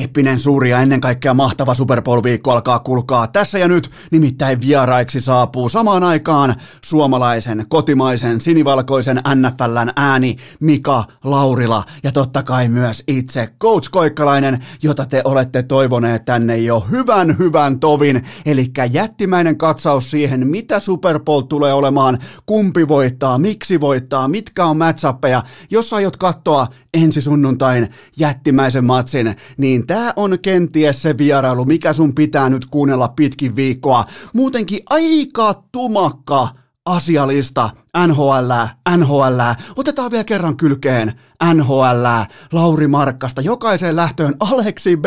eeppinen, 0.00 0.38
suuri 0.38 0.70
ja 0.70 0.80
ennen 0.80 1.00
kaikkea 1.00 1.34
mahtava 1.34 1.74
Super 1.74 2.02
Bowl-viikko 2.02 2.50
alkaa 2.50 2.78
kulkaa 2.78 3.26
tässä 3.26 3.58
ja 3.58 3.68
nyt, 3.68 3.90
nimittäin 4.10 4.60
vieraiksi 4.60 5.20
saapuu 5.20 5.68
samaan 5.68 6.02
aikaan 6.02 6.54
suomalaisen, 6.84 7.64
kotimaisen, 7.68 8.40
sinivalkoisen 8.40 9.16
NFLn 9.34 9.90
ääni 9.96 10.36
Mika 10.60 11.04
Laurila 11.24 11.84
ja 12.02 12.12
totta 12.12 12.42
kai 12.42 12.68
myös 12.68 13.02
itse 13.08 13.48
Coach 13.60 13.90
Koikkalainen, 13.90 14.64
jota 14.82 15.06
te 15.06 15.22
olette 15.24 15.62
toivoneet 15.62 16.24
tänne 16.24 16.58
jo 16.58 16.86
hyvän, 16.90 17.38
hyvän 17.38 17.80
tovin, 17.80 18.22
eli 18.46 18.70
jättimäinen 18.90 19.58
katsaus 19.58 20.10
siihen, 20.10 20.46
mitä 20.46 20.80
Super 20.80 21.20
Bowl 21.20 21.40
tulee 21.40 21.72
olemaan, 21.72 22.18
kumpi 22.46 22.88
voittaa, 22.88 23.38
miksi 23.38 23.80
voittaa, 23.80 24.28
mitkä 24.28 24.64
on 24.64 24.76
matchappeja, 24.76 25.42
jos 25.70 25.92
aiot 25.92 26.16
katsoa 26.16 26.66
ensi 26.94 27.22
sunnuntain 27.22 27.88
jättimäisen 28.16 28.84
matsin, 28.84 29.36
niin 29.56 29.83
tämä 29.86 30.12
on 30.16 30.38
kenties 30.42 31.02
se 31.02 31.18
vierailu, 31.18 31.64
mikä 31.64 31.92
sun 31.92 32.14
pitää 32.14 32.48
nyt 32.48 32.66
kuunnella 32.66 33.08
pitkin 33.08 33.56
viikkoa. 33.56 34.04
Muutenkin 34.34 34.80
aika 34.90 35.62
tumakka 35.72 36.48
asialista 36.84 37.70
NHL, 38.06 38.52
NHL. 38.96 39.40
Otetaan 39.76 40.10
vielä 40.10 40.24
kerran 40.24 40.56
kylkeen 40.56 41.12
NHL, 41.54 42.06
Lauri 42.52 42.88
Markkasta, 42.88 43.40
jokaiseen 43.40 43.96
lähtöön 43.96 44.34
Aleksi 44.40 44.96
b 44.96 45.04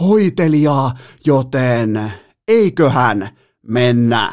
hoitelijaa, 0.00 0.90
joten 1.26 2.12
eiköhän 2.48 3.28
mennä. 3.66 4.32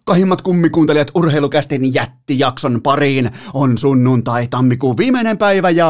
rakkahimmat 0.11 0.41
kummikuuntelijat 0.41 1.11
urheilukästin 1.15 1.93
jättijakson 1.93 2.81
pariin. 2.81 3.31
On 3.53 3.77
sunnuntai 3.77 4.47
tammikuun 4.47 4.97
viimeinen 4.97 5.37
päivä 5.37 5.69
ja 5.69 5.89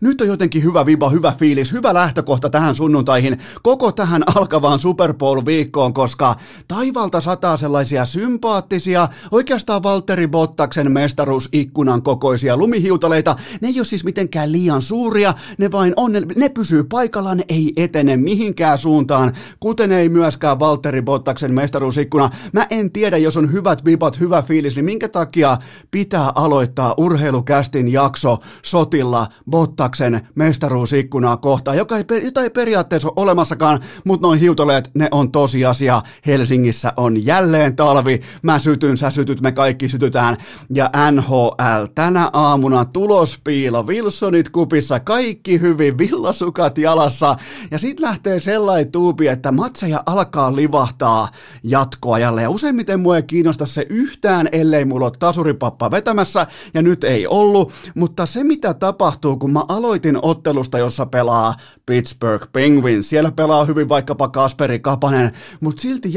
nyt 0.00 0.20
on 0.20 0.26
jotenkin 0.26 0.64
hyvä 0.64 0.86
viba, 0.86 1.10
hyvä 1.10 1.32
fiilis, 1.38 1.72
hyvä 1.72 1.94
lähtökohta 1.94 2.50
tähän 2.50 2.74
sunnuntaihin, 2.74 3.38
koko 3.62 3.92
tähän 3.92 4.22
alkavaan 4.36 4.78
Super 4.78 5.14
Bowl-viikkoon, 5.14 5.94
koska 5.94 6.36
taivalta 6.68 7.20
sataa 7.20 7.56
sellaisia 7.56 8.04
sympaattisia, 8.04 9.08
oikeastaan 9.30 9.82
Valtteri 9.82 10.28
Bottaksen 10.28 10.92
mestaruusikkunan 10.92 12.02
kokoisia 12.02 12.56
lumihiutaleita. 12.56 13.36
Ne 13.60 13.68
ei 13.68 13.78
ole 13.78 13.84
siis 13.84 14.04
mitenkään 14.04 14.52
liian 14.52 14.82
suuria, 14.82 15.34
ne 15.58 15.72
vain 15.72 15.92
on, 15.96 16.12
ne, 16.12 16.22
ne 16.36 16.48
pysyy 16.48 16.84
paikallaan, 16.84 17.36
ne 17.36 17.44
ei 17.48 17.72
etene 17.76 18.16
mihinkään 18.16 18.78
suuntaan, 18.78 19.32
kuten 19.60 19.92
ei 19.92 20.08
myöskään 20.08 20.58
Valtteri 20.58 21.02
Bottaksen 21.02 21.54
mestaruusikkuna. 21.54 22.30
Mä 22.52 22.66
en 22.70 22.92
tiedä, 22.92 23.03
jos 23.04 23.36
on 23.36 23.52
hyvät 23.52 23.84
vipat, 23.84 24.20
hyvä 24.20 24.42
fiilis, 24.42 24.76
niin 24.76 24.84
minkä 24.84 25.08
takia 25.08 25.56
pitää 25.90 26.32
aloittaa 26.34 26.94
urheilukästin 26.96 27.92
jakso 27.92 28.38
sotilla 28.62 29.26
Bottaksen 29.50 30.28
mestaruusikkunaa 30.34 31.36
kohtaan, 31.36 31.76
joka 31.76 31.96
ei, 31.96 32.04
jota 32.24 32.42
ei 32.42 32.50
periaatteessa 32.50 33.08
ole 33.08 33.14
olemassakaan, 33.16 33.80
mutta 34.04 34.26
noin 34.26 34.40
hiutoleet, 34.40 34.90
ne 34.94 35.08
on 35.10 35.32
tosiasia. 35.32 36.02
Helsingissä 36.26 36.92
on 36.96 37.26
jälleen 37.26 37.76
talvi, 37.76 38.20
mä 38.42 38.58
sytyn, 38.58 38.96
sä 38.96 39.10
sytyt, 39.10 39.40
me 39.40 39.52
kaikki 39.52 39.88
sytytään. 39.88 40.36
Ja 40.70 40.90
NHL 41.10 41.84
tänä 41.94 42.30
aamuna 42.32 42.84
tulospiilo, 42.84 43.82
Wilsonit 43.82 44.48
kupissa, 44.48 45.00
kaikki 45.00 45.60
hyvin, 45.60 45.98
villasukat 45.98 46.78
jalassa. 46.78 47.36
Ja 47.70 47.78
sit 47.78 48.00
lähtee 48.00 48.40
sellainen 48.40 48.92
tuupi, 48.92 49.28
että 49.28 49.52
matseja 49.52 50.02
alkaa 50.06 50.56
livahtaa 50.56 51.28
jatkoajalle. 51.62 52.42
Ja 52.42 52.50
useimmiten 52.50 52.83
mua 52.96 53.16
ei 53.16 53.22
kiinnosta 53.22 53.66
se 53.66 53.86
yhtään, 53.90 54.48
ellei 54.52 54.84
mulla 54.84 55.06
ole 55.06 55.12
tasuripappa 55.18 55.90
vetämässä, 55.90 56.46
ja 56.74 56.82
nyt 56.82 57.04
ei 57.04 57.26
ollut. 57.26 57.72
Mutta 57.94 58.26
se, 58.26 58.44
mitä 58.44 58.74
tapahtuu, 58.74 59.36
kun 59.36 59.52
mä 59.52 59.62
aloitin 59.68 60.18
ottelusta, 60.22 60.78
jossa 60.78 61.06
pelaa 61.06 61.54
Pittsburgh 61.86 62.48
Penguins, 62.52 63.10
siellä 63.10 63.32
pelaa 63.32 63.64
hyvin 63.64 63.88
vaikkapa 63.88 64.28
Kasperi 64.28 64.78
Kapanen, 64.78 65.32
mutta 65.60 65.82
silti 65.82 66.12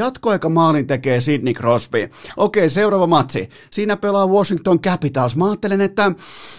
maalin 0.49 0.87
tekee 0.87 1.19
Sidney 1.19 1.53
Crosby. 1.53 2.09
Okei, 2.37 2.69
seuraava 2.69 3.07
matsi. 3.07 3.49
Siinä 3.71 3.97
pelaa 3.97 4.27
Washington 4.27 4.79
Capitals. 4.79 5.35
Mä 5.35 5.45
ajattelen, 5.45 5.81
että 5.81 6.11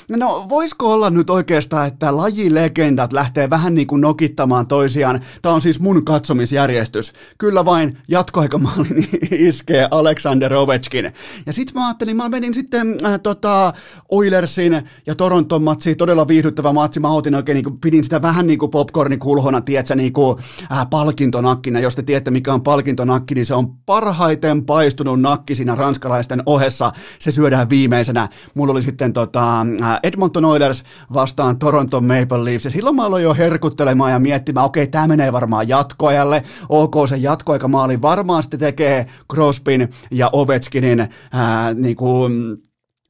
no 0.09 0.47
voisiko 0.49 0.93
olla 0.93 1.11
nyt 1.11 1.31
oikeastaan, 1.31 1.87
että 1.89 2.17
lajilegendat 2.17 3.13
lähtee 3.13 3.51
vähän 3.51 3.75
niin 3.75 3.87
kuin 3.87 4.01
nokittamaan 4.01 4.67
toisiaan. 4.67 5.21
Tämä 5.43 5.55
on 5.55 5.61
siis 5.61 5.81
mun 5.81 6.05
katsomisjärjestys. 6.05 7.13
Kyllä 7.39 7.65
vain, 7.65 7.99
jatkoaikamaalin 8.09 9.09
iskee 9.49 9.89
Alexander 9.99 10.55
Ovechkin. 10.55 11.13
Ja 11.47 11.53
sitten 11.53 11.81
mä 11.81 11.87
ajattelin, 11.87 12.17
mä 12.17 12.29
menin 12.29 12.55
sitten 12.55 12.97
äh, 13.05 13.21
tota, 13.23 13.73
Oilersin 14.09 14.83
ja 15.07 15.15
Toronton 15.15 15.63
matsiin, 15.63 15.97
todella 15.97 16.29
viihdyttävä 16.29 16.73
matsi. 16.73 17.01
Mä 17.01 17.11
otin 17.11 17.35
oikein, 17.35 17.55
niin 17.55 17.65
kuin, 17.65 17.81
pidin 17.81 18.05
sitä 18.05 18.23
vähän 18.23 18.47
niin 18.47 18.59
kuin 18.59 18.71
popcornikulhona, 18.71 19.61
tiedätkö, 19.61 19.95
niin 19.95 20.13
kuin, 20.13 20.39
äh, 20.73 20.87
palkintonakkina. 20.91 21.81
Jos 21.81 21.97
te 21.97 22.03
tiedätte, 22.03 22.31
mikä 22.31 22.55
on 22.55 22.63
palkintonakki, 22.63 23.35
niin 23.35 23.47
se 23.47 23.55
on 23.55 23.75
parhaiten 23.77 24.65
paistunut 24.65 25.21
nakki 25.21 25.55
siinä 25.55 25.75
ranskalaisten 25.75 26.43
ohessa. 26.47 26.93
Se 27.19 27.31
syödään 27.31 27.71
viimeisenä. 27.71 28.29
Mulla 28.55 28.73
oli 28.73 28.83
sitten 28.83 29.13
tota, 29.13 29.61
äh, 29.61 30.01
Edmonton 30.03 30.45
Oilers 30.45 30.85
vastaan 31.13 31.59
Toronton 31.59 32.05
Maple 32.05 32.45
Leafs. 32.45 32.65
Ja 32.65 32.71
silloin 32.71 32.97
mä 32.97 33.05
aloin 33.05 33.25
jo 33.25 33.35
herkuttelemaan 33.35 34.13
ja 34.13 34.19
miettimään, 34.19 34.67
okei, 34.67 34.83
okay, 34.83 34.91
tämä 34.91 35.09
menee 35.09 35.33
varmaan 35.33 35.69
jatkoajalle. 35.69 36.43
Ok, 36.69 36.95
se 37.09 37.17
jatkoaikamaali 37.17 38.03
varmaan 38.03 38.43
sitten 38.43 38.61
tekee 38.61 39.07
Crosbyn 39.33 39.88
ja 40.11 40.31
Ovechkinin 40.33 41.09
ää, 41.33 41.75
niin 41.75 41.97
kuin, 41.97 42.33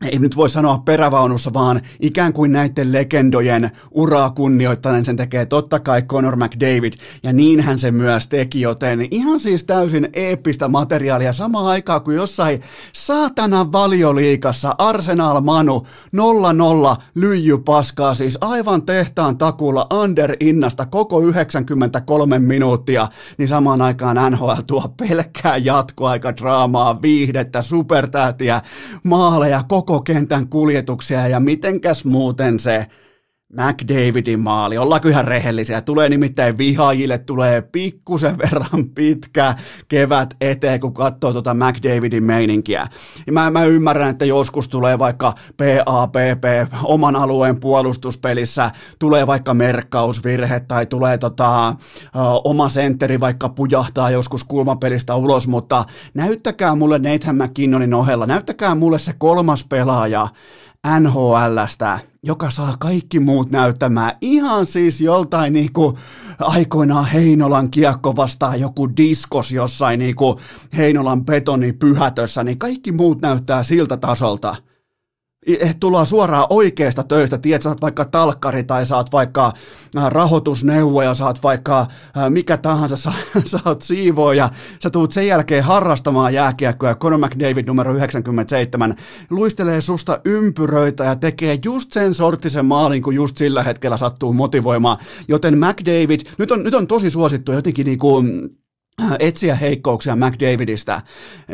ei 0.04 0.18
nyt 0.18 0.36
voi 0.36 0.48
sanoa 0.48 0.82
perävaunussa, 0.84 1.52
vaan 1.52 1.80
ikään 2.00 2.32
kuin 2.32 2.52
näiden 2.52 2.92
legendojen 2.92 3.70
uraa 3.90 4.30
kunnioittaneen 4.30 5.04
sen 5.04 5.16
tekee. 5.16 5.46
Totta 5.46 5.80
kai 5.80 6.02
Conor 6.02 6.36
McDavid, 6.36 6.92
ja 7.22 7.32
niinhän 7.32 7.78
se 7.78 7.90
myös 7.90 8.26
teki, 8.26 8.60
joten 8.60 9.08
ihan 9.10 9.40
siis 9.40 9.64
täysin 9.64 10.08
eeppistä 10.12 10.68
materiaalia. 10.68 11.32
Samaan 11.32 11.66
aikaan 11.66 12.02
kuin 12.02 12.16
jossain 12.16 12.62
saatana 12.92 13.72
valioliikassa 13.72 14.74
Arsenal 14.78 15.40
Manu 15.40 15.86
0-0 16.96 17.02
lyijy 17.14 17.58
paskaa, 17.58 18.14
siis 18.14 18.38
aivan 18.40 18.82
tehtaan 18.82 19.38
takulla 19.38 19.86
under 20.02 20.36
innasta 20.40 20.86
koko 20.86 21.20
93 21.20 22.38
minuuttia, 22.38 23.08
niin 23.38 23.48
samaan 23.48 23.82
aikaan 23.82 24.32
NHL 24.32 24.52
tuo 24.66 24.94
pelkkää 24.96 25.56
jatkoaikadraamaa, 25.56 27.02
viihdettä, 27.02 27.62
supertähtiä, 27.62 28.60
maaleja, 29.04 29.62
koko 29.68 29.87
koko 29.88 30.00
kentän 30.00 30.48
kuljetuksia 30.48 31.28
ja 31.28 31.40
mitenkäs 31.40 32.04
muuten 32.04 32.60
se 32.60 32.86
McDavidin 33.52 34.40
maali, 34.40 34.78
ollaanko 34.78 35.08
ihan 35.08 35.24
rehellisiä, 35.24 35.80
tulee 35.80 36.08
nimittäin 36.08 36.58
vihaajille, 36.58 37.18
tulee 37.18 37.62
pikkusen 37.62 38.38
verran 38.44 38.90
pitkä 38.94 39.54
kevät 39.88 40.34
eteen, 40.40 40.80
kun 40.80 40.94
katsoo 40.94 41.32
tuota 41.32 41.54
McDavidin 41.54 42.24
meininkiä. 42.24 42.86
Ja 43.26 43.32
mä, 43.32 43.50
mä 43.50 43.64
ymmärrän, 43.64 44.10
että 44.10 44.24
joskus 44.24 44.68
tulee 44.68 44.98
vaikka 44.98 45.32
PAPP 45.56 46.72
oman 46.84 47.16
alueen 47.16 47.60
puolustuspelissä, 47.60 48.70
tulee 48.98 49.26
vaikka 49.26 49.54
merkkausvirhe 49.54 50.60
tai 50.60 50.86
tulee 50.86 51.18
tota, 51.18 51.74
oma 52.44 52.68
sentteri 52.68 53.20
vaikka 53.20 53.48
pujahtaa 53.48 54.10
joskus 54.10 54.44
kulmapelistä 54.44 55.14
ulos, 55.14 55.48
mutta 55.48 55.84
näyttäkää 56.14 56.74
mulle 56.74 56.98
Nathan 56.98 57.36
McKinnonin 57.36 57.94
ohella, 57.94 58.26
näyttäkää 58.26 58.74
mulle 58.74 58.98
se 58.98 59.12
kolmas 59.18 59.64
pelaaja, 59.64 60.28
NHLstä, 60.86 61.98
joka 62.22 62.50
saa 62.50 62.76
kaikki 62.78 63.20
muut 63.20 63.50
näyttämään. 63.50 64.12
Ihan 64.20 64.66
siis 64.66 65.00
joltain 65.00 65.52
niinku 65.52 65.98
aikoinaan 66.38 67.06
Heinolan 67.06 67.70
kiekko 67.70 68.16
vastaan 68.16 68.60
joku 68.60 68.96
diskos 68.96 69.52
jossain 69.52 69.98
niinku 69.98 70.40
Heinolan 70.76 71.24
betonipyhätössä, 71.24 72.44
niin 72.44 72.58
kaikki 72.58 72.92
muut 72.92 73.20
näyttää 73.22 73.62
siltä 73.62 73.96
tasolta– 73.96 74.56
tullaan 75.80 76.06
suoraan 76.06 76.46
oikeasta 76.50 77.02
töistä, 77.02 77.38
tiedät, 77.38 77.62
saat 77.62 77.82
vaikka 77.82 78.04
talkkari 78.04 78.64
tai 78.64 78.86
saat 78.86 79.12
vaikka 79.12 79.52
äh, 79.96 80.10
rahoitusneuvoja, 80.10 81.14
saat 81.14 81.42
vaikka 81.42 81.80
äh, 81.80 82.30
mikä 82.30 82.56
tahansa, 82.56 82.96
sä, 83.10 83.12
saat 83.44 83.82
siivoja, 83.82 84.48
sä 84.82 84.90
tuut 84.90 85.12
sen 85.12 85.26
jälkeen 85.26 85.64
harrastamaan 85.64 86.34
jääkiekkoa, 86.34 86.94
Conor 86.94 87.18
McDavid 87.18 87.66
numero 87.66 87.94
97 87.94 88.94
luistelee 89.30 89.80
susta 89.80 90.20
ympyröitä 90.24 91.04
ja 91.04 91.16
tekee 91.16 91.58
just 91.64 91.92
sen 91.92 92.14
sorttisen 92.14 92.66
maalin, 92.66 93.02
kun 93.02 93.14
just 93.14 93.36
sillä 93.36 93.62
hetkellä 93.62 93.96
sattuu 93.96 94.32
motivoimaan, 94.32 94.98
joten 95.28 95.58
McDavid, 95.58 96.20
nyt 96.38 96.50
on, 96.50 96.62
nyt 96.62 96.74
on 96.74 96.86
tosi 96.86 97.10
suosittu 97.10 97.52
jotenkin 97.52 97.86
niin 97.86 97.98
kuin 97.98 98.50
etsiä 99.18 99.54
heikkouksia 99.54 100.16
McDavidistä, 100.16 101.00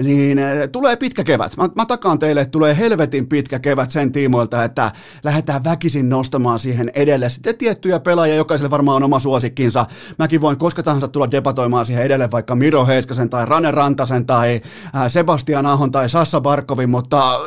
niin 0.03 0.39
eh, 0.39 0.69
tulee 0.73 0.97
pitkä 0.97 1.25
kevät. 1.25 1.57
Mä, 1.57 1.69
mä 1.75 1.87
takaan 1.87 2.19
teille, 2.19 2.41
että 2.41 2.51
tulee 2.53 2.77
helvetin 2.79 3.27
pitkä 3.27 3.59
kevät 3.59 3.91
sen 3.91 4.13
tiimoilta, 4.13 4.65
että 4.65 4.93
lähdetään 5.25 5.65
väkisin 5.65 6.09
nostamaan 6.09 6.59
siihen 6.59 6.91
edelle 6.95 7.29
sitten 7.29 7.57
tiettyjä 7.57 8.01
pelaajia, 8.01 8.37
jokaiselle 8.37 8.71
varmaan 8.71 8.97
on 8.97 9.03
oma 9.03 9.19
suosikkinsa. 9.19 9.87
Mäkin 10.19 10.41
voin 10.41 10.59
koska 10.59 10.83
tahansa 10.83 11.09
tulla 11.09 11.31
debatoimaan 11.31 11.87
siihen 11.87 12.05
edelle 12.05 12.31
vaikka 12.31 12.55
Miro 12.55 12.87
Heiskasen 12.87 13.31
tai 13.31 13.47
Rane 13.47 13.71
Rantasen 13.71 14.27
tai 14.27 14.61
äh, 14.97 15.03
Sebastian 15.09 15.67
Ahon 15.67 15.93
tai 15.93 16.09
Sassa 16.09 16.41
Barkovin, 16.41 16.91
mutta 16.91 17.41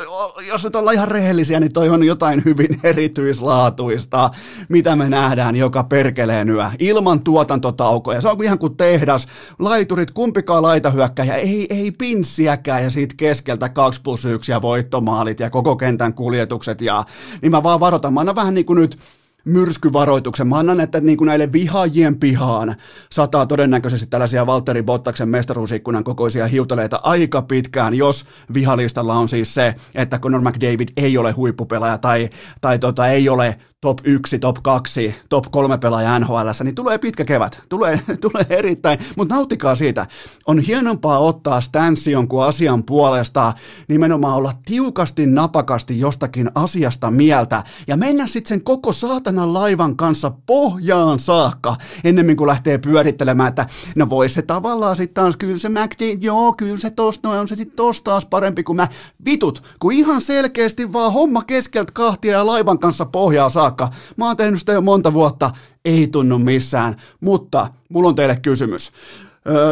jos 0.48 0.64
nyt 0.64 0.76
ollaan 0.76 0.94
ihan 0.94 1.08
rehellisiä, 1.08 1.60
niin 1.60 1.72
toi 1.72 1.88
on 1.88 2.04
jotain 2.04 2.42
hyvin 2.44 2.80
erityislaatuista, 2.82 4.30
mitä 4.68 4.96
me 4.96 5.08
nähdään 5.08 5.56
joka 5.56 5.84
perkeleen 5.84 6.48
yö, 6.48 6.64
ilman 6.78 7.20
tuotantotaukoja. 7.20 8.20
Se 8.20 8.28
on 8.28 8.44
ihan 8.44 8.58
kuin 8.58 8.76
tehdas, 8.76 9.26
lait 9.58 9.87
laiturit, 9.88 10.10
kumpikaan 10.10 10.62
laitahyökkäjä, 10.62 11.34
ei, 11.34 11.66
ei 11.70 11.90
pinssiäkään 11.90 12.82
ja 12.82 12.90
siitä 12.90 13.14
keskeltä 13.16 13.68
2 13.68 14.00
plus 14.02 14.24
1 14.24 14.52
ja 14.52 14.62
voittomaalit 14.62 15.40
ja 15.40 15.50
koko 15.50 15.76
kentän 15.76 16.14
kuljetukset 16.14 16.80
ja 16.80 17.04
niin 17.42 17.50
mä 17.50 17.62
vaan 17.62 17.80
varoitan, 17.80 18.14
mä 18.14 18.20
annan 18.20 18.36
vähän 18.36 18.54
niin 18.54 18.66
kuin 18.66 18.76
nyt 18.80 18.98
myrskyvaroituksen. 19.44 20.48
Mä 20.48 20.58
annan, 20.58 20.80
että 20.80 21.00
niin 21.00 21.18
kuin 21.18 21.26
näille 21.26 21.52
vihaajien 21.52 22.18
pihaan 22.18 22.76
sataa 23.12 23.46
todennäköisesti 23.46 24.06
tällaisia 24.06 24.46
Valtteri 24.46 24.82
Bottaksen 24.82 25.28
mestaruusikkunan 25.28 26.04
kokoisia 26.04 26.46
hiutaleita 26.46 27.00
aika 27.02 27.42
pitkään, 27.42 27.94
jos 27.94 28.24
vihalistalla 28.54 29.14
on 29.14 29.28
siis 29.28 29.54
se, 29.54 29.74
että 29.94 30.18
Conor 30.18 30.40
McDavid 30.40 30.88
ei 30.96 31.18
ole 31.18 31.32
huippupelaaja 31.32 31.98
tai, 31.98 32.30
tai 32.60 32.78
tota, 32.78 33.08
ei 33.08 33.28
ole 33.28 33.58
top 33.80 33.98
1, 34.04 34.38
top 34.38 34.56
2, 34.62 35.14
top 35.28 35.44
3 35.50 35.78
pelaaja 35.78 36.18
NHL, 36.18 36.48
niin 36.64 36.74
tulee 36.74 36.98
pitkä 36.98 37.24
kevät. 37.24 37.60
Tulee, 37.68 38.00
tulee 38.20 38.46
erittäin, 38.50 38.98
mutta 39.16 39.34
nauttikaa 39.34 39.74
siitä. 39.74 40.06
On 40.46 40.58
hienompaa 40.58 41.18
ottaa 41.18 41.60
stanssi 41.60 42.10
jonkun 42.10 42.44
asian 42.44 42.84
puolesta, 42.84 43.52
nimenomaan 43.88 44.36
olla 44.36 44.52
tiukasti, 44.64 45.26
napakasti 45.26 46.00
jostakin 46.00 46.50
asiasta 46.54 47.10
mieltä 47.10 47.62
ja 47.86 47.96
mennä 47.96 48.26
sitten 48.26 48.48
sen 48.48 48.64
koko 48.64 48.92
saatanan 48.92 49.54
laivan 49.54 49.96
kanssa 49.96 50.32
pohjaan 50.46 51.18
saakka, 51.18 51.76
ennemmin 52.04 52.36
kuin 52.36 52.48
lähtee 52.48 52.78
pyörittelemään, 52.78 53.48
että 53.48 53.66
no 53.96 54.10
voi 54.10 54.28
se 54.28 54.42
tavallaan 54.42 54.96
sitten 54.96 55.24
taas, 55.24 55.36
kyllä 55.36 55.58
se 55.58 55.68
McD, 55.68 56.18
joo, 56.20 56.52
kyllä 56.52 56.78
se 56.78 56.90
tosta, 56.90 57.28
no 57.28 57.40
on 57.40 57.48
se 57.48 57.56
sitten 57.56 57.76
tosta 57.76 58.10
taas 58.10 58.26
parempi 58.26 58.62
kuin 58.62 58.76
mä. 58.76 58.88
Vitut, 59.24 59.62
kun 59.78 59.92
ihan 59.92 60.20
selkeästi 60.20 60.92
vaan 60.92 61.12
homma 61.12 61.42
keskeltä 61.42 61.92
kahtia 61.92 62.32
ja 62.32 62.46
laivan 62.46 62.78
kanssa 62.78 63.06
pohjaa 63.06 63.48
saakka 63.48 63.67
saakka. 63.68 63.88
Mä 64.16 64.26
oon 64.26 64.36
tehnyt 64.36 64.60
sitä 64.60 64.72
jo 64.72 64.80
monta 64.80 65.12
vuotta, 65.12 65.50
ei 65.84 66.06
tunnu 66.06 66.38
missään, 66.38 66.96
mutta 67.20 67.68
mulla 67.88 68.08
on 68.08 68.14
teille 68.14 68.36
kysymys. 68.36 68.92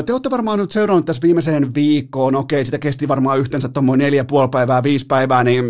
Te 0.06 0.12
olette 0.12 0.30
varmaan 0.30 0.58
nyt 0.58 0.70
seurannut 0.70 1.04
tässä 1.04 1.22
viimeiseen 1.22 1.74
viikkoon, 1.74 2.36
okei, 2.36 2.64
sitä 2.64 2.78
kesti 2.78 3.08
varmaan 3.08 3.38
yhteensä 3.38 3.68
tuommoinen 3.68 4.04
neljä 4.04 4.24
puoli 4.24 4.48
päivää, 4.48 4.82
viisi 4.82 5.06
päivää, 5.06 5.44
niin 5.44 5.64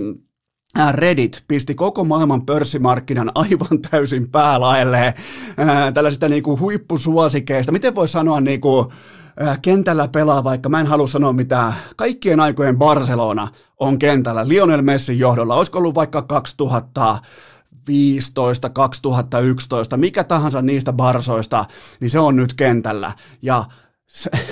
Reddit 0.92 1.44
pisti 1.48 1.74
koko 1.74 2.04
maailman 2.04 2.46
pörssimarkkinan 2.46 3.32
aivan 3.44 3.82
täysin 3.90 4.30
päälaelleen 4.30 5.12
tällaisista 5.94 6.28
niinku 6.28 6.58
huippusuosikeista. 6.58 7.72
Miten 7.72 7.94
voi 7.94 8.08
sanoa 8.08 8.40
niinku, 8.40 8.92
kentällä 9.62 10.08
pelaa, 10.08 10.44
vaikka 10.44 10.68
mä 10.68 10.80
en 10.80 10.86
halua 10.86 11.06
sanoa 11.06 11.32
mitään, 11.32 11.72
kaikkien 11.96 12.40
aikojen 12.40 12.78
Barcelona 12.78 13.48
on 13.80 13.98
kentällä 13.98 14.48
Lionel 14.48 14.82
Messin 14.82 15.18
johdolla. 15.18 15.54
Olisiko 15.54 15.78
ollut 15.78 15.94
vaikka 15.94 16.22
2000 16.22 17.18
2015, 17.86 18.70
2011, 18.70 19.96
mikä 19.96 20.24
tahansa 20.24 20.62
niistä 20.62 20.92
barsoista, 20.92 21.64
niin 22.00 22.10
se 22.10 22.18
on 22.18 22.36
nyt 22.36 22.54
kentällä. 22.54 23.12
Ja 23.42 23.64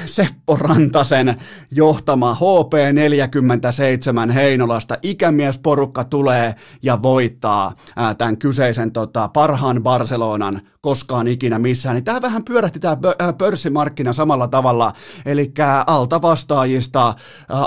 Seppo 0.06 0.56
Rantasen 0.56 1.36
johtama 1.70 2.36
HP47 2.40 4.32
Heinolasta 4.32 4.98
ikämiesporukka 5.02 6.04
tulee 6.04 6.54
ja 6.82 7.02
voittaa 7.02 7.74
tämän 8.18 8.36
kyseisen 8.36 8.92
tota, 8.92 9.28
parhaan 9.28 9.82
Barcelonan 9.82 10.60
koskaan 10.80 11.28
ikinä 11.28 11.58
missään, 11.58 11.94
niin 11.94 12.04
tämä 12.04 12.22
vähän 12.22 12.44
pyörähti 12.44 12.80
tämä 12.80 12.96
pörssimarkkina 13.38 14.12
samalla 14.12 14.48
tavalla, 14.48 14.92
eli 15.26 15.52
alta 15.86 16.22
vastaajista, 16.22 17.14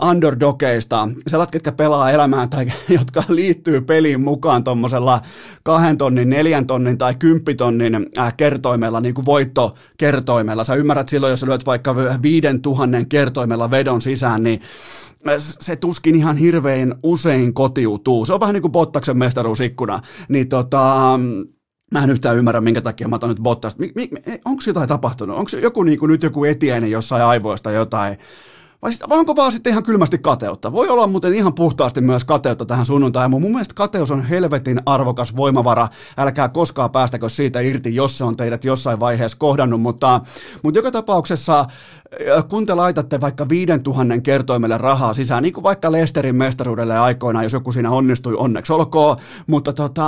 underdogeista, 0.10 1.10
sellaiset, 1.28 1.52
ketkä 1.52 1.72
pelaa 1.72 2.12
elämään 2.12 2.50
tai 2.50 2.66
jotka 3.00 3.24
liittyy 3.30 3.82
peliin 3.82 4.22
mukaan 4.22 4.64
tuommoisella 4.64 5.22
kahden 5.64 5.98
tonnin, 5.98 6.30
neljän 6.30 6.68
tonnin 6.68 6.98
tai 6.98 7.16
kymppitonnin 7.16 8.10
kertoimella, 8.38 9.02
niin 9.02 9.16
kuin 9.16 9.26
voittokertoimella. 9.26 10.64
Sä 10.64 10.76
ymmärrät 10.76 11.10
silloin, 11.10 11.32
jos 11.32 11.44
lyöt 11.44 11.66
vaikka 11.66 11.77
viiden 12.24 12.62
tuhannen 12.62 13.10
kertoimella 13.10 13.72
vedon 13.72 14.02
sisään, 14.02 14.44
niin 14.44 14.62
se 15.40 15.76
tuskin 15.76 16.16
ihan 16.16 16.38
hirveän 16.38 16.96
usein 17.04 17.54
kotiutuu. 17.54 18.26
Se 18.26 18.34
on 18.34 18.40
vähän 18.40 18.54
niin 18.54 18.62
kuin 18.62 18.72
Bottaksen 18.72 19.18
mestaruusikkuna. 19.18 20.02
Niin 20.30 20.50
tota, 20.50 21.20
Mä 21.92 22.04
en 22.04 22.10
yhtään 22.10 22.38
ymmärrä, 22.38 22.62
minkä 22.62 22.82
takia 22.82 23.08
mä 23.08 23.16
otan 23.16 23.30
nyt 23.30 23.40
Bottasta. 23.40 23.84
Onko 24.46 24.64
jotain 24.68 24.90
tapahtunut? 24.90 25.38
Onko 25.38 25.52
joku 25.62 25.84
niin 25.84 26.00
kuin, 26.00 26.10
nyt 26.10 26.24
joku 26.24 26.46
etiäinen 26.46 26.92
jossain 26.92 27.24
aivoista 27.24 27.72
jotain? 27.72 28.18
Vai, 28.82 28.92
sit, 28.92 29.10
vai 29.10 29.18
onko 29.18 29.36
vaan 29.36 29.52
sitten 29.52 29.72
ihan 29.72 29.84
kylmästi 29.84 30.18
kateutta? 30.18 30.72
Voi 30.72 30.90
olla 30.90 31.08
muuten 31.08 31.34
ihan 31.34 31.54
puhtaasti 31.54 32.02
myös 32.02 32.26
kateutta 32.26 32.66
tähän 32.66 32.86
sunnuntaan. 32.86 33.32
Mun 33.32 33.52
mielestä 33.52 33.74
kateus 33.76 34.12
on 34.12 34.22
helvetin 34.22 34.82
arvokas 34.86 35.36
voimavara. 35.36 35.88
Älkää 36.18 36.50
koskaan 36.50 36.92
päästäkö 36.92 37.30
siitä 37.30 37.60
irti, 37.60 37.96
jos 37.96 38.18
se 38.18 38.24
on 38.24 38.38
teidät 38.38 38.64
jossain 38.64 39.00
vaiheessa 39.00 39.38
kohdannut. 39.38 39.82
Mutta, 39.82 40.22
mutta 40.64 40.78
joka 40.78 40.92
tapauksessa, 40.92 41.66
kun 42.50 42.66
te 42.66 42.74
laitatte 42.74 43.22
vaikka 43.22 43.50
5000 43.50 44.22
kertoimelle 44.22 44.78
rahaa 44.78 45.14
sisään, 45.14 45.44
niin 45.44 45.54
kuin 45.54 45.64
vaikka 45.64 45.92
Lesterin 45.92 46.36
mestaruudelle 46.36 46.98
aikoinaan, 46.98 47.46
jos 47.46 47.54
joku 47.54 47.72
siinä 47.72 47.92
onnistui, 47.92 48.36
onneksi 48.36 48.74
olkoon. 48.74 49.18
Mutta 49.48 49.74
tota, 49.74 50.06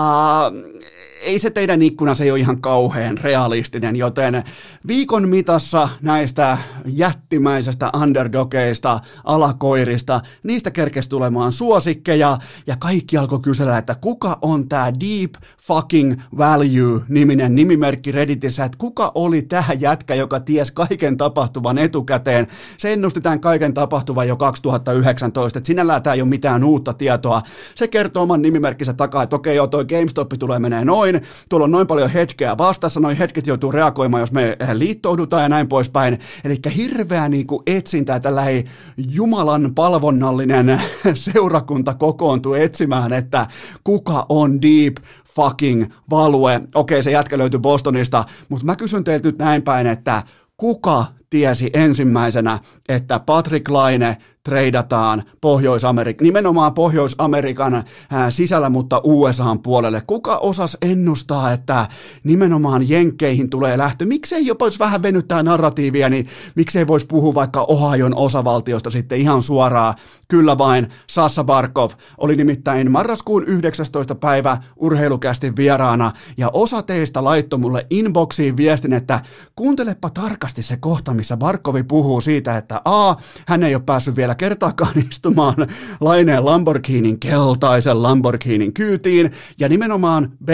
ei 1.21 1.39
se 1.39 1.49
teidän 1.49 1.81
ikkuna, 1.81 2.15
se 2.15 2.23
ei 2.23 2.31
ole 2.31 2.39
ihan 2.39 2.61
kauhean 2.61 3.17
realistinen, 3.17 3.95
joten 3.95 4.43
viikon 4.87 5.29
mitassa 5.29 5.89
näistä 6.01 6.57
jättimäisestä 6.85 7.91
underdogeista, 8.01 8.99
alakoirista, 9.23 10.21
niistä 10.43 10.71
kerkesi 10.71 11.09
tulemaan 11.09 11.51
suosikkeja, 11.51 12.37
ja 12.67 12.75
kaikki 12.79 13.17
alkoi 13.17 13.39
kysellä, 13.39 13.77
että 13.77 13.95
kuka 13.95 14.37
on 14.41 14.69
tämä 14.69 14.93
Deep 14.93 15.33
Fucking 15.57 16.21
Value-niminen 16.37 17.55
nimimerkki 17.55 18.11
Redditissä, 18.11 18.65
että 18.65 18.77
kuka 18.77 19.11
oli 19.15 19.41
tähän 19.41 19.81
jätkä, 19.81 20.15
joka 20.15 20.39
ties 20.39 20.71
kaiken 20.71 21.17
tapahtuvan 21.17 21.77
etukäteen. 21.77 22.47
Se 22.77 22.93
ennusti 22.93 23.21
tämän 23.21 23.39
kaiken 23.39 23.73
tapahtuvan 23.73 24.27
jo 24.27 24.35
2019, 24.35 25.59
että 25.59 25.67
sinällään 25.67 26.03
tämä 26.03 26.13
ei 26.13 26.21
ole 26.21 26.29
mitään 26.29 26.63
uutta 26.63 26.93
tietoa. 26.93 27.41
Se 27.75 27.87
kertoo 27.87 28.23
oman 28.23 28.41
nimimerkkinsä 28.41 28.93
takaa, 28.93 29.23
että 29.23 29.35
okei, 29.35 29.55
joo, 29.55 29.67
toi 29.67 29.85
GameStop 29.85 30.29
tulee 30.39 30.59
menee 30.59 30.85
noin, 30.85 31.08
noin, 31.11 31.23
tuolla 31.49 31.63
on 31.63 31.71
noin 31.71 31.87
paljon 31.87 32.09
hetkeä 32.09 32.57
vastassa, 32.57 32.99
noin 32.99 33.17
hetket 33.17 33.47
joutuu 33.47 33.71
reagoimaan, 33.71 34.21
jos 34.21 34.31
me 34.31 34.57
liittoudutaan 34.73 35.43
ja 35.43 35.49
näin 35.49 35.67
poispäin. 35.67 36.19
Eli 36.43 36.55
hirveä 36.75 37.29
niin 37.29 37.47
kuin 37.47 37.63
etsintää, 37.67 38.19
tällä 38.19 38.45
ei 38.45 38.65
Jumalan 38.97 39.75
palvonnallinen 39.75 40.81
seurakunta 41.13 41.93
kokoontuu 41.93 42.53
etsimään, 42.53 43.13
että 43.13 43.47
kuka 43.83 44.25
on 44.29 44.61
deep 44.61 44.97
fucking 45.35 45.85
value. 46.09 46.61
Okei, 46.75 47.03
se 47.03 47.11
jätkä 47.11 47.37
löytyy 47.37 47.59
Bostonista, 47.59 48.23
mutta 48.49 48.65
mä 48.65 48.75
kysyn 48.75 49.03
teiltä 49.03 49.27
nyt 49.27 49.37
näin 49.37 49.61
päin, 49.61 49.87
että 49.87 50.23
kuka 50.57 51.05
tiesi 51.29 51.69
ensimmäisenä, 51.73 52.59
että 52.89 53.19
Patrick 53.19 53.69
Laine 53.69 54.17
treidataan 54.49 55.23
Pohjois-Amerikan, 55.41 56.25
nimenomaan 56.25 56.73
Pohjois-Amerikan 56.73 57.73
äh, 57.73 57.83
sisällä, 58.29 58.69
mutta 58.69 59.01
USAn 59.03 59.59
puolelle. 59.59 60.01
Kuka 60.07 60.37
osas 60.37 60.77
ennustaa, 60.81 61.51
että 61.51 61.87
nimenomaan 62.23 62.89
Jenkkeihin 62.89 63.49
tulee 63.49 63.77
lähtö? 63.77 64.05
Miksei 64.05 64.45
jopa 64.45 64.65
jos 64.65 64.79
vähän 64.79 65.01
venyttää 65.01 65.43
narratiivia, 65.43 66.09
niin 66.09 66.27
miksei 66.55 66.87
voisi 66.87 67.05
puhua 67.05 67.33
vaikka 67.33 67.65
Ohajon 67.67 68.15
osavaltiosta 68.15 68.89
sitten 68.89 69.17
ihan 69.17 69.41
suoraan? 69.41 69.93
Kyllä 70.27 70.57
vain, 70.57 70.87
Sassa 71.07 71.43
Barkov 71.43 71.91
oli 72.17 72.35
nimittäin 72.35 72.91
marraskuun 72.91 73.43
19. 73.43 74.15
päivä 74.15 74.57
urheilukästi 74.75 75.55
vieraana, 75.55 76.11
ja 76.37 76.49
osa 76.53 76.81
teistä 76.81 77.23
laittoi 77.23 77.59
mulle 77.59 77.85
inboxiin 77.89 78.57
viestin, 78.57 78.93
että 78.93 79.19
kuuntelepa 79.55 80.09
tarkasti 80.09 80.61
se 80.61 80.77
kohta, 80.77 81.13
missä 81.13 81.37
Barkovi 81.37 81.83
puhuu 81.83 82.21
siitä, 82.21 82.57
että 82.57 82.81
A, 82.85 83.15
hän 83.47 83.63
ei 83.63 83.75
ole 83.75 83.83
päässyt 83.85 84.15
vielä 84.15 84.35
kertaakaan 84.39 84.99
istumaan 85.11 85.55
laineen 86.01 86.45
Lamborghinin 86.45 87.19
keltaisen 87.19 88.03
Lamborghinin 88.03 88.73
kyytiin, 88.73 89.31
ja 89.59 89.69
nimenomaan 89.69 90.31
B, 90.45 90.49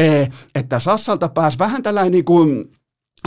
että 0.55 0.79
Sassalta 0.79 1.29
pääsi 1.29 1.59
vähän 1.59 1.83
tällainen 1.83 2.11
niin 2.11 2.25
kuin 2.25 2.65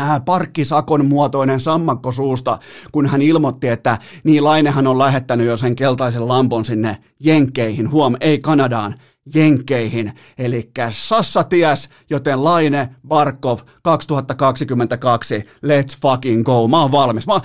äh, 0.00 0.24
parkkisakon 0.24 1.06
muotoinen 1.06 1.60
sammakko 1.60 2.12
suusta, 2.12 2.58
kun 2.92 3.06
hän 3.06 3.22
ilmoitti, 3.22 3.68
että 3.68 3.98
niin 4.24 4.44
Lainehan 4.44 4.86
on 4.86 4.98
lähettänyt 4.98 5.46
jo 5.46 5.56
sen 5.56 5.76
keltaisen 5.76 6.28
lampon 6.28 6.64
sinne 6.64 6.96
Jenkkeihin, 7.20 7.90
huom, 7.90 8.16
ei 8.20 8.38
Kanadaan, 8.38 8.94
Jenkkeihin. 9.34 10.12
Eli 10.38 10.70
Sassa 10.90 11.44
ties, 11.44 11.88
joten 12.10 12.44
Laine 12.44 12.88
Barkov 13.08 13.58
2022, 13.82 15.38
let's 15.38 15.98
fucking 16.02 16.44
go. 16.44 16.68
Mä 16.68 16.80
oon 16.80 16.92
valmis. 16.92 17.26
Mä, 17.26 17.40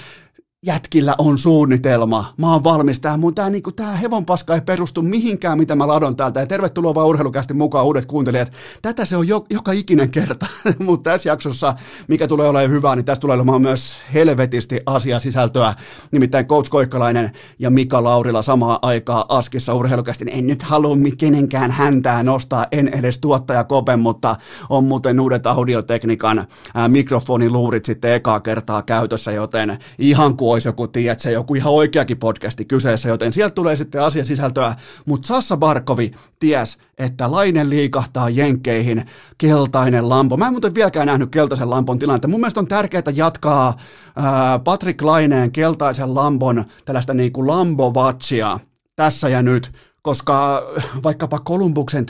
jätkillä 0.65 1.15
on 1.17 1.37
suunnitelma, 1.37 2.33
mä 2.37 2.53
oon 2.53 2.63
valmis 2.63 2.99
tähän, 2.99 3.19
mun 3.19 3.35
tää, 3.35 3.49
niinku, 3.49 3.71
tää 3.71 3.95
hevonpaska 3.95 4.55
ei 4.55 4.61
perustu 4.61 5.01
mihinkään, 5.01 5.57
mitä 5.57 5.75
mä 5.75 5.87
ladon 5.87 6.15
täältä, 6.15 6.39
ja 6.39 6.47
tervetuloa 6.47 6.95
vaan 6.95 7.07
urheilukästi 7.07 7.53
mukaan 7.53 7.85
uudet 7.85 8.05
kuuntelijat, 8.05 8.51
tätä 8.81 9.05
se 9.05 9.17
on 9.17 9.27
jo, 9.27 9.45
joka 9.49 9.71
ikinen 9.71 10.09
kerta, 10.09 10.45
mutta 10.85 11.09
tässä 11.09 11.29
jaksossa, 11.29 11.73
mikä 12.07 12.27
tulee 12.27 12.49
olemaan 12.49 12.71
hyvää, 12.71 12.95
niin 12.95 13.05
tässä 13.05 13.21
tulee 13.21 13.35
olemaan 13.35 13.61
myös 13.61 14.01
helvetisti 14.13 14.79
asiasisältöä, 14.85 15.73
nimittäin 16.11 16.45
Coach 16.45 16.69
Koikkalainen 16.69 17.31
ja 17.59 17.69
Mika 17.69 18.03
Laurila 18.03 18.41
samaa 18.41 18.79
aikaa 18.81 19.25
Askissa 19.29 19.73
urheilukästi, 19.73 20.25
en 20.31 20.47
nyt 20.47 20.61
halua 20.61 20.97
kenenkään 21.17 21.71
häntää 21.71 22.23
nostaa, 22.23 22.65
en 22.71 22.87
edes 22.87 23.19
tuottaja 23.19 23.63
Kopen, 23.63 23.99
mutta 23.99 24.35
on 24.69 24.83
muuten 24.83 25.19
uudet 25.19 25.47
audiotekniikan 25.47 26.47
ää, 26.75 26.87
mikrofoniluurit 26.87 27.85
sitten 27.85 28.13
ekaa 28.13 28.39
kertaa 28.39 28.81
käytössä, 28.81 29.31
joten 29.31 29.77
ihan 29.97 30.37
kuin 30.37 30.52
olisi 30.53 30.67
joku, 30.67 30.87
tiedätkö, 30.87 31.29
joku 31.29 31.55
ihan 31.55 31.73
oikeakin 31.73 32.17
podcasti 32.17 32.65
kyseessä, 32.65 33.09
joten 33.09 33.33
sieltä 33.33 33.55
tulee 33.55 33.75
sitten 33.75 34.01
asiasisältöä, 34.01 34.75
mutta 35.05 35.27
Sassa 35.27 35.57
Barkovi 35.57 36.11
ties, 36.39 36.77
että 36.97 37.31
Lainen 37.31 37.69
liikahtaa 37.69 38.29
Jenkkeihin, 38.29 39.05
keltainen 39.37 40.09
lampo. 40.09 40.37
Mä 40.37 40.47
en 40.47 40.53
muuten 40.53 40.75
vieläkään 40.75 41.07
nähnyt 41.07 41.29
keltaisen 41.29 41.69
lampon 41.69 41.99
tilannetta. 41.99 42.27
Mun 42.27 42.39
mielestä 42.39 42.59
on 42.59 42.67
tärkeää 42.67 43.03
jatkaa 43.15 43.77
ää, 44.15 44.59
Patrick 44.59 45.01
Laineen 45.01 45.51
keltaisen 45.51 46.15
lampon 46.15 46.65
tällaista 46.85 47.13
niinku 47.13 47.47
lambovatsia 47.47 48.59
tässä 48.95 49.29
ja 49.29 49.41
nyt, 49.41 49.71
koska 50.01 50.63
vaikkapa 51.03 51.39
Kolumbuksen 51.39 52.05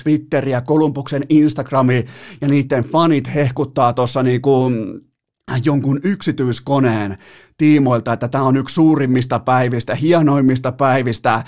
ja 0.50 0.62
Kolumbuksen 0.62 1.26
Instagrami 1.30 2.06
ja 2.42 2.48
niiden 2.48 2.84
fanit 2.84 3.36
hehkuttaa 3.36 3.94
tuossa 3.94 4.24
niinku 4.24 4.72
jonkun 5.66 6.00
yksityiskoneen 6.04 7.18
tiimoilta, 7.58 8.14
että 8.14 8.28
tämä 8.28 8.44
on 8.44 8.58
yksi 8.58 8.76
suurimmista 8.76 9.40
päivistä, 9.40 9.96
hienoimmista 9.96 10.72
päivistä 10.72 11.34
äh, 11.34 11.46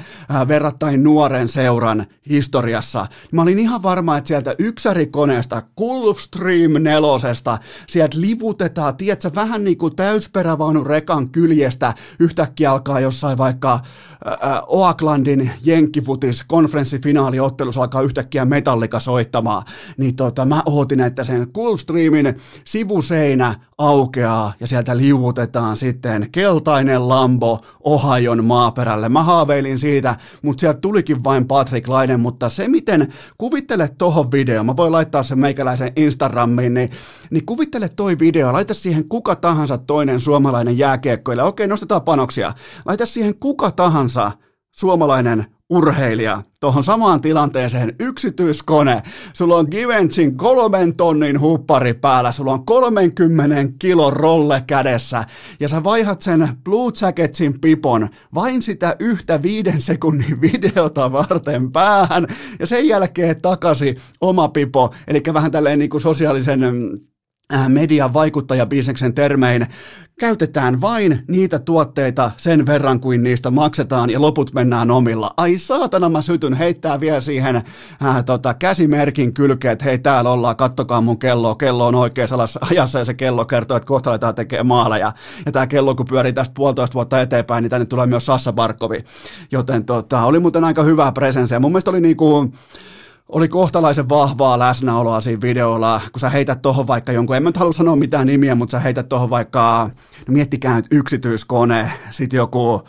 verrattain 0.47 1.03
nuoren 1.03 1.47
seuran 1.47 2.05
historiassa. 2.29 3.05
Mä 3.31 3.41
olin 3.41 3.59
ihan 3.59 3.83
varma, 3.83 4.17
että 4.17 4.27
sieltä 4.27 4.55
yksärikoneesta, 4.59 5.61
Gulfstream 5.77 6.71
nelosesta, 6.79 7.57
sieltä 7.87 8.21
livutetaan, 8.21 8.97
tiedätkö, 8.97 9.31
vähän 9.35 9.63
niin 9.63 9.77
kuin 9.77 9.95
täysperävaunun 9.95 10.87
rekan 10.87 11.29
kyljestä 11.29 11.93
yhtäkkiä 12.19 12.71
alkaa 12.71 12.99
jossain 12.99 13.37
vaikka 13.37 13.73
äh, 13.73 13.79
äh 14.31 14.61
Oaklandin 14.67 15.51
jenkkifutis 15.63 16.43
konferenssifinaaliottelussa 16.43 17.81
alkaa 17.81 18.01
yhtäkkiä 18.01 18.45
metallika 18.45 18.99
soittamaan, 18.99 19.63
niin 19.97 20.15
tota, 20.15 20.45
mä 20.45 20.63
ootin, 20.65 20.99
että 20.99 21.23
sen 21.23 21.47
Gulfstreamin 21.53 22.35
sivuseinä 22.65 23.55
aukeaa 23.77 24.53
ja 24.59 24.67
sieltä 24.67 24.97
liuutetaan 24.97 25.77
sitten 25.77 25.94
sitten 25.95 26.27
keltainen 26.31 27.09
Lambo 27.09 27.65
Ohajon 27.83 28.45
maaperälle. 28.45 29.09
Mä 29.09 29.23
haaveilin 29.23 29.79
siitä, 29.79 30.15
mutta 30.41 30.61
sieltä 30.61 30.79
tulikin 30.79 31.23
vain 31.23 31.47
Patrick 31.47 31.87
Lainen, 31.87 32.19
mutta 32.19 32.49
se 32.49 32.67
miten, 32.67 33.13
kuvittele 33.37 33.89
tohon 33.97 34.31
video, 34.31 34.63
mä 34.63 34.75
voin 34.75 34.91
laittaa 34.91 35.23
sen 35.23 35.39
meikäläisen 35.39 35.91
Instagramiin, 35.95 36.73
niin, 36.73 36.89
niin 37.29 37.45
kuvittele 37.45 37.89
toi 37.89 38.19
video, 38.19 38.53
laita 38.53 38.73
siihen 38.73 39.09
kuka 39.09 39.35
tahansa 39.35 39.77
toinen 39.77 40.19
suomalainen 40.19 40.77
jääkiekkoille, 40.77 41.43
okei 41.43 41.67
nostetaan 41.67 42.01
panoksia, 42.01 42.53
laita 42.85 43.05
siihen 43.05 43.35
kuka 43.39 43.71
tahansa 43.71 44.31
suomalainen 44.71 45.54
urheilija 45.69 46.41
tuohon 46.59 46.83
samaan 46.83 47.21
tilanteeseen 47.21 47.95
yksityiskone, 47.99 49.03
sulla 49.33 49.55
on 49.55 49.67
Givenchin 49.71 50.37
kolmen 50.37 50.95
tonnin 50.95 51.39
huppari 51.39 51.93
päällä, 51.93 52.31
sulla 52.31 52.51
on 52.51 52.65
30 52.65 53.55
kilo 53.79 54.11
rolle 54.11 54.63
kädessä. 54.67 55.23
Ja 55.59 55.67
sä 55.67 55.83
vaihat 55.83 56.21
sen 56.21 56.49
Blue 56.63 56.91
Jacketsin 57.01 57.61
pipon 57.61 58.07
vain 58.33 58.61
sitä 58.61 58.95
yhtä 58.99 59.41
viiden 59.41 59.81
sekunnin 59.81 60.41
videota 60.51 61.11
varten 61.11 61.71
päähän. 61.71 62.27
Ja 62.59 62.67
sen 62.67 62.87
jälkeen 62.87 63.41
takaisin 63.41 63.95
oma 64.21 64.47
pipo, 64.47 64.93
eli 65.07 65.21
vähän 65.33 65.51
tälleen 65.51 65.79
niin 65.79 65.89
kuin 65.89 66.01
sosiaalisen 66.01 66.59
Äh, 66.63 67.14
median 67.69 68.13
vaikuttajabisneksen 68.13 69.13
termein 69.13 69.67
käytetään 70.19 70.81
vain 70.81 71.23
niitä 71.27 71.59
tuotteita 71.59 72.31
sen 72.37 72.65
verran 72.65 72.99
kuin 72.99 73.23
niistä 73.23 73.51
maksetaan 73.51 74.09
ja 74.09 74.21
loput 74.21 74.53
mennään 74.53 74.91
omilla. 74.91 75.31
Ai 75.37 75.57
saatana 75.57 76.09
mä 76.09 76.21
sytyn 76.21 76.53
heittää 76.53 76.99
vielä 76.99 77.21
siihen 77.21 77.55
äh, 77.55 78.23
tota, 78.25 78.53
käsimerkin 78.53 79.33
kylkeen, 79.33 79.71
että 79.71 79.85
hei 79.85 79.97
täällä 79.97 80.31
ollaan, 80.31 80.55
kattokaa 80.55 81.01
mun 81.01 81.19
kello, 81.19 81.55
kello 81.55 81.87
on 81.87 81.95
oikeassa 81.95 82.35
ajassa 82.71 82.99
ja 82.99 83.05
se 83.05 83.13
kello 83.13 83.45
kertoo, 83.45 83.77
että 83.77 83.87
kohta 83.87 84.09
aletaan 84.09 84.35
tekemään 84.35 84.67
maaleja. 84.67 85.11
Ja 85.45 85.51
tämä 85.51 85.67
kello 85.67 85.95
kun 85.95 86.05
pyörii 86.05 86.33
tästä 86.33 86.53
puolitoista 86.53 86.93
vuotta 86.93 87.21
eteenpäin, 87.21 87.61
niin 87.61 87.69
tänne 87.69 87.85
tulee 87.85 88.07
myös 88.07 88.25
Sassa 88.25 88.53
Barkovi. 88.53 89.03
Joten 89.51 89.85
tota, 89.85 90.23
oli 90.23 90.39
muuten 90.39 90.63
aika 90.63 90.83
hyvää 90.83 91.11
presenssiä. 91.11 91.59
Mun 91.59 91.71
mielestä 91.71 91.91
oli 91.91 92.01
niinku, 92.01 92.51
oli 93.29 93.47
kohtalaisen 93.47 94.09
vahvaa 94.09 94.59
läsnäoloa 94.59 95.21
siinä 95.21 95.41
videolla, 95.41 96.01
kun 96.11 96.19
sä 96.19 96.29
heität 96.29 96.61
tohon 96.61 96.87
vaikka 96.87 97.11
jonkun, 97.11 97.35
en 97.35 97.43
mä 97.43 97.49
nyt 97.49 97.57
halua 97.57 97.73
sanoa 97.73 97.95
mitään 97.95 98.27
nimiä, 98.27 98.55
mutta 98.55 98.71
sä 98.71 98.79
heität 98.79 99.09
tohon 99.09 99.29
vaikka, 99.29 99.89
no 100.27 100.33
miettikää 100.33 100.75
nyt 100.75 100.87
yksityiskone, 100.91 101.91
sit 102.09 102.33
joku 102.33 102.83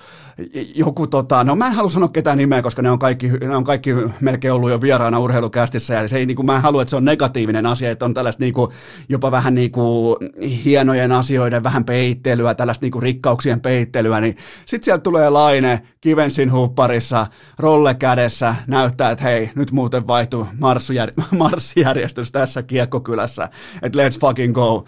joku 0.74 1.06
tota, 1.06 1.44
no 1.44 1.56
mä 1.56 1.66
en 1.66 1.72
halua 1.72 1.90
sanoa 1.90 2.08
ketään 2.08 2.38
nimeä, 2.38 2.62
koska 2.62 2.82
ne 2.82 2.90
on 2.90 2.98
kaikki, 2.98 3.28
ne 3.28 3.56
on 3.56 3.64
kaikki 3.64 3.90
melkein 4.20 4.54
ollut 4.54 4.70
jo 4.70 4.80
vieraana 4.80 5.18
urheilukästissä 5.18 5.94
ja 5.94 6.08
se 6.08 6.16
ei, 6.16 6.26
niin 6.26 6.36
kuin, 6.36 6.46
mä 6.46 6.56
en 6.56 6.62
halua, 6.62 6.82
että 6.82 6.90
se 6.90 6.96
on 6.96 7.04
negatiivinen 7.04 7.66
asia, 7.66 7.90
että 7.90 8.04
on 8.04 8.14
tällaista 8.14 8.42
niin 8.42 8.54
kuin, 8.54 8.70
jopa 9.08 9.30
vähän 9.30 9.54
niin 9.54 9.70
kuin, 9.70 10.16
hienojen 10.64 11.12
asioiden 11.12 11.62
vähän 11.62 11.84
peittelyä, 11.84 12.54
tällaista 12.54 12.84
niin 12.84 12.92
kuin, 12.92 13.02
rikkauksien 13.02 13.60
peittelyä, 13.60 14.20
niin 14.20 14.36
sit 14.66 14.84
sieltä 14.84 15.02
tulee 15.02 15.30
Laine 15.30 15.82
Kivensin 16.00 16.52
hupparissa, 16.52 17.26
rolle 17.58 17.94
kädessä, 17.94 18.54
näyttää, 18.66 19.10
että 19.10 19.24
hei, 19.24 19.50
nyt 19.54 19.72
muuten 19.72 20.06
vaihtuu 20.06 20.46
marssijärjestys 21.38 22.32
tässä 22.32 22.62
kiekkokylässä, 22.62 23.48
että 23.82 23.98
let's 23.98 24.20
fucking 24.20 24.54
go. 24.54 24.84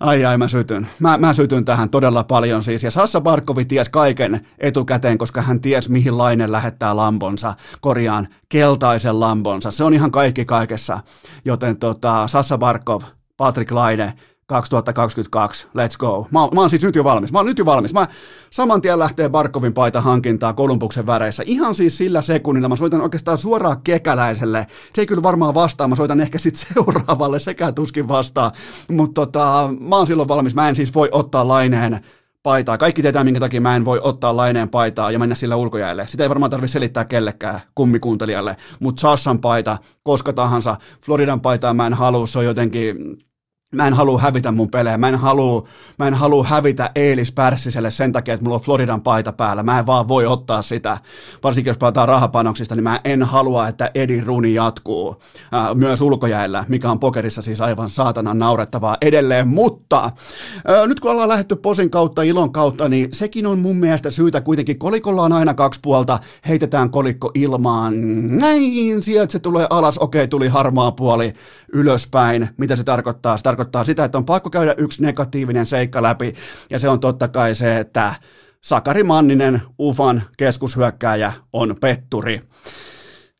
Ai 0.00 0.24
ai, 0.24 0.38
mä 0.38 0.48
sytyn. 0.48 0.86
Mä, 0.98 1.18
mä 1.18 1.32
sytyn 1.32 1.64
tähän 1.64 1.90
todella 1.90 2.24
paljon 2.24 2.62
siis. 2.62 2.82
Ja 2.82 2.90
Sassa 2.90 3.20
Barkovi 3.20 3.64
ties 3.64 3.88
kaiken 3.88 4.46
etukäteen, 4.58 5.18
koska 5.18 5.42
hän 5.42 5.60
ties 5.60 5.88
mihin 5.88 6.18
Lainen 6.18 6.52
lähettää 6.52 6.96
lambonsa, 6.96 7.54
korjaan 7.80 8.28
keltaisen 8.48 9.20
lambonsa. 9.20 9.70
Se 9.70 9.84
on 9.84 9.94
ihan 9.94 10.10
kaikki 10.10 10.44
kaikessa. 10.44 11.00
Joten 11.44 11.76
tota, 11.76 12.28
Sassa 12.28 12.58
Barkov, 12.58 13.02
Patrick 13.36 13.70
Laine, 13.70 14.12
2022, 14.52 15.66
let's 15.66 15.96
go. 15.98 16.26
Mä, 16.30 16.38
mä 16.54 16.60
oon 16.60 16.70
siis 16.70 16.82
nyt 16.82 16.96
jo 16.96 17.04
valmis, 17.04 17.32
mä 17.32 17.38
oon 17.38 17.46
nyt 17.46 17.58
jo 17.58 17.64
valmis. 17.64 17.94
Mä 17.94 18.06
saman 18.50 18.80
tien 18.80 18.98
lähtee 18.98 19.28
Barkovin 19.28 19.74
paita 19.74 20.00
hankintaa 20.00 20.52
Kolumbuksen 20.52 21.06
väreissä. 21.06 21.42
Ihan 21.46 21.74
siis 21.74 21.98
sillä 21.98 22.22
sekunnilla 22.22 22.68
mä 22.68 22.76
soitan 22.76 23.00
oikeastaan 23.00 23.38
suoraan 23.38 23.82
kekäläiselle. 23.84 24.66
Se 24.94 25.02
ei 25.02 25.06
kyllä 25.06 25.22
varmaan 25.22 25.54
vastaa, 25.54 25.88
mä 25.88 25.96
soitan 25.96 26.20
ehkä 26.20 26.38
sitten 26.38 26.66
seuraavalle 26.74 27.38
sekä 27.38 27.72
tuskin 27.72 28.08
vastaa. 28.08 28.52
Mutta 28.88 29.20
tota, 29.20 29.74
mä 29.80 29.96
oon 29.96 30.06
silloin 30.06 30.28
valmis, 30.28 30.54
mä 30.54 30.68
en 30.68 30.76
siis 30.76 30.94
voi 30.94 31.08
ottaa 31.12 31.48
laineen 31.48 32.00
paitaa. 32.42 32.78
Kaikki 32.78 33.02
tietää, 33.02 33.24
minkä 33.24 33.40
takia 33.40 33.60
mä 33.60 33.76
en 33.76 33.84
voi 33.84 34.00
ottaa 34.02 34.36
laineen 34.36 34.68
paitaa 34.68 35.10
ja 35.10 35.18
mennä 35.18 35.34
sillä 35.34 35.56
ulkojäälle. 35.56 36.06
Sitä 36.06 36.22
ei 36.22 36.28
varmaan 36.28 36.50
tarvitse 36.50 36.72
selittää 36.72 37.04
kellekään 37.04 37.60
kummikuuntelijalle, 37.74 38.56
mutta 38.80 39.00
Sassan 39.00 39.38
paita, 39.38 39.78
koska 40.02 40.32
tahansa, 40.32 40.76
Floridan 41.04 41.40
paitaa 41.40 41.74
mä 41.74 41.86
en 41.86 41.94
halua, 41.94 42.26
se 42.26 42.38
on 42.38 42.44
jotenkin 42.44 42.96
Mä 43.72 43.86
en 43.86 43.94
halua 43.94 44.18
hävitä 44.18 44.52
mun 44.52 44.70
pelejä, 44.70 44.98
mä 44.98 45.08
en 45.08 45.16
halua, 45.16 45.68
mä 45.98 46.06
en 46.06 46.14
halua 46.14 46.44
hävitä 46.44 46.90
Eelis 46.94 47.32
Pärssiselle 47.32 47.90
sen 47.90 48.12
takia, 48.12 48.34
että 48.34 48.44
mulla 48.44 48.56
on 48.56 48.62
Floridan 48.62 49.00
paita 49.00 49.32
päällä. 49.32 49.62
Mä 49.62 49.78
en 49.78 49.86
vaan 49.86 50.08
voi 50.08 50.26
ottaa 50.26 50.62
sitä, 50.62 50.98
varsinkin 51.42 51.70
jos 51.70 51.78
päätään 51.78 52.08
rahapanoksista, 52.08 52.74
niin 52.74 52.84
mä 52.84 53.00
en 53.04 53.22
halua, 53.22 53.68
että 53.68 53.90
Edin 53.94 54.26
runi 54.26 54.54
jatkuu 54.54 55.16
ää, 55.52 55.74
myös 55.74 56.00
ulkojäällä, 56.00 56.64
mikä 56.68 56.90
on 56.90 56.98
pokerissa 56.98 57.42
siis 57.42 57.60
aivan 57.60 57.90
saatanan 57.90 58.38
naurettavaa 58.38 58.96
edelleen. 59.00 59.48
Mutta 59.48 60.10
ää, 60.66 60.86
nyt 60.86 61.00
kun 61.00 61.10
ollaan 61.10 61.28
lähetty 61.28 61.56
posin 61.56 61.90
kautta, 61.90 62.22
ilon 62.22 62.52
kautta, 62.52 62.88
niin 62.88 63.08
sekin 63.12 63.46
on 63.46 63.58
mun 63.58 63.76
mielestä 63.76 64.10
syytä 64.10 64.40
kuitenkin. 64.40 64.78
Kolikolla 64.78 65.22
on 65.22 65.32
aina 65.32 65.54
kaksi 65.54 65.80
puolta, 65.82 66.18
heitetään 66.48 66.90
kolikko 66.90 67.30
ilmaan, 67.34 67.94
näin, 68.38 69.02
sieltä 69.02 69.32
se 69.32 69.38
tulee 69.38 69.66
alas, 69.70 69.98
okei, 69.98 70.28
tuli 70.28 70.48
harmaa 70.48 70.92
puoli 70.92 71.32
ylöspäin. 71.72 72.48
Mitä 72.56 72.76
se 72.76 72.84
tarkoittaa? 72.84 73.36
Se 73.36 73.42
tarkoittaa 73.42 73.61
tarkoittaa 73.62 73.84
sitä, 73.84 74.04
että 74.04 74.18
on 74.18 74.24
pakko 74.24 74.50
käydä 74.50 74.74
yksi 74.78 75.02
negatiivinen 75.02 75.66
seikka 75.66 76.02
läpi, 76.02 76.34
ja 76.70 76.78
se 76.78 76.88
on 76.88 77.00
totta 77.00 77.28
kai 77.28 77.54
se, 77.54 77.78
että 77.78 78.14
Sakari 78.60 79.02
Manninen, 79.02 79.62
UFAN 79.78 80.22
keskushyökkääjä, 80.36 81.32
on 81.52 81.76
petturi. 81.80 82.40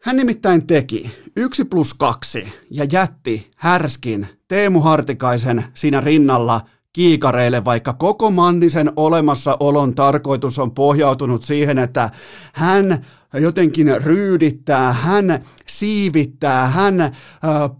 Hän 0.02 0.16
nimittäin 0.16 0.66
teki 0.66 1.10
yksi 1.36 1.64
plus 1.64 1.94
kaksi 1.94 2.52
ja 2.70 2.86
jätti 2.92 3.50
härskin 3.56 4.26
Teemu 4.48 4.80
Hartikaisen 4.80 5.64
siinä 5.74 6.00
rinnalla 6.00 6.60
kiikareille, 6.92 7.64
vaikka 7.64 7.92
koko 7.92 8.30
Mannisen 8.30 8.92
olemassaolon 8.96 9.94
tarkoitus 9.94 10.58
on 10.58 10.70
pohjautunut 10.70 11.44
siihen, 11.44 11.78
että 11.78 12.10
hän 12.52 13.06
jotenkin 13.40 14.02
ryydittää, 14.02 14.92
hän 14.92 15.44
siivittää, 15.66 16.66
hän 16.66 17.00
äh, 17.00 17.10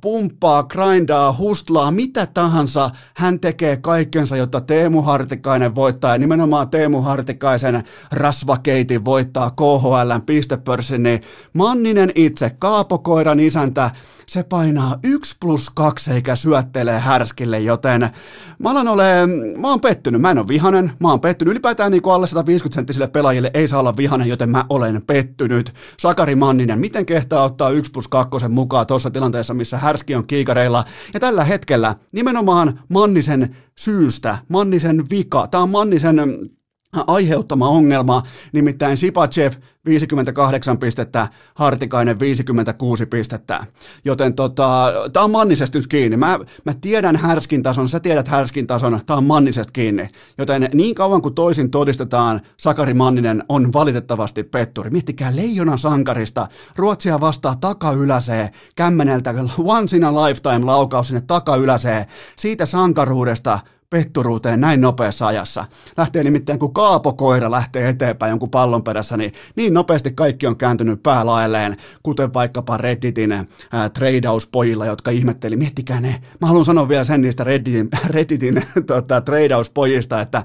pumppaa, 0.01 0.63
grindaa, 0.63 1.37
hustlaa, 1.39 1.91
mitä 1.91 2.27
tahansa. 2.27 2.91
Hän 3.17 3.41
tekee 3.41 3.77
kaikkensa, 3.77 4.37
jotta 4.37 4.61
Teemu 4.61 5.03
Hartikainen 5.03 5.75
voittaa 5.75 6.13
ja 6.15 6.19
nimenomaan 6.19 6.69
Teemu 6.69 7.01
Hartikaisen 7.01 7.85
rasvakeitin 8.13 9.05
voittaa 9.05 9.51
KHLn 9.51 10.23
pistepörssin, 10.27 11.03
niin 11.03 11.21
Manninen 11.53 12.13
itse, 12.15 12.51
Kaapokoiran 12.59 13.41
isäntä, 13.41 13.91
se 14.27 14.43
painaa 14.43 14.99
1 15.03 15.37
plus 15.41 15.71
2 15.71 16.11
eikä 16.13 16.37
syöttelee 16.37 16.99
härskille, 16.99 17.61
joten 17.61 18.11
mä 18.59 18.71
alan 18.71 18.89
ole, 18.89 19.27
mä 19.57 19.69
oon 19.69 19.81
pettynyt, 19.81 20.21
mä 20.21 20.31
en 20.31 20.39
ole 20.39 20.49
vihanen, 20.49 20.93
mä 21.01 21.11
oon 21.11 21.21
pettynyt, 21.21 21.53
ylipäätään 21.53 21.93
niin 21.93 22.03
kuin 22.03 22.15
alle 22.15 22.27
150 22.27 22.75
senttisille 22.75 23.09
pelaajille 23.09 23.51
ei 23.55 23.69
saa 23.69 23.81
olla 23.81 23.97
vihanen, 23.97 24.29
joten 24.29 24.51
mä 24.51 24.65
olen 24.69 25.03
pettynyt. 25.07 25.75
Sakari 25.99 26.35
Manninen, 26.35 26.79
miten 26.79 27.07
kehtaa 27.07 27.45
ottaa 27.45 27.71
1 27.71 27.91
plus 27.91 28.09
2 28.09 28.49
mukaan 28.49 28.87
tuossa 28.87 29.11
tilanteessa, 29.11 29.55
missä 29.55 29.79
härski 29.79 30.15
on 30.15 30.27
kiikareilla, 30.27 30.85
ja 31.15 31.21
tällä 31.21 31.45
hetkellä 31.45 31.95
nimenomaan 32.13 32.81
Mannisen 32.89 33.57
syystä, 33.79 34.39
Mannisen 34.49 35.05
vika, 35.11 35.47
tää 35.47 35.61
on 35.61 35.71
Mannisen 35.71 36.17
aiheuttama 37.07 37.69
ongelma, 37.69 38.23
nimittäin 38.53 38.97
Sipachev 38.97 39.53
58 39.85 40.79
pistettä, 40.79 41.29
Hartikainen 41.55 42.19
56 42.19 43.07
pistettä. 43.07 43.67
Joten 44.05 44.35
tota, 44.35 44.93
tämä 45.13 45.25
on 45.25 45.31
Mannisesta 45.31 45.79
nyt 45.79 45.87
kiinni. 45.87 46.17
Mä, 46.17 46.39
mä 46.65 46.75
tiedän 46.81 47.17
härskin 47.17 47.63
tason, 47.63 47.89
sä 47.89 48.01
tiedät 48.01 48.29
härskin 48.29 48.67
tason, 48.67 49.01
tämä 49.07 49.17
on 49.17 49.25
Mannisesta 49.25 49.73
kiinni. 49.73 50.09
Joten 50.39 50.69
niin 50.75 50.95
kauan 50.95 51.23
kuin 51.23 51.35
toisin 51.35 51.71
todistetaan, 51.71 52.41
Sakari 52.57 52.95
Manninen 52.95 53.45
on 53.49 53.73
valitettavasti 53.73 54.43
petturi. 54.43 54.91
Miettikää 54.91 55.37
leijona 55.37 55.77
sankarista. 55.77 56.49
Ruotsia 56.77 57.21
vastaa 57.21 57.57
takayläseen, 57.61 58.49
kämmeneltä 58.77 59.35
once 59.59 59.97
in 59.97 60.05
a 60.05 60.15
lifetime 60.25 60.65
laukaus 60.65 61.09
sinne 61.09 61.21
takayläseen. 61.21 62.07
Siitä 62.37 62.67
sankaruudesta 62.67 63.59
petturuuteen 63.93 64.61
näin 64.61 64.81
nopeassa 64.81 65.27
ajassa. 65.27 65.65
Lähtee 65.97 66.25
nimittäin, 66.25 66.59
kun 66.59 66.73
kaapokoira 66.73 67.51
lähtee 67.51 67.89
eteenpäin 67.89 68.31
jonkun 68.31 68.51
pallon 68.51 68.85
perässä, 68.85 69.17
niin 69.17 69.33
niin 69.57 69.75
nopeasti 69.75 70.13
kaikki 70.13 70.47
on 70.47 70.57
kääntynyt 70.57 71.03
päälaelleen, 71.03 71.77
kuten 72.03 72.35
vaikkapa 72.35 72.77
Redditin 72.77 73.33
äh, 73.33 73.47
treidauspojilla, 73.95 74.87
jotka 74.87 75.11
ihmetteli, 75.11 75.57
miettikää 75.57 76.01
ne, 76.01 76.23
mä 76.41 76.47
haluan 76.47 76.65
sanoa 76.65 76.89
vielä 76.89 77.05
sen 77.05 77.21
niistä 77.21 77.45
Redditin, 77.45 77.89
Redditin 78.15 78.63
tota, 78.87 79.21
treidauspojista, 79.21 80.21
että 80.21 80.43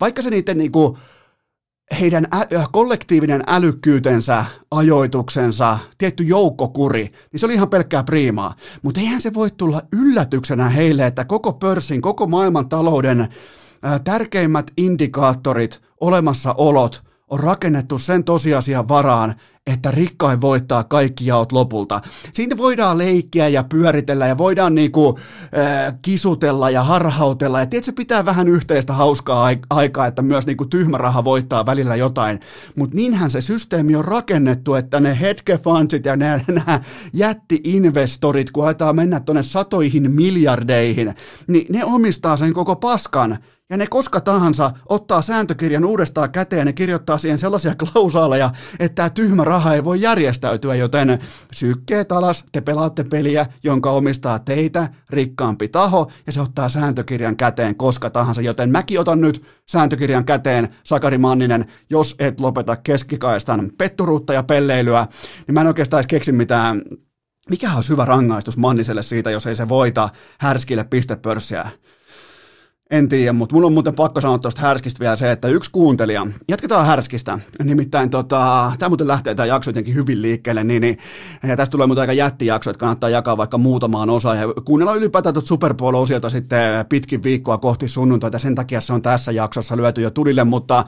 vaikka 0.00 0.22
se 0.22 0.30
niiden 0.30 0.58
niinku, 0.58 0.98
heidän 2.00 2.28
ä- 2.34 2.66
kollektiivinen 2.72 3.42
älykkyytensä, 3.46 4.44
ajoituksensa, 4.70 5.78
tietty 5.98 6.22
joukkokuri, 6.22 7.02
niin 7.32 7.40
se 7.40 7.46
oli 7.46 7.54
ihan 7.54 7.70
pelkkää 7.70 8.04
priimaa. 8.04 8.54
Mutta 8.82 9.00
eihän 9.00 9.20
se 9.20 9.34
voi 9.34 9.50
tulla 9.50 9.80
yllätyksenä 9.92 10.68
heille, 10.68 11.06
että 11.06 11.24
koko 11.24 11.52
pörssin, 11.52 12.02
koko 12.02 12.26
maailman 12.26 12.68
talouden 12.68 13.20
ä, 13.20 13.28
tärkeimmät 13.98 14.70
indikaattorit, 14.76 15.80
olemassaolot 16.00 17.02
on 17.30 17.40
rakennettu 17.40 17.98
sen 17.98 18.24
tosiasian 18.24 18.88
varaan, 18.88 19.34
että 19.68 19.90
rikkain 19.90 20.40
voittaa 20.40 20.84
kaikki 20.84 21.26
jaot 21.26 21.52
lopulta. 21.52 22.00
Siinä 22.32 22.56
voidaan 22.56 22.98
leikkiä 22.98 23.48
ja 23.48 23.64
pyöritellä 23.64 24.26
ja 24.26 24.38
voidaan 24.38 24.74
niinku, 24.74 25.18
äh, 25.58 25.94
kisutella 26.02 26.70
ja 26.70 26.82
harhautella. 26.82 27.60
Ja 27.60 27.66
tiedätkö, 27.66 27.92
pitää 27.96 28.24
vähän 28.24 28.48
yhteistä 28.48 28.92
hauskaa 28.92 29.48
aikaa, 29.70 30.06
että 30.06 30.22
myös 30.22 30.46
niinku 30.46 30.64
tyhmä 30.64 30.98
raha 30.98 31.24
voittaa 31.24 31.66
välillä 31.66 31.96
jotain. 31.96 32.40
Mutta 32.76 32.96
niinhän 32.96 33.30
se 33.30 33.40
systeemi 33.40 33.96
on 33.96 34.04
rakennettu, 34.04 34.74
että 34.74 35.00
ne 35.00 35.20
hetkefundsit 35.20 36.04
ja 36.04 36.16
nämä 36.16 36.80
jätti-investorit, 37.12 38.50
kun 38.50 38.64
aletaan 38.64 38.96
mennä 38.96 39.20
tuonne 39.20 39.42
satoihin 39.42 40.10
miljardeihin, 40.10 41.14
niin 41.46 41.66
ne 41.70 41.84
omistaa 41.84 42.36
sen 42.36 42.52
koko 42.52 42.76
paskan 42.76 43.38
ja 43.70 43.76
ne 43.76 43.86
koska 43.86 44.20
tahansa 44.20 44.70
ottaa 44.88 45.22
sääntökirjan 45.22 45.84
uudestaan 45.84 46.30
käteen 46.30 46.66
ja 46.66 46.72
kirjoittaa 46.72 47.18
siihen 47.18 47.38
sellaisia 47.38 47.74
klausaaleja, 47.94 48.50
että 48.80 48.94
tämä 48.94 49.10
tyhmä 49.10 49.44
raha 49.44 49.57
ei 49.74 49.84
voi 49.84 50.00
järjestäytyä, 50.00 50.74
joten 50.74 51.18
sykkeet 51.52 52.12
alas, 52.12 52.44
te 52.52 52.60
pelaatte 52.60 53.04
peliä, 53.04 53.46
jonka 53.62 53.90
omistaa 53.90 54.38
teitä 54.38 54.88
rikkaampi 55.10 55.68
taho, 55.68 56.10
ja 56.26 56.32
se 56.32 56.40
ottaa 56.40 56.68
sääntökirjan 56.68 57.36
käteen 57.36 57.76
koska 57.76 58.10
tahansa, 58.10 58.42
joten 58.42 58.70
mäkin 58.70 59.00
otan 59.00 59.20
nyt 59.20 59.44
sääntökirjan 59.66 60.24
käteen, 60.24 60.68
Sakari 60.84 61.18
Manninen, 61.18 61.66
jos 61.90 62.14
et 62.18 62.40
lopeta 62.40 62.76
keskikaistan 62.76 63.70
petturuutta 63.78 64.32
ja 64.32 64.42
pelleilyä, 64.42 65.06
niin 65.46 65.54
mä 65.54 65.60
en 65.60 65.66
oikeastaan 65.66 65.98
edes 65.98 66.06
keksi 66.06 66.32
mitään. 66.32 66.82
Mikä 67.50 67.74
olisi 67.74 67.90
hyvä 67.90 68.04
rangaistus 68.04 68.56
Manniselle 68.56 69.02
siitä, 69.02 69.30
jos 69.30 69.46
ei 69.46 69.56
se 69.56 69.68
voita 69.68 70.08
härskille 70.38 70.84
pistepörssiä? 70.84 71.70
En 72.90 73.08
tiedä, 73.08 73.32
mutta 73.32 73.54
mun 73.54 73.64
on 73.64 73.72
muuten 73.72 73.94
pakko 73.94 74.20
sanoa 74.20 74.38
tuosta 74.38 74.60
härskistä 74.60 75.00
vielä 75.00 75.16
se, 75.16 75.32
että 75.32 75.48
yksi 75.48 75.70
kuuntelija, 75.70 76.26
jatketaan 76.48 76.86
härskistä, 76.86 77.38
nimittäin 77.64 78.10
tota, 78.10 78.72
tämä 78.78 78.88
muuten 78.88 79.08
lähtee 79.08 79.34
tämä 79.34 79.46
jakso 79.46 79.70
jotenkin 79.70 79.94
hyvin 79.94 80.22
liikkeelle, 80.22 80.64
niin, 80.64 80.80
niin 80.80 80.98
ja 81.48 81.56
tästä 81.56 81.70
tulee 81.70 81.86
muuten 81.86 82.00
aika 82.00 82.12
jättijakso, 82.12 82.70
että 82.70 82.80
kannattaa 82.80 83.10
jakaa 83.10 83.36
vaikka 83.36 83.58
muutamaan 83.58 84.10
osaan 84.10 84.38
ja 84.38 84.48
kuunnella 84.64 84.94
ylipäätään 84.94 85.34
tuota 85.34 85.48
Super 85.48 85.74
Bowl-osiota 85.74 86.30
sitten 86.30 86.86
pitkin 86.88 87.22
viikkoa 87.22 87.58
kohti 87.58 87.88
sunnuntaita, 87.88 88.38
sen 88.38 88.54
takia 88.54 88.80
se 88.80 88.92
on 88.92 89.02
tässä 89.02 89.32
jaksossa 89.32 89.76
lyöty 89.76 90.02
jo 90.02 90.10
tulille, 90.10 90.44
mutta 90.44 90.84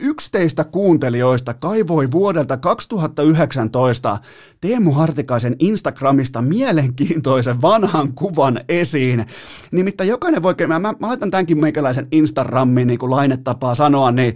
Yksi 0.00 0.30
teistä 0.32 0.64
kuuntelijoista 0.64 1.54
kaivoi 1.54 2.10
vuodelta 2.10 2.56
2019 2.56 4.18
Teemu 4.60 4.92
Hartikaisen 4.92 5.56
Instagramista 5.58 6.42
mielenkiintoisen 6.42 7.62
vanhan 7.62 8.14
kuvan 8.14 8.60
esiin. 8.68 9.26
Nimittäin 9.70 10.08
jokainen 10.08 10.42
voi, 10.42 10.54
mä, 10.66 10.78
mä, 10.78 10.94
laitan 11.00 11.30
tämänkin 11.30 11.60
meikäläisen 11.60 12.08
Instagramin, 12.12 12.86
niin 12.86 12.98
kuin 12.98 13.10
lainetapaa 13.10 13.74
sanoa, 13.74 14.10
niin 14.10 14.34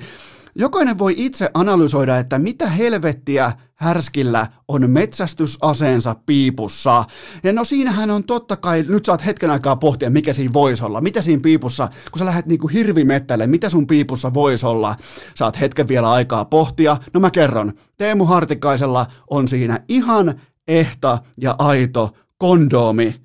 Jokainen 0.56 0.98
voi 0.98 1.14
itse 1.16 1.50
analysoida, 1.54 2.18
että 2.18 2.38
mitä 2.38 2.68
helvettiä 2.68 3.52
härskillä 3.74 4.46
on 4.68 4.90
metsästysaseensa 4.90 6.16
piipussa. 6.26 7.04
Ja 7.44 7.52
no 7.52 7.64
siinähän 7.64 8.10
on 8.10 8.24
totta 8.24 8.56
kai, 8.56 8.84
nyt 8.88 9.04
saat 9.04 9.26
hetken 9.26 9.50
aikaa 9.50 9.76
pohtia, 9.76 10.10
mikä 10.10 10.32
siinä 10.32 10.52
voisi 10.52 10.84
olla. 10.84 11.00
Mitä 11.00 11.22
siinä 11.22 11.42
piipussa, 11.42 11.88
kun 12.10 12.18
sä 12.18 12.24
lähdet 12.24 12.46
niinku 12.46 12.68
hirvimettälle, 12.68 13.46
mitä 13.46 13.68
sun 13.68 13.86
piipussa 13.86 14.34
voisi 14.34 14.66
olla? 14.66 14.96
Saat 15.34 15.60
hetken 15.60 15.88
vielä 15.88 16.12
aikaa 16.12 16.44
pohtia. 16.44 16.96
No 17.14 17.20
mä 17.20 17.30
kerron, 17.30 17.72
Teemu 17.96 18.24
Hartikaisella 18.24 19.06
on 19.30 19.48
siinä 19.48 19.80
ihan 19.88 20.40
ehta 20.68 21.18
ja 21.40 21.54
aito 21.58 22.10
kondoomi 22.38 23.20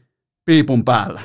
piipun 0.46 0.86
päällä. 0.86 1.22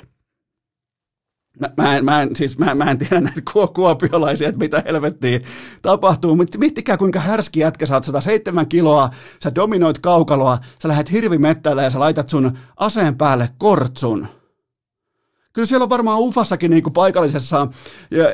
Mä, 1.60 1.68
mä, 1.76 1.96
en, 1.96 2.04
mä, 2.04 2.22
en, 2.22 2.36
siis 2.36 2.58
mä, 2.58 2.74
mä 2.74 2.90
en 2.90 2.98
tiedä 2.98 3.20
näitä 3.20 3.40
kuopiolaisia, 3.74 4.48
että 4.48 4.58
mitä 4.58 4.82
helvettiä 4.86 5.40
tapahtuu, 5.82 6.36
mutta 6.36 6.58
miettikää 6.58 6.96
kuinka 6.96 7.20
härski 7.20 7.60
jätkä, 7.60 7.86
sä 7.86 7.94
oot 7.94 8.04
107 8.04 8.66
kiloa, 8.66 9.10
sä 9.42 9.54
dominoit 9.54 9.98
kaukaloa, 9.98 10.58
sä 10.82 10.88
lähdet 10.88 11.12
hirvimettällä 11.12 11.82
ja 11.82 11.90
sä 11.90 12.00
laitat 12.00 12.28
sun 12.28 12.58
aseen 12.76 13.16
päälle 13.16 13.48
kortsun. 13.58 14.28
Kyllä 15.54 15.66
siellä 15.66 15.82
on 15.82 15.90
varmaan 15.90 16.20
Ufassakin 16.20 16.70
niin 16.70 16.82
kuin 16.82 16.92
paikallisessa 16.92 17.68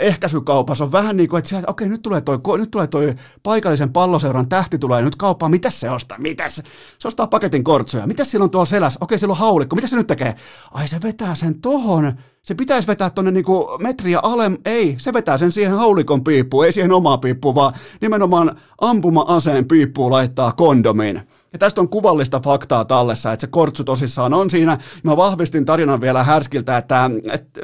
ehkäisykaupassa 0.00 0.85
on 0.85 0.92
vähän 0.92 1.16
niin 1.16 1.28
kuin, 1.28 1.38
että 1.38 1.48
siellä, 1.48 1.64
okei, 1.68 1.88
nyt 1.88 2.02
tulee, 2.02 2.20
toi, 2.20 2.38
nyt 2.59 2.70
tulee 2.70 2.87
toi 2.87 3.14
paikallisen 3.42 3.92
palloseuran 3.92 4.48
tähti 4.48 4.78
tulee 4.78 5.02
nyt 5.02 5.16
kauppaan, 5.16 5.50
mitäs 5.50 5.80
se 5.80 5.90
ostaa, 5.90 6.18
mitäs? 6.18 6.62
Se 6.98 7.09
ostaa 7.09 7.26
paketin 7.26 7.64
kortsuja, 7.64 8.06
mitäs 8.06 8.30
siellä 8.30 8.44
on 8.44 8.50
tuolla 8.50 8.64
selässä, 8.64 8.98
okei, 9.02 9.18
siellä 9.18 9.33
on 9.33 9.38
haulikko, 9.38 9.76
mitä 9.76 9.88
se 9.88 9.96
nyt 9.96 10.06
tekee? 10.06 10.35
Ai 10.70 10.88
se 10.88 11.02
vetää 11.02 11.35
sen 11.35 11.61
tohon, 11.61 12.12
se 12.42 12.54
pitäisi 12.54 12.88
vetää 12.88 13.11
tuonne 13.11 13.30
niinku 13.30 13.68
metriä 13.80 14.20
alem, 14.22 14.56
ei, 14.64 14.94
se 14.98 15.12
vetää 15.12 15.38
sen 15.38 15.52
siihen 15.52 15.76
haulikon 15.76 16.24
piippuun, 16.24 16.64
ei 16.64 16.72
siihen 16.72 16.92
omaa 16.92 17.18
piippuun, 17.18 17.54
vaan 17.54 17.74
nimenomaan 18.00 18.61
ampuma-aseen 18.80 19.68
piippuun 19.68 20.12
laittaa 20.12 20.52
kondomiin. 20.52 21.22
Ja 21.53 21.59
tästä 21.59 21.81
on 21.81 21.89
kuvallista 21.89 22.41
faktaa 22.41 22.85
tallessa, 22.85 23.33
että 23.33 23.41
se 23.41 23.47
kortsu 23.47 23.85
tosissaan 23.85 24.35
on 24.35 24.51
siinä. 24.51 24.79
Mä 25.03 25.17
vahvistin 25.17 25.65
tarinan 25.65 26.01
vielä 26.01 26.25
härskiltä, 26.25 26.77
että, 26.77 27.11
että 27.33 27.61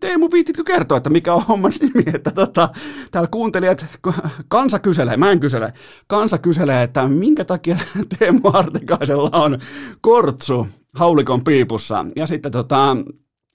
Teemu 0.00 0.28
viititkö 0.32 0.64
kertoa, 0.64 0.96
että 0.96 1.10
mikä 1.10 1.34
on 1.34 1.42
homman 1.48 1.72
nimi, 1.80 2.04
että 2.14 2.30
tota, 2.30 2.68
täällä 3.10 3.28
kuuntelijat, 3.30 3.86
kansa 4.48 4.78
kyselee, 4.78 5.16
mä 5.16 5.30
en 5.30 5.40
kysele, 5.40 5.72
kansa 6.06 6.38
kyselee, 6.38 6.82
että 6.82 7.08
minkä 7.08 7.44
takia 7.44 7.76
Teemu 8.18 8.40
Artikaisella 8.52 9.30
on 9.32 9.58
kortsu 10.00 10.66
haulikon 10.94 11.44
piipussa. 11.44 12.06
Ja 12.16 12.26
sitten 12.26 12.52
tota, 12.52 12.96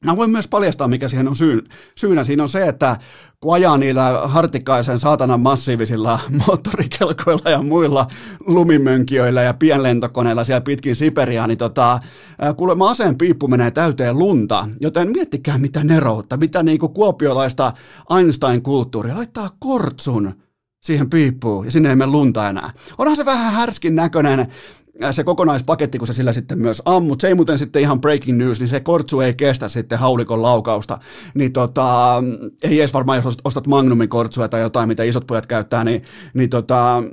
Mä 0.03 0.17
voin 0.17 0.31
myös 0.31 0.47
paljastaa, 0.47 0.87
mikä 0.87 1.09
siihen 1.09 1.27
on 1.27 1.35
syyn. 1.35 1.61
syynä. 1.95 2.23
Siinä 2.23 2.43
on 2.43 2.49
se, 2.49 2.67
että 2.67 2.97
kun 3.39 3.53
ajaa 3.53 3.77
niillä 3.77 4.21
hartikaisen 4.23 4.99
saatanan 4.99 5.39
massiivisilla 5.39 6.19
moottorikelkoilla 6.47 7.49
ja 7.49 7.63
muilla 7.63 8.07
lumimönkijöillä 8.47 9.41
ja 9.41 9.53
pienlentokoneilla 9.53 10.43
siellä 10.43 10.61
pitkin 10.61 10.95
Siperiaa, 10.95 11.47
niin 11.47 11.57
tota, 11.57 11.99
kuulemma 12.57 12.89
aseen 12.89 13.17
piippu 13.17 13.47
menee 13.47 13.71
täyteen 13.71 14.19
lunta, 14.19 14.67
joten 14.79 15.11
miettikää 15.11 15.57
mitä 15.57 15.83
neroutta, 15.83 16.37
mitä 16.37 16.63
niinku 16.63 16.89
kuopiolaista 16.89 17.71
Einstein-kulttuuria, 18.17 19.15
laittaa 19.15 19.49
kortsun 19.59 20.33
siihen 20.83 21.09
piippuun 21.09 21.65
ja 21.65 21.71
sinne 21.71 21.89
ei 21.89 21.95
mene 21.95 22.11
lunta 22.11 22.49
enää. 22.49 22.69
Onhan 22.97 23.15
se 23.15 23.25
vähän 23.25 23.53
härskin 23.53 23.95
näköinen 23.95 24.47
se 25.11 25.23
kokonaispaketti, 25.23 25.97
kun 25.97 26.07
se 26.07 26.13
sillä 26.13 26.33
sitten 26.33 26.59
myös 26.59 26.81
ammut, 26.85 27.21
se 27.21 27.27
ei 27.27 27.35
muuten 27.35 27.57
sitten 27.57 27.81
ihan 27.81 28.01
breaking 28.01 28.37
news, 28.37 28.59
niin 28.59 28.67
se 28.67 28.79
kortsu 28.79 29.21
ei 29.21 29.33
kestä 29.33 29.69
sitten 29.69 29.99
haulikon 29.99 30.41
laukausta, 30.41 30.97
niin 31.33 31.53
tota, 31.53 32.23
ei 32.63 32.79
edes 32.79 32.93
varmaan, 32.93 33.21
jos 33.23 33.37
ostat 33.45 33.67
Magnumin 33.67 34.09
kortsua 34.09 34.47
tai 34.47 34.61
jotain, 34.61 34.87
mitä 34.87 35.03
isot 35.03 35.27
pojat 35.27 35.45
käyttää, 35.45 35.83
niin, 35.83 36.03
niin 36.33 36.49
tota, 36.49 37.03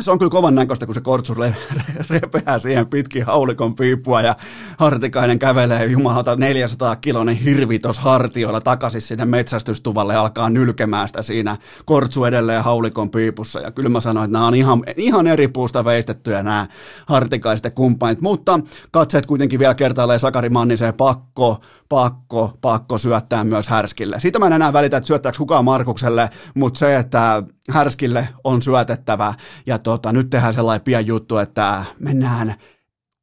se 0.00 0.10
on 0.10 0.18
kyllä 0.18 0.30
kovan 0.30 0.54
näköistä, 0.54 0.86
kun 0.86 0.94
se 0.94 1.00
kortsu 1.00 1.34
repeää 2.10 2.58
siihen 2.58 2.86
pitkin 2.86 3.26
haulikon 3.26 3.74
piipua 3.74 4.22
ja 4.22 4.34
Hartikainen 4.78 5.38
kävelee 5.38 5.86
jumalauta 5.86 6.36
400 6.36 6.96
kilonen 6.96 7.36
hirvi 7.36 7.78
tuossa 7.78 8.02
hartioilla 8.02 8.60
takaisin 8.60 9.00
sinne 9.00 9.24
metsästystuvalle 9.24 10.12
ja 10.12 10.20
alkaa 10.20 10.50
nylkemään 10.50 11.08
sitä 11.08 11.22
siinä 11.22 11.56
kortsu 11.84 12.24
edelleen 12.24 12.64
haulikon 12.64 13.10
piipussa. 13.10 13.60
Ja 13.60 13.70
kyllä 13.70 13.88
mä 13.88 14.00
sanoin, 14.00 14.24
että 14.24 14.32
nämä 14.32 14.46
on 14.46 14.54
ihan, 14.54 14.82
ihan 14.96 15.26
eri 15.26 15.48
puusta 15.48 15.84
veistettyjä 15.84 16.42
nämä 16.42 16.66
Hartikaiset 17.06 17.74
kumppanit, 17.74 18.20
mutta 18.20 18.60
katseet 18.90 19.26
kuitenkin 19.26 19.58
vielä 19.58 19.74
kertaalleen 19.74 20.20
Sakari 20.20 20.48
Manniseen 20.48 20.94
pakko, 20.94 21.60
pakko, 21.88 22.58
pakko 22.60 22.98
syöttää 22.98 23.44
myös 23.44 23.68
Härskille. 23.68 24.20
Siitä 24.20 24.38
mä 24.38 24.46
en 24.46 24.52
enää 24.52 24.72
välitä, 24.72 24.96
että 24.96 25.06
syöttääkö 25.06 25.38
kukaan 25.38 25.64
Markukselle, 25.64 26.30
mutta 26.54 26.78
se, 26.78 26.96
että 26.96 27.42
Härskille 27.70 28.28
on 28.44 28.62
syötettävä 28.62 29.34
ja 29.66 29.78
tota, 29.78 30.12
nyt 30.12 30.30
tehdään 30.30 30.54
sellainen 30.54 30.84
pian 30.84 31.06
juttu, 31.06 31.38
että 31.38 31.84
mennään 31.98 32.54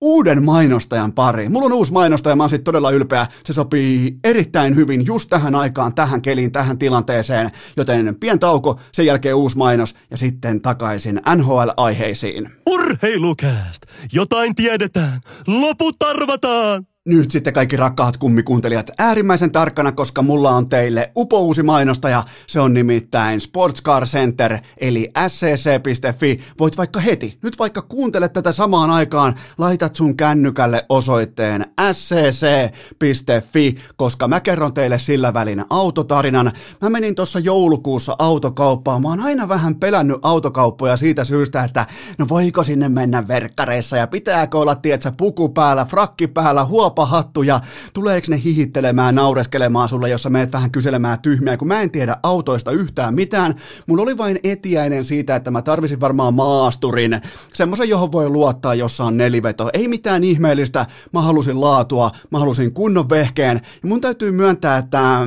uuden 0.04 0.44
mainostajan 0.44 1.14
pariin. 1.14 1.52
Mulla 1.52 1.66
on 1.66 1.74
uusi 1.74 1.94
mainostaja, 1.94 2.36
mä 2.36 2.44
oon 2.44 2.50
siitä 2.50 2.64
todella 2.64 2.92
ylpeä. 2.92 3.28
Se 3.46 3.54
sopii 3.54 4.20
erittäin 4.24 4.76
hyvin 4.76 5.06
just 5.06 5.30
tähän 5.30 5.56
aikaan, 5.56 5.96
tähän 5.96 6.22
keliin, 6.22 6.52
tähän 6.52 6.78
tilanteeseen. 6.78 7.52
Joten 7.78 8.16
pien 8.20 8.40
tauko, 8.40 8.80
sen 8.92 9.06
jälkeen 9.06 9.36
uusi 9.36 9.58
mainos 9.58 9.96
ja 10.12 10.18
sitten 10.18 10.62
takaisin 10.62 11.22
NHL-aiheisiin. 11.36 12.50
Urheilukääst! 12.70 13.82
Jotain 14.14 14.56
tiedetään, 14.56 15.22
loput 15.48 16.04
arvataan! 16.04 16.93
Nyt 17.08 17.32
sitten 17.32 17.54
kaikki 17.54 17.78
rakkaat 17.78 18.18
kummikuuntelijat 18.18 18.92
äärimmäisen 18.98 19.52
tarkkana, 19.52 19.92
koska 19.92 20.22
mulla 20.22 20.52
on 20.52 20.70
teille 20.70 21.12
upouusi 21.16 21.64
mainostaja. 21.64 22.24
Se 22.48 22.60
on 22.60 22.74
nimittäin 22.74 23.42
Sportscar 23.42 24.06
Center 24.06 24.58
eli 24.78 25.12
scc.fi. 25.28 26.40
Voit 26.60 26.78
vaikka 26.78 27.00
heti, 27.00 27.38
nyt 27.44 27.60
vaikka 27.60 27.82
kuuntelet 27.82 28.34
tätä 28.34 28.52
samaan 28.52 28.90
aikaan, 28.90 29.36
laitat 29.58 29.96
sun 29.96 30.18
kännykälle 30.18 30.86
osoitteen 30.90 31.66
scc.fi, 31.94 33.76
koska 33.96 34.28
mä 34.28 34.40
kerron 34.40 34.74
teille 34.74 35.00
sillä 35.00 35.34
välin 35.34 35.66
autotarinan. 35.70 36.52
Mä 36.82 36.90
menin 36.90 37.16
tuossa 37.16 37.40
joulukuussa 37.40 38.16
autokauppaan. 38.20 39.02
Mä 39.02 39.08
oon 39.08 39.20
aina 39.20 39.48
vähän 39.48 39.76
pelännyt 39.76 40.18
autokauppoja 40.22 40.98
siitä 40.98 41.24
syystä, 41.24 41.64
että 41.64 41.86
no 42.18 42.26
voiko 42.30 42.64
sinne 42.64 42.90
mennä 42.90 43.28
verkkareissa 43.28 43.98
ja 43.98 44.08
pitääkö 44.08 44.58
olla, 44.58 44.76
tietsä, 44.76 45.12
puku 45.12 45.50
päällä, 45.50 45.86
frakki 45.86 46.28
päällä, 46.28 46.66
huop 46.66 46.93
hattu 46.96 47.44
ja 47.44 47.60
tuleeko 47.94 48.28
ne 48.30 48.42
hihittelemään, 48.44 49.16
naureskelemaan 49.16 49.90
sulle, 49.90 50.10
jossa 50.10 50.30
meet 50.30 50.52
vähän 50.52 50.72
kyselemään 50.72 51.22
tyhmiä, 51.22 51.58
kun 51.58 51.68
mä 51.68 51.82
en 51.82 51.92
tiedä 51.92 52.18
autoista 52.24 52.72
yhtään 52.72 53.16
mitään. 53.16 53.56
Mulla 53.88 54.04
oli 54.04 54.18
vain 54.18 54.40
etiäinen 54.44 55.04
siitä, 55.04 55.36
että 55.36 55.52
mä 55.52 55.62
tarvisin 55.62 56.00
varmaan 56.00 56.34
maasturin, 56.34 57.22
semmoisen, 57.54 57.90
johon 57.90 58.12
voi 58.12 58.30
luottaa, 58.30 58.76
jossa 58.76 59.04
on 59.04 59.18
neliveto. 59.18 59.70
Ei 59.74 59.88
mitään 59.88 60.24
ihmeellistä, 60.24 60.86
mä 61.14 61.22
halusin 61.22 61.62
laatua, 61.62 62.12
mä 62.32 62.40
halusin 62.40 62.74
kunnon 62.74 63.10
vehkeen. 63.10 63.62
Ja 63.84 63.90
mun 63.90 64.02
täytyy 64.02 64.32
myöntää, 64.32 64.78
että 64.78 65.20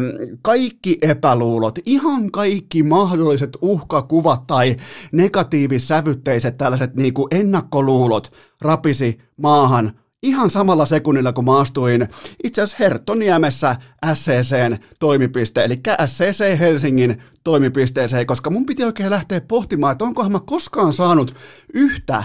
kaikki 0.43 0.99
epäluulot, 1.03 1.79
ihan 1.87 2.31
kaikki 2.31 2.83
mahdolliset 2.83 3.57
uhkakuvat 3.63 4.47
tai 4.47 4.77
negatiivissävytteiset 5.13 6.57
tällaiset 6.57 6.95
niin 6.95 7.15
kuin 7.15 7.29
ennakkoluulot 7.31 8.33
rapisi 8.61 9.19
maahan 9.37 9.93
ihan 10.23 10.51
samalla 10.51 10.87
sekunnilla, 10.87 11.33
kun 11.33 11.45
mä 11.45 11.59
astuin 11.59 12.09
itse 12.45 12.63
asiassa 12.63 12.85
Herttoniemessä 12.85 13.77
SCCn 14.15 14.77
toimipiste, 14.99 15.65
eli 15.65 15.81
SCC 16.07 16.59
Helsingin 16.59 17.23
toimipisteeseen, 17.45 18.27
koska 18.27 18.51
mun 18.51 18.67
piti 18.67 18.85
oikein 18.85 19.11
lähteä 19.11 19.41
pohtimaan, 19.41 19.93
että 19.93 20.05
onkohan 20.05 20.33
mä 20.33 20.41
koskaan 20.47 20.93
saanut 20.93 21.35
yhtä 21.75 22.25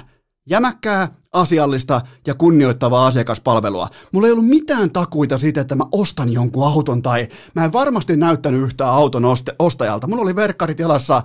jämäkkää, 0.50 1.21
asiallista 1.34 2.02
ja 2.28 2.36
kunnioittavaa 2.36 3.08
asiakaspalvelua. 3.08 3.88
Mulla 4.12 4.28
ei 4.28 4.32
ollut 4.32 4.48
mitään 4.48 4.92
takuita 4.92 5.38
siitä, 5.38 5.62
että 5.62 5.76
mä 5.76 5.84
ostan 5.92 6.30
jonkun 6.30 6.68
auton 6.68 7.02
tai 7.02 7.28
mä 7.54 7.66
en 7.66 7.74
varmasti 7.74 8.18
näyttänyt 8.18 8.62
yhtään 8.62 8.90
auton 8.90 9.24
ostajalta. 9.60 10.08
Mulla 10.08 10.22
oli 10.22 10.36
verkkarit 10.36 10.80
jalassa, 10.80 11.24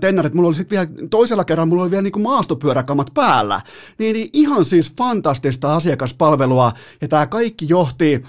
tennarit, 0.00 0.34
mulla 0.34 0.48
oli 0.48 0.54
sitten 0.54 0.78
vielä 0.78 1.08
toisella 1.10 1.44
kerralla, 1.44 1.66
mulla 1.66 1.82
oli 1.82 1.90
vielä 1.90 2.02
niin 2.02 2.22
maastopyöräkamat 2.22 3.10
päällä. 3.14 3.60
Niin, 3.98 4.14
niin 4.14 4.30
ihan 4.32 4.64
siis 4.64 4.92
fantastista 4.98 5.74
asiakaspalvelua 5.74 6.72
ja 7.00 7.08
tämä 7.08 7.26
kaikki 7.26 7.66
johti, 7.68 8.24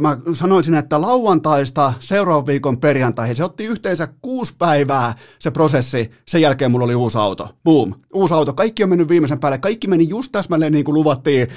mä 0.00 0.16
sanoisin, 0.32 0.74
että 0.74 1.00
lauantaista 1.00 1.92
seuraavan 2.00 2.46
viikon 2.46 2.78
perjantaihin. 2.78 3.36
Se 3.36 3.44
otti 3.44 3.64
yhteensä 3.64 4.08
kuusi 4.22 4.54
päivää 4.58 5.14
se 5.38 5.50
prosessi, 5.50 6.10
sen 6.28 6.40
jälkeen 6.40 6.70
mulla 6.70 6.84
oli 6.84 6.94
uusi 6.94 7.18
auto. 7.18 7.48
Boom, 7.64 7.94
uusi 8.14 8.34
auto. 8.34 8.52
Kaikki 8.52 8.82
on 8.82 8.88
mennyt 8.88 9.08
viimeisen 9.08 9.40
päälle, 9.40 9.58
kaikki 9.58 9.88
meni 9.88 10.08
just 10.08 10.32
tässä 10.32 10.50
täsmälleen 10.54 10.72
niin 10.72 10.84
kuin 10.84 10.94
luvattiin. 10.94 11.48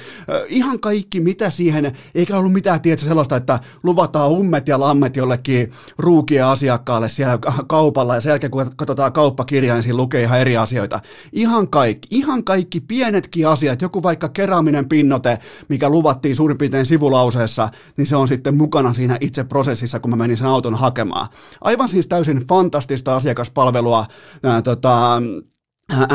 Ihan 0.48 0.80
kaikki, 0.80 1.20
mitä 1.20 1.50
siihen, 1.50 1.92
eikä 2.14 2.38
ollut 2.38 2.52
mitään 2.52 2.80
tietä 2.80 3.04
sellaista, 3.04 3.36
että 3.36 3.60
luvataan 3.82 4.30
ummet 4.30 4.68
ja 4.68 4.80
lammet 4.80 5.16
jollekin 5.16 5.72
ruukien 5.98 6.46
asiakkaalle 6.46 7.08
siellä 7.08 7.38
kaupalla 7.66 8.14
ja 8.14 8.20
sen 8.20 8.30
jälkeen 8.30 8.50
kun 8.50 8.70
katsotaan 8.76 9.12
kauppakirjaa, 9.12 9.76
niin 9.76 9.82
siinä 9.82 9.96
lukee 9.96 10.22
ihan 10.22 10.40
eri 10.40 10.56
asioita. 10.56 11.00
Ihan 11.32 11.68
kaikki, 11.68 12.08
ihan 12.10 12.44
kaikki 12.44 12.80
pienetkin 12.80 13.48
asiat, 13.48 13.82
joku 13.82 14.02
vaikka 14.02 14.28
keraaminen 14.28 14.88
pinnote, 14.88 15.38
mikä 15.68 15.88
luvattiin 15.88 16.36
suurin 16.36 16.58
piirtein 16.58 16.86
sivulauseessa, 16.86 17.68
niin 17.96 18.06
se 18.06 18.16
on 18.16 18.28
sitten 18.28 18.56
mukana 18.56 18.94
siinä 18.94 19.16
itse 19.20 19.44
prosessissa, 19.44 20.00
kun 20.00 20.10
mä 20.10 20.16
menin 20.16 20.36
sen 20.36 20.46
auton 20.46 20.74
hakemaan. 20.74 21.28
Aivan 21.60 21.88
siis 21.88 22.06
täysin 22.06 22.46
fantastista 22.48 23.16
asiakaspalvelua. 23.16 24.06
Ää, 24.42 24.62
tota, 24.62 25.22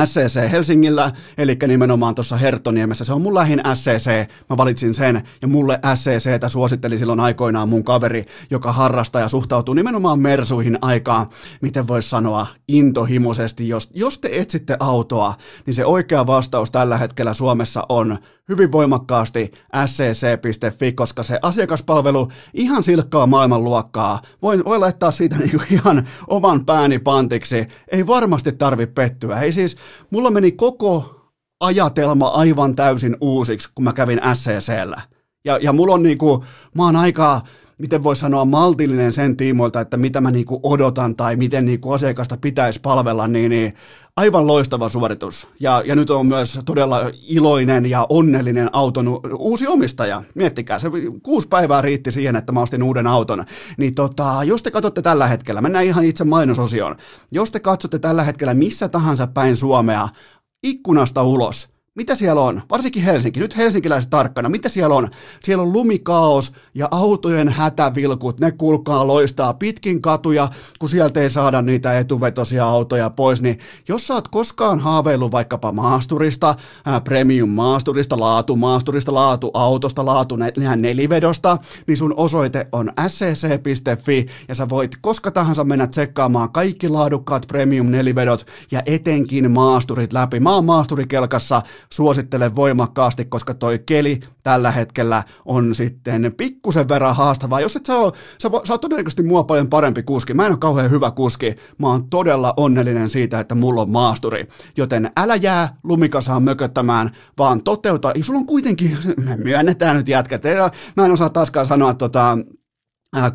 SCC 0.06 0.52
Helsingillä, 0.52 1.12
eli 1.38 1.58
nimenomaan 1.68 2.16
tuossa 2.16 2.38
Herttoniemessä. 2.38 3.06
Se 3.06 3.14
on 3.14 3.22
mun 3.22 3.36
lähin 3.36 3.62
SCC, 3.74 4.30
mä 4.50 4.58
valitsin 4.58 4.94
sen, 4.94 5.24
ja 5.42 5.48
mulle 5.48 5.80
SCCtä 5.96 6.50
suositteli 6.50 6.98
silloin 6.98 7.20
aikoinaan 7.20 7.70
mun 7.70 7.84
kaveri, 7.84 8.26
joka 8.50 8.72
harrastaa 8.72 9.22
ja 9.22 9.28
suhtautuu 9.28 9.74
nimenomaan 9.74 10.20
mersuihin 10.20 10.78
aikaa, 10.82 11.30
miten 11.62 11.88
voisi 11.88 12.10
sanoa, 12.10 12.48
intohimoisesti. 12.68 13.70
Jos, 13.70 13.90
jos 13.94 14.20
te 14.20 14.30
etsitte 14.32 14.78
autoa, 14.80 15.34
niin 15.66 15.74
se 15.74 15.86
oikea 15.86 16.28
vastaus 16.28 16.72
tällä 16.72 16.98
hetkellä 16.98 17.34
Suomessa 17.34 17.86
on 17.90 18.18
hyvin 18.49 18.71
voimakkaasti 18.71 19.51
scc.fi, 19.86 20.91
koska 20.91 21.23
se 21.23 21.39
asiakaspalvelu 21.41 22.27
ihan 22.53 22.84
silkkaa 22.84 23.27
maailmanluokkaa. 23.27 24.21
Voin, 24.41 24.65
voi 24.65 24.79
laittaa 24.79 25.12
siitä 25.12 25.38
niinku 25.38 25.62
ihan 25.71 26.08
oman 26.27 26.65
pääni 26.65 26.99
pantiksi. 26.99 27.67
Ei 27.91 28.08
varmasti 28.08 28.51
tarvi 28.51 28.88
pettyä. 28.88 29.41
Ei 29.41 29.51
siis, 29.51 29.77
mulla 30.10 30.32
meni 30.32 30.51
koko 30.51 31.21
ajatelma 31.60 32.27
aivan 32.27 32.75
täysin 32.75 33.17
uusiksi, 33.21 33.69
kun 33.75 33.84
mä 33.84 33.93
kävin 33.93 34.21
SCCllä. 34.34 35.01
Ja, 35.45 35.58
ja 35.62 35.73
mulla 35.73 35.93
on 35.93 36.03
niinku, 36.03 36.45
mä 36.75 36.84
oon 36.84 36.95
aika, 36.95 37.41
miten 37.80 38.04
voi 38.04 38.16
sanoa, 38.16 38.46
maltillinen 38.46 39.14
sen 39.14 39.38
tiimoilta, 39.38 39.82
että 39.82 39.98
mitä 39.98 40.22
mä 40.22 40.32
niinku 40.32 40.60
odotan 40.64 41.16
tai 41.16 41.36
miten 41.36 41.66
niinku 41.66 41.92
asiakasta 41.92 42.38
pitäisi 42.38 42.80
palvella, 42.82 43.28
niin, 43.28 43.50
niin 43.50 43.74
aivan 44.18 44.48
loistava 44.48 44.90
suoritus. 44.90 45.48
Ja, 45.60 45.84
ja 45.86 45.96
nyt 45.96 46.10
on 46.10 46.26
myös 46.26 46.60
todella 46.66 47.02
iloinen 47.28 47.86
ja 47.86 48.06
onnellinen 48.10 48.70
auton 48.74 49.20
uusi 49.38 49.68
omistaja. 49.68 50.24
Miettikää, 50.36 50.80
se 50.80 50.90
kuusi 51.24 51.48
päivää 51.48 51.82
riitti 51.82 52.12
siihen, 52.12 52.36
että 52.36 52.52
mä 52.52 52.62
ostin 52.62 52.84
uuden 52.84 53.08
auton. 53.08 53.44
Niin 53.78 53.96
tota, 53.96 54.44
jos 54.44 54.64
te 54.64 54.72
katsotte 54.72 55.02
tällä 55.02 55.28
hetkellä, 55.28 55.62
mennään 55.62 55.86
ihan 55.86 56.06
itse 56.06 56.24
mainososioon. 56.24 56.96
Jos 57.32 57.52
te 57.52 57.60
katsotte 57.60 58.00
tällä 58.00 58.24
hetkellä 58.24 58.54
missä 58.54 58.90
tahansa 58.90 59.28
päin 59.28 59.56
Suomea, 59.56 60.08
ikkunasta 60.64 61.24
ulos, 61.24 61.73
mitä 61.95 62.15
siellä 62.15 62.41
on? 62.41 62.62
Varsinkin 62.69 63.03
Helsinki. 63.03 63.39
Nyt 63.39 63.58
helsinkiläiset 63.58 64.10
tarkkana. 64.10 64.49
Mitä 64.49 64.69
siellä 64.69 64.95
on? 64.95 65.10
Siellä 65.43 65.62
on 65.62 65.73
lumikaos 65.73 66.53
ja 66.75 66.88
autojen 66.91 67.49
hätävilkut. 67.49 68.39
Ne 68.39 68.51
kulkaa 68.51 69.08
loistaa 69.08 69.53
pitkin 69.53 70.01
katuja, 70.01 70.49
kun 70.79 70.89
sieltä 70.89 71.19
ei 71.19 71.29
saada 71.29 71.62
niitä 71.62 71.99
etuvetosia 71.99 72.65
autoja 72.65 73.10
pois. 73.10 73.41
Niin 73.41 73.60
jos 73.88 74.08
sä 74.08 74.13
oot 74.13 74.27
koskaan 74.27 74.79
haaveillut 74.79 75.32
vaikkapa 75.32 75.71
maasturista, 75.71 76.56
ää, 76.86 77.01
premium 77.01 77.49
maasturista, 77.49 78.19
laatu 78.19 78.56
maasturista, 78.56 79.13
laatu 79.13 79.51
autosta, 79.53 80.06
laatu 80.06 80.36
nelivedosta, 80.75 81.58
niin 81.88 81.97
sun 81.97 82.13
osoite 82.17 82.67
on 82.71 82.91
scc.fi 83.08 84.25
ja 84.47 84.56
sä 84.56 84.69
voit 84.69 84.97
koska 85.01 85.32
tahansa 85.32 85.63
mennä 85.63 85.88
tsekkaamaan 85.88 86.51
kaikki 86.51 86.89
laadukkaat 86.89 87.47
premium 87.47 87.91
nelivedot 87.91 88.47
ja 88.71 88.82
etenkin 88.86 89.51
maasturit 89.51 90.13
läpi. 90.13 90.39
Mä 90.39 90.56
oon 90.56 90.65
maasturikelkassa 90.65 91.62
suosittelen 91.89 92.56
voimakkaasti, 92.56 93.26
koska 93.26 93.54
toi 93.54 93.80
keli 93.86 94.19
tällä 94.43 94.72
hetkellä 94.72 95.24
on 95.46 95.76
sitten 95.76 96.34
pikkusen 96.38 96.88
verran 96.88 97.15
haastavaa. 97.15 97.60
Jos 97.60 97.76
et 97.76 97.86
sä, 97.86 97.98
oo, 97.98 98.13
sä, 98.41 98.50
sä 98.63 98.74
oot 98.74 98.82
todennäköisesti 98.82 99.24
mua 99.24 99.43
paljon 99.43 99.69
parempi 99.69 100.04
kuski. 100.04 100.34
Mä 100.34 100.46
en 100.46 100.52
ole 100.52 100.58
kauhean 100.58 100.91
hyvä 100.91 101.12
kuski. 101.12 101.56
Mä 101.78 101.88
oon 101.88 102.10
todella 102.10 102.54
onnellinen 102.58 103.10
siitä, 103.10 103.39
että 103.39 103.56
mulla 103.56 103.82
on 103.82 103.91
maasturi. 103.91 104.48
Joten 104.78 105.12
älä 105.17 105.36
jää 105.36 105.78
lumikasaan 105.84 106.43
mököttämään, 106.43 107.12
vaan 107.38 107.63
toteuta. 107.63 108.12
Ja 108.15 108.24
sulla 108.24 108.39
on 108.39 108.46
kuitenkin, 108.46 108.98
myönnetään 109.43 109.96
nyt 109.96 110.08
jätkät. 110.08 110.43
Mä 110.98 111.06
en 111.06 111.12
osaa 111.12 111.30
taaskaan 111.30 111.65
sanoa 111.65 111.93
tota, 111.93 112.38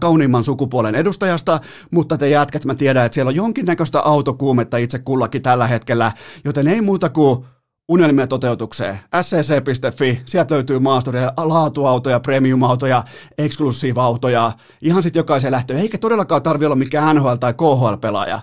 kauniimman 0.01 0.45
sukupuolen 0.45 0.95
edustajasta, 0.95 1.61
mutta 1.91 2.19
te 2.19 2.29
jätkät, 2.29 2.65
mä 2.65 2.75
tiedän, 2.75 3.07
että 3.07 3.15
siellä 3.15 3.29
on 3.29 3.35
jonkinnäköistä 3.35 4.01
autokuumetta 4.01 4.77
itse 4.77 4.99
kullakin 4.99 5.43
tällä 5.43 5.67
hetkellä, 5.67 6.13
joten 6.45 6.69
ei 6.69 6.81
muuta 6.81 7.09
kuin 7.09 7.45
unelmia 7.89 8.27
toteutukseen. 8.27 8.99
scc.fi, 9.23 10.23
sieltä 10.25 10.55
löytyy 10.55 10.79
maasturia, 10.79 11.33
laatuautoja, 11.37 12.21
premium-autoja, 12.21 13.05
eksklusiiva-autoja, 13.39 14.53
ihan 14.83 15.03
sitten 15.03 15.21
jokaisen 15.21 15.53
lähtöön. 15.53 15.81
Eikä 15.81 15.99
todellakaan 15.99 16.43
tarvi 16.43 16.67
olla 16.67 16.77
mikään 16.77 17.17
NHL- 17.17 17.39
tai 17.39 17.55
KHL-pelaaja. 17.55 18.41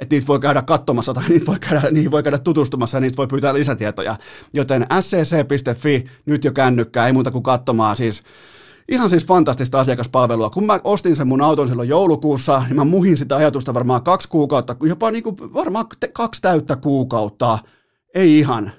Että 0.00 0.14
niitä 0.14 0.26
voi 0.26 0.40
käydä 0.40 0.62
katsomassa 0.62 1.14
tai 1.14 1.28
niitä 1.28 1.46
voi 1.46 1.58
käydä, 1.58 1.90
niihin 1.90 2.10
voi 2.10 2.22
käydä 2.22 2.38
tutustumassa 2.38 2.96
ja 2.96 3.00
niistä 3.00 3.16
voi 3.16 3.26
pyytää 3.26 3.54
lisätietoja. 3.54 4.16
Joten 4.52 4.86
scc.fi, 5.00 6.04
nyt 6.26 6.44
jo 6.44 6.52
kännykkää, 6.52 7.06
ei 7.06 7.12
muuta 7.12 7.30
kuin 7.30 7.42
katsomaan 7.42 7.96
siis 7.96 8.22
Ihan 8.88 9.10
siis 9.10 9.26
fantastista 9.26 9.80
asiakaspalvelua. 9.80 10.50
Kun 10.50 10.66
mä 10.66 10.80
ostin 10.84 11.16
sen 11.16 11.28
mun 11.28 11.42
auton 11.42 11.68
silloin 11.68 11.88
joulukuussa, 11.88 12.62
niin 12.66 12.76
mä 12.76 12.84
muhin 12.84 13.16
sitä 13.16 13.36
ajatusta 13.36 13.74
varmaan 13.74 14.02
kaksi 14.02 14.28
kuukautta, 14.28 14.76
jopa 14.82 15.10
niin 15.10 15.22
kuin 15.22 15.36
varmaan 15.54 15.86
kaksi 16.12 16.42
täyttä 16.42 16.76
kuukautta. 16.76 17.58
Ei 18.16 18.38
ihan. 18.38 18.72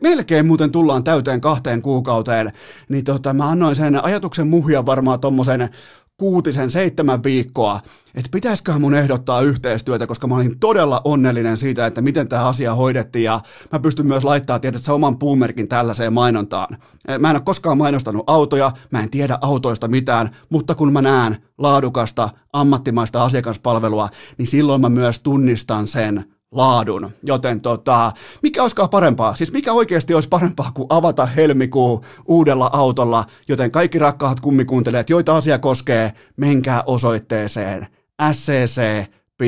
Melkein 0.00 0.46
muuten 0.46 0.72
tullaan 0.72 1.04
täyteen 1.04 1.40
kahteen 1.40 1.82
kuukauteen, 1.82 2.52
niin 2.88 3.04
tota, 3.04 3.34
mä 3.34 3.48
annoin 3.48 3.76
sen 3.76 4.04
ajatuksen 4.04 4.46
muhia 4.46 4.86
varmaan 4.86 5.20
tommosen 5.20 5.68
kuutisen 6.16 6.70
seitsemän 6.70 7.22
viikkoa, 7.22 7.80
että 8.14 8.28
pitäisiköhän 8.32 8.80
mun 8.80 8.94
ehdottaa 8.94 9.40
yhteistyötä, 9.40 10.06
koska 10.06 10.26
mä 10.26 10.36
olin 10.36 10.58
todella 10.58 11.00
onnellinen 11.04 11.56
siitä, 11.56 11.86
että 11.86 12.00
miten 12.00 12.28
tämä 12.28 12.48
asia 12.48 12.74
hoidettiin 12.74 13.24
ja 13.24 13.40
mä 13.72 13.78
pystyn 13.78 14.06
myös 14.06 14.24
laittaa 14.24 14.58
tietysti 14.58 14.90
oman 14.90 15.18
puumerkin 15.18 15.68
tällaiseen 15.68 16.12
mainontaan. 16.12 16.76
Mä 17.18 17.30
en 17.30 17.36
ole 17.36 17.42
koskaan 17.44 17.78
mainostanut 17.78 18.24
autoja, 18.26 18.72
mä 18.90 19.00
en 19.00 19.10
tiedä 19.10 19.38
autoista 19.40 19.88
mitään, 19.88 20.30
mutta 20.48 20.74
kun 20.74 20.92
mä 20.92 21.02
näen 21.02 21.36
laadukasta, 21.58 22.28
ammattimaista 22.52 23.24
asiakaspalvelua, 23.24 24.08
niin 24.38 24.46
silloin 24.46 24.80
mä 24.80 24.88
myös 24.88 25.20
tunnistan 25.20 25.88
sen 25.88 26.24
laadun. 26.52 27.10
Joten 27.22 27.60
tota, 27.60 28.12
mikä 28.42 28.62
olisikaan 28.62 28.88
parempaa? 28.88 29.34
Siis 29.34 29.52
mikä 29.52 29.72
oikeasti 29.72 30.14
olisi 30.14 30.28
parempaa 30.28 30.72
kuin 30.74 30.86
avata 30.90 31.26
helmikuu 31.26 32.04
uudella 32.28 32.70
autolla? 32.72 33.24
Joten 33.48 33.70
kaikki 33.70 33.98
rakkaat 33.98 34.40
kummikuuntelijat, 34.40 35.10
joita 35.10 35.36
asia 35.36 35.58
koskee, 35.58 36.12
menkää 36.36 36.82
osoitteeseen 36.86 37.86
scc.fi. 38.32 39.40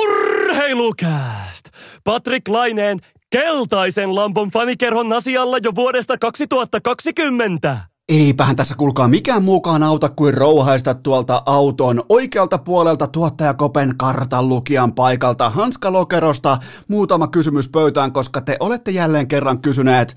Urheilukääst! 0.00 1.68
Patrick 2.04 2.48
Laineen 2.48 2.98
keltaisen 3.30 4.14
lampon 4.14 4.50
fanikerhon 4.50 5.12
asialla 5.12 5.58
jo 5.62 5.74
vuodesta 5.74 6.18
2020. 6.18 7.91
Eipähän 8.08 8.56
tässä 8.56 8.74
kuulkaa 8.74 9.08
mikään 9.08 9.42
muukaan 9.42 9.82
auta 9.82 10.08
kuin 10.08 10.34
rouhaista 10.34 10.94
tuolta 10.94 11.42
auton 11.46 12.02
oikealta 12.08 12.58
puolelta 12.58 13.06
tuottajakopen 13.06 13.94
kartan 13.96 14.48
lukijan 14.48 14.94
paikalta 14.94 15.50
hanskalokerosta 15.50 16.58
muutama 16.88 17.28
kysymys 17.28 17.68
pöytään, 17.68 18.12
koska 18.12 18.40
te 18.40 18.56
olette 18.60 18.90
jälleen 18.90 19.28
kerran 19.28 19.62
kysyneet 19.62 20.16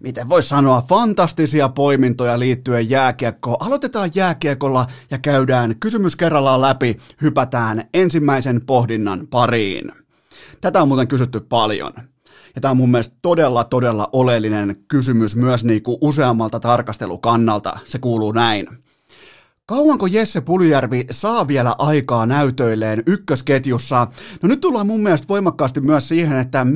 miten 0.00 0.28
voi 0.28 0.42
sanoa, 0.42 0.82
fantastisia 0.88 1.68
poimintoja 1.68 2.38
liittyen 2.38 2.90
jääkiekkoon. 2.90 3.56
Aloitetaan 3.60 4.10
jääkiekolla 4.14 4.86
ja 5.10 5.18
käydään 5.18 5.74
kysymys 5.80 6.16
kerrallaan 6.16 6.60
läpi, 6.60 6.96
hypätään 7.22 7.84
ensimmäisen 7.94 8.60
pohdinnan 8.66 9.26
pariin. 9.30 9.92
Tätä 10.60 10.82
on 10.82 10.88
muuten 10.88 11.08
kysytty 11.08 11.40
paljon. 11.40 11.92
Ja 12.54 12.60
tämä 12.60 12.70
on 12.70 12.76
mun 12.76 12.90
mielestä 12.90 13.16
todella, 13.22 13.64
todella 13.64 14.08
oleellinen 14.12 14.76
kysymys 14.88 15.36
myös 15.36 15.64
niin 15.64 15.82
kuin 15.82 15.98
useammalta 16.00 16.60
tarkastelukannalta. 16.60 17.78
Se 17.84 17.98
kuuluu 17.98 18.32
näin. 18.32 18.68
Kauanko 19.66 20.06
Jesse 20.06 20.40
Puljärvi 20.40 21.06
saa 21.10 21.48
vielä 21.48 21.74
aikaa 21.78 22.26
näytöilleen 22.26 23.02
ykkösketjussa? 23.06 24.06
No 24.42 24.48
nyt 24.48 24.60
tullaan 24.60 24.86
mun 24.86 25.02
mielestä 25.02 25.28
voimakkaasti 25.28 25.80
myös 25.80 26.08
siihen, 26.08 26.36
että 26.36 26.66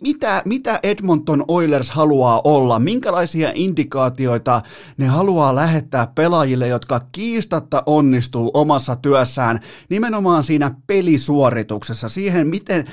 mitä, 0.00 0.42
mitä 0.44 0.80
Edmonton 0.82 1.44
Oilers 1.48 1.90
haluaa 1.90 2.40
olla, 2.44 2.78
minkälaisia 2.78 3.52
indikaatioita 3.54 4.62
ne 4.96 5.06
haluaa 5.06 5.54
lähettää 5.54 6.06
pelaajille, 6.14 6.68
jotka 6.68 7.00
kiistatta 7.12 7.82
onnistuu 7.86 8.50
omassa 8.54 8.96
työssään, 8.96 9.60
nimenomaan 9.88 10.44
siinä 10.44 10.74
pelisuorituksessa, 10.86 12.08
siihen 12.08 12.46
miten 12.46 12.84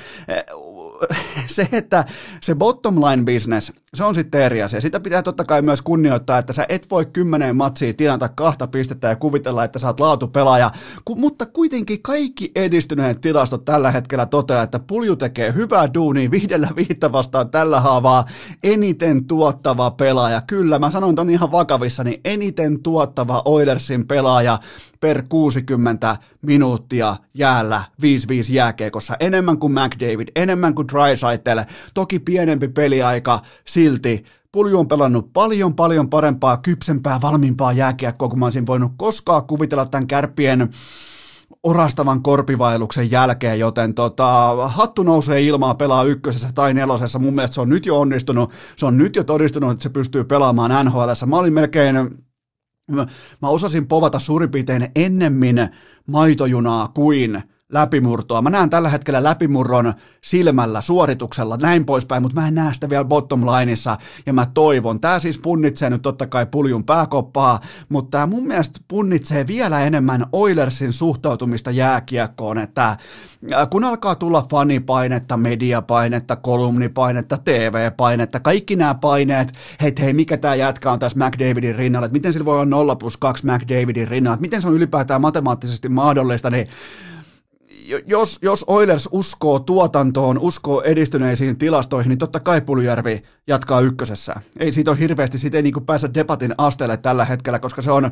se, 1.46 1.68
että 1.72 2.04
se 2.42 2.54
bottom 2.54 2.94
line 2.94 3.32
business, 3.32 3.72
se 3.96 4.04
on 4.04 4.14
sitten 4.14 4.42
eri 4.42 4.62
asia. 4.62 4.80
Sitä 4.80 5.00
pitää 5.00 5.22
totta 5.22 5.44
kai 5.44 5.62
myös 5.62 5.82
kunnioittaa, 5.82 6.38
että 6.38 6.52
sä 6.52 6.66
et 6.68 6.90
voi 6.90 7.06
kymmeneen 7.06 7.56
matsiin 7.56 7.96
tilata 7.96 8.28
kahta 8.28 8.66
pistettä 8.66 9.08
ja 9.08 9.16
kuvitella, 9.16 9.64
että 9.64 9.78
sä 9.78 9.86
oot 9.86 10.00
laatupelaaja. 10.00 10.70
Ku, 11.04 11.16
mutta 11.16 11.46
kuitenkin 11.46 12.02
kaikki 12.02 12.52
edistyneet 12.54 13.20
tilastot 13.20 13.64
tällä 13.64 13.90
hetkellä 13.90 14.26
toteaa, 14.26 14.62
että 14.62 14.78
Pulju 14.78 15.16
tekee 15.16 15.54
hyvää 15.54 15.94
duunia 15.94 16.30
viidellä 16.30 16.68
viittä 16.76 17.12
vastaan 17.12 17.50
tällä 17.50 17.80
haavaa 17.80 18.24
eniten 18.62 19.24
tuottava 19.24 19.90
pelaaja. 19.90 20.40
Kyllä, 20.40 20.78
mä 20.78 20.90
sanoin 20.90 21.16
ton 21.16 21.30
ihan 21.30 21.52
vakavissa, 21.52 22.04
niin 22.04 22.20
eniten 22.24 22.82
tuottava 22.82 23.42
Oilersin 23.44 24.06
pelaaja 24.06 24.58
per 25.00 25.22
60 25.28 26.16
minuuttia 26.42 27.16
jäällä 27.34 27.82
5-5 28.02 28.04
jääkeekossa. 28.50 29.16
Enemmän 29.20 29.58
kuin 29.58 29.72
McDavid, 29.72 30.28
enemmän 30.36 30.74
kuin 30.74 30.88
Drysaitel. 30.88 31.64
Toki 31.94 32.18
pienempi 32.18 32.68
peliaika, 32.68 33.40
silti 33.86 34.24
Pulju 34.52 34.78
on 34.78 34.88
pelannut 34.88 35.32
paljon, 35.32 35.74
paljon 35.74 36.10
parempaa, 36.10 36.56
kypsempää, 36.56 37.20
valmiimpaa 37.22 37.72
jääkiekkoa, 37.72 38.28
kuin 38.28 38.38
mä 38.38 38.46
olisin 38.46 38.66
voinut 38.66 38.92
koskaan 38.96 39.46
kuvitella 39.46 39.86
tämän 39.86 40.06
kärpien 40.06 40.70
orastavan 41.62 42.22
korpivailuksen 42.22 43.10
jälkeen, 43.10 43.58
joten 43.58 43.94
tota, 43.94 44.56
hattu 44.68 45.02
nousee 45.02 45.42
ilmaa 45.42 45.74
pelaa 45.74 46.04
ykkösessä 46.04 46.48
tai 46.54 46.74
nelosessa. 46.74 47.18
Mun 47.18 47.34
mielestä 47.34 47.54
se 47.54 47.60
on 47.60 47.68
nyt 47.68 47.86
jo 47.86 48.00
onnistunut. 48.00 48.52
Se 48.76 48.86
on 48.86 48.98
nyt 48.98 49.16
jo 49.16 49.24
todistunut, 49.24 49.70
että 49.70 49.82
se 49.82 49.88
pystyy 49.88 50.24
pelaamaan 50.24 50.86
NHL. 50.86 51.10
Mä 51.26 51.38
olin 51.38 51.54
melkein 51.54 51.96
mä 53.42 53.48
osasin 53.48 53.86
povata 53.86 54.18
suurin 54.18 54.50
piirtein 54.50 54.88
ennemmin 54.94 55.68
maitojunaa 56.06 56.88
kuin 56.88 57.42
läpimurtoa. 57.72 58.42
Mä 58.42 58.50
näen 58.50 58.70
tällä 58.70 58.88
hetkellä 58.88 59.22
läpimurron 59.22 59.94
silmällä, 60.24 60.80
suorituksella, 60.80 61.56
näin 61.56 61.84
poispäin, 61.84 62.22
mutta 62.22 62.40
mä 62.40 62.48
en 62.48 62.54
näe 62.54 62.74
sitä 62.74 62.90
vielä 62.90 63.04
bottom 63.04 63.46
lineissa, 63.46 63.96
ja 64.26 64.32
mä 64.32 64.46
toivon. 64.54 65.00
Tää 65.00 65.18
siis 65.18 65.38
punnitsee 65.38 65.90
nyt 65.90 66.02
totta 66.02 66.26
kai 66.26 66.46
puljun 66.46 66.84
pääkoppaa, 66.84 67.60
mutta 67.88 68.18
tää 68.18 68.26
mun 68.26 68.46
mielestä 68.46 68.80
punnitsee 68.88 69.46
vielä 69.46 69.84
enemmän 69.84 70.26
Oilersin 70.32 70.92
suhtautumista 70.92 71.70
jääkiekkoon, 71.70 72.58
että 72.58 72.88
äh, 72.88 72.98
kun 73.70 73.84
alkaa 73.84 74.14
tulla 74.14 74.46
fanipainetta, 74.50 75.36
mediapainetta, 75.36 76.36
kolumnipainetta, 76.36 77.38
TV-painetta, 77.44 78.40
kaikki 78.40 78.76
nämä 78.76 78.94
paineet, 78.94 79.52
hei, 79.82 79.92
hei, 80.00 80.12
mikä 80.12 80.36
tämä 80.36 80.54
jätkä 80.54 80.92
on 80.92 80.98
tässä 80.98 81.26
McDavidin 81.26 81.76
rinnalla, 81.76 82.06
että 82.06 82.16
miten 82.16 82.32
sillä 82.32 82.44
voi 82.44 82.54
olla 82.54 82.64
0 82.64 82.96
plus 82.96 83.16
2 83.16 83.46
McDavidin 83.46 84.08
rinnalla, 84.08 84.34
että 84.34 84.42
miten 84.42 84.62
se 84.62 84.68
on 84.68 84.74
ylipäätään 84.74 85.20
matemaattisesti 85.20 85.88
mahdollista, 85.88 86.50
niin 86.50 86.68
jos, 88.06 88.38
jos 88.42 88.64
Oilers 88.66 89.08
uskoo 89.12 89.58
tuotantoon, 89.58 90.38
uskoo 90.38 90.82
edistyneisiin 90.82 91.58
tilastoihin, 91.58 92.08
niin 92.08 92.18
totta 92.18 92.40
kai 92.40 92.60
Puljärvi 92.60 93.22
jatkaa 93.46 93.80
ykkösessä. 93.80 94.34
Ei 94.58 94.72
siitä 94.72 94.90
ole 94.90 94.98
hirveästi, 94.98 95.38
siitä 95.38 95.56
ei 95.56 95.62
niin 95.62 95.86
pääse 95.86 96.10
debatin 96.14 96.54
asteelle 96.58 96.96
tällä 96.96 97.24
hetkellä, 97.24 97.58
koska 97.58 97.82
se 97.82 97.90
on 97.90 98.10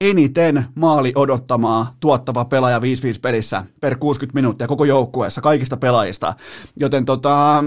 eniten 0.00 0.64
maali 0.74 1.12
odottamaa 1.14 1.96
tuottava 2.00 2.44
pelaaja 2.44 2.78
5-5 2.78 2.82
pelissä 3.22 3.64
per 3.80 3.96
60 3.96 4.38
minuuttia 4.38 4.66
koko 4.66 4.84
joukkueessa 4.84 5.40
kaikista 5.40 5.76
pelaajista. 5.76 6.34
Joten 6.76 7.04
tota, 7.04 7.64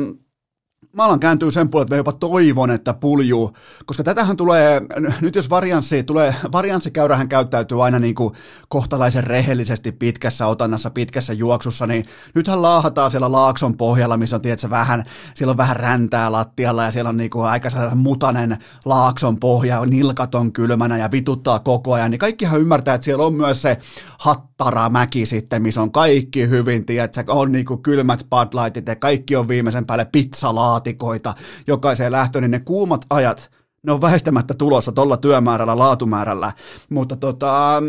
mä 0.94 1.04
alan 1.04 1.20
kääntyä 1.20 1.52
sen 1.52 1.70
puolelle, 1.70 1.86
että 1.86 1.96
mä 1.96 2.00
jopa 2.00 2.12
toivon, 2.12 2.72
että 2.72 2.94
pulju, 2.94 3.52
koska 3.86 4.04
tätähän 4.04 4.38
tulee, 4.38 4.82
nyt 5.22 5.36
jos 5.36 5.50
varianssi 5.50 6.04
tulee, 6.04 6.36
varianssikäyrähän 6.52 7.30
käyttäytyy 7.30 7.86
aina 7.86 8.00
niin 8.00 8.16
kuin 8.16 8.34
kohtalaisen 8.70 9.24
rehellisesti 9.24 9.92
pitkässä 9.92 10.48
otannassa, 10.48 10.90
pitkässä 10.90 11.34
juoksussa, 11.34 11.88
niin 11.88 12.06
nythän 12.36 12.62
laahataan 12.62 13.12
siellä 13.12 13.32
laakson 13.32 13.78
pohjalla, 13.78 14.18
missä 14.18 14.36
on 14.36 14.42
tietysti 14.42 14.70
vähän, 14.70 15.04
siellä 15.36 15.52
on 15.52 15.58
vähän 15.58 15.76
räntää 15.76 16.32
lattialla 16.32 16.84
ja 16.84 16.92
siellä 16.92 17.10
on 17.10 17.18
niin 17.18 17.30
kuin 17.30 17.46
aika 17.46 17.70
mutanen 17.96 18.58
laakson 18.86 19.40
pohja, 19.40 19.86
nilkat 19.86 20.36
on 20.36 20.54
kylmänä 20.54 20.98
ja 20.98 21.12
vituttaa 21.12 21.60
koko 21.60 21.94
ajan, 21.94 22.12
niin 22.12 22.20
kaikkihan 22.20 22.62
ymmärtää, 22.62 22.96
että 22.96 23.06
siellä 23.06 23.26
on 23.26 23.34
myös 23.34 23.62
se 23.62 23.78
hattaramäki 24.20 25.26
sitten, 25.26 25.62
missä 25.62 25.82
on 25.82 25.92
kaikki 25.92 26.50
hyvin, 26.50 26.86
tiedätkö, 26.86 27.24
on 27.28 27.52
niin 27.52 27.66
kuin 27.66 27.84
kylmät 27.84 28.28
Bud 28.30 28.64
Lightit 28.64 28.88
ja 28.88 28.96
kaikki 28.96 29.36
on 29.36 29.48
viimeisen 29.48 29.86
päälle 29.86 30.06
pizzalaat 30.12 30.83
laatikoita 30.84 31.34
jokaiseen 31.68 32.12
lähtöön, 32.12 32.42
niin 32.42 32.52
ne 32.52 32.60
kuumat 32.60 33.06
ajat, 33.10 33.52
ne 33.84 33.92
on 33.92 34.02
väistämättä 34.02 34.54
tulossa 34.54 34.92
tuolla 34.92 35.18
työmäärällä, 35.18 35.78
laatumäärällä, 35.78 36.52
mutta 36.90 37.16
tota, 37.16 37.84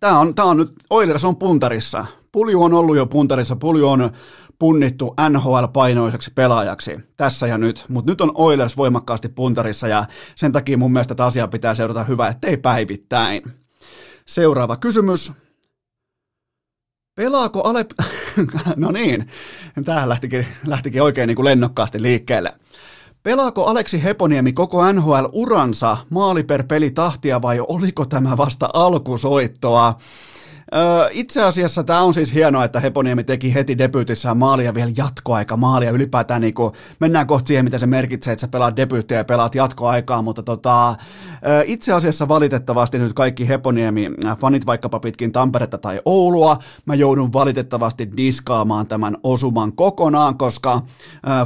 tämä 0.00 0.18
on, 0.18 0.34
tää 0.34 0.44
on 0.44 0.56
nyt, 0.56 0.72
Oilers 0.90 1.24
on 1.24 1.36
puntarissa. 1.36 2.06
Pulju 2.32 2.62
on 2.62 2.74
ollut 2.74 2.96
jo 2.96 3.06
puntarissa, 3.06 3.56
Pulju 3.56 3.88
on 3.88 4.10
punnittu 4.58 5.14
NHL-painoiseksi 5.30 6.30
pelaajaksi 6.34 6.96
tässä 7.16 7.46
ja 7.46 7.58
nyt, 7.58 7.84
mutta 7.88 8.12
nyt 8.12 8.20
on 8.20 8.30
Oilers 8.34 8.76
voimakkaasti 8.76 9.28
puntarissa 9.28 9.88
ja 9.88 10.04
sen 10.36 10.52
takia 10.52 10.78
mun 10.78 10.92
mielestä 10.92 11.14
tätä 11.14 11.26
asiaa 11.26 11.48
pitää 11.48 11.74
seurata 11.74 12.04
hyvä, 12.04 12.28
ettei 12.28 12.56
päivittäin. 12.56 13.42
Seuraava 14.26 14.76
kysymys. 14.76 15.32
Pelaako 17.16 17.60
Alep... 17.60 17.90
no 18.76 18.90
niin, 18.90 19.28
tämähän 19.84 20.08
lähtikin, 20.08 20.46
lähtikin 20.66 21.02
oikein 21.02 21.26
niin 21.26 21.36
kuin 21.36 21.44
lennokkaasti 21.44 22.02
liikkeelle. 22.02 22.52
Pelaako 23.22 23.64
Aleksi 23.64 24.04
Heponiemi 24.04 24.52
koko 24.52 24.92
NHL-uransa 24.92 25.96
maali 26.10 26.42
per 26.42 26.62
peli 26.62 26.90
tahtia 26.90 27.42
vai 27.42 27.60
oliko 27.68 28.04
tämä 28.04 28.36
vasta 28.36 28.68
alkusoittoa? 28.74 29.98
Itse 31.10 31.42
asiassa 31.42 31.84
tämä 31.84 32.00
on 32.00 32.14
siis 32.14 32.34
hienoa, 32.34 32.64
että 32.64 32.80
Heponiemi 32.80 33.24
teki 33.24 33.54
heti 33.54 33.78
debyytissään 33.78 34.36
maalia 34.36 34.74
vielä 34.74 34.90
jatkoaika 34.96 35.56
maalia. 35.56 35.90
Ylipäätään 35.90 36.40
niin 36.40 36.54
kuin, 36.54 36.72
mennään 37.00 37.26
kohti 37.26 37.48
siihen, 37.48 37.64
mitä 37.64 37.78
se 37.78 37.86
merkitsee, 37.86 38.32
että 38.32 38.40
sä 38.40 38.48
pelaat 38.48 38.76
debyyttiä 38.76 39.16
ja 39.16 39.24
pelaat 39.24 39.54
jatkoaikaa, 39.54 40.22
mutta 40.22 40.42
tota, 40.42 40.94
itse 41.64 41.92
asiassa 41.92 42.28
valitettavasti 42.28 42.98
nyt 42.98 43.12
kaikki 43.12 43.48
Heponiemi 43.48 44.10
fanit 44.38 44.66
vaikkapa 44.66 45.00
pitkin 45.00 45.32
Tamperetta 45.32 45.78
tai 45.78 46.00
Oulua, 46.04 46.56
mä 46.86 46.94
joudun 46.94 47.32
valitettavasti 47.32 48.08
diskaamaan 48.16 48.86
tämän 48.86 49.16
osuman 49.22 49.72
kokonaan, 49.72 50.38
koska 50.38 50.80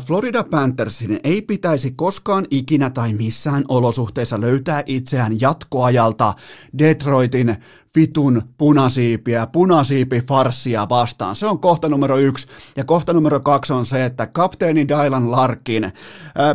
Florida 0.07 0.45
Panthersin 0.45 1.21
ei 1.25 1.43
pitäisi 1.43 1.91
koskaan 1.91 2.47
ikinä 2.51 2.91
tai 2.91 3.13
missään 3.13 3.65
olosuhteissa 3.69 4.41
löytää 4.41 4.83
itseään 4.87 5.41
jatkoajalta 5.41 6.35
Detroitin 6.79 7.57
vitun 7.97 8.43
punasiipiä, 8.59 9.47
punasiipifarssia 9.47 10.89
vastaan. 10.89 11.37
Se 11.37 11.47
on 11.47 11.61
kohta 11.61 11.89
numero 11.89 12.19
yksi. 12.19 12.47
Ja 12.77 12.85
kohta 12.85 13.13
numero 13.13 13.41
kaksi 13.41 13.73
on 13.73 13.87
se, 13.87 14.05
että 14.05 14.27
kapteeni 14.27 14.89
Dylan 14.89 15.31
Larkin 15.31 15.93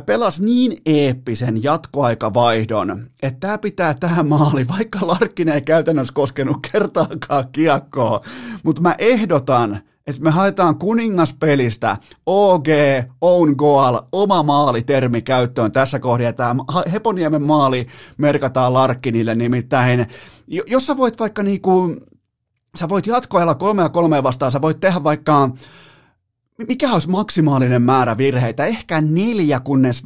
pelasi 0.05 0.43
niin 0.43 0.77
eeppisen 0.85 1.63
jatkoaikavaihdon, 1.63 3.07
että 3.23 3.39
tämä 3.39 3.57
pitää 3.57 3.93
tähän 3.93 4.27
maali, 4.27 4.67
vaikka 4.67 5.07
Larkin 5.07 5.49
ei 5.49 5.61
käytännössä 5.61 6.13
koskenut 6.13 6.57
kertaakaan 6.71 7.45
kiekkoa. 7.51 8.21
Mutta 8.63 8.81
mä 8.81 8.95
ehdotan, 8.97 9.81
että 10.07 10.21
me 10.21 10.31
haetaan 10.31 10.79
kuningaspelistä 10.79 11.97
OG, 12.25 12.67
own 13.21 13.55
goal, 13.57 14.01
oma 14.11 14.43
maali 14.43 14.81
termi 14.81 15.21
käyttöön 15.21 15.71
tässä 15.71 15.99
kohdassa. 15.99 16.33
Tämä 16.33 16.63
Heponiemen 16.91 17.43
maali 17.43 17.87
merkataan 18.17 18.73
Larkkinille 18.73 19.35
nimittäin. 19.35 20.07
Jos 20.47 20.85
sä 20.85 20.97
voit 20.97 21.19
vaikka 21.19 21.43
niinku, 21.43 21.95
sä 22.75 22.89
voit 22.89 23.07
jatkoajalla 23.07 23.55
kolmea 23.55 23.89
kolmea 23.89 24.23
vastaan, 24.23 24.51
sä 24.51 24.61
voit 24.61 24.79
tehdä 24.79 25.03
vaikka 25.03 25.49
mikä 26.67 26.91
olisi 26.91 27.09
maksimaalinen 27.09 27.81
määrä 27.81 28.17
virheitä? 28.17 28.65
Ehkä 28.65 29.01
neljä, 29.01 29.59
kunnes 29.59 30.03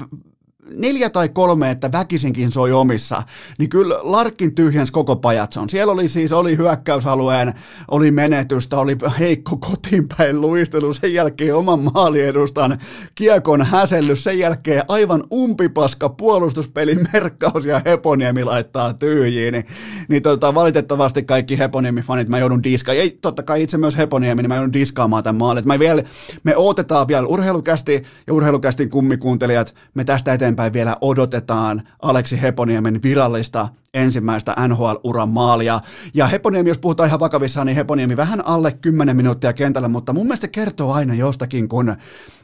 neljä 0.73 1.09
tai 1.09 1.29
kolme, 1.29 1.71
että 1.71 1.91
väkisinkin 1.91 2.51
soi 2.51 2.71
omissa, 2.71 3.23
niin 3.57 3.69
kyllä 3.69 3.95
Larkin 4.01 4.55
tyhjens 4.55 4.91
koko 4.91 5.15
pajatson. 5.15 5.69
Siellä 5.69 5.93
oli 5.93 6.07
siis, 6.07 6.33
oli 6.33 6.57
hyökkäysalueen, 6.57 7.53
oli 7.91 8.11
menetystä, 8.11 8.79
oli 8.79 8.97
heikko 9.19 9.57
kotiinpäin 9.57 10.41
luistelu, 10.41 10.93
sen 10.93 11.13
jälkeen 11.13 11.55
oman 11.55 11.79
maaliedustan 11.93 12.77
kiekon 13.15 13.61
häsellys, 13.65 14.23
sen 14.23 14.39
jälkeen 14.39 14.83
aivan 14.87 15.23
umpipaska 15.33 16.09
puolustuspeli 16.09 16.95
merkkaus 17.13 17.65
ja 17.65 17.81
Heponiemi 17.85 18.43
laittaa 18.43 18.93
tyhjiin, 18.93 19.51
niin, 19.53 19.65
niin 20.07 20.23
tota, 20.23 20.55
valitettavasti 20.55 21.23
kaikki 21.23 21.57
Heponiemi-fanit, 21.59 22.29
mä 22.29 22.39
joudun 22.39 22.63
diskaan, 22.63 22.97
ei 22.97 23.17
totta 23.21 23.43
kai 23.43 23.63
itse 23.63 23.77
myös 23.77 23.97
Heponiemi, 23.97 24.41
niin 24.41 24.49
mä 24.49 24.55
joudun 24.55 24.73
diskaamaan 24.73 25.23
tämän 25.23 25.39
maalin. 25.39 25.67
Mä 25.67 25.79
vielä, 25.79 26.03
me 26.43 26.55
odotetaan 26.55 27.07
vielä 27.07 27.27
urheilukästi 27.27 28.03
ja 28.27 28.33
urheilukästin 28.33 28.89
kummikuuntelijat, 28.89 29.75
me 29.93 30.03
tästä 30.03 30.33
eteenpäin 30.33 30.58
eteenpäin 30.59 30.73
vielä 30.73 30.97
odotetaan 31.01 31.81
Aleksi 32.01 32.41
Heponiemen 32.41 33.01
virallista 33.03 33.67
ensimmäistä 33.93 34.55
NHL-uran 34.67 35.29
maalia. 35.29 35.79
Ja 36.13 36.27
Heponiemi, 36.27 36.69
jos 36.69 36.77
puhutaan 36.77 37.07
ihan 37.07 37.19
vakavissaan, 37.19 37.67
niin 37.67 37.75
Heponiemi 37.75 38.17
vähän 38.17 38.45
alle 38.45 38.71
10 38.71 39.15
minuuttia 39.15 39.53
kentällä, 39.53 39.87
mutta 39.87 40.13
mun 40.13 40.25
mielestä 40.25 40.47
se 40.47 40.47
kertoo 40.47 40.93
aina 40.93 41.13
jostakin, 41.15 41.69
kun 41.69 41.95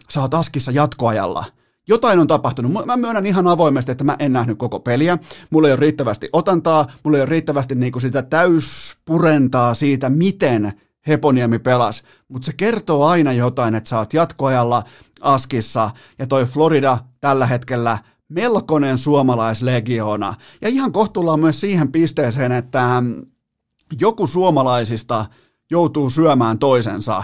sä 0.10 0.21
oot 0.21 0.34
askissa 0.34 0.71
jatkoajalla. 0.71 1.45
Jotain 1.88 2.19
on 2.19 2.28
tapahtunut. 2.28 2.86
Mä 2.86 2.97
myönnän 2.97 3.25
ihan 3.25 3.47
avoimesti, 3.47 3.91
että 3.91 4.04
mä 4.04 4.15
en 4.19 4.34
nähnyt 4.34 4.58
koko 4.58 4.80
peliä. 4.80 5.17
Mulla 5.49 5.67
ei 5.67 5.73
ole 5.73 5.80
riittävästi 5.80 6.30
otantaa, 6.34 6.88
mulla 7.04 7.17
ei 7.17 7.21
ole 7.21 7.30
riittävästi 7.30 7.75
niinku 7.75 7.99
sitä 7.99 8.21
täyspurentaa 8.21 9.73
siitä, 9.73 10.10
miten 10.10 10.73
Heponiemi 11.08 11.60
pelas, 11.60 12.04
mutta 12.28 12.45
se 12.45 12.54
kertoo 12.54 13.06
aina 13.06 13.34
jotain, 13.34 13.75
että 13.75 13.89
sä 13.89 13.97
oot 13.97 14.13
jatkoajalla 14.13 14.84
Askissa. 15.21 15.89
Ja 16.19 16.28
toi 16.28 16.45
Florida 16.45 16.97
tällä 17.21 17.45
hetkellä 17.45 17.97
melkoinen 18.30 18.97
suomalaislegioona. 18.97 20.34
Ja 20.62 20.69
ihan 20.69 20.91
kohtuullaan 20.91 21.39
myös 21.39 21.62
siihen 21.62 21.91
pisteeseen, 21.91 22.51
että 22.51 23.04
joku 24.01 24.28
suomalaisista 24.28 25.25
joutuu 25.71 26.10
syömään 26.10 26.60
toisensa. 26.60 27.23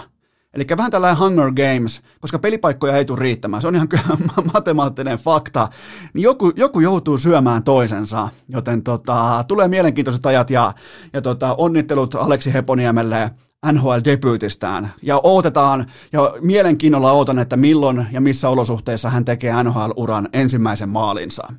Eli 0.54 0.65
vähän 0.77 0.91
tällainen 0.91 1.19
Hunger 1.19 1.51
Games, 1.51 2.01
koska 2.19 2.39
pelipaikkoja 2.39 2.97
ei 2.97 3.06
tule 3.06 3.19
riittämään, 3.19 3.62
se 3.62 3.67
on 3.67 3.75
ihan 3.75 3.88
matemaattinen 4.54 5.17
fakta, 5.17 5.67
niin 6.13 6.23
joku, 6.23 6.51
joku 6.56 6.80
joutuu 6.80 7.17
syömään 7.17 7.63
toisensa, 7.63 8.30
joten 8.47 8.84
tota, 8.84 9.45
tulee 9.47 9.67
mielenkiintoiset 9.67 10.25
ajat 10.25 10.49
ja, 10.49 10.73
ja 11.13 11.21
tota, 11.21 11.56
onnittelut 11.58 12.15
Aleksi 12.15 12.54
Heponiemelle 12.54 13.32
NHL-debyytistään. 13.65 14.89
Ja 15.02 15.19
odotetaan, 15.24 15.86
ja 16.12 16.34
mielenkiinnolla 16.41 17.12
odotan, 17.12 17.39
että 17.39 17.58
milloin 17.58 18.06
ja 18.12 18.21
missä 18.21 18.50
olosuhteissa 18.50 19.10
hän 19.10 19.26
tekee 19.26 19.63
NHL-uran 19.63 20.30
ensimmäisen 20.34 20.89
maalinsa. 20.89 21.54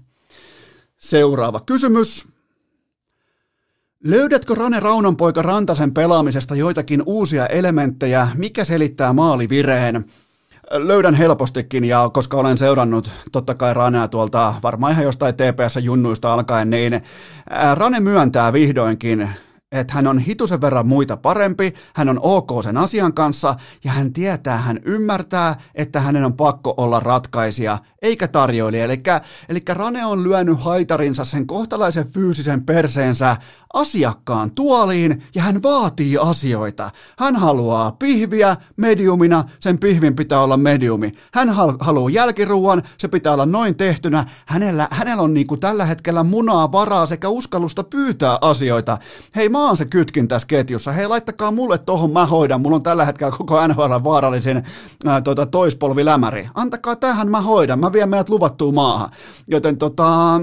Seuraava 0.97 1.61
kysymys. 1.61 2.29
Löydätkö 4.05 4.55
Rane 4.55 4.81
Raunanpoika 4.81 5.43
Rantasen 5.43 5.95
pelaamisesta 5.95 6.55
joitakin 6.55 7.03
uusia 7.07 7.47
elementtejä, 7.47 8.29
mikä 8.35 8.65
selittää 8.65 9.13
maalivireen? 9.13 10.05
Löydän 10.71 11.15
helpostikin 11.15 11.85
ja 11.85 12.11
koska 12.13 12.37
olen 12.37 12.59
seurannut 12.59 13.11
totta 13.33 13.55
kai 13.55 13.75
Ranea 13.75 14.09
tuolta 14.09 14.55
varmaan 14.63 14.93
ihan 14.93 15.05
jostain 15.05 15.35
TPS-junnuista 15.35 16.33
alkaen, 16.33 16.71
niin 16.71 17.03
Rane 17.75 18.01
myöntää 18.01 18.53
vihdoinkin 18.53 19.31
että 19.73 19.95
hän 19.95 20.07
on 20.07 20.19
hitusen 20.19 20.61
verran 20.61 20.89
muita 20.89 21.17
parempi, 21.17 21.75
hän 21.95 22.09
on 22.09 22.19
ok 22.23 22.51
sen 22.63 22.77
asian 22.77 23.15
kanssa 23.15 23.55
ja 23.85 23.93
hän 23.93 24.13
tietää, 24.13 24.59
hän 24.59 24.81
ymmärtää, 24.85 25.57
että 25.75 26.01
hänen 26.01 26.25
on 26.25 26.37
pakko 26.37 26.75
olla 26.77 27.01
ratkaisija 27.01 27.79
eikä 28.03 28.29
tarjoilija. 28.29 28.85
Eli, 29.49 29.63
Rane 29.69 30.07
on 30.07 30.23
lyönyt 30.25 30.61
haitarinsa 30.61 31.25
sen 31.25 31.47
kohtalaisen 31.47 32.09
fyysisen 32.09 32.67
perseensä 32.67 33.37
asiakkaan 33.75 34.51
tuoliin 34.51 35.23
ja 35.35 35.43
hän 35.43 35.63
vaatii 35.63 36.19
asioita. 36.19 36.91
Hän 37.19 37.37
haluaa 37.37 37.93
pihviä 37.93 38.57
mediumina, 38.77 39.45
sen 39.59 39.79
pihvin 39.79 40.17
pitää 40.17 40.41
olla 40.41 40.57
mediumi. 40.57 41.13
Hän 41.35 41.49
hal- 41.49 41.77
haluaa 41.81 42.11
jälkiruuan, 42.11 42.83
se 42.99 43.09
pitää 43.09 43.33
olla 43.33 43.47
noin 43.47 43.75
tehtynä. 43.75 44.25
Hänellä, 44.47 44.89
hänellä 44.91 45.23
on 45.23 45.35
niinku 45.35 45.57
tällä 45.57 45.85
hetkellä 45.85 46.23
munaa 46.23 46.73
varaa 46.73 47.07
sekä 47.07 47.29
uskallusta 47.29 47.85
pyytää 47.85 48.39
asioita. 48.41 48.99
Hei, 49.37 49.49
mä 49.49 49.62
oon 49.67 49.77
se 49.77 49.85
kytkin 49.85 50.29
tässä 50.29 50.49
ketjussa. 50.49 50.93
Hei, 50.93 51.09
laittakaa 51.09 51.51
mulle 51.51 51.79
tohon, 51.79 52.13
mä 52.13 52.27
hoidan. 52.27 52.61
Mulla 52.61 52.77
on 52.77 52.83
tällä 52.83 53.05
hetkellä 53.05 53.37
koko 53.39 53.67
NHL 53.67 54.05
vaarallisin 54.05 54.63
ää, 55.07 55.21
tota, 55.21 55.47
toispolvilämäri. 55.47 56.49
Antakaa 56.55 56.97
tähän, 56.97 57.31
mä 57.31 57.41
hoidan. 57.41 57.79
Mä 57.79 57.93
vien 57.93 58.09
meidät 58.09 58.29
luvattuun 58.29 58.75
maahan. 58.75 59.11
Joten 59.47 59.79
tota, 59.79 60.41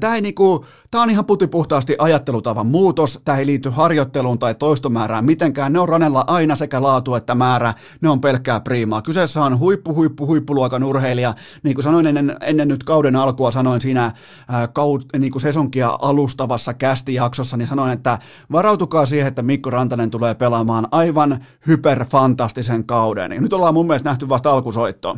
Tämä, 0.00 0.14
ei 0.14 0.20
niinku, 0.20 0.64
tämä 0.90 1.02
on 1.02 1.10
ihan 1.10 1.24
putipuhtaasti 1.24 1.96
ajattelutavan 1.98 2.66
muutos, 2.66 3.20
tämä 3.24 3.38
ei 3.38 3.46
liity 3.46 3.70
harjoitteluun 3.70 4.38
tai 4.38 4.54
toistomäärään 4.54 5.24
mitenkään, 5.24 5.72
ne 5.72 5.78
on 5.78 5.88
ranella 5.88 6.24
aina 6.26 6.56
sekä 6.56 6.82
laatu 6.82 7.14
että 7.14 7.34
määrä, 7.34 7.74
ne 8.00 8.08
on 8.08 8.20
pelkkää 8.20 8.60
priimaa. 8.60 9.02
Kyseessä 9.02 9.42
on 9.42 9.58
huippu, 9.58 9.94
huippu, 9.94 10.26
huippuluokan 10.26 10.84
urheilija, 10.84 11.34
niin 11.62 11.74
kuin 11.74 11.82
sanoin 11.82 12.06
ennen, 12.06 12.36
ennen 12.40 12.68
nyt 12.68 12.84
kauden 12.84 13.16
alkua, 13.16 13.50
sanoin 13.50 13.80
siinä 13.80 14.12
ää, 14.48 14.68
kaud, 14.68 15.02
niin 15.18 15.32
kuin 15.32 15.42
sesonkia 15.42 15.98
alustavassa 16.02 16.74
kästijaksossa, 16.74 17.56
niin 17.56 17.68
sanoin, 17.68 17.92
että 17.92 18.18
varautukaa 18.52 19.06
siihen, 19.06 19.28
että 19.28 19.42
Mikko 19.42 19.70
Rantanen 19.70 20.10
tulee 20.10 20.34
pelaamaan 20.34 20.88
aivan 20.90 21.44
hyperfantastisen 21.66 22.84
kauden. 22.84 23.32
Ja 23.32 23.40
nyt 23.40 23.52
ollaan 23.52 23.74
mun 23.74 23.86
mielestä 23.86 24.10
nähty 24.10 24.28
vasta 24.28 24.50
alkusoitto. 24.50 25.16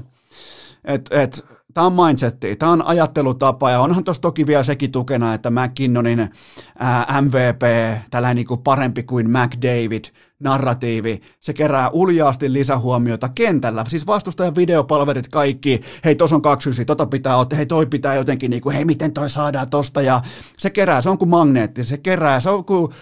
Et, 0.85 1.09
et, 1.11 1.45
Tämä 1.77 1.87
on 1.87 2.07
mindsetti, 2.07 2.57
tämä 2.57 2.73
on 2.73 2.87
ajattelutapa 2.87 3.71
ja 3.71 3.81
onhan 3.81 4.05
tuossa 4.05 4.21
toki 4.23 4.47
vielä 4.47 4.63
sekin 4.63 4.93
tukena, 4.93 5.35
että 5.35 5.51
McKinnonin 5.51 6.31
MVP, 7.21 7.63
tällainen 8.11 8.37
niin 8.37 8.47
kuin 8.47 8.63
parempi 8.63 9.03
kuin 9.03 9.31
McDavid, 9.31 10.05
narratiivi, 10.41 11.21
se 11.41 11.53
kerää 11.53 11.91
uljaasti 11.91 12.53
lisähuomiota 12.53 13.29
kentällä, 13.29 13.85
siis 13.89 14.07
vastustajan 14.07 14.55
videopalverit 14.55 15.29
kaikki, 15.29 15.81
hei 16.05 16.15
tos 16.15 16.33
on 16.33 16.43
kaksi 16.43 16.85
tota 16.85 17.07
pitää 17.07 17.37
ottaa, 17.37 17.57
hei 17.57 17.67
toi 17.67 17.87
pitää 17.87 18.15
jotenkin 18.15 18.51
niinku, 18.51 18.71
hei 18.71 18.85
miten 18.85 19.13
toi 19.13 19.31
saadaan 19.31 19.71
tosta? 19.71 20.03
Ja 20.03 20.21
se 20.57 20.71
kerää, 20.71 21.01
se 21.01 21.11
on 21.11 21.19
kuin 21.19 21.29
magneetti, 21.29 21.85
se 21.85 21.99
kerää, 21.99 22.41
se 22.41 22.51
on 22.51 22.65
kuin 22.65 22.93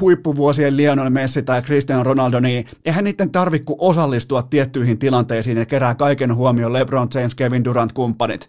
huippuvuosien 0.00 0.76
Lionel 0.76 1.10
Messi 1.10 1.42
tai 1.42 1.62
Cristiano 1.62 2.04
Ronaldo, 2.04 2.40
niin 2.40 2.66
eihän 2.84 3.04
niiden 3.04 3.30
tarvitse 3.30 3.74
osallistua 3.78 4.42
tiettyihin 4.42 4.98
tilanteisiin. 4.98 5.58
Ja 5.58 5.66
kerää 5.66 5.94
kaiken 5.94 6.34
huomioon 6.34 6.72
LeBron 6.72 7.08
James, 7.14 7.34
Kevin 7.34 7.64
Durant, 7.64 7.92
kumppanit. 7.92 8.48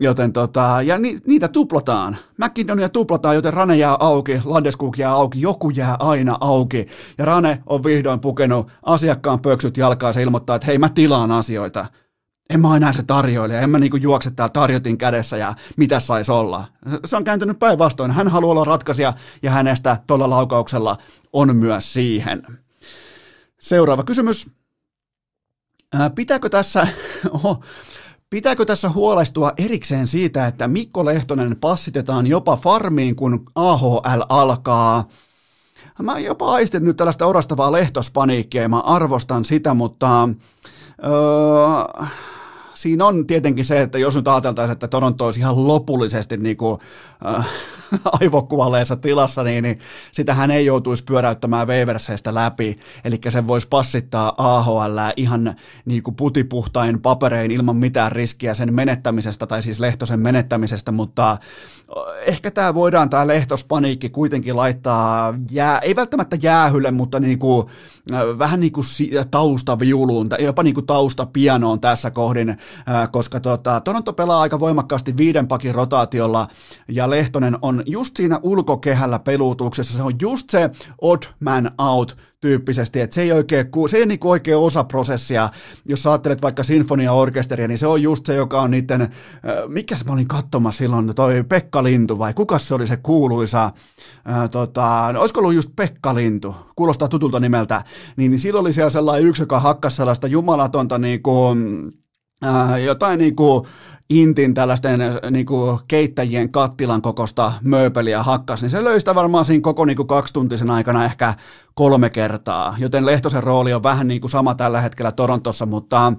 Joten 0.00 0.32
tota, 0.32 0.82
ja 0.82 0.98
ni, 0.98 1.18
niitä 1.26 1.48
tuplataan. 1.48 2.16
McKinnonia 2.44 2.88
tuplataan, 2.88 3.34
joten 3.34 3.52
Rane 3.52 3.76
jää 3.76 3.96
auki, 4.00 4.40
Landeskuk 4.44 4.98
jää 4.98 5.12
auki, 5.12 5.40
joku 5.40 5.70
jää 5.70 5.96
aina 5.98 6.36
auki. 6.40 6.86
Ja 7.18 7.24
Rane 7.24 7.62
on 7.66 7.84
vihdoin 7.84 8.20
pukenut 8.20 8.68
asiakkaan 8.82 9.40
pöksyt 9.40 9.76
jalkaan 9.76 10.14
ja 10.16 10.22
ilmoittaa, 10.22 10.56
että 10.56 10.66
hei 10.66 10.78
mä 10.78 10.88
tilaan 10.88 11.32
asioita. 11.32 11.86
En 12.50 12.60
mä 12.60 12.76
enää 12.76 12.92
se 12.92 13.02
tarjoile, 13.02 13.58
en 13.58 13.70
mä 13.70 13.78
niinku 13.78 13.96
juokse 13.96 14.30
täällä 14.30 14.52
tarjotin 14.52 14.98
kädessä 14.98 15.36
ja 15.36 15.54
mitä 15.76 16.00
saisi 16.00 16.32
olla. 16.32 16.64
Se 17.04 17.16
on 17.16 17.24
kääntynyt 17.24 17.58
päinvastoin. 17.58 18.10
Hän 18.10 18.28
haluaa 18.28 18.52
olla 18.52 18.64
ratkaisija 18.64 19.12
ja 19.42 19.50
hänestä 19.50 19.96
tuolla 20.06 20.30
laukauksella 20.30 20.96
on 21.32 21.56
myös 21.56 21.92
siihen. 21.92 22.42
Seuraava 23.60 24.04
kysymys. 24.04 24.50
Pitääkö 26.14 26.48
tässä, 26.48 26.86
oho, 27.30 27.62
Pitääkö 28.30 28.64
tässä 28.64 28.88
huolestua 28.88 29.52
erikseen 29.58 30.06
siitä, 30.06 30.46
että 30.46 30.68
Mikko 30.68 31.04
Lehtonen 31.04 31.56
passitetaan 31.60 32.26
jopa 32.26 32.56
farmiin, 32.56 33.16
kun 33.16 33.46
AHL 33.54 34.22
alkaa? 34.28 35.08
Mä 36.02 36.18
jopa 36.18 36.52
aistin 36.52 36.84
nyt 36.84 36.96
tällaista 36.96 37.26
orastavaa 37.26 37.72
lehtospaniikkia 37.72 38.62
ja 38.62 38.68
mä 38.68 38.80
arvostan 38.80 39.44
sitä, 39.44 39.74
mutta 39.74 40.28
öö, 41.04 42.04
siinä 42.74 43.06
on 43.06 43.26
tietenkin 43.26 43.64
se, 43.64 43.80
että 43.80 43.98
jos 43.98 44.16
nyt 44.16 44.28
ajateltaisiin, 44.28 44.72
että 44.72 44.88
Toronto 44.88 45.24
olisi 45.24 45.40
ihan 45.40 45.68
lopullisesti 45.68 46.36
niin 46.36 46.56
kuin, 46.56 46.80
äh, 47.26 47.46
aivokuvaleessa 48.20 48.96
tilassa, 48.96 49.42
niin, 49.42 49.62
niin 49.62 49.78
sitähän 50.12 50.50
ei 50.50 50.66
joutuisi 50.66 51.04
pyöräyttämään 51.04 51.68
Waverseistä 51.68 52.34
läpi, 52.34 52.76
eli 53.04 53.20
sen 53.28 53.46
voisi 53.46 53.68
passittaa 53.68 54.34
AHL 54.38 54.98
ihan 55.16 55.54
niin 55.84 56.02
kuin 56.02 56.14
putipuhtain 56.14 57.00
paperein 57.00 57.50
ilman 57.50 57.76
mitään 57.76 58.12
riskiä 58.12 58.54
sen 58.54 58.74
menettämisestä, 58.74 59.46
tai 59.46 59.62
siis 59.62 59.80
Lehtosen 59.80 60.20
menettämisestä, 60.20 60.92
mutta 60.92 61.36
ehkä 62.26 62.50
tämä 62.50 62.74
voidaan, 62.74 63.10
tämä 63.10 63.26
Lehtospaniikki 63.26 64.08
kuitenkin 64.08 64.56
laittaa, 64.56 65.34
jää, 65.50 65.78
ei 65.78 65.96
välttämättä 65.96 66.36
jäähylle, 66.42 66.90
mutta 66.90 67.20
niin 67.20 67.38
kuin, 67.38 67.66
vähän 68.38 68.60
niin 68.60 68.72
kuin 68.72 68.86
taustaviuluun, 69.30 70.28
jopa 70.38 70.62
niin 70.62 70.74
kuin 70.74 70.86
taustapianoon 70.86 71.80
tässä 71.80 72.10
kohdin, 72.10 72.56
koska 73.10 73.40
tota, 73.40 73.80
Toronto 73.80 74.12
pelaa 74.12 74.40
aika 74.40 74.60
voimakkaasti 74.60 75.16
viiden 75.16 75.48
pakin 75.48 75.74
rotaatiolla, 75.74 76.48
ja 76.88 77.10
Lehtonen 77.10 77.58
on 77.62 77.77
just 77.86 78.16
siinä 78.16 78.40
ulkokehällä 78.42 79.18
peluutuksessa, 79.18 79.92
se 79.92 80.02
on 80.02 80.12
just 80.20 80.50
se 80.50 80.70
odd 81.00 81.22
man 81.40 81.70
out 81.78 82.16
tyyppisesti, 82.40 83.00
että 83.00 83.14
se 83.14 83.22
ei, 83.22 83.32
oikein, 83.32 83.66
se 83.90 83.96
ei 83.96 84.06
niin 84.06 84.18
oikein 84.24 84.56
osa 84.56 84.84
prosessia, 84.84 85.48
jos 85.84 86.02
sä 86.02 86.10
ajattelet 86.10 86.42
vaikka 86.42 86.62
sinfoniaorkesteria, 86.62 87.68
niin 87.68 87.78
se 87.78 87.86
on 87.86 88.02
just 88.02 88.26
se, 88.26 88.34
joka 88.34 88.60
on 88.60 88.70
niiden, 88.70 89.08
mikä 89.68 89.96
mä 90.06 90.12
olin 90.12 90.28
katsomassa 90.28 90.78
silloin, 90.78 91.14
toi 91.14 91.44
Pekka 91.48 91.82
Lintu 91.82 92.18
vai 92.18 92.34
kuka 92.34 92.58
se 92.58 92.74
oli 92.74 92.86
se 92.86 92.96
kuuluisa, 92.96 93.72
ää, 94.24 94.48
tota, 94.48 95.06
olisiko 95.18 95.40
ollut 95.40 95.54
just 95.54 95.70
Pekka 95.76 96.14
Lintu, 96.14 96.56
kuulostaa 96.76 97.08
tutulta 97.08 97.40
nimeltä, 97.40 97.84
niin, 98.16 98.30
niin 98.30 98.38
silloin 98.38 98.60
oli 98.60 98.72
siellä 98.72 98.90
sellainen 98.90 99.28
yksi, 99.28 99.42
joka 99.42 99.60
hakkasi 99.60 99.96
sellaista 99.96 100.26
jumalatonta 100.26 100.98
niin 100.98 101.22
kuin, 101.22 101.92
ää, 102.42 102.78
jotain 102.78 103.18
niin 103.18 103.36
kuin 103.36 103.66
Intin 104.10 104.54
tällaisten 104.54 105.00
äh, 105.00 105.16
niin 105.30 105.46
kuin 105.46 105.78
keittäjien 105.88 106.52
kattilan 106.52 107.02
kokosta 107.02 107.52
mööpeliä 107.62 108.22
hakkas, 108.22 108.62
niin 108.62 108.70
se 108.70 108.84
löi 108.84 109.00
sitä 109.00 109.14
varmaan 109.14 109.44
siinä 109.44 109.62
koko 109.62 109.84
niin 109.84 109.96
kuin 109.96 110.06
kaksituntisen 110.06 110.70
aikana 110.70 111.04
ehkä 111.04 111.34
kolme 111.74 112.10
kertaa, 112.10 112.76
joten 112.78 113.06
Lehtosen 113.06 113.42
rooli 113.42 113.72
on 113.72 113.82
vähän 113.82 114.08
niin 114.08 114.20
kuin 114.20 114.30
sama 114.30 114.54
tällä 114.54 114.80
hetkellä 114.80 115.12
Torontossa, 115.12 115.66
mutta 115.66 116.12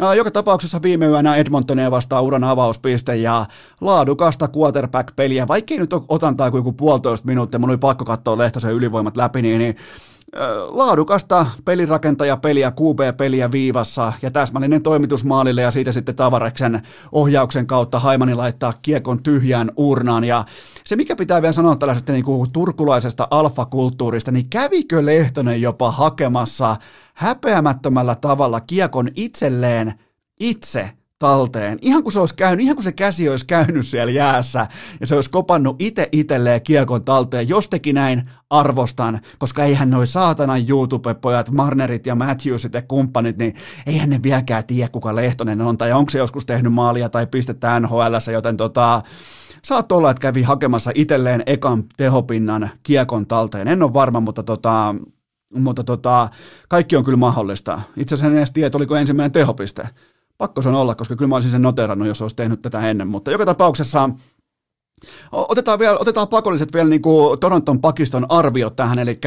ää, 0.00 0.10
äh, 0.10 0.16
joka 0.16 0.30
tapauksessa 0.30 0.82
viime 0.82 1.06
yönä 1.06 1.36
Edmontonia 1.36 1.90
vastaa 1.90 2.20
uran 2.20 2.44
avauspiste 2.44 3.16
ja 3.16 3.46
laadukasta 3.80 4.48
quarterback-peliä, 4.56 5.48
vaikkei 5.48 5.78
nyt 5.78 5.90
otantaa 6.08 6.50
kuin 6.50 6.58
joku 6.58 6.72
puolitoista 6.72 7.26
minuuttia, 7.26 7.58
mun 7.58 7.70
oli 7.70 7.78
pakko 7.78 8.04
katsoa 8.04 8.38
Lehtosen 8.38 8.74
ylivoimat 8.74 9.16
läpi, 9.16 9.42
niin, 9.42 9.58
niin 9.58 9.76
laadukasta 10.68 11.46
pelirakentaja-peliä, 11.64 12.70
QB-peliä 12.70 13.50
viivassa 13.52 14.12
ja 14.22 14.30
täsmällinen 14.30 14.82
toimitus 14.82 15.24
maalille 15.24 15.62
ja 15.62 15.70
siitä 15.70 15.92
sitten 15.92 16.14
Tavareksen 16.14 16.82
ohjauksen 17.12 17.66
kautta 17.66 17.98
Haimani 17.98 18.34
laittaa 18.34 18.72
kiekon 18.82 19.22
tyhjään 19.22 19.70
urnaan. 19.76 20.24
Ja 20.24 20.44
se 20.84 20.96
mikä 20.96 21.16
pitää 21.16 21.42
vielä 21.42 21.52
sanoa 21.52 21.76
tällaisesta 21.76 22.12
niin 22.12 22.24
kuin 22.24 22.50
turkulaisesta 22.52 23.28
alfakulttuurista, 23.30 24.30
niin 24.30 24.50
kävikö 24.50 25.06
Lehtonen 25.06 25.62
jopa 25.62 25.90
hakemassa 25.90 26.76
häpeämättömällä 27.14 28.14
tavalla 28.14 28.60
kiekon 28.60 29.08
itselleen 29.16 29.94
itse 30.40 30.97
talteen. 31.18 31.78
Ihan 31.82 32.02
kuin 32.02 32.12
se 32.12 32.20
olisi 32.20 32.34
käynyt, 32.34 32.64
ihan 32.64 32.76
kuin 32.76 32.84
se 32.84 32.92
käsi 32.92 33.28
olisi 33.28 33.46
käynyt 33.46 33.86
siellä 33.86 34.12
jäässä 34.12 34.66
ja 35.00 35.06
se 35.06 35.14
olisi 35.14 35.30
kopannut 35.30 35.76
itse 35.78 36.08
itselleen 36.12 36.62
kiekon 36.62 37.04
talteen. 37.04 37.48
Jos 37.48 37.68
teki 37.68 37.92
näin, 37.92 38.30
arvostan, 38.50 39.20
koska 39.38 39.64
eihän 39.64 39.90
noi 39.90 40.06
saatanan 40.06 40.60
YouTube-pojat, 40.68 41.50
Marnerit 41.50 42.06
ja 42.06 42.14
Matthewsit 42.14 42.74
ja 42.74 42.82
kumppanit, 42.82 43.38
niin 43.38 43.54
eihän 43.86 44.10
ne 44.10 44.20
vieläkään 44.22 44.66
tiedä, 44.66 44.88
kuka 44.88 45.16
Lehtonen 45.16 45.60
on, 45.60 45.78
tai 45.78 45.92
onko 45.92 46.10
se 46.10 46.18
joskus 46.18 46.46
tehnyt 46.46 46.72
maalia 46.72 47.08
tai 47.08 47.26
pistettä 47.26 47.80
nhl 47.80 48.32
joten 48.32 48.56
tota, 48.56 49.02
saat 49.64 49.92
olla, 49.92 50.10
että 50.10 50.20
kävi 50.20 50.42
hakemassa 50.42 50.90
itselleen 50.94 51.42
ekan 51.46 51.84
tehopinnan 51.96 52.70
kiekon 52.82 53.26
talteen. 53.26 53.68
En 53.68 53.82
ole 53.82 53.94
varma, 53.94 54.20
mutta 54.20 54.42
tota, 54.42 54.94
mutta 55.54 55.84
tota, 55.84 56.28
kaikki 56.68 56.96
on 56.96 57.04
kyllä 57.04 57.16
mahdollista. 57.16 57.80
Itse 57.96 58.14
asiassa 58.14 58.32
en 58.32 58.38
edes 58.38 58.52
tiedä, 58.52 58.76
oliko 58.76 58.96
ensimmäinen 58.96 59.32
tehopiste 59.32 59.88
pakko 60.38 60.62
se 60.62 60.68
on 60.68 60.74
olla, 60.74 60.94
koska 60.94 61.16
kyllä 61.16 61.28
mä 61.28 61.36
olisin 61.36 61.50
sen 61.50 61.62
noterannut, 61.62 62.08
jos 62.08 62.22
olisi 62.22 62.36
tehnyt 62.36 62.62
tätä 62.62 62.90
ennen, 62.90 63.08
mutta 63.08 63.30
joka 63.30 63.46
tapauksessa 63.46 64.10
otetaan, 65.32 65.78
vielä, 65.78 65.98
otetaan 65.98 66.28
pakolliset 66.28 66.72
vielä 66.72 66.88
niin 66.88 67.02
kuin 67.02 67.38
Toronton 67.38 67.80
pakiston 67.80 68.26
arviot 68.28 68.76
tähän, 68.76 68.98
eli 68.98 69.20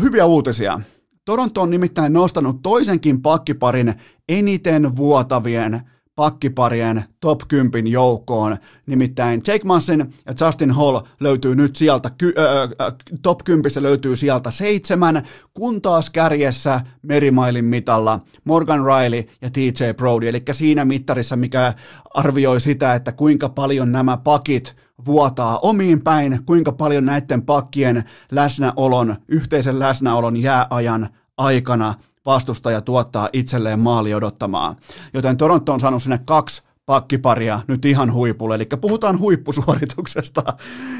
hyviä 0.00 0.26
uutisia. 0.26 0.80
Toronto 1.24 1.62
on 1.62 1.70
nimittäin 1.70 2.12
nostanut 2.12 2.62
toisenkin 2.62 3.22
pakkiparin 3.22 3.94
eniten 4.28 4.96
vuotavien 4.96 5.82
pakkiparien 6.16 7.04
top 7.20 7.40
10 7.48 7.86
joukkoon. 7.92 8.56
Nimittäin 8.86 9.42
Jake 9.46 9.64
Manson 9.64 9.98
ja 10.26 10.34
Justin 10.40 10.70
Hall 10.70 11.00
löytyy 11.20 11.56
nyt 11.56 11.76
sieltä, 11.76 12.10
ky- 12.18 12.34
äh, 12.38 12.92
top 13.22 13.38
10 13.44 13.82
löytyy 13.82 14.16
sieltä 14.16 14.50
seitsemän, 14.50 15.22
kun 15.54 15.82
taas 15.82 16.10
kärjessä 16.10 16.80
merimailin 17.02 17.64
mitalla 17.64 18.20
Morgan 18.44 18.84
Riley 18.84 19.24
ja 19.42 19.50
TJ 19.50 19.84
Brody, 19.96 20.28
eli 20.28 20.42
siinä 20.52 20.84
mittarissa, 20.84 21.36
mikä 21.36 21.72
arvioi 22.14 22.60
sitä, 22.60 22.94
että 22.94 23.12
kuinka 23.12 23.48
paljon 23.48 23.92
nämä 23.92 24.16
pakit 24.16 24.76
vuotaa 25.06 25.58
omiin 25.58 26.00
päin, 26.00 26.44
kuinka 26.46 26.72
paljon 26.72 27.04
näiden 27.04 27.42
pakkien 27.42 28.04
läsnäolon, 28.30 29.16
yhteisen 29.28 29.78
läsnäolon 29.78 30.36
jääajan 30.36 31.08
aikana 31.38 31.94
vastustaja 32.26 32.80
tuottaa 32.80 33.28
itselleen 33.32 33.78
maali 33.78 34.14
odottamaan. 34.14 34.76
Joten 35.14 35.36
Toronto 35.36 35.72
on 35.72 35.80
saanut 35.80 36.02
sinne 36.02 36.20
kaksi 36.24 36.62
pakkiparia 36.86 37.60
nyt 37.68 37.84
ihan 37.84 38.12
huipulle, 38.12 38.54
eli 38.54 38.66
puhutaan 38.80 39.18
huippusuorituksesta. 39.18 40.42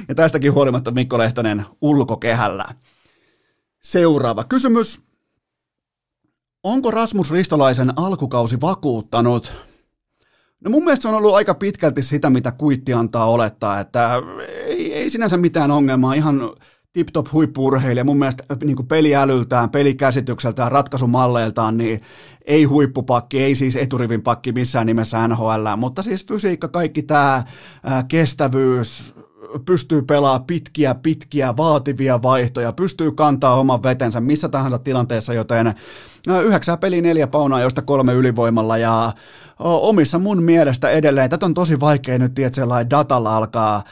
Ja 0.09 0.15
tästäkin 0.15 0.55
huolimatta 0.55 0.91
Mikko 0.91 1.19
Lehtonen 1.19 1.65
ulkokehällä. 1.81 2.65
Seuraava 3.83 4.45
kysymys. 4.45 5.01
Onko 6.63 6.91
Rasmus 6.91 7.31
Ristolaisen 7.31 7.93
alkukausi 7.97 8.61
vakuuttanut? 8.61 9.53
No 10.61 10.71
mun 10.71 10.85
mielestä 10.85 11.03
se 11.03 11.09
on 11.09 11.15
ollut 11.15 11.35
aika 11.35 11.55
pitkälti 11.55 12.03
sitä, 12.03 12.31
mitä 12.31 12.53
kuitti 12.53 12.93
antaa 12.93 13.27
olettaa, 13.27 13.81
että 13.81 14.23
ei, 14.67 14.95
ei 14.95 15.11
sinänsä 15.11 15.37
mitään 15.37 15.71
ongelmaa, 15.71 16.15
ihan 16.15 16.51
tip-top 16.97 17.33
huippuurheilija, 17.33 18.05
mun 18.05 18.19
mielestä 18.19 18.45
äh, 18.51 18.59
niin 18.65 18.87
peliälyltään, 18.89 19.71
pelikäsitykseltään, 19.71 20.73
ratkaisumalleiltaan, 20.73 21.77
niin 21.77 22.01
ei 22.45 22.65
huippupakki, 22.65 23.43
ei 23.43 23.55
siis 23.55 23.77
eturivin 23.77 24.23
pakki 24.23 24.53
missään 24.53 24.87
nimessä 24.87 25.29
NHL, 25.29 25.67
mutta 25.77 26.03
siis 26.03 26.27
fysiikka, 26.27 26.69
kaikki 26.69 27.03
tämä 27.03 27.35
äh, 27.35 28.05
kestävyys, 28.09 29.15
pystyy 29.67 30.03
pelaamaan 30.03 30.45
pitkiä, 30.45 30.95
pitkiä, 30.95 31.57
vaativia 31.57 32.23
vaihtoja, 32.23 32.73
pystyy 32.73 33.13
kantaa 33.13 33.61
oman 33.61 33.83
vetensä 33.83 34.21
missä 34.21 34.49
tahansa 34.49 34.79
tilanteessa, 34.79 35.35
joten 35.35 35.75
yhdeksää 36.45 36.77
peli 36.77 37.03
neljä 37.03 37.27
paunaa, 37.27 37.61
josta 37.61 37.83
kolme 37.83 38.13
ylivoimalla 38.13 38.79
ja 38.79 39.13
omissa 39.59 40.19
mun 40.19 40.43
mielestä 40.43 40.91
edelleen, 40.91 41.31
tätä 41.31 41.47
on 41.47 41.55
tosi 41.55 41.81
vaikea 41.81 42.19
nyt, 42.19 42.39
että 42.39 42.57
sellainen 42.57 42.91
datalla 42.91 43.37
alkaa 43.37 43.83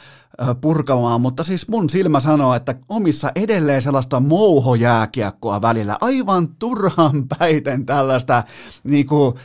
purkamaan, 0.61 1.21
mutta 1.21 1.43
siis 1.43 1.67
mun 1.67 1.89
silmä 1.89 2.19
sanoo, 2.19 2.55
että 2.55 2.75
omissa 2.89 3.31
edelleen 3.35 3.81
sellaista 3.81 4.19
mouhojääkiekkoa 4.19 5.61
välillä, 5.61 5.97
aivan 6.01 6.47
turhan 6.59 7.27
päiten 7.39 7.85
tällaista 7.85 8.43
niin 8.83 9.07
kuin, 9.07 9.35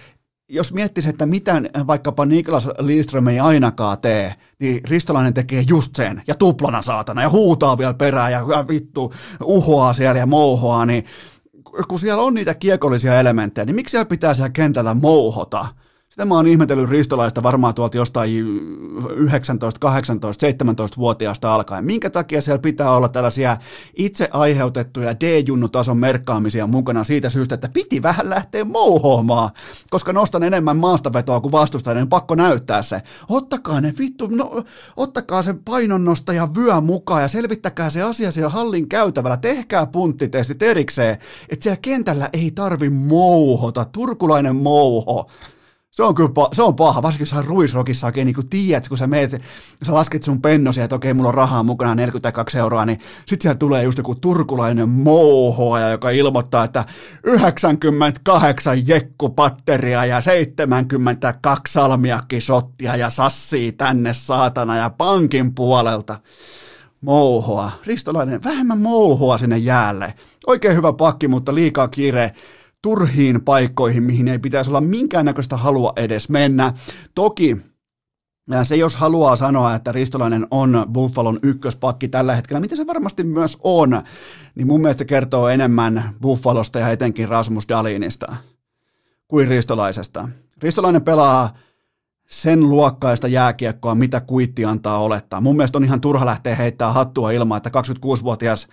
jos 0.48 0.72
miettisi, 0.72 1.08
että 1.08 1.26
mitä 1.26 1.62
vaikkapa 1.86 2.26
Niklas 2.26 2.68
Lidström 2.78 3.28
ei 3.28 3.40
ainakaan 3.40 3.98
tee, 3.98 4.34
niin 4.58 4.80
Ristolainen 4.88 5.34
tekee 5.34 5.64
just 5.68 5.96
sen, 5.96 6.22
ja 6.26 6.34
tuplana 6.34 6.82
saatana, 6.82 7.22
ja 7.22 7.30
huutaa 7.30 7.78
vielä 7.78 7.94
perään, 7.94 8.32
ja, 8.32 8.44
ja 8.50 8.68
vittu 8.68 9.12
uhoaa 9.44 9.92
siellä 9.92 10.18
ja 10.18 10.26
mouhoaa, 10.26 10.86
niin 10.86 11.04
kun 11.88 11.98
siellä 11.98 12.22
on 12.22 12.34
niitä 12.34 12.54
kiekollisia 12.54 13.20
elementtejä, 13.20 13.64
niin 13.64 13.76
miksi 13.76 13.90
siellä 13.90 14.04
pitää 14.04 14.34
siellä 14.34 14.50
kentällä 14.50 14.94
mouhota? 14.94 15.66
Sitä 16.10 16.24
mä 16.24 16.34
oon 16.34 16.46
ihmetellyt 16.46 16.90
Ristolaista 16.90 17.42
varmaan 17.42 17.74
tuolta 17.74 17.96
jostain 17.96 18.30
19, 19.16 19.80
18, 19.80 20.46
17-vuotiaasta 20.46 21.54
alkaen. 21.54 21.84
Minkä 21.84 22.10
takia 22.10 22.40
siellä 22.40 22.58
pitää 22.58 22.90
olla 22.90 23.08
tällaisia 23.08 23.56
itse 23.96 24.28
aiheutettuja 24.32 25.20
D-junnutason 25.20 25.98
merkkaamisia 25.98 26.66
mukana 26.66 27.04
siitä 27.04 27.30
syystä, 27.30 27.54
että 27.54 27.68
piti 27.68 28.02
vähän 28.02 28.30
lähteä 28.30 28.64
mouhoamaan, 28.64 29.50
koska 29.90 30.12
nostan 30.12 30.42
enemmän 30.42 30.76
maastavetoa 30.76 31.40
kuin 31.40 31.52
vastustajan, 31.52 31.96
niin 31.96 32.08
pakko 32.08 32.34
näyttää 32.34 32.82
se. 32.82 33.02
Ottakaa 33.28 33.80
ne 33.80 33.94
vittu, 33.98 34.26
no, 34.26 34.64
ottakaa 34.96 35.42
sen 35.42 35.58
painonnostaja 35.58 36.48
vyö 36.56 36.80
mukaan 36.80 37.22
ja 37.22 37.28
selvittäkää 37.28 37.90
se 37.90 38.02
asia 38.02 38.32
siellä 38.32 38.48
hallin 38.48 38.88
käytävällä. 38.88 39.36
Tehkää 39.36 39.86
punttitestit 39.86 40.62
erikseen, 40.62 41.18
että 41.48 41.62
siellä 41.62 41.78
kentällä 41.82 42.28
ei 42.32 42.50
tarvi 42.50 42.90
mouhota, 42.90 43.84
turkulainen 43.84 44.56
mouho. 44.56 45.30
Se 45.90 46.02
on 46.02 46.14
kyllä 46.14 46.30
se 46.52 46.62
on 46.62 46.76
paha, 46.76 47.02
varsinkin 47.02 47.26
jos 47.36 47.46
ruisrokissa 47.46 48.06
oikein 48.06 48.26
niin 48.26 48.48
tiedät, 48.50 48.88
kun 48.88 48.98
sä 48.98 49.06
meet, 49.06 49.30
sä 49.82 49.94
lasket 49.94 50.22
sun 50.22 50.42
pennosia, 50.42 50.84
että 50.84 50.96
okei, 50.96 51.14
mulla 51.14 51.28
on 51.28 51.34
rahaa 51.34 51.62
mukana 51.62 51.94
42 51.94 52.58
euroa, 52.58 52.84
niin 52.84 52.98
sit 53.26 53.42
siellä 53.42 53.58
tulee 53.58 53.82
just 53.82 53.98
joku 53.98 54.14
turkulainen 54.14 54.88
mouhoaja, 54.88 55.88
joka 55.88 56.10
ilmoittaa, 56.10 56.64
että 56.64 56.84
98 57.24 58.88
jekkupatteria 58.88 60.04
ja 60.04 60.20
72 60.20 61.72
salmiakkisottia 61.72 62.96
ja 62.96 63.10
sassii 63.10 63.72
tänne 63.72 64.14
saatana 64.14 64.76
ja 64.76 64.90
pankin 64.90 65.54
puolelta 65.54 66.20
mouhoa. 67.00 67.70
Ristolainen, 67.86 68.44
vähemmän 68.44 68.78
mouhoa 68.80 69.38
sinne 69.38 69.58
jäälle. 69.58 70.14
Oikein 70.46 70.76
hyvä 70.76 70.92
pakki, 70.92 71.28
mutta 71.28 71.54
liikaa 71.54 71.88
kiire 71.88 72.32
turhiin 72.82 73.44
paikkoihin, 73.44 74.02
mihin 74.02 74.28
ei 74.28 74.38
pitäisi 74.38 74.70
olla 74.70 74.80
minkäännäköistä 74.80 75.56
halua 75.56 75.92
edes 75.96 76.28
mennä. 76.28 76.72
Toki 77.14 77.56
se, 78.62 78.76
jos 78.76 78.96
haluaa 78.96 79.36
sanoa, 79.36 79.74
että 79.74 79.92
Ristolainen 79.92 80.46
on 80.50 80.86
Buffalon 80.92 81.38
ykköspakki 81.42 82.08
tällä 82.08 82.34
hetkellä, 82.34 82.60
mitä 82.60 82.76
se 82.76 82.86
varmasti 82.86 83.24
myös 83.24 83.58
on, 83.62 84.02
niin 84.54 84.66
mun 84.66 84.80
mielestä 84.80 85.04
kertoo 85.04 85.48
enemmän 85.48 86.14
Buffalosta 86.22 86.78
ja 86.78 86.88
etenkin 86.88 87.28
Rasmus 87.28 87.68
Dalinista 87.68 88.36
kuin 89.28 89.48
Ristolaisesta. 89.48 90.28
Ristolainen 90.62 91.02
pelaa 91.02 91.50
sen 92.28 92.70
luokkaista 92.70 93.28
jääkiekkoa, 93.28 93.94
mitä 93.94 94.20
kuitti 94.20 94.64
antaa 94.64 94.98
olettaa. 94.98 95.40
Mun 95.40 95.56
mielestä 95.56 95.78
on 95.78 95.84
ihan 95.84 96.00
turha 96.00 96.26
lähteä 96.26 96.54
heittää 96.54 96.92
hattua 96.92 97.30
ilman, 97.30 97.56
että 97.56 97.70
26-vuotias 97.70 98.68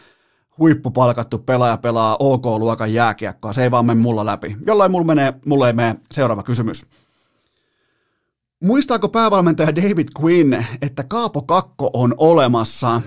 huippupalkattu 0.59 1.37
pelaaja 1.37 1.77
pelaa 1.77 2.17
OK-luokan 2.19 2.93
jääkiekkoa. 2.93 3.53
Se 3.53 3.63
ei 3.63 3.71
vaan 3.71 3.85
mene 3.85 4.01
mulla 4.01 4.25
läpi. 4.25 4.57
Jollain 4.67 4.91
mulla 4.91 5.05
menee, 5.05 5.33
mulla 5.45 5.67
ei 5.67 5.73
mene. 5.73 5.95
Seuraava 6.11 6.43
kysymys. 6.43 6.85
Muistaako 8.63 9.09
päävalmentaja 9.09 9.75
David 9.75 10.07
Quinn, 10.21 10.65
että 10.81 11.03
Kaapo 11.03 11.41
Kakko 11.41 11.89
on 11.93 12.15
olemassa? 12.17 13.01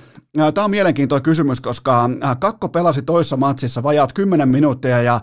Tämä 0.55 0.64
on 0.64 0.70
mielenkiintoinen 0.70 1.22
kysymys, 1.22 1.61
koska 1.61 2.11
Kakko 2.38 2.68
pelasi 2.68 3.03
toissa 3.03 3.36
matsissa 3.36 3.82
vajaat 3.82 4.12
10 4.12 4.48
minuuttia 4.48 5.03
ja 5.03 5.20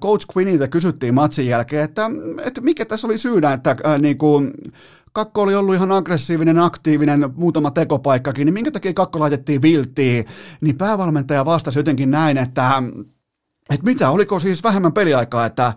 Coach 0.00 0.26
Quinniltä 0.36 0.68
kysyttiin 0.68 1.14
matsin 1.14 1.46
jälkeen, 1.46 1.84
että, 1.84 2.10
että 2.44 2.60
mikä 2.60 2.84
tässä 2.84 3.06
oli 3.06 3.18
syynä, 3.18 3.52
että 3.52 3.76
niin 3.98 4.18
kuin, 4.18 4.52
Kakko 5.14 5.42
oli 5.42 5.54
ollut 5.54 5.74
ihan 5.74 5.92
aggressiivinen, 5.92 6.58
aktiivinen, 6.58 7.30
muutama 7.36 7.70
tekopaikkakin, 7.70 8.46
niin 8.46 8.54
minkä 8.54 8.70
takia 8.70 8.94
Kakko 8.94 9.20
laitettiin 9.20 9.62
vilttiin, 9.62 10.24
niin 10.60 10.78
päävalmentaja 10.78 11.44
vastasi 11.44 11.78
jotenkin 11.78 12.10
näin, 12.10 12.38
että, 12.38 12.82
että 13.70 13.84
mitä, 13.84 14.10
oliko 14.10 14.40
siis 14.40 14.62
vähemmän 14.64 14.92
peliaikaa, 14.92 15.46
että 15.46 15.72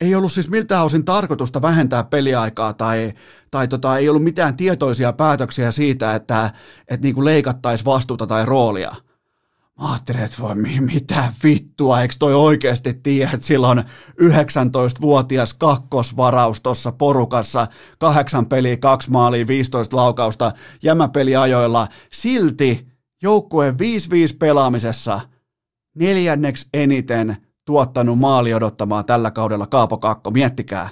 ei 0.00 0.14
ollut 0.14 0.32
siis 0.32 0.50
miltään 0.50 0.84
osin 0.84 1.04
tarkoitusta 1.04 1.62
vähentää 1.62 2.04
peliaikaa 2.04 2.72
tai, 2.72 3.12
tai 3.50 3.68
tota, 3.68 3.98
ei 3.98 4.08
ollut 4.08 4.24
mitään 4.24 4.56
tietoisia 4.56 5.12
päätöksiä 5.12 5.70
siitä, 5.70 6.14
että, 6.14 6.50
että 6.88 7.06
niin 7.06 7.24
leikattaisiin 7.24 7.86
vastuuta 7.86 8.26
tai 8.26 8.46
roolia– 8.46 8.92
Mä 9.80 9.92
ajattelin, 9.92 10.22
että 10.22 10.36
voi 10.42 10.54
mitä 10.80 11.32
vittua, 11.44 12.00
eikö 12.00 12.14
toi 12.18 12.34
oikeasti 12.34 12.94
tiedä, 12.94 13.30
että 13.34 13.46
silloin 13.46 13.78
19-vuotias 14.22 15.54
kakkosvaraus 15.54 16.60
tuossa 16.60 16.92
porukassa, 16.92 17.66
kahdeksan 17.98 18.46
peliä, 18.46 18.76
kaksi 18.76 19.10
maalia, 19.10 19.46
15 19.46 19.96
laukausta, 19.96 20.52
jämäpeliajoilla, 20.82 21.88
silti 22.12 22.88
joukkueen 23.22 23.74
5-5 23.74 23.76
pelaamisessa 24.38 25.20
neljänneksi 25.94 26.68
eniten 26.74 27.36
tuottanut 27.64 28.18
maali 28.18 28.54
odottamaan 28.54 29.04
tällä 29.04 29.30
kaudella 29.30 29.66
Kaapo 29.66 29.98
Kakko, 29.98 30.30
miettikää. 30.30 30.88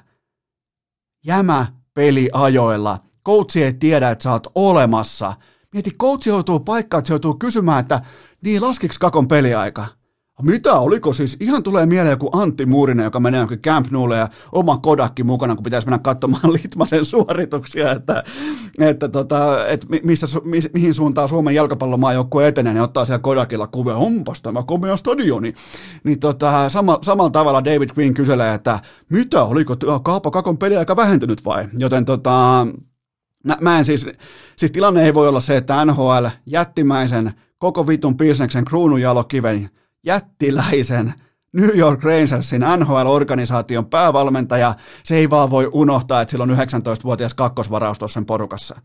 Jämä 1.26 1.66
peliajoilla, 1.94 2.98
koutsi 3.22 3.64
ei 3.64 3.72
tiedä, 3.72 4.10
että 4.10 4.22
sä 4.22 4.32
oot 4.32 4.46
olemassa. 4.54 5.34
Mieti, 5.72 5.90
koutsi 5.90 6.30
joutuu 6.30 6.60
paikkaan, 6.60 6.98
että 6.98 7.06
se 7.06 7.12
joutuu 7.12 7.34
kysymään, 7.34 7.80
että 7.80 8.00
niin, 8.46 8.62
laskiks 8.62 8.98
Kakon 8.98 9.28
peliaika? 9.28 9.86
Mitä, 10.42 10.74
oliko 10.74 11.12
siis? 11.12 11.36
Ihan 11.40 11.62
tulee 11.62 11.86
mieleen 11.86 12.10
joku 12.10 12.30
Antti 12.32 12.66
Muurinen, 12.66 13.04
joka 13.04 13.20
menee 13.20 13.40
jonkin 13.40 13.62
Camp 13.62 13.90
Noulle 13.90 14.16
ja 14.16 14.28
oma 14.52 14.76
Kodakki 14.76 15.22
mukana, 15.22 15.54
kun 15.54 15.64
pitäisi 15.64 15.86
mennä 15.86 15.98
katsomaan 15.98 16.52
Litmasen 16.62 17.04
suorituksia, 17.04 17.92
että, 17.92 18.24
että, 18.78 19.08
tota, 19.08 19.66
että 19.66 19.86
missä, 20.02 20.26
mi, 20.44 20.58
mihin 20.72 20.94
suuntaan 20.94 21.28
Suomen 21.28 21.54
jalkapallomaajoukkue 21.54 22.48
etenee, 22.48 22.72
niin 22.72 22.82
ottaa 22.82 23.04
siellä 23.04 23.18
Kodakilla 23.18 23.66
kuvia, 23.66 23.96
onpas 23.96 24.42
tämä 24.42 24.62
komea 24.62 24.96
stadioni. 24.96 25.54
Niin 26.04 26.20
tota, 26.20 26.68
sama, 26.68 26.98
samalla 27.02 27.30
tavalla 27.30 27.64
David 27.64 27.90
Quinn 27.98 28.14
kyselee, 28.14 28.54
että 28.54 28.80
mitä, 29.08 29.42
oliko 29.42 29.76
Kaapo 30.02 30.30
Kakon 30.30 30.58
peliaika 30.58 30.96
vähentynyt 30.96 31.44
vai? 31.44 31.68
Joten 31.78 32.04
tota, 32.04 32.66
mä, 33.44 33.56
mä 33.60 33.78
en 33.78 33.84
siis, 33.84 34.06
siis 34.56 34.72
tilanne 34.72 35.04
ei 35.04 35.14
voi 35.14 35.28
olla 35.28 35.40
se, 35.40 35.56
että 35.56 35.84
NHL 35.84 36.26
jättimäisen 36.46 37.32
koko 37.58 37.86
vitun 37.86 38.16
bisneksen 38.16 38.64
kruununjalokiven 38.64 39.70
jättiläisen 40.06 41.14
New 41.52 41.78
York 41.78 42.04
Rangersin 42.04 42.62
NHL-organisaation 42.62 43.86
päävalmentaja, 43.90 44.74
se 45.04 45.16
ei 45.16 45.30
vaan 45.30 45.50
voi 45.50 45.70
unohtaa, 45.72 46.20
että 46.20 46.30
sillä 46.30 46.42
on 46.42 46.50
19-vuotias 46.50 47.34
kakkosvaraus 47.34 47.98
tuossa 47.98 48.22
porukassa. 48.26 48.80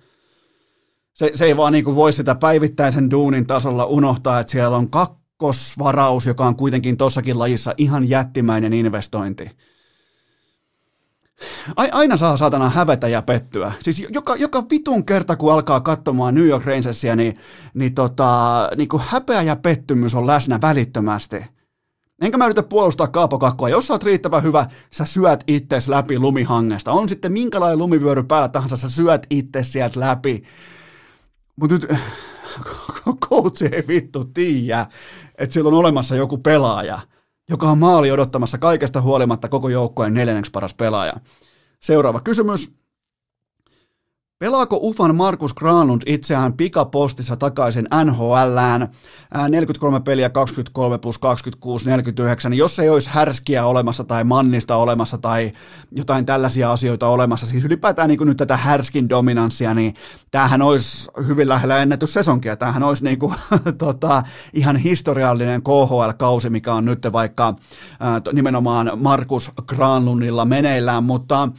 Se, 1.13 1.31
se 1.33 1.45
ei 1.45 1.57
vaan 1.57 1.73
niin 1.73 1.85
kuin 1.85 1.95
voi 1.95 2.13
sitä 2.13 2.35
päivittäisen 2.35 3.11
duunin 3.11 3.47
tasolla 3.47 3.85
unohtaa, 3.85 4.39
että 4.39 4.51
siellä 4.51 4.77
on 4.77 4.89
kakkosvaraus, 4.89 6.25
joka 6.25 6.45
on 6.45 6.55
kuitenkin 6.55 6.97
tossakin 6.97 7.39
lajissa 7.39 7.73
ihan 7.77 8.09
jättimäinen 8.09 8.73
investointi 8.73 9.49
aina 11.75 12.17
saa 12.17 12.37
saatana 12.37 12.69
hävetä 12.69 13.07
ja 13.07 13.21
pettyä. 13.21 13.71
Siis 13.79 14.05
joka, 14.09 14.35
joka 14.35 14.63
vitun 14.71 15.05
kerta, 15.05 15.35
kun 15.35 15.53
alkaa 15.53 15.79
katsomaan 15.79 16.35
New 16.35 16.45
York 16.45 16.65
Rangersia, 16.65 17.15
niin, 17.15 17.33
niin, 17.73 17.93
tota, 17.93 18.69
niin 18.77 18.89
kuin 18.89 19.03
häpeä 19.05 19.41
ja 19.41 19.55
pettymys 19.55 20.15
on 20.15 20.27
läsnä 20.27 20.59
välittömästi. 20.61 21.45
Enkä 22.21 22.37
mä 22.37 22.45
yritä 22.45 22.63
puolustaa 22.63 23.07
kaapokakkoa. 23.07 23.69
Jos 23.69 23.87
sä 23.87 23.93
oot 23.93 24.03
riittävän 24.03 24.43
hyvä, 24.43 24.65
sä 24.91 25.05
syöt 25.05 25.43
itses 25.47 25.89
läpi 25.89 26.19
lumihangesta. 26.19 26.91
On 26.91 27.09
sitten 27.09 27.33
minkälainen 27.33 27.79
lumivyöry 27.79 28.23
päällä 28.23 28.47
tahansa, 28.47 28.77
sä 28.77 28.89
syöt 28.89 29.27
itse 29.29 29.63
sieltä 29.63 29.99
läpi. 29.99 30.43
Mutta 31.55 31.75
nyt 31.75 31.87
coach 33.29 33.63
ei 33.63 33.83
vittu 33.87 34.25
tiedä, 34.25 34.85
että 35.37 35.53
siellä 35.53 35.67
on 35.67 35.73
olemassa 35.73 36.15
joku 36.15 36.37
pelaaja– 36.37 36.99
joka 37.49 37.69
on 37.69 37.77
maali 37.77 38.11
odottamassa 38.11 38.57
kaikesta 38.57 39.01
huolimatta 39.01 39.49
koko 39.49 39.69
joukkueen 39.69 40.13
neljänneksi 40.13 40.51
paras 40.51 40.73
pelaaja. 40.73 41.13
Seuraava 41.79 42.19
kysymys. 42.19 42.80
Pelaako 44.41 44.79
Ufan 44.81 45.15
Markus 45.15 45.53
Granlund 45.53 46.01
itseään 46.05 46.53
pikapostissa 46.53 47.35
takaisin 47.35 47.87
NHLään? 48.05 48.87
43 49.49 49.99
peliä, 49.99 50.29
23 50.29 50.97
plus 50.97 51.17
26, 51.19 51.85
49. 51.85 52.53
Jos 52.53 52.79
ei 52.79 52.89
olisi 52.89 53.09
härskiä 53.13 53.65
olemassa 53.65 54.03
tai 54.03 54.23
mannista 54.23 54.75
olemassa 54.75 55.17
tai 55.17 55.51
jotain 55.91 56.25
tällaisia 56.25 56.71
asioita 56.71 57.07
olemassa, 57.07 57.45
siis 57.45 57.65
ylipäätään 57.65 58.09
niin 58.09 58.19
nyt 58.27 58.37
tätä 58.37 58.57
härskin 58.57 59.09
dominanssia, 59.09 59.73
niin 59.73 59.93
tämähän 60.31 60.61
olisi 60.61 61.09
hyvin 61.27 61.49
lähellä 61.49 61.81
ennätyssesonkia. 61.81 62.55
Tämähän 62.55 62.83
olisi 62.83 63.03
niin 63.03 63.19
kuin, 63.19 63.33
tota, 63.77 64.23
ihan 64.53 64.77
historiallinen 64.77 65.63
KHL-kausi, 65.63 66.49
mikä 66.49 66.73
on 66.73 66.85
nyt 66.85 67.07
vaikka 67.11 67.55
nimenomaan 68.33 68.91
Markus 68.95 69.51
Granlundilla 69.67 70.45
meneillään, 70.45 71.03
mutta 71.03 71.49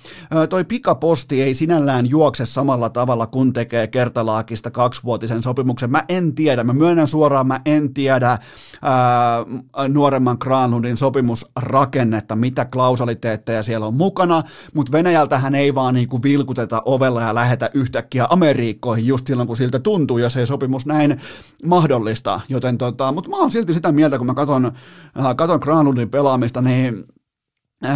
toi 0.50 0.64
pikaposti 0.64 1.42
ei 1.42 1.54
sinällään 1.54 2.06
juokse 2.06 2.46
samalla 2.72 2.90
tavalla, 2.90 3.26
kun 3.26 3.52
tekee 3.52 3.86
kertalaakista 3.86 4.70
kaksivuotisen 4.70 5.42
sopimuksen. 5.42 5.90
Mä 5.90 6.04
en 6.08 6.34
tiedä, 6.34 6.64
mä 6.64 6.72
myönnän 6.72 7.06
suoraan, 7.06 7.46
mä 7.46 7.60
en 7.64 7.94
tiedä 7.94 8.38
ää, 8.82 9.44
nuoremman 9.88 10.36
Granlundin 10.40 10.96
sopimusrakennetta, 10.96 12.36
mitä 12.36 12.64
klausaliteetteja 12.64 13.62
siellä 13.62 13.86
on 13.86 13.94
mukana, 13.94 14.42
mutta 14.74 14.92
Venäjältähän 14.92 15.54
ei 15.54 15.74
vaan 15.74 15.94
niinku 15.94 16.22
vilkuteta 16.22 16.82
ovella 16.84 17.22
ja 17.22 17.34
lähetä 17.34 17.70
yhtäkkiä 17.74 18.26
Amerikkoihin 18.30 19.06
just 19.06 19.26
silloin, 19.26 19.46
kun 19.46 19.56
siltä 19.56 19.78
tuntuu, 19.78 20.18
ja 20.18 20.30
se 20.30 20.46
sopimus 20.46 20.86
näin 20.86 21.20
mahdollista. 21.64 22.40
Joten 22.48 22.78
tota, 22.78 23.12
mutta 23.12 23.30
mä 23.30 23.36
oon 23.36 23.50
silti 23.50 23.74
sitä 23.74 23.92
mieltä, 23.92 24.18
kun 24.18 24.26
mä 24.26 24.34
katon, 24.34 24.66
äh, 24.66 25.36
katon 25.36 25.60
Granlundin 25.62 26.10
pelaamista, 26.10 26.62
niin 26.62 27.04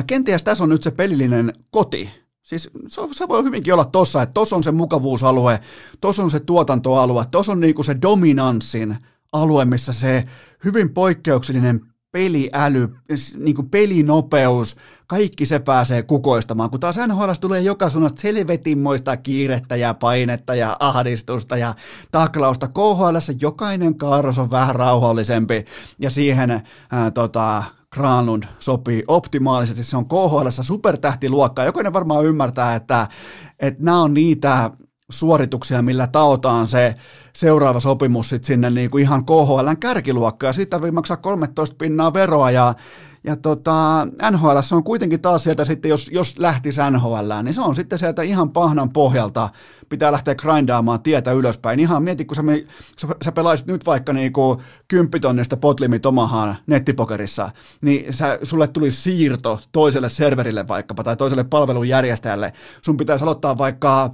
kenties 0.07 0.43
tässä 0.43 0.65
on 0.65 0.71
nyt 0.71 0.83
se 0.83 0.91
pelillinen 0.91 1.53
koti, 1.71 2.26
Siis 2.47 2.71
se, 2.89 3.03
se 3.13 3.29
voi 3.29 3.45
hyvinkin 3.45 3.75
olla 3.75 3.85
tossa, 3.85 4.23
että 4.23 4.33
tossa 4.33 4.57
on 4.57 4.63
se 4.63 4.73
mukavuusalue, 4.73 5.61
tossa 6.01 6.23
on 6.23 6.31
se 6.31 6.41
tuotantoalue, 6.41 7.25
tossa 7.31 7.53
on 7.53 7.61
niinku 7.61 7.83
se 7.83 7.97
dominanssin 8.03 8.97
alue, 9.33 9.65
missä 9.65 9.93
se 9.93 10.25
hyvin 10.65 10.95
poikkeuksellinen 10.95 11.81
peliäly, 12.13 12.89
niin 13.37 13.55
kuin 13.55 13.71
pelinopeus, 13.71 14.77
kaikki 15.07 15.47
se 15.47 15.59
pääsee 15.59 16.03
kukoistamaan, 16.03 16.71
kun 16.71 16.81
taas 16.81 16.97
NHL 17.07 17.31
tulee 17.41 17.61
joka 17.61 17.91
suunnasta 17.91 18.21
selvetinmoista 18.21 19.17
kiirettä 19.17 19.77
ja 19.77 19.95
painetta 19.95 20.55
ja 20.55 20.77
ahdistusta 20.81 21.57
ja 21.57 21.75
taklausta. 22.11 22.69
KHL 22.69 23.17
jokainen 23.41 23.99
kaaros 23.99 24.39
on 24.39 24.51
vähän 24.51 24.75
rauhallisempi 24.75 25.65
ja 25.99 26.11
siihen 26.11 26.63
ää, 26.91 27.11
tota, 27.11 27.63
Granlund 27.97 28.43
sopii 28.59 29.03
optimaalisesti. 29.09 29.83
Se 29.83 29.97
on 29.97 30.09
KHL 30.09 30.49
supertähtiluokkaa. 30.51 31.65
Jokainen 31.65 31.93
varmaan 31.93 32.25
ymmärtää, 32.25 32.75
että, 32.75 33.09
että 33.59 33.85
nämä 33.85 34.03
on 34.03 34.15
niitä 34.15 34.71
suorituksia, 35.11 35.83
millä 35.83 36.07
taotaan 36.07 36.67
se 36.67 36.95
seuraava 37.33 37.81
sopimus 37.81 38.29
sit 38.29 38.45
sinne 38.45 38.71
niin 38.71 38.91
kuin 38.91 39.03
ihan 39.03 39.25
KHLn 39.25 39.77
kärkiluokkaan. 39.81 40.55
Siitä 40.55 40.71
tarvii 40.71 40.91
maksaa 40.91 41.17
13 41.17 41.77
pinnaa 41.79 42.13
veroa 42.13 42.51
ja, 42.51 42.75
ja 43.27 43.37
tota, 43.37 44.07
NHL 44.31 44.57
on 44.73 44.85
kuitenkin 44.85 45.21
taas 45.21 45.45
sieltä 45.45 45.65
sitten, 45.65 45.89
jos, 45.89 46.11
jos 46.13 46.39
lähtisi 46.39 46.81
NHL, 46.91 47.33
niin 47.43 47.55
se 47.55 47.61
on 47.61 47.77
sitten 47.77 47.99
sieltä 47.99 48.23
ihan 48.23 48.51
pahnan 48.51 48.91
pohjalta. 48.91 49.49
Pitää 49.89 50.13
lähteä 50.13 50.35
grindaamaan 50.35 51.03
tietä 51.03 51.33
ylöspäin. 51.33 51.81
Ihan 51.81 52.03
mieti, 52.03 52.25
kun 52.25 52.37
sä, 52.37 52.43
sä, 52.99 53.09
sä 53.25 53.33
pelaisit 53.33 53.67
nyt 53.67 53.87
vaikka 53.87 54.13
niinku 54.13 54.63
kymppitonnista 54.89 55.57
potlimit 55.57 56.07
omahaan 56.07 56.57
nettipokerissa, 56.67 57.51
niin 57.81 58.13
sä, 58.13 58.39
sulle 58.43 58.69
tuli 58.69 58.91
siirto 58.91 59.61
toiselle 59.73 60.09
serverille 60.09 60.69
vaikkapa 60.69 61.05
tai 61.05 61.17
toiselle 61.17 61.45
palvelujärjestäjälle. 61.45 62.53
Sun 62.83 62.97
pitäisi 62.97 63.23
aloittaa 63.25 63.59
vaikka 63.59 64.11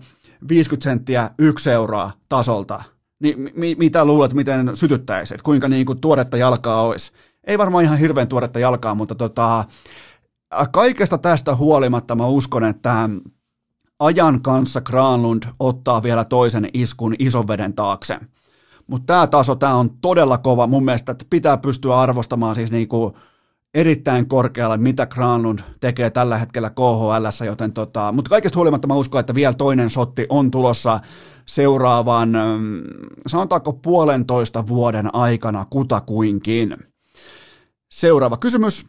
50 0.49 0.85
senttiä, 0.85 1.31
yksi 1.39 1.71
euroa 1.71 2.11
tasolta, 2.29 2.83
niin 3.21 3.51
mi- 3.55 3.75
mitä 3.79 4.05
luulet, 4.05 4.35
miten 4.35 4.77
sytyttäisit, 4.77 5.43
kuinka 5.43 5.69
niin 5.69 5.87
kuin 5.87 6.01
tuoretta 6.01 6.37
jalkaa 6.37 6.83
olisi? 6.83 7.13
Ei 7.47 7.59
varmaan 7.59 7.85
ihan 7.85 7.99
hirveän 7.99 8.29
tuoretta 8.29 8.59
jalkaa, 8.59 8.95
mutta 8.95 9.15
tota, 9.15 9.65
kaikesta 10.73 11.19
tästä 11.19 11.55
huolimatta 11.55 12.15
mä 12.15 12.27
uskon, 12.27 12.65
että 12.65 13.09
ajan 13.99 14.43
kanssa 14.43 14.81
Granlund 14.81 15.43
ottaa 15.59 16.03
vielä 16.03 16.25
toisen 16.25 16.69
iskun 16.75 17.15
ison 17.19 17.49
veden 17.49 17.75
taakse. 17.75 18.19
Mutta 18.87 19.07
tämä 19.07 19.27
taso, 19.27 19.55
tämä 19.55 19.75
on 19.75 19.91
todella 20.01 20.39
kova 20.39 20.67
mun 20.67 20.85
mielestä, 20.85 21.13
että 21.13 21.25
pitää 21.31 21.57
pystyä 21.57 22.01
arvostamaan 22.01 22.55
siis 22.55 22.73
niinku 22.73 23.17
erittäin 23.75 24.29
korkealle, 24.29 24.77
mitä 24.77 25.07
Granlund 25.07 25.59
tekee 25.81 26.11
tällä 26.11 26.39
hetkellä 26.39 26.71
KHL, 26.71 27.45
joten 27.47 27.73
tota, 27.73 28.13
mutta 28.13 28.29
kaikesta 28.29 28.57
huolimatta 28.57 28.89
mä 28.89 28.95
uskon, 28.95 29.21
että 29.21 29.35
vielä 29.35 29.55
toinen 29.55 29.91
sotti 29.91 30.27
on 30.29 30.51
tulossa 30.51 31.01
seuraavan, 31.47 32.29
mm, 32.29 32.83
sanotaanko 33.27 33.73
puolentoista 33.73 34.67
vuoden 34.67 35.15
aikana 35.15 35.67
kutakuinkin. 35.71 36.92
Seuraava 37.93 38.37
kysymys. 38.37 38.87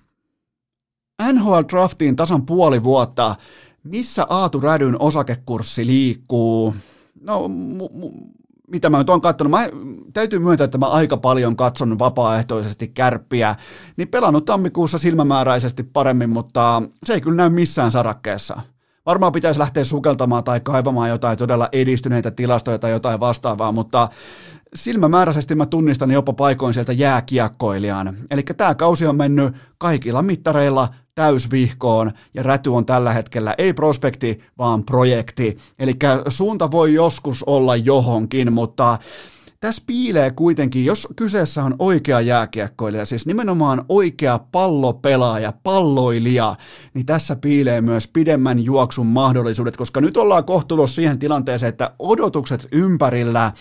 NHL 1.34 1.60
Draftiin 1.70 2.16
tasan 2.16 2.46
puoli 2.46 2.84
vuotta. 2.84 3.36
Missä 3.84 4.26
Aatu 4.30 4.60
Rädyn 4.60 5.02
osakekurssi 5.02 5.86
liikkuu? 5.86 6.76
No, 7.22 7.48
mu- 7.48 8.04
mu- 8.04 8.32
mitä 8.68 8.90
mä 8.90 8.98
nyt 8.98 9.10
oon 9.10 9.22
katsonut, 9.22 9.52
mä, 9.52 9.70
täytyy 10.14 10.40
myöntää, 10.40 10.66
että 10.66 10.78
mä 10.78 10.86
aika 10.86 11.18
paljon 11.18 11.56
katson 11.56 12.00
vapaaehtoisesti 12.00 12.88
kärppiä, 12.88 13.56
niin 13.98 14.08
pelannut 14.08 14.46
tammikuussa 14.46 14.98
silmämääräisesti 14.98 15.84
paremmin, 15.84 16.30
mutta 16.30 16.84
se 17.06 17.14
ei 17.14 17.22
kyllä 17.22 17.38
näy 17.38 17.50
missään 17.50 17.92
sarakkeessa. 17.92 18.62
Varmaan 19.06 19.32
pitäisi 19.32 19.60
lähteä 19.60 19.84
sukeltamaan 19.84 20.44
tai 20.44 20.60
kaivamaan 20.60 21.10
jotain 21.10 21.38
todella 21.38 21.70
edistyneitä 21.72 22.32
tilastoja 22.32 22.80
tai 22.80 22.92
jotain 22.92 23.20
vastaavaa, 23.20 23.72
mutta 23.72 24.10
silmämääräisesti 24.76 25.56
mä 25.56 25.66
tunnistan 25.66 26.12
jopa 26.12 26.34
paikoin 26.34 26.74
sieltä 26.74 26.94
jääkiekkoilijan. 26.94 28.18
Eli 28.32 28.44
tämä 28.44 28.76
kausi 28.76 29.06
on 29.06 29.16
mennyt 29.16 29.56
kaikilla 29.78 30.22
mittareilla 30.22 30.88
täysvihkoon 31.16 32.12
ja 32.34 32.44
Räty 32.44 32.70
on 32.70 32.86
tällä 32.86 33.14
hetkellä 33.14 33.56
ei 33.58 33.74
prospekti, 33.74 34.40
vaan 34.58 34.84
projekti. 34.84 35.58
Eli 35.80 35.94
suunta 36.28 36.72
voi 36.72 36.94
joskus 36.94 37.44
olla 37.44 37.76
johonkin, 37.76 38.54
mutta 38.54 38.98
tässä 39.60 39.84
piilee 39.86 40.32
kuitenkin, 40.32 40.86
jos 40.86 41.08
kyseessä 41.16 41.64
on 41.64 41.76
oikea 41.80 42.22
jääkiekkoilija, 42.22 43.06
siis 43.06 43.26
nimenomaan 43.26 43.86
oikea 43.90 44.40
pallopelaaja, 44.52 45.54
palloilija, 45.64 46.56
niin 46.94 47.06
tässä 47.06 47.36
piilee 47.36 47.82
myös 47.82 48.08
pidemmän 48.08 48.60
juoksun 48.60 49.08
mahdollisuudet, 49.08 49.78
koska 49.78 50.02
nyt 50.02 50.18
ollaan 50.18 50.44
kohtuulossa 50.44 50.96
siihen 50.96 51.20
tilanteeseen, 51.20 51.70
että 51.70 51.92
odotukset 52.00 52.68
ympärillä 52.72 53.52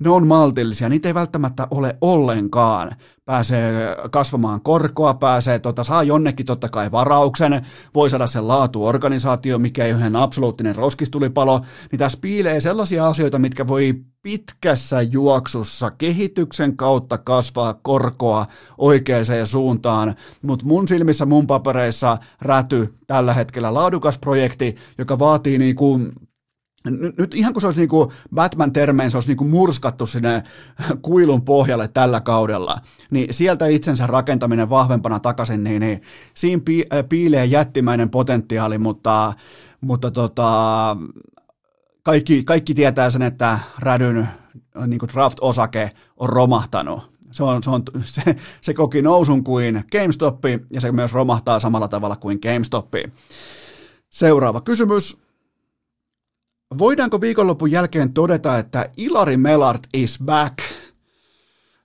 ne 0.00 0.10
on 0.10 0.26
maltillisia, 0.26 0.88
niitä 0.88 1.08
ei 1.08 1.14
välttämättä 1.14 1.68
ole 1.70 1.96
ollenkaan. 2.00 2.96
Pääsee 3.24 3.96
kasvamaan 4.10 4.60
korkoa, 4.60 5.14
pääsee, 5.14 5.58
tota, 5.58 5.84
saa 5.84 6.02
jonnekin 6.02 6.46
totta 6.46 6.68
kai 6.68 6.90
varauksen, 6.90 7.66
voi 7.94 8.10
saada 8.10 8.26
sen 8.26 8.48
laatuorganisaatio, 8.48 9.58
mikä 9.58 9.84
ei 9.84 9.92
ole 9.92 10.02
absoluuttinen 10.14 10.76
roskistulipalo, 10.76 11.60
niin 11.92 11.98
tässä 11.98 12.18
piilee 12.20 12.60
sellaisia 12.60 13.06
asioita, 13.06 13.38
mitkä 13.38 13.66
voi 13.66 13.94
pitkässä 14.22 15.02
juoksussa 15.02 15.90
kehityksen 15.90 16.76
kautta 16.76 17.18
kasvaa 17.18 17.74
korkoa 17.74 18.46
oikeaan 18.78 19.24
suuntaan, 19.44 20.14
mutta 20.42 20.66
mun 20.66 20.88
silmissä, 20.88 21.26
mun 21.26 21.46
papereissa 21.46 22.18
räty 22.40 22.94
tällä 23.06 23.34
hetkellä 23.34 23.74
laadukas 23.74 24.18
projekti, 24.18 24.74
joka 24.98 25.18
vaatii 25.18 25.58
niin 25.58 25.76
kuin 25.76 26.12
nyt, 26.84 27.34
ihan 27.34 27.52
kuin 27.52 27.60
se 27.60 27.66
olisi 27.66 27.80
niin 27.80 27.88
kuin 27.88 28.10
Batman-termein, 28.34 29.10
se 29.10 29.16
olisi 29.16 29.28
niin 29.28 29.36
kuin 29.36 29.50
murskattu 29.50 30.06
sinne 30.06 30.42
kuilun 31.02 31.42
pohjalle 31.42 31.88
tällä 31.88 32.20
kaudella, 32.20 32.78
niin 33.10 33.34
sieltä 33.34 33.66
itsensä 33.66 34.06
rakentaminen 34.06 34.70
vahvempana 34.70 35.20
takaisin, 35.20 35.64
niin, 35.64 35.80
niin 35.80 36.02
siinä 36.34 36.62
äh, 36.92 37.04
piilee 37.08 37.44
jättimäinen 37.44 38.10
potentiaali, 38.10 38.78
mutta, 38.78 39.32
mutta 39.80 40.10
tota, 40.10 40.96
kaikki, 42.02 42.44
kaikki 42.44 42.74
tietää 42.74 43.10
sen, 43.10 43.22
että 43.22 43.58
Rädyn 43.78 44.28
niin 44.86 44.98
kuin 44.98 45.10
draft-osake 45.10 45.90
on 46.16 46.28
romahtanut. 46.28 47.10
Se, 47.32 47.44
on, 47.44 47.62
se, 47.62 47.70
on, 47.70 47.82
se, 48.04 48.36
se 48.60 48.74
koki 48.74 49.02
nousun 49.02 49.44
kuin 49.44 49.84
GameStop 49.92 50.44
ja 50.70 50.80
se 50.80 50.92
myös 50.92 51.12
romahtaa 51.12 51.60
samalla 51.60 51.88
tavalla 51.88 52.16
kuin 52.16 52.38
GameStop. 52.42 52.92
Seuraava 54.10 54.60
kysymys. 54.60 55.29
Voidaanko 56.78 57.20
viikonlopun 57.20 57.70
jälkeen 57.70 58.12
todeta, 58.12 58.58
että 58.58 58.90
Ilari 58.96 59.36
Melart 59.36 59.82
is 59.94 60.18
back? 60.24 60.54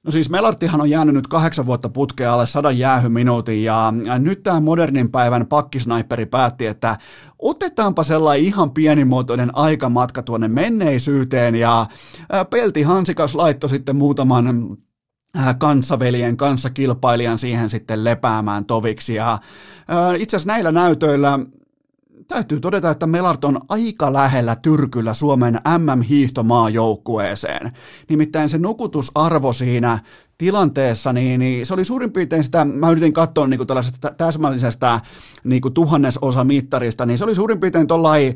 No 0.04 0.12
siis 0.12 0.30
Melartihan 0.30 0.82
on 0.82 0.90
jäänyt 0.90 1.16
nyt 1.16 1.28
kahdeksan 1.28 1.66
vuotta 1.66 1.90
putkea 1.90 2.34
alle 2.34 2.46
sadan 2.46 2.78
jäähyminuutin 2.78 3.64
ja 3.64 3.94
nyt 4.20 4.44
tämä 4.44 4.60
modernin 4.60 5.12
päivän 5.12 5.48
pakkisnaipperi 5.48 6.26
päätti, 6.26 6.66
että 6.66 6.98
otetaanpa 7.40 8.04
sellainen 8.04 8.46
ihan 8.46 8.72
pienimuotoinen 8.72 9.56
aikamatka 9.58 10.24
tuonne 10.24 10.48
menneisyyteen 10.48 11.56
ja 11.56 11.86
Pelti 12.50 12.82
Hansikas 12.82 13.36
laittoi 13.36 13.70
sitten 13.70 13.96
muutaman 13.96 14.78
kanssaveljen, 15.58 16.38
kanssakilpailijan 16.38 17.40
siihen 17.40 17.70
sitten 17.70 18.04
lepäämään 18.04 18.66
toviksi 18.66 19.16
ja 19.16 19.38
itse 20.18 20.38
asiassa 20.38 20.54
näillä 20.54 20.72
näytöillä 20.72 21.40
täytyy 22.28 22.60
todeta, 22.60 22.92
että 22.92 23.08
Melart 23.08 23.46
on 23.46 23.62
aika 23.70 24.14
lähellä 24.14 24.56
tyrkyllä 24.56 25.14
Suomen 25.14 25.60
MM-hiihtomaajoukkueeseen. 25.78 27.72
Nimittäin 28.10 28.50
se 28.50 28.58
nukutusarvo 28.58 29.54
siinä 29.54 30.00
tilanteessa, 30.38 31.14
niin, 31.14 31.40
niin 31.40 31.66
se 31.66 31.74
oli 31.74 31.86
suurin 31.86 32.12
piirtein 32.12 32.44
sitä, 32.44 32.66
mä 32.66 32.92
yritin 32.92 33.14
katsoa 33.14 33.48
niin 33.48 33.58
kuin 33.58 33.68
tällaisesta 33.68 34.12
täsmällisestä 34.12 35.00
niin 35.44 35.62
kuin 35.62 35.74
tuhannesosa 35.74 36.44
mittarista, 36.44 37.06
niin 37.06 37.18
se 37.18 37.24
oli 37.24 37.36
suurin 37.36 37.60
piirtein 37.60 37.88
tuollain 37.88 38.36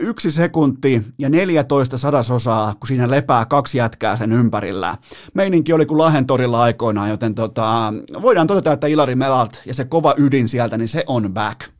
yksi 0.00 0.30
sekunti 0.30 1.02
ja 1.18 1.28
14 1.28 1.98
sadasosaa, 1.98 2.74
kun 2.80 2.86
siinä 2.86 3.10
lepää 3.10 3.44
kaksi 3.44 3.78
jätkää 3.78 4.16
sen 4.16 4.32
ympärillä. 4.32 4.96
Meininki 5.34 5.72
oli 5.72 5.86
kuin 5.86 5.98
Lahentorilla 5.98 6.62
aikoinaan, 6.62 7.10
joten 7.10 7.34
tota, 7.34 7.92
voidaan 8.22 8.46
todeta, 8.46 8.72
että 8.72 8.86
Ilari 8.86 9.14
Melalt 9.14 9.62
ja 9.66 9.74
se 9.74 9.84
kova 9.84 10.14
ydin 10.16 10.48
sieltä, 10.48 10.78
niin 10.78 10.88
se 10.88 11.04
on 11.06 11.34
back. 11.34 11.77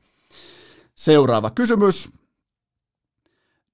Seuraava 0.99 1.51
kysymys. 1.51 2.09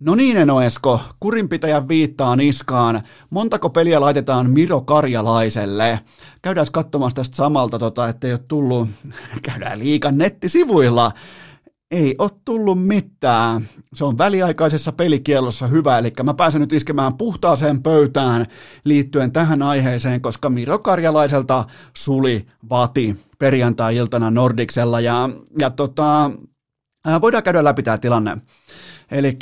No 0.00 0.14
niin, 0.14 0.36
Enoesko, 0.36 1.00
kurinpitäjän 1.20 1.88
viittaa 1.88 2.36
niskaan. 2.36 3.02
Montako 3.30 3.70
peliä 3.70 4.00
laitetaan 4.00 4.50
Miro 4.50 4.80
Karjalaiselle? 4.80 6.00
Käydään 6.42 6.66
katsomaan 6.72 7.12
tästä 7.14 7.36
samalta, 7.36 7.78
tota, 7.78 8.08
ettei 8.08 8.32
ole 8.32 8.40
tullut, 8.48 8.88
käydään 9.50 9.78
liikan 9.78 10.18
nettisivuilla. 10.18 11.12
Ei 11.90 12.14
ole 12.18 12.30
tullut 12.44 12.86
mitään. 12.86 13.68
Se 13.94 14.04
on 14.04 14.18
väliaikaisessa 14.18 14.92
pelikielossa 14.92 15.66
hyvä, 15.66 15.98
eli 15.98 16.12
mä 16.22 16.34
pääsen 16.34 16.60
nyt 16.60 16.72
iskemään 16.72 17.16
puhtaaseen 17.16 17.82
pöytään 17.82 18.46
liittyen 18.84 19.32
tähän 19.32 19.62
aiheeseen, 19.62 20.20
koska 20.20 20.50
Miro 20.50 20.78
Karjalaiselta 20.78 21.64
suli 21.96 22.46
vati 22.70 23.16
perjantai-iltana 23.38 24.30
Nordiksella 24.30 25.00
ja, 25.00 25.30
ja 25.58 25.70
tota, 25.70 26.30
voidaan 27.20 27.42
käydä 27.42 27.64
läpi 27.64 27.82
tämä 27.82 27.98
tilanne. 27.98 28.36
Eli 29.10 29.38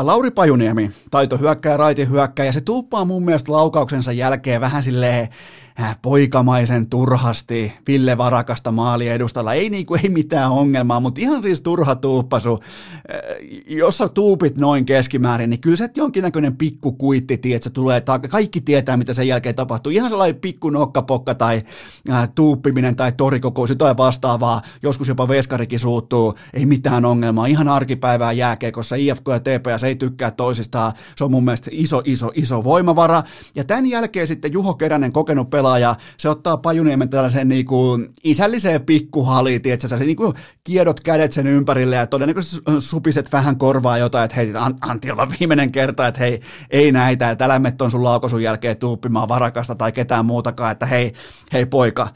Lauri 0.00 0.30
Pajuniemi, 0.30 0.90
taito 1.10 1.36
hyökkää, 1.38 1.76
raiti 1.76 2.08
hyökkää, 2.08 2.46
ja 2.46 2.52
se 2.52 2.60
tuuppaa 2.60 3.04
mun 3.04 3.24
mielestä 3.24 3.52
laukauksensa 3.52 4.12
jälkeen 4.12 4.60
vähän 4.60 4.82
silleen 4.82 5.28
Äh, 5.69 5.69
poikamaisen 6.02 6.90
turhasti 6.90 7.72
Ville 7.86 8.18
Varakasta 8.18 8.72
maali 8.72 9.08
edustalla. 9.08 9.54
Ei, 9.54 9.70
niinku, 9.70 9.94
ei 9.94 10.08
mitään 10.08 10.50
ongelmaa, 10.50 11.00
mutta 11.00 11.20
ihan 11.20 11.42
siis 11.42 11.60
turha 11.60 11.94
tuuppasu. 11.94 12.60
Äh, 12.62 13.20
jos 13.66 13.98
sä 13.98 14.08
tuupit 14.08 14.56
noin 14.56 14.86
keskimäärin, 14.86 15.50
niin 15.50 15.60
kyllä 15.60 15.76
se 15.76 15.88
jonkinnäköinen 15.96 16.56
pikku 16.56 16.92
kuitti, 16.92 17.38
tiedät, 17.38 17.72
tulee, 17.72 18.02
kaikki 18.28 18.60
tietää, 18.60 18.96
mitä 18.96 19.14
sen 19.14 19.28
jälkeen 19.28 19.54
tapahtuu. 19.54 19.92
Ihan 19.92 20.10
sellainen 20.10 20.40
pikku 20.40 20.70
nokkapokka 20.70 21.34
tai 21.34 21.62
äh, 22.10 22.28
tuuppiminen 22.34 22.96
tai 22.96 23.12
torikokous, 23.12 23.74
tai 23.78 23.96
vastaavaa. 23.96 24.62
Joskus 24.82 25.08
jopa 25.08 25.28
veskarikin 25.28 25.78
suuttuu, 25.78 26.34
ei 26.54 26.66
mitään 26.66 27.04
ongelmaa. 27.04 27.46
Ihan 27.46 27.68
arkipäivää 27.68 28.32
jääkeekossa 28.32 28.96
IFK 28.96 29.28
ja 29.28 29.40
TPS 29.40 29.84
ei 29.84 29.96
tykkää 29.96 30.30
toisistaan. 30.30 30.92
Se 31.16 31.24
on 31.24 31.30
mun 31.30 31.44
mielestä 31.44 31.70
iso, 31.72 32.02
iso, 32.04 32.30
iso 32.34 32.64
voimavara. 32.64 33.22
Ja 33.56 33.64
tämän 33.64 33.86
jälkeen 33.86 34.26
sitten 34.26 34.52
Juho 34.52 34.74
Keränen 34.74 35.12
kokenut 35.12 35.50
pelaa 35.50 35.69
pelaaja, 35.70 35.96
se 36.16 36.28
ottaa 36.28 36.56
Pajuniemen 36.56 37.08
tällaisen 37.08 37.48
niin 37.48 37.66
kuin 37.66 38.08
isälliseen 38.24 38.80
pikkuhaliin, 38.82 39.60
että 39.64 39.88
se 39.88 39.96
niin 39.96 40.16
kuin 40.16 40.34
kiedot 40.64 41.00
kädet 41.00 41.32
sen 41.32 41.46
ympärille 41.46 41.96
ja 41.96 42.06
todennäköisesti 42.06 42.62
supiset 42.78 43.32
vähän 43.32 43.56
korvaa 43.56 43.98
jotain, 43.98 44.24
että 44.24 44.36
hei, 44.36 44.52
Antti 44.80 45.10
olla 45.10 45.28
viimeinen 45.40 45.72
kerta, 45.72 46.06
että 46.06 46.20
hei, 46.20 46.40
ei 46.70 46.92
näitä, 46.92 47.30
että 47.30 47.44
älä 47.44 47.58
mene 47.58 47.76
sun 47.90 48.04
laukosun 48.04 48.42
jälkeen 48.42 48.76
tuuppimaan 48.76 49.28
varakasta 49.28 49.74
tai 49.74 49.92
ketään 49.92 50.26
muutakaan, 50.26 50.72
että 50.72 50.86
hei, 50.86 51.12
hei 51.52 51.66
poika, 51.66 52.08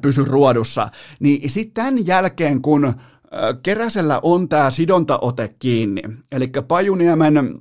pysy 0.00 0.24
ruodussa. 0.24 0.88
Niin 1.20 1.50
sitten 1.50 1.84
tämän 1.84 2.06
jälkeen, 2.06 2.62
kun 2.62 2.92
Keräsellä 3.62 4.20
on 4.22 4.48
tämä 4.48 4.70
sidontaote 4.70 5.54
kiinni, 5.58 6.02
eli 6.32 6.50
Pajuniemen, 6.68 7.58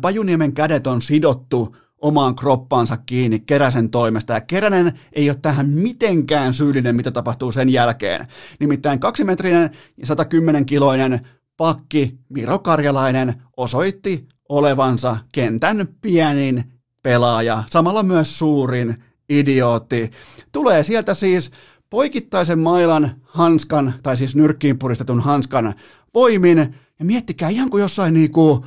Pajuniemen 0.00 0.52
kädet 0.52 0.86
on 0.86 1.02
sidottu 1.02 1.76
omaan 2.02 2.34
kroppaansa 2.34 2.96
kiinni 2.96 3.40
Keräsen 3.40 3.90
toimesta, 3.90 4.32
ja 4.32 4.40
Keränen 4.40 5.00
ei 5.12 5.30
ole 5.30 5.38
tähän 5.42 5.70
mitenkään 5.70 6.54
syyllinen, 6.54 6.96
mitä 6.96 7.10
tapahtuu 7.10 7.52
sen 7.52 7.68
jälkeen. 7.68 8.26
Nimittäin 8.60 9.00
kaksimetrinen 9.00 9.70
ja 9.96 10.06
110 10.06 10.66
kiloinen 10.66 11.26
pakki 11.56 12.18
Miro 12.28 12.58
Karjalainen 12.58 13.42
osoitti 13.56 14.28
olevansa 14.48 15.16
kentän 15.32 15.88
pienin 16.00 16.64
pelaaja, 17.02 17.62
samalla 17.70 18.02
myös 18.02 18.38
suurin 18.38 19.02
idiootti. 19.28 20.10
Tulee 20.52 20.82
sieltä 20.82 21.14
siis 21.14 21.50
poikittaisen 21.90 22.58
mailan 22.58 23.10
hanskan, 23.22 23.94
tai 24.02 24.16
siis 24.16 24.36
nyrkkiin 24.36 24.78
puristetun 24.78 25.20
hanskan 25.20 25.74
voimin, 26.14 26.58
ja 26.98 27.04
miettikää 27.04 27.48
ihan 27.48 27.70
kuin 27.70 27.80
jossain 27.80 28.14
niinku, 28.14 28.66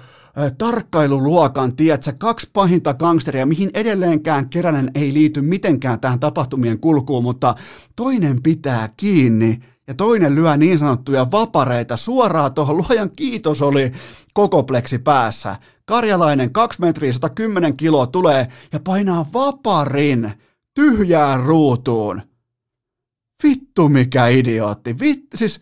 tarkkailuluokan, 0.57 1.75
tiedätkö, 1.75 2.13
kaksi 2.17 2.49
pahinta 2.53 2.93
gangsteria, 2.93 3.45
mihin 3.45 3.69
edelleenkään 3.73 4.49
Keränen 4.49 4.91
ei 4.95 5.13
liity 5.13 5.41
mitenkään 5.41 5.99
tähän 5.99 6.19
tapahtumien 6.19 6.79
kulkuun, 6.79 7.23
mutta 7.23 7.55
toinen 7.95 8.43
pitää 8.43 8.89
kiinni 8.97 9.59
ja 9.88 9.93
toinen 9.93 10.36
lyö 10.36 10.57
niin 10.57 10.79
sanottuja 10.79 11.31
vapareita 11.31 11.97
suoraan 11.97 12.53
tuohon 12.53 12.77
luojan 12.88 13.11
kiitos 13.11 13.61
oli 13.61 13.91
koko 14.33 14.63
pleksi 14.63 14.99
päässä. 14.99 15.55
Karjalainen 15.86 16.53
2 16.53 16.81
metriä 16.81 17.11
110 17.11 17.77
kiloa 17.77 18.07
tulee 18.07 18.47
ja 18.73 18.79
painaa 18.79 19.29
vaparin 19.33 20.31
tyhjään 20.73 21.43
ruutuun. 21.43 22.21
Vittu 23.43 23.89
mikä 23.89 24.27
idiootti. 24.27 24.99
Vitt, 24.99 25.27
siis 25.36 25.59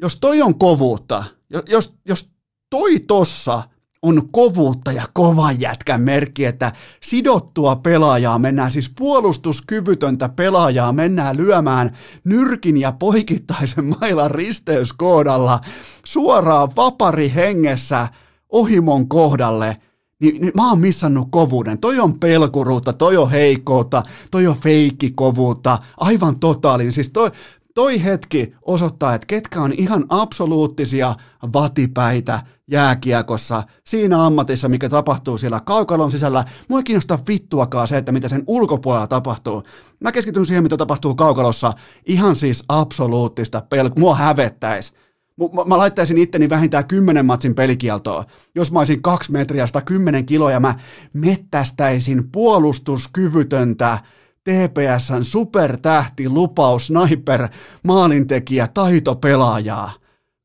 jos 0.00 0.16
toi 0.20 0.42
on 0.42 0.58
kovuutta, 0.58 1.24
jos, 1.68 1.94
jos 2.08 2.30
toi 2.70 3.00
tossa 3.00 3.62
on 4.06 4.28
kovuutta 4.32 4.92
ja 4.92 5.02
kovan 5.12 5.60
jätkän 5.60 6.00
merkki, 6.00 6.44
että 6.44 6.72
sidottua 7.02 7.76
pelaajaa 7.76 8.38
mennään, 8.38 8.70
siis 8.70 8.92
puolustuskyvytöntä 8.98 10.28
pelaajaa 10.28 10.92
mennään 10.92 11.36
lyömään 11.36 11.90
nyrkin 12.24 12.76
ja 12.76 12.92
poikittaisen 12.92 13.84
mailan 14.00 14.30
risteyskoodalla 14.30 15.60
suoraan 16.04 16.68
vapari 16.76 17.32
hengessä 17.34 18.08
ohimon 18.48 19.08
kohdalle, 19.08 19.76
niin, 20.20 20.40
niin 20.40 20.52
mä 20.54 20.68
oon 20.68 20.80
missannut 20.80 21.28
kovuuden. 21.30 21.78
Toi 21.78 22.00
on 22.00 22.20
pelkuruutta, 22.20 22.92
toi 22.92 23.16
on 23.16 23.30
heikkoutta, 23.30 24.02
toi 24.30 24.46
on 24.46 24.56
feikkikovuutta, 24.56 25.78
aivan 25.96 26.40
totaalinen. 26.40 26.92
Siis 26.92 27.10
toi, 27.10 27.30
toi 27.76 28.04
hetki 28.04 28.54
osoittaa, 28.62 29.14
että 29.14 29.26
ketkä 29.26 29.62
on 29.62 29.72
ihan 29.72 30.04
absoluuttisia 30.08 31.14
vatipäitä 31.52 32.40
jääkiekossa, 32.70 33.62
siinä 33.84 34.26
ammatissa, 34.26 34.68
mikä 34.68 34.88
tapahtuu 34.88 35.38
siellä 35.38 35.60
kaukalon 35.60 36.10
sisällä. 36.10 36.44
Mua 36.68 36.78
ei 36.78 36.82
kiinnosta 36.82 37.18
vittuakaan 37.28 37.88
se, 37.88 37.96
että 37.96 38.12
mitä 38.12 38.28
sen 38.28 38.44
ulkopuolella 38.46 39.06
tapahtuu. 39.06 39.62
Mä 40.00 40.12
keskityn 40.12 40.46
siihen, 40.46 40.62
mitä 40.62 40.76
tapahtuu 40.76 41.14
kaukalossa. 41.14 41.72
Ihan 42.06 42.36
siis 42.36 42.64
absoluuttista 42.68 43.60
pelkoa. 43.60 44.00
Mua 44.00 44.14
hävettäisi. 44.14 44.92
Mä, 45.36 45.64
mä 45.66 45.78
laittaisin 45.78 46.18
itteni 46.18 46.48
vähintään 46.48 46.88
10 46.88 47.26
matsin 47.26 47.54
pelikieltoa. 47.54 48.24
Jos 48.54 48.72
mä 48.72 48.78
olisin 48.78 49.02
kaksi 49.02 49.32
metriä 49.32 49.66
110 49.66 50.26
kiloa 50.26 50.50
ja 50.50 50.60
mä 50.60 50.74
mettästäisin 51.12 52.30
puolustuskyvytöntä 52.32 53.98
TPSn 54.46 55.24
supertähti, 55.24 56.28
lupaus, 56.28 56.86
sniper, 56.86 57.48
maalintekijä, 57.82 58.68
taitopelaajaa. 58.74 59.92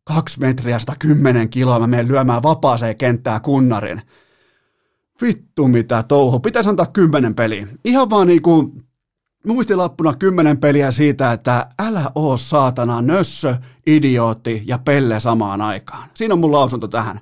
Kaksi 0.03 0.39
metriä 0.39 0.79
110 0.79 1.49
kiloa 1.49 1.79
mä 1.79 1.87
menen 1.87 2.07
lyömään 2.07 2.43
vapaaseen 2.43 2.97
kenttää 2.97 3.39
kunnarin. 3.39 4.01
Vittu 5.21 5.67
mitä 5.67 6.03
touhu. 6.03 6.39
Pitäisi 6.39 6.69
antaa 6.69 6.85
kymmenen 6.85 7.35
peliä. 7.35 7.67
Ihan 7.85 8.09
vaan 8.09 8.27
niinku 8.27 8.73
muistilappuna 9.47 10.13
kymmenen 10.13 10.57
peliä 10.57 10.91
siitä, 10.91 11.31
että 11.31 11.67
älä 11.79 12.11
oo 12.15 12.37
saatana 12.37 13.01
nössö, 13.01 13.55
idiootti 13.87 14.63
ja 14.65 14.77
pelle 14.77 15.19
samaan 15.19 15.61
aikaan. 15.61 16.09
Siinä 16.13 16.33
on 16.33 16.39
mun 16.39 16.51
lausunto 16.51 16.87
tähän. 16.87 17.19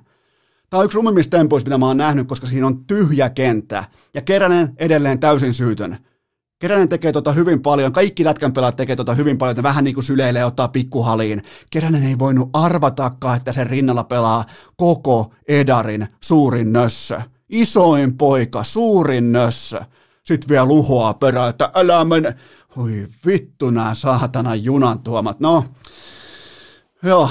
Tämä 0.70 0.78
on 0.78 0.84
yksi 0.84 0.96
rumimmista 0.96 1.36
tempuista, 1.36 1.68
mitä 1.68 1.78
mä 1.78 1.86
oon 1.86 1.96
nähnyt, 1.96 2.28
koska 2.28 2.46
siinä 2.46 2.66
on 2.66 2.84
tyhjä 2.84 3.30
kenttä. 3.30 3.84
Ja 4.14 4.22
Keränen 4.22 4.72
edelleen 4.76 5.20
täysin 5.20 5.54
syytön. 5.54 5.98
Keränen 6.60 6.88
tekee 6.88 7.12
tota 7.12 7.32
hyvin 7.32 7.62
paljon, 7.62 7.92
kaikki 7.92 8.24
lätkän 8.24 8.52
pelaat 8.52 8.76
tekee 8.76 8.96
tota 8.96 9.14
hyvin 9.14 9.38
paljon, 9.38 9.52
että 9.52 9.62
vähän 9.62 9.84
niin 9.84 9.94
kuin 9.94 10.04
syleilee 10.04 10.44
ottaa 10.44 10.68
pikkuhaliin. 10.68 11.42
Keränen 11.70 12.02
ei 12.02 12.18
voinut 12.18 12.50
arvatakaan, 12.52 13.36
että 13.36 13.52
sen 13.52 13.66
rinnalla 13.66 14.04
pelaa 14.04 14.44
koko 14.76 15.34
Edarin 15.48 16.08
suurin 16.20 16.72
nössö. 16.72 17.20
Isoin 17.48 18.16
poika, 18.16 18.64
suurin 18.64 19.32
nössö. 19.32 19.80
Sitten 20.24 20.48
vielä 20.48 20.64
luhoaa 20.64 21.14
perään, 21.14 21.50
että 21.50 21.70
älä 21.74 22.04
mene. 22.04 22.34
Oi 22.76 23.06
vittu 23.26 23.70
nämä 23.70 23.94
saatana 23.94 24.54
junan 24.54 24.98
tuomat. 24.98 25.40
No, 25.40 25.64
joo, 27.02 27.30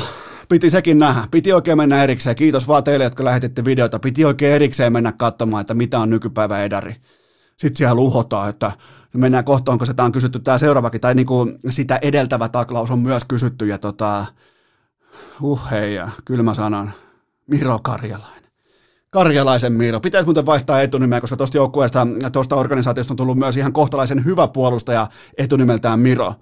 piti 0.50 0.70
sekin 0.70 1.00
nähdä. 1.00 1.28
Piti 1.32 1.54
oikein 1.54 1.78
mennä 1.78 2.04
erikseen. 2.04 2.36
Kiitos 2.36 2.68
vaan 2.68 2.84
teille, 2.84 3.04
jotka 3.04 3.26
lähetitte 3.26 3.66
videota. 3.66 4.00
Piti 4.00 4.26
oikein 4.26 4.54
erikseen 4.54 4.94
mennä 4.94 5.12
katsomaan, 5.12 5.62
että 5.62 5.74
mitä 5.74 6.00
on 6.00 6.10
nykypäivä 6.10 6.64
Edari. 6.64 6.96
Sitten 7.60 7.76
siellä 7.76 7.96
luhotaan, 7.96 8.50
että 8.50 8.72
mennään 9.14 9.46
kohta, 9.46 9.72
onko 9.72 9.86
se 9.86 9.94
tämä 9.94 10.06
on 10.06 10.12
kysytty 10.12 10.40
tämä 10.40 10.58
seuraavakin, 10.58 11.02
tai 11.02 11.16
niin 11.16 11.26
kuin 11.26 11.60
sitä 11.70 12.00
edeltävä 12.02 12.50
taklaus 12.50 12.92
on 12.92 13.00
myös 13.00 13.26
kysytty, 13.26 13.68
ja 13.68 13.78
tota, 13.78 14.26
uh 15.42 15.62
hei 15.72 15.96
ja 15.96 16.10
kylmä 16.26 16.54
sanan, 16.54 16.94
Miro 17.48 17.80
Karjalainen. 17.80 18.40
Karjalaisen 19.10 19.74
Miro. 19.74 20.00
Pitäisi 20.00 20.26
muuten 20.26 20.46
vaihtaa 20.46 20.82
etunimeä, 20.82 21.22
koska 21.22 21.38
tuosta 21.38 21.58
joukkueesta, 21.58 22.08
tuosta 22.32 22.56
organisaatiosta 22.56 23.14
on 23.14 23.18
tullut 23.18 23.38
myös 23.38 23.58
ihan 23.58 23.74
kohtalaisen 23.74 24.26
hyvä 24.26 24.48
puolustaja 24.48 25.08
etunimeltään 25.38 26.00
Miro. 26.00 26.34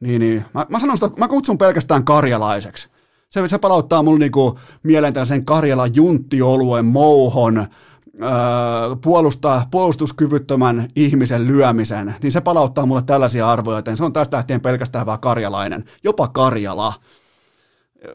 Niin, 0.00 0.20
niin. 0.20 0.44
Mä, 0.54 0.66
mä, 0.68 0.78
sanon 0.78 0.96
sitä, 0.96 1.10
mä 1.18 1.28
kutsun 1.28 1.58
pelkästään 1.58 2.04
karjalaiseksi. 2.04 2.88
Se, 3.30 3.48
se 3.48 3.58
palauttaa 3.58 4.02
mulle 4.02 4.18
niinku 4.18 4.58
mieleen 4.82 5.12
tällaisen 5.12 5.44
Karjalan 5.44 5.94
junttioluen 5.94 6.84
mouhon, 6.84 7.66
puolustaa, 9.02 9.68
puolustuskyvyttömän 9.70 10.88
ihmisen 10.96 11.46
lyömisen, 11.46 12.14
niin 12.22 12.32
se 12.32 12.40
palauttaa 12.40 12.86
mulle 12.86 13.02
tällaisia 13.02 13.50
arvoja, 13.50 13.78
joten 13.78 13.96
se 13.96 14.04
on 14.04 14.12
tästä 14.12 14.36
lähtien 14.36 14.60
pelkästään 14.60 15.06
vaan 15.06 15.20
karjalainen, 15.20 15.84
jopa 16.04 16.28
Karjala. 16.28 16.92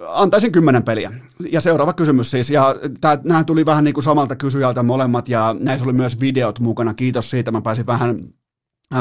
Antaisin 0.07 0.51
kymmenen 0.51 0.83
peliä. 0.83 1.11
Ja 1.51 1.61
seuraava 1.61 1.93
kysymys 1.93 2.31
siis, 2.31 2.49
ja 2.49 2.75
nämä 3.23 3.43
tuli 3.43 3.65
vähän 3.65 3.83
niin 3.83 3.93
kuin 3.93 4.03
samalta 4.03 4.35
kysyjältä 4.35 4.83
molemmat, 4.83 5.29
ja 5.29 5.55
näissä 5.59 5.85
oli 5.85 5.93
myös 5.93 6.19
videot 6.19 6.59
mukana, 6.59 6.93
kiitos 6.93 7.29
siitä, 7.29 7.51
mä 7.51 7.61
pääsin 7.61 7.85
vähän 7.85 8.19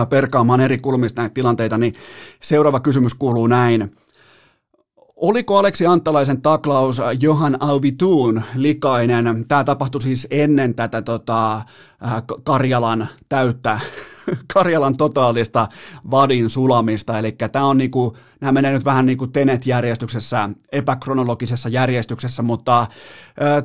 perkaamaan 0.08 0.60
eri 0.60 0.78
kulmista 0.78 1.22
näitä 1.22 1.34
tilanteita, 1.34 1.78
niin 1.78 1.94
seuraava 2.42 2.80
kysymys 2.80 3.14
kuuluu 3.14 3.46
näin. 3.46 3.90
Oliko 5.20 5.58
Aleksi 5.58 5.86
Antalaisen 5.86 6.42
taklaus 6.42 7.02
Johan 7.20 7.56
Auvituun 7.60 8.42
likainen? 8.54 9.44
Tämä 9.48 9.64
tapahtui 9.64 10.02
siis 10.02 10.26
ennen 10.30 10.74
tätä 10.74 11.02
tota, 11.02 11.62
Karjalan 12.44 13.08
täyttä 13.28 13.80
Karjalan 14.54 14.96
totaalista 14.96 15.68
vadin 16.10 16.50
sulamista, 16.50 17.18
eli 17.18 17.32
tämä 17.52 17.64
on 17.64 17.78
niinku, 17.78 18.16
nämä 18.40 18.52
menee 18.52 18.72
nyt 18.72 18.84
vähän 18.84 19.06
niin 19.06 19.18
kuin 19.18 19.32
Tenet-järjestyksessä, 19.32 20.50
epäkronologisessa 20.72 21.68
järjestyksessä, 21.68 22.42
mutta 22.42 22.86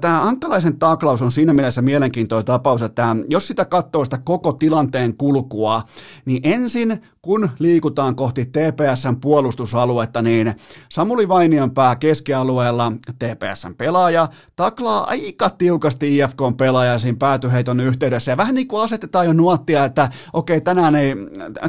tämä 0.01 0.23
Antalaisen 0.23 0.79
taklaus 0.79 1.21
on 1.21 1.31
siinä 1.31 1.53
mielessä 1.53 1.81
mielenkiintoinen 1.81 2.45
tapaus, 2.45 2.81
että 2.81 3.15
jos 3.29 3.47
sitä 3.47 3.65
katsoo 3.65 4.05
sitä 4.05 4.17
koko 4.23 4.53
tilanteen 4.53 5.17
kulkua, 5.17 5.81
niin 6.25 6.41
ensin 6.43 7.01
kun 7.21 7.49
liikutaan 7.59 8.15
kohti 8.15 8.45
TPSn 8.45 9.19
puolustusaluetta, 9.21 10.21
niin 10.21 10.55
Samuli 10.89 11.27
pää 11.73 11.95
keskialueella 11.95 12.91
TPSn 13.19 13.75
pelaaja 13.77 14.27
taklaa 14.55 15.07
aika 15.07 15.49
tiukasti 15.49 16.17
IFKn 16.17 16.53
pelaaja 16.57 16.99
siinä 16.99 17.17
päätyheiton 17.19 17.79
yhteydessä. 17.79 18.31
Ja 18.31 18.37
vähän 18.37 18.55
niin 18.55 18.67
kuin 18.67 18.81
asetetaan 18.81 19.25
jo 19.25 19.33
nuottia, 19.33 19.85
että 19.85 20.09
okei, 20.33 20.61
tänään 20.61 20.95
ei, 20.95 21.15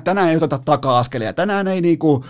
tänään 0.05 0.29
ei 0.29 0.37
oteta 0.37 0.59
taka-askelia, 0.65 1.33
tänään 1.33 1.69
ei, 1.69 1.81
niin 1.81 1.99
kuin, 1.99 2.25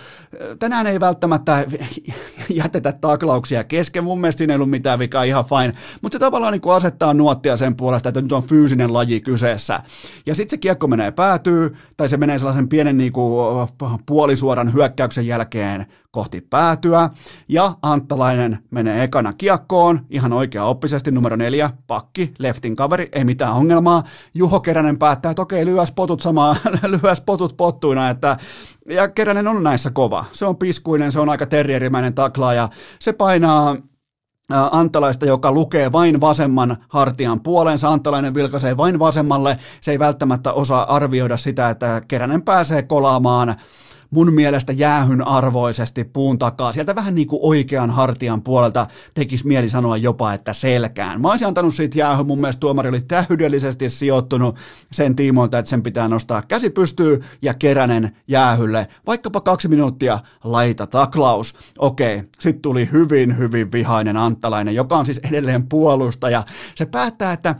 tänään 0.65 0.87
ei 0.87 0.99
välttämättä 0.99 1.65
jätetä 2.49 2.91
taklauksia 2.91 3.63
kesken, 3.63 4.03
mun 4.03 4.21
mielestä 4.21 4.37
siinä 4.37 4.53
ei 4.53 4.55
ollut 4.55 4.69
mitään 4.69 4.99
vikaa, 4.99 5.23
ihan 5.23 5.45
fine, 5.45 5.73
mutta 6.01 6.15
se 6.15 6.19
tavallaan 6.19 6.53
niin 6.53 6.61
kuin 6.61 6.75
asettaa 6.75 7.13
nuottia 7.13 7.57
sen 7.57 7.75
puolesta, 7.75 8.09
että 8.09 8.21
nyt 8.21 8.31
on 8.31 8.43
fyysinen 8.43 8.93
laji 8.93 9.21
kyseessä. 9.21 9.81
Ja 10.25 10.35
sitten 10.35 10.49
se 10.49 10.57
kiekko 10.57 10.87
menee 10.87 11.11
päätyy, 11.11 11.75
tai 11.97 12.09
se 12.09 12.17
menee 12.17 12.39
sellaisen 12.39 12.69
pienen 12.69 12.97
niin 12.97 13.13
kuin 13.13 13.67
puolisuoran 14.05 14.73
hyökkäyksen 14.73 15.27
jälkeen 15.27 15.85
kohti 16.15 16.41
päätyä, 16.41 17.09
ja 17.49 17.73
Anttalainen 17.81 18.59
menee 18.71 19.03
ekana 19.03 19.33
kiekkoon, 19.33 19.99
ihan 20.09 20.33
oikea 20.33 20.63
oppisesti, 20.63 21.11
numero 21.11 21.35
neljä, 21.35 21.69
pakki, 21.87 22.33
leftin 22.39 22.75
kaveri, 22.75 23.09
ei 23.11 23.23
mitään 23.23 23.53
ongelmaa. 23.53 24.03
Juho 24.33 24.59
Keränen 24.59 24.97
päättää, 24.97 25.29
että 25.29 25.41
okei, 25.41 25.65
lyös 25.65 25.91
potut 25.91 26.21
samaa, 26.21 26.55
lyös 27.03 27.21
potut 27.21 27.57
pottuina, 27.57 28.09
että 28.09 28.37
ja 28.89 29.07
Keränen 29.07 29.47
on 29.47 29.63
näissä 29.63 29.91
kova. 29.91 30.25
Se 30.31 30.45
on 30.45 30.57
piskuinen, 30.57 31.11
se 31.11 31.19
on 31.19 31.29
aika 31.29 31.45
terrierimäinen 31.45 32.13
taklaaja, 32.13 32.69
se 32.99 33.13
painaa 33.13 33.75
Antalaista, 34.71 35.25
joka 35.25 35.51
lukee 35.51 35.91
vain 35.91 36.21
vasemman 36.21 36.77
hartian 36.89 37.39
puolensa. 37.41 37.89
Antalainen 37.89 38.33
vilkaisee 38.33 38.77
vain 38.77 38.99
vasemmalle. 38.99 39.57
Se 39.81 39.91
ei 39.91 39.99
välttämättä 39.99 40.53
osaa 40.53 40.95
arvioida 40.95 41.37
sitä, 41.37 41.69
että 41.69 42.01
Keränen 42.07 42.41
pääsee 42.41 42.83
kolaamaan 42.83 43.55
mun 44.15 44.33
mielestä 44.33 44.73
jäähyn 44.73 45.27
arvoisesti 45.27 46.03
puun 46.03 46.39
takaa. 46.39 46.73
Sieltä 46.73 46.95
vähän 46.95 47.15
niin 47.15 47.27
kuin 47.27 47.39
oikean 47.43 47.91
hartian 47.91 48.41
puolelta 48.41 48.87
tekisi 49.13 49.47
mieli 49.47 49.69
sanoa 49.69 49.97
jopa, 49.97 50.33
että 50.33 50.53
selkään. 50.53 51.21
Mä 51.21 51.29
olisin 51.29 51.47
antanut 51.47 51.75
siitä 51.75 51.99
jäähy, 51.99 52.23
mun 52.23 52.39
mielestä 52.39 52.59
tuomari 52.59 52.89
oli 52.89 53.01
täydellisesti 53.01 53.89
sijoittunut 53.89 54.55
sen 54.91 55.15
tiimoilta, 55.15 55.59
että 55.59 55.69
sen 55.69 55.83
pitää 55.83 56.07
nostaa 56.07 56.41
käsi 56.41 56.69
pystyy 56.69 57.23
ja 57.41 57.53
keränen 57.53 58.17
jäähylle. 58.27 58.87
Vaikkapa 59.07 59.41
kaksi 59.41 59.67
minuuttia 59.67 60.19
laita 60.43 60.87
taklaus. 60.87 61.55
Okei, 61.77 62.23
sitten 62.39 62.61
tuli 62.61 62.89
hyvin, 62.91 63.37
hyvin 63.37 63.71
vihainen 63.71 64.17
Anttalainen, 64.17 64.75
joka 64.75 64.97
on 64.97 65.05
siis 65.05 65.21
edelleen 65.23 65.69
puolustaja. 65.69 66.43
Se 66.75 66.85
päättää, 66.85 67.33
että 67.33 67.55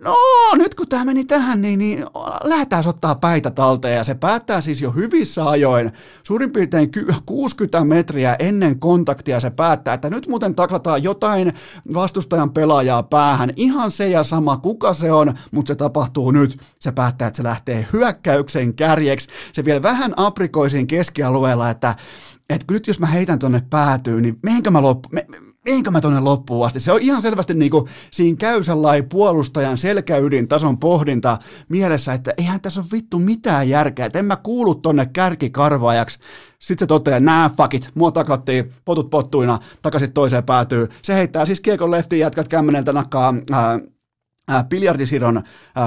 no 0.00 0.16
nyt 0.54 0.74
kun 0.74 0.88
tämä 0.88 1.04
meni 1.04 1.24
tähän, 1.24 1.62
niin, 1.62 1.78
niin 1.78 2.06
lähdetään 2.44 2.88
ottaa 2.88 3.14
päitä 3.14 3.50
talteen. 3.50 3.96
Ja 3.96 4.04
se 4.04 4.14
päättää 4.14 4.60
siis 4.60 4.80
jo 4.80 4.90
hyvissä 4.90 5.48
ajoin, 5.48 5.92
suurin 6.24 6.52
piirtein 6.52 6.90
60 7.26 7.84
metriä 7.84 8.36
ennen 8.38 8.78
kontaktia 8.78 9.40
se 9.40 9.50
päättää, 9.50 9.94
että 9.94 10.10
nyt 10.10 10.28
muuten 10.28 10.54
taklataan 10.54 11.02
jotain 11.02 11.52
vastustajan 11.94 12.50
pelaajaa 12.50 13.02
päähän, 13.02 13.52
ihan 13.56 13.90
se 13.90 14.08
ja 14.08 14.24
sama 14.24 14.56
kuka 14.56 14.94
se 14.94 15.12
on, 15.12 15.34
mutta 15.50 15.68
se 15.68 15.74
tapahtuu 15.74 16.30
nyt, 16.30 16.58
se 16.78 16.92
päättää, 16.92 17.28
että 17.28 17.36
se 17.36 17.42
lähtee 17.42 17.86
hyökkäyksen 17.92 18.74
kärjeksi, 18.74 19.28
se 19.52 19.64
vielä 19.64 19.82
vähän 19.82 20.12
aprikoisin 20.16 20.86
keskialueella, 20.86 21.70
että 21.70 21.94
että 22.50 22.72
nyt 22.72 22.86
jos 22.86 23.00
mä 23.00 23.06
heitän 23.06 23.38
tonne 23.38 23.62
päätyyn, 23.70 24.22
niin 24.22 24.38
mehinkö 24.42 24.70
mä 24.70 24.82
loppu, 24.82 25.08
me, 25.12 25.26
Einkö 25.66 25.90
mä 25.90 26.00
tonne 26.00 26.20
loppuun 26.20 26.66
asti? 26.66 26.80
Se 26.80 26.92
on 26.92 27.02
ihan 27.02 27.22
selvästi 27.22 27.54
niin 27.54 27.70
kuin 27.70 27.84
siinä 28.10 28.36
käy 28.36 28.62
sellainen 28.62 29.08
puolustajan 29.08 29.78
selkäydin 29.78 30.48
tason 30.48 30.78
pohdinta 30.78 31.38
mielessä, 31.68 32.12
että 32.12 32.34
eihän 32.38 32.60
tässä 32.60 32.80
ole 32.80 32.88
vittu 32.92 33.18
mitään 33.18 33.68
järkeä, 33.68 34.06
että 34.06 34.18
en 34.18 34.24
mä 34.24 34.36
kuulu 34.36 34.74
tonne 34.74 35.06
kärkikarvaajaksi. 35.06 36.18
Sitten 36.58 36.84
se 36.84 36.86
toteaa, 36.86 37.20
nää 37.20 37.50
fakit, 37.56 37.90
mua 37.94 38.12
taklattiin, 38.12 38.72
potut 38.84 39.10
pottuina, 39.10 39.58
takaisin 39.82 40.12
toiseen 40.12 40.44
päätyy. 40.44 40.88
Se 41.02 41.14
heittää 41.14 41.44
siis 41.44 41.60
kiekon 41.60 41.90
leftiin, 41.90 42.20
jätkät 42.20 42.48
kämmeneltä 42.48 42.92
nakkaa 42.92 43.34
ää, 43.52 43.80
Piljardisiron 44.68 45.42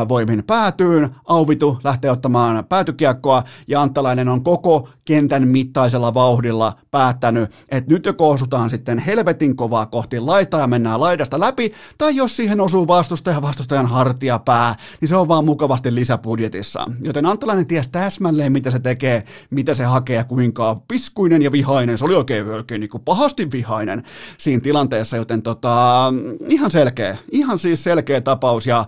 voimin 0.09 0.43
päätyyn, 0.47 1.09
Auvitu 1.25 1.79
lähtee 1.83 2.11
ottamaan 2.11 2.65
päätykiekkoa 2.65 3.43
ja 3.67 3.81
Antalainen 3.81 4.29
on 4.29 4.43
koko 4.43 4.89
kentän 5.05 5.47
mittaisella 5.47 6.13
vauhdilla 6.13 6.73
päättänyt, 6.91 7.51
että 7.69 7.93
nyt 7.93 8.05
jo 8.05 8.13
koosutaan 8.13 8.69
sitten 8.69 8.99
helvetin 8.99 9.55
kovaa 9.55 9.85
kohti 9.85 10.19
laitaa 10.19 10.59
ja 10.59 10.67
mennään 10.67 10.99
laidasta 10.99 11.39
läpi, 11.39 11.71
tai 11.97 12.15
jos 12.15 12.35
siihen 12.35 12.61
osuu 12.61 12.87
vastustaja 12.87 13.41
vastustajan 13.41 13.85
hartia 13.85 14.39
pää, 14.39 14.75
niin 15.01 15.09
se 15.09 15.15
on 15.15 15.27
vaan 15.27 15.45
mukavasti 15.45 15.95
lisäbudjetissa. 15.95 16.85
Joten 17.01 17.25
Antalainen 17.25 17.67
ties 17.67 17.87
täsmälleen, 17.87 18.51
mitä 18.51 18.71
se 18.71 18.79
tekee, 18.79 19.23
mitä 19.49 19.73
se 19.73 19.83
hakee 19.83 20.23
kuinka 20.23 20.77
piskuinen 20.87 21.41
ja 21.41 21.51
vihainen, 21.51 21.97
se 21.97 22.05
oli 22.05 22.15
oikein, 22.15 22.51
oikein 22.51 22.81
niin 22.81 22.89
kuin 22.89 23.03
pahasti 23.03 23.51
vihainen 23.51 24.03
siinä 24.37 24.61
tilanteessa, 24.61 25.17
joten 25.17 25.41
tota, 25.41 26.13
ihan 26.47 26.71
selkeä, 26.71 27.17
ihan 27.31 27.59
siis 27.59 27.83
selkeä 27.83 28.21
tapaus, 28.47 28.67
ja 28.67 28.85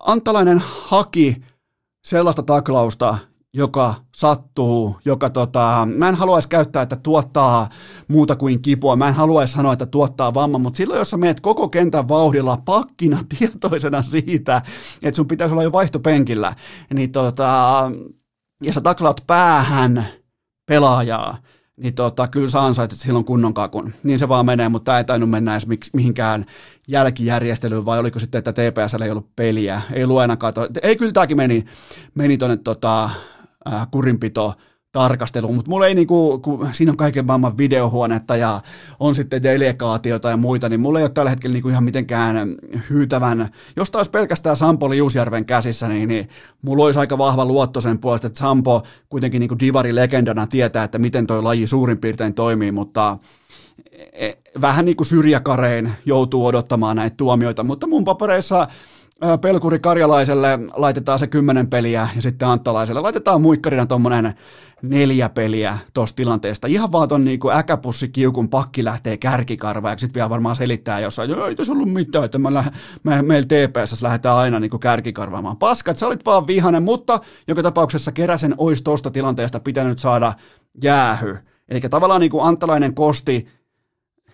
Antalainen 0.00 0.62
haki 0.64 1.36
sellaista 2.04 2.42
taklausta, 2.42 3.18
joka 3.54 3.94
sattuu, 4.16 4.96
joka 5.04 5.30
tota, 5.30 5.88
mä 5.96 6.08
en 6.08 6.14
haluaisi 6.14 6.48
käyttää, 6.48 6.82
että 6.82 6.96
tuottaa 6.96 7.68
muuta 8.08 8.36
kuin 8.36 8.62
kipua, 8.62 8.96
mä 8.96 9.08
en 9.08 9.14
haluaisi 9.14 9.52
sanoa, 9.52 9.72
että 9.72 9.86
tuottaa 9.86 10.34
vamma, 10.34 10.58
mutta 10.58 10.76
silloin, 10.76 10.98
jos 10.98 11.10
sä 11.10 11.16
meet 11.16 11.40
koko 11.40 11.68
kentän 11.68 12.08
vauhdilla 12.08 12.58
pakkina 12.64 13.24
tietoisena 13.38 14.02
siitä, 14.02 14.62
että 15.02 15.16
sun 15.16 15.28
pitäisi 15.28 15.52
olla 15.52 15.62
jo 15.62 15.72
vaihtopenkillä, 15.72 16.54
niin 16.94 17.12
tota, 17.12 17.90
ja 18.62 18.72
sä 18.72 18.80
taklaat 18.80 19.24
päähän 19.26 20.06
pelaajaa, 20.66 21.36
niin 21.80 21.94
tota, 21.94 22.28
kyllä 22.28 22.48
sä 22.48 22.62
ansaitset 22.62 23.00
silloin 23.00 23.24
kunnon 23.24 23.54
kakun. 23.54 23.92
Niin 24.02 24.18
se 24.18 24.28
vaan 24.28 24.46
menee, 24.46 24.68
mutta 24.68 24.84
tämä 24.84 24.98
ei 24.98 25.04
tainnut 25.04 25.30
mennä 25.30 25.52
edes 25.52 25.92
mihinkään 25.92 26.44
jälkijärjestelyyn, 26.88 27.84
vai 27.84 27.98
oliko 27.98 28.18
sitten, 28.18 28.38
että 28.38 28.52
TPS 28.52 28.94
ei 29.02 29.10
ollut 29.10 29.36
peliä, 29.36 29.82
ei 29.92 30.04
ollut 30.04 30.18
ainakaan, 30.18 30.54
to- 30.54 30.68
ei 30.82 30.96
kyllä 30.96 31.12
tämäkin 31.12 31.36
meni, 31.36 31.64
meni 32.14 32.38
tuonne 32.38 32.56
tota, 32.56 33.04
äh, 33.72 33.86
kurinpito 33.90 34.54
tarkasteluun, 34.92 35.54
mutta 35.54 35.70
mulla 35.70 35.86
ei 35.86 35.94
niinku, 35.94 36.38
kun 36.38 36.68
siinä 36.72 36.90
on 36.90 36.96
kaiken 36.96 37.26
maailman 37.26 37.58
videohuonetta 37.58 38.36
ja 38.36 38.60
on 39.00 39.14
sitten 39.14 39.42
delegaatiota 39.42 40.30
ja 40.30 40.36
muita, 40.36 40.68
niin 40.68 40.80
mulla 40.80 40.98
ei 40.98 41.02
ole 41.02 41.10
tällä 41.10 41.30
hetkellä 41.30 41.54
niinku 41.54 41.68
ihan 41.68 41.84
mitenkään 41.84 42.56
hyytävän, 42.90 43.48
jos 43.76 43.90
taas 43.90 44.08
pelkästään 44.08 44.56
Sampo 44.56 44.90
Liusjärven 44.90 45.44
käsissä, 45.44 45.88
niin, 45.88 46.08
niin 46.08 46.28
mulla 46.62 46.84
olisi 46.84 46.98
aika 46.98 47.18
vahva 47.18 47.44
luotto 47.44 47.80
sen 47.80 47.98
puolesta, 47.98 48.26
että 48.26 48.38
Sampo 48.38 48.82
kuitenkin 49.08 49.40
niinku 49.40 49.56
divari-legendana 49.60 50.46
tietää, 50.46 50.84
että 50.84 50.98
miten 50.98 51.26
toi 51.26 51.42
laji 51.42 51.66
suurin 51.66 51.98
piirtein 51.98 52.34
toimii, 52.34 52.72
mutta 52.72 53.18
e, 54.12 54.32
vähän 54.60 54.84
niin 54.84 54.96
kuin 54.96 55.06
syrjäkarein 55.06 55.92
joutuu 56.06 56.46
odottamaan 56.46 56.96
näitä 56.96 57.16
tuomioita, 57.16 57.64
mutta 57.64 57.86
mun 57.86 58.04
papereissa 58.04 58.68
Pelkuri 59.40 59.78
Karjalaiselle 59.78 60.58
laitetaan 60.72 61.18
se 61.18 61.26
kymmenen 61.26 61.70
peliä 61.70 62.08
ja 62.16 62.22
sitten 62.22 62.48
Anttalaiselle 62.48 63.00
laitetaan 63.00 63.42
muikkarina 63.42 63.86
tuommoinen 63.86 64.34
neljä 64.82 65.28
peliä 65.28 65.78
tuosta 65.94 66.16
tilanteesta. 66.16 66.66
Ihan 66.66 66.92
vaan 66.92 67.08
ton 67.08 67.24
niinku 67.24 67.50
äkäpussi 67.50 68.08
kiukun 68.08 68.48
pakki 68.48 68.84
lähtee 68.84 69.16
kärkikarvaan 69.16 69.92
ja 69.92 69.98
sitten 69.98 70.14
vielä 70.14 70.30
varmaan 70.30 70.56
selittää 70.56 71.00
jossain, 71.00 71.30
ei 71.48 71.54
tässä 71.54 71.72
ollut 71.72 71.92
mitään, 71.92 72.24
että 72.24 72.38
me, 72.38 72.50
me, 73.02 73.22
meillä 73.22 73.46
TPS 73.46 74.02
lähdetään 74.02 74.36
aina 74.36 74.60
niinku 74.60 74.78
kärkikarvaamaan. 74.78 75.56
Paskat, 75.56 75.96
sä 75.96 76.06
olit 76.06 76.26
vaan 76.26 76.46
vihanen, 76.46 76.82
mutta 76.82 77.20
joka 77.48 77.62
tapauksessa 77.62 78.12
keräsen 78.12 78.54
ois 78.58 78.82
tuosta 78.82 79.10
tilanteesta 79.10 79.60
pitänyt 79.60 79.98
saada 79.98 80.32
jäähy. 80.82 81.36
Eli 81.68 81.80
tavallaan 81.80 82.20
niinku 82.20 82.40
Anttalainen 82.40 82.94
kosti 82.94 83.48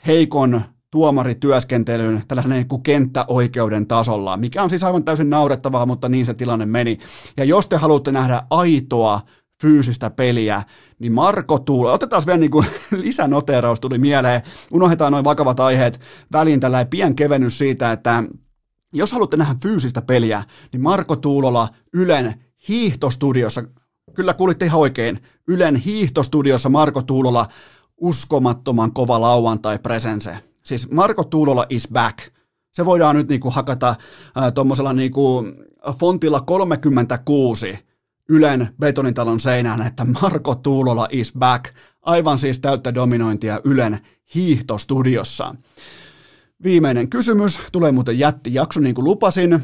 heikon 0.07 0.63
tuomarityöskentelyyn 0.91 2.23
tällaisen 2.29 2.53
niin 2.53 2.69
kuin 2.69 2.83
kenttäoikeuden 2.83 3.87
tasolla, 3.87 4.37
mikä 4.37 4.63
on 4.63 4.71
siis 4.71 4.85
aivan 4.85 5.05
täysin 5.05 5.31
naurettavaa, 5.31 5.87
mutta 5.87 6.09
niin 6.09 6.27
se 6.27 6.35
tilanne 6.35 6.67
meni. 6.67 6.99
Ja 7.37 7.45
jos 7.45 7.69
te 7.69 7.77
haluatte 7.77 8.13
nähdä 8.13 8.43
aitoa 8.51 9.21
fyysistä 9.63 10.11
peliä, 10.11 10.63
niin 10.99 11.13
Marko 11.13 11.59
Tuula, 11.59 11.93
otetaan 11.93 12.23
vielä 12.27 12.39
niin 12.45 12.51
kuin 12.51 12.67
lisänoteraus 12.97 13.81
tuli 13.81 13.99
mieleen, 13.99 14.43
unohdetaan 14.73 15.13
noin 15.13 15.25
vakavat 15.25 15.61
aiheet 15.61 16.01
väliin 16.33 16.61
tällä 16.61 16.85
pien 16.85 17.17
kevennys 17.17 17.59
siitä, 17.59 17.93
että 17.93 18.25
jos 18.93 19.13
haluatte 19.13 19.37
nähdä 19.37 19.55
fyysistä 19.63 20.03
peliä, 20.03 20.43
niin 20.73 20.81
Marko 20.81 21.17
Tuulola 21.17 21.69
Ylen 21.95 22.35
hiihtostudiossa, 22.69 23.65
kyllä 24.15 24.35
kuulitte 24.35 24.65
ihan 24.65 24.81
oikein, 24.81 25.19
Ylen 25.49 25.77
hiihtostudiossa 25.77 26.69
Marko 26.69 27.03
Tuulola 27.03 27.47
uskomattoman 28.01 28.93
kova 28.93 29.21
lauantai 29.21 29.79
presense. 29.79 30.39
Siis 30.67 30.91
Marko 30.91 31.25
Tuulola 31.25 31.67
is 31.69 31.89
back. 31.93 32.19
Se 32.73 32.85
voidaan 32.85 33.17
nyt 33.17 33.29
niinku 33.29 33.51
hakata 33.51 33.89
äh, 33.89 34.53
tuommoisella 34.55 34.93
niinku 34.93 35.45
fontilla 35.99 36.41
36 36.41 37.79
Ylen 38.29 38.69
betonitalon 38.81 39.41
seinään, 39.41 39.87
että 39.87 40.05
Marko 40.05 40.55
Tuulola 40.55 41.09
is 41.11 41.33
back. 41.39 41.75
Aivan 42.03 42.39
siis 42.39 42.61
täyttä 42.61 42.95
dominointia 42.95 43.61
Ylen 43.65 44.01
hiihtostudiossa. 44.35 45.55
Viimeinen 46.63 47.09
kysymys, 47.09 47.61
tulee 47.73 47.93
muuten 47.93 48.19
jakso 48.47 48.81
niin 48.81 48.95
kuin 48.95 49.05
lupasin. 49.05 49.63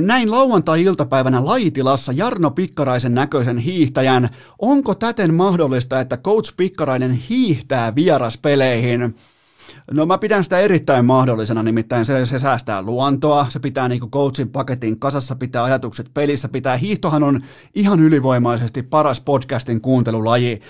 Näin 0.00 0.30
lauantai-iltapäivänä 0.30 1.44
Laitilassa 1.44 2.12
Jarno 2.12 2.50
Pikkaraisen 2.50 3.14
näköisen 3.14 3.58
hiihtäjän. 3.58 4.28
Onko 4.58 4.94
täten 4.94 5.34
mahdollista, 5.34 6.00
että 6.00 6.16
Coach 6.16 6.54
Pikkarainen 6.56 7.12
hiihtää 7.12 7.94
vieraspeleihin? 7.94 9.16
No 9.90 10.06
mä 10.06 10.18
pidän 10.18 10.44
sitä 10.44 10.58
erittäin 10.58 11.04
mahdollisena, 11.04 11.62
nimittäin 11.62 12.06
se, 12.06 12.26
se 12.26 12.38
säästää 12.38 12.82
luontoa, 12.82 13.46
se 13.48 13.58
pitää 13.58 13.88
niinku 13.88 14.08
coachin 14.10 14.48
paketin 14.48 14.98
kasassa, 14.98 15.34
pitää 15.36 15.64
ajatukset 15.64 16.10
pelissä, 16.14 16.48
pitää. 16.48 16.76
Hiihtohan 16.76 17.22
on 17.22 17.40
ihan 17.74 18.00
ylivoimaisesti 18.00 18.82
paras 18.82 19.20
podcastin 19.20 19.80
kuuntelulaji 19.80 20.60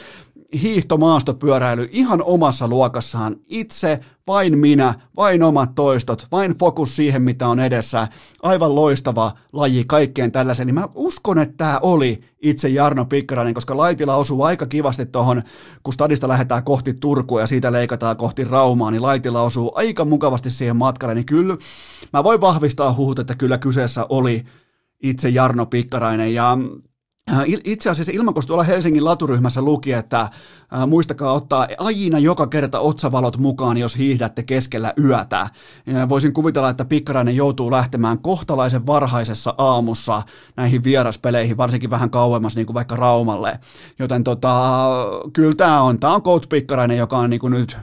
hiihtomaastopyöräily 0.62 1.88
ihan 1.90 2.22
omassa 2.22 2.68
luokassaan. 2.68 3.36
Itse, 3.48 4.01
vain 4.26 4.59
minä, 4.59 4.94
vain 5.16 5.42
omat 5.42 5.74
toistot, 5.74 6.26
vain 6.32 6.59
fokus 6.59 6.96
siihen, 6.96 7.22
mitä 7.22 7.48
on 7.48 7.61
edessä. 7.61 8.09
Aivan 8.42 8.74
loistava 8.74 9.32
laji 9.53 9.84
kaikkeen 9.86 10.32
tällaisen. 10.32 10.66
Niin 10.66 10.74
mä 10.74 10.88
uskon, 10.94 11.38
että 11.38 11.55
tämä 11.57 11.78
oli 11.82 12.20
itse 12.42 12.68
Jarno 12.68 13.05
Pikkarainen, 13.05 13.55
koska 13.55 13.76
Laitila 13.76 14.16
osuu 14.16 14.42
aika 14.42 14.66
kivasti 14.66 15.07
tuohon, 15.07 15.42
kun 15.82 15.94
stadista 15.94 16.28
lähdetään 16.28 16.64
kohti 16.64 16.94
Turkua 16.94 17.40
ja 17.40 17.46
siitä 17.46 17.72
leikataan 17.72 18.16
kohti 18.16 18.44
Raumaa, 18.44 18.90
niin 18.90 19.03
Laitila 19.03 19.42
osuu 19.42 19.72
aika 19.74 20.05
mukavasti 20.05 20.51
siihen 20.51 20.76
matkalle. 20.76 21.14
Niin 21.14 21.26
kyllä 21.26 21.57
mä 22.12 22.24
voin 22.24 22.40
vahvistaa 22.40 22.92
huhut, 22.92 23.18
että 23.18 23.34
kyllä 23.34 23.59
kyseessä 23.59 24.07
oli 24.09 24.44
itse 25.03 25.28
Jarno 25.28 25.66
Pikkarainen. 25.66 26.34
Ja 26.34 26.59
itse 27.64 27.90
asiassa 27.90 28.12
ilman, 28.14 28.34
kun 28.34 28.42
tuolla 28.46 28.62
Helsingin 28.62 29.04
laturyhmässä 29.04 29.62
luki, 29.62 29.92
että 29.92 30.20
äh, 30.20 30.30
muistakaa 30.86 31.32
ottaa 31.32 31.68
aina 31.78 32.18
joka 32.18 32.46
kerta 32.46 32.78
otsavalot 32.78 33.38
mukaan, 33.38 33.76
jos 33.76 33.96
hiihdätte 33.96 34.42
keskellä 34.42 34.92
yötä. 35.04 35.48
Voisin 36.08 36.32
kuvitella, 36.32 36.70
että 36.70 36.84
Pikkarainen 36.84 37.36
joutuu 37.36 37.70
lähtemään 37.70 38.18
kohtalaisen 38.18 38.86
varhaisessa 38.86 39.54
aamussa 39.58 40.22
näihin 40.56 40.84
vieraspeleihin, 40.84 41.56
varsinkin 41.56 41.90
vähän 41.90 42.10
kauemmas, 42.10 42.56
niin 42.56 42.66
kuin 42.66 42.74
vaikka 42.74 42.96
Raumalle. 42.96 43.58
Joten 43.98 44.24
tota, 44.24 44.80
kyllä 45.32 45.54
tämä 45.54 45.82
on, 45.82 46.00
tämä 46.00 46.14
on 46.14 46.22
Coach 46.22 46.48
Pikkarainen, 46.48 46.96
joka 46.96 47.18
on 47.18 47.30
niin 47.30 47.40
kuin 47.40 47.50
nyt 47.50 47.76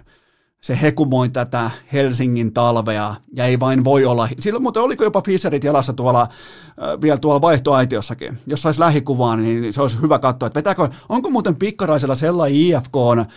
se 0.61 0.81
hekumoi 0.81 1.29
tätä 1.29 1.71
Helsingin 1.93 2.53
talvea 2.53 3.15
ja 3.33 3.45
ei 3.45 3.59
vain 3.59 3.83
voi 3.83 4.05
olla. 4.05 4.27
Silloin 4.39 4.63
muuten 4.63 4.83
oliko 4.83 5.03
jopa 5.03 5.21
Fisherit 5.21 5.63
jalassa 5.63 5.93
tuolla, 5.93 6.21
äh, 6.21 7.01
vielä 7.01 7.17
tuolla 7.17 7.41
vaihtoaitiossakin. 7.41 8.37
Jos 8.45 8.61
saisi 8.61 8.79
lähikuvaa, 8.79 9.35
niin 9.35 9.73
se 9.73 9.81
olisi 9.81 10.01
hyvä 10.01 10.19
katsoa, 10.19 10.47
että 10.47 10.57
vetääkö, 10.57 10.89
onko 11.09 11.29
muuten 11.29 11.55
pikkaraisella 11.55 12.15
sellainen 12.15 12.57
IFK 12.57 12.95
on 12.95 13.19
äh, 13.19 13.27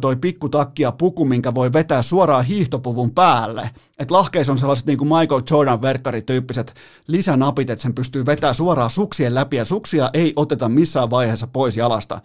toi 0.00 0.16
pikkutakki 0.16 0.82
ja 0.82 0.92
puku, 0.92 1.24
minkä 1.24 1.54
voi 1.54 1.72
vetää 1.72 2.02
suoraan 2.02 2.44
hiihtopuvun 2.44 3.10
päälle. 3.10 3.70
Että 3.98 4.14
lahkeissa 4.14 4.52
on 4.52 4.58
sellaiset 4.58 4.86
niin 4.86 4.98
kuin 4.98 5.08
Michael 5.08 5.42
Jordan 5.50 5.82
verkkarityyppiset 5.82 6.74
lisänapit, 7.06 7.70
että 7.70 7.82
sen 7.82 7.94
pystyy 7.94 8.26
vetämään 8.26 8.54
suoraan 8.54 8.90
suksien 8.90 9.34
läpi 9.34 9.56
ja 9.56 9.64
suksia 9.64 10.10
ei 10.14 10.32
oteta 10.36 10.68
missään 10.68 11.10
vaiheessa 11.10 11.46
pois 11.46 11.76
jalasta. 11.76 12.20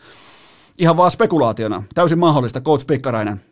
Ihan 0.79 0.97
vaan 0.97 1.11
spekulaationa. 1.11 1.83
Täysin 1.95 2.19
mahdollista, 2.19 2.61
Coach 2.61 2.87
Pikkarainen. 2.87 3.48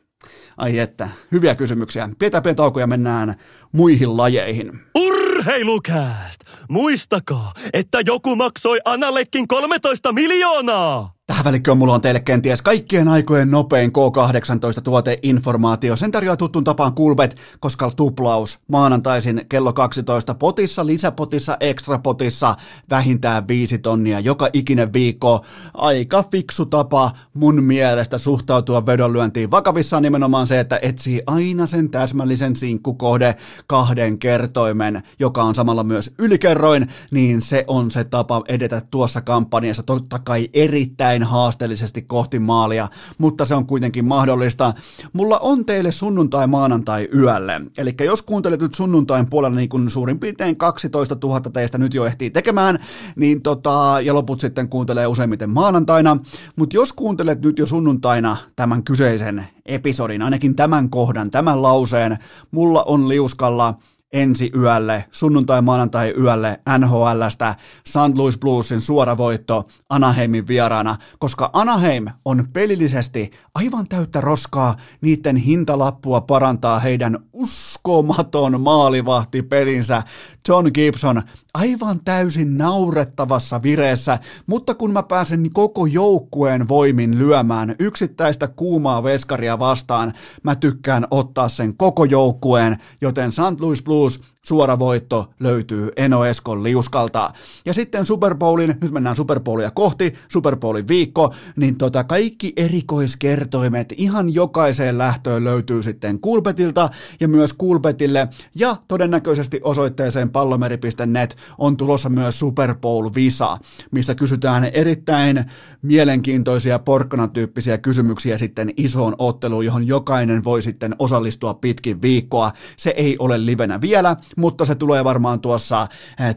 Ai 0.57 0.79
että, 0.79 1.09
hyviä 1.31 1.55
kysymyksiä. 1.55 2.09
Pieni 2.19 2.55
tauko 2.55 2.79
ja 2.79 2.87
mennään 2.87 3.35
muihin 3.71 4.17
lajeihin. 4.17 4.79
Urheilukääst! 4.95 6.41
Muistakaa, 6.69 7.53
että 7.73 8.01
joku 8.05 8.35
maksoi 8.35 8.79
Anallekin 8.85 9.47
13 9.47 10.11
miljoonaa! 10.11 11.16
Tähän 11.27 11.45
välikköön 11.45 11.77
mulla 11.77 11.93
on 11.93 12.01
teille 12.01 12.19
kenties 12.19 12.61
kaikkien 12.61 13.07
aikojen 13.07 13.51
nopein 13.51 13.91
K18-tuoteinformaatio. 13.91 15.95
Sen 15.95 16.11
tarjoaa 16.11 16.37
tuttuun 16.37 16.63
tapaan 16.63 16.93
Kulbet, 16.93 17.35
koska 17.59 17.91
tuplaus 17.91 18.59
maanantaisin 18.67 19.45
kello 19.49 19.73
12 19.73 20.35
potissa, 20.35 20.85
lisäpotissa, 20.85 21.57
ekstrapotissa, 21.59 22.55
vähintään 22.89 23.47
viisi 23.47 23.77
tonnia 23.77 24.19
joka 24.19 24.49
ikinen 24.53 24.93
viikko. 24.93 25.45
Aika 25.73 26.23
fiksu 26.31 26.65
tapa 26.65 27.11
mun 27.33 27.63
mielestä 27.63 28.17
suhtautua 28.17 28.85
vedonlyöntiin. 28.85 29.51
Vakavissaan 29.51 30.03
nimenomaan 30.03 30.47
se, 30.47 30.59
että 30.59 30.79
etsii 30.81 31.21
aina 31.25 31.65
sen 31.65 31.89
täsmällisen 31.89 32.55
sinkkukohde 32.55 33.35
kahden 33.67 34.19
kertoimen, 34.19 35.03
joka 35.19 35.43
on 35.43 35.55
samalla 35.55 35.83
myös 35.83 36.13
ylikerroin, 36.19 36.87
niin 37.11 37.41
se 37.41 37.63
on 37.67 37.91
se 37.91 38.03
tapa 38.03 38.43
edetä 38.47 38.81
tuossa 38.91 39.21
kampanjassa. 39.21 39.83
Totta 39.83 40.19
kai 40.19 40.49
erittäin 40.53 41.16
näin 41.19 41.31
haasteellisesti 41.31 42.01
kohti 42.01 42.39
maalia, 42.39 42.87
mutta 43.17 43.45
se 43.45 43.55
on 43.55 43.65
kuitenkin 43.65 44.05
mahdollista. 44.05 44.73
Mulla 45.13 45.39
on 45.39 45.65
teille 45.65 45.91
sunnuntai 45.91 46.47
maanantai 46.47 47.09
yölle, 47.15 47.61
eli 47.77 47.95
jos 47.99 48.21
kuuntelet 48.21 48.61
nyt 48.61 48.73
sunnuntain 48.73 49.29
puolella 49.29 49.55
niin 49.55 49.69
kuin 49.69 49.89
suurin 49.89 50.19
piirtein 50.19 50.57
12 50.57 51.17
000 51.23 51.39
teistä 51.39 51.77
nyt 51.77 51.93
jo 51.93 52.05
ehtii 52.05 52.29
tekemään, 52.29 52.79
niin 53.15 53.41
tota, 53.41 53.97
ja 54.03 54.13
loput 54.13 54.39
sitten 54.39 54.69
kuuntelee 54.69 55.07
useimmiten 55.07 55.49
maanantaina, 55.49 56.17
mutta 56.55 56.75
jos 56.75 56.93
kuuntelet 56.93 57.41
nyt 57.41 57.59
jo 57.59 57.65
sunnuntaina 57.65 58.37
tämän 58.55 58.83
kyseisen 58.83 59.47
episodin, 59.65 60.21
ainakin 60.21 60.55
tämän 60.55 60.89
kohdan, 60.89 61.31
tämän 61.31 61.61
lauseen, 61.61 62.17
mulla 62.51 62.83
on 62.83 63.09
liuskalla 63.09 63.73
ensi 64.13 64.51
yölle, 64.55 65.05
sunnuntai-maanantai 65.11 66.13
yölle 66.19 66.59
NHLstä 66.77 67.55
St. 67.85 68.15
Louis 68.15 68.37
Bluesin 68.37 68.81
suora 68.81 69.17
voitto 69.17 69.67
Anaheimin 69.89 70.47
vieraana, 70.47 70.95
koska 71.19 71.49
Anaheim 71.53 72.05
on 72.25 72.47
pelillisesti 72.53 73.31
aivan 73.55 73.87
täyttä 73.87 74.21
roskaa, 74.21 74.75
niiden 75.01 75.35
hintalappua 75.35 76.21
parantaa 76.21 76.79
heidän 76.79 77.17
uskomaton 77.33 78.61
maalivahtipelinsä. 78.61 80.03
John 80.47 80.67
Gibson 80.73 81.21
aivan 81.53 81.99
täysin 82.05 82.57
naurettavassa 82.57 83.63
vireessä, 83.63 84.19
mutta 84.47 84.75
kun 84.75 84.91
mä 84.91 85.03
pääsen 85.03 85.53
koko 85.53 85.85
joukkueen 85.85 86.67
voimin 86.67 87.17
lyömään 87.17 87.75
yksittäistä 87.79 88.47
kuumaa 88.47 89.03
veskaria 89.03 89.59
vastaan, 89.59 90.13
mä 90.43 90.55
tykkään 90.55 91.07
ottaa 91.11 91.49
sen 91.49 91.77
koko 91.77 92.05
joukkueen, 92.05 92.77
joten 93.01 93.31
St. 93.31 93.59
Louis 93.59 93.83
Blues 93.83 94.19
suora 94.47 94.79
voitto 94.79 95.29
löytyy 95.39 95.91
Eno 95.95 96.25
Eskon 96.25 96.63
liuskalta. 96.63 97.31
Ja 97.65 97.73
sitten 97.73 98.05
Super 98.05 98.35
Bowlin, 98.35 98.75
nyt 98.81 98.91
mennään 98.91 99.15
Super 99.15 99.39
Bowlia 99.39 99.71
kohti, 99.71 100.13
Super 100.27 100.55
Bowlin 100.55 100.87
viikko, 100.87 101.33
niin 101.55 101.77
tota 101.77 102.03
kaikki 102.03 102.53
erikoiskertoimet 102.55 103.93
ihan 103.97 104.33
jokaiseen 104.33 104.97
lähtöön 104.97 105.43
löytyy 105.43 105.83
sitten 105.83 106.19
Kulpetilta 106.19 106.89
ja 107.19 107.27
myös 107.27 107.53
Kulpetille 107.53 108.27
ja 108.55 108.75
todennäköisesti 108.87 109.59
osoitteeseen 109.63 110.29
pallomeri.net 110.29 111.37
on 111.57 111.77
tulossa 111.77 112.09
myös 112.09 112.39
Super 112.39 112.75
Bowl 112.75 113.09
Visa, 113.15 113.57
missä 113.91 114.15
kysytään 114.15 114.65
erittäin 114.65 115.45
mielenkiintoisia 115.81 116.79
porkkana-tyyppisiä 116.79 117.77
kysymyksiä 117.77 118.37
sitten 118.37 118.73
isoon 118.77 119.15
otteluun, 119.17 119.65
johon 119.65 119.87
jokainen 119.87 120.43
voi 120.43 120.61
sitten 120.61 120.95
osallistua 120.99 121.53
pitkin 121.53 122.01
viikkoa. 122.01 122.51
Se 122.77 122.89
ei 122.89 123.15
ole 123.19 123.45
livenä 123.45 123.81
vielä, 123.81 124.15
mutta 124.37 124.65
se 124.65 124.75
tulee 124.75 125.03
varmaan 125.03 125.39
tuossa 125.39 125.87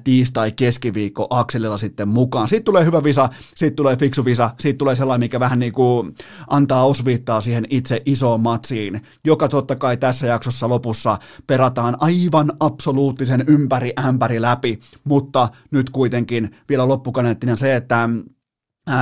tiistai-keskiviikko 0.04 1.26
akselilla 1.30 1.78
sitten 1.78 2.08
mukaan. 2.08 2.48
Siitä 2.48 2.64
tulee 2.64 2.84
hyvä 2.84 3.04
visa, 3.04 3.28
siitä 3.54 3.76
tulee 3.76 3.96
fiksu 3.96 4.24
visa, 4.24 4.50
siitä 4.60 4.78
tulee 4.78 4.94
sellainen, 4.94 5.24
mikä 5.24 5.40
vähän 5.40 5.58
niin 5.58 5.72
kuin 5.72 6.14
antaa 6.48 6.86
osviittaa 6.86 7.40
siihen 7.40 7.66
itse 7.70 8.02
isoon 8.06 8.40
matsiin, 8.40 9.02
joka 9.24 9.48
totta 9.48 9.76
kai 9.76 9.96
tässä 9.96 10.26
jaksossa 10.26 10.68
lopussa 10.68 11.18
perataan 11.46 11.96
aivan 12.00 12.52
absoluuttisen 12.60 13.44
ympäri 13.46 13.92
ämpäri 14.04 14.42
läpi, 14.42 14.78
mutta 15.04 15.48
nyt 15.70 15.90
kuitenkin 15.90 16.56
vielä 16.68 16.88
loppukaneettina 16.88 17.56
se, 17.56 17.76
että 17.76 18.08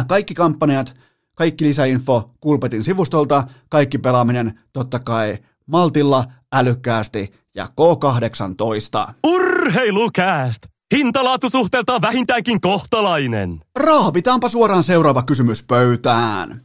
kaikki 0.09 0.34
kampanjat, 0.34 0.94
kaikki 1.34 1.64
lisäinfo 1.64 2.30
Kulpetin 2.40 2.84
sivustolta, 2.84 3.44
kaikki 3.68 3.99
pelaaminen 3.99 4.61
totta 4.72 4.99
kai 4.99 5.38
maltilla, 5.66 6.24
älykkäästi 6.53 7.32
ja 7.59 7.67
K18. 7.67 9.13
Urheilukääst! 9.27 10.63
Hintalaatusuhteeltaan 10.97 12.03
vähintäänkin 12.03 12.61
kohtalainen. 12.61 13.61
Raapitaanpa 13.77 14.49
suoraan 14.49 14.85
seuraava 14.85 15.23
kysymys 15.23 15.63
pöytään. 15.63 16.61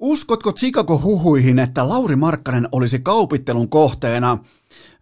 Uskotko 0.00 0.52
Chicago 0.52 1.00
huhuihin, 1.02 1.58
että 1.58 1.88
Lauri 1.88 2.16
Markkanen 2.16 2.68
olisi 2.72 2.98
kaupittelun 2.98 3.68
kohteena? 3.68 4.38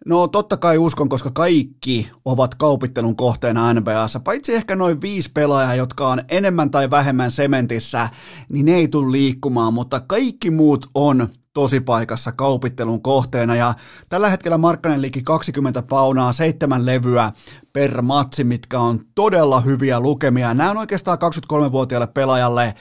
No 0.05 0.27
totta 0.27 0.57
kai 0.57 0.77
uskon, 0.77 1.09
koska 1.09 1.31
kaikki 1.31 2.11
ovat 2.25 2.55
kaupittelun 2.55 3.15
kohteena 3.15 3.73
NBAssa, 3.73 4.19
paitsi 4.19 4.55
ehkä 4.55 4.75
noin 4.75 5.01
viisi 5.01 5.31
pelaajaa, 5.33 5.75
jotka 5.75 6.07
on 6.07 6.21
enemmän 6.29 6.71
tai 6.71 6.89
vähemmän 6.89 7.31
sementissä, 7.31 8.09
niin 8.49 8.65
ne 8.65 8.75
ei 8.75 8.87
tule 8.87 9.11
liikkumaan, 9.11 9.73
mutta 9.73 9.99
kaikki 9.99 10.51
muut 10.51 10.89
on 10.95 11.27
tosipaikassa 11.53 12.31
kaupittelun 12.31 13.01
kohteena 13.01 13.55
ja 13.55 13.73
tällä 14.09 14.29
hetkellä 14.29 14.57
Markkanen 14.57 15.01
liikki 15.01 15.21
20 15.21 15.81
paunaa, 15.81 16.33
seitsemän 16.33 16.85
levyä 16.85 17.31
per 17.73 18.01
matsi, 18.01 18.43
mitkä 18.43 18.79
on 18.79 18.99
todella 19.15 19.61
hyviä 19.61 19.99
lukemia. 19.99 20.53
Nämä 20.53 20.71
on 20.71 20.77
oikeastaan 20.77 21.17
23-vuotiaalle 21.17 22.07
pelaajalle 22.07 22.73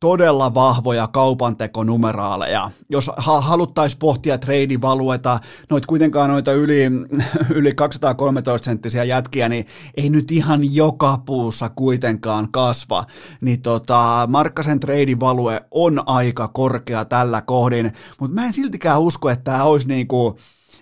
todella 0.00 0.54
vahvoja 0.54 1.06
kaupantekonumeraaleja. 1.06 2.70
Jos 2.88 3.10
ha- 3.16 3.40
haluttaisiin 3.40 3.98
pohtia 3.98 4.38
treidivalueta, 4.38 5.40
noit 5.70 5.86
kuitenkaan 5.86 6.30
noita 6.30 6.52
yli, 6.52 6.90
yli 7.54 7.74
213 7.74 8.64
senttisiä 8.64 9.04
jätkiä, 9.04 9.48
niin 9.48 9.66
ei 9.96 10.10
nyt 10.10 10.30
ihan 10.30 10.74
joka 10.74 11.18
puussa 11.26 11.68
kuitenkaan 11.68 12.52
kasva. 12.52 13.04
Niin 13.40 13.62
tota, 13.62 14.28
Markkasen 14.30 14.80
treidivalue 14.80 15.60
on 15.70 16.02
aika 16.06 16.48
korkea 16.48 17.04
tällä 17.04 17.42
kohdin, 17.42 17.92
mutta 18.20 18.34
mä 18.34 18.46
en 18.46 18.52
siltikään 18.52 19.00
usko, 19.00 19.30
että 19.30 19.44
tämä 19.44 19.64
olisi 19.64 19.88
niinku 19.88 20.38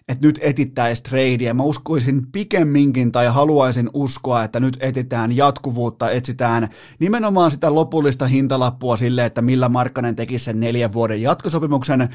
että 0.08 0.26
nyt 0.26 0.38
etittäisiin 0.42 1.04
tradea. 1.04 1.54
Mä 1.54 1.62
uskoisin 1.62 2.26
pikemminkin 2.32 3.12
tai 3.12 3.26
haluaisin 3.26 3.90
uskoa, 3.94 4.44
että 4.44 4.60
nyt 4.60 4.76
etitään 4.80 5.36
jatkuvuutta, 5.36 6.10
etsitään 6.10 6.68
nimenomaan 6.98 7.50
sitä 7.50 7.74
lopullista 7.74 8.26
hintalappua 8.26 8.96
sille, 8.96 9.24
että 9.24 9.42
millä 9.42 9.68
Markkanen 9.68 10.16
tekisi 10.16 10.44
sen 10.44 10.60
neljän 10.60 10.92
vuoden 10.92 11.22
jatkosopimuksen 11.22 12.08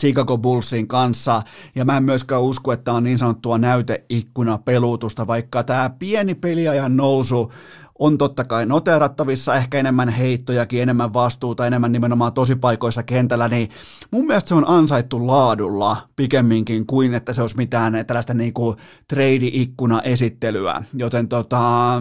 Chicago 0.00 0.38
Bullsin 0.38 0.88
kanssa, 0.88 1.42
ja 1.74 1.84
mä 1.84 1.96
en 1.96 2.04
myöskään 2.04 2.42
usko, 2.42 2.72
että 2.72 2.92
on 2.92 3.04
niin 3.04 3.18
sanottua 3.18 3.58
näyteikkuna 3.58 4.58
peluutusta, 4.58 5.26
vaikka 5.26 5.64
tämä 5.64 5.90
pieni 5.98 6.34
peliajan 6.34 6.96
nousu 6.96 7.52
on 8.00 8.18
totta 8.18 8.44
kai 8.44 8.66
noterattavissa, 8.66 9.54
ehkä 9.54 9.78
enemmän 9.78 10.08
heittojakin, 10.08 10.82
enemmän 10.82 11.12
vastuuta, 11.12 11.66
enemmän 11.66 11.92
nimenomaan 11.92 12.32
tosipaikoissa 12.32 13.02
kentällä, 13.02 13.48
niin 13.48 13.70
mun 14.10 14.26
mielestä 14.26 14.48
se 14.48 14.54
on 14.54 14.68
ansaittu 14.68 15.26
laadulla 15.26 15.96
pikemminkin 16.16 16.86
kuin, 16.86 17.14
että 17.14 17.32
se 17.32 17.42
olisi 17.42 17.56
mitään 17.56 18.04
tällaista 18.06 18.34
niinku 18.34 18.76
trade-ikkuna 19.08 20.02
esittelyä, 20.02 20.82
joten 20.94 21.28
tota, 21.28 21.92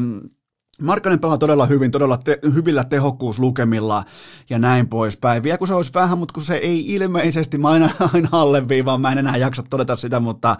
Markkanen 0.81 1.19
pelaa 1.19 1.37
todella 1.37 1.65
hyvin, 1.65 1.91
todella 1.91 2.17
te- 2.17 2.39
hyvillä 2.55 2.83
tehokkuuslukemilla 2.83 4.03
ja 4.49 4.59
näin 4.59 4.87
poispäin. 4.87 5.43
Vielä 5.43 5.57
kun 5.57 5.67
se 5.67 5.73
olisi 5.73 5.93
vähän, 5.93 6.17
mutta 6.17 6.33
kun 6.33 6.43
se 6.43 6.55
ei 6.55 6.93
ilmeisesti, 6.93 7.57
mä 7.57 7.69
aina, 7.69 7.89
aina 8.13 8.29
alleviivaan, 8.31 9.01
mä 9.01 9.11
en 9.11 9.17
enää 9.17 9.37
jaksa 9.37 9.63
todeta 9.69 9.95
sitä, 9.95 10.19
mutta, 10.19 10.55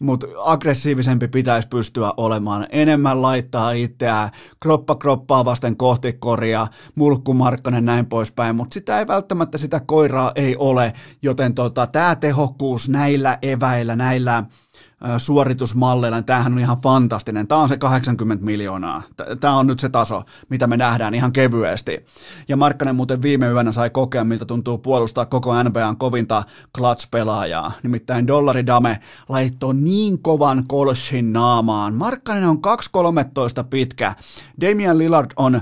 mutta 0.00 0.26
aggressiivisempi 0.44 1.28
pitäisi 1.28 1.68
pystyä 1.68 2.12
olemaan. 2.16 2.66
Enemmän 2.70 3.22
laittaa 3.22 3.72
itseään 3.72 4.30
kroppa 4.60 4.94
kroppaa 4.94 5.44
vasten 5.44 5.76
kohti 5.76 6.12
koria, 6.12 6.66
mulkku 6.94 7.34
Markkanen 7.34 7.84
näin 7.84 8.06
poispäin, 8.06 8.56
mutta 8.56 8.74
sitä 8.74 8.98
ei 8.98 9.06
välttämättä 9.06 9.58
sitä 9.58 9.80
koiraa 9.80 10.32
ei 10.34 10.56
ole, 10.56 10.92
joten 11.22 11.54
tota, 11.54 11.86
tämä 11.86 12.16
tehokkuus 12.16 12.88
näillä 12.88 13.38
eväillä, 13.42 13.96
näillä 13.96 14.44
suoritusmalleilla, 15.18 16.16
niin 16.16 16.24
tämähän 16.24 16.52
on 16.52 16.58
ihan 16.58 16.80
fantastinen. 16.82 17.48
Tämä 17.48 17.60
on 17.60 17.68
se 17.68 17.76
80 17.76 18.44
miljoonaa. 18.44 19.02
Tämä 19.40 19.56
on 19.56 19.66
nyt 19.66 19.78
se 19.78 19.88
taso, 19.88 20.22
mitä 20.48 20.66
me 20.66 20.76
nähdään 20.76 21.14
ihan 21.14 21.32
kevyesti. 21.32 22.06
Ja 22.48 22.56
Markkanen 22.56 22.96
muuten 22.96 23.22
viime 23.22 23.48
yönä 23.48 23.72
sai 23.72 23.90
kokea, 23.90 24.24
miltä 24.24 24.44
tuntuu 24.44 24.78
puolustaa 24.78 25.26
koko 25.26 25.62
NBAn 25.62 25.96
kovinta 25.96 26.42
clutch-pelaajaa. 26.78 27.72
Nimittäin 27.82 28.26
Dollari 28.26 28.66
Dame 28.66 29.00
laittoi 29.28 29.74
niin 29.74 30.22
kovan 30.22 30.64
kolshin 30.68 31.32
naamaan. 31.32 31.94
Markkanen 31.94 32.48
on 32.48 32.58
2,13 32.58 33.64
pitkä. 33.70 34.14
Damian 34.60 34.98
Lillard 34.98 35.30
on 35.36 35.60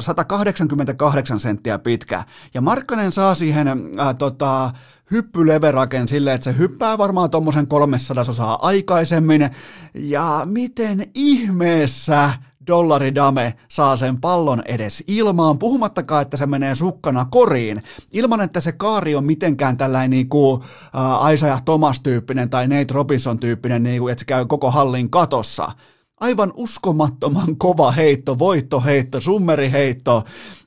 188 0.00 1.40
senttiä 1.40 1.78
pitkä. 1.78 2.24
Ja 2.54 2.60
Markkanen 2.60 3.12
saa 3.12 3.34
siihen 3.34 3.68
äh, 3.68 4.14
tota, 4.18 4.70
hyppyleveraken 5.10 6.08
silleen, 6.08 6.34
että 6.34 6.44
se 6.44 6.58
hyppää 6.58 6.98
varmaan 6.98 7.30
tuommoisen 7.30 7.66
300 7.66 8.24
osaa 8.28 8.66
aikaisemmin. 8.66 9.50
Ja 9.94 10.42
miten 10.44 11.10
ihmeessä 11.14 12.30
dollari 12.66 13.14
dame 13.14 13.54
saa 13.68 13.96
sen 13.96 14.20
pallon 14.20 14.62
edes 14.64 15.04
ilmaan, 15.06 15.58
puhumattakaan, 15.58 16.22
että 16.22 16.36
se 16.36 16.46
menee 16.46 16.74
sukkana 16.74 17.24
koriin, 17.30 17.82
ilman 18.12 18.40
että 18.40 18.60
se 18.60 18.72
kaari 18.72 19.14
on 19.14 19.24
mitenkään 19.24 19.76
tällainen 19.76 20.10
niin 20.10 20.28
kuin 20.28 20.62
äh, 20.62 21.32
Isaiah 21.32 21.62
Thomas-tyyppinen 21.62 22.50
tai 22.50 22.68
Nate 22.68 22.94
Robinson-tyyppinen, 22.94 23.82
niin 23.82 24.10
että 24.10 24.20
se 24.20 24.24
käy 24.26 24.46
koko 24.46 24.70
hallin 24.70 25.10
katossa 25.10 25.72
aivan 26.20 26.52
uskomattoman 26.54 27.56
kova 27.56 27.90
heitto, 27.90 28.38
voittoheitto, 28.38 29.20
summeriheitto, 29.20 30.24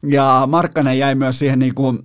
ja 0.07 0.43
Markkanen 0.47 0.99
jäi 0.99 1.15
myös 1.15 1.39
siihen 1.39 1.59
niin 1.59 1.75
kuin 1.75 1.99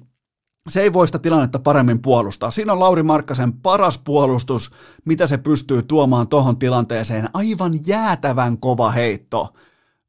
se 0.69 0.81
ei 0.83 0.93
voi 0.93 1.07
sitä 1.09 1.19
tilannetta 1.19 1.59
paremmin 1.59 2.03
puolustaa. 2.03 2.51
Siinä 2.51 2.73
on 2.73 2.81
Lauri 2.81 3.03
Markkasen 3.03 3.53
paras 3.53 3.99
puolustus, 3.99 4.71
mitä 5.05 5.27
se 5.27 5.39
pystyy 5.39 5.83
tuomaan 5.83 6.29
tuohon 6.29 6.59
tilanteeseen. 6.59 7.29
Aivan 7.33 7.73
jäätävän 7.87 8.59
kova 8.59 8.91
heitto 8.91 9.49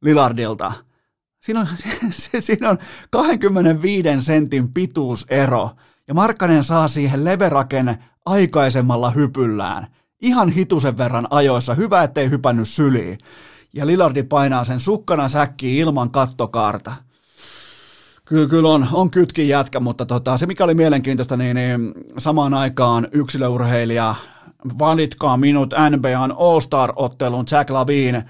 Lilardilta. 0.01 0.71
Siinä 1.43 1.59
on, 1.59 1.67
siinä 2.39 2.69
on 2.69 2.77
25 3.09 4.09
sentin 4.19 4.73
pituusero, 4.73 5.71
ja 6.07 6.13
Markkanen 6.13 6.63
saa 6.63 6.87
siihen 6.87 7.25
leveraken 7.25 8.03
aikaisemmalla 8.25 9.11
hypyllään. 9.11 9.87
Ihan 10.21 10.49
hitusen 10.49 10.97
verran 10.97 11.27
ajoissa. 11.29 11.73
Hyvä, 11.73 12.03
ettei 12.03 12.29
hypännyt 12.29 12.67
syliin. 12.67 13.17
Ja 13.73 13.87
Lillardi 13.87 14.23
painaa 14.23 14.63
sen 14.63 14.79
sukkana 14.79 15.29
säkkiin 15.29 15.79
ilman 15.79 16.11
kattokaarta. 16.11 16.93
Kyllä, 18.25 18.47
kyllä 18.47 18.69
on, 18.69 18.87
on 18.93 19.11
kytkin 19.11 19.47
jätkä, 19.47 19.79
mutta 19.79 20.05
tota, 20.05 20.37
se 20.37 20.45
mikä 20.45 20.63
oli 20.63 20.75
mielenkiintoista, 20.75 21.37
niin, 21.37 21.55
niin 21.55 21.93
samaan 22.17 22.53
aikaan 22.53 23.07
yksilöurheilija, 23.11 24.15
valitkaa 24.79 25.37
minut 25.37 25.73
NBAn 25.89 26.31
All-Star-ottelun 26.37 27.45
Jack 27.51 27.69
Lavine 27.69 28.25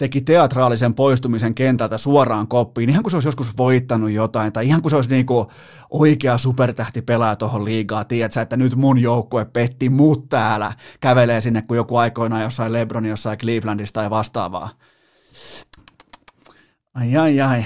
teki 0.00 0.20
teatraalisen 0.20 0.94
poistumisen 0.94 1.54
kentältä 1.54 1.98
suoraan 1.98 2.48
koppiin, 2.48 2.90
ihan 2.90 3.02
kuin 3.02 3.10
se 3.10 3.16
olisi 3.16 3.28
joskus 3.28 3.56
voittanut 3.56 4.10
jotain, 4.10 4.52
tai 4.52 4.66
ihan 4.66 4.82
kuin 4.82 4.90
se 4.90 4.96
olisi 4.96 5.10
niin 5.10 5.26
kuin 5.26 5.46
oikea 5.90 6.38
supertähti 6.38 7.02
pelaa 7.02 7.36
tuohon 7.36 7.64
liigaa, 7.64 8.04
tiedätkö, 8.04 8.40
että 8.40 8.56
nyt 8.56 8.76
mun 8.76 8.98
joukkue 8.98 9.44
petti 9.44 9.88
mut 9.88 10.28
täällä, 10.28 10.72
kävelee 11.00 11.40
sinne 11.40 11.62
kuin 11.62 11.76
joku 11.76 11.96
aikoinaan 11.96 12.42
jossain 12.42 12.72
Lebron 12.72 13.06
jossain 13.06 13.38
Clevelandista 13.38 14.00
tai 14.00 14.10
vastaavaa. 14.10 14.68
Ai 16.94 17.16
ai 17.16 17.40
ai. 17.40 17.64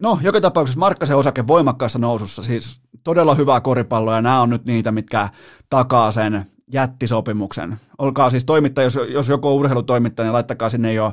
No, 0.00 0.18
joka 0.22 0.40
tapauksessa 0.40 0.80
Markkasen 0.80 1.16
osake 1.16 1.46
voimakkaassa 1.46 1.98
nousussa, 1.98 2.42
siis 2.42 2.80
todella 3.04 3.34
hyvää 3.34 3.60
koripalloa, 3.60 4.14
ja 4.14 4.22
nämä 4.22 4.40
on 4.40 4.50
nyt 4.50 4.64
niitä, 4.64 4.92
mitkä 4.92 5.28
takaa 5.70 6.12
sen 6.12 6.46
jättisopimuksen. 6.72 7.76
Olkaa 7.98 8.30
siis 8.30 8.44
toimittaja, 8.44 8.84
jos, 8.84 8.98
jos 9.08 9.28
joku 9.28 9.48
on 9.48 9.54
urheilutoimittaja, 9.54 10.24
niin 10.24 10.32
laittakaa 10.32 10.70
sinne 10.70 10.92
jo 10.92 11.12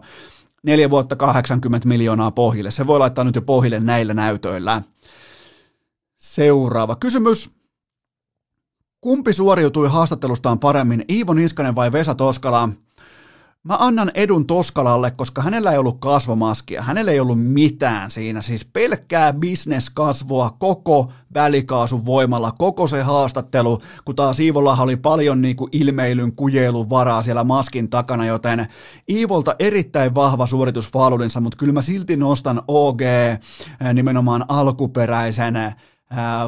neljä 0.66 0.89
vuotta 0.89 1.16
80 1.16 1.88
miljoonaa 1.88 2.32
pohjille. 2.32 2.72
Se 2.72 2.88
voi 2.88 2.99
laittaa 2.99 3.24
nyt 3.24 3.36
jo 3.36 3.41
pohjille 3.41 3.80
näillä 3.80 4.13
näytöillä. 4.13 4.82
Seuraava 6.18 6.95
kysymys. 6.95 7.49
Kumpi 9.01 9.34
suoriutui 9.34 9.88
haastattelustaan 9.88 10.59
paremmin, 10.59 11.05
Iivo 11.09 11.34
Niskanen 11.34 11.76
vai 11.76 11.91
Vesa 11.91 12.16
Toskala? 12.16 12.70
Mä 13.66 13.76
annan 13.80 14.11
edun 14.13 14.47
Toskalalle, 14.47 15.12
koska 15.12 15.42
hänellä 15.42 15.71
ei 15.71 15.78
ollut 15.78 16.00
kasvomaskia, 16.00 16.82
hänellä 16.82 17.12
ei 17.12 17.20
ollut 17.20 17.43
mitään 17.43 18.12
siinä, 18.12 18.42
siis 18.42 18.66
pelkkää 18.66 19.33
bisneskasvua 19.33 20.50
koko 20.59 21.12
välikaasun 21.33 22.05
voimalla, 22.05 22.51
koko 22.51 22.87
se 22.87 23.01
haastattelu, 23.01 23.82
kun 24.05 24.16
taas 24.16 24.39
Iivolla 24.39 24.78
oli 24.79 24.96
paljon 24.96 25.42
niin 25.42 25.55
kuin 25.55 25.70
ilmeilyn, 25.71 26.36
kujelun 26.36 26.89
varaa 26.89 27.24
siellä 27.24 27.43
maskin 27.43 27.89
takana, 27.89 28.25
joten 28.25 28.67
Iivolta 29.09 29.55
erittäin 29.59 30.16
vahva 30.16 30.47
suoritus 30.47 30.92
mutta 31.42 31.58
kyllä 31.58 31.74
mä 31.74 31.82
silti 31.82 32.17
nostan 32.17 32.62
OG 32.67 33.01
nimenomaan 33.93 34.46
alkuperäisen 34.47 35.55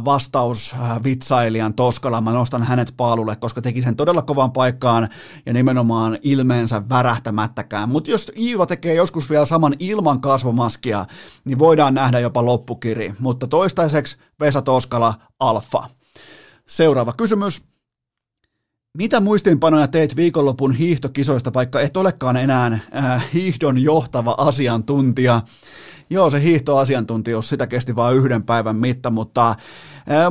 vastausvitsailijan 0.05 1.73
Toskala, 1.73 2.21
mä 2.21 2.31
nostan 2.31 2.63
hänet 2.63 2.93
paalulle, 2.97 3.35
koska 3.35 3.61
teki 3.61 3.81
sen 3.81 3.95
todella 3.95 4.21
kovan 4.21 4.51
paikkaan 4.51 5.09
ja 5.45 5.53
nimenomaan 5.53 6.17
ilmeensä 6.21 6.89
värähtämättäkään. 6.89 7.89
Mutta 7.89 8.11
jos 8.11 8.31
Iiva 8.37 8.65
tekee 8.65 8.93
joskus 8.93 9.29
vielä 9.29 9.45
saman 9.45 9.75
ilman 9.79 10.21
kasvomaskia, 10.21 11.05
niin 11.45 11.59
voidaan 11.59 11.93
nähdä 11.93 12.19
jopa 12.19 12.45
loppukiri. 12.45 13.13
Mutta 13.19 13.47
toistaiseksi 13.47 14.17
Vesa 14.39 14.61
Toskala, 14.61 15.13
alfa. 15.39 15.89
Seuraava 16.67 17.13
kysymys. 17.13 17.61
Mitä 18.97 19.19
muistiinpanoja 19.19 19.87
teit 19.87 20.15
viikonlopun 20.15 20.73
hiihtokisoista, 20.73 21.53
vaikka 21.53 21.81
et 21.81 21.97
olekaan 21.97 22.37
enää 22.37 22.79
äh, 22.95 23.25
hiihdon 23.33 23.79
johtava 23.79 24.35
asiantuntija? 24.37 25.41
Joo, 26.09 26.29
se 26.29 26.41
hiihtoasiantuntijuus, 26.41 27.49
sitä 27.49 27.67
kesti 27.67 27.95
vain 27.95 28.17
yhden 28.17 28.43
päivän 28.43 28.75
mitta, 28.75 29.09
mutta 29.09 29.55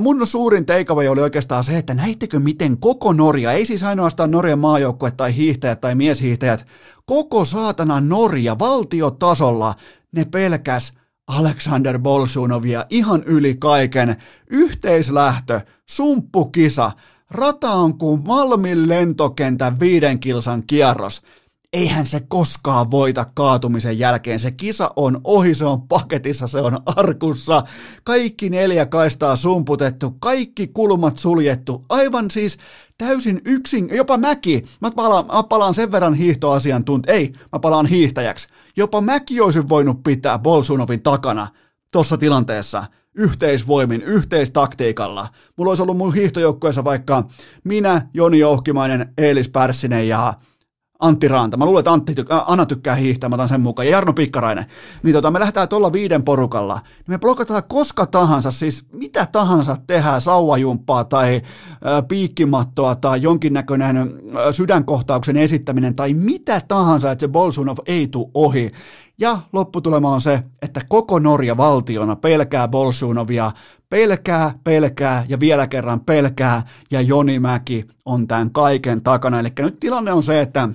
mun 0.01 0.27
suurin 0.27 0.67
takeaway 0.67 1.09
oli 1.09 1.21
oikeastaan 1.21 1.65
se, 1.65 1.79
että 1.79 1.95
näittekö 1.95 2.41
miten 2.41 2.79
koko 2.79 3.13
Norja, 3.13 3.53
ei 3.53 3.67
siis 3.67 3.83
ainoastaan 3.83 4.31
Norjan 4.31 4.59
maajoukkue 4.59 5.11
tai 5.11 5.37
hiihtäjät 5.37 5.81
tai 5.81 5.95
mieshiihtäjät, 5.95 6.67
koko 7.07 7.45
saatana 7.45 8.01
Norja 8.01 8.59
valtiotasolla 8.59 9.75
ne 10.13 10.25
pelkäs 10.25 10.93
Alexander 11.27 11.99
Bolsunovia 11.99 12.87
ihan 12.91 13.23
yli 13.27 13.55
kaiken. 13.55 14.17
Yhteislähtö, 14.51 15.61
sumppukisa, 15.87 16.91
rata 17.31 17.71
on 17.71 17.99
kuin 17.99 18.23
Malmin 18.27 18.89
lentokentän 18.89 19.81
viiden 19.81 20.19
kilsan 20.19 20.63
kierros 20.67 21.23
eihän 21.73 22.07
se 22.07 22.21
koskaan 22.29 22.91
voita 22.91 23.27
kaatumisen 23.35 23.99
jälkeen. 23.99 24.39
Se 24.39 24.51
kisa 24.51 24.91
on 24.97 25.21
ohi, 25.25 25.55
se 25.55 25.65
on 25.65 25.83
paketissa, 25.83 26.47
se 26.47 26.61
on 26.61 26.81
arkussa. 26.87 27.63
Kaikki 28.05 28.51
neljä 28.51 28.87
kaistaa 28.87 29.37
sumputettu, 29.37 30.11
kaikki 30.21 30.67
kulmat 30.67 31.19
suljettu. 31.19 31.85
Aivan 31.89 32.31
siis 32.31 32.59
täysin 32.99 33.41
yksin, 33.45 33.89
jopa 33.93 34.19
mäki. 34.19 34.65
Mä 34.81 34.91
palaan, 34.91 35.27
mä 35.27 35.43
palaan 35.43 35.75
sen 35.75 35.93
verran 35.93 36.15
hiihtoasiantunt, 36.15 37.09
ei, 37.09 37.33
mä 37.53 37.59
palaan 37.59 37.87
hiihtäjäksi. 37.87 38.49
Jopa 38.77 39.01
mäki 39.01 39.41
olisi 39.41 39.69
voinut 39.69 40.03
pitää 40.03 40.39
Bolsunovin 40.39 41.03
takana 41.03 41.47
tuossa 41.93 42.19
tilanteessa 42.19 42.85
yhteisvoimin, 43.15 44.03
yhteistaktiikalla. 44.03 45.29
Mulla 45.57 45.71
olisi 45.71 45.83
ollut 45.83 45.97
mun 45.97 46.15
hiihtojoukkueessa 46.15 46.85
vaikka 46.85 47.25
minä, 47.65 48.09
Joni 48.15 48.39
Jouhkimainen, 48.39 49.13
Eelis 49.19 49.49
Pärssinen 49.49 50.09
ja 50.09 50.35
Antti 50.99 51.29
Ranta. 51.29 51.57
Mä 51.57 51.65
luulen, 51.65 51.81
että 51.81 51.93
Antti 51.93 52.13
tyk- 52.13 52.45
Anna 52.47 52.67
tykkää 52.67 52.95
hiihtää, 52.95 53.29
mä 53.29 53.35
otan 53.35 53.49
sen 53.49 53.61
mukaan. 53.61 53.87
Ja 53.87 53.93
Jarno 53.93 54.13
Pikkarainen. 54.13 54.65
Niin 55.03 55.13
tota, 55.13 55.31
me 55.31 55.41
lähdetään 55.41 55.69
tuolla 55.69 55.93
viiden 55.93 56.23
porukalla. 56.23 56.75
Niin 56.75 57.05
me 57.09 57.19
blokataan 57.19 57.63
koska 57.69 58.07
tahansa, 58.07 58.51
siis 58.51 58.87
mitä 58.93 59.27
tahansa 59.33 59.77
tehdään, 59.87 60.21
sauvajumppaa 60.21 61.05
tai 61.05 61.43
ö, 61.87 62.03
piikkimattoa 62.03 62.95
tai 62.95 63.23
jonkinnäköinen 63.23 63.97
ö, 63.97 64.53
sydänkohtauksen 64.53 65.37
esittäminen 65.37 65.95
tai 65.95 66.15
mitä 66.15 66.61
tahansa, 66.69 67.11
että 67.11 67.23
se 67.23 67.29
Bolsunov 67.29 67.79
ei 67.87 68.09
tule 68.09 68.31
ohi. 68.35 68.71
Ja 69.19 69.39
lopputulema 69.53 70.15
on 70.15 70.21
se, 70.21 70.43
että 70.63 70.81
koko 70.89 71.19
Norja 71.19 71.57
valtiona 71.57 72.17
pelkää 72.17 72.69
Bolsunovia, 72.69 73.51
pelkää, 73.91 74.53
pelkää 74.65 75.25
ja 75.29 75.41
vielä 75.41 75.67
kerran 75.67 76.01
pelkää, 76.01 76.63
ja 76.91 77.01
Joni 77.01 77.41
Mäki 77.41 77.85
on 78.05 78.27
tämän 78.27 78.51
kaiken 78.51 79.03
takana. 79.03 79.41
Eli 79.41 79.49
nyt 79.59 79.81
tilanne 79.81 80.13
on 80.13 80.23
se, 80.23 80.41
että 80.41 80.69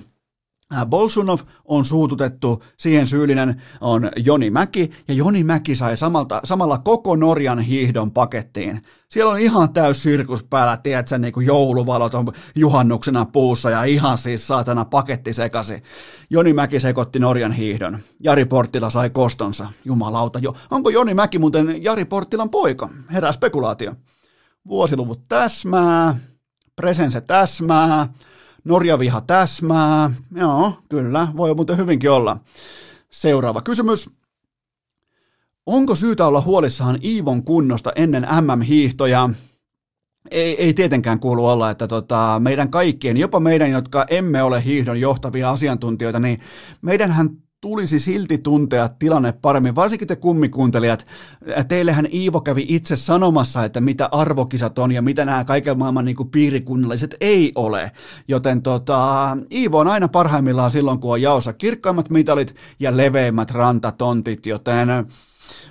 Bolsunov 0.86 1.38
on 1.64 1.84
suututettu, 1.84 2.62
siihen 2.76 3.06
syyllinen 3.06 3.62
on 3.80 4.10
Joni 4.16 4.50
Mäki, 4.50 4.90
ja 5.08 5.14
Joni 5.14 5.44
Mäki 5.44 5.74
sai 5.74 5.96
samalta, 5.96 6.40
samalla 6.44 6.78
koko 6.78 7.16
Norjan 7.16 7.58
hiihdon 7.58 8.10
pakettiin. 8.10 8.82
Siellä 9.08 9.32
on 9.32 9.38
ihan 9.38 9.72
täys 9.72 10.02
sirkus 10.02 10.44
päällä, 10.44 10.76
tiedätkö, 10.76 11.18
niin 11.18 11.32
kuin 11.32 11.46
jouluvalot 11.46 12.14
on 12.14 12.32
juhannuksena 12.54 13.24
puussa, 13.24 13.70
ja 13.70 13.84
ihan 13.84 14.18
siis 14.18 14.46
saatana 14.46 14.84
paketti 14.84 15.32
sekasi. 15.32 15.82
Joni 16.30 16.52
Mäki 16.52 16.80
sekoitti 16.80 17.18
Norjan 17.18 17.52
hiihdon. 17.52 17.98
Jari 18.20 18.44
Porttila 18.44 18.90
sai 18.90 19.10
kostonsa. 19.10 19.66
Jumalauta, 19.84 20.38
jo. 20.38 20.54
onko 20.70 20.90
Joni 20.90 21.14
Mäki 21.14 21.38
muuten 21.38 21.82
Jari 21.84 22.04
Porttilan 22.04 22.50
poika? 22.50 22.88
Herää 23.12 23.32
spekulaatio. 23.32 23.94
Vuosiluvut 24.68 25.28
täsmää, 25.28 26.16
presense 26.76 27.20
täsmää, 27.20 28.08
Norja-viha 28.64 29.20
täsmää. 29.20 30.10
Joo, 30.36 30.72
kyllä, 30.88 31.28
voi 31.36 31.54
muuten 31.54 31.76
hyvinkin 31.76 32.10
olla. 32.10 32.38
Seuraava 33.10 33.60
kysymys. 33.60 34.10
Onko 35.66 35.94
syytä 35.94 36.26
olla 36.26 36.40
huolissaan 36.40 36.98
Iivon 37.04 37.44
kunnosta 37.44 37.92
ennen 37.96 38.26
MM-hiihtoja? 38.40 39.30
Ei, 40.30 40.62
ei 40.62 40.74
tietenkään 40.74 41.20
kuulu 41.20 41.46
olla, 41.46 41.70
että 41.70 41.88
tota, 41.88 42.40
meidän 42.42 42.70
kaikkien, 42.70 43.16
jopa 43.16 43.40
meidän, 43.40 43.70
jotka 43.70 44.06
emme 44.10 44.42
ole 44.42 44.64
hiihdon 44.64 45.00
johtavia 45.00 45.50
asiantuntijoita, 45.50 46.20
niin 46.20 46.40
meidänhän 46.82 47.28
tulisi 47.62 47.98
silti 47.98 48.38
tuntea 48.38 48.88
tilanne 48.88 49.32
paremmin, 49.32 49.74
varsinkin 49.74 50.08
te 50.08 50.16
kummikuuntelijat. 50.16 51.06
Teillehän 51.68 52.08
Iivo 52.12 52.40
kävi 52.40 52.66
itse 52.68 52.96
sanomassa, 52.96 53.64
että 53.64 53.80
mitä 53.80 54.08
arvokisat 54.12 54.78
on 54.78 54.92
ja 54.92 55.02
mitä 55.02 55.24
nämä 55.24 55.44
kaiken 55.44 55.78
maailman 55.78 56.04
niin 56.04 56.16
kuin 56.16 56.30
piirikunnalliset 56.30 57.14
ei 57.20 57.52
ole. 57.54 57.90
Joten 58.28 58.62
tota, 58.62 59.36
Iivo 59.52 59.78
on 59.78 59.88
aina 59.88 60.08
parhaimmillaan 60.08 60.70
silloin, 60.70 60.98
kun 60.98 61.12
on 61.12 61.22
jaossa 61.22 61.52
kirkkaimmat 61.52 62.10
mitalit 62.10 62.54
ja 62.80 62.96
leveimmät 62.96 63.50
rantatontit, 63.50 64.46
joten 64.46 64.88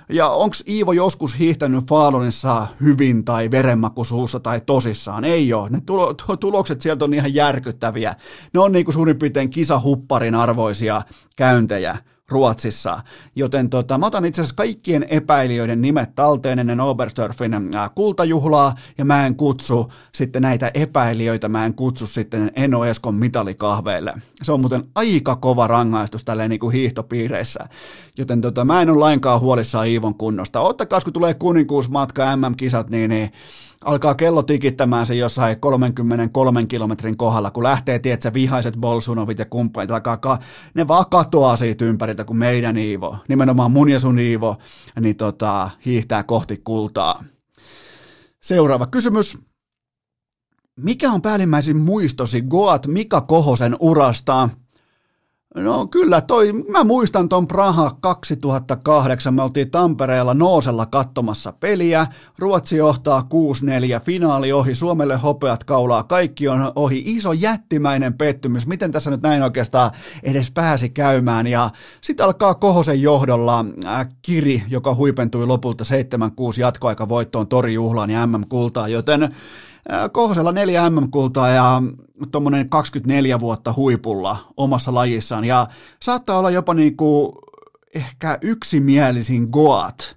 ja 0.08 0.28
onko 0.28 0.56
Iivo 0.68 0.92
joskus 0.92 1.38
hiihtänyt 1.38 1.88
Faalonissa 1.88 2.66
hyvin 2.80 3.24
tai 3.24 3.50
verenmakuisuussa 3.50 4.40
tai 4.40 4.60
tosissaan? 4.60 5.24
Ei 5.24 5.52
ole. 5.52 5.70
Ne 5.70 5.80
tulo, 5.86 6.14
tulokset 6.40 6.80
sieltä 6.80 7.04
on 7.04 7.14
ihan 7.14 7.34
järkyttäviä. 7.34 8.14
Ne 8.54 8.60
on 8.60 8.72
niin 8.72 8.84
kuin 8.84 8.92
suurin 8.92 9.18
piirtein 9.18 9.50
kisahupparin 9.50 10.34
arvoisia 10.34 11.02
käyntejä. 11.36 11.96
Ruotsissa. 12.32 13.00
Joten 13.36 13.70
tota, 13.70 13.98
mä 13.98 14.06
otan 14.06 14.24
itse 14.24 14.42
asiassa 14.42 14.54
kaikkien 14.54 15.06
epäilijöiden 15.08 15.82
nimet 15.82 16.14
talteen 16.14 16.58
ennen 16.58 16.80
Oberstdorfin 16.80 17.52
kultajuhlaa, 17.94 18.74
ja 18.98 19.04
mä 19.04 19.26
en 19.26 19.36
kutsu 19.36 19.92
sitten 20.12 20.42
näitä 20.42 20.70
epäilijöitä, 20.74 21.48
mä 21.48 21.64
en 21.64 21.74
kutsu 21.74 22.06
sitten 22.06 22.50
Eno 22.56 22.84
Eskon 22.84 23.14
mitalikahveille. 23.14 24.14
Se 24.42 24.52
on 24.52 24.60
muuten 24.60 24.84
aika 24.94 25.36
kova 25.36 25.66
rangaistus 25.66 26.24
tälleen 26.24 26.50
niin 26.50 26.60
kuin 26.60 26.72
hiihtopiireissä. 26.72 27.64
Joten 28.16 28.40
tota, 28.40 28.64
mä 28.64 28.82
en 28.82 28.90
ole 28.90 28.98
lainkaan 28.98 29.40
huolissaan 29.40 29.86
Iivon 29.86 30.14
kunnosta. 30.14 30.60
Ottakaa, 30.60 31.00
kun 31.00 31.12
tulee 31.12 31.34
kuninkuusmatka 31.34 32.36
MM-kisat, 32.36 32.90
niin, 32.90 33.10
niin 33.10 33.32
alkaa 33.84 34.14
kello 34.14 34.42
tikittämään 34.42 35.06
se 35.06 35.14
jossain 35.14 35.60
33 35.60 36.66
kilometrin 36.66 37.16
kohdalla, 37.16 37.50
kun 37.50 37.62
lähtee, 37.62 37.98
tiedätkö, 37.98 38.32
vihaiset 38.34 38.76
Bolsunovit 38.76 39.38
ja 39.38 39.44
kumppanit, 39.44 39.90
alkaa, 39.90 40.16
ka- 40.16 40.38
ne 40.74 40.88
vaan 40.88 41.04
katoaa 41.10 41.56
siitä 41.56 41.84
ympäriltä, 41.84 42.24
kun 42.24 42.36
meidän 42.36 42.76
Iivo, 42.76 43.16
nimenomaan 43.28 43.70
mun 43.70 43.88
ja 43.88 43.98
sun 44.00 44.18
Iivo, 44.18 44.56
niin 45.00 45.16
tota, 45.16 45.70
hiihtää 45.84 46.22
kohti 46.22 46.60
kultaa. 46.64 47.24
Seuraava 48.42 48.86
kysymys. 48.86 49.38
Mikä 50.80 51.12
on 51.12 51.22
päällimmäisin 51.22 51.76
muistosi 51.76 52.42
Goat 52.42 52.86
Mika 52.86 53.20
Kohosen 53.20 53.76
urasta? 53.80 54.48
No 55.54 55.86
kyllä, 55.86 56.20
toi, 56.20 56.52
mä 56.52 56.84
muistan 56.84 57.28
ton 57.28 57.46
Praha 57.46 57.90
2008, 58.00 59.34
me 59.34 59.42
oltiin 59.42 59.70
Tampereella 59.70 60.34
Noosella 60.34 60.86
katsomassa 60.86 61.52
peliä, 61.52 62.06
Ruotsi 62.38 62.76
johtaa 62.76 63.28
6-4, 64.00 64.00
finaali 64.04 64.52
ohi, 64.52 64.74
Suomelle 64.74 65.16
hopeat 65.16 65.64
kaulaa, 65.64 66.02
kaikki 66.02 66.48
on 66.48 66.72
ohi, 66.74 67.02
iso 67.06 67.32
jättimäinen 67.32 68.14
pettymys, 68.14 68.66
miten 68.66 68.92
tässä 68.92 69.10
nyt 69.10 69.22
näin 69.22 69.42
oikeastaan 69.42 69.90
edes 70.22 70.50
pääsi 70.50 70.88
käymään, 70.88 71.46
ja 71.46 71.70
sitten 72.00 72.26
alkaa 72.26 72.54
Kohosen 72.54 73.02
johdolla 73.02 73.64
äh, 73.86 74.08
Kiri, 74.22 74.62
joka 74.68 74.94
huipentui 74.94 75.46
lopulta 75.46 75.84
7-6 75.84 76.60
jatkoaikavoittoon 76.60 77.48
torijuhlaan 77.48 78.10
ja 78.10 78.26
MM-kultaa, 78.26 78.88
joten 78.88 79.34
Kohosella 80.12 80.52
neljä 80.52 80.90
MM-kultaa 80.90 81.48
ja 81.48 81.82
tuommoinen 82.32 82.70
24 82.70 83.40
vuotta 83.40 83.72
huipulla 83.76 84.36
omassa 84.56 84.94
lajissaan 84.94 85.44
ja 85.44 85.66
saattaa 86.02 86.38
olla 86.38 86.50
jopa 86.50 86.74
niin 86.74 86.96
kuin 86.96 87.32
ehkä 87.94 88.38
yksimielisin 88.40 89.48
Goat, 89.52 90.16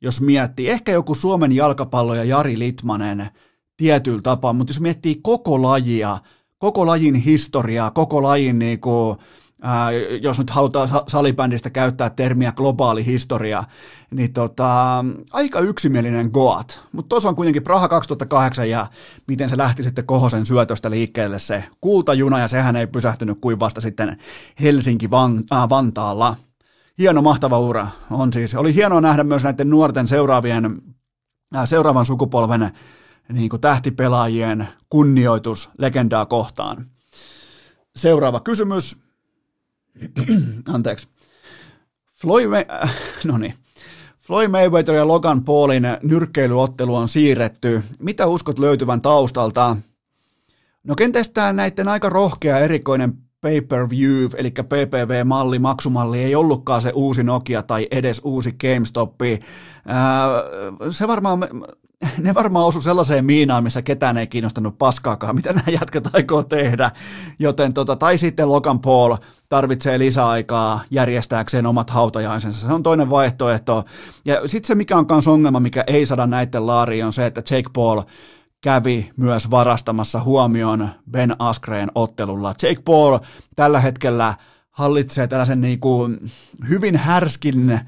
jos 0.00 0.20
miettii. 0.20 0.68
Ehkä 0.68 0.92
joku 0.92 1.14
Suomen 1.14 1.52
jalkapallo 1.52 2.14
ja 2.14 2.24
Jari 2.24 2.58
Litmanen 2.58 3.28
tietyllä 3.76 4.22
tapaa, 4.22 4.52
mutta 4.52 4.70
jos 4.70 4.80
miettii 4.80 5.20
koko 5.22 5.62
lajia, 5.62 6.18
koko 6.58 6.86
lajin 6.86 7.14
historiaa, 7.14 7.90
koko 7.90 8.22
lajin 8.22 8.58
niin 8.58 8.80
kuin, 8.80 9.16
jos 10.20 10.38
nyt 10.38 10.50
halutaan 10.50 10.88
salibändistä 11.08 11.70
käyttää 11.70 12.10
termiä 12.10 12.52
globaali 12.52 13.06
historia, 13.06 13.64
niin 14.10 14.32
tota, 14.32 15.04
aika 15.32 15.60
yksimielinen 15.60 16.30
Goat. 16.32 16.80
Mutta 16.92 17.08
tuossa 17.08 17.28
on 17.28 17.36
kuitenkin 17.36 17.62
Praha 17.62 17.88
2008 17.88 18.70
ja 18.70 18.86
miten 19.26 19.48
se 19.48 19.58
lähti 19.58 19.82
sitten 19.82 20.06
Kohosen 20.06 20.46
syötöstä 20.46 20.90
liikkeelle 20.90 21.38
se 21.38 21.64
kultajuna 21.80 22.38
ja 22.38 22.48
sehän 22.48 22.76
ei 22.76 22.86
pysähtynyt 22.86 23.38
kuin 23.40 23.60
vasta 23.60 23.80
sitten 23.80 24.18
Helsinki-Vantaalla. 24.62 26.36
Hieno, 26.98 27.22
mahtava 27.22 27.58
ura 27.58 27.88
on 28.10 28.32
siis. 28.32 28.54
Oli 28.54 28.74
hienoa 28.74 29.00
nähdä 29.00 29.24
myös 29.24 29.44
näiden 29.44 29.70
nuorten 29.70 30.08
seuraavien, 30.08 30.82
seuraavan 31.64 32.06
sukupolven 32.06 32.70
niin 33.32 33.50
kuin 33.50 33.60
tähtipelaajien 33.60 34.68
kunnioitus 34.90 35.70
legendaa 35.78 36.26
kohtaan. 36.26 36.86
Seuraava 37.96 38.40
kysymys. 38.40 39.03
Anteeksi. 40.74 41.08
Floyd, 42.14 42.52
äh, 42.52 42.94
no 43.24 43.38
niin. 43.38 43.54
Floyd 44.20 44.48
Mayweather 44.48 44.94
ja 44.94 45.08
Logan 45.08 45.44
Paulin 45.44 45.82
nyrkkeilyottelu 46.02 46.94
on 46.94 47.08
siirretty. 47.08 47.82
Mitä 47.98 48.26
uskot 48.26 48.58
löytyvän 48.58 49.00
taustalta? 49.00 49.76
No 50.84 50.94
kenties 50.94 51.30
tämä 51.30 51.52
näiden 51.52 51.88
aika 51.88 52.08
rohkea 52.08 52.58
erikoinen 52.58 53.12
pay-per-view, 53.40 54.30
eli 54.36 54.50
PPV-malli, 54.50 55.58
maksumalli, 55.58 56.22
ei 56.22 56.34
ollutkaan 56.34 56.80
se 56.80 56.92
uusi 56.94 57.22
Nokia 57.22 57.62
tai 57.62 57.88
edes 57.90 58.20
uusi 58.24 58.52
GameStop. 58.52 59.14
Se 60.90 61.08
varmaan 61.08 61.38
ne 62.18 62.34
varmaan 62.34 62.66
osu 62.66 62.80
sellaiseen 62.80 63.24
miinaan, 63.24 63.64
missä 63.64 63.82
ketään 63.82 64.18
ei 64.18 64.26
kiinnostanut 64.26 64.78
paskaakaan, 64.78 65.34
mitä 65.34 65.52
nämä 65.52 65.78
jätkät 65.80 66.14
aikoo 66.14 66.42
tehdä. 66.42 66.90
Joten 67.38 67.74
tota, 67.74 67.96
tai 67.96 68.18
sitten 68.18 68.48
Logan 68.48 68.80
Paul 68.80 69.16
tarvitsee 69.48 69.98
lisäaikaa 69.98 70.80
järjestääkseen 70.90 71.66
omat 71.66 71.90
hautajaisensa. 71.90 72.66
Se 72.66 72.72
on 72.72 72.82
toinen 72.82 73.10
vaihtoehto. 73.10 73.84
Ja 74.24 74.48
sitten 74.48 74.66
se, 74.66 74.74
mikä 74.74 74.96
on 74.96 75.06
myös 75.10 75.28
ongelma, 75.28 75.60
mikä 75.60 75.84
ei 75.86 76.06
saada 76.06 76.26
näiden 76.26 76.66
laariin, 76.66 77.04
on 77.06 77.12
se, 77.12 77.26
että 77.26 77.54
Jake 77.54 77.70
Paul 77.72 78.02
kävi 78.60 79.10
myös 79.16 79.50
varastamassa 79.50 80.20
huomioon 80.20 80.88
Ben 81.10 81.36
Askreen 81.38 81.90
ottelulla. 81.94 82.54
Jake 82.62 82.82
Paul 82.84 83.18
tällä 83.56 83.80
hetkellä 83.80 84.34
hallitsee 84.70 85.26
tällaisen 85.26 85.60
niin 85.60 85.80
kuin 85.80 86.30
hyvin 86.68 86.96
härskin 86.96 87.80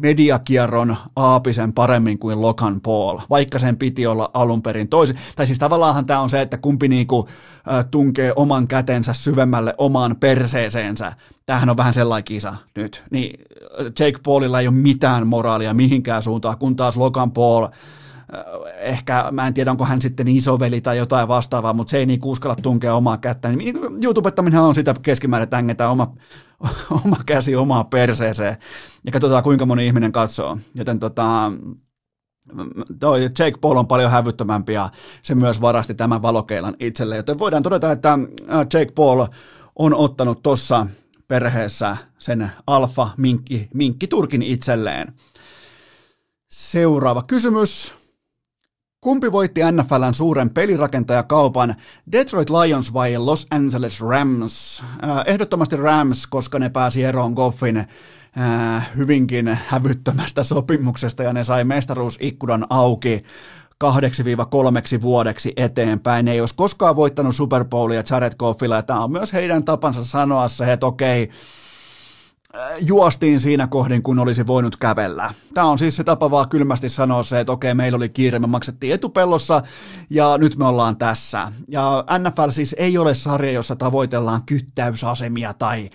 mediakierron 0.00 0.96
aapisen 1.16 1.72
paremmin 1.72 2.18
kuin 2.18 2.42
Logan 2.42 2.80
Paul, 2.80 3.18
vaikka 3.30 3.58
sen 3.58 3.76
piti 3.76 4.06
olla 4.06 4.30
alun 4.34 4.62
perin 4.62 4.88
toisin. 4.88 5.16
Tai 5.36 5.46
siis 5.46 5.58
tavallaanhan 5.58 6.06
tämä 6.06 6.20
on 6.20 6.30
se, 6.30 6.40
että 6.40 6.58
kumpi 6.58 6.88
niinku, 6.88 7.28
äh, 7.72 7.84
tunkee 7.90 8.32
oman 8.36 8.68
kätensä 8.68 9.12
syvemmälle 9.12 9.74
omaan 9.78 10.16
perseeseensä. 10.16 11.12
Tämähän 11.46 11.70
on 11.70 11.76
vähän 11.76 11.94
sellainen 11.94 12.24
kisa 12.24 12.56
nyt. 12.74 13.04
Niin 13.10 13.40
Jake 13.78 14.18
Paulilla 14.24 14.60
ei 14.60 14.68
ole 14.68 14.74
mitään 14.76 15.26
moraalia 15.26 15.74
mihinkään 15.74 16.22
suuntaan, 16.22 16.58
kun 16.58 16.76
taas 16.76 16.96
Logan 16.96 17.32
Paul 17.32 17.66
ehkä, 18.78 19.24
mä 19.32 19.46
en 19.46 19.54
tiedä 19.54 19.70
onko 19.70 19.84
hän 19.84 20.00
sitten 20.00 20.28
isoveli 20.28 20.80
tai 20.80 20.96
jotain 20.98 21.28
vastaavaa, 21.28 21.72
mutta 21.72 21.90
se 21.90 21.98
ei 21.98 22.06
niin 22.06 22.20
uskalla 22.24 22.56
tunkea 22.62 22.94
omaa 22.94 23.16
kättä. 23.16 23.48
Niin 23.48 23.76
YouTubettaminen 24.02 24.60
on 24.60 24.74
sitä 24.74 24.94
keskimäärin, 25.02 25.70
että 25.70 25.88
oma, 25.88 26.12
oma 27.04 27.16
käsi 27.26 27.56
omaa 27.56 27.84
perseeseen 27.84 28.56
ja 29.04 29.12
katsotaan 29.12 29.42
kuinka 29.42 29.66
moni 29.66 29.86
ihminen 29.86 30.12
katsoo. 30.12 30.58
Joten 30.74 31.00
tota, 31.00 31.52
toi 33.00 33.22
Jake 33.22 33.58
Paul 33.60 33.76
on 33.76 33.86
paljon 33.86 34.10
hävyttömämpi 34.10 34.72
ja 34.72 34.90
se 35.22 35.34
myös 35.34 35.60
varasti 35.60 35.94
tämän 35.94 36.22
valokeilan 36.22 36.76
itselle, 36.80 37.16
joten 37.16 37.38
voidaan 37.38 37.62
todeta, 37.62 37.92
että 37.92 38.18
Jake 38.48 38.92
Paul 38.94 39.26
on 39.76 39.94
ottanut 39.94 40.42
tuossa 40.42 40.86
perheessä 41.28 41.96
sen 42.18 42.52
alfa 42.66 43.10
minkki, 43.16 43.68
minkki 43.74 44.06
turkin 44.06 44.42
itselleen. 44.42 45.12
Seuraava 46.50 47.22
kysymys. 47.22 47.99
Kumpi 49.00 49.32
voitti 49.32 49.60
NFLn 49.72 50.14
suuren 50.14 50.50
pelirakentajakaupan, 50.50 51.74
Detroit 52.12 52.50
Lions 52.50 52.92
vai 52.92 53.18
Los 53.18 53.46
Angeles 53.50 54.00
Rams? 54.00 54.82
Äh, 55.04 55.22
ehdottomasti 55.26 55.76
Rams, 55.76 56.26
koska 56.26 56.58
ne 56.58 56.70
pääsi 56.70 57.04
eroon 57.04 57.32
Goffin 57.32 57.76
äh, 57.76 58.90
hyvinkin 58.96 59.58
hävyttömästä 59.68 60.44
sopimuksesta 60.44 61.22
ja 61.22 61.32
ne 61.32 61.44
sai 61.44 61.64
mestaruusikkunan 61.64 62.66
auki 62.70 63.22
kahdeksi 63.78 64.24
viiva 64.24 64.44
kolmeksi 64.44 65.02
vuodeksi 65.02 65.52
eteenpäin. 65.56 66.24
Ne 66.24 66.32
ei 66.32 66.40
olisi 66.40 66.54
koskaan 66.54 66.96
voittanut 66.96 67.36
Super 67.36 67.64
Bowlia 67.64 68.02
Jared 68.10 68.32
Goffilla 68.38 68.76
ja 68.76 68.82
tämä 68.82 69.04
on 69.04 69.12
myös 69.12 69.32
heidän 69.32 69.64
tapansa 69.64 70.04
sanoa 70.04 70.48
se, 70.48 70.72
että 70.72 70.86
okei, 70.86 71.22
okay, 71.22 71.36
juostiin 72.80 73.40
siinä 73.40 73.66
kohdin, 73.66 74.02
kun 74.02 74.18
olisi 74.18 74.46
voinut 74.46 74.76
kävellä. 74.76 75.30
Tämä 75.54 75.66
on 75.66 75.78
siis 75.78 75.96
se 75.96 76.04
tapa 76.04 76.30
vaan 76.30 76.48
kylmästi 76.48 76.88
sanoa 76.88 77.22
se, 77.22 77.40
että 77.40 77.52
okei, 77.52 77.74
meillä 77.74 77.96
oli 77.96 78.08
kiire, 78.08 78.38
me 78.38 78.46
maksettiin 78.46 78.94
etupellossa 78.94 79.62
ja 80.10 80.38
nyt 80.38 80.56
me 80.56 80.64
ollaan 80.64 80.96
tässä. 80.96 81.52
Ja 81.68 82.04
NFL 82.18 82.50
siis 82.50 82.74
ei 82.78 82.98
ole 82.98 83.14
sarja, 83.14 83.52
jossa 83.52 83.76
tavoitellaan 83.76 84.42
kyttäysasemia 84.46 85.54
tai 85.54 85.90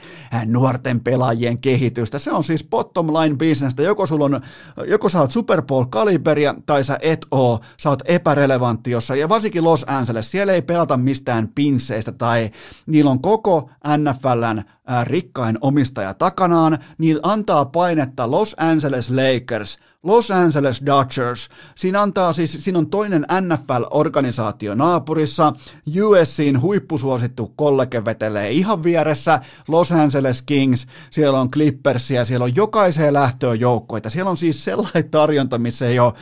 nuorten 0.46 1.00
pelaajien 1.00 1.58
kehitystä. 1.58 2.20
Se 2.20 2.32
on 2.32 2.44
siis 2.44 2.68
bottom 2.70 3.08
line 3.08 3.36
businessta. 3.38 3.82
Joko, 3.82 4.06
sulla 4.06 4.26
on, 4.26 4.42
joko 4.88 5.10
sä 5.10 5.22
oot 5.22 5.32
Super 5.32 5.62
Bowl-kaliberia 5.62 6.56
tai 6.66 6.84
sä 6.84 7.00
et 7.02 7.26
oo, 7.32 7.60
sä 7.78 7.90
oot 7.90 8.02
epärelevantti 8.06 8.92
jossa, 8.92 9.16
ja 9.16 9.30
varsinkin 9.30 9.64
Los 9.64 9.86
Angeles, 9.88 10.32
siellä 10.32 10.54
ei 10.54 10.62
pelata 10.62 10.98
mistään 10.98 11.48
pinsseistä 11.56 12.12
tai 12.12 12.50
niillä 12.86 13.12
on 13.12 13.22
koko 13.22 13.70
NFLn 13.98 14.64
rikkain 15.04 15.58
omistaja 15.62 16.14
takanaan, 16.14 16.78
niin 16.98 17.20
antaa 17.24 17.66
painetta 17.66 18.32
Los 18.32 18.56
Angeles 18.60 19.10
Lakers, 19.10 19.80
Los 20.04 20.32
Angeles 20.32 20.82
Dodgers. 20.86 21.50
Siinä, 21.76 22.02
antaa 22.02 22.34
siis, 22.34 22.58
siinä 22.60 22.80
on 22.80 22.90
toinen 22.90 23.26
NFL-organisaatio 23.42 24.76
naapurissa, 24.76 25.54
USCin 26.02 26.62
huippusuosittu 26.62 27.54
kollege 27.56 28.06
vetelee 28.06 28.52
ihan 28.52 28.84
vieressä, 28.84 29.40
Los 29.68 29.92
Angeles 29.92 30.42
Kings, 30.42 30.88
siellä 31.12 31.40
on 31.40 31.52
Clippersia, 31.52 32.26
siellä 32.26 32.44
on 32.44 32.56
jokaiseen 32.56 33.14
lähtöön 33.14 33.60
joukkoita, 33.60 34.10
siellä 34.10 34.30
on 34.30 34.38
siis 34.38 34.64
sellainen 34.64 35.10
tarjonta, 35.12 35.58
missä 35.58 35.88
ei 35.88 36.00
ole, 36.00 36.14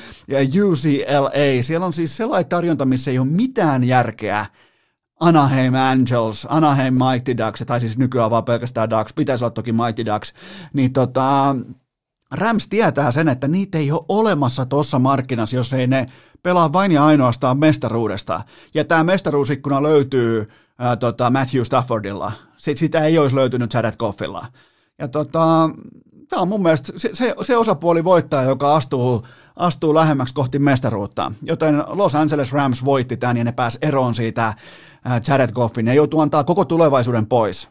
UCLA, 0.63 1.61
siellä 1.61 1.85
on 1.85 1.93
siis 1.93 2.17
sellainen 2.17 2.49
tarjonta, 2.49 2.85
missä 2.85 3.11
ei 3.11 3.19
ole 3.19 3.27
mitään 3.27 3.83
järkeä, 3.83 4.45
Anaheim 5.19 5.73
Angels, 5.75 6.47
Anaheim 6.49 6.93
Mighty 6.93 7.37
Ducks, 7.37 7.63
tai 7.67 7.79
siis 7.79 7.97
nykyään 7.97 8.31
vaan 8.31 8.43
pelkästään 8.43 8.89
Ducks, 8.89 9.13
pitäisi 9.13 9.43
olla 9.43 9.53
toki 9.53 9.71
Mighty 9.71 10.05
Ducks, 10.05 10.33
niin 10.73 10.93
tota, 10.93 11.55
Rams 12.31 12.67
tietää 12.67 13.11
sen, 13.11 13.29
että 13.29 13.47
niitä 13.47 13.77
ei 13.77 13.91
ole 13.91 14.05
olemassa 14.09 14.65
tuossa 14.65 14.99
markkinassa, 14.99 15.55
jos 15.55 15.73
ei 15.73 15.87
ne 15.87 16.05
pelaa 16.43 16.73
vain 16.73 16.91
ja 16.91 17.05
ainoastaan 17.05 17.57
mestaruudesta. 17.57 18.41
Ja 18.73 18.83
tämä 18.83 19.03
mestaruusikkuna 19.03 19.83
löytyy 19.83 20.49
ää, 20.79 20.95
tota, 20.95 21.29
Matthew 21.29 21.61
Staffordilla. 21.61 22.31
Sit, 22.57 22.77
sitä 22.77 22.99
ei 22.99 23.17
olisi 23.17 23.35
löytynyt 23.35 23.73
Jared 23.73 23.95
Goffilla. 23.95 24.45
Ja 24.99 25.07
tota, 25.07 25.69
tämä 26.29 26.41
on 26.41 26.47
mun 26.47 26.63
mielestä 26.63 26.93
se, 26.97 27.09
se, 27.13 27.35
se 27.41 27.57
osapuoli 27.57 28.03
voittaa, 28.03 28.43
joka 28.43 28.75
astuu, 28.75 29.25
astuu 29.55 29.95
lähemmäksi 29.95 30.33
kohti 30.33 30.59
mestaruutta. 30.59 31.31
Joten 31.41 31.83
Los 31.87 32.15
Angeles 32.15 32.51
Rams 32.51 32.85
voitti 32.85 33.17
tämän 33.17 33.37
ja 33.37 33.43
ne 33.43 33.51
pääsi 33.51 33.77
eroon 33.81 34.15
siitä 34.15 34.53
Jared 35.27 35.51
Goffin. 35.51 35.85
Ne 35.85 35.95
joutuu 35.95 36.19
antaa 36.19 36.43
koko 36.43 36.65
tulevaisuuden 36.65 37.25
pois. 37.25 37.69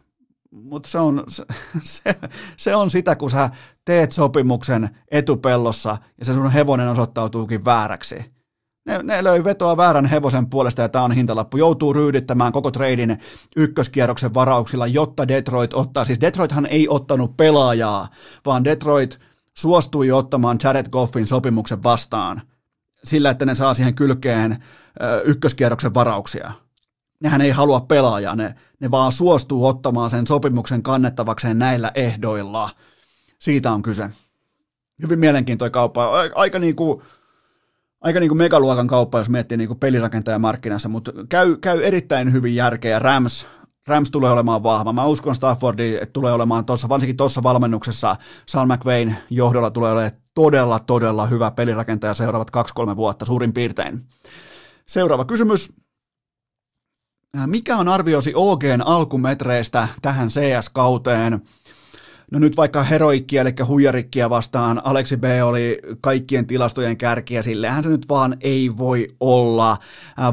Mutta 0.50 0.88
se 0.88 0.98
on, 0.98 1.24
se, 1.82 2.16
se 2.56 2.76
on 2.76 2.90
sitä, 2.90 3.16
kun 3.16 3.30
sä 3.30 3.50
teet 3.84 4.12
sopimuksen 4.12 4.90
etupellossa 5.10 5.96
ja 6.18 6.24
se 6.24 6.34
sun 6.34 6.50
hevonen 6.50 6.88
osoittautuukin 6.88 7.64
vääräksi. 7.64 8.32
Ne, 8.86 9.02
ne 9.02 9.24
löi 9.24 9.44
vetoa 9.44 9.76
väärän 9.76 10.06
hevosen 10.06 10.50
puolesta 10.50 10.82
ja 10.82 10.88
tämä 10.88 11.04
on 11.04 11.12
hintalappu. 11.12 11.56
Joutuu 11.56 11.92
ryydittämään 11.92 12.52
koko 12.52 12.70
treidin 12.70 13.18
ykköskierroksen 13.56 14.34
varauksilla, 14.34 14.86
jotta 14.86 15.28
Detroit 15.28 15.74
ottaa. 15.74 16.04
Siis 16.04 16.20
Detroithan 16.20 16.66
ei 16.66 16.88
ottanut 16.88 17.36
pelaajaa, 17.36 18.08
vaan 18.46 18.64
Detroit 18.64 19.18
suostui 19.56 20.10
ottamaan 20.10 20.58
Jared 20.64 20.88
Goffin 20.88 21.26
sopimuksen 21.26 21.82
vastaan 21.82 22.42
sillä, 23.04 23.30
että 23.30 23.46
ne 23.46 23.54
saa 23.54 23.74
siihen 23.74 23.94
kylkeen 23.94 24.64
ykköskierroksen 25.24 25.94
varauksia 25.94 26.52
nehän 27.22 27.40
ei 27.40 27.50
halua 27.50 27.80
pelaajaa, 27.80 28.36
ne, 28.36 28.54
ne 28.80 28.90
vaan 28.90 29.12
suostuu 29.12 29.66
ottamaan 29.66 30.10
sen 30.10 30.26
sopimuksen 30.26 30.82
kannettavakseen 30.82 31.58
näillä 31.58 31.90
ehdoilla. 31.94 32.70
Siitä 33.38 33.72
on 33.72 33.82
kyse. 33.82 34.10
Hyvin 35.02 35.18
mielenkiintoinen 35.18 35.72
kauppa. 35.72 36.10
Aika 36.34 36.58
niin 36.58 36.76
kuin, 36.76 37.02
aika 38.00 38.20
niin 38.20 38.30
kuin 38.30 38.38
megaluokan 38.38 38.86
kauppa, 38.86 39.18
jos 39.18 39.30
miettii 39.30 39.58
niin 39.58 39.68
kuin 39.68 39.80
mutta 40.88 41.12
käy, 41.28 41.56
käy 41.56 41.82
erittäin 41.82 42.32
hyvin 42.32 42.54
järkeä. 42.54 42.98
Rams, 42.98 43.46
Rams 43.86 44.10
tulee 44.10 44.30
olemaan 44.30 44.62
vahva. 44.62 44.92
Mä 44.92 45.06
uskon 45.06 45.34
Staffordi, 45.34 45.98
tulee 46.12 46.32
olemaan 46.32 46.64
tuossa, 46.64 46.88
varsinkin 46.88 47.16
tuossa 47.16 47.42
valmennuksessa, 47.42 48.16
Sean 48.46 48.68
McVain 48.68 49.16
johdolla 49.30 49.70
tulee 49.70 49.92
olemaan 49.92 50.12
todella, 50.34 50.78
todella 50.78 51.26
hyvä 51.26 51.50
pelirakentaja 51.50 52.14
seuraavat 52.14 52.50
2-3 52.90 52.96
vuotta 52.96 53.24
suurin 53.24 53.52
piirtein. 53.52 54.00
Seuraava 54.86 55.24
kysymys. 55.24 55.72
Mikä 57.46 57.76
on 57.76 57.88
arviosi 57.88 58.32
OGn 58.34 58.82
alkumetreistä 58.84 59.88
tähän 60.02 60.28
CS-kauteen? 60.28 61.40
No 62.30 62.38
nyt 62.38 62.56
vaikka 62.56 62.82
heroikkia, 62.82 63.42
eli 63.42 63.50
huijarikkia 63.66 64.30
vastaan, 64.30 64.80
Aleksi 64.84 65.16
B 65.16 65.24
oli 65.44 65.78
kaikkien 66.00 66.46
tilastojen 66.46 66.96
kärkiä, 66.96 67.42
sillehän 67.42 67.82
se 67.82 67.88
nyt 67.90 68.08
vaan 68.08 68.36
ei 68.40 68.70
voi 68.76 69.08
olla. 69.20 69.76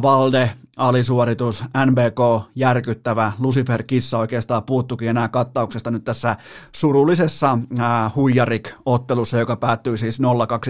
Valde 0.01 0.51
alisuoritus, 0.79 1.63
NBK 1.85 2.49
järkyttävä, 2.55 3.31
Lucifer 3.39 3.83
Kissa 3.83 4.17
oikeastaan 4.17 4.63
puuttukin 4.63 5.09
enää 5.09 5.27
kattauksesta 5.27 5.91
nyt 5.91 6.03
tässä 6.03 6.35
surullisessa 6.75 7.57
äh, 7.79 8.15
Huijarik-ottelussa, 8.15 9.37
joka 9.37 9.55
päättyi 9.55 9.97
siis 9.97 10.21
0-2 10.21 10.23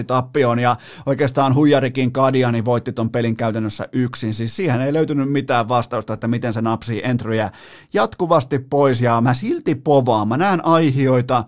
tappioon, 0.06 0.58
ja 0.58 0.76
oikeastaan 1.06 1.54
Huijarikin 1.54 2.12
Kadiani 2.12 2.64
voitti 2.64 2.92
ton 2.92 3.10
pelin 3.10 3.36
käytännössä 3.36 3.88
yksin, 3.92 4.34
siis 4.34 4.56
siihen 4.56 4.80
ei 4.80 4.92
löytynyt 4.92 5.32
mitään 5.32 5.68
vastausta, 5.68 6.14
että 6.14 6.28
miten 6.28 6.52
se 6.52 6.62
napsii 6.62 7.00
entryjä 7.04 7.50
jatkuvasti 7.92 8.58
pois, 8.58 9.00
ja 9.00 9.20
mä 9.20 9.34
silti 9.34 9.74
povaan, 9.74 10.28
mä 10.28 10.36
näen 10.36 10.66
aihioita, 10.66 11.44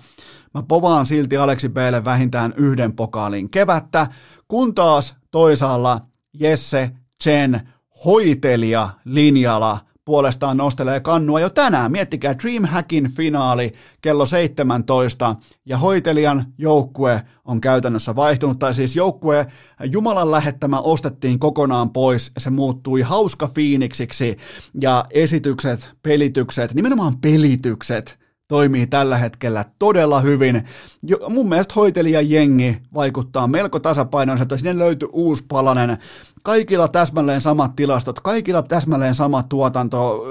mä 0.55 0.63
povaan 0.63 1.07
silti 1.07 1.37
Aleksi 1.37 1.69
Blle 1.69 2.05
vähintään 2.05 2.55
yhden 2.57 2.93
pokaalin 2.93 3.51
kevättä, 3.51 4.07
kun 4.49 4.75
taas 4.75 5.15
toisaalla 5.31 6.01
Jesse, 6.41 6.91
Chen, 7.23 7.72
hoitelija 8.05 8.89
linjala 9.05 9.79
puolestaan 10.05 10.57
nostelee 10.57 11.01
kannua 11.01 11.41
jo 11.41 11.51
tänään. 11.51 11.93
Miettikää 11.93 12.35
Dreamhackin 12.43 13.11
finaali 13.11 13.73
kello 14.01 14.27
17 14.27 15.37
ja 15.67 15.79
hoitelijan 15.79 16.47
joukkue 16.59 17.23
on 17.45 17.61
käytännössä 17.61 18.17
vaihtunut, 18.17 18.59
tai 18.59 18.75
siis 18.75 18.97
joukkue 18.97 19.47
Jumalan 19.85 20.31
lähettämä 20.31 20.81
ostettiin 20.81 21.39
kokonaan 21.39 21.91
pois, 21.91 22.33
se 22.39 22.51
muuttui 22.51 23.01
hauska 23.01 23.49
fiiniksiksi 23.55 24.37
ja 24.81 25.05
esitykset, 25.11 25.91
pelitykset, 26.03 26.75
nimenomaan 26.75 27.19
pelitykset 27.19 28.22
toimii 28.53 28.87
tällä 28.87 29.19
hetkellä 29.19 29.65
todella 29.79 30.21
hyvin. 30.21 30.65
Jo, 31.03 31.17
mun 31.29 31.49
mielestä 31.49 31.75
hoitelija 31.77 32.21
jengi 32.21 32.77
vaikuttaa 32.95 33.47
melko 33.47 33.81
tasapainoiselta, 33.81 34.57
sinne 34.57 34.79
löytyy 34.79 35.09
uusi 35.13 35.45
palanen, 35.49 35.99
kaikilla 36.43 36.89
täsmälleen 36.89 37.41
samat 37.41 37.77
tilastot, 37.77 38.21
kaikilla 38.21 38.63
täsmälleen 38.63 39.15
sama 39.15 39.43
tuotanto, 39.43 40.25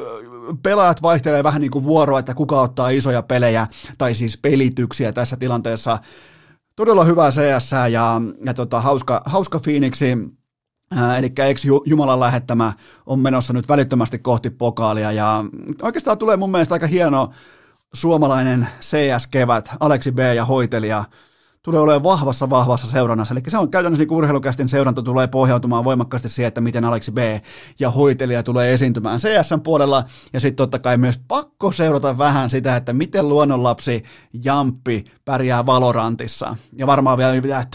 pelaajat 0.63 1.01
vaihtelee 1.01 1.43
vähän 1.43 1.61
niin 1.61 1.71
kuin 1.71 1.83
vuoroa, 1.83 2.19
että 2.19 2.33
kuka 2.33 2.61
ottaa 2.61 2.89
isoja 2.89 3.21
pelejä, 3.21 3.67
tai 3.97 4.13
siis 4.13 4.37
pelityksiä 4.37 5.11
tässä 5.11 5.37
tilanteessa. 5.37 5.97
Todella 6.75 7.03
hyvää 7.03 7.31
CS 7.31 7.71
ja, 7.91 8.21
ja 8.45 8.53
tota, 8.53 8.81
hauska, 8.81 9.21
hauska 9.25 9.59
Phoenixi, 9.59 10.17
Eli 11.17 11.31
ex 11.49 11.65
Jumalan 11.85 12.19
lähettämä 12.19 12.73
on 13.05 13.19
menossa 13.19 13.53
nyt 13.53 13.69
välittömästi 13.69 14.19
kohti 14.19 14.49
pokaalia 14.49 15.11
ja 15.11 15.45
oikeastaan 15.81 16.17
tulee 16.17 16.37
mun 16.37 16.51
mielestä 16.51 16.75
aika 16.75 16.87
hieno 16.87 17.31
suomalainen 17.93 18.67
CS-kevät, 18.81 19.69
Aleksi 19.79 20.11
B 20.11 20.19
ja 20.35 20.45
hoitelija 20.45 21.03
tulee 21.63 21.79
olemaan 21.79 22.03
vahvassa, 22.03 22.49
vahvassa 22.49 22.87
seurannassa. 22.87 23.33
Eli 23.33 23.41
se 23.47 23.57
on 23.57 23.71
käytännössä 23.71 24.03
niin 24.03 24.13
urheilukästin 24.13 24.69
seuranta 24.69 25.01
tulee 25.01 25.27
pohjautumaan 25.27 25.83
voimakkaasti 25.83 26.29
siihen, 26.29 26.47
että 26.47 26.61
miten 26.61 26.85
Aleksi 26.85 27.11
B 27.11 27.17
ja 27.79 27.89
hoitelija 27.89 28.43
tulee 28.43 28.73
esiintymään 28.73 29.19
CSn 29.19 29.61
puolella. 29.61 30.03
Ja 30.33 30.39
sitten 30.39 30.55
totta 30.55 30.79
kai 30.79 30.97
myös 30.97 31.19
pakko 31.27 31.71
seurata 31.71 32.17
vähän 32.17 32.49
sitä, 32.49 32.75
että 32.75 32.93
miten 32.93 33.29
luonnonlapsi 33.29 34.03
Jamppi 34.43 35.05
pärjää 35.25 35.65
Valorantissa. 35.65 36.55
Ja 36.73 36.87
varmaan 36.87 37.17
vielä 37.17 37.65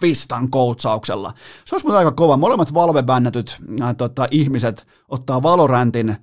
Twistan 0.00 0.50
koutsauksella. 0.50 1.32
Se 1.64 1.74
olisi 1.74 1.88
aika 1.88 2.12
kova. 2.12 2.36
Molemmat 2.36 2.74
valvebännätyt 2.74 3.58
äh, 3.82 3.96
tota, 3.96 4.28
ihmiset 4.30 4.86
ottaa 5.08 5.42
Valorantin 5.42 6.16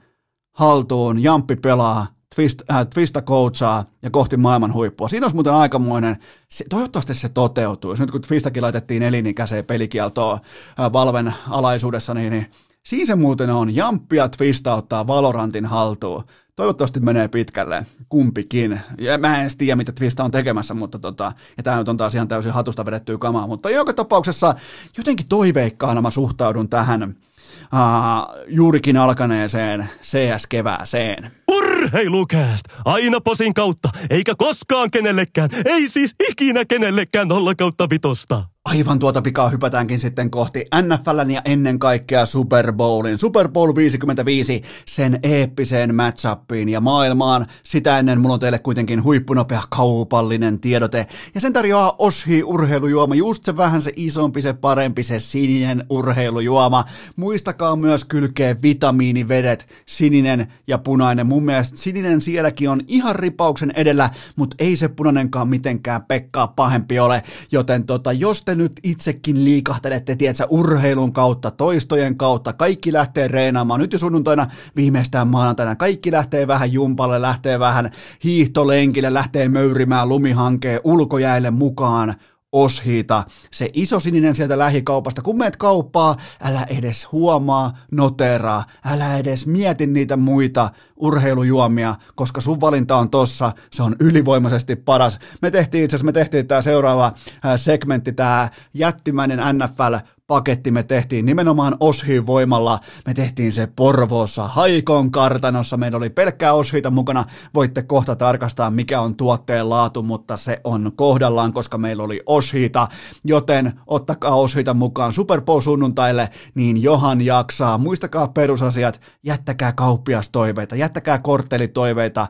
haltuun, 0.51 1.23
Jamppi 1.23 1.55
pelaa, 1.55 2.16
Twist, 2.37 2.61
äh, 2.71 2.87
Twista 2.93 3.21
coachaa 3.21 3.85
ja 4.01 4.09
kohti 4.09 4.37
maailman 4.37 4.73
huippua. 4.73 5.09
Siinä 5.09 5.23
olisi 5.25 5.35
muuten 5.35 5.53
aikamoinen, 5.53 6.17
se, 6.49 6.65
toivottavasti 6.69 7.13
se 7.13 7.29
toteutuu. 7.29 7.95
Nyt 7.99 8.11
kun 8.11 8.21
Twistakin 8.21 8.63
laitettiin 8.63 9.03
elinikäiseen 9.03 9.65
pelikieltoon 9.65 10.39
äh, 10.79 10.93
Valven 10.93 11.33
alaisuudessa, 11.49 12.13
niin, 12.13 12.31
niin 12.31 12.51
siinä 12.83 13.05
se 13.05 13.15
muuten 13.15 13.49
on. 13.49 13.75
Jamppi 13.75 14.15
ja 14.15 14.29
Twista 14.29 14.75
ottaa 14.75 15.07
Valorantin 15.07 15.65
haltuun. 15.65 16.23
Toivottavasti 16.55 16.99
menee 16.99 17.27
pitkälle, 17.27 17.85
kumpikin. 18.09 18.79
Ja 18.97 19.17
mä 19.17 19.41
en 19.41 19.49
tiedä, 19.57 19.75
mitä 19.75 19.91
Twista 19.91 20.23
on 20.23 20.31
tekemässä, 20.31 20.73
mutta 20.73 20.99
tota, 20.99 21.31
ja 21.57 21.63
tämä 21.63 21.77
nyt 21.77 21.89
on 21.89 21.97
taas 21.97 22.15
ihan 22.15 22.27
täysin 22.27 22.51
hatusta 22.51 22.85
vedettyä 22.85 23.17
kamaa, 23.17 23.47
mutta 23.47 23.69
joka 23.69 23.93
tapauksessa 23.93 24.55
jotenkin 24.97 25.27
toiveikkaana 25.27 26.01
mä 26.01 26.09
suhtaudun 26.09 26.69
tähän 26.69 27.03
uh, 27.03 28.45
juurikin 28.47 28.97
alkaneeseen 28.97 29.89
CS-kevääseen. 30.01 31.31
Urheilukääst! 31.51 32.65
Aina 32.85 33.21
posin 33.21 33.53
kautta, 33.53 33.89
eikä 34.09 34.35
koskaan 34.37 34.91
kenellekään, 34.91 35.49
ei 35.65 35.89
siis 35.89 36.15
ikinä 36.29 36.65
kenellekään 36.65 37.27
nolla 37.27 37.55
kautta 37.55 37.89
vitosta. 37.89 38.43
Aivan 38.67 38.99
tuota 38.99 39.21
pikaa 39.21 39.49
hypätäänkin 39.49 39.99
sitten 39.99 40.31
kohti 40.31 40.65
NFLn 40.81 41.31
ja 41.31 41.41
ennen 41.45 41.79
kaikkea 41.79 42.25
Super 42.25 42.73
Bowlin. 42.73 43.17
Super 43.17 43.47
Bowl 43.49 43.75
55, 43.75 44.61
sen 44.85 45.19
eeppiseen 45.23 45.95
matchappiin 45.95 46.69
ja 46.69 46.81
maailmaan. 46.81 47.45
Sitä 47.63 47.99
ennen 47.99 48.21
mulla 48.21 48.33
on 48.33 48.39
teille 48.39 48.59
kuitenkin 48.59 49.03
huippunopea 49.03 49.61
kaupallinen 49.69 50.59
tiedote. 50.59 51.07
Ja 51.35 51.41
sen 51.41 51.53
tarjoaa 51.53 51.95
Oshi 51.99 52.43
urheilujuoma, 52.43 53.15
just 53.15 53.45
se 53.45 53.57
vähän 53.57 53.81
se 53.81 53.91
isompi, 53.95 54.41
se 54.41 54.53
parempi, 54.53 55.03
se 55.03 55.19
sininen 55.19 55.85
urheilujuoma. 55.89 56.85
Muistakaa 57.15 57.75
myös 57.75 58.05
kylkeä 58.05 58.55
vitamiinivedet, 58.61 59.67
sininen 59.85 60.53
ja 60.67 60.77
punainen. 60.77 61.27
Mun 61.37 61.45
mielestä 61.45 61.77
sininen 61.77 62.21
sielläkin 62.21 62.69
on 62.69 62.81
ihan 62.87 63.15
ripauksen 63.15 63.71
edellä, 63.75 64.09
mutta 64.35 64.55
ei 64.59 64.75
se 64.75 64.87
punainenkaan 64.87 65.47
mitenkään 65.47 66.05
Pekkaa 66.05 66.47
pahempi 66.47 66.99
ole. 66.99 67.23
Joten 67.51 67.83
tota, 67.83 68.11
jos 68.11 68.41
te 68.45 68.55
nyt 68.55 68.71
itsekin 68.83 69.45
liikahtelette, 69.45 70.15
tiedätkö, 70.15 70.47
urheilun 70.49 71.13
kautta, 71.13 71.51
toistojen 71.51 72.17
kautta, 72.17 72.53
kaikki 72.53 72.93
lähtee 72.93 73.27
reenaamaan, 73.27 73.79
nyt 73.79 73.93
jo 73.93 73.99
sunnuntaina, 73.99 74.47
viimeistään 74.75 75.27
maanantaina, 75.27 75.75
kaikki 75.75 76.11
lähtee 76.11 76.47
vähän 76.47 76.73
jumpalle, 76.73 77.21
lähtee 77.21 77.59
vähän 77.59 77.91
hiihtolenkille, 78.23 79.13
lähtee 79.13 79.49
möyrimään 79.49 80.09
lumihankeen 80.09 80.81
ulkojäille 80.83 81.51
mukaan, 81.51 82.15
Oshiita, 82.51 83.23
se 83.51 83.69
iso 83.73 83.99
sininen 83.99 84.35
sieltä 84.35 84.57
lähikaupasta. 84.57 85.21
Kun 85.21 85.37
meet 85.37 85.57
kauppaa, 85.57 86.15
älä 86.41 86.63
edes 86.69 87.11
huomaa, 87.11 87.77
noteraa, 87.91 88.63
älä 88.85 89.17
edes 89.17 89.47
mieti 89.47 89.87
niitä 89.87 90.17
muita 90.17 90.69
urheilujuomia, 90.97 91.95
koska 92.15 92.41
sun 92.41 92.61
valinta 92.61 92.97
on 92.97 93.09
tossa, 93.09 93.51
se 93.71 93.83
on 93.83 93.95
ylivoimaisesti 93.99 94.75
paras. 94.75 95.19
Me 95.41 95.51
tehtiin 95.51 95.83
itse 95.83 95.95
asiassa, 95.95 96.05
me 96.05 96.11
tehtiin 96.11 96.47
tämä 96.47 96.61
seuraava 96.61 97.13
segmentti, 97.57 98.13
tämä 98.13 98.49
jättimäinen 98.73 99.39
NFL 99.39 99.95
paketti 100.27 100.71
me 100.71 100.83
tehtiin 100.83 101.25
nimenomaan 101.25 101.77
Oshiin 101.79 102.25
voimalla. 102.25 102.79
Me 103.05 103.13
tehtiin 103.13 103.51
se 103.51 103.67
Porvoossa, 103.75 104.47
Haikon 104.47 105.11
kartanossa. 105.11 105.77
Meillä 105.77 105.97
oli 105.97 106.09
pelkkää 106.09 106.53
Oshiita 106.53 106.91
mukana. 106.91 107.23
Voitte 107.53 107.83
kohta 107.83 108.15
tarkastaa, 108.15 108.71
mikä 108.71 109.01
on 109.01 109.15
tuotteen 109.15 109.69
laatu, 109.69 110.03
mutta 110.03 110.37
se 110.37 110.61
on 110.63 110.91
kohdallaan, 110.95 111.53
koska 111.53 111.77
meillä 111.77 112.03
oli 112.03 112.21
Oshiita. 112.25 112.87
Joten 113.23 113.79
ottakaa 113.87 114.35
Oshiita 114.35 114.73
mukaan 114.73 115.13
Super 115.13 115.41
Bowl 115.41 115.61
sunnuntaille, 115.61 116.29
niin 116.55 116.83
johan 116.83 117.21
jaksaa. 117.21 117.77
Muistakaa 117.77 118.27
perusasiat, 118.27 119.01
jättäkää 119.23 119.73
kauppiastoiveita, 119.73 120.75
jättäkää 120.75 120.86
korttelitoiveita, 121.21 122.27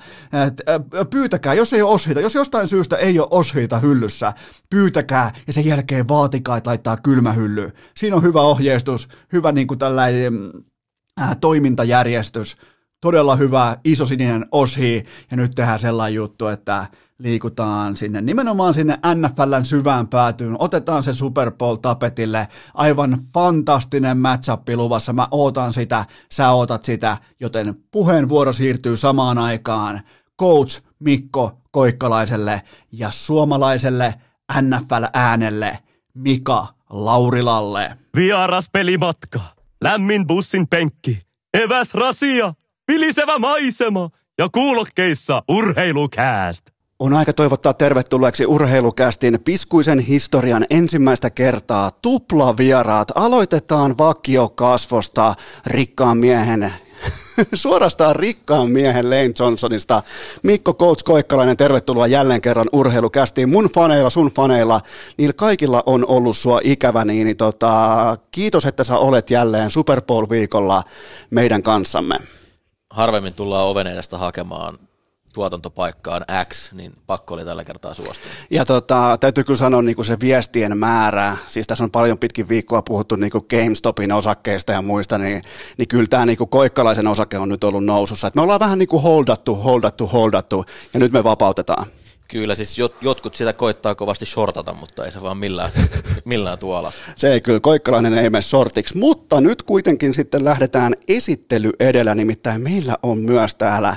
pyytäkää, 1.09 1.53
jos 1.53 1.73
ei 1.73 1.81
ole 1.81 1.93
Oshiita, 1.93 2.21
jos 2.21 2.35
jostain 2.35 2.67
syystä 2.67 2.95
ei 2.95 3.19
ole 3.19 3.27
Oshiita 3.31 3.79
hyllyssä, 3.79 4.33
pyytäkää 4.69 5.31
ja 5.47 5.53
sen 5.53 5.65
jälkeen 5.65 6.07
vaatikaa 6.07 6.61
taittaa 6.61 6.97
kylmähylly 6.97 7.71
siinä 7.97 8.15
on 8.15 8.23
hyvä 8.23 8.41
ohjeistus, 8.41 9.09
hyvä 9.33 9.51
niin 9.51 9.67
kuin 9.67 9.79
tällainen 9.79 10.33
äh, 11.21 11.37
toimintajärjestys, 11.41 12.57
todella 13.01 13.35
hyvä 13.35 13.77
isosininen 13.83 14.45
oshi, 14.51 15.03
ja 15.31 15.37
nyt 15.37 15.51
tehdään 15.55 15.79
sellainen 15.79 16.15
juttu, 16.15 16.47
että 16.47 16.87
liikutaan 17.19 17.97
sinne 17.97 18.21
nimenomaan 18.21 18.73
sinne 18.73 18.99
NFLn 19.15 19.65
syvään 19.65 20.07
päätyyn, 20.07 20.55
otetaan 20.59 21.03
se 21.03 21.13
Super 21.13 21.51
Bowl 21.51 21.75
tapetille, 21.75 22.47
aivan 22.73 23.17
fantastinen 23.33 24.17
matchup 24.17 24.69
luvassa, 24.75 25.13
mä 25.13 25.27
ootan 25.31 25.73
sitä, 25.73 26.05
sä 26.31 26.51
ootat 26.51 26.83
sitä, 26.85 27.17
joten 27.39 27.75
puheenvuoro 27.91 28.53
siirtyy 28.53 28.97
samaan 28.97 29.37
aikaan 29.37 30.01
coach 30.41 30.81
Mikko 30.99 31.51
Koikkalaiselle 31.71 32.61
ja 32.91 33.11
suomalaiselle 33.11 34.13
NFL-äänelle 34.61 35.79
Mika 36.13 36.67
Laurilalle. 36.89 37.97
Vieras 38.15 38.69
pelimatka, 38.71 39.39
lämmin 39.81 40.27
bussin 40.27 40.67
penkki, 40.67 41.19
eväs 41.53 41.93
rasia, 41.93 42.53
vilisevä 42.87 43.39
maisema 43.39 44.09
ja 44.37 44.49
kuulokkeissa 44.49 45.43
urheilukääst. 45.47 46.65
On 46.99 47.13
aika 47.13 47.33
toivottaa 47.33 47.73
tervetulleeksi 47.73 48.45
urheilukästin 48.45 49.39
piskuisen 49.45 49.99
historian 49.99 50.65
ensimmäistä 50.69 51.29
kertaa 51.29 51.91
tuplavieraat. 51.91 53.11
Aloitetaan 53.15 53.97
vakio 53.97 54.49
kasvosta 54.49 55.35
rikkaan 55.65 56.17
miehen 56.17 56.73
suorastaan 57.53 58.15
rikkaan 58.15 58.71
miehen 58.71 59.09
Lane 59.09 59.31
Johnsonista. 59.39 60.03
Mikko 60.43 60.73
Coach 60.73 61.03
Koikkalainen, 61.03 61.57
tervetuloa 61.57 62.07
jälleen 62.07 62.41
kerran 62.41 62.69
urheilukästiin. 62.71 63.49
Mun 63.49 63.69
faneilla, 63.75 64.09
sun 64.09 64.31
faneilla, 64.31 64.81
niillä 65.17 65.33
kaikilla 65.33 65.83
on 65.85 66.05
ollut 66.07 66.37
sua 66.37 66.59
ikävä, 66.63 67.05
niin 67.05 67.37
tota, 67.37 68.17
kiitos, 68.31 68.65
että 68.65 68.83
sä 68.83 68.97
olet 68.97 69.29
jälleen 69.29 69.71
Super 69.71 70.01
Bowl-viikolla 70.01 70.83
meidän 71.29 71.63
kanssamme. 71.63 72.15
Harvemmin 72.89 73.33
tullaan 73.33 73.65
oven 73.65 73.87
edestä 73.87 74.17
hakemaan 74.17 74.77
tuotantopaikkaan 75.33 76.25
X, 76.49 76.71
niin 76.73 76.93
pakko 77.07 77.33
oli 77.33 77.45
tällä 77.45 77.63
kertaa 77.63 77.93
suostua. 77.93 78.31
Ja 78.49 78.65
tota, 78.65 79.17
täytyy 79.19 79.43
kyllä 79.43 79.57
sanoa 79.57 79.81
niin 79.81 79.95
kuin 79.95 80.05
se 80.05 80.19
viestien 80.19 80.77
määrä, 80.77 81.37
siis 81.47 81.67
tässä 81.67 81.83
on 81.83 81.91
paljon 81.91 82.17
pitkin 82.17 82.49
viikkoa 82.49 82.81
puhuttu 82.81 83.15
niin 83.15 83.31
kuin 83.31 83.45
GameStopin 83.49 84.11
osakkeista 84.11 84.71
ja 84.71 84.81
muista, 84.81 85.17
niin, 85.17 85.41
niin 85.77 85.87
kyllä 85.87 86.07
tämä 86.07 86.25
niin 86.25 86.37
kuin 86.37 86.49
koikkalaisen 86.49 87.07
osake 87.07 87.37
on 87.37 87.49
nyt 87.49 87.63
ollut 87.63 87.85
nousussa. 87.85 88.27
Et 88.27 88.35
me 88.35 88.41
ollaan 88.41 88.59
vähän 88.59 88.79
niin 88.79 88.89
kuin 88.89 89.03
holdattu, 89.03 89.55
holdattu, 89.55 90.07
holdattu 90.07 90.65
ja 90.93 90.99
nyt 90.99 91.11
me 91.11 91.23
vapautetaan. 91.23 91.85
Kyllä, 92.27 92.55
siis 92.55 92.77
jot, 92.77 92.95
jotkut 93.01 93.35
sitä 93.35 93.53
koittaa 93.53 93.95
kovasti 93.95 94.25
shortata, 94.25 94.73
mutta 94.73 95.05
ei 95.05 95.11
se 95.11 95.21
vaan 95.21 95.37
millään, 95.37 95.71
millään 96.25 96.59
tuolla. 96.59 96.93
Se 97.15 97.33
ei 97.33 97.41
kyllä, 97.41 97.59
Koikkalainen 97.59 98.13
ei 98.13 98.29
mene 98.29 98.41
sortiksi, 98.41 98.97
mutta 98.97 99.41
nyt 99.41 99.63
kuitenkin 99.63 100.13
sitten 100.13 100.45
lähdetään 100.45 100.95
esittely 101.07 101.71
edellä, 101.79 102.15
nimittäin 102.15 102.61
meillä 102.61 102.97
on 103.03 103.19
myös 103.19 103.55
täällä 103.55 103.95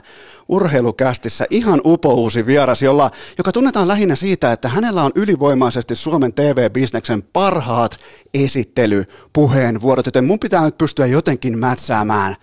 urheilukästissä 0.49 1.47
ihan 1.51 1.81
upouusi 1.85 2.47
vieras, 2.47 2.83
jolla, 2.83 3.11
joka 3.39 3.53
tunnetaan 3.53 3.89
lähinnä 3.89 4.15
siitä, 4.15 4.53
että 4.53 4.69
hänellä 4.69 5.03
on 5.03 5.13
ylivoimaisesti 5.15 5.97
Suomen 5.97 6.33
TV-bisneksen 6.33 7.23
parhaat 7.23 7.97
esittelypuheenvuorot, 8.35 10.07
joten 10.07 10.25
mun 10.25 10.41
pitää 10.41 10.65
nyt 10.65 10.79
pystyä 10.79 11.07
jotenkin 11.07 11.59
mätsäämään 11.59 12.37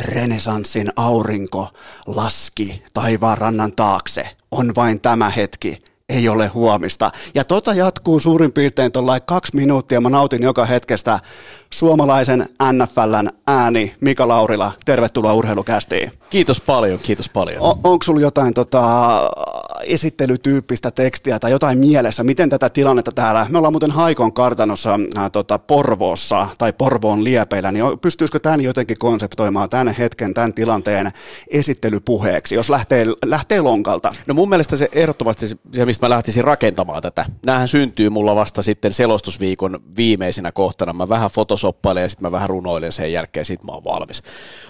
renesanssin 0.00 0.92
aurinko 0.96 1.68
laski 2.06 2.82
taivaan 2.94 3.38
rannan 3.38 3.72
taakse. 3.76 4.30
On 4.50 4.74
vain 4.74 5.00
tämä 5.00 5.30
hetki 5.30 5.82
ei 6.08 6.28
ole 6.28 6.46
huomista. 6.46 7.10
Ja 7.34 7.44
tota 7.44 7.74
jatkuu 7.74 8.20
suurin 8.20 8.52
piirtein 8.52 8.92
tuolla 8.92 9.20
kaksi 9.20 9.56
minuuttia. 9.56 10.00
Mä 10.00 10.10
nautin 10.10 10.42
joka 10.42 10.64
hetkestä 10.64 11.20
suomalaisen 11.70 12.48
NFLn 12.72 13.28
ääni 13.46 13.94
Mika 14.00 14.28
Laurila. 14.28 14.72
Tervetuloa 14.84 15.34
urheilukästiin. 15.34 16.12
Kiitos 16.30 16.60
paljon, 16.60 16.98
kiitos 17.02 17.28
paljon. 17.28 17.62
O- 17.62 17.80
onko 17.84 18.04
sulla 18.04 18.20
jotain 18.20 18.54
tota, 18.54 19.20
esittelytyyppistä 19.84 20.90
tekstiä 20.90 21.38
tai 21.38 21.50
jotain 21.50 21.78
mielessä, 21.78 22.24
miten 22.24 22.50
tätä 22.50 22.70
tilannetta 22.70 23.12
täällä, 23.12 23.46
me 23.50 23.58
ollaan 23.58 23.72
muuten 23.72 23.90
Haikon 23.90 24.32
kartanossa 24.32 25.00
ää, 25.16 25.30
tota, 25.30 25.58
Porvoossa 25.58 26.48
tai 26.58 26.72
Porvoon 26.72 27.24
liepeillä, 27.24 27.72
niin 27.72 27.84
pystyisikö 28.02 28.38
tämän 28.38 28.60
jotenkin 28.60 28.98
konseptoimaan 28.98 29.68
tämän 29.68 29.94
hetken, 29.94 30.34
tämän 30.34 30.54
tilanteen 30.54 31.12
esittelypuheeksi, 31.50 32.54
jos 32.54 32.70
lähtee, 32.70 33.06
lähtee 33.24 33.60
lonkalta? 33.60 34.12
No 34.26 34.34
mun 34.34 34.48
mielestä 34.48 34.76
se 34.76 34.88
ehdottomasti 34.92 35.48
se, 35.48 35.84
mistä 35.84 36.06
mä 36.06 36.10
lähtisin 36.10 36.44
rakentamaan 36.44 37.02
tätä. 37.02 37.24
Nämähän 37.46 37.68
syntyy 37.68 38.10
mulla 38.10 38.34
vasta 38.34 38.62
sitten 38.62 38.92
selostusviikon 38.92 39.80
viimeisenä 39.96 40.52
kohtana. 40.52 40.92
Mä 40.92 41.08
vähän 41.08 41.30
fotosoppailen 41.58 42.02
ja 42.02 42.08
sitten 42.08 42.26
mä 42.26 42.32
vähän 42.32 42.48
runoilen 42.48 42.92
sen 42.92 43.12
jälkeen, 43.12 43.46
sit 43.46 43.64
mä 43.64 43.72
oon 43.72 43.84
valmis. 43.84 44.22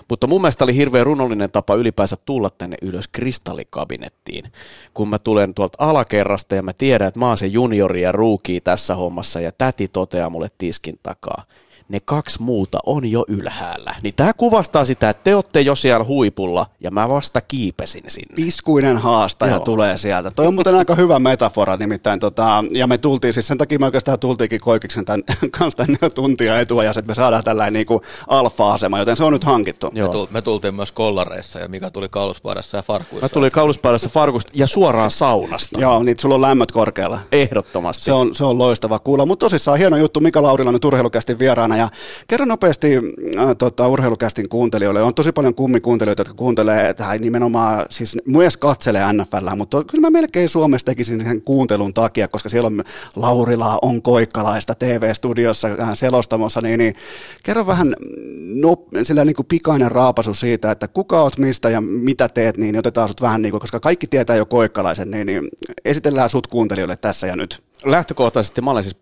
Mutta 0.08 0.26
mun 0.26 0.40
mielestä 0.40 0.64
oli 0.64 0.76
hirveän 0.76 1.06
runollinen 1.06 1.50
tapa 1.50 1.74
ylipäänsä 1.74 2.16
tulla 2.24 2.50
tänne 2.50 2.76
ylös 2.82 3.08
kristallikabinettiin. 3.08 4.52
Kun 4.94 5.08
mä 5.08 5.18
tulen 5.18 5.54
tuolta 5.54 5.84
alakerrasta 5.84 6.54
ja 6.54 6.62
mä 6.62 6.72
tiedän, 6.72 7.08
että 7.08 7.20
mä 7.20 7.28
oon 7.28 7.38
se 7.38 7.46
juniori 7.46 8.02
ja 8.02 8.12
ruukii 8.12 8.60
tässä 8.60 8.94
hommassa 8.94 9.40
ja 9.40 9.52
täti 9.52 9.88
toteaa 9.88 10.30
mulle 10.30 10.48
tiskin 10.58 10.98
takaa 11.02 11.44
ne 11.88 12.00
kaksi 12.04 12.42
muuta 12.42 12.78
on 12.86 13.10
jo 13.10 13.24
ylhäällä. 13.28 13.94
Niin 14.02 14.14
tämä 14.16 14.32
kuvastaa 14.32 14.84
sitä, 14.84 15.10
että 15.10 15.24
te 15.24 15.34
olette 15.34 15.60
jo 15.60 15.74
siellä 15.74 16.04
huipulla 16.04 16.66
ja 16.80 16.90
mä 16.90 17.08
vasta 17.08 17.40
kiipesin 17.40 18.04
sinne. 18.06 18.34
Piskuinen 18.34 18.98
haastaja 18.98 19.54
Joo. 19.54 19.60
tulee 19.60 19.98
sieltä. 19.98 20.30
Toi 20.30 20.46
on 20.46 20.54
muuten 20.54 20.74
aika 20.74 20.94
hyvä 20.94 21.18
metafora 21.18 21.76
nimittäin. 21.76 22.20
Tota, 22.20 22.64
ja 22.70 22.86
me 22.86 22.98
tultiin, 22.98 23.34
siis 23.34 23.46
sen 23.46 23.58
takia 23.58 23.78
me 23.78 23.86
oikeastaan 23.86 24.18
tultiinkin 24.18 24.60
Koikiksen 24.60 25.04
tämän 25.04 25.22
kanssa 25.58 25.76
tänne 25.76 26.10
tuntia 26.14 26.60
etuajassa, 26.60 27.00
että 27.00 27.10
me 27.10 27.14
saadaan 27.14 27.44
tällainen 27.44 27.72
niin 27.72 27.86
kuin 27.86 28.00
alfa-asema, 28.26 28.98
joten 28.98 29.16
se 29.16 29.24
on 29.24 29.32
nyt 29.32 29.44
hankittu. 29.44 29.90
Joo. 29.92 30.28
Me 30.30 30.42
tultiin 30.42 30.74
myös 30.74 30.92
kollareissa 30.92 31.58
ja 31.58 31.68
mikä 31.68 31.90
tuli 31.90 32.08
kauluspaidassa 32.10 32.76
ja 32.76 32.82
farkuissa. 32.82 33.24
Mä 33.24 33.28
tulin 33.28 33.50
kauluspaidassa 33.50 34.08
farkusta 34.08 34.52
ja 34.54 34.66
suoraan 34.66 35.10
saunasta. 35.10 35.80
Joo, 35.80 36.02
niin 36.02 36.18
sulla 36.20 36.34
on 36.34 36.42
lämmöt 36.42 36.72
korkealla. 36.72 37.20
Ehdottomasti. 37.32 38.04
Se 38.04 38.12
on, 38.12 38.34
se 38.34 38.44
on 38.44 38.58
loistava 38.58 38.98
kuulla, 38.98 39.26
mutta 39.26 39.46
tosissaan 39.46 39.78
hieno 39.78 39.96
juttu 39.96 40.20
Mika 40.20 40.42
Laurila 40.42 40.72
nyt 40.72 40.84
urheilukästi 40.84 41.38
vieraana 41.38 41.77
ja 41.78 41.88
kerro 42.28 42.46
nopeasti 42.46 42.96
äh, 42.96 43.56
tota, 43.58 43.88
urheilukästin 43.88 44.48
kuuntelijoille. 44.48 45.02
On 45.02 45.14
tosi 45.14 45.32
paljon 45.32 45.54
kummikuuntelijoita, 45.54 46.20
jotka 46.20 46.34
kuuntelee, 46.34 46.94
tai 46.94 47.18
nimenomaan 47.18 47.86
siis 47.90 48.16
myös 48.26 48.56
katselee 48.56 49.12
NFL, 49.12 49.56
mutta 49.56 49.84
kyllä 49.84 50.02
mä 50.02 50.10
melkein 50.10 50.48
Suomessa 50.48 50.84
tekisin 50.84 51.24
sen 51.24 51.42
kuuntelun 51.42 51.94
takia, 51.94 52.28
koska 52.28 52.48
siellä 52.48 52.66
on 52.66 52.84
Laurilaa, 53.16 53.78
on 53.82 54.02
Koikkalaista 54.02 54.74
TV-studiossa 54.74 55.68
äh, 55.80 55.90
selostamossa, 55.94 56.60
niin, 56.60 56.78
niin 56.78 56.94
kerro 57.42 57.66
vähän 57.66 57.96
no, 58.38 58.76
sillä 59.02 59.24
niin 59.24 59.36
kuin 59.36 59.46
pikainen 59.46 59.92
raapasu 59.92 60.34
siitä, 60.34 60.70
että 60.70 60.88
kuka 60.88 61.22
oot 61.22 61.38
mistä 61.38 61.70
ja 61.70 61.80
mitä 61.80 62.28
teet, 62.28 62.56
niin 62.56 62.78
otetaan 62.78 63.08
sut 63.08 63.20
vähän 63.20 63.42
niin 63.42 63.50
kuin, 63.50 63.60
koska 63.60 63.80
kaikki 63.80 64.06
tietää 64.06 64.36
jo 64.36 64.46
Koikkalaisen, 64.46 65.10
niin, 65.10 65.26
niin 65.26 65.48
esitellään 65.84 66.30
sut 66.30 66.46
kuuntelijoille 66.46 66.96
tässä 66.96 67.26
ja 67.26 67.36
nyt 67.36 67.67
lähtökohtaisesti 67.84 68.60
mä 68.60 68.70
olen 68.70 68.82
siis 68.82 68.96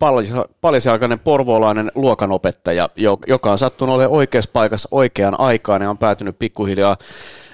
paljasjalkainen 0.61 1.19
porvoolainen 1.19 1.91
luokanopettaja, 1.95 2.89
joka 3.27 3.51
on 3.51 3.57
sattunut 3.57 3.95
olemaan 3.95 4.17
oikeassa 4.17 4.51
paikassa 4.53 4.89
oikeaan 4.91 5.39
aikaan 5.39 5.81
ja 5.81 5.89
on 5.89 5.97
päätynyt 5.97 6.39
pikkuhiljaa 6.39 6.97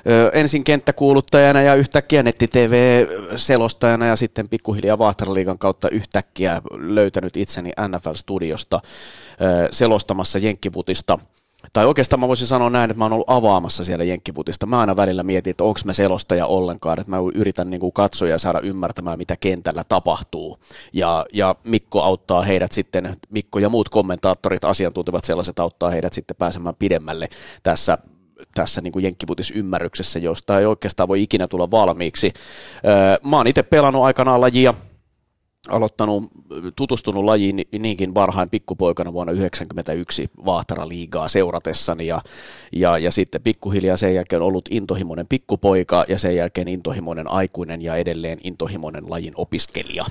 ö, 0.09 0.31
ensin 0.33 0.63
kenttäkuuluttajana 0.63 1.61
ja 1.61 1.75
yhtäkkiä 1.75 2.23
netti-tv-selostajana 2.23 4.05
ja 4.05 4.15
sitten 4.15 4.49
pikkuhiljaa 4.49 4.97
Vahtaraliigan 4.97 5.57
kautta 5.57 5.89
yhtäkkiä 5.89 6.61
löytänyt 6.71 7.37
itseni 7.37 7.71
NFL-studiosta 7.87 8.81
ö, 9.41 9.67
selostamassa 9.71 10.39
Jenkkivutista– 10.39 11.19
tai 11.73 11.85
oikeastaan 11.85 12.19
mä 12.19 12.27
voisin 12.27 12.47
sanoa 12.47 12.69
näin, 12.69 12.91
että 12.91 12.97
mä 12.97 13.05
oon 13.05 13.13
ollut 13.13 13.29
avaamassa 13.29 13.83
siellä 13.83 14.03
Jenkkiputista. 14.03 14.65
Mä 14.65 14.79
aina 14.79 14.95
välillä 14.95 15.23
mietin, 15.23 15.51
että 15.51 15.63
onko 15.63 15.79
mä 15.85 15.93
selostaja 15.93 16.45
ollenkaan, 16.45 16.99
että 16.99 17.11
mä 17.11 17.17
yritän 17.35 17.69
niin 17.69 17.79
kuin 17.79 17.93
katsoa 17.93 18.27
ja 18.27 18.39
saada 18.39 18.59
ymmärtämään, 18.59 19.17
mitä 19.17 19.35
kentällä 19.39 19.83
tapahtuu. 19.83 20.57
Ja, 20.93 21.25
ja 21.33 21.55
Mikko 21.63 22.01
auttaa 22.01 22.41
heidät 22.41 22.71
sitten, 22.71 23.17
Mikko 23.29 23.59
ja 23.59 23.69
muut 23.69 23.89
kommentaattorit, 23.89 24.63
asiantuntevat 24.63 25.23
sellaiset, 25.23 25.59
auttaa 25.59 25.89
heidät 25.89 26.13
sitten 26.13 26.37
pääsemään 26.37 26.75
pidemmälle 26.79 27.29
tässä 27.63 27.97
tässä 28.55 28.81
niin 28.81 28.93
kuin 28.93 29.03
jenkkiputisymmärryksessä, 29.03 30.19
josta 30.19 30.59
ei 30.59 30.65
oikeastaan 30.65 31.07
voi 31.07 31.23
ikinä 31.23 31.47
tulla 31.47 31.71
valmiiksi. 31.71 32.33
Mä 33.23 33.37
oon 33.37 33.47
itse 33.47 33.63
pelannut 33.63 34.03
aikanaan 34.03 34.41
lajia, 34.41 34.73
aloittanut, 35.69 36.23
tutustunut 36.75 37.23
lajiin 37.23 37.61
niinkin 37.79 38.15
varhain 38.15 38.49
pikkupoikana 38.49 39.13
vuonna 39.13 39.33
1991 39.33 40.29
Vahtara-liigaa 40.45 41.27
seuratessani 41.27 42.07
ja, 42.07 42.21
ja, 42.71 42.97
ja 42.97 43.11
sitten 43.11 43.41
pikkuhiljaa 43.41 43.97
sen 43.97 44.15
jälkeen 44.15 44.41
ollut 44.41 44.69
intohimoinen 44.71 45.27
pikkupoika 45.29 46.05
ja 46.07 46.17
sen 46.19 46.35
jälkeen 46.35 46.67
intohimoinen 46.67 47.31
aikuinen 47.31 47.81
ja 47.81 47.95
edelleen 47.95 48.37
intohimoinen 48.43 49.03
lajin 49.09 49.33
opiskelija. 49.35 50.05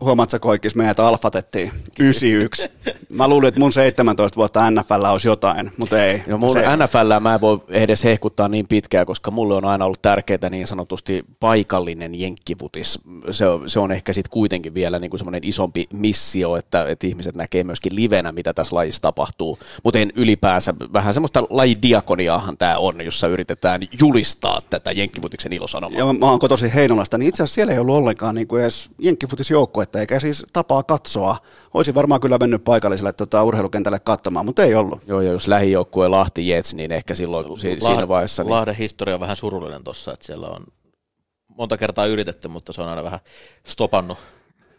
Huomaat 0.00 0.30
sä 0.30 0.38
Koikis, 0.38 0.74
meidät 0.74 1.00
alfatettiin 1.00 1.72
91. 1.98 2.68
Mä 3.12 3.28
luulin, 3.28 3.48
että 3.48 3.60
mun 3.60 3.72
17 3.72 4.36
vuotta 4.36 4.70
NFL 4.70 5.04
olisi 5.12 5.28
jotain, 5.28 5.72
mutta 5.76 6.04
ei. 6.04 6.22
No 6.26 6.38
mun 6.38 6.50
NFL 6.50 7.20
mä 7.20 7.34
en 7.34 7.40
voi 7.40 7.60
edes 7.68 8.04
hehkuttaa 8.04 8.48
niin 8.48 8.68
pitkään, 8.68 9.06
koska 9.06 9.30
mulle 9.30 9.54
on 9.54 9.64
aina 9.64 9.84
ollut 9.84 10.02
tärkeää 10.02 10.50
niin 10.50 10.66
sanotusti 10.66 11.24
paikallinen 11.40 12.20
jenkkivutis. 12.20 12.98
Se 13.30 13.46
on, 13.46 13.70
se 13.70 13.80
on 13.80 13.92
ehkä 13.92 14.12
sitten 14.12 14.30
kuitenkin 14.30 14.55
kuitenkin 14.56 14.74
vielä 14.74 14.98
niin 14.98 15.10
kuin 15.10 15.18
semmoinen 15.18 15.44
isompi 15.44 15.86
missio, 15.92 16.56
että, 16.56 16.88
että 16.88 17.06
ihmiset 17.06 17.36
näkee 17.36 17.64
myöskin 17.64 17.96
livenä, 17.96 18.32
mitä 18.32 18.54
tässä 18.54 18.76
lajissa 18.76 19.02
tapahtuu. 19.02 19.58
Mutta 19.84 19.98
en 19.98 20.12
ylipäänsä, 20.14 20.74
vähän 20.92 21.14
semmoista 21.14 21.42
lajidiakoniaahan 21.50 22.56
tämä 22.58 22.78
on, 22.78 23.04
jossa 23.04 23.26
yritetään 23.28 23.80
julistaa 24.00 24.60
tätä 24.70 24.92
Jenkkifutiksen 24.92 25.52
ilosanomaa. 25.52 25.98
Ja 25.98 26.12
mä 26.12 26.30
oon 26.30 26.38
kotoisin 26.38 26.70
Heinolasta, 26.70 27.18
niin 27.18 27.28
itse 27.28 27.42
asiassa 27.42 27.54
siellä 27.54 27.72
ei 27.72 27.78
ollut 27.78 27.94
ollenkaan 27.94 28.34
niin 28.34 28.48
kuin 28.48 28.62
edes 28.62 28.90
Jenkkifutisjoukkuetta, 28.98 30.00
eikä 30.00 30.20
siis 30.20 30.46
tapaa 30.52 30.82
katsoa. 30.82 31.36
Olisi 31.74 31.94
varmaan 31.94 32.20
kyllä 32.20 32.38
mennyt 32.38 32.64
paikalliselle 32.64 33.12
tota, 33.12 33.44
urheilukentälle 33.44 33.98
katsomaan, 33.98 34.46
mutta 34.46 34.62
ei 34.62 34.74
ollut. 34.74 35.02
Joo, 35.06 35.20
ja 35.20 35.32
jos 35.32 35.48
lähijoukkue 35.48 36.08
Lahti 36.08 36.48
Jets, 36.48 36.74
niin 36.74 36.92
ehkä 36.92 37.14
silloin 37.14 37.46
Lahden, 37.46 37.80
siinä 37.80 38.08
vaiheessa... 38.08 38.42
Niin... 38.42 38.50
Lahden 38.50 38.74
historia 38.74 39.14
on 39.14 39.20
vähän 39.20 39.36
surullinen 39.36 39.84
tuossa, 39.84 40.12
että 40.12 40.26
siellä 40.26 40.48
on 40.48 40.64
monta 41.58 41.76
kertaa 41.76 42.06
yritetty, 42.06 42.48
mutta 42.48 42.72
se 42.72 42.82
on 42.82 42.88
aina 42.88 43.04
vähän 43.04 43.20
stopannut 43.64 44.18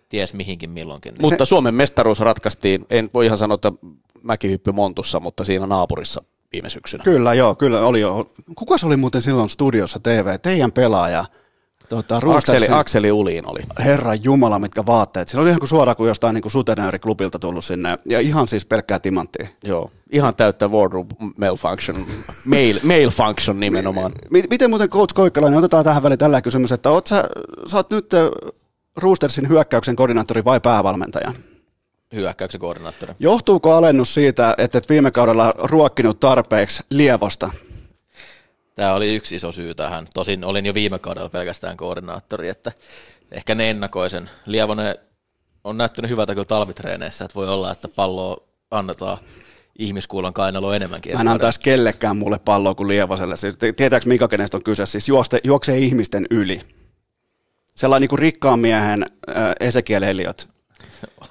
ties 0.10 0.34
mihinkin 0.34 0.70
milloinkin. 0.70 1.14
Mutta 1.22 1.46
se... 1.46 1.50
Suomen 1.50 1.74
mestaruus 1.74 2.20
ratkaistiin, 2.20 2.86
en 2.90 3.10
voi 3.14 3.26
ihan 3.26 3.38
sanoa, 3.38 3.56
että 3.56 3.72
mäkihyppy 4.24 4.72
Montussa, 4.72 5.20
mutta 5.20 5.46
siinä 5.46 5.68
naapurissa 5.68 6.24
viime 6.54 6.70
syksynä. 6.70 7.04
Kyllä, 7.04 7.34
joo, 7.34 7.56
kyllä 7.56 7.80
oli 7.80 8.02
jo. 8.02 8.32
Kuka 8.56 8.76
oli 8.86 8.98
muuten 8.98 9.22
silloin 9.22 9.50
studiossa 9.50 10.00
TV? 10.00 10.40
Teidän 10.40 10.72
pelaaja? 10.72 11.26
Tota, 11.90 12.22
Akseli, 12.36 12.68
Akseli 12.70 13.12
Uliin 13.12 13.50
oli. 13.50 13.60
Herra 13.80 14.14
Jumala, 14.14 14.60
mitkä 14.60 14.86
vaatteet. 14.86 15.28
Siinä 15.28 15.42
oli 15.42 15.50
ihan 15.50 15.60
kuin 15.60 15.70
suoraan 15.70 15.98
kuin 15.98 16.08
jostain 16.08 16.34
niin 16.34 16.52
sutenööriklubilta 16.52 17.40
tullut 17.40 17.66
sinne. 17.66 17.98
Ja 18.10 18.20
ihan 18.20 18.48
siis 18.48 18.66
pelkkää 18.66 19.00
timanttia. 19.00 19.48
Joo, 19.64 19.90
ihan 20.12 20.36
täyttä 20.36 20.68
wardrobe 20.68 21.16
malfunction, 21.38 21.98
mail, 22.46 22.80
malfunction 22.84 23.60
nimenomaan. 23.60 24.12
Mi- 24.30 24.44
Miten 24.50 24.70
muuten 24.70 24.90
Coach 24.90 25.14
Koikkalainen, 25.14 25.60
otetaan 25.60 25.84
tähän 25.84 26.04
väliin 26.04 26.20
tällä 26.20 26.42
kysymys, 26.42 26.72
että 26.72 26.90
oot 26.90 27.08
sä, 27.08 27.24
sä 27.68 27.78
oot 27.78 27.90
nyt 27.90 28.10
Roostersin 28.98 29.50
hyökkäyksen 29.50 29.96
koordinaattori 29.96 30.46
vai 30.46 30.60
päävalmentaja? 30.60 31.34
Hyökkäyksen 32.14 32.62
koordinaattori. 32.62 33.14
Johtuuko 33.20 33.74
alennus 33.74 34.14
siitä, 34.14 34.56
että 34.58 34.78
et 34.78 34.90
viime 34.90 35.12
kaudella 35.12 35.54
ruokkinut 35.58 36.20
tarpeeksi 36.20 36.84
lievosta? 36.90 37.50
Tämä 38.76 38.94
oli 38.94 39.16
yksi 39.16 39.36
iso 39.36 39.52
syy 39.52 39.76
tähän. 39.76 40.06
Tosin 40.14 40.46
olin 40.46 40.66
jo 40.66 40.74
viime 40.74 41.00
kaudella 41.00 41.30
pelkästään 41.30 41.78
koordinaattori, 41.78 42.50
että 42.50 42.72
ehkä 43.32 43.56
ne 43.56 43.70
ennakoisen. 43.70 44.30
Lievonen 44.46 44.96
on 45.64 45.78
näyttänyt 45.78 46.12
hyvältä 46.12 46.34
kyllä 46.34 46.46
talvitreeneissä, 46.46 47.26
että 47.26 47.36
voi 47.36 47.50
olla, 47.50 47.72
että 47.72 47.88
palloa 47.88 48.38
annetaan 48.72 49.18
ihmiskuulan 49.80 50.34
kainaloa 50.34 50.76
enemmänkin. 50.76 51.14
Mä 51.14 51.22
en 51.22 51.28
antaisi 51.28 51.60
kellekään 51.60 52.18
mulle 52.18 52.40
palloa 52.40 52.76
kuin 52.76 52.88
Lievoselle. 52.88 53.38
Siis, 53.38 53.58
tietääks 53.76 54.06
Mika 54.06 54.28
kenestä 54.28 54.58
on 54.58 54.64
kyse? 54.64 54.86
Siis 54.86 55.08
juoste, 55.08 55.42
juoksee 55.44 55.78
ihmisten 55.78 56.28
yli. 56.30 56.62
Sellainen 57.78 58.02
niin 58.02 58.10
kuin 58.10 58.20
rikkaan 58.20 58.60
miehen 58.60 59.06
äh, 59.30 59.56
Ezekiel 59.60 60.04
Elliot. 60.04 60.48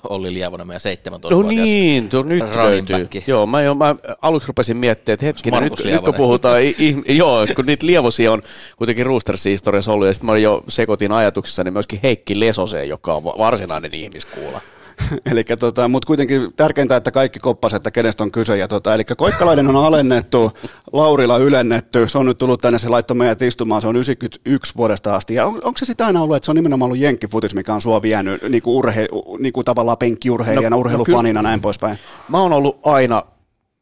Olli 0.08 0.34
Lievonen, 0.34 0.66
meidän 0.66 0.80
17 0.80 1.34
No 1.34 1.48
niin, 1.48 2.08
tuo 2.08 2.22
nyt 2.22 2.44
löytyy. 2.56 3.08
Joo, 3.26 3.46
mä, 3.46 3.62
jo, 3.62 3.74
mä 3.74 3.94
aluksi 4.22 4.48
rupesin 4.48 4.76
miettimään, 4.76 5.14
että 5.14 5.26
hetkinen, 5.26 5.62
nyt, 5.62 5.70
Markus 5.70 5.86
nyt 5.86 6.00
kun 6.04 6.14
puhutaan, 6.14 6.62
i, 6.62 6.76
i, 6.78 7.16
joo, 7.16 7.46
kun 7.56 7.66
niitä 7.66 7.86
lievosia 7.86 8.32
on 8.32 8.42
kuitenkin 8.76 9.06
Roostersin 9.06 9.50
historiassa 9.50 9.92
ollut, 9.92 10.06
ja 10.06 10.12
sitten 10.12 10.26
mä 10.30 10.38
jo 10.38 10.64
sekoitin 10.68 11.12
ajatuksissani 11.12 11.70
myöskin 11.70 12.00
Heikki 12.02 12.40
Lesoseen, 12.40 12.88
joka 12.88 13.14
on 13.14 13.24
va- 13.24 13.34
varsinainen 13.38 13.94
ihmiskuula. 13.94 14.60
Eli 15.30 15.44
tota, 15.58 15.88
mutta 15.88 16.06
kuitenkin 16.06 16.52
tärkeintä, 16.56 16.96
että 16.96 17.10
kaikki 17.10 17.38
koppas, 17.38 17.74
että 17.74 17.90
kenestä 17.90 18.24
on 18.24 18.32
kyse. 18.32 18.56
Ja 18.56 18.68
tota, 18.68 18.94
eli 18.94 19.04
Koikkalainen 19.04 19.68
on 19.68 19.76
alennettu, 19.76 20.52
Laurila 20.92 21.38
ylennetty, 21.38 22.08
se 22.08 22.18
on 22.18 22.26
nyt 22.26 22.38
tullut 22.38 22.60
tänne, 22.60 22.78
se 22.78 22.88
laittoi 22.88 23.16
meidät 23.16 23.42
istumaan, 23.42 23.82
se 23.82 23.88
on 23.88 23.96
91 23.96 24.74
vuodesta 24.76 25.14
asti. 25.14 25.34
Ja 25.34 25.46
on, 25.46 25.54
onko 25.54 25.78
se 25.78 25.84
sitä 25.84 26.06
aina 26.06 26.22
ollut, 26.22 26.36
että 26.36 26.44
se 26.44 26.50
on 26.50 26.56
nimenomaan 26.56 26.86
ollut 26.86 27.02
jenkkifutis, 27.02 27.54
mikä 27.54 27.74
on 27.74 27.80
sua 27.80 28.02
vienyt 28.02 28.42
niin 28.48 28.62
kuin 28.62 28.76
urhe, 28.76 29.08
niin 29.38 29.52
kuin 29.52 29.64
tavallaan 29.64 29.98
penkkiurheilijana, 29.98 30.76
No, 30.76 30.76
no, 30.76 30.80
urheilufanina, 30.80 31.42
näin 31.42 31.60
poispäin? 31.60 31.98
Mä 32.28 32.40
oon 32.40 32.52
ollut 32.52 32.78
aina, 32.82 33.22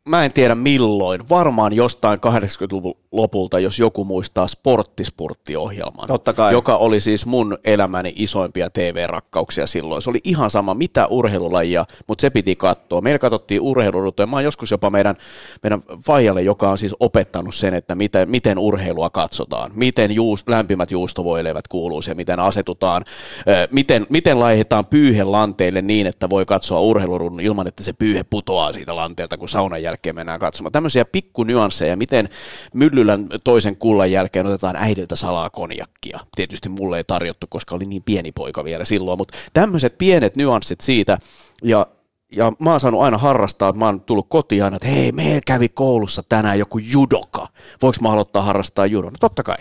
mä 0.08 0.24
en 0.24 0.32
tiedä 0.32 0.54
milloin, 0.54 1.28
varmaan 1.28 1.72
jostain 1.72 2.18
80-luvun 2.18 2.94
lopulta, 3.12 3.58
jos 3.58 3.78
joku 3.78 4.04
muistaa 4.04 4.46
Sporttispurtti-ohjelman. 4.46 6.08
Totta 6.08 6.32
kai. 6.32 6.52
Joka 6.52 6.76
oli 6.76 7.00
siis 7.00 7.26
mun 7.26 7.58
elämäni 7.64 8.12
isoimpia 8.16 8.70
TV-rakkauksia 8.70 9.66
silloin. 9.66 10.02
Se 10.02 10.10
oli 10.10 10.20
ihan 10.24 10.50
sama, 10.50 10.74
mitä 10.74 11.06
urheilulajia, 11.06 11.86
mutta 12.06 12.22
se 12.22 12.30
piti 12.30 12.56
katsoa. 12.56 13.00
Meillä 13.00 13.18
katsottiin 13.18 13.60
urheiluruutuja. 13.60 14.26
Mä 14.26 14.36
oon 14.36 14.44
joskus 14.44 14.70
jopa 14.70 14.90
meidän, 14.90 15.16
meidän 15.62 15.82
faijalle, 16.06 16.42
joka 16.42 16.70
on 16.70 16.78
siis 16.78 16.94
opettanut 17.00 17.54
sen, 17.54 17.74
että 17.74 17.94
miten, 17.94 18.30
miten 18.30 18.58
urheilua 18.58 19.10
katsotaan, 19.10 19.70
miten 19.74 20.12
juust, 20.12 20.48
lämpimät 20.48 20.90
juustovoilevat 20.90 21.68
kuuluu 21.68 22.00
ja 22.08 22.14
miten 22.14 22.40
asetutaan, 22.40 23.04
ö, 23.48 23.68
miten, 23.70 24.06
miten 24.08 24.40
laitetaan 24.40 24.86
pyyhe 24.86 25.24
lanteille 25.24 25.82
niin, 25.82 26.06
että 26.06 26.30
voi 26.30 26.46
katsoa 26.46 26.80
urheiluruudun 26.80 27.40
ilman, 27.40 27.68
että 27.68 27.82
se 27.82 27.92
pyyhe 27.92 28.24
putoaa 28.24 28.72
siitä 28.72 28.96
lanteelta, 28.96 29.36
kun 29.36 29.48
saunan 29.48 29.82
jälkeen 29.82 29.93
mennään 30.12 30.40
katsomaan. 30.40 30.72
Tämmöisiä 30.72 31.04
pikkunyansseja, 31.04 31.96
miten 31.96 32.28
Myllylän 32.74 33.26
toisen 33.44 33.76
kullan 33.76 34.10
jälkeen 34.12 34.46
otetaan 34.46 34.76
äidiltä 34.76 35.16
salaa 35.16 35.50
konjakkia. 35.50 36.20
Tietysti 36.36 36.68
mulle 36.68 36.96
ei 36.96 37.04
tarjottu, 37.04 37.46
koska 37.50 37.74
oli 37.74 37.86
niin 37.86 38.02
pieni 38.02 38.32
poika 38.32 38.64
vielä 38.64 38.84
silloin, 38.84 39.18
mutta 39.18 39.38
tämmöiset 39.52 39.98
pienet 39.98 40.36
nyanssit 40.36 40.80
siitä, 40.80 41.18
ja 41.62 41.86
ja 42.36 42.52
mä 42.58 42.70
oon 42.70 42.80
saanut 42.80 43.02
aina 43.02 43.18
harrastaa, 43.18 43.68
että 43.68 43.78
mä 43.78 43.84
oon 43.84 44.00
tullut 44.00 44.26
kotiin 44.28 44.64
aina, 44.64 44.76
että 44.76 44.88
hei, 44.88 45.12
meillä 45.12 45.40
kävi 45.46 45.68
koulussa 45.68 46.22
tänään 46.28 46.58
joku 46.58 46.78
judoka. 46.78 47.48
Voinko 47.82 47.98
mä 48.02 48.10
aloittaa 48.10 48.42
harrastaa 48.42 48.86
judon? 48.86 49.12
No 49.12 49.18
totta 49.20 49.42
kai. 49.42 49.56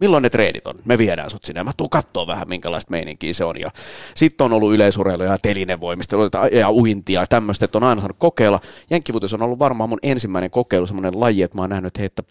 Milloin 0.00 0.22
ne 0.22 0.30
treenit 0.30 0.66
on? 0.66 0.74
Me 0.84 0.98
viedään 0.98 1.30
sut 1.30 1.44
sinne. 1.44 1.62
Mä 1.62 1.70
tuun 1.76 1.90
kattoo 1.90 2.26
vähän, 2.26 2.48
minkälaista 2.48 2.90
meininkiä 2.90 3.32
se 3.32 3.44
on. 3.44 3.60
Ja 3.60 3.70
sitten 4.14 4.44
on 4.44 4.52
ollut 4.52 4.72
yleisurheilu 4.72 5.22
ja 5.22 5.38
telinevoimistelua 5.38 6.28
ja 6.52 6.70
uintia 6.70 7.20
ja 7.20 7.26
tämmöistä, 7.26 7.64
että 7.64 7.78
on 7.78 7.84
aina 7.84 8.00
saanut 8.00 8.16
kokeilla. 8.18 8.60
Jenkkivuotis 8.90 9.34
on 9.34 9.42
ollut 9.42 9.58
varmaan 9.58 9.88
mun 9.88 9.98
ensimmäinen 10.02 10.50
kokeilu, 10.50 10.86
semmoinen 10.86 11.20
laji, 11.20 11.42
että 11.42 11.58
mä 11.58 11.62
oon 11.62 11.70
nähnyt, 11.70 11.86
että, 11.86 12.00
hei, 12.00 12.06
että 12.06 12.22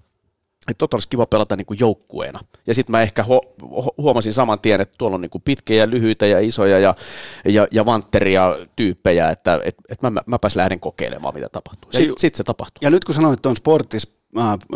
että 0.67 0.77
tota 0.77 0.95
olisi 0.95 1.09
kiva 1.09 1.25
pelata 1.25 1.55
niin 1.55 1.65
kuin 1.65 1.79
joukkueena. 1.79 2.39
Ja 2.67 2.73
sitten 2.73 2.91
mä 2.91 3.01
ehkä 3.01 3.23
hu- 3.23 3.63
hu- 3.63 3.93
huomasin 3.97 4.33
saman 4.33 4.59
tien, 4.59 4.81
että 4.81 4.95
tuolla 4.97 5.15
on 5.15 5.21
niin 5.21 5.29
kuin 5.29 5.41
pitkiä 5.41 5.89
lyhyitä 5.89 6.25
ja 6.25 6.39
isoja 6.39 6.79
ja, 6.79 6.95
ja, 7.45 7.67
ja 7.71 7.85
vantteria 7.85 8.55
tyyppejä, 8.75 9.29
että 9.29 9.59
et, 9.65 9.75
et 9.89 10.01
mä, 10.01 10.09
mä, 10.09 10.21
mäpäs 10.25 10.55
lähden 10.55 10.79
kokeilemaan, 10.79 11.33
mitä 11.33 11.49
tapahtuu. 11.49 11.91
Sitten 11.91 12.13
sit 12.17 12.35
se 12.35 12.43
tapahtuu. 12.43 12.79
Ja 12.81 12.89
nyt 12.89 13.05
kun 13.05 13.15
sanoit 13.15 13.41
tuon 13.41 13.55
sporttis, 13.55 14.07
äh, 14.07 14.16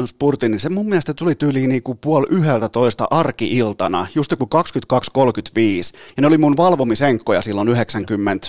spurtin, 0.06 0.52
niin 0.52 0.60
se 0.60 0.70
mun 0.70 0.90
mielestä 0.90 1.14
tuli 1.14 1.36
tyyliin 1.36 1.70
niin 1.70 1.84
kuin 1.84 1.98
puoli 1.98 2.28
yhdeltä 2.30 2.70
toista 2.70 3.08
arki-iltana, 3.12 4.08
just 4.16 4.32
joku 4.32 4.50
22.35, 4.56 5.98
ja 6.18 6.22
ne 6.22 6.28
oli 6.28 6.38
mun 6.38 6.58
valvomisenkkoja 6.58 7.42
silloin 7.42 7.70
90 7.70 8.48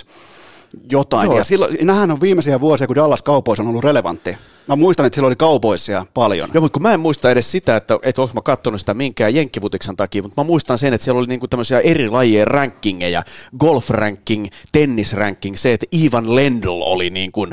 jotain, 0.91 1.25
Joo. 1.25 1.37
ja 1.37 1.43
silloin, 1.43 1.77
nämähän 1.81 2.11
on 2.11 2.21
viimeisiä 2.21 2.61
vuosia, 2.61 2.87
kun 2.87 2.95
Dallas 2.95 3.23
Cowboys 3.23 3.59
on 3.59 3.67
ollut 3.67 3.83
relevantti. 3.83 4.37
Mä 4.67 4.75
muistan, 4.75 5.05
että 5.05 5.15
silloin 5.15 5.29
oli 5.29 5.35
Cowboysia 5.35 6.05
paljon. 6.13 6.49
Joo, 6.53 6.61
mutta 6.61 6.73
kun 6.73 6.81
mä 6.81 6.93
en 6.93 6.99
muista 6.99 7.31
edes 7.31 7.51
sitä, 7.51 7.75
että, 7.75 7.99
että 8.01 8.21
onko 8.21 8.33
mä 8.33 8.41
katsonut 8.41 8.79
sitä 8.79 8.93
minkään 8.93 9.35
jenkkivutiksen 9.35 9.95
takia, 9.95 10.21
mutta 10.21 10.41
mä 10.41 10.47
muistan 10.47 10.77
sen, 10.77 10.93
että 10.93 11.05
siellä 11.05 11.19
oli 11.19 11.27
niinku 11.27 11.47
tämmöisiä 11.47 11.79
eri 11.79 12.09
lajien 12.09 12.47
rankingeja, 12.47 13.23
golf 13.59 13.89
ranking, 13.89 14.47
tennis 14.71 15.13
ranking, 15.13 15.55
se, 15.55 15.73
että 15.73 15.85
Ivan 15.95 16.35
Lendl 16.35 16.81
oli 16.81 17.09
niin 17.09 17.31
kuin 17.31 17.51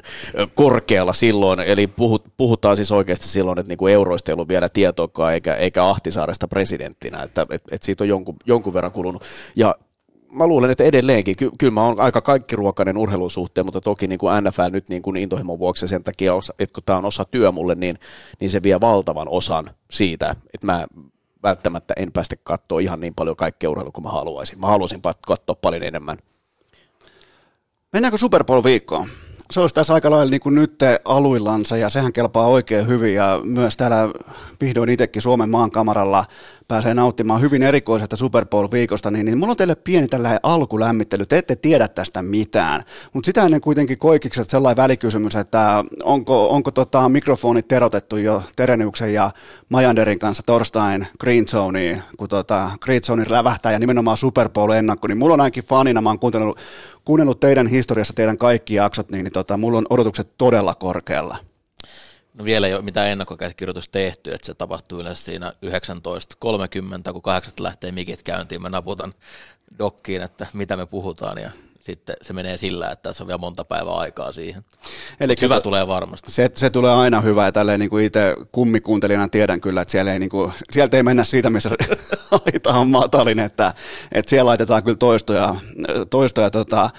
korkealla 0.55 1.13
silloin, 1.13 1.61
eli 1.61 1.87
puhut, 1.87 2.25
puhutaan 2.37 2.77
siis 2.77 2.93
oikeasti 2.93 3.29
silloin, 3.29 3.59
että 3.59 3.69
niinku 3.71 3.87
euroista 3.87 4.31
ei 4.31 4.35
ollut 4.35 4.49
vielä 4.49 4.69
tietoakaan, 4.69 5.33
eikä, 5.33 5.55
eikä 5.55 5.85
Ahtisaaresta 5.85 6.49
presidenttinä, 6.49 7.23
että 7.23 7.47
et, 7.51 7.63
et 7.71 7.83
siitä 7.83 8.05
on 8.05 8.09
jonkun, 8.09 8.37
jonkun 8.47 8.75
verran 8.75 8.93
kulunut. 8.93 9.23
Ja 9.57 9.75
mä 10.33 10.47
luulen, 10.47 10.71
että 10.71 10.85
edelleenkin, 10.85 11.37
ky- 11.37 11.51
kyllä 11.59 11.73
mä 11.73 11.85
oon 11.85 12.01
aika 12.01 12.21
kaikkiruokainen 12.21 12.97
urheilun 12.97 13.31
suhteen, 13.31 13.67
mutta 13.67 13.81
toki 13.81 14.07
niin 14.07 14.19
kuin 14.19 14.45
NFL 14.45 14.71
nyt 14.71 14.89
niin 14.89 15.03
kuin 15.03 15.17
intohimon 15.17 15.59
vuoksi 15.59 15.89
sen 15.89 16.05
takia, 16.05 16.33
että 16.59 16.75
kun 16.75 16.83
tämä 16.87 16.99
on 16.99 17.05
osa 17.05 17.25
työ 17.25 17.53
mulle, 17.53 17.75
niin, 17.75 17.99
niin 18.41 18.51
se 18.51 18.63
vie 18.63 18.81
valtavan 18.81 19.29
osan 19.29 19.71
siitä, 19.91 20.37
että 20.55 20.67
mä 20.67 20.87
välttämättä 21.43 21.95
en 21.97 22.13
päästä 22.13 22.37
katsoa 22.43 22.81
ihan 22.81 23.01
niin 23.01 23.15
paljon 23.15 23.37
kaikkea 23.37 23.71
urheilua 23.71 23.93
kuin 23.93 24.05
mä 24.05 24.11
haluaisin. 24.11 24.61
Mä 24.61 24.67
haluaisin 24.67 25.01
katsoa 25.27 25.55
paljon 25.55 25.83
enemmän. 25.83 26.19
Mennäänkö 27.93 28.19
Super 28.19 28.45
Bowl-viikkoon? 28.45 29.09
Se 29.51 29.61
olisi 29.61 29.75
tässä 29.75 29.95
aika 29.95 30.11
lailla 30.11 30.31
niin 30.31 30.41
kuin 30.41 30.55
nyt 30.55 30.75
aluillansa 31.05 31.77
ja 31.77 31.89
sehän 31.89 32.13
kelpaa 32.13 32.47
oikein 32.47 32.87
hyvin 32.87 33.15
ja 33.15 33.41
myös 33.45 33.77
täällä 33.77 33.97
vihdoin 34.61 34.89
itsekin 34.89 35.23
Suomen 35.23 35.51
maankamaralla 35.51 36.25
pääsee 36.69 36.95
nauttimaan 36.95 37.41
hyvin 37.41 37.63
erikoisesta 37.63 38.17
Super 38.17 38.47
Bowl-viikosta, 38.47 39.11
niin, 39.11 39.27
niin 39.27 39.39
mulla 39.39 39.51
on 39.51 39.57
teille 39.57 39.75
pieni 39.75 40.09
tällainen 40.09 40.41
alkulämmittely. 40.43 41.27
Te 41.27 41.39
ette 41.39 41.57
tiedä 41.57 41.89
tästä 41.89 42.23
mitään, 42.23 42.83
mutta 43.15 43.27
sitä 43.27 43.45
ennen 43.45 43.61
kuitenkin 43.61 43.99
koikikset 43.99 44.51
sellainen 44.51 44.83
välikysymys, 44.83 45.37
että 45.37 45.85
onko, 46.03 46.51
onko 46.51 46.71
tota 46.71 47.09
mikrofonit 47.09 47.69
terotettu 47.69 48.17
jo 48.17 48.43
Tereniuksen 48.57 49.15
ja 49.15 49.31
Majanderin 49.69 50.19
kanssa 50.19 50.43
torstain 50.47 51.07
Green 51.21 51.49
Zoneen, 51.49 52.03
kun 52.19 52.29
tota 52.29 52.71
Green 52.81 53.03
Zone 53.03 53.25
lävähtää 53.29 53.73
ja 53.73 53.79
nimenomaan 53.79 54.17
Super 54.17 54.49
Bowl-ennakko, 54.49 55.09
niin 55.09 55.19
mulla 55.19 55.35
on 55.35 55.41
ainakin 55.41 55.65
fanina, 55.65 56.01
mä 56.01 56.11
oon 56.11 56.19
kuunnellut, 56.19 56.59
kuunnellut 57.11 57.41
teidän 57.41 57.67
historiassa 57.67 58.15
teidän 58.15 58.37
kaikki 58.37 58.75
jaksot, 58.75 59.11
niin, 59.11 59.25
niin 59.25 59.33
tota, 59.33 59.57
mulla 59.57 59.79
on 59.79 59.87
odotukset 59.91 60.31
todella 60.39 60.75
korkealla. 60.75 61.37
No 62.35 62.45
vielä 62.45 62.67
ei 62.67 62.75
ole 62.75 62.83
mitään 62.83 63.09
ennakkokäsikirjoitus 63.09 63.89
tehty, 63.89 64.33
että 64.33 64.47
se 64.47 64.55
tapahtuu 64.55 65.01
yleensä 65.01 65.25
siinä 65.25 65.53
19.30, 65.67 67.13
kun 67.13 67.23
kahdeksan 67.23 67.55
lähtee 67.59 67.93
mikit 67.93 68.23
käyntiin, 68.23 68.63
mä 68.63 68.69
naputan 68.69 69.15
dokkiin, 69.79 70.23
että 70.23 70.47
mitä 70.53 70.77
me 70.77 70.87
puhutaan 70.87 71.39
ja 71.39 71.51
sitten 71.81 72.17
se 72.23 72.33
menee 72.33 72.57
sillä, 72.57 72.91
että 72.91 73.09
tässä 73.09 73.25
on 73.25 73.29
vielä 73.29 73.39
monta 73.39 73.65
päivää 73.65 73.95
aikaa 73.95 74.33
siihen. 74.33 74.65
Eli 75.21 75.35
Hyvä 75.41 75.61
tulee 75.61 75.89
varmasti. 75.89 76.33
Se, 76.33 76.51
se 76.55 76.71
tulee 76.71 76.93
aina 76.93 77.21
hyvä 77.21 77.45
ja 77.45 77.53
tälleen 77.53 77.81
niin 77.81 77.91
kuin 77.91 78.05
itse 78.05 78.37
kummikuuntelijana 78.53 79.29
tiedän 79.29 79.61
kyllä, 79.61 79.81
että 79.81 79.93
siellä 79.93 80.13
ei, 80.13 80.19
niin 80.19 80.31
kuin, 80.31 80.53
sieltä 80.71 80.97
ei 80.97 81.03
mennä 81.03 81.25
siitä, 81.25 81.51
missä 81.51 81.71
aita 82.47 82.71
on 82.71 82.91
matalin, 82.91 83.39
että, 83.39 83.75
että 84.13 84.31
siellä 84.31 84.49
laitetaan 84.49 84.83
kyllä 84.83 84.97
toistoja, 84.97 85.55
toistoja 86.11 86.51
tota, 86.51 86.91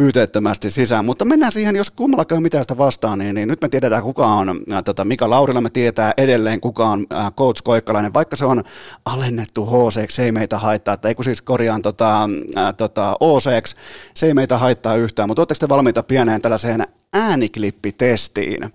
pyyteettömästi 0.00 0.70
sisään. 0.70 1.04
Mutta 1.04 1.24
mennään 1.24 1.52
siihen, 1.52 1.76
jos 1.76 1.90
kummallakaan 1.90 2.36
ei 2.36 2.42
mitään 2.42 2.64
sitä 2.64 2.78
vastaan, 2.78 3.18
niin, 3.18 3.34
niin 3.34 3.48
nyt 3.48 3.62
me 3.62 3.68
tiedetään 3.68 4.02
kuka 4.02 4.26
on 4.26 4.48
ä, 4.72 4.82
tota, 4.82 5.04
Mika 5.04 5.30
Laurila, 5.30 5.60
me 5.60 5.70
tietää 5.70 6.14
edelleen 6.16 6.60
kuka 6.60 6.88
on 6.88 7.06
ä, 7.12 7.30
Coach 7.36 7.62
Koikkalainen, 7.62 8.14
vaikka 8.14 8.36
se 8.36 8.44
on 8.44 8.64
alennettu 9.04 9.66
HC, 9.66 10.10
se 10.10 10.24
ei 10.24 10.32
meitä 10.32 10.58
haittaa, 10.58 10.96
tai 10.96 11.14
kun 11.14 11.24
siis 11.24 11.42
korjaan 11.42 11.82
tota, 11.82 12.28
ä, 12.56 12.72
tota, 12.72 13.16
OC, 13.20 13.74
se 14.14 14.26
ei 14.26 14.34
meitä 14.34 14.58
haittaa 14.58 14.96
yhtään, 14.96 15.28
mutta 15.28 15.40
oletteko 15.40 15.58
te 15.58 15.68
valmiita 15.68 16.02
pieneen 16.02 16.42
tällaiseen 16.42 16.86
ääniklippitestiin? 17.12 18.72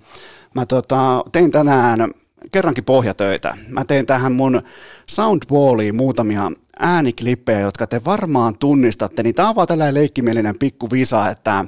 Mä 0.56 0.66
tota, 0.66 1.24
tein 1.32 1.52
tänään 1.52 2.12
kerrankin 2.52 2.84
pohjatöitä. 2.84 3.58
Mä 3.70 3.86
tein 3.86 4.06
tähän 4.06 4.32
mun 4.32 4.62
soundballiin 5.10 5.96
muutamia 5.96 6.52
ääniklippejä, 6.80 7.60
jotka 7.60 7.88
te 7.88 8.02
varmaan 8.06 8.58
tunnistatte, 8.58 9.24
niin 9.24 9.36
tämä 9.36 9.50
on 9.50 9.56
vaan 9.56 9.68
tällainen 9.68 9.94
leikkimielinen 9.94 10.60
pikku 10.60 10.92
visa, 10.92 11.30
että 11.30 11.66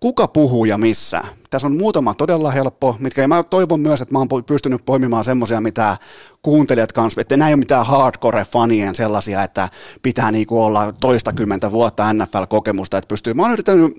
kuka 0.00 0.28
puhuu 0.28 0.64
ja 0.64 0.78
missä. 0.78 1.22
Tässä 1.50 1.66
on 1.66 1.76
muutama 1.76 2.14
todella 2.14 2.50
helppo, 2.50 2.96
mitkä 2.98 3.28
mä 3.28 3.42
toivon 3.42 3.80
myös, 3.80 4.00
että 4.00 4.14
mä 4.14 4.18
oon 4.18 4.44
pystynyt 4.46 4.84
poimimaan 4.84 5.24
semmoisia, 5.24 5.60
mitä 5.60 5.96
kuuntelijat 6.42 6.92
kanssa, 6.92 7.20
että 7.20 7.36
nämä 7.36 7.48
ei 7.48 7.54
ole 7.54 7.58
mitään 7.58 7.86
hardcore-fanien 7.86 8.94
sellaisia, 8.94 9.42
että 9.42 9.68
pitää 10.02 10.32
niinku 10.32 10.62
olla 10.62 10.92
toistakymmentä 10.92 11.72
vuotta 11.72 12.12
NFL-kokemusta, 12.12 12.98
että 12.98 13.08
pystyy, 13.08 13.34
mä 13.34 13.42
oon 13.42 13.52
yrittänyt 13.52 13.94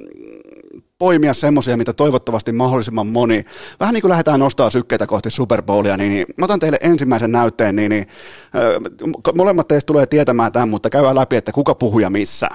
poimia 1.01 1.33
semmoisia, 1.33 1.77
mitä 1.77 1.93
toivottavasti 1.93 2.51
mahdollisimman 2.51 3.07
moni, 3.07 3.45
vähän 3.79 3.93
niin 3.93 4.01
kuin 4.01 4.09
lähdetään 4.09 4.39
nostaa 4.39 4.69
sykkeitä 4.69 5.07
kohti 5.07 5.29
Super 5.29 5.61
Bowlia, 5.61 5.97
niin, 5.97 6.11
niin 6.11 6.25
mä 6.37 6.45
otan 6.45 6.59
teille 6.59 6.77
ensimmäisen 6.81 7.31
näytteen, 7.31 7.75
niin, 7.75 7.89
niin 7.89 8.07
äh, 8.55 9.33
molemmat 9.35 9.67
teistä 9.67 9.87
tulee 9.87 10.05
tietämään 10.05 10.51
tämän, 10.51 10.69
mutta 10.69 10.89
käydään 10.89 11.15
läpi, 11.15 11.35
että 11.35 11.51
kuka 11.51 11.75
puhuja 11.75 12.09
missä. 12.09 12.49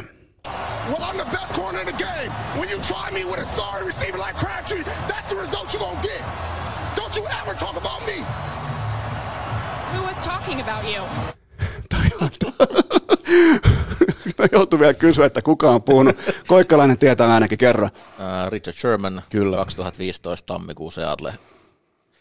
Well, 0.88 1.02
I'm 1.02 1.16
the 1.16 1.38
best 1.40 1.54
corner 1.54 1.80
in 1.80 1.94
the 1.94 2.04
game. 2.04 2.32
When 2.58 2.70
you 2.70 2.80
try 2.80 3.10
me 3.12 3.24
with 3.30 3.42
a 3.42 3.56
sorry 3.56 3.86
receiver 3.86 4.20
like 4.20 4.36
Crabtree, 4.38 4.84
that's 5.08 5.26
the 5.28 5.36
result 5.36 5.74
you're 5.74 5.84
gonna 5.86 6.02
get. 6.02 6.22
Don't 6.96 7.16
you 7.16 7.26
ever 7.42 7.54
talk 7.58 7.76
about 7.76 8.06
me. 8.06 8.24
Who 9.92 10.02
was 10.02 10.16
talking 10.24 10.60
about 10.60 10.84
you? 10.84 11.02
Mä 14.38 14.46
joutun 14.52 14.80
vielä 14.80 14.94
kysyä, 14.94 15.26
että 15.26 15.42
kuka 15.42 15.70
on 15.70 15.82
puhunut. 15.82 16.16
Koikkalainen 16.46 16.98
tietää 16.98 17.34
ainakin 17.34 17.58
kerran. 17.58 17.90
Uh, 17.94 18.50
Richard 18.50 18.76
Sherman, 18.76 19.22
Kyllä. 19.30 19.56
2015 19.56 20.46
tammikuussa 20.46 21.00
Seattle. 21.00 21.34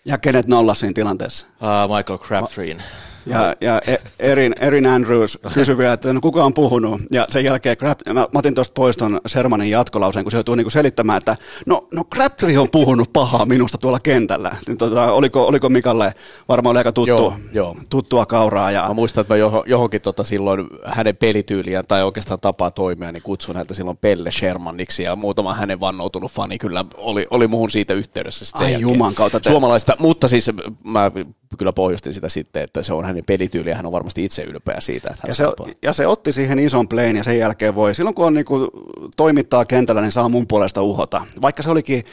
Ja 0.05 0.17
kenet 0.17 0.47
nollasi 0.47 0.79
siinä 0.79 0.93
tilanteessa? 0.93 1.45
Uh, 1.45 1.97
Michael 1.97 2.19
Crabtreen. 2.19 2.83
Ja, 3.25 3.55
ja 3.61 3.81
e- 3.87 4.01
Erin, 4.19 4.55
Erin 4.59 4.87
Andrews 4.87 5.37
kysyi 5.53 5.77
vielä, 5.77 5.93
että 5.93 6.13
no 6.13 6.21
kuka 6.21 6.43
on 6.43 6.53
puhunut, 6.53 7.01
ja 7.11 7.25
sen 7.29 7.43
jälkeen 7.43 7.77
Crab, 7.77 7.99
mä, 8.07 8.13
mä 8.13 8.27
otin 8.33 8.55
tuosta 8.55 8.73
pois 8.73 8.97
ton 8.97 9.21
Shermanin 9.27 9.69
jatkolauseen, 9.69 10.25
kun 10.25 10.31
se 10.31 10.37
joutuu 10.37 10.55
niinku 10.55 10.69
selittämään, 10.69 11.17
että 11.17 11.35
no, 11.65 11.87
no 11.93 12.03
Crabtree 12.03 12.59
on 12.59 12.69
puhunut 12.69 13.13
pahaa 13.13 13.45
minusta 13.45 13.77
tuolla 13.77 13.99
kentällä. 13.99 14.55
Niin 14.67 14.77
tota, 14.77 15.11
oliko, 15.11 15.47
oliko 15.47 15.69
Mikalle 15.69 16.13
varmaan 16.47 16.71
oli 16.71 16.77
aika 16.77 16.91
tuttu, 16.91 17.09
joo, 17.09 17.33
joo. 17.53 17.75
tuttua 17.89 18.25
kauraa. 18.25 18.71
Ja... 18.71 18.87
Mä 18.87 18.93
muistan, 18.93 19.21
että 19.21 19.33
mä 19.33 19.37
johonkin 19.65 20.01
tota 20.01 20.23
silloin 20.23 20.67
hänen 20.85 21.17
pelityyliään 21.17 21.85
tai 21.87 22.03
oikeastaan 22.03 22.39
tapaa 22.39 22.71
toimia, 22.71 23.11
niin 23.11 23.23
kutsun 23.23 23.55
häntä 23.55 23.73
silloin 23.73 23.97
Pelle 23.97 24.31
Shermaniksi, 24.31 25.03
ja 25.03 25.15
muutama 25.15 25.53
hänen 25.53 25.79
vannoutunut 25.79 26.31
fani 26.31 26.57
kyllä 26.57 26.85
oli, 26.97 27.27
oli 27.29 27.47
muuhun 27.47 27.71
siitä 27.71 27.93
yhteydessä. 27.93 28.45
Ai 28.53 28.79
juman 28.79 29.13
kautta. 29.13 29.39
Te... 29.39 29.49
Suomalaista, 29.49 29.95
mutta 29.99 30.27
siis 30.27 30.51
mä 30.83 31.11
kyllä 31.57 31.73
pohjustin 31.73 32.13
sitä 32.13 32.29
sitten, 32.29 32.63
että 32.63 32.83
se 32.83 32.93
on 32.93 33.05
hänen 33.05 33.23
pelityyli 33.27 33.69
ja 33.69 33.75
hän 33.75 33.85
on 33.85 33.91
varmasti 33.91 34.25
itse 34.25 34.43
ylpeä 34.43 34.79
siitä. 34.79 35.09
Että 35.09 35.21
hän 35.23 35.29
ja, 35.29 35.33
se, 35.33 35.45
ja 35.81 35.93
se 35.93 36.07
otti 36.07 36.31
siihen 36.31 36.59
ison 36.59 36.87
playin 36.87 37.15
ja 37.15 37.23
sen 37.23 37.39
jälkeen 37.39 37.75
voi, 37.75 37.95
silloin 37.95 38.15
kun 38.15 38.25
on 38.25 38.33
niin 38.33 38.45
kuin, 38.45 38.69
toimittaa 39.17 39.65
kentällä, 39.65 40.01
niin 40.01 40.11
saa 40.11 40.29
mun 40.29 40.47
puolesta 40.47 40.81
uhota. 40.81 41.21
Vaikka 41.41 41.63
se 41.63 41.69
olikin, 41.69 42.03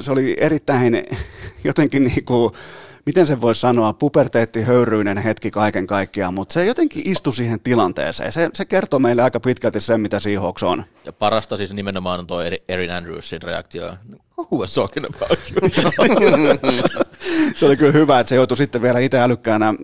se 0.00 0.12
oli 0.12 0.36
erittäin 0.40 1.04
jotenkin 1.64 2.04
niin 2.04 2.24
kuin, 2.24 2.52
miten 3.06 3.26
se 3.26 3.40
voi 3.40 3.54
sanoa, 3.54 3.92
puberteettihöyryinen 3.92 5.18
hetki 5.18 5.50
kaiken 5.50 5.86
kaikkiaan, 5.86 6.34
mutta 6.34 6.52
se 6.52 6.64
jotenkin 6.64 7.02
istui 7.04 7.34
siihen 7.34 7.60
tilanteeseen. 7.60 8.32
Se, 8.32 8.50
se 8.54 8.64
kertoo 8.64 8.98
meille 8.98 9.22
aika 9.22 9.40
pitkälti 9.40 9.80
sen, 9.80 10.00
mitä 10.00 10.20
Seahawks 10.20 10.62
on. 10.62 10.84
Ja 11.04 11.12
parasta 11.12 11.56
siis 11.56 11.72
nimenomaan 11.72 12.20
on 12.20 12.26
tuo 12.26 12.40
Erin 12.68 12.90
Andrewsin 12.90 13.42
reaktio. 13.42 13.92
Who 14.38 14.58
was 14.58 14.74
talking 14.74 15.06
about 15.06 15.38
you? 15.50 15.60
se 17.56 17.66
oli 17.66 17.76
kyllä 17.76 17.92
hyvä, 17.92 18.20
että 18.20 18.28
se 18.28 18.34
joutui 18.34 18.56
sitten 18.56 18.82
vielä 18.82 18.98
itse 18.98 19.20
älykkäänä, 19.20 19.74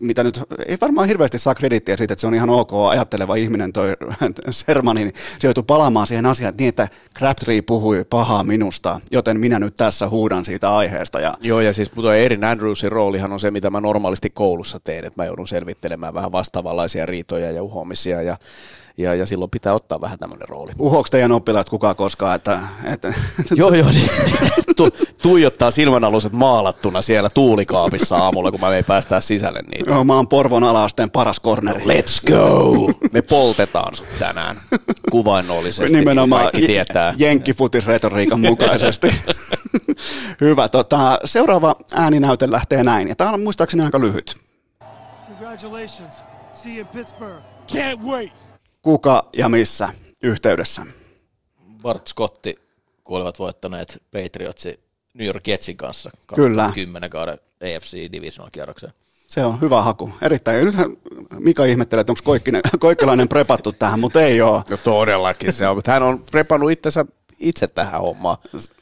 mitä 0.00 0.24
nyt 0.24 0.40
ei 0.66 0.78
varmaan 0.80 1.08
hirveästi 1.08 1.38
saa 1.38 1.54
kredittiä 1.54 1.96
siitä, 1.96 2.12
että 2.12 2.20
se 2.20 2.26
on 2.26 2.34
ihan 2.34 2.50
ok 2.50 2.72
ajatteleva 2.90 3.34
ihminen 3.34 3.72
toi 3.72 3.96
Sermani, 4.50 5.04
niin 5.04 5.14
se 5.38 5.48
joutui 5.48 5.64
palaamaan 5.66 6.06
siihen 6.06 6.26
asiaan 6.26 6.54
niin, 6.58 6.68
että 6.68 6.88
Crabtree 7.18 7.62
puhui 7.62 8.04
pahaa 8.10 8.44
minusta, 8.44 9.00
joten 9.10 9.40
minä 9.40 9.58
nyt 9.58 9.74
tässä 9.74 10.08
huudan 10.08 10.44
siitä 10.44 10.76
aiheesta. 10.76 11.20
Ja... 11.20 11.34
Joo, 11.40 11.60
ja 11.60 11.72
siis 11.72 11.90
tuo 11.90 12.12
Erin 12.12 12.44
Andrewsin 12.44 12.92
roolihan 12.92 13.32
on 13.32 13.40
se, 13.40 13.50
mitä 13.50 13.70
mä 13.70 13.80
normaalisti 13.80 14.30
koulussa 14.30 14.80
teen, 14.84 15.04
että 15.04 15.22
mä 15.22 15.26
joudun 15.26 15.48
selvittelemään 15.48 16.14
vähän 16.14 16.32
vastaavanlaisia 16.32 17.06
riitoja 17.06 17.50
ja 17.50 17.62
uhoamisia 17.62 18.22
ja 18.22 18.36
ja, 18.98 19.14
ja 19.14 19.26
silloin 19.26 19.50
pitää 19.50 19.74
ottaa 19.74 20.00
vähän 20.00 20.18
tämmöinen 20.18 20.48
rooli. 20.48 20.72
Uhoks 20.78 21.10
teidän 21.10 21.32
oppilaat 21.32 21.70
kukaan 21.70 21.96
koskaan? 21.96 22.36
Että, 22.36 22.58
että... 22.84 23.14
joo, 23.54 23.74
joo. 23.74 23.90
Niin, 23.90 24.10
tu, 24.76 24.88
tuijottaa 25.22 25.70
silmänaluset 25.70 26.32
maalattuna 26.32 27.02
siellä 27.02 27.30
tuulikaapissa 27.30 28.16
aamulla, 28.16 28.50
kun 28.50 28.60
mä 28.60 28.76
ei 28.76 28.82
päästää 28.82 29.20
sisälle 29.20 29.62
niitä. 29.62 29.90
Joo, 29.90 30.04
mä 30.04 30.14
oon 30.14 30.28
Porvon 30.28 30.64
alaasteen 30.64 31.10
paras 31.10 31.40
corneri. 31.40 31.84
Let's 31.84 32.26
go! 32.32 32.92
Me 33.12 33.22
poltetaan 33.22 33.94
sut 33.94 34.06
tänään 34.18 34.56
kuvainnollisesti, 35.10 35.96
Nimenomaan 35.98 36.42
niin 36.42 36.50
kaikki 36.52 36.66
tietää. 36.66 37.14
jenkkifutisretoriikan 37.18 38.40
mukaisesti. 38.40 39.08
Hyvä. 40.40 40.68
Tota, 40.68 41.18
seuraava 41.24 41.76
ääninäyte 41.94 42.50
lähtee 42.50 42.84
näin. 42.84 43.08
Ja 43.08 43.16
tämä 43.16 43.32
on 43.32 43.40
muistaakseni 43.42 43.82
aika 43.82 44.00
lyhyt. 44.00 44.36
Congratulations. 45.28 46.24
See 46.52 46.72
you 46.72 46.80
in 46.80 46.86
Pittsburgh. 46.86 47.42
Can't 47.72 48.02
wait 48.06 48.32
kuka 48.82 49.28
ja 49.36 49.48
missä 49.48 49.88
yhteydessä? 50.22 50.82
Bart 51.82 52.06
Scotti, 52.06 52.54
kun 53.04 53.16
olivat 53.16 53.38
voittaneet 53.38 54.02
Patriotsi 54.12 54.80
New 55.18 55.26
York 55.26 55.48
Jetsin 55.48 55.76
kanssa 55.76 56.10
Kyllä. 56.34 56.70
10 56.74 57.10
kauden 57.10 57.38
AFC 57.62 58.12
Divisional 58.12 58.50
kierroksen. 58.50 58.90
Se 59.26 59.44
on 59.44 59.60
hyvä 59.60 59.82
haku. 59.82 60.10
Erittäin. 60.22 60.64
Nythän 60.64 60.96
Mika 61.38 61.64
ihmettelee, 61.64 62.00
että 62.00 62.12
onko 62.12 62.56
Koikkalainen 62.78 63.28
prepattu 63.34 63.72
tähän, 63.72 64.00
mutta 64.00 64.22
ei 64.22 64.40
ole. 64.40 64.62
No 64.70 64.76
todellakin 64.76 65.52
se 65.52 65.68
on. 65.68 65.82
Hän 65.86 66.02
on 66.02 66.24
prepannut 66.30 66.70
itsensä 66.70 67.04
itse 67.38 67.66
tähän 67.66 68.00
hommaan. 68.00 68.36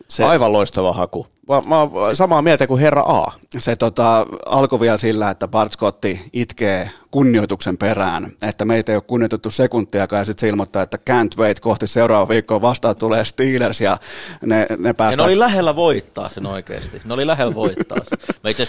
Se, 0.09 0.25
Aivan 0.25 0.53
loistava 0.53 0.93
haku. 0.93 1.27
Mä, 1.49 1.63
mä 1.67 1.81
oon 1.81 2.17
samaa 2.17 2.43
mieltä 2.43 2.67
kuin 2.67 2.81
herra 2.81 3.03
A. 3.03 3.33
Se 3.59 3.77
tota, 3.77 4.27
alkoi 4.47 4.81
vielä 4.81 4.99
sillä, 4.99 5.31
että 5.31 5.49
Bart 5.49 5.73
Scotti 5.73 6.31
itkee 6.33 6.91
kunnioituksen 7.11 7.79
perään, 7.79 8.33
että 8.43 8.65
meitä 8.65 8.93
ei 8.93 8.97
ole 8.97 9.03
kunnioitettu 9.07 9.51
sekuntiakaan, 9.51 10.21
ja 10.21 10.25
sitten 10.25 10.41
se 10.41 10.49
ilmoittaa, 10.49 10.83
että 10.83 10.99
can't 11.11 11.39
wait 11.39 11.61
kohti 11.61 11.87
seuraava 11.87 12.29
viikkoa 12.29 12.63
vastaan 12.63 12.97
tulee 12.97 13.25
Steelers, 13.25 13.81
ja 13.81 13.97
ne, 14.43 14.67
ne 14.79 14.93
päästään... 14.93 15.13
Ja 15.13 15.27
ne 15.27 15.33
oli 15.33 15.39
lähellä 15.39 15.77
voittaa 15.77 16.29
sen 16.29 16.47
oikeasti. 16.47 17.01
Ne 17.05 17.15
oli 17.15 17.27
lähellä 17.27 17.55
voittaa 17.55 17.99
sen. 18.09 18.19
Mä 18.45 18.51
itse 18.51 18.69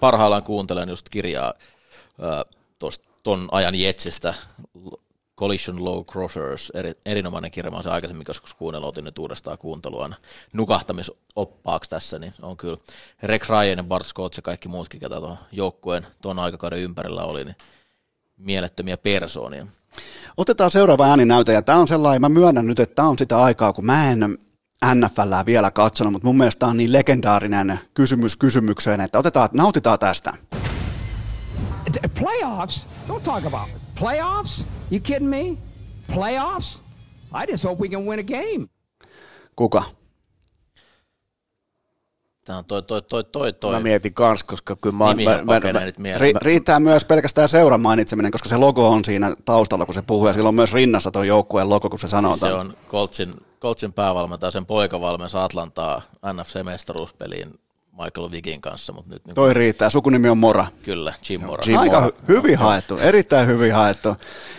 parhaillaan 0.00 0.42
kuuntelen 0.42 0.88
just 0.88 1.08
kirjaa 1.08 1.54
äh, 2.24 2.54
tuosta 2.78 3.04
ton 3.22 3.48
ajan 3.52 3.74
Jetsistä, 3.74 4.34
Collision 5.38 5.84
Low 5.84 6.04
Crossers, 6.04 6.72
eri, 6.74 6.92
erinomainen 7.06 7.50
kirja, 7.50 7.70
mä 7.70 7.76
olen 7.76 7.92
aikaisemmin 7.92 8.24
joskus 8.28 8.54
kuunnellut, 8.54 8.88
otin 8.88 9.04
nyt 9.04 9.18
uudestaan 9.18 9.58
kuuntelua 9.58 10.10
nukahtamisoppaaksi 10.52 11.90
tässä, 11.90 12.18
niin 12.18 12.34
on 12.42 12.56
kyllä 12.56 12.78
Rex 13.22 13.48
Ryan 13.48 13.78
ja 13.78 13.84
Bart 13.84 14.06
Scott 14.06 14.36
ja 14.36 14.42
kaikki 14.42 14.68
muutkin, 14.68 15.00
ketä 15.00 15.20
tuon 15.20 15.38
joukkueen 15.52 16.06
tuon 16.22 16.38
aikakauden 16.38 16.78
ympärillä 16.78 17.24
oli, 17.24 17.44
niin 17.44 17.56
mielettömiä 18.36 18.96
persoonia. 18.96 19.66
Otetaan 20.36 20.70
seuraava 20.70 21.06
ääninäyte, 21.06 21.52
ja 21.52 21.62
tämä 21.62 21.78
on 21.78 21.88
sellainen, 21.88 22.20
mä 22.20 22.28
myönnän 22.28 22.66
nyt, 22.66 22.80
että 22.80 22.94
tämä 22.94 23.08
on 23.08 23.18
sitä 23.18 23.42
aikaa, 23.42 23.72
kun 23.72 23.86
mä 23.86 24.10
en 24.10 24.38
NFLää 24.94 25.46
vielä 25.46 25.70
katsonut, 25.70 26.12
mutta 26.12 26.26
mun 26.26 26.36
mielestä 26.36 26.60
tämä 26.60 26.70
on 26.70 26.76
niin 26.76 26.92
legendaarinen 26.92 27.80
kysymys 27.94 28.36
kysymykseen, 28.36 29.00
että 29.00 29.18
otetaan, 29.18 29.48
nautitaan 29.52 29.98
tästä. 29.98 30.32
Playoffs? 32.20 32.86
Don't 33.08 33.20
talk 33.20 33.46
about 33.46 33.68
it. 33.68 33.82
Playoffs? 33.98 34.66
You 34.90 35.00
kidding 35.00 35.30
me? 35.30 35.56
Playoffs? 36.14 36.82
I 37.32 37.50
just 37.50 37.64
hope 37.64 37.82
we 37.82 37.88
can 37.88 38.06
win 38.06 38.20
a 38.20 38.22
game. 38.22 38.68
Kuka? 39.56 39.82
Tämä 42.44 42.58
on 42.58 42.64
toi, 42.64 42.82
toi, 42.82 43.02
toi, 43.02 43.24
toi, 43.24 43.52
toi. 43.52 43.74
Mä 43.74 43.80
mietin 43.80 44.14
kans, 44.14 44.44
koska 44.44 44.76
kyllä 44.76 44.96
mä, 44.96 45.14
Nimi 45.14 45.24
mä, 45.24 45.42
mä, 45.42 45.60
mä, 45.72 46.18
ri, 46.18 46.32
Riittää 46.36 46.80
myös 46.80 47.04
pelkästään 47.04 47.48
seuran 47.48 47.80
mainitseminen, 47.80 48.32
koska 48.32 48.48
se 48.48 48.56
logo 48.56 48.88
on 48.88 49.04
siinä 49.04 49.34
taustalla, 49.44 49.84
kun 49.84 49.94
se 49.94 50.02
puhuu, 50.02 50.26
ja 50.26 50.32
sillä 50.32 50.48
on 50.48 50.54
myös 50.54 50.72
rinnassa 50.72 51.10
tuo 51.10 51.22
joukkueen 51.22 51.68
logo, 51.68 51.90
kun 51.90 51.98
se 51.98 52.08
sanoo. 52.08 52.32
Siis 52.32 52.40
se 52.40 52.52
on 52.52 52.76
Coltsin, 52.88 53.34
Coltsin 53.60 53.92
päävalmentaja, 53.92 54.50
sen 54.50 54.66
poika 54.66 55.00
valmensi 55.00 55.38
Atlantaa 55.38 56.02
NFC-mestaruuspeliin 56.26 57.58
Michael 58.02 58.30
Vigin 58.30 58.60
kanssa. 58.60 58.92
Mutta 58.92 59.10
nyt, 59.10 59.24
niin 59.24 59.34
Toi 59.34 59.54
riittää, 59.54 59.90
sukunimi 59.90 60.28
on 60.28 60.38
Mora. 60.38 60.66
Kyllä, 60.82 61.14
Jim 61.28 61.44
Mora. 61.44 61.64
Jim 61.66 61.78
Aika 61.78 62.00
Mora. 62.00 62.12
hyvin 62.28 62.58
haettu, 62.58 62.98
erittäin 62.98 63.46
hyvin 63.46 63.74
haettu. 63.74 64.16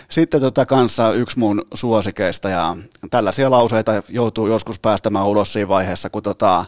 Sitten 0.08 0.40
tota 0.40 0.66
kanssa 0.66 1.12
yksi 1.12 1.38
mun 1.38 1.66
suosikeista 1.74 2.48
ja 2.48 2.76
tällaisia 3.10 3.50
lauseita 3.50 4.02
joutuu 4.08 4.46
joskus 4.46 4.78
päästämään 4.78 5.26
ulos 5.26 5.52
siinä 5.52 5.68
vaiheessa, 5.68 6.10
kun, 6.10 6.22
tota, 6.22 6.64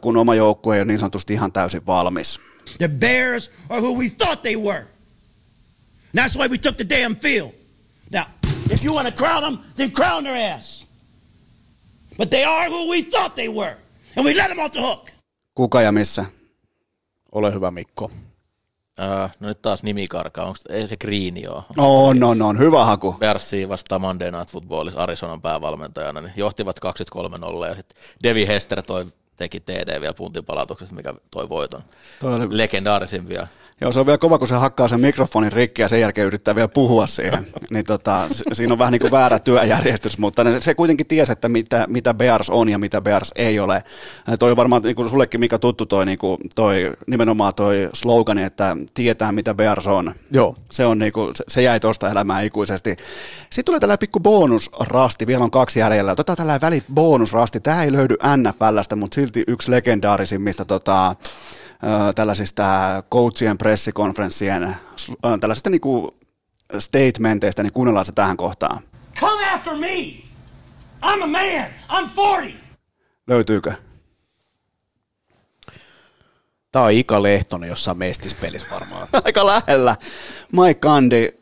kun 0.00 0.16
oma 0.16 0.34
joukkue 0.34 0.74
ei 0.74 0.80
ole 0.80 0.86
niin 0.86 1.00
sanotusti 1.00 1.34
ihan 1.34 1.52
täysin 1.52 1.86
valmis. 1.86 2.40
The 2.78 2.88
Bears 2.88 3.50
are 3.68 3.80
who 3.80 3.94
we 3.98 4.10
thought 4.10 4.42
they 4.42 4.56
were. 4.56 4.86
And 6.16 6.18
that's 6.18 6.38
why 6.38 6.48
we 6.48 6.58
took 6.58 6.76
the 6.76 6.86
damn 6.88 7.16
field. 7.16 7.50
Now, 8.12 8.24
if 8.70 8.84
you 8.84 8.94
want 8.94 9.08
to 9.08 9.14
crown 9.24 9.42
them, 9.42 9.58
then 9.76 9.92
crown 9.92 10.24
their 10.24 10.54
ass. 10.54 10.86
But 12.18 12.30
they 12.30 12.44
are 12.44 12.70
who 12.70 12.90
we 12.90 13.02
thought 13.02 13.34
they 13.36 13.48
were. 13.48 13.76
And 14.16 14.24
we 14.26 14.34
let 14.34 14.48
them 14.48 14.58
off 14.58 14.72
the 14.72 14.80
hook. 14.80 15.10
Kuka 15.58 15.82
ja 15.82 15.92
missä? 15.92 16.24
Ole 17.32 17.54
hyvä 17.54 17.70
Mikko. 17.70 18.04
Uh, 18.04 19.30
no 19.40 19.48
nyt 19.48 19.62
taas 19.62 19.82
nimi 19.82 20.08
karkaa. 20.08 20.44
Onko, 20.44 20.58
ei 20.68 20.88
se 20.88 20.96
Greeni 20.96 21.48
ole? 21.48 21.62
On, 21.76 22.24
on, 22.24 22.42
on. 22.42 22.58
Hyvä 22.58 22.84
haku. 22.84 23.12
Bearsia 23.18 23.68
vastaan 23.68 24.00
Monday 24.00 24.30
Night 24.30 24.50
Footballissa 24.50 25.00
Arizonan 25.00 25.42
päävalmentajana, 25.42 26.20
niin 26.20 26.32
johtivat 26.36 26.80
23-0 27.64 27.66
ja 27.68 27.74
sitten 27.74 28.02
Devi 28.22 28.46
Hester 28.46 28.82
toi, 28.82 29.06
teki 29.36 29.60
TD 29.60 30.00
vielä 30.00 30.14
puntin 30.14 30.44
palautuksesta, 30.44 30.94
mikä 30.94 31.14
toi 31.30 31.48
voiton. 31.48 31.82
Toi 32.20 32.34
oli 32.34 32.46
Legendaarisimpia. 32.50 33.46
Joo, 33.80 33.92
se 33.92 34.00
on 34.00 34.06
vielä 34.06 34.18
kova, 34.18 34.38
kun 34.38 34.48
se 34.48 34.54
hakkaa 34.54 34.88
sen 34.88 35.00
mikrofonin 35.00 35.52
rikki 35.52 35.82
ja 35.82 35.88
sen 35.88 36.00
jälkeen 36.00 36.26
yrittää 36.26 36.54
vielä 36.54 36.68
puhua 36.68 37.06
siihen. 37.06 37.46
niin 37.70 37.84
tota, 37.84 38.28
siinä 38.52 38.72
on 38.72 38.78
vähän 38.78 38.92
niin 38.92 39.00
kuin 39.00 39.10
väärä 39.10 39.38
työjärjestys, 39.38 40.18
mutta 40.18 40.44
ne- 40.44 40.60
se 40.60 40.74
kuitenkin 40.74 41.06
tiesi, 41.06 41.32
että 41.32 41.48
mitä, 41.48 41.86
mitä 41.88 42.14
Bears 42.14 42.50
on 42.50 42.68
ja 42.68 42.78
mitä 42.78 43.00
Bears 43.00 43.32
ei 43.36 43.60
ole. 43.60 43.82
Ja 44.26 44.38
toi 44.38 44.50
on 44.50 44.56
varmaan 44.56 44.82
niin 44.82 44.96
kuin 44.96 45.08
sullekin, 45.08 45.40
mikä 45.40 45.58
tuttu 45.58 45.86
toi, 45.86 46.06
niin 46.06 46.18
kuin 46.18 46.38
toi, 46.54 46.92
nimenomaan 47.06 47.54
toi 47.54 47.90
slogani, 47.92 48.42
että 48.42 48.76
tietää 48.94 49.32
mitä 49.32 49.54
Bears 49.54 49.86
on. 49.86 50.14
Joo. 50.30 50.56
Se, 50.70 50.86
on 50.86 50.98
niinku, 50.98 51.30
se, 51.34 51.44
se 51.48 51.62
jäi 51.62 51.80
tuosta 51.80 52.10
elämään 52.10 52.44
ikuisesti. 52.44 52.96
Sitten 53.50 53.64
tulee 53.64 53.80
tällä 53.80 53.98
pikku 53.98 54.20
bonusrasti, 54.20 55.26
vielä 55.26 55.44
on 55.44 55.50
kaksi 55.50 55.80
jäljellä. 55.80 56.12
Otetaan 56.12 56.36
tällä 56.36 56.58
väli 56.62 56.82
bonusrasti. 56.94 57.60
Tämä 57.60 57.82
ei 57.82 57.92
löydy 57.92 58.16
NFLstä, 58.36 58.96
mutta 58.96 59.14
silti 59.14 59.44
yksi 59.46 59.70
legendaarisimmista 59.70 60.64
tota, 60.64 61.14
tällaisista 62.14 62.64
coachien 63.12 63.58
pressikonferenssien 63.58 64.76
tällaisista 65.40 65.70
niinku 65.70 66.14
statementeista, 66.78 67.62
niin 67.62 67.72
kuunnellaan 67.72 68.06
se 68.06 68.12
tähän 68.12 68.36
kohtaan. 68.36 68.82
Come 69.20 69.50
after 69.50 69.76
me. 69.76 70.28
I'm 71.02 71.22
a 71.22 71.26
man. 71.26 71.66
I'm 71.88 72.10
40. 72.16 72.68
Löytyykö? 73.26 73.72
Tämä 76.72 76.84
on 76.84 76.92
Ika 76.92 77.22
Lehtonen 77.22 77.68
jossain 77.68 77.98
mestispelissä 77.98 78.66
varmaan. 78.72 79.08
Aika 79.24 79.46
lähellä. 79.46 79.96
Mike 80.52 80.80
Kandi, 80.80 81.32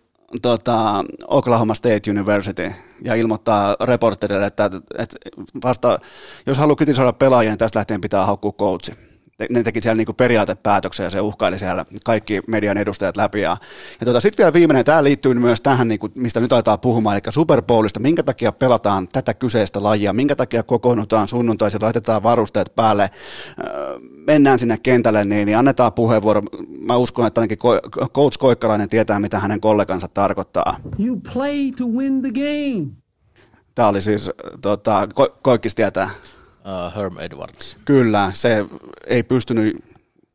tota, 0.42 1.04
Oklahoma 1.26 1.74
State 1.74 2.10
University, 2.10 2.72
ja 3.02 3.14
ilmoittaa 3.14 3.76
reporterille, 3.80 4.46
että, 4.46 4.70
että 4.98 5.16
vasta, 5.64 5.98
jos 6.46 6.58
haluaa 6.58 6.76
kritisoida 6.76 7.12
pelaajia, 7.12 7.50
niin 7.50 7.58
tästä 7.58 7.78
lähtien 7.78 8.00
pitää 8.00 8.26
haukkua 8.26 8.52
coachi. 8.52 9.05
Ne 9.50 9.62
teki 9.62 9.80
siellä 9.80 9.96
niinku 9.96 10.12
periaatepäätöksen 10.12 11.04
ja 11.04 11.10
se 11.10 11.20
uhkaili 11.20 11.58
siellä 11.58 11.84
kaikki 12.04 12.40
median 12.46 12.78
edustajat 12.78 13.16
läpi. 13.16 13.40
Ja, 13.40 13.56
ja 14.00 14.06
tota, 14.06 14.20
sitten 14.20 14.44
vielä 14.44 14.52
viimeinen, 14.52 14.84
tämä 14.84 15.04
liittyy 15.04 15.34
myös 15.34 15.60
tähän, 15.60 15.88
niinku, 15.88 16.08
mistä 16.14 16.40
nyt 16.40 16.52
aletaan 16.52 16.80
puhumaan, 16.80 17.16
eli 17.16 17.32
Super 17.32 17.62
Bowlista, 17.62 18.00
minkä 18.00 18.22
takia 18.22 18.52
pelataan 18.52 19.08
tätä 19.08 19.34
kyseistä 19.34 19.82
lajia, 19.82 20.12
minkä 20.12 20.36
takia 20.36 20.62
kokoonnutaan 20.62 21.28
sunnuntaisin, 21.28 21.82
laitetaan 21.82 22.22
varusteet 22.22 22.72
päälle, 22.76 23.10
öö, 23.64 23.98
mennään 24.26 24.58
sinne 24.58 24.78
kentälle, 24.82 25.24
niin, 25.24 25.46
niin 25.46 25.58
annetaan 25.58 25.92
puheenvuoro. 25.92 26.42
Mä 26.86 26.96
uskon, 26.96 27.26
että 27.26 27.40
ainakin 27.40 27.58
Ko- 27.58 28.08
coach 28.08 28.38
Koikkalainen 28.38 28.88
tietää, 28.88 29.20
mitä 29.20 29.38
hänen 29.38 29.60
kollegansa 29.60 30.08
tarkoittaa. 30.08 30.76
You 30.98 31.20
play 31.32 31.72
to 31.72 31.84
win 31.84 32.22
the 32.22 32.30
game. 32.30 32.86
Tämä 33.74 33.88
oli 33.88 34.00
siis, 34.00 34.30
tota, 34.60 35.08
Ko- 35.20 35.38
Koikkis 35.42 35.74
tietää. 35.74 36.10
Uh, 36.66 36.96
Herm 36.96 37.18
Edwards. 37.18 37.76
Kyllä, 37.84 38.30
se 38.34 38.64
ei 39.06 39.22
pystynyt 39.22 39.76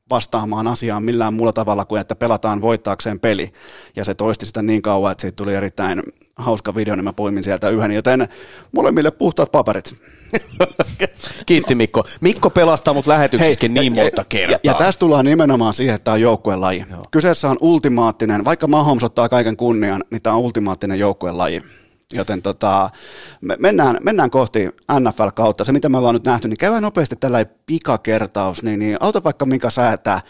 vastaamaan 0.10 0.68
asiaan 0.68 1.04
millään 1.04 1.34
muulla 1.34 1.54
tavalla 1.54 1.86
kuin, 1.86 2.02
että 2.02 2.16
pelataan 2.16 2.62
voittaakseen 2.62 3.20
peli. 3.20 3.54
Ja 3.96 4.06
se 4.06 4.14
toisti 4.14 4.46
sitä 4.46 4.62
niin 4.62 4.82
kauan, 4.82 5.12
että 5.12 5.22
siitä 5.22 5.36
tuli 5.36 5.56
erittäin 5.56 6.04
hauska 6.36 6.76
video, 6.76 6.96
niin 6.96 7.04
mä 7.04 7.14
poimin 7.14 7.44
sieltä 7.44 7.70
yhden. 7.70 7.92
Joten 7.92 8.28
molemmille 8.72 9.12
puhtaat 9.12 9.52
paperit. 9.52 10.04
Kiitti 11.46 11.76
Mikko. 11.76 12.04
Mikko 12.22 12.50
pelastaa 12.50 12.94
mut 12.94 13.08
lähetyksessäkin 13.08 13.74
niin 13.74 13.96
ja- 13.96 14.04
monta 14.04 14.22
ja, 14.22 14.26
kertaa. 14.30 14.60
ja, 14.64 14.72
ja 14.72 14.74
tästä 14.74 15.00
tullaan 15.00 15.26
nimenomaan 15.26 15.74
siihen, 15.74 15.96
että 15.96 16.04
tämä 16.04 16.14
on 16.14 16.22
joukkuelaji. 16.22 16.86
Kyseessä 17.12 17.50
on 17.50 17.58
ultimaattinen, 17.62 18.46
vaikka 18.46 18.68
Mahomes 18.68 19.04
ottaa 19.04 19.30
kaiken 19.30 19.58
kunnian, 19.58 20.04
niin 20.12 20.22
tämä 20.22 20.36
on 20.36 20.42
ultimaattinen 20.42 21.00
joukkuelaji. 21.00 21.64
Joten 22.14 22.42
tota, 22.42 22.90
me 23.42 23.58
mennään, 23.60 23.98
mennään 24.02 24.32
kohti 24.32 24.70
NFL-kautta. 25.00 25.64
Se, 25.64 25.72
mitä 25.72 25.90
me 25.90 25.98
ollaan 25.98 26.16
nyt 26.16 26.26
nähty, 26.26 26.48
niin 26.48 26.58
käydään 26.58 26.84
nopeasti 26.84 27.16
tällä 27.16 27.46
pikakertaus. 27.66 28.64
Niin, 28.64 28.80
niin 28.80 28.98
auta 29.00 29.24
vaikka 29.24 29.46
Mika 29.46 29.70
säätää, 29.70 30.22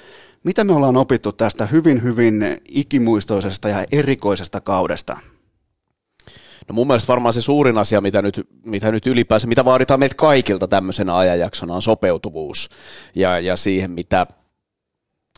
mitä 0.43 0.63
me 0.63 0.73
ollaan 0.73 0.97
opittu 0.97 1.31
tästä 1.31 1.65
hyvin, 1.65 2.03
hyvin 2.03 2.61
ikimuistoisesta 2.69 3.69
ja 3.69 3.85
erikoisesta 3.91 4.61
kaudesta. 4.61 5.17
No 6.67 6.73
mun 6.73 6.87
mielestä 6.87 7.07
varmaan 7.07 7.33
se 7.33 7.41
suurin 7.41 7.77
asia, 7.77 8.01
mitä 8.01 8.21
nyt, 8.21 8.47
mitä 8.65 8.91
nyt 8.91 9.07
ylipäänsä, 9.07 9.47
mitä 9.47 9.65
vaaditaan 9.65 9.99
meiltä 9.99 10.15
kaikilta 10.15 10.67
tämmöisenä 10.67 11.17
ajanjaksona, 11.17 11.73
on 11.73 11.81
sopeutuvuus 11.81 12.69
ja, 13.15 13.39
ja 13.39 13.55
siihen, 13.55 13.91
mitä, 13.91 14.27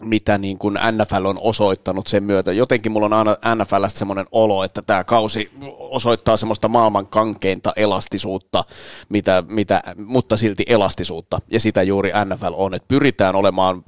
mitä 0.02 0.38
niin 0.38 0.58
kuin 0.58 0.80
NFL 0.92 1.26
on 1.26 1.40
osoittanut 1.42 2.08
sen 2.08 2.24
myötä. 2.24 2.52
Jotenkin 2.52 2.92
mulla 2.92 3.06
on 3.06 3.14
aina 3.14 3.38
NFLstä 3.56 4.00
semmoinen 4.00 4.26
olo, 4.32 4.64
että 4.64 4.82
tämä 4.82 5.04
kausi 5.04 5.52
osoittaa 5.78 6.38
semmoista 6.38 6.68
maailman 6.68 7.08
kankeinta 7.08 7.74
elastisuutta, 7.76 8.64
mitä, 9.10 9.44
mitä, 9.48 9.84
mutta 10.06 10.38
silti 10.38 10.64
elastisuutta. 10.68 11.40
Ja 11.52 11.60
sitä 11.60 11.84
juuri 11.84 12.12
NFL 12.26 12.54
on, 12.54 12.74
että 12.74 12.88
pyritään 12.88 13.36
olemaan 13.36 13.84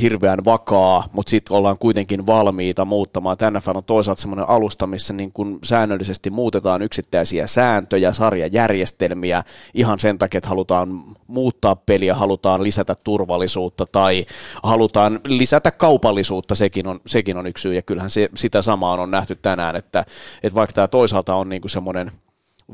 hirveän 0.00 0.38
vakaa, 0.44 1.04
mutta 1.12 1.30
sitten 1.30 1.56
ollaan 1.56 1.78
kuitenkin 1.78 2.26
valmiita 2.26 2.84
muuttamaan. 2.84 3.36
NFL 3.50 3.76
on 3.76 3.84
toisaalta 3.84 4.20
semmoinen 4.20 4.48
alusta, 4.48 4.86
missä 4.86 5.14
niin 5.14 5.32
kuin 5.32 5.58
säännöllisesti 5.64 6.30
muutetaan 6.30 6.82
yksittäisiä 6.82 7.46
sääntöjä, 7.46 8.12
sarjajärjestelmiä 8.12 9.42
ihan 9.74 9.98
sen 9.98 10.18
takia, 10.18 10.38
että 10.38 10.48
halutaan 10.48 11.02
muuttaa 11.26 11.76
peliä, 11.76 12.14
halutaan 12.14 12.62
lisätä 12.62 12.94
turvallisuutta 12.94 13.86
tai 13.92 14.26
halutaan 14.62 15.20
lisätä 15.24 15.70
kaupallisuutta, 15.70 16.54
sekin 16.54 16.86
on, 16.86 17.00
sekin 17.06 17.36
on 17.36 17.46
yksi 17.46 17.62
syy. 17.62 17.74
Ja 17.74 17.82
kyllähän 17.82 18.10
se, 18.10 18.28
sitä 18.34 18.62
samaa 18.62 18.92
on 18.92 19.10
nähty 19.10 19.34
tänään, 19.36 19.76
että, 19.76 20.04
että 20.42 20.54
vaikka 20.54 20.72
tämä 20.72 20.88
toisaalta 20.88 21.34
on 21.34 21.48
niin 21.48 21.62
kuin 21.62 21.70
semmoinen 21.70 22.12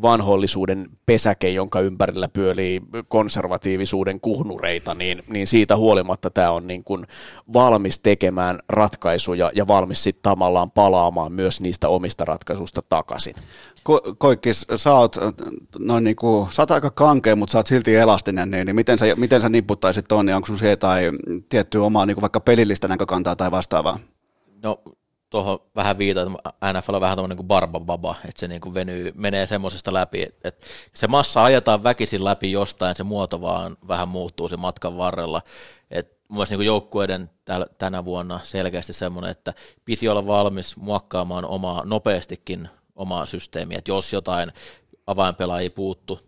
vanhollisuuden 0.03 0.89
pesäke, 1.07 1.51
jonka 1.51 1.81
ympärillä 1.81 2.29
pyörii 2.29 2.81
konservatiivisuuden 3.09 4.21
kuhnureita, 4.21 4.95
niin, 4.95 5.23
niin 5.29 5.47
siitä 5.47 5.77
huolimatta 5.77 6.31
tämä 6.31 6.51
on 6.51 6.67
niin 6.67 6.85
kuin 6.85 7.07
valmis 7.53 7.99
tekemään 7.99 8.59
ratkaisuja 8.69 9.51
ja 9.55 9.67
valmis 9.67 10.03
sitten 10.03 10.23
tavallaan 10.23 10.71
palaamaan 10.71 11.33
myös 11.33 11.61
niistä 11.61 11.89
omista 11.89 12.25
ratkaisuista 12.25 12.83
takaisin. 12.89 13.35
Ko- 13.89 14.15
Koikkis, 14.19 14.67
sä 14.77 14.95
oot, 14.95 15.17
noin 15.79 16.05
niin 16.05 16.17
kuin, 16.17 16.53
sä 16.53 16.63
oot 16.63 16.71
aika 16.71 16.91
kankea, 16.91 17.37
mutta 17.37 17.53
sä 17.53 17.59
oot 17.59 17.67
silti 17.67 17.97
elastinen, 17.97 18.51
niin, 18.51 18.67
niin 18.67 18.77
miten, 18.77 18.99
sä, 18.99 19.07
miten 19.17 19.41
sä 19.41 19.49
niputtaisit 19.49 20.05
ton, 20.09 20.27
niin 20.27 20.37
onko 20.37 20.47
sun 20.47 20.59
siihen 20.59 20.79
tai 20.79 21.11
tiettyä 21.49 21.83
omaa 21.83 22.07
niin 22.07 22.15
kuin 22.15 22.23
vaikka 22.23 22.41
pelillistä 22.41 22.89
näkökantaa 22.89 23.37
tai 23.37 23.51
vastaavaa? 23.51 23.99
No 24.63 24.83
tuohon 25.33 25.59
vähän 25.77 25.99
viitataan, 25.99 26.37
että 26.45 26.73
NFL 26.73 26.95
on 26.95 27.01
vähän 27.01 27.17
tämmöinen 27.17 27.37
kuin 27.37 27.47
barbababa, 27.47 28.15
että 28.25 28.41
se 28.41 28.49
niin 28.49 28.61
kuin 28.61 28.75
venyy, 28.75 29.13
menee 29.15 29.47
semmoisesta 29.47 29.93
läpi, 29.93 30.23
että, 30.23 30.49
että 30.49 30.67
se 30.95 31.07
massa 31.07 31.45
ajetaan 31.45 31.83
väkisin 31.83 32.25
läpi 32.25 32.53
jostain, 32.53 32.97
se 32.97 33.03
muoto 33.03 33.41
vaan 33.41 33.77
vähän 33.89 34.09
muuttuu 34.09 34.49
sen 34.49 34.61
matkan 34.61 34.97
varrella. 34.97 35.43
Et 35.91 36.19
mun 36.29 36.47
niin 36.51 36.67
joukkueiden 36.67 37.31
täl, 37.45 37.67
tänä 37.79 38.05
vuonna 38.05 38.41
selkeästi 38.43 38.93
semmoinen, 38.93 39.31
että 39.31 39.53
piti 39.85 40.09
olla 40.09 40.27
valmis 40.27 40.77
muokkaamaan 40.77 41.45
omaa, 41.45 41.83
nopeastikin 41.85 42.69
omaa 42.97 43.27
systeemiä, 43.27 43.79
että 43.79 43.91
jos 43.91 44.13
jotain 44.13 44.53
avainpelaajia 45.07 45.71
puuttu 45.71 46.21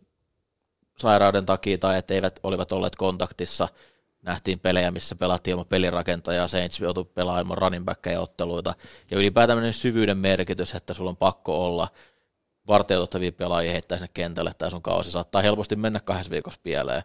sairauden 0.98 1.46
takia 1.46 1.78
tai 1.78 1.98
että 1.98 2.14
eivät 2.14 2.40
olivat 2.42 2.72
olleet 2.72 2.96
kontaktissa, 2.96 3.68
nähtiin 4.24 4.60
pelejä, 4.60 4.90
missä 4.90 5.16
pelattiin 5.16 5.52
ilman 5.52 5.66
pelirakentajaa, 5.66 6.48
Saints 6.48 6.80
joutui 6.80 7.04
pelaamaan 7.04 7.42
ilman 7.42 7.58
running 7.58 7.84
backkejä 7.84 8.20
otteluita, 8.20 8.74
ja 9.10 9.18
ylipäätään 9.18 9.72
syvyyden 9.72 10.18
merkitys, 10.18 10.74
että 10.74 10.94
sulla 10.94 11.10
on 11.10 11.16
pakko 11.16 11.64
olla 11.64 11.88
varteutettavia 12.66 13.32
pelaajia 13.32 13.72
heittää 13.72 13.98
sinne 13.98 14.10
kentälle, 14.14 14.52
tai 14.58 14.70
sun 14.70 14.82
kausi 14.82 15.10
saattaa 15.10 15.42
helposti 15.42 15.76
mennä 15.76 16.00
kahdessa 16.00 16.30
viikossa 16.30 16.60
pieleen. 16.62 17.02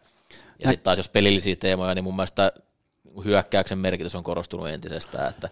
Ja 0.63 0.69
sitten 0.69 0.83
taas 0.83 0.97
jos 0.97 1.09
pelillisiä 1.09 1.55
teemoja, 1.55 1.95
niin 1.95 2.03
mun 2.03 2.15
mielestä 2.15 2.51
hyökkäyksen 3.25 3.77
merkitys 3.77 4.15
on 4.15 4.23
korostunut 4.23 4.69
entisestään, 4.69 5.29
että 5.29 5.49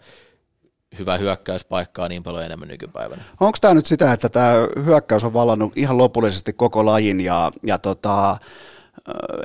hyvä 0.98 1.18
hyökkäyspaikka 1.18 2.04
on 2.04 2.10
niin 2.10 2.24
paljon 2.24 2.44
enemmän 2.44 2.68
nykypäivänä. 2.68 3.22
Onko 3.40 3.58
tämä 3.62 3.74
nyt 3.74 3.86
sitä, 3.86 4.14
että 4.14 4.30
tämä 4.30 4.54
hyökkäys 4.86 5.24
on 5.24 5.34
vallannut 5.34 5.74
ihan 5.76 5.98
lopullisesti 5.98 6.54
koko 6.54 6.86
lajin 6.86 7.22
ja, 7.22 7.52
ja 7.64 7.78
tota, 7.78 8.38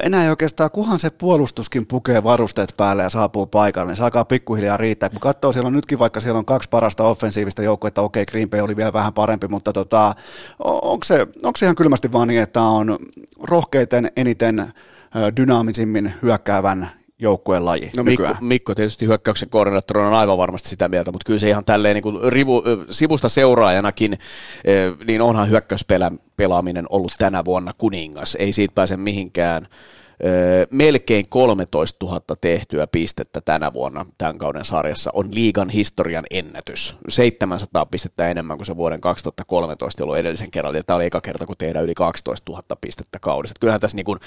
enää 0.03 0.24
ei 0.24 0.31
oikeastaan, 0.31 0.70
kuhan 0.70 0.99
se 0.99 1.11
puolustuskin 1.11 1.87
pukee 1.87 2.24
varusteet 2.24 2.74
päälle 2.77 3.03
ja 3.03 3.09
saapuu 3.09 3.47
paikalle, 3.47 3.91
niin 3.91 3.97
se 3.97 4.05
alkaa 4.05 4.24
pikkuhiljaa 4.24 4.77
riittää. 4.77 5.09
Kun 5.09 5.20
katsoo, 5.20 5.53
siellä 5.53 5.66
on 5.66 5.73
nytkin, 5.73 5.99
vaikka 5.99 6.20
siellä 6.20 6.39
on 6.39 6.45
kaksi 6.45 6.69
parasta 6.69 7.05
offensiivista 7.05 7.62
joukkuetta, 7.62 8.03
okei, 8.03 8.27
Green 8.27 8.51
Bay 8.51 8.61
oli 8.61 8.77
vielä 8.77 8.93
vähän 8.93 9.12
parempi, 9.12 9.49
mutta 9.49 9.73
tota, 9.73 10.15
onko 10.59 11.05
se, 11.05 11.27
onko 11.43 11.57
se 11.57 11.66
ihan 11.66 11.77
kylmästi 11.77 12.12
vaan 12.12 12.29
niin, 12.29 12.43
että 12.43 12.62
on 12.62 12.99
rohkeiten 13.43 14.11
eniten 14.16 14.73
dynaamisimmin 15.37 16.15
hyökkäävän 16.23 17.02
joukkueen 17.23 17.65
laji 17.65 17.90
No 17.97 18.05
Mikko? 18.05 18.28
Mikko 18.40 18.74
tietysti 18.74 19.07
hyökkäyksen 19.07 19.49
koordinaattorina 19.49 20.09
on 20.09 20.15
aivan 20.15 20.39
varmasti 20.39 20.69
sitä 20.69 20.89
mieltä, 20.89 21.12
mutta 21.12 21.27
kyllä 21.27 21.39
se 21.39 21.49
ihan 21.49 21.65
tälleen 21.65 21.94
niin 21.94 22.03
kuin 22.03 22.32
rivu, 22.32 22.62
sivusta 22.90 23.28
seuraajanakin, 23.28 24.19
niin 25.07 25.23
onhan 25.23 25.49
hyökkäyspelaaminen 25.51 26.86
ollut 26.89 27.12
tänä 27.19 27.44
vuonna 27.44 27.73
kuningas. 27.78 28.35
Ei 28.35 28.53
siitä 28.53 28.74
pääse 28.74 28.97
mihinkään. 28.97 29.69
Melkein 30.70 31.28
13 31.28 32.07
000 32.07 32.20
tehtyä 32.40 32.86
pistettä 32.86 33.40
tänä 33.40 33.73
vuonna 33.73 34.07
tämän 34.19 34.39
kauden 34.39 34.65
sarjassa 34.65 35.11
on 35.15 35.28
liigan 35.35 35.70
historian 35.70 36.24
ennätys. 36.31 36.97
700 37.09 37.86
pistettä 37.86 38.28
enemmän 38.28 38.59
kuin 38.59 38.66
se 38.66 38.77
vuoden 38.77 39.01
2013 39.01 40.05
ollut 40.05 40.16
edellisen 40.16 40.51
kerran, 40.51 40.74
ja 40.74 40.85
tämä 40.85 40.97
oli 40.97 41.07
eka 41.07 41.20
kerta, 41.20 41.47
kun 41.47 41.57
tehdään 41.59 41.85
yli 41.85 41.94
12 41.94 42.53
000 42.53 42.62
pistettä 42.81 43.19
kaudessa. 43.19 43.55
Kyllähän 43.61 43.81
tässä 43.81 43.97
niin 43.97 44.05
kuin 44.05 44.19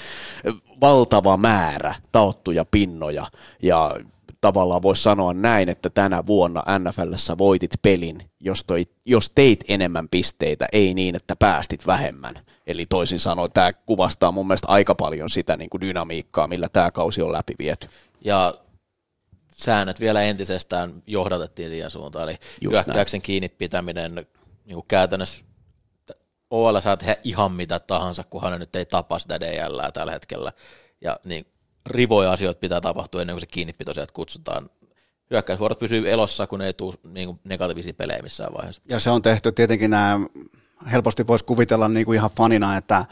valtava 0.80 1.36
määrä 1.36 1.94
taottuja 2.12 2.64
pinnoja, 2.70 3.26
ja 3.62 3.96
tavallaan 4.40 4.82
voisi 4.82 5.02
sanoa 5.02 5.34
näin, 5.34 5.68
että 5.68 5.90
tänä 5.90 6.26
vuonna 6.26 6.62
NFLssä 6.78 7.38
voitit 7.38 7.70
pelin, 7.82 8.18
jos, 8.40 8.64
toi, 8.66 8.84
jos 9.04 9.30
teit 9.34 9.64
enemmän 9.68 10.08
pisteitä, 10.08 10.66
ei 10.72 10.94
niin, 10.94 11.16
että 11.16 11.36
päästit 11.36 11.86
vähemmän. 11.86 12.34
Eli 12.66 12.86
toisin 12.86 13.18
sanoen 13.18 13.52
tämä 13.52 13.72
kuvastaa 13.72 14.32
mun 14.32 14.46
mielestä 14.46 14.68
aika 14.68 14.94
paljon 14.94 15.30
sitä 15.30 15.56
niin 15.56 15.70
kuin 15.70 15.80
dynamiikkaa, 15.80 16.46
millä 16.46 16.68
tämä 16.68 16.90
kausi 16.90 17.22
on 17.22 17.32
läpi 17.32 17.54
viety. 17.58 17.88
Ja 18.24 18.54
säännöt 19.52 20.00
vielä 20.00 20.22
entisestään 20.22 21.02
johdatettiin 21.06 21.70
liian 21.70 21.90
suuntaan, 21.90 22.28
eli 22.28 22.38
hyökkäyksen 22.70 23.22
kiinni 23.22 23.48
pitäminen 23.48 24.14
niin 24.64 24.74
kuin 24.74 24.86
käytännössä 24.88 25.44
OL 26.50 26.80
saa 26.80 26.96
tehdä 26.96 27.16
ihan 27.24 27.52
mitä 27.52 27.78
tahansa, 27.78 28.24
kunhan 28.24 28.52
ne 28.52 28.58
nyt 28.58 28.76
ei 28.76 28.86
tapa 28.86 29.18
sitä 29.18 29.40
DL 29.40 29.80
tällä 29.94 30.12
hetkellä. 30.12 30.52
Ja 31.00 31.20
niin 31.24 31.46
rivoja 31.86 32.32
asioita 32.32 32.60
pitää 32.60 32.80
tapahtua 32.80 33.20
ennen 33.20 33.34
kuin 33.34 33.40
se 33.40 33.46
kiinnipito 33.46 33.94
sieltä 33.94 34.12
kutsutaan. 34.12 34.70
Hyökkäysvuorot 35.30 35.78
pysyy 35.78 36.10
elossa, 36.10 36.46
kun 36.46 36.62
ei 36.62 36.72
tule 36.72 36.94
niin 37.08 37.40
negatiivisia 37.44 37.94
pelejä 37.94 38.22
missään 38.22 38.54
vaiheessa. 38.54 38.82
Ja 38.88 38.98
se 38.98 39.10
on 39.10 39.22
tehty 39.22 39.52
tietenkin 39.52 39.90
nämä 39.90 40.20
helposti 40.92 41.26
voisi 41.26 41.44
kuvitella 41.44 41.88
niin 41.88 42.06
kuin 42.06 42.16
ihan 42.16 42.30
fanina, 42.36 42.76
että 42.76 43.04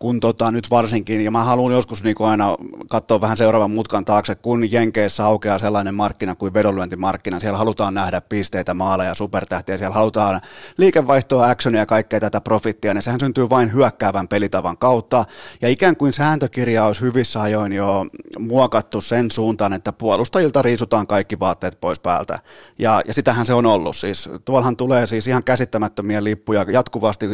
kun 0.00 0.20
tota, 0.20 0.50
nyt 0.50 0.70
varsinkin, 0.70 1.20
ja 1.20 1.30
mä 1.30 1.44
haluan 1.44 1.72
joskus 1.72 2.04
niin 2.04 2.16
kuin 2.16 2.30
aina 2.30 2.56
katsoa 2.90 3.20
vähän 3.20 3.36
seuraavan 3.36 3.70
mutkan 3.70 4.04
taakse, 4.04 4.34
kun 4.34 4.72
Jenkeissä 4.72 5.24
aukeaa 5.24 5.58
sellainen 5.58 5.94
markkina 5.94 6.34
kuin 6.34 6.54
vedonlyöntimarkkina, 6.54 7.40
siellä 7.40 7.58
halutaan 7.58 7.94
nähdä 7.94 8.20
pisteitä, 8.20 8.74
maaleja, 8.74 9.14
supertähtiä, 9.14 9.76
siellä 9.76 9.94
halutaan 9.94 10.40
liikevaihtoa, 10.78 11.50
actionia 11.50 11.80
ja 11.80 11.86
kaikkea 11.86 12.20
tätä 12.20 12.40
profittia, 12.40 12.94
niin 12.94 13.02
sehän 13.02 13.20
syntyy 13.20 13.50
vain 13.50 13.72
hyökkäävän 13.72 14.28
pelitavan 14.28 14.78
kautta, 14.78 15.24
ja 15.62 15.68
ikään 15.68 15.96
kuin 15.96 16.12
sääntökirja 16.12 16.84
olisi 16.84 17.00
hyvissä 17.00 17.40
ajoin 17.40 17.72
jo 17.72 18.06
muokattu 18.38 19.00
sen 19.00 19.30
suuntaan, 19.30 19.72
että 19.72 19.92
puolustajilta 19.92 20.62
riisutaan 20.62 21.06
kaikki 21.06 21.40
vaatteet 21.40 21.80
pois 21.80 21.98
päältä, 21.98 22.38
ja, 22.78 23.02
ja 23.06 23.14
sitähän 23.14 23.46
se 23.46 23.54
on 23.54 23.66
ollut, 23.66 23.96
siis 23.96 24.30
tuollahan 24.44 24.76
tulee 24.76 25.06
siis 25.06 25.26
ihan 25.26 25.44
käsittämättömiä 25.44 26.24
lippuja 26.24 26.66
jatkuvasti 26.72 27.26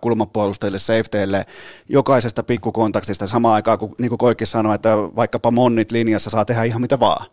kulmapuolustajille, 0.00 0.78
safetyille, 0.78 1.46
joka 1.88 2.09
jokaisesta 2.10 2.42
pikkukontaktista 2.42 3.26
samaan 3.26 3.54
aikaan, 3.54 3.78
kun 3.78 3.94
niin 3.98 4.08
kuin 4.08 4.18
Koikki 4.18 4.46
sanoi, 4.46 4.74
että 4.74 4.96
vaikkapa 4.96 5.50
monnit 5.50 5.92
linjassa 5.92 6.30
saa 6.30 6.44
tehdä 6.44 6.64
ihan 6.64 6.80
mitä 6.80 7.00
vaan. 7.00 7.26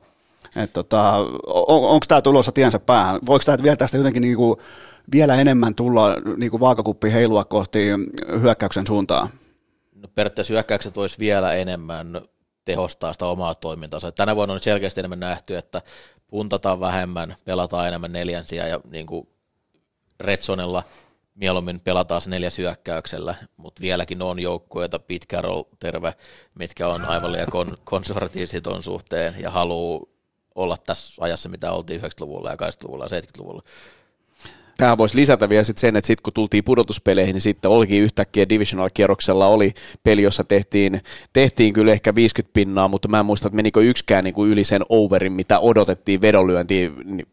Et 0.55 0.73
tota, 0.73 1.13
on, 1.47 1.89
onko 1.89 2.05
tämä 2.07 2.21
tulossa 2.21 2.51
tiensä 2.51 2.79
päähän? 2.79 3.19
Voiko 3.25 3.43
tämä 3.45 3.63
vielä 3.63 3.75
tästä 3.75 3.97
jotenkin 3.97 4.21
niin 4.21 4.37
kuin 4.37 4.57
vielä 5.11 5.35
enemmän 5.35 5.75
tulla 5.75 6.15
niin 6.37 6.51
kuin 6.51 6.59
vaakakuppi 6.61 7.13
heilua 7.13 7.45
kohti 7.45 7.87
hyökkäyksen 8.41 8.87
suuntaan? 8.87 9.29
No 9.95 10.07
periaatteessa 10.15 10.53
hyökkäykset 10.53 10.95
voisi 10.95 11.19
vielä 11.19 11.53
enemmän 11.53 12.21
tehostaa 12.65 13.13
sitä 13.13 13.25
omaa 13.25 13.55
toimintansa. 13.55 14.11
Tänä 14.11 14.35
vuonna 14.35 14.53
on 14.53 14.59
selkeästi 14.59 15.01
enemmän 15.01 15.19
nähty, 15.19 15.57
että 15.57 15.81
puntataan 16.27 16.79
vähemmän, 16.79 17.35
pelataan 17.45 17.87
enemmän 17.87 18.13
neljänsiä 18.13 18.67
ja 18.67 18.79
niin 18.91 19.05
kuin 19.05 19.27
Redsonella 20.19 20.83
mieluummin 21.37 21.81
pelataan 21.81 22.21
se 22.21 22.29
neljäs 22.29 22.57
hyökkäyksellä, 22.57 23.35
mutta 23.57 23.81
vieläkin 23.81 24.21
on 24.21 24.39
joukkueita, 24.39 24.99
Carroll, 25.29 25.63
terve, 25.79 26.13
mitkä 26.59 26.87
on 26.87 27.05
aivan 27.05 27.31
liian 27.31 27.47
kon- 27.47 27.77
konservatiivisia 27.83 28.61
ton 28.61 28.83
suhteen 28.83 29.35
ja 29.39 29.51
haluaa 29.51 30.05
olla 30.55 30.77
tässä 30.77 31.23
ajassa, 31.23 31.49
mitä 31.49 31.71
oltiin 31.71 32.01
90-luvulla 32.01 32.49
ja 32.49 32.55
80-luvulla 32.55 33.05
ja 33.11 33.21
70-luvulla 33.21 33.61
tähän 34.77 34.97
voisi 34.97 35.15
lisätä 35.15 35.49
vielä 35.49 35.63
sit 35.63 35.77
sen, 35.77 35.95
että 35.95 36.07
sitten 36.07 36.23
kun 36.23 36.33
tultiin 36.33 36.63
pudotuspeleihin, 36.63 37.33
niin 37.33 37.41
sitten 37.41 37.71
olikin 37.71 38.01
yhtäkkiä 38.01 38.49
divisional-kierroksella 38.49 39.47
oli 39.47 39.73
peli, 40.03 40.23
jossa 40.23 40.43
tehtiin, 40.43 41.01
tehtiin 41.33 41.73
kyllä 41.73 41.91
ehkä 41.91 42.15
50 42.15 42.53
pinnaa, 42.53 42.87
mutta 42.87 43.07
mä 43.07 43.19
en 43.19 43.25
muista, 43.25 43.47
että 43.47 43.55
menikö 43.55 43.81
yksikään 43.81 44.23
niin 44.23 44.33
kuin 44.33 44.51
yli 44.51 44.63
sen 44.63 44.81
overin, 44.89 45.31
mitä 45.33 45.59
odotettiin 45.59 46.21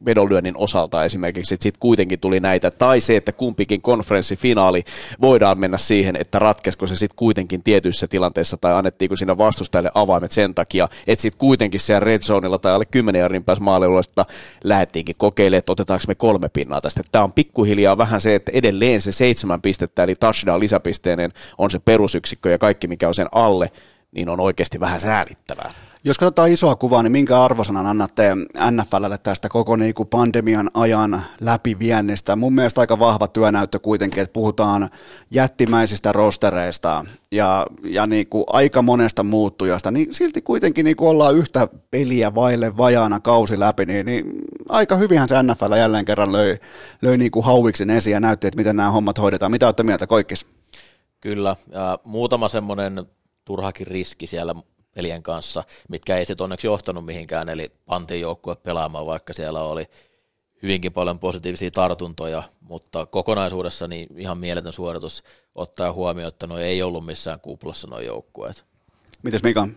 vedonlyönnin 0.07 0.57
osalta 0.57 1.05
esimerkiksi, 1.05 1.55
että 1.55 1.63
sitten 1.63 1.81
kuitenkin 1.81 2.21
tuli 2.21 2.41
näitä, 2.41 2.71
tai 2.71 3.01
se, 3.01 3.17
että 3.17 3.33
kumpikin 3.33 3.83
konferenssifinaali 3.83 4.85
voidaan 5.21 5.59
mennä 5.59 5.79
siihen, 5.79 6.17
että 6.17 6.39
ratkesko 6.39 6.87
se 6.87 6.97
sitten 6.97 7.17
kuitenkin 7.17 7.63
tietyissä 7.63 8.07
tilanteissa, 8.07 8.57
tai 8.57 8.75
annettiinko 8.75 9.17
siinä 9.17 9.39
vastustajalle 9.39 9.91
avaimet 9.95 10.33
sen 10.33 10.55
takia, 10.55 10.89
että 11.07 11.23
sitten 11.23 11.39
kuitenkin 11.39 11.81
siellä 11.81 12.01
red 12.01 12.23
zoneilla 12.23 12.59
tai 12.59 12.73
alle 12.73 12.85
10 12.85 13.21
jarin 13.21 13.45
päässä 13.45 13.65
maalialueesta 13.65 14.27
lähdettiinkin 14.65 15.17
kokeilemaan, 15.19 15.59
että 15.59 15.73
otetaanko 15.73 16.05
me 16.09 16.15
kolme 16.15 16.49
pinnaa 16.49 16.81
tästä. 16.81 17.03
Tämä 17.13 17.25
on 17.25 17.33
pikkuhiljaa 17.35 17.99
vähän 17.99 18.21
se, 18.21 18.35
että 18.35 18.53
edelleen 18.55 19.01
se 19.01 19.13
seitsemän 19.13 19.63
pistettä, 19.63 20.03
eli 20.03 20.15
touchdown 20.15 20.61
lisäpisteinen 20.61 21.31
on 21.59 21.71
se 21.71 21.79
perusyksikkö 21.79 22.51
ja 22.51 22.59
kaikki 22.59 22.89
mikä 22.89 23.09
on 23.09 23.15
sen 23.15 23.29
alle, 23.33 23.71
niin 24.13 24.29
on 24.29 24.41
oikeasti 24.41 24.81
vähän 24.81 25.01
säälittävää. 25.01 25.73
Jos 26.07 26.19
katsotaan 26.19 26.51
isoa 26.51 26.77
kuvaa, 26.77 27.03
niin 27.03 27.13
minkä 27.13 27.43
arvosanan 27.43 27.87
annatte 27.87 28.35
NFLlle 28.71 29.19
tästä 29.19 29.49
koko 29.49 29.77
niin 29.77 29.95
kuin 29.95 30.09
pandemian 30.09 30.71
ajan 30.75 31.23
läpiviennistä? 31.41 32.37
Mun 32.37 32.55
mielestä 32.55 32.81
aika 32.81 32.99
vahva 32.99 33.29
työnäyttö 33.29 33.79
kuitenkin, 33.79 34.23
että 34.23 34.33
puhutaan 34.33 34.91
jättimäisistä 35.31 36.13
rostereista 36.13 37.05
ja, 37.31 37.67
ja 37.85 38.07
niin 38.07 38.27
kuin 38.27 38.45
aika 38.47 38.83
monesta 38.83 39.23
muuttujasta, 39.23 39.91
niin 39.91 40.15
silti 40.15 40.43
kuitenkin 40.43 40.85
niin 40.85 40.97
kuin 40.97 41.09
ollaan 41.09 41.35
yhtä 41.35 41.69
peliä 41.91 42.35
vaille 42.35 42.77
vajaana 42.77 43.21
kausi 43.21 43.61
läpi, 43.61 43.87
niin, 43.87 44.07
niin 44.07 44.25
aika 44.69 44.97
hyvinhän 44.97 45.29
se 45.29 45.43
NFL 45.43 45.75
jälleen 45.79 46.05
kerran 46.05 46.33
löi, 46.33 46.59
löi 47.03 47.19
niin 47.19 47.31
kuin 47.31 47.45
hauiksin 47.45 47.91
esiin 47.91 48.13
ja 48.13 48.21
näytti, 48.21 48.47
että 48.47 48.59
miten 48.59 48.77
nämä 48.77 48.91
hommat 48.91 49.19
hoidetaan. 49.19 49.53
Mitä 49.53 49.67
olette 49.67 49.83
mieltä, 49.83 50.07
Koikkis? 50.07 50.47
Kyllä, 51.21 51.57
ja 51.73 51.99
muutama 52.05 52.49
semmoinen 52.49 53.07
turhakin 53.45 53.87
riski 53.87 54.27
siellä 54.27 54.55
pelien 54.95 55.23
kanssa, 55.23 55.65
mitkä 55.89 56.17
ei 56.17 56.27
sitten 56.27 56.45
onneksi 56.45 56.67
johtanut 56.67 57.07
mihinkään, 57.07 57.49
eli 57.49 57.73
pantiin 57.87 58.21
joukkue 58.21 58.57
pelaamaan, 58.57 59.07
vaikka 59.07 59.33
siellä 59.33 59.63
oli 59.63 59.85
hyvinkin 60.63 60.93
paljon 60.93 61.19
positiivisia 61.19 61.71
tartuntoja, 61.71 62.43
mutta 62.61 63.07
kokonaisuudessa 63.07 63.89
niin 63.89 64.09
ihan 64.19 64.39
mieletön 64.39 64.73
suoritus 64.73 65.23
ottaa 65.55 65.93
huomioon, 65.93 66.29
että 66.29 66.47
ei 66.61 66.83
ollut 66.83 67.07
missään 67.07 67.41
kuplassa 67.41 67.87
nuo 67.87 68.01
joukkueet. 68.01 68.74
Mites 69.25 69.43
Mika? 69.43 69.69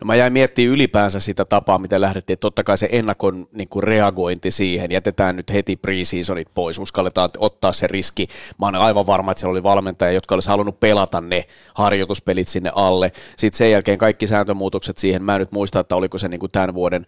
No 0.00 0.04
mä 0.04 0.14
jäin 0.14 0.32
miettimään 0.32 0.74
ylipäänsä 0.74 1.20
sitä 1.20 1.44
tapaa, 1.44 1.78
miten 1.78 2.00
lähdettiin. 2.00 2.38
Totta 2.38 2.64
kai 2.64 2.78
se 2.78 2.88
ennakon 2.92 3.46
niin 3.52 3.68
kuin 3.68 3.82
reagointi 3.82 4.50
siihen, 4.50 4.90
jätetään 4.90 5.36
nyt 5.36 5.52
heti 5.52 5.76
preseasonit 5.76 6.48
pois, 6.54 6.78
uskalletaan 6.78 7.30
ottaa 7.38 7.72
se 7.72 7.86
riski. 7.86 8.26
Mä 8.58 8.66
olen 8.66 8.80
aivan 8.80 9.06
varma, 9.06 9.30
että 9.30 9.40
siellä 9.40 9.52
oli 9.52 9.62
valmentajia, 9.62 10.12
jotka 10.12 10.34
olisi 10.34 10.48
halunnut 10.48 10.80
pelata 10.80 11.20
ne 11.20 11.44
harjoituspelit 11.74 12.48
sinne 12.48 12.72
alle. 12.74 13.12
Sitten 13.36 13.58
sen 13.58 13.70
jälkeen 13.70 13.98
kaikki 13.98 14.26
sääntömuutokset 14.26 14.98
siihen, 14.98 15.22
mä 15.22 15.34
en 15.34 15.40
nyt 15.40 15.52
muista, 15.52 15.80
että 15.80 15.96
oliko 15.96 16.18
se 16.18 16.28
niin 16.28 16.40
kuin 16.40 16.52
tämän 16.52 16.74
vuoden 16.74 17.06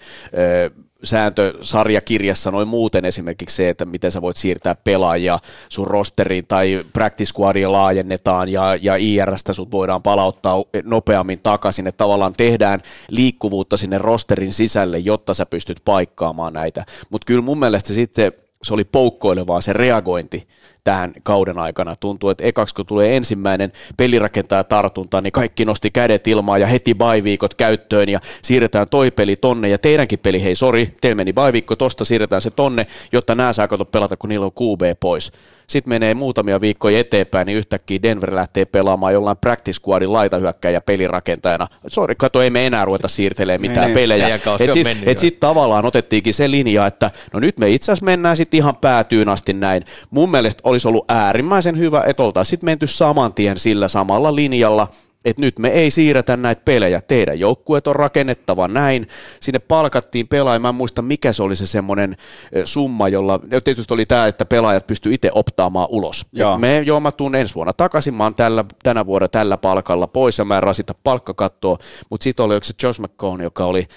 sääntösarjakirjassa 1.05 2.51
noin 2.51 2.69
muuten 2.69 3.05
esimerkiksi 3.05 3.57
se, 3.57 3.69
että 3.69 3.85
miten 3.85 4.11
sä 4.13 4.23
voit 4.23 4.37
siirtää 4.37 4.75
pelaajia 4.75 5.39
sun 5.69 5.87
rosteriin 5.87 6.45
tai 6.49 6.85
practice 6.93 7.33
squadia 7.33 7.73
laajennetaan 7.73 8.49
ja, 8.49 8.79
ja 8.83 8.97
IRstä 8.97 9.53
sut 9.53 9.71
voidaan 9.71 10.03
palauttaa 10.03 10.65
nopeammin 10.85 11.41
takaisin, 11.43 11.87
että 11.87 11.99
tavallaan 11.99 12.35
tehdään 12.37 12.81
liikkuvuutta 13.11 13.77
sinne 13.77 13.99
rosterin 13.99 14.53
sisälle, 14.53 14.99
jotta 14.99 15.35
sä 15.35 15.47
pystyt 15.47 15.81
paikkaamaan 15.85 16.53
näitä. 16.53 16.87
Mutta 17.11 17.25
kyllä 17.25 17.43
mun 17.43 17.59
mielestä 17.59 17.93
sitten 17.93 18.33
se 18.63 18.75
oli 18.75 18.85
poukkoilevaa 18.85 19.61
se 19.61 19.73
reagointi 19.73 20.49
tähän 20.85 21.13
kauden 21.23 21.59
aikana. 21.59 21.97
Tuntuu, 21.97 22.31
että 22.31 22.45
ekaksi 22.45 22.75
kun 22.75 22.87
tulee 22.87 23.17
ensimmäinen 23.17 23.73
pelirakentaja 23.97 24.65
tartunta, 24.65 25.21
niin 25.21 25.33
kaikki 25.33 25.65
nosti 25.65 25.91
kädet 25.91 26.27
ilmaan 26.27 26.61
ja 26.61 26.67
heti 26.67 26.95
bye-viikot 26.95 27.55
käyttöön 27.57 28.09
ja 28.09 28.21
siirretään 28.43 28.87
toi 28.91 29.11
peli 29.11 29.37
tonne 29.37 29.69
ja 29.69 29.79
teidänkin 29.79 30.19
peli, 30.19 30.43
hei 30.43 30.55
sori, 30.55 30.93
teillä 31.01 31.17
meni 31.17 31.33
bye-viikko 31.33 31.77
tosta, 31.77 32.05
siirretään 32.05 32.43
se 32.43 32.51
tonne, 32.51 32.87
jotta 33.13 33.35
nämä 33.35 33.53
saa 33.53 33.69
pelata, 33.93 34.17
kun 34.17 34.29
niillä 34.29 34.47
on 34.47 34.53
QB 34.53 35.01
pois. 35.01 35.33
Sitten 35.73 35.89
menee 35.89 36.15
muutamia 36.15 36.61
viikkoja 36.61 36.99
eteenpäin, 36.99 37.47
niin 37.47 37.59
yhtäkkiä 37.59 38.03
Denver 38.03 38.35
lähtee 38.35 38.65
pelaamaan 38.65 39.13
jollain 39.13 39.37
practice 39.37 39.81
squadin 39.81 40.13
laitahyökkäjä 40.13 40.81
pelirakentajana. 40.81 41.67
Sori, 41.87 42.15
kato, 42.15 42.43
ei 42.43 42.51
me 42.51 42.67
enää 42.67 42.85
ruveta 42.85 43.09
siirtelemään 43.09 43.61
mitään 43.61 43.89
ei, 43.89 43.95
pelejä. 43.95 44.35
Et 44.35 44.73
sitten 44.73 44.97
et 45.07 45.19
sit 45.19 45.41
tavallaan 45.41 45.87
otettiinkin 45.87 46.35
se 46.35 46.51
linja, 46.51 46.87
että 46.87 47.11
no 47.33 47.41
nyt 47.41 47.59
me 47.59 47.71
itse 47.71 47.93
asiassa 47.93 48.05
mennään 48.05 48.37
sitten 48.37 48.59
ihan 48.59 48.77
päätyyn 48.77 49.29
asti 49.29 49.53
näin. 49.53 49.83
Mun 50.11 50.31
mielestä 50.31 50.61
olisi 50.65 50.89
ollut 50.89 51.11
äärimmäisen 51.11 51.79
hyvä, 51.79 52.05
että 52.07 52.23
oltaisiin 52.23 52.51
sitten 52.51 52.67
menty 52.67 52.87
saman 52.87 53.35
tien 53.35 53.59
sillä 53.59 53.89
samalla 53.89 54.35
linjalla, 54.35 54.89
että 55.25 55.43
nyt 55.43 55.59
me 55.59 55.69
ei 55.69 55.91
siirretä 55.91 56.37
näitä 56.37 56.63
pelejä, 56.65 57.01
teidän 57.01 57.41
joukkueet 57.41 57.87
on 57.87 57.97
rakennettava 57.97 58.69
näin, 58.69 59.09
sinne 59.41 59.59
palkattiin 59.59 60.29
pelaajia, 60.29 60.59
mä 60.59 60.69
en 60.69 60.75
muista 60.75 61.03
mikä 61.03 61.33
se 61.33 61.43
oli 61.43 61.57
se 61.57 61.67
semmoinen 61.67 62.17
summa, 62.65 63.09
jolla, 63.09 63.41
tietysti 63.65 63.95
oli 63.95 64.07
tämä, 64.07 64.27
että 64.27 64.45
pelaajat 64.45 64.87
pysty 64.87 65.15
itse 65.15 65.31
optaamaan 65.35 65.89
ulos. 65.91 66.27
Joo. 66.33 66.59
Me, 66.59 66.83
joo, 66.87 67.01
mä 67.01 67.13
tuun 67.13 67.35
ensi 67.35 67.55
vuonna 67.55 67.73
takaisin, 67.73 68.15
mä 68.15 68.25
oon 68.25 68.35
tällä, 68.35 68.65
tänä 68.83 69.07
vuonna 69.07 69.29
tällä 69.29 69.57
palkalla 69.57 70.07
pois 70.07 70.39
ja 70.39 70.45
mä 70.45 70.57
en 70.57 70.63
rasita 70.63 70.95
palkkakattoa, 71.05 71.79
mutta 72.11 72.25
sitten 72.25 72.45
oli 72.45 72.59
se 72.63 72.75
Josh 72.83 73.01
McCone, 73.01 73.45
joka 73.45 73.65
oli 73.65 73.89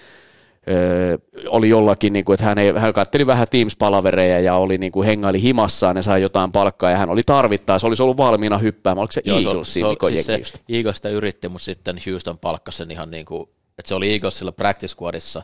Öö, 0.69 1.17
oli 1.47 1.69
jollakin, 1.69 2.13
niin 2.13 2.25
kuin, 2.25 2.33
että 2.33 2.45
hän, 2.45 2.57
ei, 2.57 2.73
hän 2.77 2.93
katteli 2.93 3.27
vähän 3.27 3.47
Teams-palavereja 3.47 4.39
ja 4.39 4.55
oli 4.55 4.77
niin 4.77 4.91
kuin 4.91 5.05
hengaili 5.05 5.41
himassaan 5.41 5.95
ja 5.95 6.01
sai 6.01 6.21
jotain 6.21 6.51
palkkaa 6.51 6.91
ja 6.91 6.97
hän 6.97 7.09
oli 7.09 7.23
tarvittaessa, 7.25 7.87
olisi 7.87 8.03
ollut 8.03 8.17
valmiina 8.17 8.57
hyppäämään. 8.57 9.01
Oliko 9.01 9.11
se 9.11 9.21
Joo, 9.25 9.41
se, 9.41 9.49
Eagles, 9.49 9.73
se, 9.73 9.79
se, 9.79 10.09
siis 10.09 10.25
se 10.25 10.37
just? 10.37 10.57
Eagles 10.69 10.95
sitä 10.95 11.09
yritti, 11.09 11.49
mutta 11.49 11.65
sitten 11.65 11.97
Houston 12.05 12.37
palkkasi 12.37 12.77
sen 12.77 12.91
ihan 12.91 13.11
niin 13.11 13.25
kuin, 13.25 13.49
että 13.77 13.89
se 13.89 13.95
oli 13.95 14.13
Eaglesilla 14.13 14.51
practice 14.51 14.91
squadissa, 14.91 15.43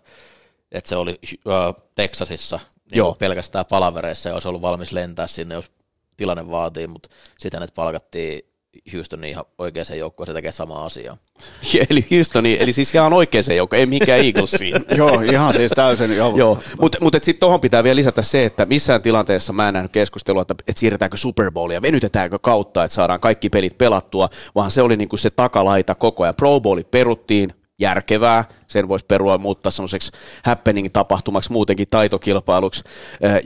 että 0.72 0.90
se 0.90 0.96
oli 0.96 1.20
uh, 1.46 1.84
Texasissa 1.96 2.60
niin 2.92 2.98
Joo. 2.98 3.16
pelkästään 3.20 3.66
palavereissa 3.70 4.30
ja 4.30 4.34
olisi 4.36 4.48
ollut 4.48 4.62
valmis 4.62 4.92
lentää 4.92 5.28
sinne, 5.28 5.56
jos 5.56 5.72
tilanne 6.18 6.50
vaatii, 6.50 6.88
mutta 6.88 7.10
sitten 7.40 7.60
hänet 7.60 7.74
palkattiin 7.74 8.51
Houstonin 8.94 9.30
ihan 9.30 9.46
oikeaan 9.58 9.98
joukkoon, 9.98 10.34
tekee 10.34 10.52
samaa 10.52 10.86
asiaa. 10.86 11.18
eli 11.90 12.06
Houstoni, 12.12 12.58
eli 12.60 12.72
siis 12.72 12.96
ihan 12.96 13.14
oikeaan 13.14 13.56
joukkoon, 13.56 13.80
ei 13.80 13.86
mikään 13.86 14.20
Eaglesiin. 14.20 14.86
Joo, 14.98 15.22
ihan 15.22 15.56
siis 15.56 15.72
täysin. 15.76 16.18
Joo. 16.18 16.38
Joo, 16.38 16.60
mutta 16.82 16.98
mut, 17.02 17.14
sitten 17.14 17.40
tuohon 17.40 17.62
pitää 17.62 17.84
vielä 17.84 17.96
lisätä 17.96 18.22
se, 18.22 18.46
että 18.46 18.66
missään 18.66 19.02
tilanteessa 19.02 19.54
mä 19.54 19.68
en 19.68 19.74
nähnyt 19.74 19.92
keskustelua, 19.92 20.42
että, 20.42 20.56
että 20.68 20.80
siirretäänkö 20.80 21.18
Super 21.18 21.52
Bowlia, 21.52 21.82
venytetäänkö 21.82 22.40
kautta, 22.40 22.84
että 22.84 22.96
saadaan 22.96 23.20
kaikki 23.20 23.50
pelit 23.50 23.78
pelattua, 23.78 24.30
vaan 24.56 24.72
se 24.72 24.82
oli 24.82 24.98
niinku 24.98 25.18
se 25.18 25.30
takalaita 25.30 25.96
koko 25.96 26.24
ajan. 26.24 26.36
Pro 26.36 26.60
Bowlit 26.60 26.92
peruttiin, 26.92 27.54
järkevää, 27.82 28.46
sen 28.68 28.88
voisi 28.88 29.06
perua 29.06 29.38
muuttaa 29.38 29.72
semmoiseksi 29.72 30.12
happening-tapahtumaksi 30.44 31.52
muutenkin 31.52 31.88
taitokilpailuksi, 31.90 32.84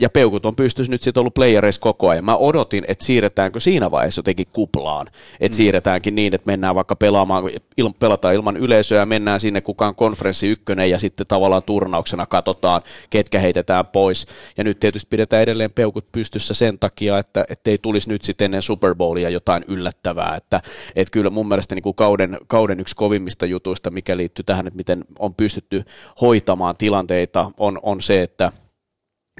ja 0.00 0.10
peukut 0.10 0.46
on 0.46 0.56
pystyssä 0.56 0.90
nyt 0.90 1.02
sitten 1.02 1.20
ollut 1.20 1.34
playereissa 1.34 1.80
koko 1.80 2.08
ajan. 2.08 2.24
Mä 2.24 2.36
odotin, 2.36 2.84
että 2.88 3.04
siirretäänkö 3.04 3.60
siinä 3.60 3.90
vaiheessa 3.90 4.18
jotenkin 4.18 4.46
kuplaan, 4.52 5.06
että 5.40 5.54
mm. 5.54 5.56
siirretäänkin 5.56 6.14
niin, 6.14 6.34
että 6.34 6.50
mennään 6.50 6.74
vaikka 6.74 6.96
pelaamaan, 6.96 7.44
il, 7.76 7.90
pelataan 7.98 8.34
ilman 8.34 8.56
yleisöä, 8.56 9.06
mennään 9.06 9.40
sinne 9.40 9.60
kukaan 9.60 9.94
konferenssi 9.94 10.48
ykkönen 10.48 10.90
ja 10.90 10.98
sitten 10.98 11.26
tavallaan 11.26 11.62
turnauksena 11.66 12.26
katsotaan, 12.26 12.82
ketkä 13.10 13.38
heitetään 13.40 13.86
pois. 13.86 14.26
Ja 14.56 14.64
nyt 14.64 14.80
tietysti 14.80 15.06
pidetään 15.10 15.42
edelleen 15.42 15.72
peukut 15.74 16.12
pystyssä 16.12 16.54
sen 16.54 16.78
takia, 16.78 17.18
että 17.18 17.44
ei 17.66 17.78
tulisi 17.78 18.08
nyt 18.08 18.22
sitten 18.22 18.44
ennen 18.44 18.62
Super 18.62 18.94
Bowlia 18.94 19.30
jotain 19.30 19.64
yllättävää, 19.68 20.36
että, 20.36 20.60
että 20.96 21.12
kyllä 21.12 21.30
mun 21.30 21.48
mielestä 21.48 21.74
niin 21.74 21.82
kuin 21.82 21.96
kauden, 21.96 22.38
kauden 22.46 22.80
yksi 22.80 22.96
kovimmista 22.96 23.46
jutuista, 23.46 23.90
mikä 23.90 24.16
liittyy 24.26 24.44
tähän, 24.44 24.66
että 24.66 24.76
miten 24.76 25.04
on 25.18 25.34
pystytty 25.34 25.84
hoitamaan 26.20 26.76
tilanteita, 26.76 27.50
on, 27.56 27.78
on 27.82 28.02
se, 28.02 28.22
että 28.22 28.52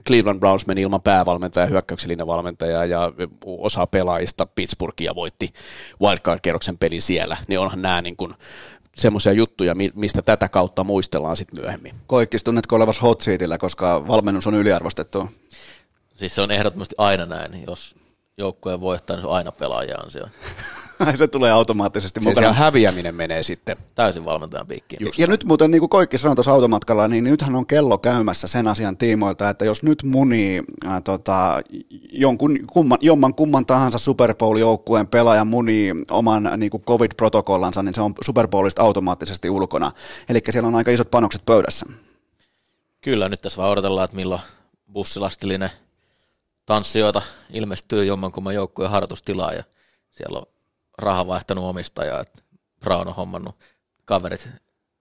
Cleveland 0.07 0.41
Browns 0.41 0.67
meni 0.67 0.83
ilman 0.83 1.03
päävalmentajaa, 1.03 1.67
hyökkäyksellinen 1.67 2.27
valmentaja 2.27 2.85
ja 2.85 3.13
osa 3.47 3.87
pelaajista 3.87 4.47
Pittsburghia 4.47 5.15
voitti 5.15 5.53
wildcard-kerroksen 6.03 6.79
pelin 6.79 7.03
siellä, 7.03 7.37
niin 7.49 7.61
onhan 7.61 7.83
nämä 7.83 8.03
niin 8.03 8.17
kuin 8.17 8.35
semmoisia 8.97 9.33
juttuja, 9.33 9.75
mistä 9.95 10.23
tätä 10.23 10.49
kautta 10.49 10.85
muistellaan 10.85 11.37
sitten 11.37 11.61
myöhemmin. 11.61 11.95
Koikkis, 12.07 12.45
tunnetko 12.45 12.77
olevas 12.77 13.03
hot 13.03 13.21
seatillä, 13.21 13.59
koska 13.59 14.09
valmennus 14.09 14.47
on 14.47 14.55
yliarvostettu? 14.55 15.29
Siis 16.15 16.35
se 16.35 16.43
on 16.43 16.51
ehdottomasti 16.51 16.95
aina 16.99 17.27
näin, 17.27 17.65
jos 17.67 17.95
joukkojen 18.39 18.81
voittaa, 18.81 19.17
niin 19.17 19.23
se 19.23 19.27
on 19.27 19.35
aina 19.35 19.53
pelaajan 19.53 20.05
ansio. 20.05 20.27
se 21.17 21.29
tulee 21.29 21.53
automaattisesti 21.53 22.21
mukana. 22.21 22.49
Se 22.49 22.59
häviäminen 22.59 23.15
menee 23.15 23.43
sitten. 23.43 23.77
Täysin 23.95 24.25
valmentajan 24.25 24.67
piikkiin. 24.67 25.07
Ja, 25.07 25.13
ja 25.19 25.27
nyt 25.27 25.45
muuten, 25.45 25.71
niin 25.71 25.81
kuin 25.81 25.91
Koikki 25.91 26.19
sanoi 26.19 26.35
tuossa 26.35 26.53
automatkalla, 26.53 27.09
niin 27.09 27.25
nythän 27.25 27.55
on 27.55 27.67
kello 27.67 27.99
käymässä 27.99 28.47
sen 28.47 28.69
asian 28.69 28.97
tiimoilta, 28.97 29.51
että 29.51 29.65
jos 29.65 29.83
nyt 29.83 30.03
munii 30.03 30.63
äh, 30.87 31.03
tota, 31.03 31.61
jonkun, 32.13 32.59
kumman, 32.73 32.99
jomman 33.01 33.35
kumman 33.35 33.67
tahansa 33.67 33.99
Super 33.99 34.35
Bowl-joukkueen 34.35 35.07
pelaaja 35.07 35.45
munii 35.45 35.93
oman 36.11 36.51
niin 36.57 36.71
kuin 36.71 36.83
COVID-protokollansa, 36.83 37.83
niin 37.83 37.95
se 37.95 38.01
on 38.01 38.13
Super 38.25 38.49
Bowlista 38.49 38.83
automaattisesti 38.83 39.51
ulkona. 39.51 39.93
Eli 40.29 40.41
siellä 40.51 40.69
on 40.69 40.75
aika 40.75 40.91
isot 40.91 41.11
panokset 41.11 41.43
pöydässä. 41.47 41.87
Kyllä, 43.01 43.29
nyt 43.29 43.41
tässä 43.41 43.57
vaan 43.57 43.73
odotellaan, 43.73 44.05
että 44.05 44.17
milloin 44.17 44.41
bussilastillinen 44.93 45.71
tanssijoita 46.67 47.23
ilmestyy 47.53 48.05
jommankumman 48.05 48.55
joukkueen 48.55 48.91
harjoitustilaa 48.91 49.53
ja 49.53 49.65
siellä 50.11 50.39
on 50.39 50.56
raha 50.99 51.27
vaihtanut 51.27 51.65
omistajaa, 51.65 52.21
että 52.21 52.43
Brown 52.81 53.09
on 53.09 53.15
hommannut 53.15 53.57
kaverit 54.05 54.49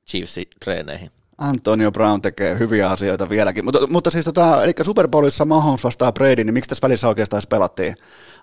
Chiefsin 0.10 0.48
treeneihin. 0.60 1.12
Antonio 1.38 1.92
Brown 1.92 2.22
tekee 2.22 2.60
hyviä 2.60 2.90
asioita 2.90 3.30
vieläkin. 3.30 3.66
Mutta, 3.66 3.88
mutta 3.88 4.10
siis 4.10 4.26
tota, 4.26 4.64
eli 4.64 4.74
Super 4.82 5.08
Bowlissa 5.08 5.46
Mahomes 5.46 5.84
vastaa 5.84 6.12
Brady, 6.12 6.44
niin 6.44 6.54
miksi 6.54 6.70
tässä 6.70 6.82
välissä 6.82 7.08
oikeastaan 7.08 7.42
pelattiin? 7.50 7.96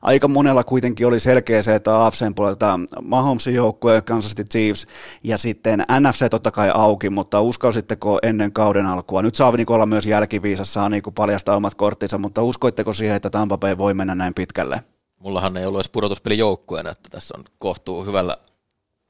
Aika 0.03 0.29
monella 0.29 0.65
kuitenkin 0.65 1.07
oli 1.07 1.21
selkeä 1.21 1.63
se, 1.63 1.75
että 1.75 2.07
AFCn 2.07 2.35
puolelta 2.35 2.81
Mahomesin 3.03 3.55
joukkue, 3.55 4.01
Kansas 4.01 4.31
City 4.31 4.45
Chiefs 4.45 4.87
ja 5.25 5.39
sitten 5.39 5.85
NFC 6.01 6.31
totta 6.31 6.51
kai 6.51 6.71
auki, 6.75 7.11
mutta 7.11 7.41
uskalsitteko 7.41 8.19
ennen 8.23 8.53
kauden 8.53 8.87
alkua? 8.87 9.23
Nyt 9.23 9.35
saa 9.35 9.53
niin 9.53 9.73
olla 9.73 9.87
myös 9.87 10.07
jälkiviisassa, 10.07 10.73
saa 10.73 10.89
niin 10.89 11.03
paljastaa 11.15 11.57
omat 11.57 11.75
korttinsa, 11.75 12.19
mutta 12.19 12.43
uskoitteko 12.43 12.93
siihen, 12.93 13.17
että 13.17 13.31
Tampa 13.31 13.59
Bay 13.59 13.79
voi 13.79 13.95
mennä 13.95 14.15
näin 14.15 14.35
pitkälle? 14.35 14.81
Mullahan 15.23 15.57
ei 15.57 15.67
ollut 15.67 15.81
edes 15.81 15.91
pudotuspeli 15.91 16.39
joukkueena, 16.39 16.91
että 16.91 17.09
tässä 17.11 17.35
on 17.39 17.45
kohtuu 17.59 18.05
hyvällä 18.05 18.37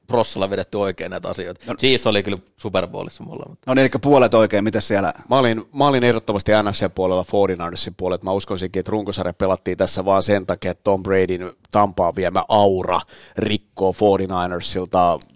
prossalla 0.07 0.49
vedetty 0.49 0.77
oikein 0.77 1.11
näitä 1.11 1.29
asioita. 1.29 1.65
No, 1.67 1.75
Chiefs 1.75 2.07
oli 2.07 2.23
kyllä 2.23 2.37
Super 2.57 2.87
Bowlissa 2.87 3.23
mulla. 3.23 3.45
Mutta. 3.49 3.71
No 3.71 3.73
niin, 3.73 3.81
eli 3.81 3.89
puolet 4.01 4.33
oikein, 4.33 4.63
miten 4.63 4.81
siellä? 4.81 5.13
Mä 5.29 5.39
olin, 5.39 5.65
mä 5.73 5.87
olin 5.87 6.03
ehdottomasti 6.03 6.51
NFC-puolella 6.51 7.23
49ersin 7.23 7.93
puolella. 7.97 8.23
Mä 8.23 8.31
uskoisinkin, 8.31 8.79
että 8.79 8.91
runkosarja 8.91 9.33
pelattiin 9.33 9.77
tässä 9.77 10.05
vaan 10.05 10.23
sen 10.23 10.45
takia, 10.45 10.71
että 10.71 10.83
Tom 10.83 11.03
Bradyn 11.03 11.53
Tampaa 11.71 12.15
viemä 12.15 12.43
aura 12.47 12.99
rikkoo 13.37 13.91
49ersilta 13.91 15.32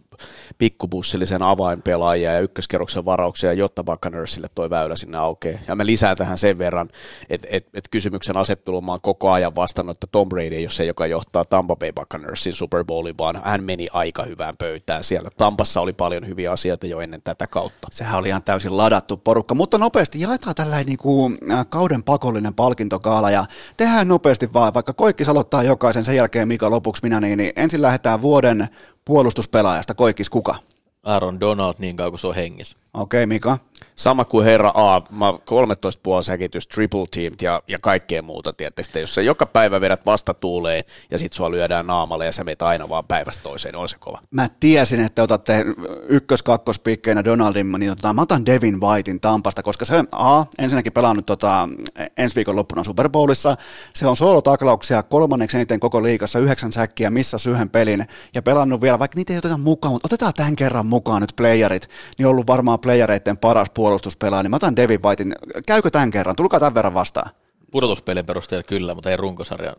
pikkubussillisen 0.58 1.42
avainpelaajia 1.42 2.34
ja 2.34 2.40
ykköskerroksen 2.40 3.06
varauksia, 3.06 3.54
jotta 3.54 3.84
Buccaneersille 3.84 4.48
toi 4.56 4.70
väylä 4.70 4.96
sinne 4.96 5.18
aukeaa. 5.18 5.60
Ja 5.68 5.76
mä 5.76 5.86
lisään 5.86 6.18
tähän 6.18 6.38
sen 6.38 6.58
verran, 6.58 6.90
että 7.30 7.48
et, 7.52 7.68
et 7.74 7.86
kysymyksen 7.92 8.38
asettelun 8.38 8.86
mä 8.86 8.92
oon 8.92 9.02
koko 9.02 9.32
ajan 9.32 9.56
vastannut, 9.56 9.98
että 9.98 10.08
Tom 10.12 10.30
Brady 10.30 10.58
ole 10.62 10.70
se, 10.70 10.86
joka 10.86 11.08
johtaa 11.08 11.46
Tampa 11.46 11.76
Bay 11.76 11.92
Buccaneersin 11.92 12.54
Super 12.54 12.84
Bowlin, 12.86 13.18
vaan 13.18 13.42
hän 13.46 13.64
meni 13.64 13.88
aika 13.94 14.24
hyvään 14.24 14.54
pöytään 14.60 15.04
siellä. 15.04 15.30
Tampassa 15.38 15.82
oli 15.82 15.94
paljon 15.94 16.28
hyviä 16.28 16.52
asioita 16.52 16.88
jo 16.88 17.00
ennen 17.00 17.22
tätä 17.24 17.48
kautta. 17.48 17.88
Sehän 17.92 18.20
oli 18.20 18.28
ihan 18.28 18.44
täysin 18.44 18.78
ladattu 18.78 19.18
porukka, 19.18 19.56
mutta 19.56 19.78
nopeasti 19.78 20.22
jaetaan 20.22 20.56
tällainen 20.56 20.86
niin 20.86 20.98
kuin, 20.98 21.38
kauden 21.70 22.04
pakollinen 22.04 22.54
palkintokaala 22.54 23.32
ja 23.32 23.46
tehdään 23.78 24.08
nopeasti 24.08 24.54
vaan, 24.54 24.74
vaikka 24.74 24.94
Koikki 24.94 25.24
aloittaa 25.28 25.64
jokaisen, 25.64 26.04
sen 26.04 26.16
jälkeen 26.16 26.48
Mika 26.48 26.70
lopuksi 26.70 27.04
minä, 27.04 27.20
niin, 27.20 27.38
niin 27.38 27.54
ensin 27.56 27.82
lähdetään 27.82 28.22
vuoden 28.22 28.70
puolustuspelaajasta. 29.08 29.94
Koikis 29.94 30.30
kuka? 30.30 30.56
Aaron 31.04 31.40
Donald 31.40 31.74
niin 31.78 31.98
kauan 31.98 32.12
kuin 32.12 32.20
se 32.20 32.28
on 32.28 32.36
hengissä. 32.36 32.78
Okei, 32.98 33.24
okay, 33.24 33.26
Mika. 33.26 33.58
Sama 33.96 34.26
kuin 34.26 34.46
herra 34.46 34.72
A, 34.76 35.02
mä 35.12 35.34
13 35.46 36.00
puoli 36.04 36.24
säkitys, 36.24 36.68
triple 36.68 37.06
team 37.12 37.34
ja, 37.42 37.62
ja 37.68 37.78
kaikkea 37.82 38.22
muuta, 38.22 38.54
tietysti. 38.54 39.00
Jos 39.00 39.16
sä 39.16 39.22
joka 39.22 39.46
päivä 39.46 39.82
vedät 39.82 40.06
vastatuuleen 40.06 40.84
ja 41.12 41.18
sit 41.18 41.34
sua 41.34 41.52
lyödään 41.52 41.88
naamalle 41.88 42.26
ja 42.26 42.32
sä 42.32 42.44
meet 42.44 42.62
aina 42.62 42.90
vaan 42.90 43.06
päivästä 43.06 43.44
toiseen, 43.44 43.74
niin 43.74 43.80
on 43.80 43.90
se 43.90 43.98
kova. 44.00 44.22
Mä 44.32 44.50
tiesin, 44.60 45.00
että 45.00 45.24
otatte 45.24 45.66
ykkös 46.10 46.44
kakkospiikkeinä 46.44 47.24
Donaldin, 47.24 47.72
niin 47.72 47.90
tota, 47.90 48.14
mä 48.14 48.22
otan 48.22 48.46
Devin 48.46 48.82
Whitein 48.82 49.20
Tampasta, 49.20 49.64
koska 49.64 49.86
se 49.86 50.04
A, 50.12 50.46
ensinnäkin 50.60 50.94
pelannut 50.94 51.26
tota, 51.26 51.70
ensi 52.18 52.36
viikon 52.36 52.56
loppuna 52.56 52.84
Super 52.84 53.10
Bowlissa, 53.10 53.56
se 53.94 54.08
on 54.08 54.18
soolotaklauksia 54.18 55.04
kolmanneksi 55.04 55.58
eniten 55.58 55.80
koko 55.80 56.04
liikassa, 56.04 56.40
yhdeksän 56.40 56.74
säkkiä, 56.74 57.10
missä 57.10 57.38
yhden 57.50 57.70
pelin, 57.70 58.08
ja 58.36 58.42
pelannut 58.42 58.82
vielä, 58.82 59.00
vaikka 59.00 59.16
niitä 59.16 59.34
ei 59.34 59.40
oteta 59.40 59.58
mukaan, 59.58 59.94
mutta 59.94 60.08
otetaan 60.08 60.34
tämän 60.34 60.56
kerran 60.56 60.86
mukaan 60.86 61.22
nyt 61.22 61.34
playerit, 61.36 61.90
niin 62.18 62.26
on 62.26 62.32
ollut 62.32 62.48
varmaan 62.48 62.80
playereiden 62.88 63.38
paras 63.38 63.68
puolustuspelaaja, 63.74 64.44
niin 64.44 64.52
mä 64.52 64.56
otan 64.56 64.76
Devin 64.76 65.04
Whitein. 65.04 65.36
Käykö 65.68 65.90
tämän 65.90 66.12
kerran? 66.12 66.36
Tulkaa 66.36 66.60
tämän 66.60 66.74
verran 66.74 66.94
vastaan. 66.94 67.32
Pudotuspelin 67.72 68.26
perusteella 68.26 68.64
kyllä, 68.64 68.96
mutta 68.96 69.10
ei 69.10 69.18
runkosarjan 69.18 69.76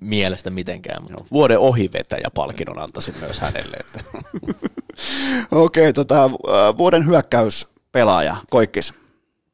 mielestä 0.00 0.50
mitenkään. 0.50 1.02
Mutta. 1.02 1.24
Vuoden 1.32 1.58
ohivetäjä 1.58 2.28
palkinnon 2.34 2.78
antaisin 2.78 3.14
myös 3.20 3.40
hänelle. 3.40 3.76
Että. 3.76 4.00
Okei, 5.52 5.82
okay, 5.82 5.92
tota, 5.92 6.30
vuoden 6.76 7.06
hyökkäyspelaaja, 7.06 8.36
Koikkis. 8.50 8.94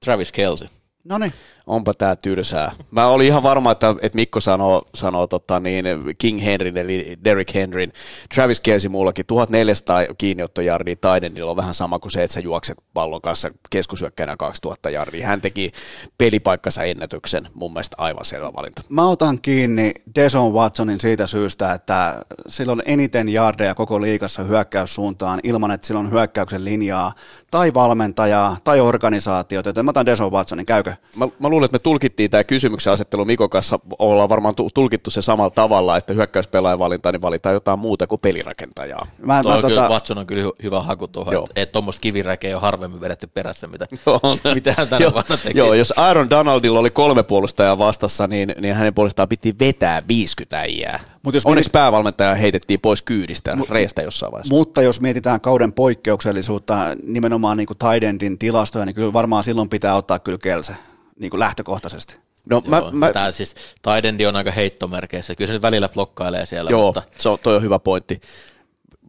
Travis 0.05 0.32
Kelsey. 0.32 0.69
No 1.05 1.19
niin. 1.19 1.32
Onpa 1.69 1.95
tää 1.95 2.16
tylsää. 2.16 2.73
Mä 2.90 3.07
olin 3.07 3.27
ihan 3.27 3.43
varma, 3.43 3.73
että, 3.73 3.95
että 4.03 4.16
Mikko 4.16 4.40
sanoo, 4.40 4.82
sanoo 4.95 5.27
tota 5.27 5.61
niin, 5.61 5.85
King 6.19 6.45
Henryn 6.45 6.77
eli 6.77 7.19
Derek 7.24 7.55
Henryn. 7.55 7.93
Travis 8.35 8.61
Kelsey 8.61 8.90
mullakin 8.90 9.27
1400 9.27 10.01
kiinniottojardia 10.19 10.97
Tidendilla 10.97 11.51
on 11.51 11.57
vähän 11.57 11.74
sama 11.74 11.99
kuin 11.99 12.12
se, 12.12 12.23
että 12.23 12.35
sä 12.35 12.40
juokset 12.40 12.78
pallon 12.95 13.23
kanssa 13.23 13.51
keskusyökkäänä 13.70 14.36
2000 14.36 14.90
jardia. 14.90 15.27
Hän 15.27 15.40
teki 15.40 15.73
pelipaikkansa 16.19 16.82
ennätyksen, 16.82 17.49
mun 17.55 17.73
mielestä 17.73 17.97
aivan 17.99 18.24
selvä 18.24 18.53
valinta. 18.57 18.82
Mä 18.89 19.09
otan 19.09 19.39
kiinni 19.43 19.93
Deson 20.15 20.53
Watsonin 20.53 21.01
siitä 21.01 21.27
syystä, 21.27 21.73
että 21.73 22.23
sillä 22.49 22.73
on 22.73 22.82
eniten 22.85 23.28
jardeja 23.28 23.74
koko 23.74 24.01
liikassa 24.01 24.43
hyökkäyssuuntaan 24.43 25.40
ilman, 25.43 25.70
että 25.70 25.86
sillä 25.86 26.01
on 26.01 26.11
hyökkäyksen 26.11 26.65
linjaa 26.65 27.12
tai 27.51 27.74
valmentajaa 27.74 28.57
tai 28.65 28.81
organisaatiota, 28.81 29.69
joten 29.69 29.85
mä 29.85 29.90
otan 29.90 30.07
Deson 30.07 30.32
Watsonin, 30.32 30.66
käykö? 30.66 30.93
Mä, 31.16 31.28
mä 31.39 31.49
luulen, 31.49 31.57
että 31.64 31.74
me 31.74 31.78
tulkittiin 31.78 32.30
tämä 32.30 32.44
kysymyksen 32.44 32.93
asettelu 32.93 33.24
Mikon 33.24 33.51
kanssa, 33.51 33.78
ollaan 33.98 34.28
varmaan 34.28 34.55
tulkittu 34.74 35.10
se 35.10 35.22
samalla 35.22 35.51
tavalla, 35.51 35.97
että 35.97 36.12
hyökkäyspelaajan 36.12 36.78
valinta, 36.78 37.12
niin 37.12 37.22
valitaan 37.22 37.55
jotain 37.55 37.78
muuta 37.78 38.06
kuin 38.06 38.20
pelirakentajaa. 38.20 39.06
Mä, 39.18 39.43
Tuo 39.43 39.52
mä, 39.52 39.56
tota... 39.56 39.68
kyllä, 39.68 39.89
Watson 39.89 40.18
on 40.18 40.26
kyllä 40.26 40.52
hyvä 40.62 40.82
haku 40.82 41.09
tuohon, 41.09 41.35
että 41.35 41.51
et 41.56 41.72
tuommoista 41.72 42.01
kiviräkeä 42.01 42.56
on 42.56 42.62
harvemmin 42.62 43.01
vedetty 43.01 43.26
perässä, 43.26 43.66
mitä, 43.66 43.86
mitä 44.55 44.74
hän 44.78 44.89
tänä 44.89 45.12
vuonna 45.12 45.36
teki. 45.44 45.59
Joo, 45.59 45.74
jos 45.74 45.93
Aaron 45.97 46.30
Donaldilla 46.30 46.78
oli 46.78 46.90
kolme 46.90 47.22
puolustajaa 47.22 47.78
vastassa, 47.78 48.26
niin, 48.26 48.55
niin 48.60 48.74
hänen 48.74 48.94
puolestaan 48.94 49.28
piti 49.28 49.55
vetää 49.59 50.02
50 50.09 50.59
äijää. 50.59 51.01
Mut 51.22 51.35
jos 51.35 51.47
Onneksi 51.47 51.68
mietit... 51.68 51.72
päävalmentaja 51.72 52.35
heitettiin 52.35 52.80
pois 52.80 53.02
kyydistä 53.02 53.56
Mut, 53.56 53.70
reistä 53.70 54.02
jossain 54.02 54.32
vaiheessa. 54.32 54.55
Mutta 54.55 54.82
jos 54.82 55.01
mietitään 55.01 55.40
kauden 55.40 55.72
poikkeuksellisuutta, 55.72 56.76
nimenomaan 57.02 57.56
niin 57.56 57.66
kuin 57.66 57.78
Tidendin 57.78 58.39
tilastoja, 58.39 58.85
niin 58.85 58.94
kyllä 58.94 59.12
varmaan 59.12 59.44
silloin 59.44 59.68
pitää 59.68 59.94
ottaa 59.94 60.18
kyllä 60.18 60.39
Kelse 60.39 60.72
niin 61.19 61.31
kuin 61.31 61.40
lähtökohtaisesti. 61.40 62.16
No, 62.51 62.62
mä, 62.66 62.78
joo, 62.78 62.90
mä, 62.90 63.12
Tämä 63.12 63.32
siis 63.32 63.55
Tidendi 63.82 64.27
on 64.27 64.36
aika 64.36 64.51
heittomerkeissä, 64.51 65.35
kyllä 65.35 65.47
se 65.47 65.53
nyt 65.53 65.62
välillä 65.62 65.89
blokkailee 65.89 66.47
siellä. 66.47 66.70
Joo, 66.70 66.86
mutta, 66.86 67.03
se 67.19 67.28
on, 67.28 67.39
toi 67.43 67.57
on 67.57 67.62
hyvä 67.62 67.78
pointti. 67.78 68.20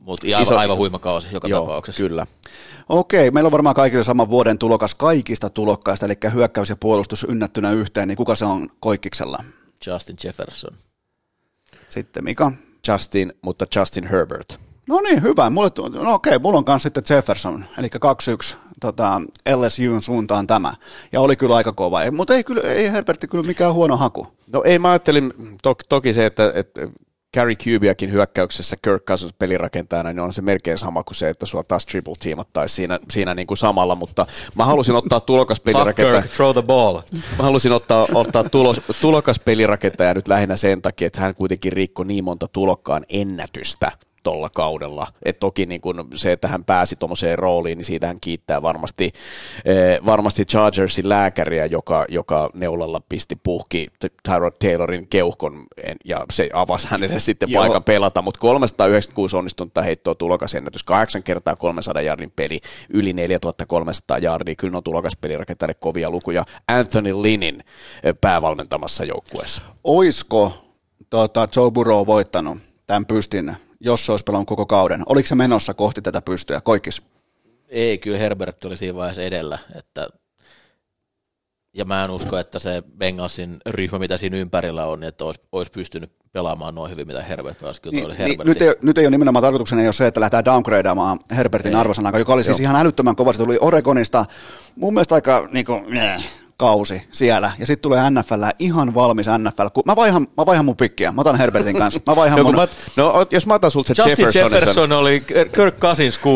Mutta 0.02 0.28
aivan, 0.28 0.42
Iso, 0.42 0.58
aivan 0.58 0.78
huima 0.78 1.00
kausi 1.00 1.28
joka 1.32 1.48
joo, 1.48 1.62
tapauksessa. 1.62 2.02
Kyllä. 2.02 2.28
Okei, 2.90 3.32
meillä 3.32 3.48
on 3.48 3.52
varmaan 3.52 3.76
kaikille 3.76 4.04
sama 4.04 4.30
vuoden 4.30 4.58
tulokas 4.58 4.96
kaikista 4.96 5.50
tulokkaista, 5.50 6.06
eli 6.06 6.16
hyökkäys 6.34 6.70
ja 6.70 6.76
puolustus 6.76 7.26
ynnättynä 7.30 7.72
yhteen, 7.72 8.08
niin 8.08 8.18
kuka 8.18 8.36
se 8.36 8.46
on 8.46 8.70
koikkiksella? 8.80 9.44
Justin 9.88 10.16
Jefferson. 10.24 10.74
Sitten 11.90 12.24
Mika? 12.24 12.52
Justin, 12.88 13.34
mutta 13.42 13.66
Justin 13.76 14.08
Herbert. 14.08 14.60
No 14.88 15.02
niin, 15.02 15.24
hyvä. 15.24 15.50
Mulle, 15.50 15.70
no 16.04 16.14
okei, 16.14 16.40
mulla 16.40 16.58
on 16.58 16.66
kanssa 16.66 16.86
sitten 16.88 17.16
Jefferson, 17.16 17.66
eli 17.78 17.88
2-1 18.54 18.56
tota, 18.80 19.22
LSUn 19.56 20.02
suuntaan 20.02 20.48
tämä. 20.48 20.74
Ja 21.12 21.22
oli 21.22 21.36
kyllä 21.36 21.56
aika 21.56 21.74
kova, 21.74 22.00
mutta 22.12 22.34
ei, 22.34 22.44
kyllä, 22.44 22.62
ei 22.62 22.92
Herbertti 22.92 23.28
kyllä 23.28 23.44
mikään 23.44 23.74
huono 23.74 23.98
haku. 23.98 24.28
No 24.54 24.64
ei, 24.66 24.80
mä 24.80 24.90
ajattelin 24.90 25.34
to, 25.64 25.76
toki 25.90 26.14
se, 26.14 26.26
että, 26.26 26.52
että 26.56 26.88
Gary 27.34 27.56
Cubiakin 27.56 28.12
hyökkäyksessä 28.12 28.76
Kirk 28.82 29.04
Cousins 29.04 29.34
pelirakentajana, 29.40 30.10
niin 30.10 30.20
on 30.20 30.34
se 30.34 30.42
melkein 30.42 30.78
sama 30.78 31.04
kuin 31.04 31.16
se, 31.16 31.30
että 31.30 31.46
sulla 31.46 31.64
taas 31.64 31.86
triple 31.86 32.14
teamattaisi 32.20 32.76
siinä, 32.76 33.00
siinä 33.12 33.36
niin 33.36 33.48
kuin 33.48 33.58
samalla, 33.58 33.96
mutta 33.96 34.26
mä 34.56 34.66
halusin 34.66 34.96
ottaa 34.96 35.20
tulokaspelirakentaja. 35.20 36.24
throw 36.36 36.54
the 36.54 36.62
ball. 36.62 37.00
Mä 37.38 37.44
halusin 37.44 37.72
ottaa, 37.72 38.08
ottaa 38.14 38.44
tulos, 38.44 38.82
tulokaspelirakentaja 39.02 40.14
nyt 40.14 40.28
lähinnä 40.28 40.58
sen 40.58 40.82
takia, 40.82 41.08
että 41.08 41.22
hän 41.22 41.36
kuitenkin 41.36 41.74
rikkoi 41.74 42.06
niin 42.06 42.24
monta 42.24 42.48
tulokkaan 42.48 43.06
ennätystä 43.10 43.92
tuolla 44.24 44.50
kaudella. 44.50 45.08
Et 45.24 45.40
toki 45.40 45.66
niin 45.66 45.82
kun 45.82 46.08
se, 46.16 46.32
että 46.32 46.48
hän 46.48 46.64
pääsi 46.64 46.96
tuommoiseen 46.96 47.40
rooliin, 47.40 47.78
niin 47.78 47.86
siitä 47.86 48.08
hän 48.08 48.20
kiittää 48.22 48.62
varmasti, 48.62 49.14
eh, 49.66 50.00
varmasti 50.06 50.46
Chargersin 50.46 51.10
lääkäriä, 51.10 51.66
joka, 51.66 52.06
joka 52.10 52.50
neulalla 52.54 53.02
pisti 53.10 53.36
puhki 53.44 53.88
Tyrod 54.24 54.54
Taylorin 54.60 55.08
keuhkon 55.08 55.66
ja 56.06 56.26
se 56.32 56.50
avasi 56.54 56.88
hänelle 56.88 57.20
sitten 57.20 57.50
Joo. 57.50 57.64
paikan 57.64 57.84
pelata, 57.84 58.22
mutta 58.22 58.40
396 58.40 59.36
onnistunutta 59.36 59.82
heittoa 59.82 60.16
tulokasennätys, 60.16 60.84
8 60.84 61.24
kertaa 61.24 61.56
300 61.56 62.02
jardin 62.02 62.32
peli, 62.36 62.60
yli 62.90 63.14
4300 63.14 64.18
jardia, 64.18 64.56
kyllä 64.56 64.78
on 64.78 64.84
tulokaspeli 64.84 65.38
rakentaneet 65.38 65.78
kovia 65.80 66.10
lukuja 66.10 66.46
Anthony 66.68 67.22
Linin 67.22 67.64
eh, 68.04 68.16
päävalmentamassa 68.22 69.06
joukkueessa. 69.06 69.62
Oisko 69.84 70.54
tota, 71.10 71.48
Joe 71.56 71.72
Burrow 71.72 72.08
voittanut 72.08 72.58
tämän 72.88 73.06
pystin 73.06 73.56
jos 73.80 74.06
se 74.06 74.12
olisi 74.12 74.24
pelannut 74.24 74.48
koko 74.48 74.66
kauden. 74.66 75.04
Oliko 75.06 75.28
se 75.28 75.36
menossa 75.36 75.74
kohti 75.74 76.02
tätä 76.02 76.22
pystyä? 76.22 76.62
Koikis? 76.62 77.02
Ei, 77.68 77.98
kyllä 77.98 78.18
Herbert 78.18 78.66
oli 78.66 78.78
siinä 78.78 78.96
vaiheessa 78.96 79.22
edellä. 79.22 79.58
Että, 79.76 80.08
ja 81.74 81.86
mä 81.86 82.04
en 82.04 82.12
usko, 82.12 82.38
että 82.38 82.60
se 82.60 82.84
Bengalsin 82.98 83.58
ryhmä, 83.66 84.00
mitä 84.00 84.18
siinä 84.18 84.38
ympärillä 84.38 84.86
on, 84.86 85.00
niin 85.00 85.08
että 85.08 85.26
olisi, 85.26 85.42
olisi 85.52 85.72
pystynyt 85.72 86.12
pelaamaan 86.32 86.76
noin 86.76 86.92
hyvin, 86.92 87.08
mitä 87.08 87.24
Herbert 87.24 87.60
pelasi. 87.60 87.82
Kyllä 87.82 88.14
niin, 88.14 88.18
niin, 88.18 88.40
nyt, 88.44 88.62
ei, 88.62 88.76
nyt 88.82 88.98
ei 88.98 89.06
ole 89.06 89.12
nimenomaan 89.12 89.44
tarkoituksena 89.44 89.82
ei 89.82 89.88
ole 89.88 89.94
se, 89.94 90.08
että 90.08 90.20
lähdetään 90.20 90.46
downgradeamaan 90.46 91.20
Herbertin 91.36 91.76
arvosanaa, 91.76 92.20
joka 92.20 92.34
oli 92.34 92.44
siis 92.44 92.60
Joo. 92.60 92.64
ihan 92.64 92.76
älyttömän 92.76 93.16
kova. 93.16 93.34
Se 93.34 93.40
tuli 93.40 93.58
Oregonista. 93.62 94.26
Mun 94.76 94.94
mielestä 94.94 95.16
aika 95.16 95.48
niin 95.52 95.66
kuin, 95.66 95.86
kausi 96.60 97.02
siellä, 97.12 97.52
ja 97.60 97.66
sitten 97.66 97.82
tulee 97.82 98.10
NFL 98.10 98.44
ihan 98.60 98.96
valmis 98.96 99.26
NFL. 99.38 99.68
Mä 99.86 99.96
vaihan, 99.96 100.28
mä 100.38 100.46
vaihan 100.46 100.66
mun 100.66 100.78
pikkiä, 100.78 101.12
mä 101.12 101.22
otan 101.22 101.38
Herbertin 101.38 101.78
kanssa. 101.84 102.00
Mä 102.08 102.16
vaihan 102.16 102.38
no, 102.38 102.44
mun... 102.44 102.56
mä, 102.56 102.68
no, 102.96 103.26
jos 103.32 103.48
mä 103.48 103.54
otan 103.54 103.72
sulta 103.72 103.94
Justin 103.98 104.10
Jefferson, 104.10 104.52
Jefferson 104.52 104.92
oli 104.92 105.24
Kirk 105.56 105.80
Cousins. 105.80 106.20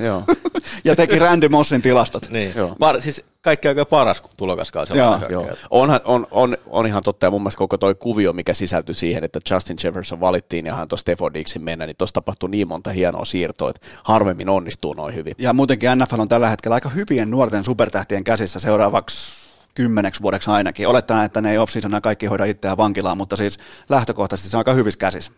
Joo. 0.00 0.22
ja 0.84 0.96
teki 0.96 1.18
Randy 1.18 1.48
Mossin 1.48 1.82
tilastot. 1.82 2.30
niin. 2.30 2.52
Joo. 2.56 2.76
Par, 2.78 3.00
siis 3.00 3.24
kaikki 3.42 3.68
aika 3.68 3.84
paras 3.84 4.22
tulokaskausi. 4.36 4.96
Joo, 4.96 5.18
joo. 5.28 5.50
Onhan, 5.70 6.00
on, 6.04 6.26
on, 6.30 6.56
on, 6.66 6.86
ihan 6.86 7.02
totta, 7.02 7.26
ja 7.26 7.30
mun 7.30 7.42
mielestä 7.42 7.58
koko 7.58 7.78
toi 7.78 7.94
kuvio, 7.94 8.32
mikä 8.32 8.54
sisältyi 8.54 8.94
siihen, 8.94 9.24
että 9.24 9.40
Justin 9.50 9.76
Jefferson 9.84 10.20
valittiin 10.20 10.66
ja 10.66 10.74
hän 10.74 10.88
tuossa 10.88 11.02
Stafford 11.02 11.34
Dixin 11.34 11.64
mennä, 11.64 11.86
niin 11.86 11.96
tuossa 11.96 12.14
tapahtui 12.14 12.50
niin 12.50 12.68
monta 12.68 12.90
hienoa 12.90 13.24
siirtoa, 13.24 13.70
että 13.70 13.86
harvemmin 14.04 14.48
onnistuu 14.48 14.94
noin 14.94 15.14
hyvin. 15.14 15.34
Ja 15.38 15.52
muutenkin 15.52 15.90
NFL 15.96 16.20
on 16.20 16.28
tällä 16.28 16.48
hetkellä 16.48 16.74
aika 16.74 16.88
hyvien 16.88 17.30
nuorten 17.30 17.64
supertähtien 17.64 18.24
käsissä 18.24 18.58
seuraavaksi 18.58 19.41
kymmeneksi 19.74 20.22
vuodeksi 20.22 20.50
ainakin. 20.50 20.88
Olettaen, 20.88 21.24
että 21.24 21.40
ne 21.40 21.50
ei 21.50 21.58
off 21.58 21.72
kaikki 22.02 22.26
hoida 22.26 22.44
itseään 22.44 22.76
vankilaan, 22.76 23.16
mutta 23.16 23.36
siis 23.36 23.58
lähtökohtaisesti 23.88 24.50
se 24.50 24.56
on 24.56 24.60
aika 24.60 24.74
hyvissä 24.74 24.98
käsissä. 24.98 25.32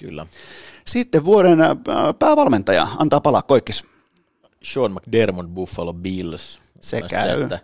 Kyllä. 0.00 0.26
Sitten 0.86 1.24
vuoden 1.24 1.60
äh, 1.60 1.76
päävalmentaja, 2.18 2.88
antaa 2.98 3.20
palaa 3.20 3.42
koikkis. 3.42 3.84
Sean 4.62 4.92
McDermott 4.92 5.48
Buffalo 5.54 5.92
Bills. 5.92 6.60
Se 6.80 7.02
käy. 7.02 7.38
Se, 7.38 7.42
että 7.42 7.58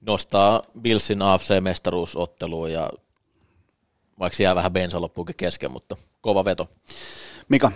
nostaa 0.00 0.62
Billsin 0.80 1.22
AFC-mestaruusotteluun 1.22 2.72
ja 2.72 2.90
vaikka 4.18 4.42
jää 4.42 4.54
vähän 4.54 4.72
bensa 4.72 5.00
loppuukin 5.00 5.36
kesken, 5.36 5.72
mutta 5.72 5.96
kova 6.20 6.44
veto. 6.44 6.68
Mika, 7.48 7.72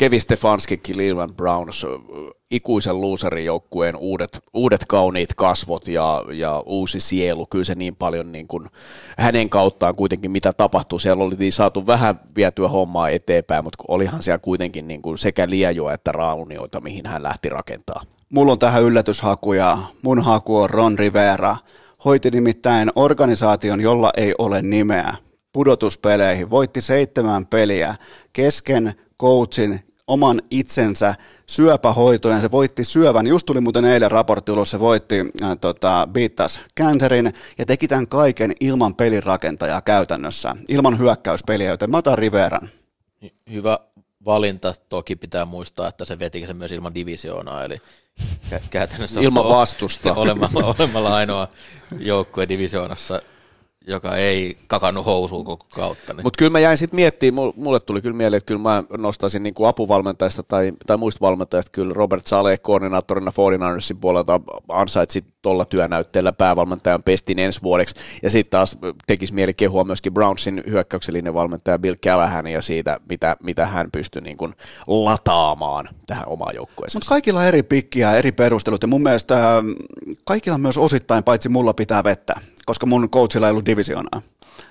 Kevin 0.00 0.20
Stefanski, 0.20 0.76
Cleveland 0.76 1.32
Browns, 1.34 1.86
ikuisen 2.50 3.00
luuserin 3.00 3.44
joukkueen 3.44 3.96
uudet, 3.96 4.38
uudet 4.54 4.84
kauniit 4.88 5.34
kasvot 5.34 5.88
ja, 5.88 6.24
ja 6.32 6.62
uusi 6.66 7.00
sielu, 7.00 7.46
kyllä 7.46 7.64
se 7.64 7.74
niin 7.74 7.96
paljon 7.96 8.32
niin 8.32 8.48
kuin 8.48 8.66
hänen 9.18 9.50
kauttaan 9.50 9.96
kuitenkin 9.96 10.30
mitä 10.30 10.52
tapahtuu. 10.52 10.98
Siellä 10.98 11.24
oli 11.24 11.34
niin 11.38 11.52
saatu 11.52 11.86
vähän 11.86 12.20
vietyä 12.36 12.68
hommaa 12.68 13.08
eteenpäin, 13.08 13.64
mutta 13.64 13.84
olihan 13.88 14.22
siellä 14.22 14.38
kuitenkin 14.38 14.88
niin 14.88 15.02
kuin 15.02 15.18
sekä 15.18 15.48
liejoa 15.48 15.92
että 15.92 16.12
raunioita, 16.12 16.80
mihin 16.80 17.06
hän 17.06 17.22
lähti 17.22 17.48
rakentaa. 17.48 18.02
Mulla 18.28 18.52
on 18.52 18.58
tähän 18.58 18.82
yllätyshaku 18.82 19.52
ja 19.52 19.78
mun 20.02 20.22
haku 20.22 20.56
on 20.56 20.70
Ron 20.70 20.98
Rivera. 20.98 21.56
Hoiti 22.04 22.30
nimittäin 22.30 22.92
organisaation, 22.96 23.80
jolla 23.80 24.10
ei 24.16 24.34
ole 24.38 24.62
nimeä 24.62 25.14
pudotuspeleihin. 25.52 26.50
Voitti 26.50 26.80
seitsemän 26.80 27.46
peliä 27.46 27.94
kesken 28.32 28.94
coachin 29.18 29.89
oman 30.10 30.42
itsensä 30.50 31.14
syöpähoitojen. 31.46 32.40
Se 32.40 32.50
voitti 32.50 32.84
syövän. 32.84 33.26
Just 33.26 33.46
tuli 33.46 33.60
muuten 33.60 33.84
eilen 33.84 34.10
raportti 34.10 34.52
ulos, 34.52 34.70
se 34.70 34.80
voitti 34.80 35.20
äh, 35.42 35.56
tota, 35.60 36.08
Beattas 36.12 36.60
Cancerin 36.80 37.34
ja 37.58 37.66
teki 37.66 37.88
tämän 37.88 38.08
kaiken 38.08 38.52
ilman 38.60 38.94
pelirakentajaa 38.94 39.80
käytännössä, 39.80 40.56
ilman 40.68 40.98
hyökkäyspeliä, 40.98 41.70
joten 41.70 41.90
mä 41.90 41.96
otan 41.96 42.18
Riveran. 42.18 42.68
Hyvä 43.50 43.78
valinta. 44.24 44.74
Toki 44.88 45.16
pitää 45.16 45.44
muistaa, 45.44 45.88
että 45.88 46.04
se 46.04 46.18
veti 46.18 46.46
sen 46.46 46.56
myös 46.56 46.72
ilman 46.72 46.94
divisioonaa, 46.94 47.64
eli 47.64 47.78
käytännössä 48.70 49.20
ilman 49.20 49.48
vastusta. 49.48 50.14
Olemalla, 50.22 50.74
olemalla 50.78 51.14
ainoa 51.14 51.48
joukkue 51.98 52.48
divisioonassa 52.48 53.22
joka 53.86 54.16
ei 54.16 54.58
kakannut 54.66 55.06
housuun 55.06 55.44
koko 55.44 55.66
kautta. 55.74 56.12
Niin. 56.12 56.22
Mutta 56.22 56.38
kyllä 56.38 56.50
mä 56.50 56.60
jäin 56.60 56.76
sitten 56.76 56.96
miettimään, 56.96 57.52
mulle 57.56 57.80
tuli 57.80 58.02
kyllä 58.02 58.16
mieleen, 58.16 58.38
että 58.38 58.46
kyllä 58.46 58.62
mä 58.62 58.82
nostaisin 58.98 59.42
niin 59.42 59.54
kuin 59.54 59.68
apuvalmentajista 59.68 60.42
tai, 60.42 60.72
tai 60.86 60.96
muista 60.96 61.20
valmentajista 61.20 61.72
kyllä 61.72 61.94
Robert 61.94 62.26
Saleh 62.26 62.62
koordinaattorina 62.62 63.30
49ersin 63.30 63.96
puolelta 64.00 64.40
ansaitsi 64.68 65.24
tuolla 65.42 65.64
työnäytteellä 65.64 66.32
päävalmentajan 66.32 67.02
pestin 67.02 67.38
ensi 67.38 67.62
vuodeksi. 67.62 67.94
Ja 68.22 68.30
sitten 68.30 68.50
taas 68.50 68.78
tekisi 69.06 69.34
mieli 69.34 69.54
kehua 69.54 69.84
myöskin 69.84 70.14
Brownsin 70.14 70.62
hyökkäyksellinen 70.66 71.34
valmentaja 71.34 71.78
Bill 71.78 71.96
Callahan 71.96 72.46
ja 72.46 72.62
siitä, 72.62 73.00
mitä, 73.08 73.36
mitä 73.42 73.66
hän 73.66 73.88
pystyi 73.92 74.22
niin 74.22 74.36
kuin 74.36 74.54
lataamaan 74.86 75.88
tähän 76.06 76.28
omaan 76.28 76.54
joukkueeseen. 76.54 76.98
Mutta 77.00 77.08
kaikilla 77.08 77.40
on 77.40 77.46
eri 77.46 77.62
pikkiä, 77.62 78.12
eri 78.12 78.32
perustelut 78.32 78.82
ja 78.82 78.88
mun 78.88 79.02
mielestä 79.02 79.56
ähm, 79.56 79.66
kaikilla 80.26 80.58
myös 80.58 80.78
osittain, 80.78 81.24
paitsi 81.24 81.48
mulla 81.48 81.74
pitää 81.74 82.04
vettä, 82.04 82.34
koska 82.66 82.86
mun 82.86 83.10
coachilla 83.10 83.46
ei 83.46 83.50
ollut 83.50 83.66
divisionaa. 83.66 84.22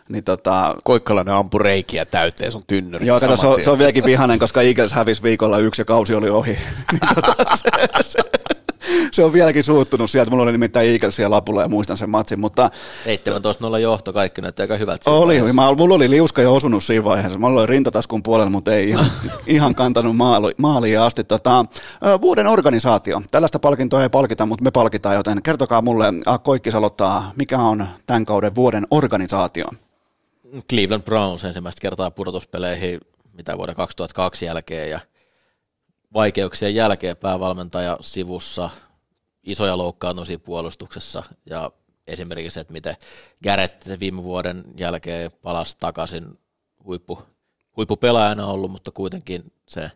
Niin 0.10 0.24
tota, 0.24 0.76
Koikkalainen 0.84 1.34
ampu 1.34 1.60
reikiä 1.60 2.06
täyteen 2.06 2.52
sun 2.52 2.64
tynnyrit. 2.68 3.08
joo, 3.08 3.20
kato, 3.20 3.38
se, 3.38 3.48
on, 3.48 3.64
se 3.64 3.70
on 3.70 3.78
vieläkin 3.78 4.06
vihainen, 4.06 4.40
koska 4.40 4.62
Eagles 4.62 4.94
hävisi 4.94 5.24
viikolla 5.24 5.58
yksi 5.58 5.82
ja 5.82 5.86
kausi 5.86 6.16
oli 6.16 6.30
ohi. 6.30 6.52
Niin 6.92 7.16
tota, 7.16 7.56
se, 7.56 7.70
se, 8.02 8.20
se, 9.12 9.24
on 9.24 9.34
vieläkin 9.34 9.64
suuttunut 9.64 10.12
sieltä. 10.12 10.32
Mulla 10.32 10.44
oli 10.44 10.52
nimittäin 10.52 10.90
Eaglesia 10.90 11.30
lapulla 11.30 11.62
ja 11.62 11.70
muistan 11.70 11.98
sen 11.98 12.10
matsin, 12.10 12.40
mutta 12.40 12.70
17-0 13.76 13.80
johto, 13.80 14.14
kaikki 14.14 14.42
näyttää 14.42 14.64
aika 14.64 14.78
hyvältä. 14.78 15.12
oli, 15.12 15.54
mä, 15.54 15.74
mulla 15.74 15.96
oli 15.96 16.10
liuska 16.10 16.42
jo 16.42 16.56
osunut 16.56 16.84
siinä 16.84 17.04
vaiheessa. 17.04 17.40
Mulla 17.40 17.60
oli 17.60 17.68
rintataskun 17.68 18.24
puolella, 18.24 18.50
mutta 18.50 18.76
ei 18.76 18.90
ihan, 18.90 19.12
ihan 19.48 19.76
kantanut 19.76 20.18
maali, 20.18 20.54
maaliin 20.58 21.00
asti. 21.00 21.24
Tota, 21.24 21.66
vuoden 22.22 22.48
organisaatio. 22.48 23.22
Tällaista 23.32 23.60
palkintoa 23.60 24.04
ei 24.04 24.10
palkita, 24.10 24.46
mutta 24.46 24.64
me 24.64 24.72
palkitaan, 24.72 25.16
joten 25.16 25.44
kertokaa 25.44 25.82
mulle, 25.82 26.06
Koikkis 26.44 26.76
aloittaa, 26.76 27.32
mikä 27.36 27.58
on 27.58 27.88
tämän 28.06 28.26
kauden 28.26 28.56
vuoden 28.56 28.88
organisaatio? 28.92 29.66
Cleveland 30.70 31.04
Browns 31.04 31.46
ensimmäistä 31.46 31.82
kertaa 31.82 32.12
pudotuspeleihin, 32.12 33.00
mitä 33.34 33.58
vuoden 33.58 33.76
2002 33.76 34.46
jälkeen, 34.46 34.90
ja 34.90 35.00
vaikeuksien 36.14 36.76
jälkeen 36.76 37.18
päävalmentaja 37.18 37.98
sivussa, 38.02 38.70
isoja 39.44 39.78
loukkaantumisia 39.78 40.40
puolustuksessa, 40.40 41.24
ja 41.46 41.72
esimerkiksi 42.08 42.54
se, 42.54 42.60
että 42.60 42.74
miten 42.74 42.96
Garrett 43.44 43.82
se 43.82 44.00
viime 44.00 44.24
vuoden 44.24 44.64
jälkeen 44.78 45.32
palasi 45.42 45.78
takaisin 45.80 46.40
huippu, 46.86 47.20
huippupelaajana 47.78 48.46
ollut, 48.46 48.72
mutta 48.72 48.92
kuitenkin 48.92 49.52
se 49.68 49.92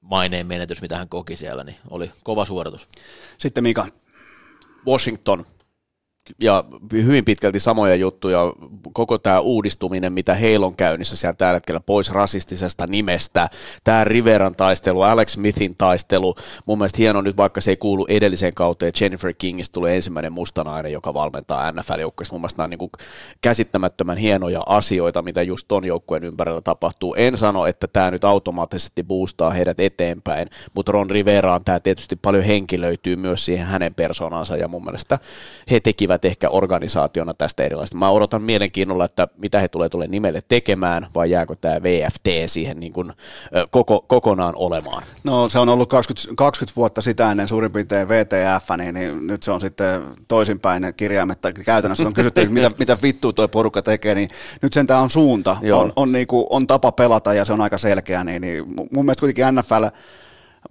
maineen 0.00 0.46
menetys, 0.46 0.80
mitä 0.80 0.98
hän 0.98 1.08
koki 1.08 1.36
siellä, 1.36 1.64
niin 1.64 1.76
oli 1.90 2.10
kova 2.24 2.44
suoritus. 2.44 2.88
Sitten 3.38 3.62
Mika. 3.62 3.86
Washington 4.86 5.46
ja 6.40 6.64
hyvin 6.92 7.24
pitkälti 7.24 7.60
samoja 7.60 7.94
juttuja, 7.94 8.52
koko 8.92 9.18
tämä 9.18 9.40
uudistuminen, 9.40 10.12
mitä 10.12 10.34
heillä 10.34 10.66
on 10.66 10.76
käynnissä 10.76 11.16
siellä 11.16 11.34
tällä 11.34 11.52
hetkellä 11.52 11.80
pois 11.80 12.10
rasistisesta 12.10 12.86
nimestä, 12.86 13.48
tämä 13.84 14.04
Riveran 14.04 14.54
taistelu, 14.54 15.02
Alex 15.02 15.32
Smithin 15.32 15.76
taistelu, 15.76 16.34
mun 16.66 16.78
mielestä 16.78 16.98
hieno 16.98 17.20
nyt, 17.20 17.36
vaikka 17.36 17.60
se 17.60 17.70
ei 17.70 17.76
kuulu 17.76 18.06
edelliseen 18.08 18.54
kauteen, 18.54 18.92
Jennifer 19.00 19.34
Kingistä 19.38 19.72
tulee 19.72 19.96
ensimmäinen 19.96 20.32
mustanainen, 20.32 20.92
joka 20.92 21.14
valmentaa 21.14 21.72
NFL-joukkueesta, 21.72 22.34
mun 22.34 22.40
mielestä 22.40 22.58
nämä 22.58 22.64
on 22.64 22.70
niin 22.70 23.06
käsittämättömän 23.40 24.16
hienoja 24.16 24.62
asioita, 24.66 25.22
mitä 25.22 25.42
just 25.42 25.68
ton 25.68 25.84
joukkueen 25.84 26.24
ympärillä 26.24 26.60
tapahtuu. 26.60 27.14
En 27.14 27.38
sano, 27.38 27.66
että 27.66 27.86
tämä 27.92 28.10
nyt 28.10 28.24
automaattisesti 28.24 29.02
boostaa 29.02 29.50
heidät 29.50 29.80
eteenpäin, 29.80 30.48
mutta 30.74 30.92
Ron 30.92 31.10
Riveraan 31.10 31.64
tämä 31.64 31.80
tietysti 31.80 32.16
paljon 32.16 32.44
henkilöityy 32.44 33.16
myös 33.16 33.44
siihen 33.44 33.66
hänen 33.66 33.94
persoonansa, 33.94 34.56
ja 34.56 34.68
mun 34.68 34.84
mielestä 34.84 35.18
he 35.70 35.80
tekivät 35.80 36.11
ehkä 36.24 36.48
organisaationa 36.48 37.34
tästä 37.34 37.62
erilaista. 37.62 37.96
Mä 37.96 38.10
odotan 38.10 38.42
mielenkiinnolla, 38.42 39.04
että 39.04 39.28
mitä 39.36 39.60
he 39.60 39.68
tulee 39.68 39.88
tulee 39.88 40.08
nimelle 40.08 40.42
tekemään, 40.48 41.06
vai 41.14 41.30
jääkö 41.30 41.56
tämä 41.60 41.82
VFT 41.82 42.26
siihen 42.46 42.80
niin 42.80 42.92
kuin, 42.92 43.12
koko, 43.70 44.00
kokonaan 44.00 44.54
olemaan. 44.56 45.02
No 45.24 45.48
se 45.48 45.58
on 45.58 45.68
ollut 45.68 45.88
20, 45.88 46.34
20 46.36 46.76
vuotta 46.76 47.00
sitä 47.00 47.30
ennen 47.30 47.48
suurin 47.48 47.72
piirtein 47.72 48.08
VTF, 48.08 48.68
niin, 48.78 48.94
niin 48.94 49.26
nyt 49.26 49.42
se 49.42 49.50
on 49.50 49.60
sitten 49.60 50.02
toisinpäin 50.28 50.94
kirjaimetta. 50.96 51.52
Käytännössä 51.52 52.06
on 52.06 52.12
kysytty, 52.12 52.48
mitä, 52.48 52.70
mitä 52.78 52.98
vittua 53.02 53.32
tuo 53.32 53.48
porukka 53.48 53.82
tekee, 53.82 54.14
niin 54.14 54.28
nyt 54.62 54.72
sen 54.72 54.86
on 55.02 55.10
suunta, 55.10 55.56
Joo. 55.62 55.80
on, 55.80 55.92
on, 55.96 56.12
niinku, 56.12 56.46
on 56.50 56.66
tapa 56.66 56.92
pelata 56.92 57.34
ja 57.34 57.44
se 57.44 57.52
on 57.52 57.60
aika 57.60 57.78
selkeä, 57.78 58.24
niin, 58.24 58.42
niin 58.42 58.64
mu- 58.64 58.88
mun 58.92 59.04
mielestä 59.04 59.20
kuitenkin 59.20 59.54
NFL, 59.54 59.84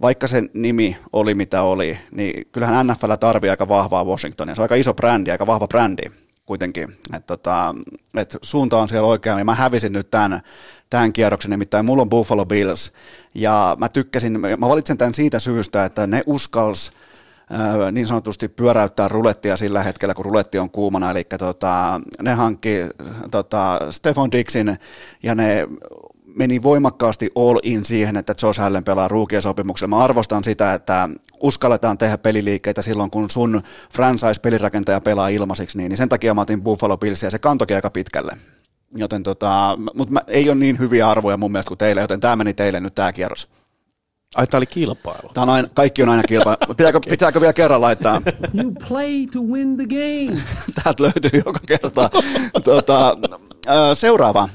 vaikka 0.00 0.26
sen 0.26 0.50
nimi 0.54 0.96
oli 1.12 1.34
mitä 1.34 1.62
oli, 1.62 1.98
niin 2.10 2.46
kyllähän 2.52 2.86
NFL 2.86 3.12
tarvii 3.20 3.50
aika 3.50 3.68
vahvaa 3.68 4.04
Washingtonia. 4.04 4.54
Se 4.54 4.60
on 4.60 4.64
aika 4.64 4.74
iso 4.74 4.94
brändi, 4.94 5.30
aika 5.30 5.46
vahva 5.46 5.68
brändi 5.68 6.02
kuitenkin. 6.46 6.96
Et 7.16 7.26
tota, 7.26 7.74
et 8.16 8.36
suunta 8.42 8.78
on 8.78 8.88
siellä 8.88 9.08
oikein. 9.08 9.38
Ja 9.38 9.44
mä 9.44 9.54
hävisin 9.54 9.92
nyt 9.92 10.10
tämän, 10.10 10.40
tämän 10.90 11.12
kierroksen, 11.12 11.50
nimittäin 11.50 11.84
mulla 11.84 12.02
on 12.02 12.10
Buffalo 12.10 12.46
Bills. 12.46 12.92
Ja 13.34 13.76
mä 13.78 13.88
tykkäsin, 13.88 14.40
mä 14.40 14.68
valitsen 14.68 14.98
tämän 14.98 15.14
siitä 15.14 15.38
syystä, 15.38 15.84
että 15.84 16.06
ne 16.06 16.22
uskals 16.26 16.92
niin 17.92 18.06
sanotusti 18.06 18.48
pyöräyttää 18.48 19.08
rulettia 19.08 19.56
sillä 19.56 19.82
hetkellä, 19.82 20.14
kun 20.14 20.24
ruletti 20.24 20.58
on 20.58 20.70
kuumana, 20.70 21.10
eli 21.10 21.24
tota, 21.38 22.00
ne 22.22 22.34
hankki 22.34 22.78
tota, 23.30 23.80
Stefan 23.90 24.32
Dixin 24.32 24.78
ja 25.22 25.34
ne 25.34 25.68
meni 26.36 26.62
voimakkaasti 26.62 27.30
all 27.36 27.58
in 27.62 27.84
siihen, 27.84 28.16
että 28.16 28.34
Josh 28.42 28.60
Allen 28.60 28.84
pelaa 28.84 29.08
ruukien 29.08 29.42
sopimuksella. 29.42 29.96
Mä 29.96 30.04
arvostan 30.04 30.44
sitä, 30.44 30.74
että 30.74 31.08
uskalletaan 31.40 31.98
tehdä 31.98 32.18
peliliikkeitä 32.18 32.82
silloin, 32.82 33.10
kun 33.10 33.30
sun 33.30 33.62
franchise-pelirakentaja 33.92 35.00
pelaa 35.00 35.28
ilmaisiksi, 35.28 35.78
niin, 35.78 35.88
niin 35.88 35.96
sen 35.96 36.08
takia 36.08 36.34
mä 36.34 36.40
otin 36.40 36.62
Buffalo 36.62 36.96
Billsia 36.98 37.26
ja 37.26 37.30
se 37.30 37.38
kantokin 37.38 37.76
aika 37.76 37.90
pitkälle. 37.90 38.32
Joten 38.96 39.22
tota, 39.22 39.78
mutta 39.94 40.20
ei 40.26 40.50
ole 40.50 40.58
niin 40.58 40.78
hyviä 40.78 41.10
arvoja 41.10 41.36
mun 41.36 41.52
mielestä 41.52 41.68
kuin 41.68 41.78
teille, 41.78 42.00
joten 42.00 42.20
tämä 42.20 42.36
meni 42.36 42.54
teille 42.54 42.80
nyt 42.80 42.94
tämä 42.94 43.12
kierros. 43.12 43.48
Ai, 44.34 44.46
tämä 44.46 44.58
oli 44.58 44.66
kilpailu. 44.66 45.30
Tää 45.34 45.42
on 45.42 45.50
aina, 45.50 45.68
kaikki 45.74 46.02
on 46.02 46.08
aina 46.08 46.22
kilpa. 46.22 46.56
Pitääkö, 46.76 47.00
pitääkö 47.00 47.40
vielä 47.40 47.52
kerran 47.52 47.80
laittaa? 47.80 48.22
You 48.62 48.72
play 48.88 49.26
to 49.26 49.40
win 49.40 49.76
the 49.76 49.86
game. 49.86 50.42
Täältä 50.82 51.02
löytyy 51.02 51.42
joka 51.46 51.60
kerta. 51.66 52.10
Tota, 52.64 53.16
seuraava. 53.94 54.48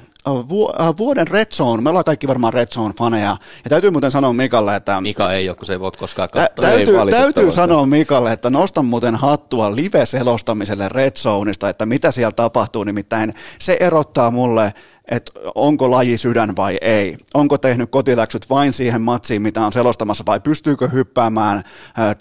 Vu- 0.50 0.74
Vuoden 0.98 1.28
Red 1.28 1.48
Zone. 1.54 1.82
Me 1.84 1.90
ollaan 1.90 2.06
kaikki 2.06 2.28
varmaan 2.28 2.54
Red 2.54 2.68
Zone-faneja. 2.68 3.38
Ja 3.64 3.70
täytyy 3.70 3.92
muuten 3.92 4.12
sanoa 4.12 4.34
Mikalle, 4.34 4.76
että... 4.76 5.02
Mika 5.02 5.34
ei 5.34 5.50
ole, 5.50 5.56
kun 5.58 5.66
se 5.66 5.74
ei 5.74 5.80
voi 5.80 5.92
koskaan 5.98 6.30
Tä, 6.30 6.50
katsoa. 6.50 6.70
täytyy, 6.70 6.98
valitettavasti. 6.98 7.34
täytyy 7.34 7.52
sanoa 7.52 7.86
Mikalle, 7.86 8.32
että 8.32 8.50
nostan 8.50 8.86
muuten 8.86 9.16
hattua 9.16 9.76
live-selostamiselle 9.76 10.90
Red 10.90 11.12
Zoneista, 11.18 11.70
että 11.70 11.86
mitä 11.86 12.12
siellä 12.12 12.32
tapahtuu, 12.32 12.84
nimittäin 12.84 13.34
se 13.60 13.78
erottaa 13.80 14.32
mulle, 14.32 14.74
että 15.12 15.32
onko 15.56 15.92
laji 15.92 16.18
sydän 16.18 16.56
vai 16.56 16.78
ei. 16.82 17.18
Onko 17.34 17.58
tehnyt 17.58 17.92
kotiläksyt 17.92 18.50
vain 18.50 18.74
siihen 18.74 19.02
matsiin, 19.02 19.42
mitä 19.42 19.66
on 19.66 19.74
selostamassa, 19.74 20.24
vai 20.28 20.40
pystyykö 20.40 20.88
hyppäämään 20.88 21.64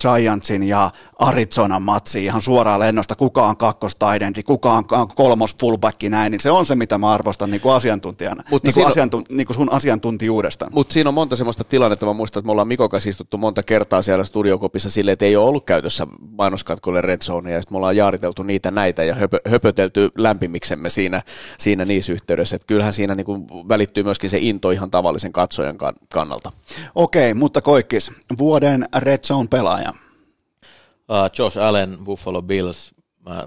Giantsin 0.00 0.62
ja 0.62 0.90
Arizonan 1.18 1.82
matsiin 1.82 2.24
ihan 2.24 2.42
suoraan 2.42 2.80
lennosta, 2.80 3.14
kuka 3.14 3.46
on 3.46 3.56
kakkostidendi, 3.56 4.42
kuka 4.42 4.72
on 4.72 4.84
kolmos 5.14 5.56
fullback, 5.60 6.02
näin, 6.02 6.30
niin 6.30 6.40
se 6.40 6.50
on 6.50 6.66
se, 6.66 6.74
mitä 6.74 6.98
mä 6.98 7.10
arvostan 7.10 7.50
niin 7.50 7.60
kuin 7.60 7.74
asiantuntijana, 7.74 8.42
Mutta 8.50 8.66
niin 8.66 8.74
kuin 8.74 8.74
siinä- 8.74 8.88
asiantun, 8.88 9.24
niin 9.28 9.46
kuin 9.46 9.56
sun 9.56 9.72
asiantuntijuudesta. 9.72 10.66
Mutta 10.72 10.92
siinä 10.92 11.10
on 11.10 11.14
monta 11.14 11.36
semmoista 11.36 11.64
tilannetta, 11.64 12.06
mä 12.06 12.12
muistan, 12.12 12.40
että 12.40 12.46
me 12.46 12.52
ollaan 12.52 12.68
Mikon 12.68 12.88
kanssa 12.88 13.10
istuttu 13.10 13.38
monta 13.38 13.62
kertaa 13.62 14.02
siellä 14.02 14.24
studiokopissa 14.24 14.90
silleen, 14.90 15.12
että 15.12 15.24
ei 15.24 15.36
ole 15.36 15.48
ollut 15.48 15.64
käytössä 15.64 16.06
mainoskatkolle 16.38 17.00
Red 17.00 17.20
Zone, 17.20 17.52
ja 17.52 17.60
sitten 17.60 17.74
me 17.74 17.76
ollaan 17.76 17.96
jaariteltu 17.96 18.42
niitä 18.42 18.70
näitä 18.70 19.04
ja 19.04 19.14
höpö, 19.14 19.40
höpötelty 19.48 20.10
lämpimiksemme 20.18 20.90
siinä, 20.90 21.22
siinä 21.58 21.84
niissä 21.84 22.12
yhteydessä. 22.12 22.56
Että 22.56 22.66
kyllähän 22.76 22.92
siinä 22.92 23.14
niinku 23.14 23.46
välittyy 23.68 24.02
myöskin 24.02 24.30
se 24.30 24.38
into 24.40 24.70
ihan 24.70 24.90
tavallisen 24.90 25.32
katsojan 25.32 25.78
kan- 25.78 25.94
kannalta. 26.12 26.52
Okei, 26.94 27.34
mutta 27.34 27.60
Koikkis, 27.60 28.12
vuoden 28.38 28.88
Red 28.96 29.18
Zone-pelaaja. 29.18 29.90
Uh, 29.90 31.30
Josh 31.38 31.58
Allen, 31.58 31.98
Buffalo 32.04 32.42
Bills. 32.42 32.94
Mä 33.26 33.44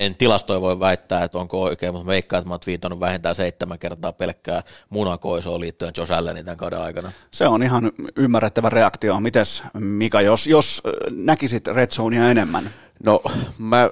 en 0.00 0.14
tilastoja 0.16 0.60
voi 0.60 0.80
väittää, 0.80 1.24
että 1.24 1.38
onko 1.38 1.62
oikein, 1.62 1.92
mutta 1.92 2.06
veikkaan, 2.06 2.38
että 2.38 2.48
mä 2.48 2.54
oon 2.54 2.60
twiitannut 2.60 3.00
vähintään 3.00 3.34
seitsemän 3.34 3.78
kertaa 3.78 4.12
pelkkää 4.12 4.62
munakoisoa 4.90 5.60
liittyen 5.60 5.92
Josh 5.96 6.12
Allenin 6.12 6.44
tämän 6.44 6.56
kauden 6.56 6.80
aikana. 6.80 7.12
Se 7.30 7.48
on 7.48 7.62
ihan 7.62 7.92
ymmärrettävä 8.16 8.68
reaktio. 8.68 9.20
Mites 9.20 9.62
Mika, 9.74 10.20
jos, 10.20 10.46
jos 10.46 10.82
äh, 10.86 10.92
näkisit 11.10 11.66
Red 11.66 11.90
Zonea 11.90 12.30
enemmän? 12.30 12.70
No 13.04 13.22
mä, 13.58 13.90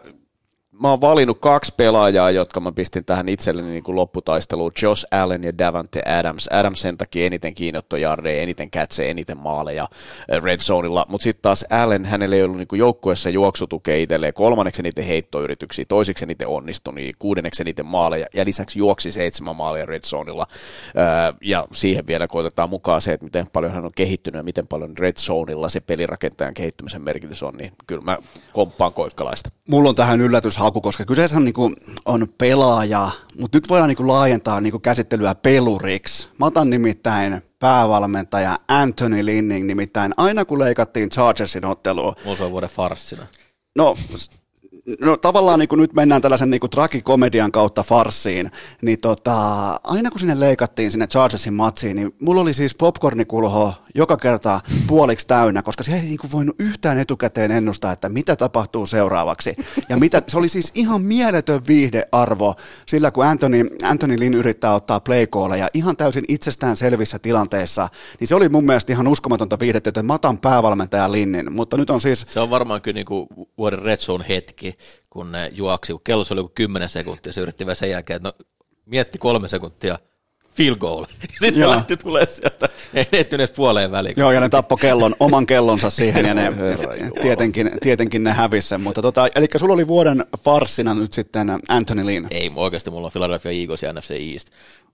mä 0.81 0.91
oon 0.91 1.01
valinnut 1.01 1.39
kaksi 1.41 1.75
pelaajaa, 1.77 2.31
jotka 2.31 2.61
mä 2.61 2.73
pistin 2.73 3.05
tähän 3.05 3.29
itselleni 3.29 3.69
niin 3.69 3.83
kuin 3.83 3.97
lopputaisteluun. 3.97 4.73
Josh 4.83 5.07
Allen 5.11 5.43
ja 5.43 5.59
Davante 5.59 6.03
Adams. 6.07 6.49
Adams 6.53 6.81
sen 6.81 6.99
takia 6.99 7.27
eniten 7.27 7.55
kiinniottojardeja, 7.55 8.43
eniten 8.43 8.71
catcheja, 8.71 9.11
eniten 9.11 9.39
maaleja 9.39 9.83
äh, 9.83 10.43
Red 10.43 10.61
Zoneilla. 10.61 11.07
Mutta 11.09 11.25
sitten 11.25 11.43
taas 11.43 11.65
Allen, 11.71 12.05
hänellä 12.05 12.37
ei 12.37 12.43
ollut 12.43 12.57
niin 12.57 12.69
kuin 12.69 12.79
joukkueessa 12.79 13.31
juoksutukea 13.31 13.97
itselleen. 13.97 14.35
Kolmanneksi 14.35 14.83
eniten 14.83 15.05
heittoyrityksiä, 15.05 15.85
toiseksi 15.89 16.25
eniten 16.25 16.49
onnistui, 16.49 17.13
kuudenneksi 17.19 17.63
eniten 17.63 17.87
maaleja 17.87 18.27
ja 18.35 18.45
lisäksi 18.45 18.79
juoksi 18.79 19.13
seitsemän 19.13 19.57
maalia 19.57 19.87
Red 19.87 20.03
Zoneilla. 20.03 20.47
Äh, 20.51 21.37
ja 21.41 21.67
siihen 21.73 22.07
vielä 22.07 22.29
koitetaan 22.29 22.71
mukaan 22.71 23.01
se, 23.01 23.13
että 23.13 23.27
miten 23.27 23.47
paljon 23.53 23.73
hän 23.73 23.85
on 23.85 23.91
kehittynyt 23.95 24.39
ja 24.39 24.43
miten 24.43 24.69
paljon 24.69 24.99
Red 24.99 25.17
Zoneilla 25.17 25.69
se 25.69 25.81
pelirakentajan 25.81 26.55
kehittymisen 26.55 27.03
merkitys 27.03 27.43
on. 27.43 27.55
Niin 27.55 27.73
kyllä 27.87 28.03
mä 28.03 28.19
komppaan 28.53 28.93
koikkalaista. 28.93 29.51
Mulla 29.69 29.89
on 29.89 29.95
tähän 29.95 30.21
yllätys 30.21 30.57
haku, 30.71 30.81
koska 30.81 31.05
kyseessä 31.05 31.37
on, 31.37 31.45
niin 31.45 31.55
kuin, 31.55 31.77
on 32.05 32.29
pelaaja, 32.39 33.11
mutta 33.39 33.57
nyt 33.57 33.69
voidaan 33.69 33.89
niin 33.89 33.97
kuin, 33.97 34.09
laajentaa 34.09 34.61
niin 34.61 34.71
kuin, 34.71 34.83
käsittelyä 34.83 35.35
peluriksi. 35.35 36.29
Mä 36.39 36.47
otan 36.47 36.71
nimittäin 36.71 37.43
päävalmentaja 37.59 38.59
Anthony 38.69 39.27
Linning, 39.27 39.67
nimittäin 39.67 40.15
aina 40.17 40.45
kun 40.45 40.59
leikattiin 40.59 41.11
Chargersin 41.11 41.65
ottelua, 41.65 42.15
Mulla 42.25 42.37
se 42.37 42.45
on 42.45 42.51
vuoden 42.51 42.71
farssina. 42.71 43.27
No, 43.77 43.97
no 45.01 45.17
tavallaan 45.17 45.59
niin 45.59 45.69
kuin 45.69 45.81
nyt 45.81 45.93
mennään 45.93 46.23
tällaisen 46.23 46.51
niin 46.51 46.61
kuin 46.61 46.71
tragikomedian 46.71 47.53
kautta 47.53 47.83
farssiin, 47.83 48.51
niin 48.83 49.01
tota, 49.01 49.35
aina 49.85 50.11
kun 50.11 50.21
sinne 50.21 50.41
leikattiin 50.41 50.91
sinne 50.91 51.07
Chargersin 51.07 51.55
matsiin, 51.55 51.97
niin 51.97 52.15
mulla 52.21 52.41
oli 52.41 52.55
siis 52.55 52.75
popcornikulho 52.75 53.75
joka 53.95 54.17
kerta 54.17 54.61
puoliksi 54.87 55.27
täynnä, 55.27 55.63
koska 55.63 55.83
se 55.83 55.95
ei 55.95 56.01
niin 56.01 56.19
kuin 56.19 56.33
voinut 56.33 56.57
yhtään 56.59 56.99
etukäteen 56.99 57.51
ennustaa, 57.51 57.93
että 57.93 58.09
mitä 58.09 58.37
tapahtuu 58.37 58.87
seuraavaksi. 58.87 59.57
Ja 59.89 59.97
mitä, 59.97 60.23
se 60.27 60.39
oli 60.39 60.49
siis 60.49 60.73
ihan 60.75 61.03
mieletön 61.03 61.61
viihdearvo 61.69 62.55
sillä, 62.87 63.11
kun 63.11 63.25
Anthony, 63.25 63.67
Anthony 63.83 64.19
Lynn 64.19 64.35
yrittää 64.35 64.75
ottaa 64.75 65.01
play 65.01 65.27
ja 65.59 65.69
ihan 65.75 65.97
täysin 65.97 66.25
itsestään 66.29 66.77
selvissä 66.77 67.19
tilanteissa, 67.19 67.89
niin 68.21 68.29
se 68.29 68.35
oli 68.35 68.49
mun 68.49 68.65
mielestä 68.65 68.93
ihan 68.93 69.09
uskomatonta 69.09 69.59
viihdettä, 69.61 69.91
että 69.91 70.03
mä 70.03 70.15
otan 70.15 70.39
päävalmentaja 70.39 71.13
Linnin, 71.13 71.53
mutta 71.53 71.77
nyt 71.77 71.91
on 71.91 72.01
siis 72.01 72.27
Se 72.29 72.41
on 72.41 72.51
varmaan 72.51 72.83
kyllä 72.83 72.95
niinku 72.95 73.27
vuoden 73.59 73.83
red 73.83 73.97
zone 73.97 74.25
hetki, 74.29 74.75
kun 75.11 75.33
ne 75.33 75.51
juoksi, 75.53 75.93
kun 75.93 76.01
kello 76.05 76.25
oli 76.31 76.41
joku 76.41 76.53
10 76.55 76.89
sekuntia, 76.89 77.33
se 77.33 77.41
yritti 77.41 77.67
vielä 77.67 77.75
sen 77.75 77.91
jälkeen, 77.91 78.17
että 78.17 78.29
no, 78.29 78.45
mietti 78.87 79.19
kolme 79.19 79.49
sekuntia, 79.49 79.99
field 80.53 80.77
goal. 80.77 81.05
Sitten 81.41 81.61
Joo. 81.61 81.71
lähti 81.71 81.97
tulee 81.97 82.27
sieltä, 82.27 82.69
ei 82.95 83.07
ne 83.13 83.27
edes 83.33 83.51
puoleen 83.51 83.91
väliin. 83.91 84.15
Joo, 84.17 84.33
ja 84.33 84.41
ne 84.41 84.49
tappo 84.49 84.77
kellon, 84.77 85.17
oman 85.21 85.47
kellonsa 85.47 85.91
siihen, 85.91 86.25
ja 86.25 86.35
ne 86.35 86.53
tietenkin, 87.23 87.71
tietenkin 87.81 88.25
ne 88.25 88.33
hävisi 88.33 88.69
sen. 88.69 88.81
Mutta 88.81 89.03
tota, 89.03 89.29
eli 89.35 89.47
sulla 89.57 89.75
oli 89.75 89.87
vuoden 89.87 90.25
farssina 90.45 90.95
nyt 90.95 91.13
sitten 91.13 91.59
Anthony 91.69 92.07
Lynn. 92.07 92.27
Ei, 92.31 92.51
oikeasti 92.57 92.91
mulla 92.91 93.07
on 93.07 93.13
Philadelphia 93.13 93.53
Eagles 93.53 93.83
ja 93.83 93.93
NFC 93.93 94.11
East. 94.11 94.49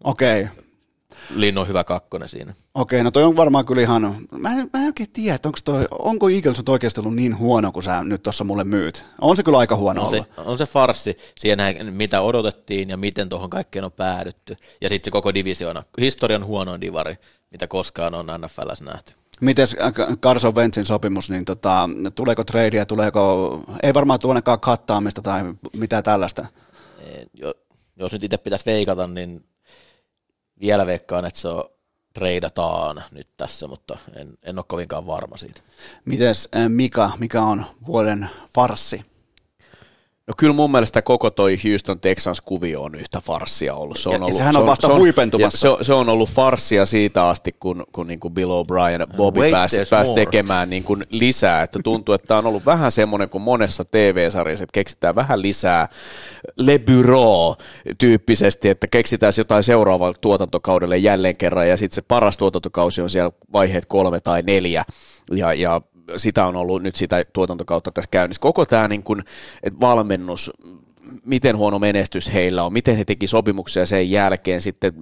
Okei, 0.04 0.42
okay. 0.42 0.65
Lin 1.34 1.58
on 1.58 1.68
hyvä 1.68 1.84
kakkonen 1.84 2.28
siinä. 2.28 2.54
okei, 2.74 3.04
no 3.04 3.10
toi 3.10 3.24
on 3.24 3.36
varmaan 3.36 3.66
kyllä 3.66 3.82
ihan, 3.82 4.02
mä 4.30 4.48
en, 4.50 4.70
mä 4.72 4.80
en 4.80 4.86
oikein 4.86 5.10
tiedä, 5.12 5.34
että 5.34 5.48
onko, 5.48 5.58
toi, 5.64 5.84
onko 5.90 6.28
Eagles 6.28 6.56
nyt 6.56 6.68
oikeasti 6.68 7.00
ollut 7.00 7.14
niin 7.14 7.38
huono, 7.38 7.72
kuin 7.72 7.82
sä 7.82 8.04
nyt 8.04 8.22
tuossa 8.22 8.44
mulle 8.44 8.64
myyt. 8.64 9.04
On 9.20 9.36
se 9.36 9.42
kyllä 9.42 9.58
aika 9.58 9.76
huono 9.76 10.00
On 10.02 10.08
ollut. 10.08 10.26
se, 10.36 10.40
on 10.42 10.58
se 10.58 10.66
farssi 10.66 11.16
siihen, 11.38 11.58
mitä 11.90 12.20
odotettiin 12.20 12.88
ja 12.88 12.96
miten 12.96 13.28
tuohon 13.28 13.50
kaikkeen 13.50 13.84
on 13.84 13.92
päädytty. 13.92 14.56
Ja 14.80 14.88
sitten 14.88 15.04
se 15.04 15.10
koko 15.10 15.34
divisioona. 15.34 15.82
Historian 16.00 16.44
huonoin 16.44 16.80
divari, 16.80 17.16
mitä 17.50 17.66
koskaan 17.66 18.14
on 18.14 18.26
NFLssä 18.26 18.84
nähty. 18.84 19.12
Mites 19.40 19.76
äh, 19.82 19.92
Carson 20.20 20.54
Wentzin 20.54 20.84
sopimus, 20.84 21.30
niin 21.30 21.44
tota, 21.44 21.88
tuleeko 22.14 22.44
tradea, 22.44 22.86
tuleeko, 22.86 23.60
ei 23.82 23.94
varmaan 23.94 24.20
tuonnekaan 24.20 24.60
kattaamista 24.60 25.22
tai 25.22 25.42
mitä 25.76 26.02
tällaista. 26.02 26.46
Jo- 27.34 27.54
Jos 27.98 28.12
nyt 28.12 28.22
itse 28.22 28.36
pitäisi 28.36 28.66
veikata, 28.66 29.06
niin 29.06 29.44
vielä 30.60 30.86
veikkaan, 30.86 31.24
että 31.24 31.40
se 31.40 31.48
on 31.48 31.64
treidataan 32.14 33.04
nyt 33.10 33.28
tässä, 33.36 33.66
mutta 33.66 33.98
en, 34.14 34.38
en 34.42 34.58
ole 34.58 34.64
kovinkaan 34.68 35.06
varma 35.06 35.36
siitä. 35.36 35.60
Mites 36.04 36.48
äh, 36.56 36.68
Mika, 36.68 37.10
mikä 37.18 37.42
on 37.42 37.64
vuoden 37.86 38.30
farssi? 38.54 39.02
No 40.28 40.34
kyllä 40.36 40.54
mun 40.54 40.70
mielestä 40.70 41.02
koko 41.02 41.30
toi 41.30 41.58
Houston 41.64 42.00
Texans-kuvio 42.00 42.82
on 42.82 42.94
yhtä 42.94 43.20
farssia 43.20 43.74
ollut. 43.74 43.98
Se 43.98 44.08
on 44.08 44.12
Ja- 44.12 44.18
ja 44.18 44.24
ollut 44.24 44.36
sehän 44.36 44.52
se 44.54 44.58
on 44.58 44.66
vasta 44.66 44.86
se 44.86 44.94
huipentumassa. 44.94 45.56
ja 45.56 45.60
Se 45.60 45.68
on, 45.68 45.84
se 45.84 45.92
on 45.94 46.08
ollut 46.08 46.30
farssia 46.30 46.86
siitä 46.86 47.28
asti, 47.28 47.56
kun, 47.60 47.84
kun 47.92 48.06
niin 48.06 48.20
kuin 48.20 48.34
Bill 48.34 48.50
O'Brien 48.50 49.00
ja 49.00 49.06
Bobby 49.06 49.40
Wait, 49.40 49.50
pääsi, 49.52 49.76
pääsi 49.90 50.12
tekemään 50.12 50.70
niin 50.70 50.84
kuin 50.84 51.04
lisää. 51.10 51.62
Että 51.62 51.78
tuntuu, 51.84 52.14
että 52.14 52.26
tämä 52.26 52.38
on 52.38 52.46
ollut 52.46 52.66
vähän 52.66 52.92
semmoinen 52.92 53.28
kuin 53.28 53.42
monessa 53.42 53.84
TV-sarjassa, 53.84 54.64
että 54.64 54.74
keksitään 54.74 55.14
vähän 55.14 55.42
lisää 55.42 55.88
Le 56.56 56.78
Bureau-tyyppisesti, 56.78 58.68
että 58.68 58.86
keksitään 58.90 59.32
jotain 59.38 59.64
seuraavalle 59.64 60.16
tuotantokaudelle 60.20 60.96
jälleen 60.96 61.36
kerran, 61.36 61.68
ja 61.68 61.76
sitten 61.76 61.94
se 61.94 62.02
paras 62.02 62.36
tuotantokausi 62.36 63.02
on 63.02 63.10
siellä 63.10 63.32
vaiheet 63.52 63.86
kolme 63.86 64.20
tai 64.20 64.42
neljä, 64.42 64.84
ja, 65.30 65.54
ja 65.54 65.80
sitä 66.16 66.46
on 66.46 66.56
ollut 66.56 66.82
nyt 66.82 66.96
sitä 66.96 67.24
tuotantokautta 67.32 67.90
tässä 67.90 68.08
käynnissä. 68.10 68.40
Koko 68.40 68.66
tämä 68.66 68.88
niin 68.88 69.02
kuin, 69.02 69.22
että 69.62 69.80
valmennus, 69.80 70.50
miten 71.24 71.56
huono 71.56 71.78
menestys 71.78 72.34
heillä 72.34 72.64
on, 72.64 72.72
miten 72.72 72.96
he 72.96 73.04
teki 73.04 73.26
sopimuksia 73.26 73.86
sen 73.86 74.10
jälkeen 74.10 74.60
sitten 74.60 74.92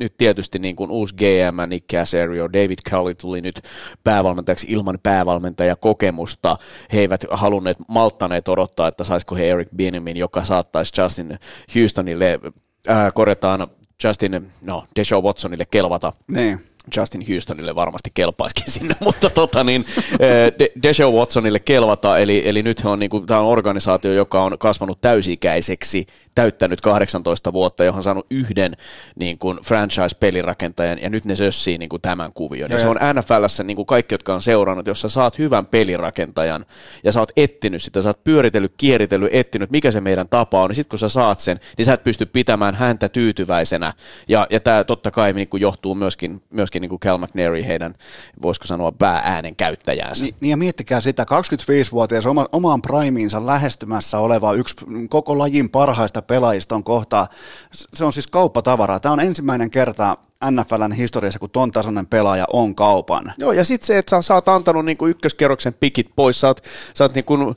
nyt 0.00 0.16
tietysti 0.16 0.58
niin 0.58 0.76
kuin 0.76 0.90
uusi 0.90 1.14
GM, 1.14 1.70
Nick 1.70 1.86
Casario, 1.92 2.52
David 2.52 2.78
Cully 2.90 3.14
tuli 3.14 3.40
nyt 3.40 3.60
päävalmentajaksi 4.04 4.66
ilman 4.70 4.98
päävalmentajakokemusta. 5.02 6.58
He 6.92 7.00
eivät 7.00 7.24
halunneet, 7.30 7.76
malttaneet 7.88 8.48
odottaa, 8.48 8.88
että 8.88 9.04
saisiko 9.04 9.34
he 9.34 9.50
Eric 9.50 9.68
Bienemin, 9.76 10.16
joka 10.16 10.44
saattaisi 10.44 11.00
Justin 11.00 11.38
Houstonille, 11.74 12.40
äh, 12.88 13.12
korjataan 13.14 13.66
Justin, 14.04 14.52
no, 14.66 14.84
Deshaun 14.96 15.24
Watsonille 15.24 15.64
kelvata 15.70 16.12
Niin. 16.28 16.69
Justin 16.96 17.24
Houstonille 17.28 17.74
varmasti 17.74 18.10
kelpaisikin 18.14 18.72
sinne, 18.80 18.94
mutta 19.00 19.30
tota 19.30 19.64
niin, 19.64 19.84
eh, 20.20 20.52
De- 20.58 20.72
Deshaun 20.82 21.14
Watsonille 21.14 21.58
kelvata, 21.58 22.18
eli, 22.18 22.42
eli 22.48 22.62
nyt 22.62 22.82
on, 22.84 22.98
niin 22.98 23.10
kuin, 23.10 23.26
tämä 23.26 23.40
on 23.40 23.46
organisaatio, 23.46 24.12
joka 24.12 24.42
on 24.42 24.58
kasvanut 24.58 25.00
täysikäiseksi, 25.00 26.06
täyttänyt 26.34 26.80
18 26.80 27.52
vuotta, 27.52 27.84
johon 27.84 28.00
on 28.00 28.04
saanut 28.04 28.26
yhden 28.30 28.76
niin 29.16 29.38
kuin 29.38 29.58
franchise-pelirakentajan, 29.64 30.98
ja 31.02 31.10
nyt 31.10 31.24
ne 31.24 31.36
sössii 31.36 31.78
niin 31.78 31.88
kuin 31.88 32.02
tämän 32.02 32.32
kuvion. 32.32 32.70
Ja 32.70 32.78
se 32.78 32.88
on 32.88 32.96
NFLssä 33.14 33.64
niin 33.64 33.76
kuin 33.76 33.86
kaikki, 33.86 34.14
jotka 34.14 34.34
on 34.34 34.42
seurannut, 34.42 34.86
jos 34.86 35.00
sä 35.00 35.08
saat 35.08 35.38
hyvän 35.38 35.66
pelirakentajan, 35.66 36.66
ja 37.04 37.12
sä 37.12 37.20
oot 37.20 37.32
etsinyt 37.36 37.82
sitä, 37.82 38.02
sä 38.02 38.08
oot 38.08 38.24
pyöritellyt, 38.24 38.74
kieritellyt, 38.76 39.34
etsinyt, 39.34 39.70
mikä 39.70 39.90
se 39.90 40.00
meidän 40.00 40.28
tapa 40.28 40.62
on, 40.62 40.68
niin 40.68 40.76
sitten 40.76 40.90
kun 40.90 40.98
sä 40.98 41.08
saat 41.08 41.38
sen, 41.38 41.60
niin 41.78 41.86
sä 41.86 41.92
et 41.92 42.04
pysty 42.04 42.26
pitämään 42.26 42.74
häntä 42.74 43.08
tyytyväisenä, 43.08 43.92
ja, 44.28 44.46
ja 44.50 44.60
tämä 44.60 44.84
totta 44.84 45.10
kai 45.10 45.32
niin 45.32 45.48
kuin 45.48 45.60
johtuu 45.60 45.94
myöskin, 45.94 46.42
myöskin 46.50 46.79
niin 46.80 46.88
kuin 46.88 47.00
Cal 47.00 47.18
McNary, 47.18 47.62
heidän, 47.66 47.94
voisiko 48.42 48.66
sanoa, 48.66 48.92
päääänen 48.92 49.56
käyttäjäänsä. 49.56 50.24
Ni, 50.24 50.34
niin 50.40 50.50
ja 50.50 50.56
miettikää 50.56 51.00
sitä, 51.00 51.22
25-vuotias 51.22 52.26
oma, 52.26 52.46
omaan 52.52 52.82
primiinsa 52.82 53.46
lähestymässä 53.46 54.18
oleva 54.18 54.52
yksi 54.52 54.76
koko 55.08 55.38
lajin 55.38 55.70
parhaista 55.70 56.22
pelaajista 56.22 56.74
on 56.74 56.84
kohta, 56.84 57.26
se 57.72 58.04
on 58.04 58.12
siis 58.12 58.26
kauppatavaraa. 58.26 59.00
Tämä 59.00 59.12
on 59.12 59.20
ensimmäinen 59.20 59.70
kerta 59.70 60.16
NFLn 60.50 60.92
historiassa, 60.92 61.38
kun 61.38 61.50
ton 61.50 61.70
tasoinen 61.70 62.06
pelaaja 62.06 62.44
on 62.52 62.74
kaupan. 62.74 63.32
Joo, 63.38 63.52
ja 63.52 63.64
sitten 63.64 63.86
se, 63.86 63.98
että 63.98 64.10
sä, 64.10 64.22
sä 64.22 64.34
oot 64.34 64.48
antanut 64.48 64.84
niinku 64.84 65.06
ykköskerroksen 65.06 65.74
pikit 65.74 66.10
pois, 66.16 66.40
sä 66.40 66.46
oot, 66.46 66.60
sä 66.94 67.04
oot 67.04 67.14
niinku 67.14 67.54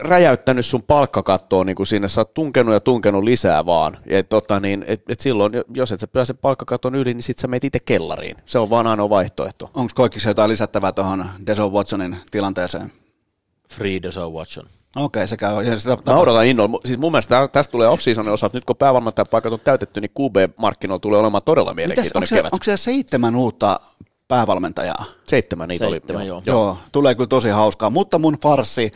räjäyttänyt 0.00 0.66
sun 0.66 0.82
palkkakattoon 0.82 1.66
niinku 1.66 1.84
sinne, 1.84 2.08
sä 2.08 2.20
oot 2.20 2.34
tunkenut 2.34 2.74
ja 2.74 2.80
tunkenut 2.80 3.24
lisää 3.24 3.66
vaan. 3.66 3.96
Et, 4.06 4.28
tota, 4.28 4.60
niin, 4.60 4.84
et, 4.88 5.02
et 5.08 5.20
silloin, 5.20 5.52
jos 5.74 5.92
et 5.92 6.00
sä 6.00 6.06
pääse 6.08 6.34
palkkakaton 6.34 6.94
yli, 6.94 7.14
niin 7.14 7.22
sit 7.22 7.38
sä 7.38 7.48
meet 7.48 7.64
itse 7.64 7.80
kellariin. 7.80 8.36
Se 8.46 8.58
on 8.58 8.70
vaan 8.70 8.86
ainoa 8.86 9.10
vaihtoehto. 9.10 9.70
Onko 9.74 9.92
Koikkissa 9.94 10.30
jotain 10.30 10.50
lisättävää 10.50 10.92
tuohon 10.92 11.24
Deso 11.46 11.68
Watsonin 11.68 12.16
tilanteeseen? 12.30 12.92
Free 13.70 14.02
Deshaun 14.02 14.32
Watson. 14.32 14.64
Okei, 14.96 15.28
se 15.28 15.36
käy. 15.36 15.62
Ja 15.64 15.78
sitä, 15.78 15.96
Mä 16.06 16.18
odotan 16.18 16.46
innolla. 16.46 16.80
Siis 16.84 16.98
mun 16.98 17.12
mielestä 17.12 17.40
tä- 17.40 17.48
tästä 17.52 17.72
tulee 17.72 17.88
off-seasonin 17.88 18.32
osalta, 18.32 18.56
nyt 18.56 18.64
kun 18.64 18.76
päävalmentajan 18.76 19.26
paikat 19.30 19.52
on 19.52 19.60
täytetty, 19.60 20.00
niin 20.00 20.10
QB-markkinoilla 20.20 20.98
tulee 21.00 21.20
olemaan 21.20 21.42
todella 21.42 21.74
Mitäs, 21.74 21.76
mielenkiintoinen 21.88 22.16
onko, 22.22 22.26
se, 22.26 22.34
kevät. 22.36 22.52
onko 22.52 22.64
siellä 22.64 22.76
seitsemän 22.76 23.36
uutta 23.36 23.80
päävalmentajaa? 24.28 25.04
Seitsemän 25.26 25.68
niitä 25.68 25.88
Seitsemän, 25.88 26.20
oli. 26.22 26.28
joo. 26.28 26.42
Joo. 26.46 26.56
Joo, 26.64 26.78
tulee 26.92 27.14
kyllä 27.14 27.28
tosi 27.28 27.48
hauskaa, 27.48 27.90
mutta 27.90 28.18
mun 28.18 28.36
farsi, 28.42 28.90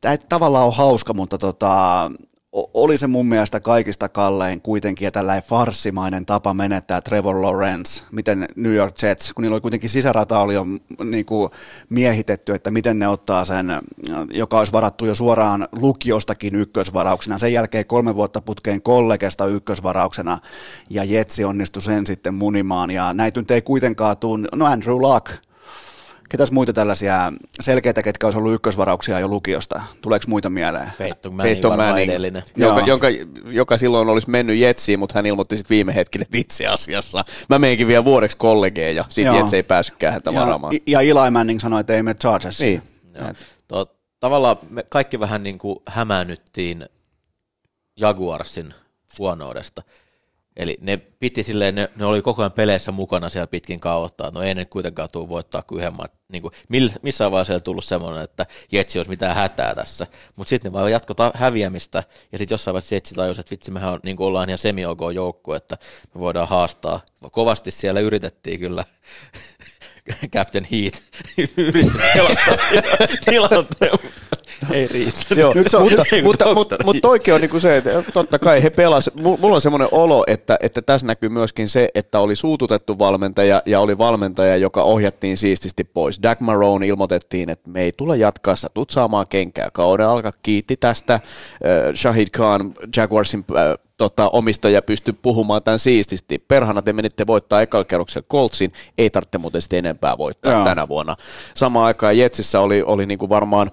tämä 0.00 0.12
ei 0.12 0.18
tavallaan 0.28 0.64
ole 0.64 0.74
hauska, 0.74 1.14
mutta 1.14 1.38
tota, 1.38 2.10
oli 2.52 2.98
se 2.98 3.06
mun 3.06 3.26
mielestä 3.26 3.60
kaikista 3.60 4.08
kallein 4.08 4.60
kuitenkin 4.60 5.06
ja 5.06 5.10
tällainen 5.10 5.42
farssimainen 5.42 6.26
tapa 6.26 6.54
menettää 6.54 7.00
Trevor 7.00 7.42
Lawrence, 7.42 8.02
miten 8.12 8.48
New 8.56 8.74
York 8.74 9.02
Jets, 9.02 9.32
kun 9.32 9.42
niillä 9.42 9.54
oli 9.54 9.60
kuitenkin 9.60 9.90
sisärata 9.90 10.38
oli 10.38 10.54
jo 10.54 10.64
mm, 10.64 10.80
niin 11.04 11.26
kuin 11.26 11.50
miehitetty, 11.90 12.54
että 12.54 12.70
miten 12.70 12.98
ne 12.98 13.08
ottaa 13.08 13.44
sen, 13.44 13.66
joka 14.30 14.58
olisi 14.58 14.72
varattu 14.72 15.06
jo 15.06 15.14
suoraan 15.14 15.68
lukiostakin 15.72 16.54
ykkösvarauksena, 16.54 17.38
sen 17.38 17.52
jälkeen 17.52 17.86
kolme 17.86 18.14
vuotta 18.14 18.40
putkeen 18.40 18.82
kollegesta 18.82 19.46
ykkösvarauksena 19.46 20.38
ja 20.90 21.04
Jetsi 21.04 21.44
onnistui 21.44 21.82
sen 21.82 22.06
sitten 22.06 22.34
munimaan. 22.34 22.90
Ja 22.90 23.14
näitä 23.14 23.40
nyt 23.40 23.50
ei 23.50 23.62
kuitenkaan 23.62 24.16
tule, 24.16 24.48
no 24.54 24.66
Andrew 24.66 24.96
Luck, 25.00 25.30
Ketäs 26.28 26.52
muita 26.52 26.72
tällaisia 26.72 27.32
selkeitä, 27.60 28.02
ketkä 28.02 28.26
olisi 28.26 28.38
ollut 28.38 28.54
ykkösvarauksia 28.54 29.20
jo 29.20 29.28
lukiosta? 29.28 29.82
Tuleeko 30.02 30.24
muita 30.28 30.50
mieleen? 30.50 30.92
Peyton 30.98 31.34
Manning 31.34 31.54
Peyton 31.56 31.70
varmaan 31.70 31.88
Manning, 31.88 32.10
edellinen. 32.10 32.42
jonka, 32.86 33.06
joka 33.44 33.78
silloin 33.78 34.08
olisi 34.08 34.30
mennyt 34.30 34.56
Jetsiin, 34.58 34.98
mutta 34.98 35.18
hän 35.18 35.26
ilmoitti 35.26 35.56
sitten 35.56 35.74
viime 35.74 35.94
hetkellä, 35.94 36.22
että 36.22 36.38
itse 36.38 36.66
asiassa 36.66 37.24
mä 37.48 37.58
meinkin 37.58 37.86
vielä 37.86 38.04
vuodeksi 38.04 38.36
kollegeen 38.36 38.96
ja 38.96 39.04
sitten. 39.08 39.34
Jets 39.34 39.52
ei 39.54 39.62
päässytkään 39.62 40.12
häntä 40.12 40.30
Ja, 40.30 40.40
varaamaan. 40.40 40.74
ja 40.86 41.00
Eli 41.00 41.30
Manning 41.30 41.60
sanoi, 41.60 41.80
että 41.80 41.92
ei 41.94 42.02
mene 42.02 42.14
Chargersiin. 42.14 42.82
Niin. 43.04 43.22
Joo. 43.24 43.34
Tuo, 43.68 43.86
tavallaan 44.20 44.56
me 44.70 44.84
kaikki 44.88 45.20
vähän 45.20 45.42
niin 45.42 45.58
kuin 45.58 45.78
hämäännyttiin 45.88 46.86
Jaguarsin 48.00 48.74
huonoudesta. 49.18 49.82
Eli 50.56 50.78
ne 50.80 50.96
piti 50.96 51.42
silleen, 51.42 51.74
ne, 51.74 51.88
ne 51.96 52.04
oli 52.04 52.22
koko 52.22 52.42
ajan 52.42 52.52
peleissä 52.52 52.92
mukana 52.92 53.28
siellä 53.28 53.46
pitkin 53.46 53.80
kautta. 53.80 54.30
No 54.34 54.42
ei 54.42 54.54
ne 54.54 54.64
kuitenkaan 54.64 55.08
tule 55.12 55.28
voittaa 55.28 55.62
kuin 55.62 55.78
yhden 55.78 55.96
mat, 55.96 56.12
niin 56.32 56.42
kuin, 56.42 56.52
missään 57.02 57.30
vaiheessa 57.30 57.54
ei 57.54 57.60
tullut 57.60 57.84
semmoinen, 57.84 58.24
että 58.24 58.46
Jetsi 58.72 58.98
olisi 58.98 59.10
mitään 59.10 59.34
hätää 59.34 59.74
tässä. 59.74 60.06
Mutta 60.36 60.48
sitten 60.48 60.72
ne 60.72 60.78
vaan 60.78 60.92
jatkoi 60.92 61.30
häviämistä, 61.34 62.02
ja 62.32 62.38
sitten 62.38 62.54
jossain 62.54 62.72
vaiheessa 62.72 62.94
Jetsi 62.94 63.14
tajusi, 63.14 63.40
että 63.40 63.50
vitsi, 63.50 63.70
mehän 63.70 63.92
on, 63.92 64.00
niin 64.02 64.16
kuin 64.16 64.26
ollaan 64.26 64.48
ihan 64.48 64.58
semi 64.58 64.82
joukku, 65.14 65.52
että 65.52 65.78
me 66.14 66.20
voidaan 66.20 66.48
haastaa. 66.48 67.00
Kovasti 67.32 67.70
siellä 67.70 68.00
yritettiin 68.00 68.60
kyllä 68.60 68.84
Captain 70.34 70.66
Heat 70.72 71.02
yritti 71.56 71.92
tilanteen, 73.30 73.92
ei 74.72 74.86
riitä. 74.86 75.12
Joo, 75.36 75.54
Nyt 75.54 75.70
se 75.70 75.76
on, 75.76 75.82
mutta, 75.82 76.04
mutta, 76.22 76.54
mutta, 76.54 76.76
mutta 76.84 77.00
toikin 77.00 77.34
on 77.34 77.40
niin 77.40 77.60
se, 77.60 77.76
että 77.76 78.02
totta 78.12 78.38
kai 78.38 78.62
he 78.62 78.70
pelasivat. 78.70 79.20
Mulla 79.20 79.54
on 79.54 79.60
semmoinen 79.60 79.88
olo, 79.92 80.24
että, 80.26 80.58
että 80.60 80.82
tässä 80.82 81.06
näkyy 81.06 81.28
myöskin 81.28 81.68
se, 81.68 81.88
että 81.94 82.20
oli 82.20 82.36
suututettu 82.36 82.98
valmentaja 82.98 83.62
ja 83.66 83.80
oli 83.80 83.98
valmentaja, 83.98 84.56
joka 84.56 84.82
ohjattiin 84.82 85.36
siististi 85.36 85.84
pois. 85.84 86.22
Doug 86.22 86.40
Marone 86.40 86.86
ilmoitettiin, 86.86 87.50
että 87.50 87.70
me 87.70 87.82
ei 87.82 87.92
tule 87.92 88.16
jatkaa, 88.16 88.56
sä 88.56 88.68
tulet 88.74 88.90
saamaan 88.90 89.26
kenkää. 89.28 89.70
Kauden 89.72 90.06
alkaa 90.06 90.32
kiitti 90.42 90.76
tästä. 90.76 91.14
Äh, 91.14 91.20
Shahid 91.94 92.28
Khan, 92.32 92.74
Jaguarsin 92.96 93.44
äh, 93.56 93.85
tota, 93.96 94.28
omistaja 94.28 94.82
pysty 94.82 95.12
puhumaan 95.12 95.62
tämän 95.62 95.78
siististi. 95.78 96.38
Perhana 96.38 96.82
te 96.82 96.92
menitte 96.92 97.26
voittaa 97.26 97.62
ekalla 97.62 97.84
kerroksella 97.84 98.26
Coltsin, 98.30 98.72
ei 98.98 99.10
tarvitse 99.10 99.38
muuten 99.38 99.62
sitten 99.62 99.78
enempää 99.78 100.18
voittaa 100.18 100.52
Joo. 100.52 100.64
tänä 100.64 100.88
vuonna. 100.88 101.16
Samaan 101.54 101.86
aikaan 101.86 102.18
Jetsissä 102.18 102.60
oli, 102.60 102.82
oli 102.82 103.06
niin 103.06 103.18
kuin 103.18 103.28
varmaan 103.28 103.70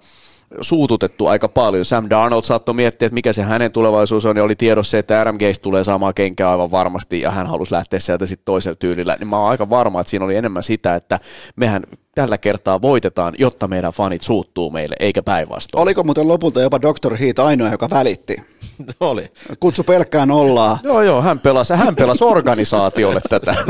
suututettu 0.62 1.28
aika 1.28 1.48
paljon. 1.48 1.86
Sam 1.86 2.10
Darnold 2.10 2.44
saattoi 2.44 2.76
miettiä, 2.76 3.06
että 3.06 3.14
mikä 3.14 3.34
se 3.34 3.44
hänen 3.44 3.72
tulevaisuus 3.72 4.26
on, 4.26 4.38
ja 4.38 4.44
oli 4.44 4.56
tiedossa 4.56 4.92
se, 4.92 4.98
että 4.98 5.26
Gaze 5.40 5.62
tulee 5.62 5.84
saamaan 5.84 6.14
kenkää 6.14 6.52
aivan 6.52 6.72
varmasti, 6.72 7.22
ja 7.22 7.32
hän 7.32 7.48
halusi 7.48 7.72
lähteä 7.72 8.00
sieltä 8.00 8.26
sitten 8.26 8.46
toisella 8.46 8.76
tyylillä. 8.76 9.16
Niin 9.20 9.28
mä 9.28 9.40
oon 9.40 9.50
aika 9.50 9.70
varma, 9.70 10.02
että 10.02 10.12
siinä 10.12 10.26
oli 10.26 10.36
enemmän 10.36 10.64
sitä, 10.64 10.96
että 10.96 11.20
mehän 11.56 11.84
tällä 12.16 12.38
kertaa 12.38 12.82
voitetaan, 12.82 13.34
jotta 13.38 13.68
meidän 13.68 13.94
fanit 13.94 14.22
suuttuu 14.22 14.72
meille, 14.72 14.96
eikä 15.00 15.24
päinvastoin. 15.24 15.82
Oliko 15.82 16.04
muuten 16.04 16.28
lopulta 16.28 16.62
jopa 16.62 16.82
Dr. 16.82 17.16
Heat 17.16 17.40
ainoa, 17.40 17.70
joka 17.70 17.90
välitti? 17.90 18.38
Oli. 19.00 19.30
Kutsu 19.60 19.84
pelkkään 19.84 20.32
ollaa. 20.32 20.80
joo, 20.84 21.02
joo, 21.02 21.22
hän 21.22 21.40
pelasi, 21.40 21.74
hän 21.74 21.96
pelasi 21.96 22.24
organisaatiolle 22.24 23.22
tätä. 23.30 23.56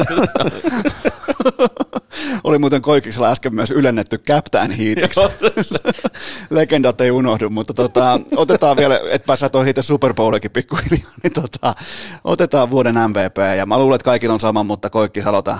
Oli 2.44 2.58
muuten 2.58 2.82
Koikiksella 2.82 3.32
äsken 3.32 3.56
myös 3.56 3.72
ylennetty 3.72 4.18
Captain 4.18 4.72
Heatiksi. 4.72 5.22
Legendat 6.50 7.02
ei 7.02 7.12
unohdu, 7.12 7.50
mutta 7.50 7.74
tota, 7.74 8.20
otetaan 8.36 8.78
vielä, 8.78 9.00
että 9.12 9.26
pääsee 9.26 9.50
tuohon 9.50 9.68
itse 9.68 9.82
Super 9.82 10.14
Bowlikin 10.14 10.52
pikkuhiljaa, 10.52 11.12
niin 11.24 11.34
tota, 11.34 11.76
otetaan 12.24 12.70
vuoden 12.70 12.96
MVP. 12.96 13.38
Ja 13.58 13.66
mä 13.66 13.80
luulen, 13.80 13.96
että 13.96 14.06
kaikilla 14.06 14.34
on 14.34 14.40
sama, 14.40 14.64
mutta 14.64 14.90
Koikkis 14.90 15.26
aloita. 15.28 15.60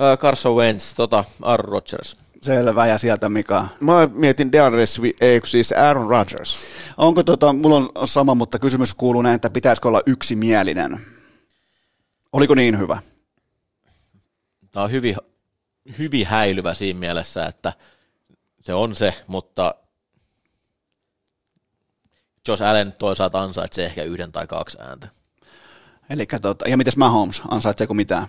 Uh, 0.00 0.18
Carson 0.18 0.56
Wentz, 0.56 0.94
tota, 0.94 1.24
Aaron 1.42 1.68
Rodgers. 1.68 2.16
Selvä, 2.42 2.86
ja 2.86 2.98
sieltä 2.98 3.28
Mika? 3.28 3.68
Mä 3.80 4.08
mietin 4.12 4.52
DeAndre 4.52 4.84
eikö 5.20 5.46
siis 5.46 5.72
Aaron 5.72 6.10
Rodgers. 6.10 6.58
Onko 6.96 7.22
tota, 7.22 7.52
mulla 7.52 7.90
on 7.94 8.08
sama, 8.08 8.34
mutta 8.34 8.58
kysymys 8.58 8.94
kuuluu 8.94 9.22
näin, 9.22 9.34
että 9.34 9.50
pitäisikö 9.50 9.88
olla 9.88 10.02
yksimielinen? 10.06 11.00
Oliko 12.32 12.54
niin 12.54 12.78
hyvä? 12.78 12.98
Tämä 14.70 14.84
on 14.84 14.90
hyvin, 14.90 15.16
hyvin 15.98 16.26
häilyvä 16.26 16.74
siinä 16.74 17.00
mielessä, 17.00 17.46
että 17.46 17.72
se 18.62 18.74
on 18.74 18.94
se, 18.94 19.24
mutta 19.26 19.74
Josh 22.48 22.62
Allen 22.62 22.92
toisaalta 22.92 23.42
ansaitsee 23.42 23.86
ehkä 23.86 24.02
yhden 24.02 24.32
tai 24.32 24.46
kaksi 24.46 24.78
ääntä. 24.80 25.08
Eli 26.10 26.26
tota, 26.42 26.68
ja 26.68 26.76
mites 26.76 26.96
Mahomes, 26.96 27.42
ansaitseeko 27.50 27.94
mitään? 27.94 28.26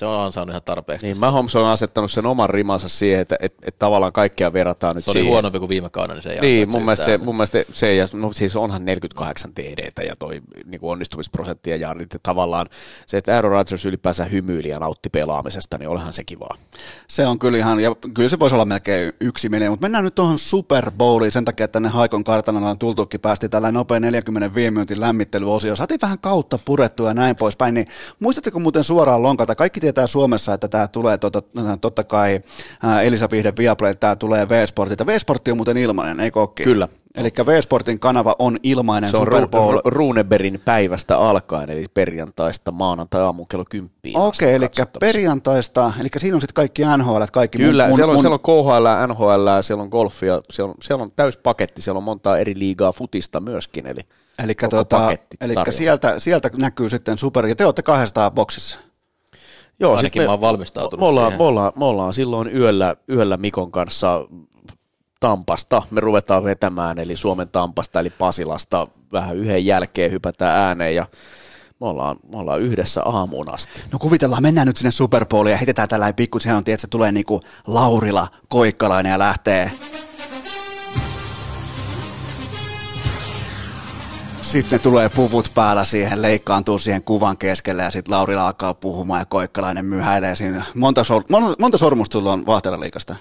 Se 0.00 0.06
on 0.06 0.20
ansainnut 0.20 0.52
ihan 0.52 0.62
tarpeeksi. 0.64 1.06
Niin, 1.06 1.18
Mahomes 1.18 1.56
on 1.56 1.66
asettanut 1.66 2.10
sen 2.10 2.26
oman 2.26 2.50
rimansa 2.50 2.88
siihen, 2.88 3.20
että 3.20 3.36
et, 3.40 3.54
et 3.62 3.78
tavallaan 3.78 4.12
kaikkia 4.12 4.52
verrataan 4.52 4.96
nyt 4.96 5.04
Se 5.04 5.10
oli 5.10 5.18
siihen. 5.18 5.32
huonompi 5.32 5.58
kuin 5.58 5.68
viime 5.68 5.90
kaudella, 5.90 6.14
niin 6.14 6.22
se 6.22 6.32
ei 6.32 6.40
Niin, 6.40 6.70
mun 6.70 6.82
mielestä, 6.84 7.04
se, 7.04 7.18
mun 7.18 7.34
mielestä 7.36 7.64
se, 7.72 7.94
ja, 7.94 8.06
no 8.12 8.32
siis 8.32 8.56
onhan 8.56 8.84
48 8.84 9.54
TDtä 9.54 10.02
ja 10.02 10.16
toi 10.16 10.40
niin 10.66 10.80
onnistumisprosentti 10.82 11.70
ja 11.70 11.76
jaardit, 11.76 12.16
tavallaan 12.22 12.66
se, 13.06 13.16
että 13.16 13.34
Aaron 13.34 13.52
Rodgers 13.52 13.84
ylipäänsä 13.84 14.24
hymyili 14.24 14.68
ja 14.68 14.78
nautti 14.78 15.10
pelaamisesta, 15.10 15.78
niin 15.78 15.88
olehan 15.88 16.12
se 16.12 16.24
kivaa. 16.24 16.56
Se 17.08 17.26
on 17.26 17.38
kyllä 17.38 17.58
ihan, 17.58 17.80
ja 17.80 17.96
kyllä 18.14 18.28
se 18.28 18.38
voisi 18.38 18.54
olla 18.54 18.64
melkein 18.64 19.12
yksi 19.20 19.48
miljoona, 19.48 19.70
mutta 19.70 19.84
mennään 19.84 20.04
nyt 20.04 20.14
tuohon 20.14 20.38
Super 20.38 20.90
Bowliin 20.90 21.32
sen 21.32 21.44
takia, 21.44 21.64
että 21.64 21.72
tänne 21.72 21.88
Haikon 21.88 22.24
kartanalla 22.24 22.70
on 22.70 22.78
tultukin, 22.78 23.20
päästi 23.20 23.48
tällä 23.48 23.72
nopea 23.72 24.00
45 24.00 24.70
minuutin 24.70 25.00
lämmittelyosio, 25.00 25.76
saatiin 25.76 26.00
vähän 26.02 26.18
kautta 26.18 26.58
purettua 26.64 27.08
ja 27.08 27.14
näin 27.14 27.36
poispäin, 27.36 27.74
niin 27.74 27.86
muistatteko 28.20 28.60
muuten 28.60 28.84
suoraan 28.84 29.22
lonkalta, 29.22 29.54
kaikki 29.54 29.80
tietää 29.92 30.06
Suomessa, 30.06 30.54
että 30.54 30.68
tämä 30.68 30.88
tulee 30.88 31.18
tota, 31.18 31.42
totta 31.80 32.04
kai 32.04 32.40
Elisa 33.04 33.28
Vihden 33.30 33.56
Viaplay, 33.58 33.94
tämä 33.94 34.16
tulee 34.16 34.48
V-Sportilta. 34.48 35.06
V-Sportti 35.06 35.50
on 35.50 35.56
muuten 35.56 35.76
ilmainen, 35.76 36.20
ei 36.20 36.30
kokki? 36.30 36.62
Kyllä. 36.62 36.88
Eli 37.14 37.32
V-Sportin 37.46 37.98
kanava 37.98 38.36
on 38.38 38.58
ilmainen 38.62 39.10
Se 39.10 39.16
on 39.16 39.26
Super 39.26 39.48
Bowl. 39.48 39.76
Ru- 39.76 39.80
Runeberin 39.84 40.60
päivästä 40.64 41.18
alkaen, 41.18 41.70
eli 41.70 41.84
perjantaista 41.94 42.72
maanantai 42.72 43.20
aamun 43.20 43.48
kello 43.48 43.64
10. 43.70 43.90
Okei, 44.14 44.16
okay, 44.16 44.48
eli 44.48 44.66
perjantaista, 45.00 45.92
eli 46.00 46.08
siinä 46.16 46.34
on 46.34 46.40
sitten 46.40 46.54
kaikki 46.54 46.82
NHL, 46.96 47.22
kaikki 47.32 47.58
Kyllä, 47.58 47.86
mun, 47.86 47.96
siellä, 47.96 48.10
on, 48.10 48.16
mun... 48.16 48.22
siellä 48.22 48.38
on 48.42 49.06
KHL, 49.06 49.12
NHL, 49.12 49.60
siellä 49.60 49.82
on 49.82 49.88
golfia, 49.88 50.40
siellä 50.50 50.70
on, 50.70 50.76
siellä 50.82 51.02
on 51.02 51.12
täys 51.16 51.36
paketti, 51.36 51.82
siellä 51.82 51.98
on 51.98 52.04
montaa 52.04 52.38
eri 52.38 52.54
liigaa 52.58 52.92
futista 52.92 53.40
myöskin, 53.40 53.86
eli 53.86 54.00
Eli, 54.44 54.54
tuota, 54.70 55.16
sieltä, 55.70 56.18
sieltä 56.18 56.50
näkyy 56.56 56.90
sitten 56.90 57.18
super, 57.18 57.46
ja 57.46 57.56
te 57.56 57.64
olette 57.64 57.82
kahdesta 57.82 58.30
boksissa. 58.30 58.78
Joo, 59.80 59.96
Ainakin 59.96 60.22
me, 60.22 60.26
mä 60.26 60.32
oon 60.32 60.40
valmistautunut 60.40 61.00
me 61.00 61.06
ollaan, 61.06 61.32
me, 61.32 61.44
ollaan, 61.44 61.72
me 61.76 61.84
ollaan 61.84 62.12
silloin 62.12 62.56
yöllä, 62.56 62.96
yöllä 63.10 63.36
Mikon 63.36 63.72
kanssa 63.72 64.26
Tampasta, 65.20 65.82
me 65.90 66.00
ruvetaan 66.00 66.44
vetämään, 66.44 66.98
eli 66.98 67.16
Suomen 67.16 67.48
Tampasta, 67.48 68.00
eli 68.00 68.10
Pasilasta, 68.10 68.86
vähän 69.12 69.36
yhden 69.36 69.66
jälkeen 69.66 70.10
hypätään 70.10 70.60
ääneen 70.60 70.94
ja 70.94 71.06
me 71.80 71.86
ollaan, 71.86 72.16
me 72.32 72.38
ollaan 72.38 72.60
yhdessä 72.60 73.02
aamuun 73.02 73.54
asti. 73.54 73.80
No 73.92 73.98
kuvitellaan, 73.98 74.42
mennään 74.42 74.66
nyt 74.66 74.76
sinne 74.76 74.90
Super 74.90 75.26
Bowliin 75.26 75.50
ja 75.52 75.56
heitetään 75.56 75.88
tällainen 75.88 76.14
pikku, 76.14 76.38
sehän 76.38 76.56
on, 76.56 76.62
että 76.66 76.80
se 76.80 76.88
tulee 76.88 77.12
niinku 77.12 77.40
Laurila 77.66 78.28
Koikkalainen 78.48 79.10
ja 79.10 79.18
lähtee 79.18 79.70
Sitten 84.42 84.80
tulee 84.80 85.08
puvut 85.08 85.50
päällä 85.54 85.84
siihen, 85.84 86.22
leikkaantuu 86.22 86.78
siihen 86.78 87.02
kuvan 87.02 87.36
keskelle 87.36 87.82
ja 87.82 87.90
sitten 87.90 88.14
Lauri 88.14 88.34
alkaa 88.34 88.74
puhumaan 88.74 89.20
ja 89.20 89.24
Koikkalainen 89.24 89.86
myhäilee 89.86 90.36
siinä. 90.36 90.62
Monta, 90.74 91.04
sor- 91.04 91.24
monta, 91.30 91.56
monta 91.58 91.78
sormusta 91.78 92.12
sulla 92.12 92.32
on 92.32 92.46
vaahteraliikasta? 92.46 93.16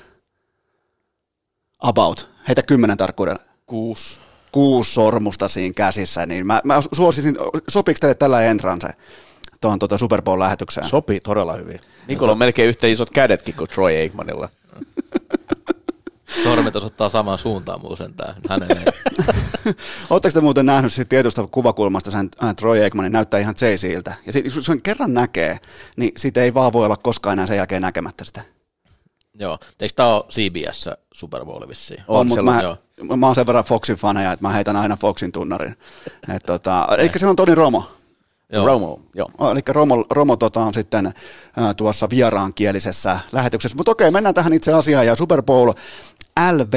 About. 1.80 2.30
Heitä 2.48 2.62
kymmenen 2.62 2.98
tarkkuudella. 2.98 3.42
Kuusi. 3.66 4.18
Kuusi 4.52 4.94
sormusta 4.94 5.48
siinä 5.48 5.74
käsissä, 5.74 6.26
niin 6.26 6.48
mä, 6.48 6.62
mä 6.64 6.82
suosisin, 6.94 7.36
sopiiko 7.70 7.98
teille 8.02 8.16
tällä 8.16 8.42
entranse 8.42 8.88
tuohon 9.62 9.80
tuota 9.80 9.98
Super 9.98 10.22
Bowl-lähetykseen? 10.22 10.88
Sopii 10.88 11.20
todella 11.20 11.54
hyvin. 11.54 11.80
Nikola 12.08 12.32
on 12.32 12.38
melkein 12.38 12.70
yhtä 12.70 12.88
isot 12.88 13.10
kädetkin 13.10 13.56
kuin 13.56 13.70
Troy 13.70 13.98
Aikmanilla. 13.98 14.50
Sormet 16.44 16.76
osoittaa 16.76 17.10
samaan 17.10 17.38
suuntaan 17.38 17.82
muuten 17.82 17.98
sentään. 17.98 18.36
Hänelle. 18.50 18.82
Oletteko 20.10 20.34
te 20.34 20.42
muuten 20.42 20.66
nähnyt 20.66 20.94
siitä 20.94 21.10
tietystä 21.10 21.48
kuvakulmasta 21.52 22.12
sen 22.12 22.30
äh, 22.44 22.56
Troy 22.56 22.84
Aikmanin 22.84 23.12
näyttää 23.12 23.40
ihan 23.40 23.56
Jay-Ziltä. 23.56 24.14
Ja 24.26 24.34
sit, 24.34 24.46
jos 24.46 24.66
sen 24.66 24.82
kerran 24.82 25.14
näkee, 25.14 25.60
niin 25.98 26.12
siitä 26.18 26.42
ei 26.42 26.54
vaan 26.54 26.74
voi 26.74 26.86
olla 26.86 26.98
koskaan 26.98 27.34
enää 27.34 27.48
sen 27.48 27.58
jälkeen 27.58 27.82
näkemättä 27.82 28.26
sitä. 28.26 28.42
Joo. 29.40 29.58
Eikö 29.80 29.94
tämä 29.96 30.16
ole 30.16 30.24
CBS 30.30 30.90
Super 31.14 31.46
Bowl 31.46 31.68
vissiin? 31.68 32.04
On, 32.08 32.20
on 32.20 32.28
mutta 32.28 32.44
mä, 32.44 32.62
joo. 32.62 32.78
mä 33.18 33.26
oon 33.26 33.36
sen 33.36 33.48
verran 33.48 33.64
Foxin 33.64 33.96
faneja, 33.96 34.32
että 34.32 34.48
mä 34.48 34.54
heitän 34.54 34.76
aina 34.76 34.98
Foxin 34.98 35.32
tunnarin. 35.32 35.76
Et, 36.36 36.44
tota, 36.46 36.88
eli 36.98 37.12
se 37.16 37.28
on 37.28 37.36
Toni 37.36 37.56
Romo. 37.56 37.84
Joo. 38.54 38.68
Romo, 38.68 39.00
joo. 39.16 39.30
Eli 39.52 39.62
Romo, 39.68 40.06
Romo 40.10 40.36
tota, 40.36 40.60
on 40.60 40.74
sitten 40.74 41.06
äh, 41.06 41.14
tuossa 41.78 42.10
vieraankielisessä 42.10 43.20
lähetyksessä. 43.32 43.78
Mutta 43.78 43.92
okei, 43.92 44.12
mennään 44.12 44.36
tähän 44.36 44.54
itse 44.54 44.74
asiaan. 44.74 45.06
Ja 45.06 45.16
Super 45.16 45.42
Bowl 45.44 45.72
LV, 46.52 46.74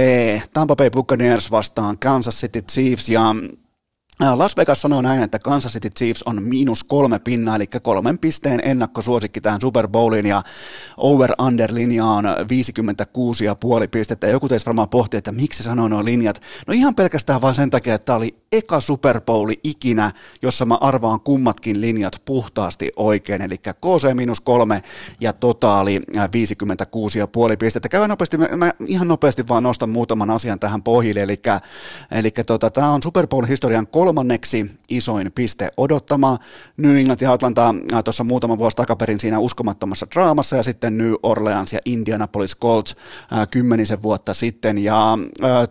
Tampa 0.53 0.77
Bay 0.77 0.91
Buccaneers 0.91 1.51
vastaan 1.51 1.99
Kansas 1.99 2.41
City 2.41 2.63
Chiefs 2.63 3.09
ja 3.09 3.35
äh, 4.23 4.35
Las 4.35 4.57
Vegas 4.57 4.81
sanoo 4.81 5.03
näin, 5.03 5.23
että 5.23 5.39
Kansas 5.39 5.73
City 5.73 5.91
Chiefs 5.91 6.23
on 6.23 6.43
miinus 6.43 6.85
kolme 6.85 7.19
pinnaa, 7.19 7.57
eli 7.57 7.67
kolmen 7.67 8.19
pisteen 8.19 8.61
ennakkosuosikki 8.65 9.41
tähän 9.41 9.61
Super 9.61 9.89
Bowliin, 9.89 10.27
ja 10.27 10.43
over-under-linja 10.97 12.05
on 12.05 12.25
56,5 12.25 13.89
pistettä. 13.91 14.27
Joku 14.27 14.49
teistä 14.49 14.69
varmaan 14.69 14.89
pohtii, 14.89 15.19
että 15.19 15.33
miksi 15.33 15.63
sanoo 15.63 15.89
nuo 15.89 16.05
linjat. 16.05 16.43
No 16.67 16.75
ihan 16.75 16.95
pelkästään 16.95 17.41
vaan 17.41 17.55
sen 17.55 17.71
takia, 17.71 17.95
että 17.95 18.05
tämä 18.05 18.17
oli 18.17 18.42
eka 18.53 18.81
Super 18.81 19.21
Bowli 19.21 19.61
ikinä, 19.65 20.13
jossa 20.43 20.67
mä 20.67 20.75
arvaan 20.81 21.21
kummatkin 21.21 21.81
linjat 21.81 22.23
puhtaasti 22.25 22.93
oikein, 22.97 23.43
eli 23.43 23.57
KC-3 23.57 24.83
ja 25.21 25.33
totaali 25.33 25.99
56,5 25.99 27.57
pistettä. 27.59 27.89
Käydään 27.89 28.11
nopeasti, 28.11 28.37
mä, 28.37 28.49
mä 28.57 28.73
ihan 28.87 29.09
nopeasti 29.09 29.49
vaan 29.49 29.63
nostan 29.63 29.91
muutaman 29.91 30.31
asian 30.31 30.59
tähän 30.59 30.83
pohjille, 30.83 31.21
eli, 31.23 31.41
eli 32.11 32.31
tota, 32.31 32.71
tämä 32.71 32.91
on 32.91 33.03
Super 33.03 33.27
Bowl-historian 33.27 33.87
kolmanneksi 33.87 34.71
isoin 34.89 35.33
piste 35.35 35.71
odottama. 35.77 36.39
New 36.77 36.97
England 36.97 37.21
ja 37.21 37.33
Atlanta 37.33 37.75
tuossa 38.05 38.25
muutama 38.25 38.59
vuosi 38.59 38.77
takaperin 38.77 39.21
siinä 39.21 39.39
uskomattomassa 39.39 40.07
draamassa, 40.15 40.57
ja 40.57 40.63
sitten 40.63 40.99
New 40.99 41.13
Orleans 41.23 41.73
ja 41.73 41.79
Indianapolis 41.85 42.57
Colts 42.57 42.97
kymmenisen 43.51 44.03
vuotta 44.03 44.35
sitten, 44.35 44.79
ja 44.79 45.19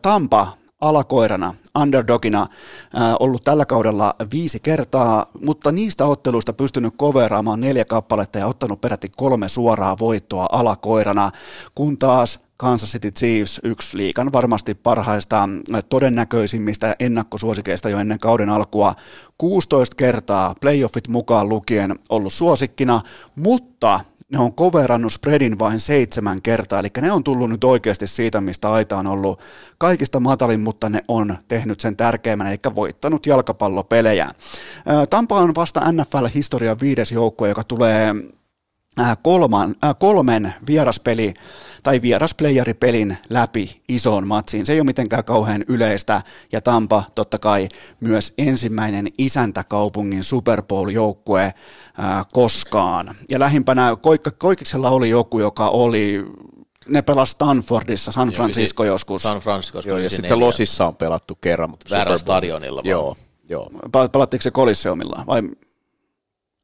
Tampa 0.02 0.61
alakoirana, 0.82 1.54
underdogina, 1.80 2.42
äh, 2.42 3.16
ollut 3.20 3.44
tällä 3.44 3.66
kaudella 3.66 4.16
viisi 4.32 4.60
kertaa, 4.60 5.26
mutta 5.46 5.72
niistä 5.72 6.06
otteluista 6.06 6.54
pystynyt 6.54 6.96
coveraamaan 6.96 7.62
neljä 7.62 7.86
kappaletta 7.86 8.40
ja 8.40 8.48
ottanut 8.48 8.82
peräti 8.82 9.12
kolme 9.18 9.50
suoraa 9.50 9.98
voittoa 10.00 10.48
alakoirana, 10.52 11.32
kun 11.76 11.98
taas 11.98 12.40
Kansas 12.58 12.92
City 12.92 13.12
Chiefs, 13.12 13.62
yksi 13.64 13.98
liikan 13.98 14.34
varmasti 14.34 14.74
parhaista 14.76 15.50
todennäköisimmistä 15.90 16.96
ennakkosuosikeista 17.00 17.90
jo 17.90 18.00
ennen 18.00 18.20
kauden 18.20 18.50
alkua, 18.50 18.94
16 19.38 19.96
kertaa 19.96 20.56
playoffit 20.62 21.08
mukaan 21.08 21.50
lukien 21.50 22.00
ollut 22.10 22.34
suosikkina, 22.34 23.02
mutta 23.36 24.00
ne 24.32 24.40
on 24.40 24.54
coverannut 24.54 25.14
spreadin 25.14 25.60
vain 25.60 25.80
seitsemän 25.80 26.42
kertaa, 26.42 26.80
eli 26.80 26.88
ne 27.02 27.12
on 27.12 27.24
tullut 27.24 27.50
nyt 27.50 27.64
oikeasti 27.64 28.08
siitä, 28.08 28.42
mistä 28.42 28.72
aita 28.72 28.98
on 28.98 29.08
ollut 29.08 29.40
kaikista 29.78 30.20
matalin, 30.20 30.60
mutta 30.60 30.90
ne 30.90 31.04
on 31.08 31.38
tehnyt 31.48 31.80
sen 31.80 31.98
tärkeimmän, 31.98 32.48
eli 32.48 32.60
voittanut 32.76 33.26
jalkapallopelejä. 33.26 34.32
Tampa 35.10 35.40
on 35.40 35.56
vasta 35.56 35.92
NFL-historian 35.92 36.80
viides 36.82 37.12
joukkue, 37.12 37.50
joka 37.50 37.64
tulee 37.64 38.16
kolman, 39.22 39.76
kolmen 40.00 40.54
vieraspeli 40.68 41.34
tai 41.84 42.02
vierasplayeripelin 42.02 43.18
läpi 43.30 43.82
isoon 43.90 44.28
matsiin. 44.28 44.66
Se 44.66 44.74
ei 44.74 44.80
ole 44.80 44.86
mitenkään 44.86 45.24
kauhean 45.24 45.64
yleistä 45.68 46.22
ja 46.52 46.62
Tampa 46.62 47.04
totta 47.16 47.40
kai 47.40 47.70
myös 48.00 48.34
ensimmäinen 48.38 49.08
isäntäkaupungin 49.18 50.24
Super 50.24 50.62
Bowl-joukkue 50.62 51.54
koskaan. 52.34 53.16
Ja 53.30 53.40
lähimpänä 53.40 53.92
Koik- 53.94 54.36
Koikiksella 54.38 54.90
oli 54.90 55.10
joku, 55.10 55.40
joka 55.40 55.68
oli 55.68 56.26
ne 56.90 57.02
pelasi 57.02 57.32
Stanfordissa, 57.32 58.12
San 58.12 58.30
Francisco 58.30 58.84
Joo, 58.84 58.94
joskus. 58.94 59.24
San 59.24 59.40
Francisco. 59.40 59.82
Joo, 59.86 59.98
ja 59.98 60.10
sitten 60.10 60.40
Losissa 60.40 60.88
on 60.88 60.96
pelattu 60.96 61.36
kerran. 61.36 61.70
Mutta 61.70 61.96
Väärällä 61.96 62.18
stadionilla 62.18 62.82
vaan. 62.84 62.90
Joo, 62.90 63.18
joo. 63.50 63.70
Pelattiinko 64.12 64.42
se 64.42 64.52
Coliseumilla 64.52 65.24
vai 65.28 65.42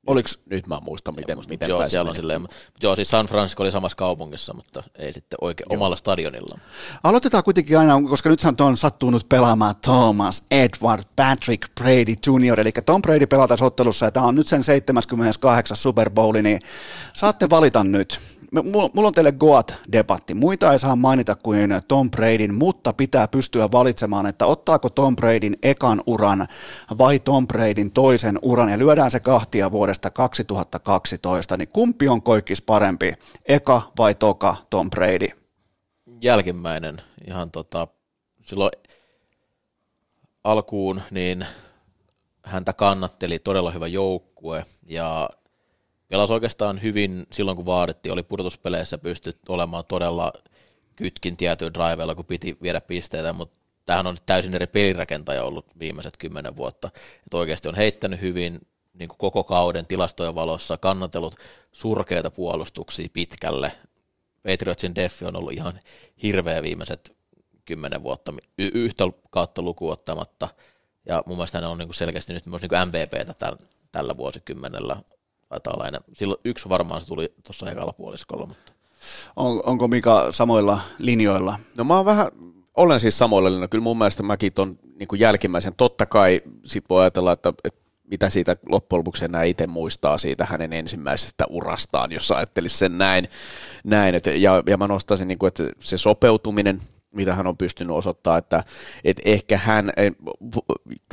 oliks, 0.08 0.40
Nyt 0.50 0.68
mä 0.68 0.80
muistan, 0.82 1.16
miten, 1.16 1.38
Mut 1.38 1.48
miten 1.48 1.70
joo, 1.70 1.90
siellä 1.90 2.10
on 2.10 2.16
silleen, 2.16 2.42
mut 2.42 2.52
joo, 2.84 2.96
siis 2.96 3.10
San 3.10 3.26
Francisco 3.26 3.64
oli 3.64 3.72
samassa 3.72 3.96
kaupungissa, 3.96 4.54
mutta 4.54 4.84
ei 4.96 5.14
sitten 5.14 5.38
oikein 5.42 5.74
omalla 5.74 5.96
stadionilla. 5.96 6.60
Aloitetaan 7.04 7.44
kuitenkin 7.44 7.80
aina, 7.80 8.02
koska 8.10 8.30
nythän 8.30 8.56
on 8.60 8.78
sattunut 8.78 9.30
pelaamaan 9.30 9.76
Thomas 9.76 10.44
Edward 10.52 11.04
Patrick 11.16 11.76
Brady 11.76 12.14
Jr., 12.28 12.60
eli 12.60 12.72
Tom 12.86 13.02
Brady 13.02 13.28
pelaa 13.28 13.48
tässä 13.48 13.66
ottelussa, 13.66 14.06
ja 14.06 14.12
tämä 14.12 14.26
on 14.26 14.36
nyt 14.36 14.48
sen 14.48 14.64
78. 14.64 15.78
Super 15.78 16.10
Bowl, 16.10 16.34
niin 16.34 16.60
saatte 17.14 17.50
valita 17.50 17.84
nyt. 17.84 18.20
Mulla 18.52 19.07
on 19.07 19.14
teille 19.14 19.32
Goat-debatti. 19.32 20.34
Muita 20.34 20.72
ei 20.72 20.80
saa 20.80 20.95
mainita 20.95 21.36
kuin 21.36 21.69
Tom 21.88 22.11
Bradyn, 22.11 22.53
mutta 22.53 22.94
pitää 22.94 23.28
pystyä 23.28 23.72
valitsemaan, 23.72 24.26
että 24.26 24.45
ottaako 24.45 24.90
Tom 24.90 25.15
Bradyn 25.15 25.56
ekan 25.64 26.03
uran 26.06 26.48
vai 26.98 27.19
Tom 27.19 27.48
Bradyn 27.48 27.91
toisen 27.91 28.40
uran, 28.41 28.69
ja 28.69 28.78
lyödään 28.78 29.11
se 29.11 29.19
kahtia 29.19 29.72
vuodesta 29.72 30.10
2012, 30.10 31.57
niin 31.57 31.68
kumpi 31.68 32.07
on 32.07 32.22
koikis 32.22 32.61
parempi, 32.61 33.14
eka 33.45 33.82
vai 33.98 34.15
toka 34.15 34.56
Tom 34.69 34.90
Brady? 34.90 35.28
Jälkimmäinen 36.22 37.02
ihan 37.28 37.52
tota, 37.52 37.88
silloin 38.45 38.72
alkuun, 40.44 41.02
niin 41.11 41.45
häntä 42.45 42.74
kannatteli 42.74 43.40
todella 43.40 43.72
hyvä 43.72 43.88
joukkue 43.88 44.65
ja 44.86 45.30
pelasi 46.08 46.34
oikeastaan 46.34 46.82
hyvin 46.82 47.28
silloin, 47.32 47.58
kun 47.58 47.66
vaadittiin, 47.66 48.14
oli 48.14 48.24
pudotuspeleissä 48.24 48.98
pystyt 48.98 49.38
olemaan 49.50 49.84
todella 49.88 50.34
kytkin 50.96 51.38
tietyillä 51.38 51.74
driveilla, 51.74 52.16
kun 52.16 52.26
piti 52.26 52.58
viedä 52.62 52.82
pisteitä, 52.82 53.34
mutta 53.34 53.58
tämähän 53.86 54.08
on 54.08 54.18
täysin 54.26 54.56
eri 54.56 54.68
pelirakentaja 54.68 55.44
ollut 55.44 55.66
viimeiset 55.80 56.18
kymmenen 56.18 56.56
vuotta. 56.56 56.90
Että 56.98 57.38
oikeasti 57.38 57.68
on 57.68 57.76
heittänyt 57.76 58.22
hyvin 58.22 58.62
niin 58.94 59.10
kuin 59.10 59.18
koko 59.18 59.44
kauden 59.44 59.86
tilastojen 59.86 60.36
valossa, 60.36 60.78
kannatellut 60.78 61.36
surkeita 61.72 62.32
puolustuksia 62.32 63.08
pitkälle. 63.14 63.72
Patriotsin 64.44 64.96
defi 64.96 65.26
on 65.26 65.36
ollut 65.36 65.54
ihan 65.54 65.80
hirveä 66.24 66.64
viimeiset 66.64 67.18
kymmenen 67.66 68.04
vuotta 68.04 68.34
y- 68.58 68.72
yhtä 68.74 69.04
kautta 69.30 69.62
lukuun 69.62 69.94
ottamatta. 69.94 70.50
Ja 71.06 71.24
mun 71.26 71.38
mielestä 71.38 71.62
ne 71.62 71.68
on 71.68 71.78
niin 71.78 71.88
kuin 71.88 71.96
selkeästi 71.96 72.34
nyt 72.34 72.46
myös 72.46 72.62
niin 72.62 72.70
kuin 72.70 72.88
MVPtä 72.88 73.34
tällä, 73.34 73.58
tällä 73.92 74.18
vuosikymmenellä. 74.18 74.98
Taitaa 75.49 75.74
olla 75.74 75.88
enää. 75.88 76.02
Silloin 76.14 76.40
yksi 76.45 76.69
varmaan 76.69 77.02
se 77.02 77.07
tuli 77.07 77.34
tuossa 77.45 77.72
ekalla 77.72 77.94
puoliskolla, 77.94 78.45
mutta 78.45 78.74
On, 79.36 79.61
onko 79.65 79.88
Mika 79.88 80.32
samoilla 80.32 80.80
linjoilla? 80.99 81.60
No 81.78 81.84
mä 81.84 81.95
oon 81.95 82.06
vähän, 82.06 82.28
olen 82.76 82.99
siis 82.99 83.18
samoilla 83.18 83.49
linjoilla. 83.49 83.68
Kyllä 83.68 83.84
mun 83.84 83.98
mielestä 83.98 84.24
mäkin 84.24 84.53
ton 84.53 84.80
niin 84.95 85.07
kuin 85.07 85.19
jälkimmäisen, 85.19 85.76
totta 85.78 86.06
kai 86.06 86.41
sit 86.64 86.86
voi 86.90 87.02
ajatella, 87.02 87.32
että, 87.32 87.53
että 87.64 87.88
mitä 88.03 88.30
siitä 88.30 88.56
loppujen 88.69 88.99
lopuksi 88.99 89.26
enää 89.26 89.44
itse 89.44 89.68
muistaa 89.68 90.18
siitä 90.18 90.45
hänen 90.45 90.74
ensimmäisestä 90.74 91.45
urastaan, 91.49 92.11
jos 92.11 92.32
ajattelisi 92.32 92.78
sen 92.78 92.98
näin. 92.98 93.28
näin 93.84 94.15
että, 94.15 94.30
ja, 94.32 94.64
ja 94.68 94.78
mä 94.78 94.88
nostaisin, 94.88 95.28
niin 95.28 95.38
kuin, 95.38 95.48
että 95.48 95.64
se 95.80 95.98
sopeutuminen, 95.98 96.82
mitä 97.18 97.35
hän 97.35 97.48
on 97.48 97.57
pystynyt 97.57 97.95
osoittaa, 97.95 98.38
että, 98.38 98.64
että 99.03 99.22
ehkä 99.26 99.57
hän, 99.57 99.91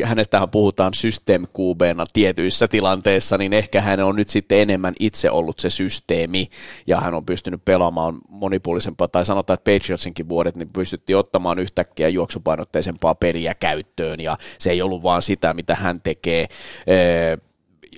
hänestähän 0.02 0.50
puhutaan 0.50 0.94
systeemikuubeena 0.94 2.04
tietyissä 2.12 2.68
tilanteissa, 2.68 3.38
niin 3.38 3.52
ehkä 3.52 3.80
hän 3.80 4.00
on 4.00 4.16
nyt 4.16 4.28
sitten 4.28 4.58
enemmän 4.58 4.94
itse 5.00 5.30
ollut 5.30 5.58
se 5.58 5.70
systeemi, 5.70 6.48
ja 6.86 7.00
hän 7.00 7.14
on 7.14 7.26
pystynyt 7.26 7.64
pelaamaan 7.64 8.18
monipuolisempaa, 8.28 9.08
tai 9.08 9.24
sanotaan, 9.24 9.54
että 9.54 9.72
Patriotsinkin 9.72 10.28
vuodet, 10.28 10.56
niin 10.56 10.68
pystyttiin 10.68 11.16
ottamaan 11.16 11.58
yhtäkkiä 11.58 12.08
juoksupainotteisempaa 12.08 13.14
peliä 13.14 13.54
käyttöön, 13.54 14.20
ja 14.20 14.38
se 14.58 14.70
ei 14.70 14.82
ollut 14.82 15.02
vaan 15.02 15.22
sitä, 15.22 15.54
mitä 15.54 15.74
hän 15.74 16.00
tekee 16.00 16.48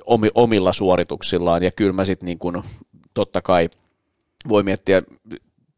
omi- 0.07 0.31
omilla 0.35 0.73
suorituksillaan, 0.73 1.63
ja 1.63 1.71
kyllä 1.77 1.93
mä 1.93 2.05
sitten 2.05 2.27
niin 2.27 2.39
kuin, 2.39 2.63
totta 3.15 3.43
kai 3.43 3.69
voi 4.49 4.63
miettiä 4.63 5.03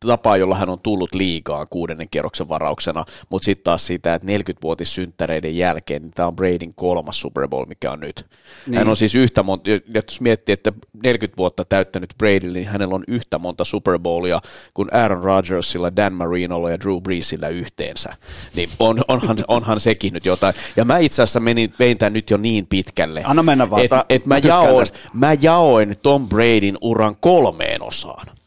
tapaa, 0.07 0.37
jolla 0.37 0.57
hän 0.57 0.69
on 0.69 0.81
tullut 0.81 1.15
liigaan 1.15 1.67
kuudennen 1.71 2.09
kierroksen 2.11 2.49
varauksena, 2.49 3.05
mutta 3.29 3.45
sitten 3.45 3.65
taas 3.65 3.87
siitä, 3.87 4.15
että 4.15 4.29
40-vuotissynttäreiden 4.29 5.57
jälkeen, 5.57 6.03
niin 6.03 6.13
tämä 6.15 6.27
on 6.27 6.37
Bradyn 6.37 6.75
kolmas 6.75 7.21
Super 7.21 7.49
Bowl, 7.49 7.67
mikä 7.67 7.93
on 7.93 8.01
nyt. 8.01 8.27
Niin. 8.67 8.79
Hän 8.79 8.89
on 8.89 8.97
siis 8.97 9.15
yhtä 9.15 9.43
monta, 9.43 9.71
jos 9.95 10.21
miettii, 10.21 10.53
että 10.53 10.73
40 11.03 11.37
vuotta 11.37 11.65
täyttänyt 11.65 12.15
Brady, 12.19 12.51
niin 12.51 12.67
hänellä 12.67 12.95
on 12.95 13.05
yhtä 13.09 13.39
monta 13.39 13.65
Super 13.65 13.99
Bowlia 13.99 14.41
kuin 14.75 14.89
Aaron 14.93 15.25
Rodgersilla, 15.25 15.97
Dan 15.97 16.13
Marinolla 16.13 16.71
ja 16.71 16.81
Drew 16.81 17.03
Breesilla 17.03 17.49
yhteensä. 17.49 18.17
Niin 18.55 18.69
on, 18.79 19.05
onhan, 19.09 19.37
onhan 19.49 19.81
sekin 19.81 20.13
nyt 20.13 20.27
jotain. 20.27 20.55
Ja 20.77 20.85
mä 20.85 20.99
itse 20.99 21.23
asiassa 21.23 21.41
menin, 21.41 21.75
vein 21.79 21.99
tämän 21.99 22.13
nyt 22.13 22.31
jo 22.31 22.37
niin 22.37 22.67
pitkälle, 22.67 23.23
Anna 23.25 23.43
mennä 23.43 23.71
vaan, 23.71 23.85
että 23.85 24.05
et 24.09 24.27
mä, 24.27 24.35
mä 24.35 24.41
jaoin, 24.45 24.79
tästä. 24.79 24.99
mä 25.13 25.37
jaoin 25.41 25.97
Tom 26.03 26.29
Bradyn 26.29 26.79
uran 26.81 27.17
kolmeen 27.21 27.83
osaan. 27.83 28.38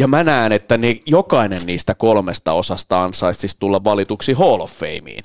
Ja 0.00 0.08
mä 0.08 0.24
näen, 0.24 0.52
että 0.52 0.78
ne, 0.78 0.96
jokainen 1.06 1.60
niistä 1.66 1.94
kolmesta 1.94 2.52
osasta 2.52 3.02
ansaisi 3.02 3.40
siis 3.40 3.56
tulla 3.56 3.84
valituksi 3.84 4.32
Hall 4.32 4.60
of 4.60 4.72
Fameen. 4.72 5.24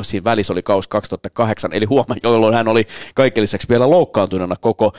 9-14, 0.00 0.02
siinä 0.02 0.24
välissä 0.24 0.52
oli 0.52 0.62
kaus 0.62 0.88
2008, 0.88 1.72
eli 1.72 1.84
huomaa, 1.84 2.16
jolloin 2.22 2.54
hän 2.54 2.68
oli 2.68 2.86
kaiken 3.14 3.42
lisäksi 3.42 3.68
vielä 3.68 3.90
loukkaantuneena 3.90 4.56
koko 4.56 4.92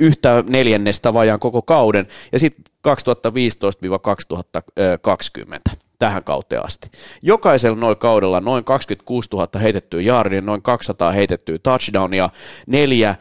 yhtä 0.00 0.44
neljännestä 0.48 1.14
vajaan 1.14 1.40
koko 1.40 1.62
kauden, 1.62 2.06
ja 2.32 2.38
sitten 2.38 2.64
2015-2020 5.72 5.83
tähän 5.98 6.24
kauteen 6.24 6.64
asti. 6.66 6.90
Jokaisella 7.22 7.76
noin 7.76 7.96
kaudella 7.96 8.40
noin 8.40 8.64
26 8.64 9.28
000 9.32 9.60
heitettyä 9.60 10.00
jaardia, 10.00 10.40
noin 10.40 10.62
200 10.62 11.12
heitettyä 11.12 11.58
touchdownia, 11.58 12.30
neljä 12.66 13.08
äh, 13.10 13.16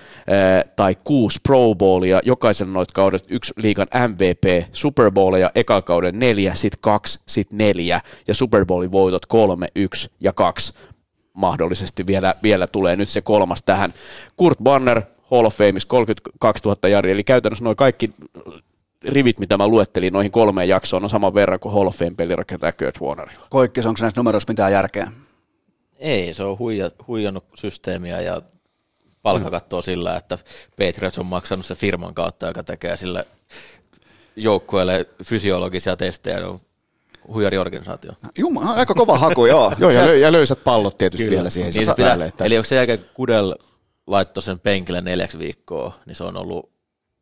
tai 0.76 0.96
kuusi 1.04 1.40
Pro 1.44 1.76
Bowlia, 1.76 2.22
jokaisella 2.24 2.74
noit 2.74 2.92
kaudet 2.92 3.26
yksi 3.30 3.54
liigan 3.58 3.88
MVP, 4.08 4.68
Super 4.72 5.12
Bowlia, 5.12 5.52
eka 5.56 5.82
kauden 5.82 6.20
neljä, 6.20 6.54
sit 6.54 6.76
kaksi, 6.82 7.20
sit 7.26 7.52
neljä, 7.52 8.02
ja 8.28 8.34
Super 8.34 8.66
Bowlin 8.66 8.92
voitot 8.92 9.26
kolme, 9.26 9.68
yksi 9.76 10.12
ja 10.20 10.34
kaksi. 10.34 10.74
Mahdollisesti 11.34 12.08
vielä, 12.08 12.36
vielä 12.44 12.68
tulee 12.68 12.96
nyt 12.96 13.10
se 13.10 13.22
kolmas 13.22 13.64
tähän. 13.64 13.94
Kurt 14.38 14.58
Banner, 14.64 15.02
Hall 15.32 15.46
of 15.46 15.56
Fameissa 15.56 15.88
32 15.88 16.64
000 16.66 16.90
jardia, 16.90 17.12
eli 17.12 17.24
käytännössä 17.24 17.64
noin 17.64 17.76
kaikki 17.76 18.14
rivit, 19.08 19.40
mitä 19.40 19.58
mä 19.58 19.68
luettelin 19.68 20.14
noihin 20.14 20.32
kolmeen 20.32 20.70
jaksoon, 20.70 21.04
on 21.04 21.10
saman 21.10 21.34
verran 21.34 21.60
kuin 21.60 21.74
Hall 21.74 21.88
of 21.88 21.96
Fame 21.96 22.16
pelirakentaja 22.18 22.72
Kurt 22.72 23.02
Warnerilla. 23.02 23.48
Koikkis, 23.50 23.86
onko 23.86 23.98
näissä 24.02 24.20
numeroissa 24.20 24.52
mitään 24.52 24.72
järkeä? 24.72 25.12
Ei, 26.00 26.34
se 26.34 26.44
on 26.44 26.60
huija, 26.60 26.92
huijannut 27.08 27.46
systeemiä 27.56 28.22
ja 28.22 28.42
palkkakattoa 29.22 29.82
sillä, 29.82 30.18
että 30.18 30.38
Patriots 30.78 31.20
on 31.20 31.26
maksanut 31.26 31.66
se 31.66 31.76
firman 31.76 32.14
kautta, 32.14 32.48
joka 32.48 32.64
tekee 32.64 32.98
sille 32.98 33.28
joukkueelle 34.36 35.06
fysiologisia 35.24 35.98
testejä. 35.98 36.40
No, 36.40 36.60
huijariorganisaatio. 37.28 38.12
Jumala, 38.38 38.72
aika 38.72 38.94
kova 38.94 39.18
haku, 39.18 39.46
joo. 39.46 39.74
Joo, 39.80 39.92
ja, 39.92 40.06
lö, 40.06 40.18
ja 40.18 40.32
löysät 40.32 40.64
pallot 40.64 40.98
tietysti 40.98 41.24
Kyllä. 41.24 41.36
vielä 41.36 41.50
siihen 41.50 41.74
niin 41.74 41.86
se 41.86 41.92
pitää, 41.92 42.08
päälle. 42.08 42.26
Että... 42.26 42.46
Eli 42.46 42.58
onko 42.58 42.66
se 42.66 42.76
jälkeen 42.76 43.06
Kudel 43.14 43.56
laittoi 44.08 44.44
sen 44.44 44.60
penkille 44.60 45.02
neljäksi 45.02 45.40
viikkoa, 45.40 46.00
niin 46.06 46.16
se 46.16 46.24
on 46.24 46.38
ollut 46.38 46.73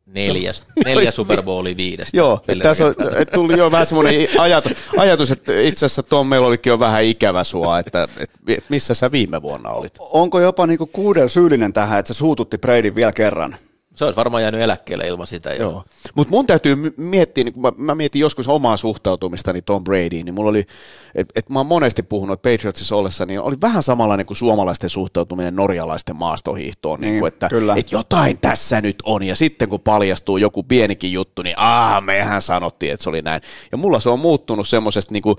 neljäs, 0.06 0.64
neljä 0.84 1.10
Super 1.10 1.42
Bowlia 1.42 1.76
viidestä. 1.76 2.16
Joo, 2.16 2.40
tässä 2.62 2.86
on, 2.86 2.94
tuli 3.34 3.58
jo 3.58 3.70
vähän 3.70 3.86
semmoinen 3.86 4.28
ajatus, 4.38 4.72
ajatus, 4.96 5.30
että 5.30 5.60
itse 5.60 5.86
asiassa 5.86 6.02
Tom 6.02 6.26
meillä 6.26 6.46
olikin 6.46 6.70
jo 6.70 6.78
vähän 6.78 7.04
ikävä 7.04 7.44
sua, 7.44 7.78
että, 7.78 8.08
että 8.18 8.66
missä 8.68 8.94
sä 8.94 9.12
viime 9.12 9.42
vuonna 9.42 9.70
olit? 9.70 9.94
Onko 9.98 10.40
jopa 10.40 10.66
niinku 10.66 10.86
kuudel 10.86 11.28
syyllinen 11.28 11.72
tähän, 11.72 11.98
että 11.98 12.14
se 12.14 12.18
suututti 12.18 12.58
Bradyn 12.58 12.94
vielä 12.94 13.12
kerran? 13.12 13.56
Se 13.94 14.04
olisi 14.04 14.16
varmaan 14.16 14.42
jäänyt 14.42 14.60
eläkkeelle 14.60 15.06
ilman 15.06 15.26
sitä. 15.26 15.54
Joo. 15.54 15.84
Mutta 16.14 16.30
mun 16.30 16.46
täytyy 16.46 16.76
miettiä, 16.96 17.44
niin 17.44 17.54
kun 17.54 17.62
mä, 17.62 17.72
mä 17.76 17.94
mietin 17.94 18.20
joskus 18.20 18.48
omaa 18.48 18.76
suhtautumistani 18.76 19.62
Tom 19.62 19.84
Bradyin, 19.84 20.24
niin 20.24 20.34
mulla 20.34 20.50
oli, 20.50 20.66
että 21.14 21.32
et 21.36 21.50
mä 21.50 21.58
oon 21.58 21.66
monesti 21.66 22.02
puhunut 22.02 22.32
että 22.32 22.50
Patriotsissa 22.50 22.96
ollessa, 22.96 23.26
niin 23.26 23.40
oli 23.40 23.56
vähän 23.60 23.82
samanlainen 23.82 24.26
kuin 24.26 24.36
suomalaisten 24.36 24.90
suhtautuminen 24.90 25.56
norjalaisten 25.56 26.16
maastohiihtoon, 26.16 27.00
niin, 27.00 27.12
niin 27.12 27.26
että, 27.26 27.48
kyllä. 27.48 27.74
että 27.76 27.94
jotain 27.94 28.38
tässä 28.38 28.80
nyt 28.80 28.96
on, 29.04 29.22
ja 29.22 29.36
sitten 29.36 29.68
kun 29.68 29.80
paljastuu 29.80 30.36
joku 30.36 30.62
pienikin 30.62 31.12
juttu, 31.12 31.42
niin 31.42 31.58
aah, 31.58 32.04
mehän 32.04 32.42
sanottiin, 32.42 32.92
että 32.92 33.02
se 33.04 33.10
oli 33.10 33.22
näin. 33.22 33.42
Ja 33.72 33.78
mulla 33.78 34.00
se 34.00 34.08
on 34.08 34.18
muuttunut 34.18 34.68
semmoisesta 34.68 35.12
niin 35.12 35.22
kuin 35.22 35.36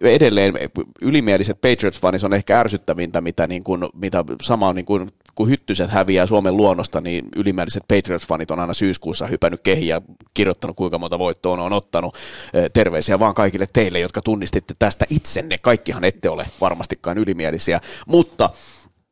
edelleen 0.00 0.54
ylimieliset 1.02 1.58
Patriots-fanit 1.58 2.24
on 2.24 2.34
ehkä 2.34 2.60
ärsyttävintä, 2.60 3.20
mitä, 3.20 3.46
niin 3.46 3.64
kuin, 3.64 3.88
mitä 3.94 4.24
sama 4.42 4.72
niin 4.72 4.84
kuin, 4.84 5.10
kun 5.34 5.48
hyttyset 5.48 5.90
häviää 5.90 6.26
Suomen 6.26 6.56
luonnosta, 6.56 7.00
niin 7.00 7.24
ylimääräiset 7.36 7.84
Patriots-fanit 7.92 8.50
on 8.50 8.58
aina 8.58 8.74
syyskuussa 8.74 9.26
hypännyt 9.26 9.60
kehiin 9.60 9.88
ja 9.88 10.02
kirjoittanut, 10.34 10.76
kuinka 10.76 10.98
monta 10.98 11.18
voittoa 11.18 11.62
on 11.62 11.72
ottanut. 11.72 12.16
Terveisiä 12.72 13.18
vaan 13.18 13.34
kaikille 13.34 13.66
teille, 13.72 14.00
jotka 14.00 14.22
tunnistitte 14.22 14.74
tästä 14.78 15.04
itsenne. 15.10 15.58
Kaikkihan 15.58 16.04
ette 16.04 16.30
ole 16.30 16.46
varmastikaan 16.60 17.18
ylimielisiä, 17.18 17.80
mutta 18.06 18.50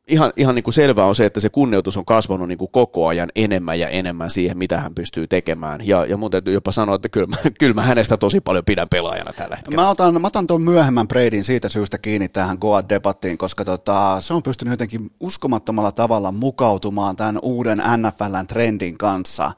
ihan, 0.07 0.33
ihan 0.35 0.55
niin 0.55 0.63
kuin 0.63 0.73
selvää 0.73 1.05
on 1.05 1.15
se, 1.15 1.25
että 1.25 1.39
se 1.39 1.49
kunnioitus 1.49 1.97
on 1.97 2.05
kasvanut 2.05 2.47
niin 2.47 2.57
kuin 2.57 2.71
koko 2.71 3.07
ajan 3.07 3.29
enemmän 3.35 3.79
ja 3.79 3.89
enemmän 3.89 4.29
siihen, 4.29 4.57
mitä 4.57 4.81
hän 4.81 4.95
pystyy 4.95 5.27
tekemään. 5.27 5.87
Ja, 5.87 6.05
ja 6.05 6.17
mun 6.17 6.31
täytyy 6.31 6.53
jopa 6.53 6.71
sanoa, 6.71 6.95
että 6.95 7.09
kyllä 7.09 7.27
mä, 7.27 7.37
kyllä 7.59 7.73
mä 7.73 7.81
hänestä 7.81 8.17
tosi 8.17 8.41
paljon 8.41 8.65
pidän 8.65 8.87
pelaajana 8.91 9.33
tällä 9.33 9.55
hetkellä. 9.55 9.81
Mä 9.81 9.89
otan, 9.89 10.21
mä 10.21 10.27
otan 10.27 10.47
tuon 10.47 10.61
myöhemmän 10.61 11.07
Bradyn 11.07 11.43
siitä 11.43 11.69
syystä 11.69 11.97
kiinni 11.97 12.29
tähän 12.29 12.57
Goa-debattiin, 12.57 13.37
koska 13.37 13.65
tota, 13.65 14.17
se 14.19 14.33
on 14.33 14.43
pystynyt 14.43 14.71
jotenkin 14.71 15.11
uskomattomalla 15.19 15.91
tavalla 15.91 16.31
mukautumaan 16.31 17.15
tämän 17.15 17.39
uuden 17.41 17.83
NFLn 17.97 18.47
trendin 18.47 18.97
kanssa. 18.97 19.51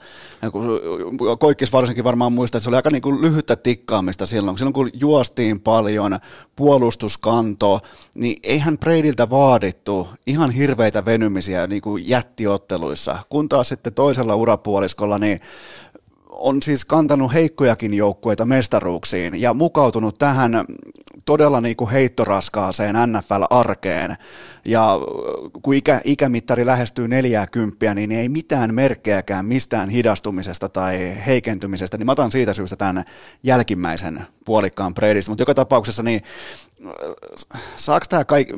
Koikkis 1.39 1.73
varsinkin 1.73 2.03
varmaan 2.03 2.33
muistaa, 2.33 2.57
että 2.57 2.63
se 2.63 2.69
oli 2.69 2.75
aika 2.75 2.89
niin 2.89 3.01
kuin 3.01 3.21
lyhyttä 3.21 3.55
tikkaamista 3.55 4.25
silloin. 4.25 4.57
Silloin 4.57 4.73
kun 4.73 4.89
juostiin 4.93 5.59
paljon, 5.59 6.19
puolustuskanto, 6.55 7.79
niin 8.15 8.39
eihän 8.43 8.77
Bradyltä 8.77 9.29
vaadittu 9.29 10.07
ihan 10.35 10.51
hirveitä 10.51 11.05
venymisiä 11.05 11.67
niin 11.67 11.81
kuin 11.81 12.09
jättiotteluissa, 12.09 13.17
kun 13.29 13.49
taas 13.49 13.69
sitten 13.69 13.93
toisella 13.93 14.35
urapuoliskolla 14.35 15.17
niin 15.17 15.39
on 16.29 16.61
siis 16.63 16.85
kantanut 16.85 17.33
heikkojakin 17.33 17.93
joukkueita 17.93 18.45
mestaruuksiin 18.45 19.41
ja 19.41 19.53
mukautunut 19.53 20.17
tähän 20.17 20.65
todella 21.25 21.61
niin 21.61 21.75
kuin 21.75 21.91
heittoraskaaseen 21.91 22.95
NFL-arkeen. 22.95 24.15
Ja 24.67 24.99
kun 25.63 25.73
ikä, 25.73 26.01
ikämittari 26.03 26.65
lähestyy 26.65 27.07
40, 27.07 27.93
niin 27.93 28.11
ei 28.11 28.29
mitään 28.29 28.75
merkkejäkään 28.75 29.45
mistään 29.45 29.89
hidastumisesta 29.89 30.69
tai 30.69 31.17
heikentymisestä, 31.25 31.97
niin 31.97 32.05
mä 32.05 32.11
otan 32.11 32.31
siitä 32.31 32.53
syystä 32.53 32.75
tämän 32.75 33.03
jälkimmäisen 33.43 34.25
puolikkaan 34.45 34.93
Bradista. 34.93 35.31
Mutta 35.31 35.41
joka 35.41 35.53
tapauksessa 35.53 36.03
niin 36.03 36.21
saako 37.75 38.05
tämä 38.09 38.25
kaikki, 38.25 38.53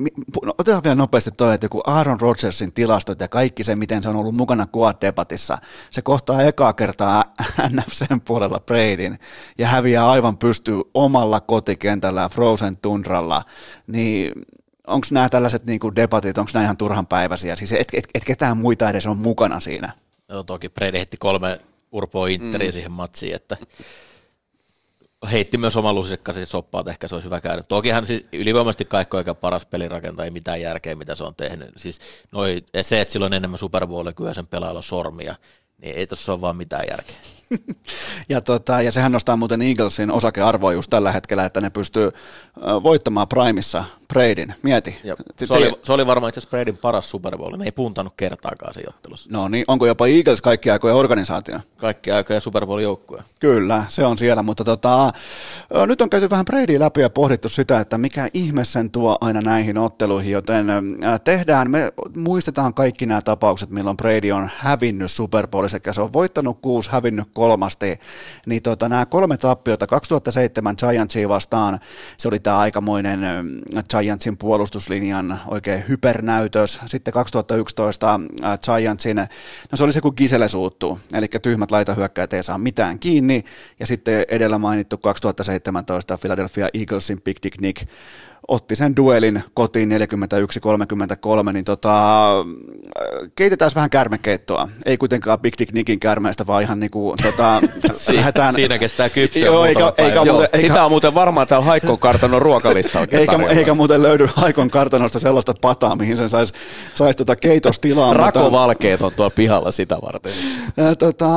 no, 0.46 0.54
otetaan 0.58 0.84
vielä 0.84 0.96
nopeasti 0.96 1.32
toi, 1.32 1.54
että 1.54 1.66
joku 1.66 1.82
Aaron 1.86 2.22
Rodgersin 2.22 2.74
tilastot 2.74 3.22
ja 3.22 3.28
kaikki 3.28 3.64
se, 3.64 3.76
miten 3.76 4.04
se 4.04 4.10
on 4.10 4.16
ollut 4.16 4.36
mukana 4.36 4.68
Quad-debatissa, 4.78 5.58
se 5.92 6.02
kohtaa 6.02 6.42
ekaa 6.42 6.74
kertaa 6.74 7.24
NFCn 7.74 8.22
puolella 8.22 8.60
Bradin 8.60 9.20
ja 9.58 9.68
häviää 9.68 10.10
aivan 10.10 10.38
pystyy 10.38 10.82
omalla 10.94 11.40
kotikentällä 11.40 12.30
Frozen 12.30 12.78
Tundralla, 12.78 13.44
niin 13.88 14.32
onko 14.88 15.08
nämä 15.12 15.30
tällaiset 15.30 15.66
niin 15.66 15.80
kuin 15.80 15.96
debatit, 15.96 16.38
onko 16.38 16.52
nämä 16.54 16.64
ihan 16.64 16.78
turhan 16.78 17.08
päiväisiä, 17.08 17.56
siis 17.56 17.74
et, 17.74 17.88
et, 17.94 18.08
et 18.14 18.26
ketään 18.26 18.58
muita 18.58 18.90
edes 18.90 19.06
on 19.06 19.18
mukana 19.18 19.60
siinä? 19.60 19.94
No 20.28 20.44
toki 20.44 20.70
Brady 20.70 20.98
heitti 20.98 21.18
kolme 21.18 21.60
Urpoa 21.92 22.28
Interiä 22.28 22.70
mm. 22.70 22.74
siihen 22.74 22.92
matsiin, 22.92 23.36
että 23.36 23.58
heitti 25.32 25.58
myös 25.58 25.78
oman 25.78 25.96
lusikkansa 25.96 26.46
soppaa, 26.46 26.82
että 26.82 26.92
ehkä 26.92 27.08
se 27.08 27.16
olisi 27.16 27.26
hyvä 27.26 27.42
käydä. 27.42 27.64
Tokihan 27.64 28.06
siis 28.06 28.26
ylivoimaisesti 28.34 28.86
kaikko 28.86 29.18
aika 29.18 29.36
paras 29.36 29.66
pelirakentaja, 29.66 30.26
ei 30.26 30.32
mitään 30.32 30.62
järkeä, 30.62 30.96
mitä 30.96 31.16
se 31.16 31.24
on 31.24 31.36
tehnyt. 31.36 31.70
Siis 31.78 32.00
noi, 32.32 32.64
se, 32.82 33.02
että 33.02 33.12
silloin 33.12 33.34
enemmän 33.34 33.60
Super 33.60 33.88
Bowlia 33.88 34.14
kyllä 34.14 34.34
sen 34.34 34.48
pelailla 34.48 34.82
sormia, 34.82 35.36
niin 35.78 35.96
ei 35.96 36.08
tuossa 36.08 36.34
ole 36.34 36.42
vaan 36.42 36.56
mitään 36.56 36.86
järkeä. 36.90 37.16
ja, 38.30 38.42
tota, 38.42 38.82
ja 38.82 38.92
sehän 38.92 39.12
nostaa 39.12 39.38
muuten 39.38 39.62
Eaglesin 39.62 40.12
osakearvoa 40.12 40.74
just 40.74 40.90
tällä 40.90 41.12
hetkellä, 41.12 41.46
että 41.46 41.62
ne 41.62 41.70
pystyy 41.70 42.12
voittamaan 42.84 43.28
Primissa 43.28 43.84
Bradyn. 44.14 44.56
Mieti. 44.64 45.00
Ja 45.04 45.16
se, 45.46 45.54
oli, 45.54 45.72
se 45.84 45.94
oli 45.94 46.08
varmaan 46.08 46.30
itse 46.30 46.40
asiassa 46.40 46.50
Bradyn 46.50 46.78
paras 46.78 47.10
Super 47.10 47.38
Bowl. 47.38 47.58
Ne 47.58 47.66
ei 47.66 47.72
puntanut 47.72 48.14
kertaakaan 48.18 48.74
siinä 48.74 48.90
ottelussa. 48.96 49.30
No 49.32 49.48
niin, 49.48 49.66
onko 49.68 49.86
jopa 49.86 50.08
Eagles 50.08 50.42
kaikki 50.42 50.72
aikoja 50.72 50.96
organisaatio? 50.96 51.60
Kaikki 51.78 52.12
aikoja 52.12 52.40
Super 52.40 52.66
Bowl 52.66 52.80
joukkue. 52.80 53.24
Kyllä, 53.40 53.84
se 53.90 54.06
on 54.06 54.18
siellä, 54.18 54.44
mutta 54.44 54.64
tota, 54.64 55.12
nyt 55.88 56.02
on 56.02 56.10
käyty 56.10 56.30
vähän 56.30 56.46
Brady 56.46 56.80
läpi 56.80 57.02
ja 57.02 57.10
pohdittu 57.10 57.50
sitä, 57.50 57.80
että 57.80 57.98
mikä 57.98 58.30
ihme 58.34 58.66
sen 58.66 58.92
tuo 58.92 59.18
aina 59.22 59.42
näihin 59.42 59.78
otteluihin, 59.78 60.32
joten 60.32 60.66
tehdään, 61.24 61.72
me 61.72 61.94
muistetaan 62.16 62.74
kaikki 62.74 63.06
nämä 63.06 63.22
tapaukset, 63.22 63.70
milloin 63.70 63.98
Brady 63.98 64.32
on 64.32 64.50
hävinnyt 64.56 65.12
Super 65.12 65.48
Bowlissa, 65.48 65.80
se 65.92 66.02
on 66.02 66.14
voittanut 66.14 66.58
kuusi, 66.62 66.92
hävinnyt 66.92 67.28
kolmasti, 67.38 68.00
niin 68.46 68.64
tota, 68.64 68.90
nämä 68.90 69.06
kolme 69.06 69.38
tappiota 69.38 69.88
2007 69.88 70.76
Giantsia 70.80 71.30
vastaan, 71.30 71.80
se 72.18 72.28
oli 72.28 72.40
tämä 72.40 72.58
aikamoinen 72.58 73.20
Giantsin 73.90 74.38
puolustuslinjan 74.38 75.40
oikein 75.48 75.84
hypernäytös. 75.90 76.80
Sitten 76.86 77.14
2011 77.14 78.20
Giantsin, 78.66 79.18
no 79.72 79.76
se 79.76 79.84
oli 79.84 79.94
se 79.94 80.02
kun 80.02 80.14
Gisele 80.18 80.50
suuttuu, 80.50 81.00
eli 81.14 81.28
tyhmät 81.42 81.72
laitahyökkäät 81.72 82.34
ei 82.34 82.44
saa 82.44 82.58
mitään 82.58 83.00
kiinni, 83.00 83.44
ja 83.80 83.88
sitten 83.88 84.26
edellä 84.28 84.58
mainittu 84.58 84.98
2017 84.98 86.18
Philadelphia 86.18 86.70
Eaglesin 86.74 87.22
Big 87.22 87.38
Dick 87.44 87.62
Nick 87.62 87.88
otti 88.48 88.76
sen 88.76 88.96
duelin 88.96 89.44
kotiin 89.54 89.90
41-33, 91.50 91.52
niin 91.54 91.66
tota, 91.66 92.30
keitetään 93.36 93.72
vähän 93.76 93.90
kärmekeittoa. 93.90 94.68
Ei 94.86 94.98
kuitenkaan 94.98 95.40
Big 95.40 95.54
Dick 95.60 95.74
Nickin 95.74 96.00
kärmeistä, 96.00 96.48
vaan 96.48 96.64
ihan 96.64 96.80
niinku, 96.80 97.16
tota, 97.24 97.62
lähdetään... 98.16 98.54
Siinä 98.54 98.78
kestää 98.78 99.10
kypsyä 99.10 99.46
Joo, 99.46 99.66
eikä, 99.66 99.94
eikä 99.98 100.16
Joo, 100.16 100.26
muuten, 100.26 100.50
eikä, 100.54 100.68
Sitä 100.68 100.86
on 100.86 100.92
muuten 100.92 101.14
varmaan 101.14 101.48
täällä 101.48 101.66
Haikon 101.66 102.00
kartanon 102.00 102.42
ruokalista 102.42 103.00
eikä, 103.12 103.40
eikä 103.50 103.74
muuten 103.74 104.04
löydy 104.04 104.30
Haikon 104.36 104.70
kartanosta 104.70 105.20
sellaista 105.20 105.54
pataa, 105.62 105.96
mihin 105.96 106.18
sen 106.18 106.30
saisi 106.30 106.54
sais 106.96 107.16
tota 107.16 107.36
keitostilaa. 107.36 108.14
Rakovalkeet 108.14 109.02
on 109.02 109.12
tuolla 109.16 109.34
pihalla 109.36 109.72
sitä 109.72 109.98
varten. 110.02 110.34
Tota, 111.00 111.28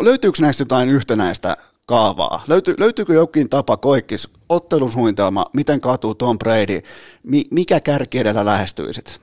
löytyykö 0.00 0.38
näistä 0.42 0.60
jotain 0.60 0.88
yhtenäistä 0.88 1.56
kaavaa? 1.86 2.42
Löyty, 2.48 2.74
löytyykö 2.78 3.14
jokin 3.14 3.48
tapa 3.48 3.76
koikkis, 3.76 4.28
ottelusuunnitelma, 4.48 5.46
miten 5.52 5.80
katuu 5.80 6.14
Tom 6.14 6.38
Brady, 6.38 6.80
mi, 7.22 7.44
mikä 7.50 7.80
kärki 7.80 8.18
edellä 8.18 8.44
lähestyisit? 8.44 9.20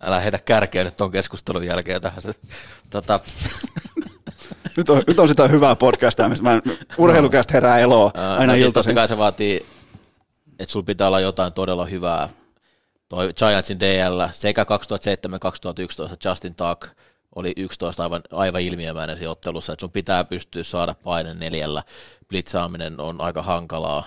Älä 0.00 0.20
heitä 0.20 0.38
kärkeä 0.38 0.84
nyt 0.84 0.96
tuon 0.96 1.10
keskustelun 1.10 1.66
jälkeen 1.66 2.02
tähän. 2.02 2.22
Tota. 2.90 3.20
nyt, 4.76 4.90
on, 4.90 5.02
nyt 5.06 5.18
on 5.18 5.28
sitä 5.28 5.48
hyvää 5.48 5.76
podcastia, 5.76 6.28
mistä 6.28 6.62
urheilukästä 6.98 7.52
herää 7.52 7.78
eloa 7.78 8.10
aina 8.14 8.46
no, 8.46 8.52
siis 8.52 8.66
iltaisin. 8.66 8.94
kai 8.94 9.08
se 9.08 9.18
vaatii, 9.18 9.66
että 10.58 10.72
sulla 10.72 10.84
pitää 10.84 11.06
olla 11.06 11.20
jotain 11.20 11.52
todella 11.52 11.84
hyvää. 11.84 12.28
Toi 13.08 13.32
Giantsin 13.34 13.80
DL 13.80 14.22
sekä 14.30 14.64
2007-2011 14.64 14.66
Justin 16.28 16.54
Tuck– 16.54 16.88
oli 17.36 17.52
11 17.56 18.02
aivan, 18.02 18.22
aivan 18.32 18.60
ilmiömäinen 18.60 19.16
siinä 19.16 19.30
ottelussa, 19.30 19.72
että 19.72 19.80
sun 19.80 19.90
pitää 19.90 20.24
pystyä 20.24 20.62
saada 20.62 20.94
paine 20.94 21.34
neljällä, 21.34 21.82
blitzaaminen 22.28 23.00
on 23.00 23.20
aika 23.20 23.42
hankalaa. 23.42 24.04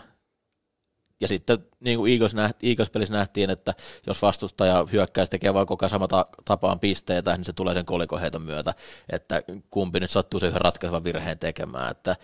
Ja 1.20 1.28
sitten 1.28 1.58
niin 1.80 1.98
kuin 1.98 2.14
Eagles, 2.14 2.34
nähti, 2.34 2.70
Eagles-pelissä 2.70 3.14
nähtiin, 3.14 3.50
että 3.50 3.74
jos 4.08 4.22
vastustaja 4.22 4.88
hyökkäys 4.92 5.30
tekee 5.30 5.54
vain 5.54 5.68
koko 5.68 5.90
sama 5.90 6.08
ta- 6.08 6.26
tapaan 6.46 6.80
pisteitä, 6.80 7.38
niin 7.38 7.46
se 7.46 7.54
tulee 7.54 7.74
sen 7.74 7.86
kolikoheiton 7.86 8.42
myötä, 8.42 8.74
että 9.10 9.42
kumpi 9.70 10.00
nyt 10.00 10.12
sattuu 10.12 10.40
sen 10.40 10.48
yhden 10.48 10.62
ratkaisevan 10.62 11.04
virheen 11.04 11.40
tekemään. 11.40 11.92
Että 11.92 12.16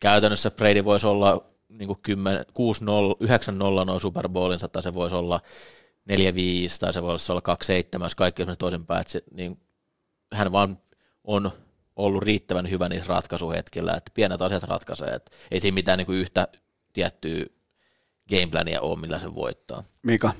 käytännössä 0.00 0.50
Brady 0.50 0.84
voisi 0.84 1.06
olla 1.06 1.44
niin 1.68 1.86
kuin 1.86 1.98
10, 2.02 2.44
6 2.54 2.84
0, 2.84 3.16
9 3.20 3.58
0 3.58 3.84
noin 3.84 4.00
Super 4.00 4.28
Bowlinsa, 4.28 4.68
tai 4.68 4.82
se 4.82 4.94
voisi 4.94 5.16
olla 5.16 5.40
4-5, 6.10 6.14
tai 6.80 6.92
se 6.92 7.02
voisi 7.02 7.32
olla 7.32 7.42
2-7, 8.00 8.02
jos 8.02 8.14
kaikki 8.14 8.42
on 8.42 8.56
toisinpäin, 8.58 9.00
että 9.00 9.12
se, 9.12 9.22
niin 9.30 9.63
hän 10.34 10.52
vaan 10.52 10.78
on 11.24 11.50
ollut 11.96 12.22
riittävän 12.22 12.70
hyvä 12.70 12.88
niissä 12.88 13.08
ratkaisuhetkillä, 13.08 13.94
että 13.94 14.10
pienet 14.14 14.42
asiat 14.42 14.62
ratkaisee, 14.62 15.14
että 15.14 15.36
ei 15.50 15.60
siinä 15.60 15.74
mitään 15.74 15.98
niin 15.98 16.06
kuin 16.06 16.18
yhtä 16.18 16.48
tiettyä 16.92 17.44
gameplania 18.30 18.80
ole, 18.80 19.00
millä 19.00 19.18
se 19.18 19.34
voittaa. 19.34 19.84
Mika? 20.02 20.32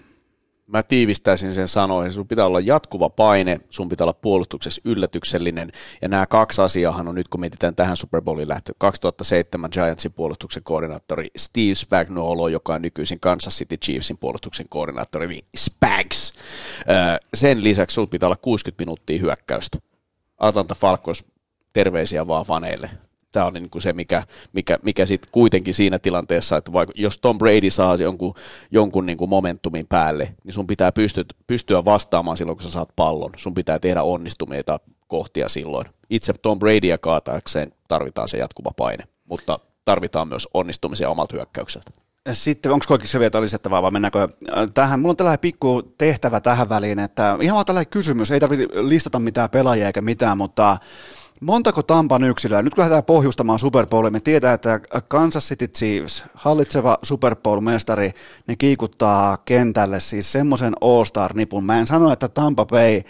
Mä 0.67 0.83
tiivistäisin 0.83 1.55
sen 1.55 1.69
sanoihin, 1.69 2.13
sun 2.13 2.29
pitää 2.29 2.47
olla 2.47 2.61
jatkuva 2.61 3.11
paine, 3.11 3.61
sun 3.71 3.89
pitää 3.89 4.05
olla 4.05 4.13
puolustuksessa 4.13 4.83
yllätyksellinen, 4.85 5.73
ja 6.03 6.09
nämä 6.09 6.27
kaksi 6.27 6.63
asiaa 6.63 6.97
on 6.97 7.15
nyt, 7.15 7.29
kun 7.29 7.41
mietitään 7.41 7.75
tähän 7.75 7.97
Super 7.97 8.23
Bowlin 8.23 8.49
lähtö, 8.49 8.73
2007 8.79 9.71
Giantsin 9.73 10.13
puolustuksen 10.13 10.63
koordinaattori 10.63 11.29
Steve 11.37 11.75
Spagnuolo, 11.75 12.49
joka 12.49 12.75
on 12.75 12.83
nykyisin 12.83 13.21
Kansas 13.21 13.59
City 13.59 13.77
Chiefsin 13.77 14.19
puolustuksen 14.19 14.67
koordinaattori, 14.69 15.27
niin 15.27 15.45
Spags. 15.57 16.33
Sen 17.35 17.65
lisäksi 17.65 17.95
sulla 17.95 18.07
pitää 18.07 18.27
olla 18.27 18.37
60 18.37 18.83
minuuttia 18.83 19.21
hyökkäystä. 19.21 19.79
Atlanta 20.39 20.75
Falcons, 20.75 21.25
terveisiä 21.73 22.27
vaan 22.27 22.47
faneille 22.47 22.91
tämä 23.35 23.47
on 23.47 23.53
niin 23.53 23.71
kuin 23.71 23.83
se, 23.83 23.93
mikä, 23.93 24.23
mikä, 24.53 24.79
mikä 24.83 25.07
sitten 25.07 25.29
kuitenkin 25.33 25.75
siinä 25.75 25.99
tilanteessa, 25.99 26.57
että 26.57 26.73
vaikka, 26.73 26.93
jos 26.97 27.19
Tom 27.19 27.39
Brady 27.39 27.71
saa 27.71 27.95
jonkun, 27.95 28.35
jonkun 28.71 29.07
niin 29.07 29.19
kuin 29.19 29.31
momentumin 29.31 29.87
päälle, 29.89 30.35
niin 30.45 30.53
sun 30.53 30.67
pitää 30.67 30.93
pystyä, 30.93 31.25
pystyä 31.47 31.85
vastaamaan 31.85 32.37
silloin, 32.37 32.59
kun 32.59 32.67
sä 32.67 32.71
saat 32.71 32.89
pallon. 32.97 33.31
Sun 33.37 33.55
pitää 33.55 33.79
tehdä 33.79 34.03
onnistumeita 34.03 34.81
kohtia 35.09 35.49
silloin. 35.49 35.87
Itse 36.11 36.33
Tom 36.33 36.59
Bradya 36.59 36.99
kaataakseen 36.99 37.73
tarvitaan 37.89 38.29
se 38.29 38.39
jatkuva 38.39 38.71
paine, 38.77 39.05
mutta 39.25 39.59
tarvitaan 39.85 40.29
myös 40.29 40.49
onnistumisia 40.55 41.11
omalta 41.11 41.37
hyökkäykseltä. 41.37 41.91
Sitten 42.33 42.73
onko 42.73 42.85
kaikissa 42.89 43.21
vielä 43.21 43.41
lisättävää 43.41 43.83
vai 43.83 43.91
mennäänkö 43.91 44.23
äh, 44.23 44.67
tähän? 44.75 45.01
Mulla 45.01 45.11
on 45.11 45.17
tällainen 45.17 45.41
pikku 45.41 45.83
tehtävä 45.99 46.41
tähän 46.41 46.69
väliin, 46.69 46.99
että 46.99 47.37
ihan 47.41 47.55
vaan 47.55 47.67
tällainen 47.67 47.91
kysymys, 47.91 48.31
ei 48.31 48.41
tarvitse 48.41 48.67
listata 48.75 49.19
mitään 49.19 49.51
pelaajia 49.51 49.87
eikä 49.87 50.03
mitään, 50.03 50.39
mutta 50.39 50.79
Montako 51.41 51.83
Tampan 51.83 52.25
yksilöä? 52.25 52.63
Nyt 52.63 52.75
kun 52.75 52.83
lähdetään 52.83 53.05
pohjustamaan 53.05 53.59
Super 53.59 53.87
Bowlia, 53.87 54.11
me 54.11 54.21
tietää, 54.21 54.53
että 54.53 54.81
Kansas 55.09 55.49
City 55.49 55.69
Chiefs, 55.69 56.25
hallitseva 56.35 56.99
Super 57.03 57.37
Bowl-mestari, 57.37 58.13
ne 58.47 58.57
kiikuttaa 58.57 59.37
kentälle 59.37 60.01
siis 60.01 60.33
semmoisen 60.33 60.75
All-Star-nipun. 60.81 61.65
Mä 61.65 61.79
en 61.79 61.87
sano, 61.87 62.13
että 62.13 62.29
Tampa 62.29 62.67
Bay 62.67 63.03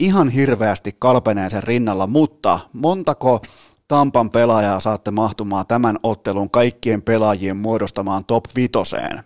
ihan 0.00 0.28
hirveästi 0.28 0.96
kalpenee 0.98 1.50
sen 1.50 1.62
rinnalla, 1.62 2.06
mutta 2.06 2.60
montako 2.72 3.40
Tampan 3.88 4.30
pelaajaa 4.30 4.80
saatte 4.80 5.10
mahtumaan 5.10 5.66
tämän 5.66 5.98
ottelun 6.02 6.50
kaikkien 6.50 7.02
pelaajien 7.02 7.56
muodostamaan 7.56 8.24
top 8.24 8.44
vitoseen? 8.56 9.22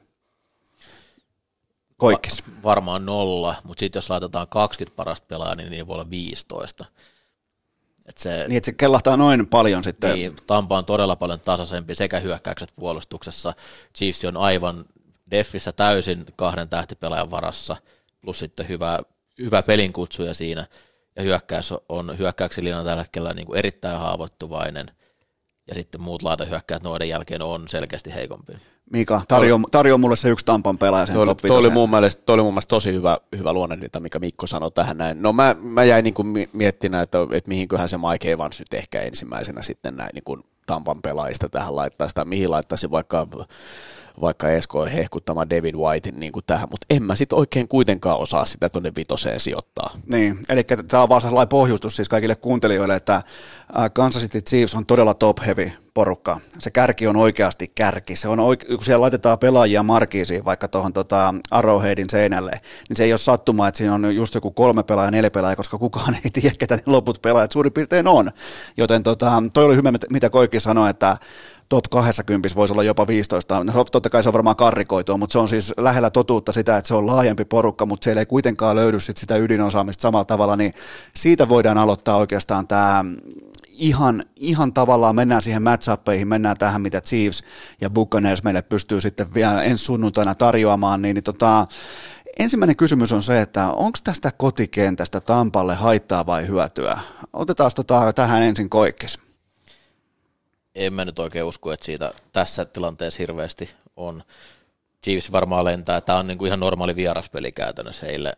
Va- 2.36 2.62
varmaan 2.64 3.06
nolla, 3.06 3.54
mutta 3.64 3.80
sitten 3.80 3.98
jos 3.98 4.10
laitetaan 4.10 4.48
20 4.48 4.96
parasta 4.96 5.26
pelaajaa, 5.28 5.54
niin 5.54 5.70
niin 5.70 5.86
voi 5.86 5.94
olla 5.94 6.10
15. 6.10 6.84
Et 8.06 8.18
se, 8.18 8.44
niin, 8.48 8.56
että 8.56 8.66
se 8.66 8.72
kellahtaa 8.72 9.16
noin 9.16 9.46
paljon 9.46 9.84
sitten. 9.84 10.14
Niin, 10.14 10.36
Tampa 10.46 10.78
on 10.78 10.84
todella 10.84 11.16
paljon 11.16 11.40
tasaisempi 11.40 11.94
sekä 11.94 12.20
hyökkäykset 12.20 12.70
puolustuksessa. 12.76 13.54
Chiefs 13.96 14.24
on 14.24 14.36
aivan 14.36 14.84
deffissä 15.30 15.72
täysin 15.72 16.24
kahden 16.36 16.68
tähtipelaajan 16.68 17.30
varassa, 17.30 17.76
plus 18.20 18.38
sitten 18.38 18.68
hyvä, 18.68 18.98
hyvä 19.38 19.62
pelinkutsuja 19.62 20.34
siinä. 20.34 20.66
Ja 21.16 21.22
hyökkäys 21.22 21.74
on 21.88 22.18
hyökkäyksen 22.18 22.64
linjana 22.64 22.84
tällä 22.84 23.02
hetkellä 23.02 23.34
niin 23.34 23.46
kuin 23.46 23.58
erittäin 23.58 23.98
haavoittuvainen. 23.98 24.86
Ja 25.66 25.74
sitten 25.74 26.00
muut 26.00 26.22
laitahyökkäät 26.22 26.82
noiden 26.82 27.08
jälkeen 27.08 27.42
on 27.42 27.68
selkeästi 27.68 28.14
heikompi. 28.14 28.52
Mika, 28.90 29.20
tarjo, 29.28 29.60
tarjo 29.70 29.98
mulle 29.98 30.16
se 30.16 30.28
yksi 30.28 30.46
Tampan 30.46 30.78
pelaaja 30.78 31.06
sen 31.06 31.14
toi, 31.14 31.26
top 31.26 31.38
toi 31.46 31.58
oli, 31.58 31.70
mun 31.70 31.90
mielestä, 31.90 32.22
toi 32.26 32.34
oli 32.34 32.42
mun 32.42 32.52
mielestä 32.52 32.68
tosi 32.68 32.92
hyvä, 32.92 33.18
hyvä 33.38 33.52
luonnehdinta, 33.52 34.00
mikä 34.00 34.18
Mikko 34.18 34.46
sanoi 34.46 34.70
tähän 34.70 34.98
näin. 34.98 35.22
No 35.22 35.32
mä, 35.32 35.56
mä 35.60 35.84
jäin 35.84 36.04
niin 36.04 36.14
kuin 36.14 36.48
miettimään, 36.52 37.02
että, 37.02 37.18
että 37.32 37.48
mihinköhän 37.48 37.88
se 37.88 37.96
Mike 37.96 38.32
Evans 38.32 38.58
nyt 38.58 38.74
ehkä 38.74 39.00
ensimmäisenä 39.00 39.62
sitten 39.62 39.96
näin 39.96 40.10
niin 40.14 40.24
kuin 40.24 40.40
Tampan 40.66 41.02
pelaajista 41.02 41.48
tähän 41.48 41.76
laittaa 41.76 42.08
sitä, 42.08 42.24
mihin 42.24 42.50
laittaisi 42.50 42.90
vaikka 42.90 43.26
vaikka 44.20 44.48
Esko 44.48 44.84
hehkuttama 44.84 45.50
David 45.50 45.74
White 45.74 46.10
niin 46.10 46.32
kuin 46.32 46.44
tähän, 46.46 46.68
mutta 46.70 46.86
en 46.90 47.02
mä 47.02 47.16
sitten 47.16 47.38
oikein 47.38 47.68
kuitenkaan 47.68 48.18
osaa 48.18 48.44
sitä 48.44 48.68
tuonne 48.68 48.92
vitoseen 48.96 49.40
sijoittaa. 49.40 49.90
Niin, 50.12 50.38
eli 50.48 50.64
tämä 50.64 51.02
on 51.02 51.08
vaan 51.08 51.20
sellainen 51.20 51.48
pohjustus 51.48 51.96
siis 51.96 52.08
kaikille 52.08 52.34
kuuntelijoille, 52.34 52.96
että 52.96 53.22
Kansas 53.92 54.22
City 54.22 54.40
Chiefs 54.40 54.74
on 54.74 54.86
todella 54.86 55.14
top 55.14 55.38
heavy 55.46 55.72
porukka. 55.94 56.40
Se 56.58 56.70
kärki 56.70 57.06
on 57.06 57.16
oikeasti 57.16 57.70
kärki. 57.74 58.16
Se 58.16 58.28
on 58.28 58.38
oike- 58.38 58.66
kun 58.66 58.84
siellä 58.84 59.00
laitetaan 59.00 59.38
pelaajia 59.38 59.82
markiisiin 59.82 60.44
vaikka 60.44 60.68
tuohon 60.68 60.92
tota 60.92 61.34
Arrowheadin 61.50 62.10
seinälle, 62.10 62.60
niin 62.88 62.96
se 62.96 63.04
ei 63.04 63.12
ole 63.12 63.18
sattumaa, 63.18 63.68
että 63.68 63.78
siinä 63.78 63.94
on 63.94 64.16
just 64.16 64.34
joku 64.34 64.50
kolme 64.50 64.82
pelaajaa, 64.82 65.10
neljä 65.10 65.30
pelaajaa, 65.30 65.56
koska 65.56 65.78
kukaan 65.78 66.14
ei 66.24 66.30
tiedä, 66.32 66.54
ketä 66.58 66.76
ne 66.76 66.82
loput 66.86 67.22
pelaajat 67.22 67.52
suurin 67.52 67.72
piirtein 67.72 68.08
on. 68.08 68.30
Joten 68.76 69.02
tota, 69.02 69.42
toi 69.52 69.64
oli 69.64 69.76
hyvä, 69.76 69.92
mitä 70.10 70.30
Koikki 70.30 70.60
sanoi, 70.60 70.90
että 70.90 71.16
top 71.72 71.84
20 71.90 72.48
voisi 72.56 72.74
olla 72.74 72.82
jopa 72.82 73.06
15. 73.06 73.64
No, 73.64 73.84
totta 73.84 74.10
kai 74.10 74.22
se 74.22 74.28
on 74.28 74.32
varmaan 74.32 74.56
karrikoitua, 74.56 75.16
mutta 75.16 75.32
se 75.32 75.38
on 75.38 75.48
siis 75.48 75.74
lähellä 75.76 76.10
totuutta 76.10 76.52
sitä, 76.52 76.76
että 76.76 76.88
se 76.88 76.94
on 76.94 77.06
laajempi 77.06 77.44
porukka, 77.44 77.86
mutta 77.86 78.04
siellä 78.04 78.20
ei 78.20 78.26
kuitenkaan 78.26 78.76
löydy 78.76 79.00
sit 79.00 79.16
sitä 79.16 79.36
ydinosaamista 79.36 80.02
samalla 80.02 80.24
tavalla, 80.24 80.56
niin 80.56 80.74
siitä 81.14 81.48
voidaan 81.48 81.78
aloittaa 81.78 82.16
oikeastaan 82.16 82.68
tämä 82.68 83.04
ihan, 83.68 84.24
ihan 84.36 84.72
tavallaan 84.72 85.16
mennään 85.16 85.42
siihen 85.42 85.62
matchappeihin, 85.62 86.28
mennään 86.28 86.56
tähän, 86.58 86.82
mitä 86.82 87.00
Chiefs 87.00 87.44
ja 87.80 87.90
Buccaneers 87.90 88.42
meille 88.42 88.62
pystyy 88.62 89.00
sitten 89.00 89.34
vielä 89.34 89.62
ensi 89.62 89.84
sunnuntaina 89.84 90.34
tarjoamaan, 90.34 91.02
niin, 91.02 91.14
niin 91.14 91.24
tota, 91.24 91.66
ensimmäinen 92.38 92.76
kysymys 92.76 93.12
on 93.12 93.22
se, 93.22 93.40
että 93.40 93.68
onko 93.68 93.98
tästä 94.04 94.30
kotikentästä 94.36 95.20
Tampalle 95.20 95.74
haittaa 95.74 96.26
vai 96.26 96.48
hyötyä? 96.48 96.98
Otetaan 97.32 97.70
tota, 97.76 98.12
tähän 98.12 98.42
ensin 98.42 98.70
koikkis 98.70 99.31
en 100.74 100.92
mä 100.92 101.04
nyt 101.04 101.18
oikein 101.18 101.44
usko, 101.44 101.72
että 101.72 101.86
siitä 101.86 102.12
tässä 102.32 102.64
tilanteessa 102.64 103.18
hirveästi 103.18 103.70
on. 103.96 104.22
Chiefs 105.04 105.32
varmaan 105.32 105.64
lentää, 105.64 106.00
tämä 106.00 106.18
on 106.18 106.26
niinku 106.26 106.46
ihan 106.46 106.60
normaali 106.60 106.96
vieraspeli 106.96 107.52
käytännössä 107.52 108.06
heille, 108.06 108.32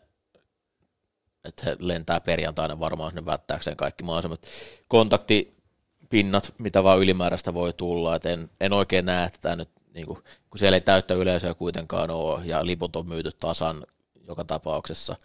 että 1.45 1.63
he 1.65 1.77
lentää 1.79 2.21
perjantaina 2.21 2.81
varmaan 2.81 3.11
sinne 3.11 3.27
vättääkseen 3.27 3.77
kaikki 3.77 4.05
mahdollisimmat 4.05 4.47
kontaktipinnat, 4.89 6.55
mitä 6.59 6.85
vaan 6.85 6.99
ylimääräistä 6.99 7.55
voi 7.55 7.73
tulla, 7.73 8.17
et 8.17 8.27
en, 8.27 8.51
en 8.61 8.73
oikein 8.73 9.07
näe, 9.07 9.27
että 9.27 9.39
tämä 9.41 9.57
nyt, 9.57 9.69
niinku, 9.95 10.19
kun 10.51 10.59
siellä 10.59 10.77
ei 10.77 10.81
täyttä 10.81 11.15
yleisöä 11.15 11.55
kuitenkaan 11.55 12.11
ole, 12.11 12.41
ja 12.45 12.67
liput 12.67 12.97
on 12.97 13.09
myyty 13.09 13.31
tasan 13.33 13.85
joka 14.27 14.45
tapauksessa, 14.45 15.17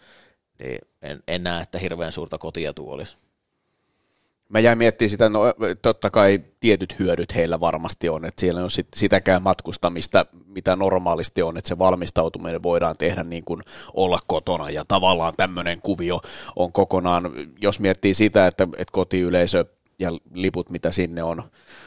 niin 0.58 0.78
en, 1.02 1.22
en 1.28 1.42
näe, 1.42 1.62
että 1.62 1.78
hirveän 1.78 2.12
suurta 2.12 2.38
kotietua 2.38 2.92
olisi. 2.92 3.16
Mä 4.50 4.60
jäin 4.60 4.78
miettimään 4.78 5.10
sitä, 5.10 5.28
no 5.28 5.40
totta 5.82 6.10
kai 6.10 6.40
tietyt 6.60 6.98
hyödyt 6.98 7.34
heillä 7.34 7.60
varmasti 7.60 8.08
on, 8.08 8.24
että 8.24 8.40
siellä 8.40 8.64
on 8.64 8.70
sit 8.70 8.88
sitäkään 8.96 9.42
matkustamista, 9.42 10.26
mitä 10.46 10.76
normaalisti 10.76 11.42
on, 11.42 11.56
että 11.56 11.68
se 11.68 11.78
valmistautuminen 11.78 12.62
voidaan 12.62 12.96
tehdä 12.98 13.24
niin 13.24 13.44
kuin 13.44 13.62
olla 13.94 14.18
kotona. 14.26 14.70
Ja 14.70 14.84
tavallaan 14.88 15.34
tämmöinen 15.36 15.82
kuvio 15.82 16.20
on 16.56 16.72
kokonaan, 16.72 17.32
jos 17.60 17.80
miettii 17.80 18.14
sitä, 18.14 18.46
että, 18.46 18.64
että 18.64 18.92
kotiyleisö 18.92 19.64
ja 20.00 20.10
liput, 20.34 20.70
mitä 20.70 20.90
sinne 20.90 21.22
on, 21.22 21.42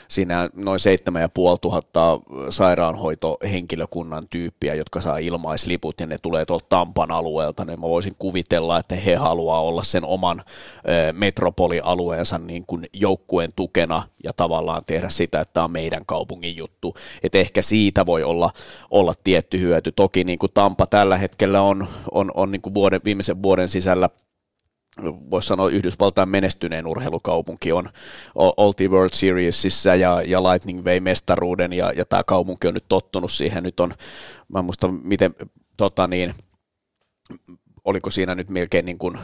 siinä 0.08 0.50
noin 0.56 0.80
7500 0.80 2.20
sairaanhoitohenkilökunnan 2.50 4.28
tyyppiä, 4.30 4.76
jotka 4.76 5.02
saa 5.02 5.18
ilmaisliput 5.18 6.00
ja 6.00 6.06
ne 6.06 6.18
tulee 6.18 6.46
tuolta 6.46 6.66
Tampan 6.70 7.12
alueelta, 7.12 7.66
niin 7.66 7.80
mä 7.80 7.90
voisin 7.90 8.16
kuvitella, 8.20 8.80
että 8.80 8.96
he 8.96 9.16
haluaa 9.16 9.62
olla 9.62 9.84
sen 9.84 10.06
oman 10.06 10.44
metropolialueensa 11.14 12.38
niin 12.38 12.64
kuin 12.68 12.86
joukkueen 12.94 13.52
tukena 13.56 14.04
ja 14.24 14.34
tavallaan 14.34 14.84
tehdä 14.86 15.10
sitä, 15.10 15.42
että 15.42 15.54
tämä 15.54 15.64
on 15.64 15.72
meidän 15.72 16.06
kaupungin 16.06 16.58
juttu. 16.58 16.96
Että 17.24 17.38
ehkä 17.38 17.62
siitä 17.62 18.06
voi 18.06 18.24
olla, 18.24 18.52
olla 18.92 19.14
tietty 19.24 19.60
hyöty. 19.60 19.92
Toki 19.92 20.24
niin 20.24 20.40
kuin 20.40 20.52
Tampa 20.54 20.86
tällä 20.88 21.18
hetkellä 21.18 21.62
on, 21.62 21.88
on, 22.12 22.32
on 22.34 22.52
niin 22.52 22.62
kuin 22.62 22.74
vuoden, 22.74 23.02
viimeisen 23.06 23.44
vuoden 23.44 23.68
sisällä 23.68 24.10
voisi 25.02 25.48
sanoa 25.48 25.70
Yhdysvaltain 25.70 26.30
menestyneen 26.30 26.88
urheilukaupunki 26.88 27.72
on, 27.72 27.90
oltiin 28.36 28.92
World 28.92 29.14
Seriesissä 29.14 29.96
ja, 29.96 30.22
ja 30.26 30.44
Lightning 30.44 30.84
vei 30.84 31.00
mestaruuden 31.00 31.74
ja, 31.74 31.92
ja 31.92 32.06
tämä 32.06 32.24
kaupunki 32.24 32.68
on 32.68 32.74
nyt 32.74 32.86
tottunut 32.88 33.32
siihen, 33.32 33.64
nyt 33.64 33.80
on, 33.80 33.94
mä 34.48 34.60
en 34.60 34.66
muista 34.66 34.88
miten, 34.88 35.36
tota 35.78 36.08
niin, 36.08 36.34
oliko 37.84 38.12
siinä 38.12 38.36
nyt 38.36 38.50
melkein 38.50 38.86
niin 38.86 38.98
kuin, 38.98 39.20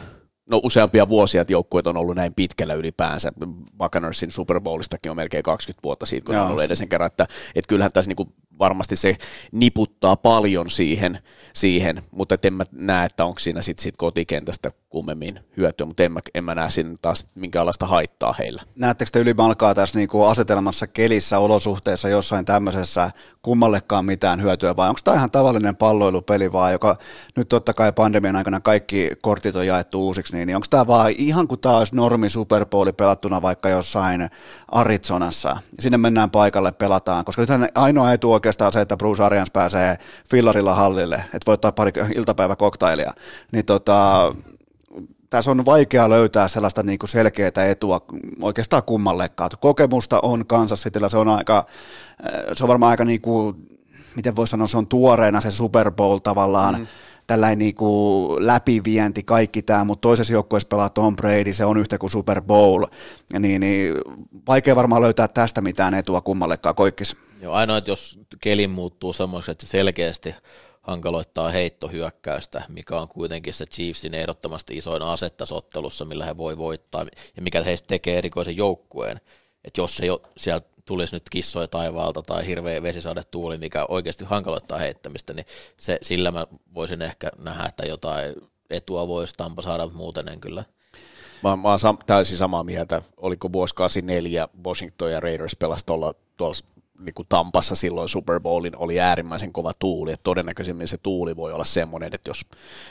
no 0.50 0.60
useampia 0.62 1.08
vuosia, 1.08 1.40
että 1.40 1.52
joukkueet 1.52 1.86
on 1.86 1.96
ollut 1.96 2.16
näin 2.16 2.34
pitkällä 2.34 2.74
ylipäänsä. 2.74 3.32
Buccaneersin 3.78 4.30
Super 4.30 4.60
Bowlistakin 4.60 5.10
on 5.10 5.16
melkein 5.16 5.42
20 5.42 5.82
vuotta 5.82 6.06
siitä, 6.06 6.24
kun 6.24 6.34
Joo. 6.34 6.44
on 6.44 6.50
ollut 6.50 6.64
edellisen 6.64 6.88
kerran, 6.88 7.06
että, 7.06 7.26
että 7.54 7.68
kyllähän 7.68 7.92
tässä 7.92 8.08
niin 8.08 8.16
kuin 8.16 8.34
varmasti 8.60 8.96
se 8.96 9.16
niputtaa 9.52 10.16
paljon 10.16 10.70
siihen, 10.70 11.18
siihen 11.52 12.02
mutta 12.10 12.38
en 12.42 12.54
mä 12.54 12.64
näe, 12.72 13.06
että 13.06 13.24
onko 13.24 13.38
siinä 13.38 13.62
sitten 13.62 13.82
sit 13.82 13.96
kotikentästä 13.96 14.72
kummemmin 14.88 15.40
hyötyä, 15.56 15.86
mutta 15.86 16.02
en 16.02 16.12
mä, 16.12 16.20
en 16.34 16.44
mä 16.44 16.54
näe 16.54 16.70
siinä 16.70 16.94
taas 17.02 17.26
minkäänlaista 17.34 17.86
haittaa 17.86 18.32
heillä. 18.38 18.62
Näettekö 18.74 19.10
te 19.12 19.18
ylimalkaa 19.18 19.74
tässä 19.74 19.98
niinku 19.98 20.24
asetelmassa 20.24 20.86
kelissä 20.86 21.38
olosuhteessa 21.38 22.08
jossain 22.08 22.44
tämmöisessä 22.44 23.10
kummallekaan 23.42 24.04
mitään 24.04 24.42
hyötyä 24.42 24.76
vai 24.76 24.88
onko 24.88 25.00
tämä 25.04 25.16
ihan 25.16 25.30
tavallinen 25.30 25.76
palloilupeli 25.76 26.52
vaan, 26.52 26.72
joka 26.72 26.96
nyt 27.36 27.48
totta 27.48 27.74
kai 27.74 27.92
pandemian 27.92 28.36
aikana 28.36 28.60
kaikki 28.60 29.10
kortit 29.22 29.56
on 29.56 29.66
jaettu 29.66 30.06
uusiksi, 30.06 30.36
niin, 30.36 30.46
niin 30.46 30.56
onko 30.56 30.66
tämä 30.70 30.86
vaan 30.86 31.10
ihan 31.10 31.48
kuin 31.48 31.60
tämä 31.60 31.76
olisi 31.76 31.96
normi 31.96 32.28
Super 32.28 32.66
Bowli 32.66 32.92
pelattuna 32.92 33.42
vaikka 33.42 33.68
jossain 33.68 34.30
Arizonassa. 34.72 35.56
Sinne 35.80 35.98
mennään 35.98 36.30
paikalle, 36.30 36.72
pelataan, 36.72 37.24
koska 37.24 37.42
nythän 37.42 37.68
ainoa 37.74 38.12
etu 38.12 38.32
oikeastaan 38.50 38.72
se, 38.72 38.80
että 38.80 38.96
Bruce 38.96 39.22
Arians 39.22 39.50
pääsee 39.50 39.96
fillarilla 40.30 40.74
hallille, 40.74 41.16
että 41.16 41.46
voi 41.46 41.54
ottaa 41.54 41.72
pari 41.72 41.92
iltapäiväkoktailia. 42.14 43.12
Niin 43.52 43.64
tota, 43.64 44.34
tässä 45.30 45.50
on 45.50 45.64
vaikea 45.64 46.10
löytää 46.10 46.48
sellaista 46.48 46.82
niin 46.82 46.98
kuin 46.98 47.08
selkeää 47.08 47.66
etua 47.68 48.00
oikeastaan 48.42 48.82
kummallekaan. 48.82 49.50
Kokemusta 49.60 50.20
on 50.22 50.46
Kansas 50.46 50.82
Cityllä, 50.82 51.08
se 51.08 51.18
on 51.18 51.28
aika, 51.28 51.66
se 52.52 52.64
on 52.64 52.68
varmaan 52.68 52.90
aika 52.90 53.04
niin 53.04 53.20
kuin, 53.20 53.56
miten 54.16 54.36
voi 54.36 54.46
sanoa, 54.46 54.66
se 54.66 54.78
on 54.78 54.86
tuoreena 54.86 55.40
se 55.40 55.50
Super 55.50 55.90
Bowl 55.90 56.18
tavallaan, 56.18 56.78
mm 56.78 56.86
tällainen 57.26 57.58
niin 57.58 57.74
kuin 57.74 58.46
läpivienti, 58.46 59.22
kaikki 59.22 59.62
tämä, 59.62 59.84
mutta 59.84 60.00
toisessa 60.00 60.32
joukkueessa 60.32 60.68
pelaa 60.68 60.88
Tom 60.88 61.16
Brady, 61.16 61.52
se 61.52 61.64
on 61.64 61.76
yhtä 61.76 61.98
kuin 61.98 62.10
Super 62.10 62.40
Bowl, 62.40 62.84
niin, 63.38 63.60
niin 63.60 63.94
vaikea 64.48 64.76
varmaan 64.76 65.02
löytää 65.02 65.28
tästä 65.28 65.60
mitään 65.60 65.94
etua 65.94 66.20
kummallekaan 66.20 66.74
koikkis. 66.74 67.16
Joo, 67.40 67.54
ainoa, 67.54 67.76
että 67.76 67.90
jos 67.90 68.18
keli 68.40 68.68
muuttuu 68.68 69.12
semmoiseksi, 69.12 69.50
että 69.50 69.66
se 69.66 69.70
selkeästi 69.70 70.34
hankaloittaa 70.82 71.50
heittohyökkäystä, 71.50 72.62
mikä 72.68 72.96
on 72.96 73.08
kuitenkin 73.08 73.54
se 73.54 73.66
Chiefsin 73.66 74.14
ehdottomasti 74.14 74.76
isoin 74.76 75.02
asettasottelussa, 75.02 76.04
millä 76.04 76.24
he 76.24 76.36
voi 76.36 76.58
voittaa, 76.58 77.06
ja 77.36 77.42
mikä 77.42 77.62
heistä 77.62 77.86
tekee 77.86 78.18
erikoisen 78.18 78.56
joukkueen. 78.56 79.20
Että 79.64 79.80
jos 79.80 79.96
se 79.96 80.06
jo 80.06 80.22
sieltä 80.36 80.68
tulisi 80.84 81.16
nyt 81.16 81.30
kissoja 81.30 81.68
taivaalta 81.68 82.22
tai 82.22 82.46
hirveä 82.46 82.82
vesisade 82.82 83.22
tuuli, 83.30 83.58
mikä 83.58 83.86
oikeasti 83.88 84.24
hankaloittaa 84.24 84.78
heittämistä, 84.78 85.32
niin 85.32 85.46
se, 85.76 85.98
sillä 86.02 86.30
mä 86.30 86.46
voisin 86.74 87.02
ehkä 87.02 87.30
nähdä, 87.38 87.64
että 87.64 87.86
jotain 87.86 88.34
etua 88.70 89.08
voisi 89.08 89.34
Tampa 89.36 89.62
saada, 89.62 89.82
mutta 89.82 89.98
muuten 89.98 90.28
en 90.28 90.40
kyllä. 90.40 90.64
Mä, 91.42 91.56
mä 91.56 91.68
oon 91.68 91.78
sam- 91.78 92.04
täysin 92.06 92.36
samaa 92.36 92.64
mieltä. 92.64 93.02
Oliko 93.16 93.52
vuosi 93.52 93.74
84 93.74 94.48
Washington 94.64 95.12
ja 95.12 95.20
Raiders 95.20 95.56
pelasi 95.56 95.86
tuolla, 95.86 96.14
tuolla 96.36 96.54
niin 97.00 97.14
kuin 97.14 97.26
Tampassa 97.28 97.74
silloin 97.74 98.08
Super 98.08 98.40
Bowlin 98.40 98.76
oli 98.76 99.00
äärimmäisen 99.00 99.52
kova 99.52 99.72
tuuli, 99.78 100.12
että 100.12 100.24
todennäköisemmin 100.24 100.88
se 100.88 100.98
tuuli 100.98 101.36
voi 101.36 101.52
olla 101.52 101.64
semmoinen, 101.64 102.14
että 102.14 102.30
jos 102.30 102.46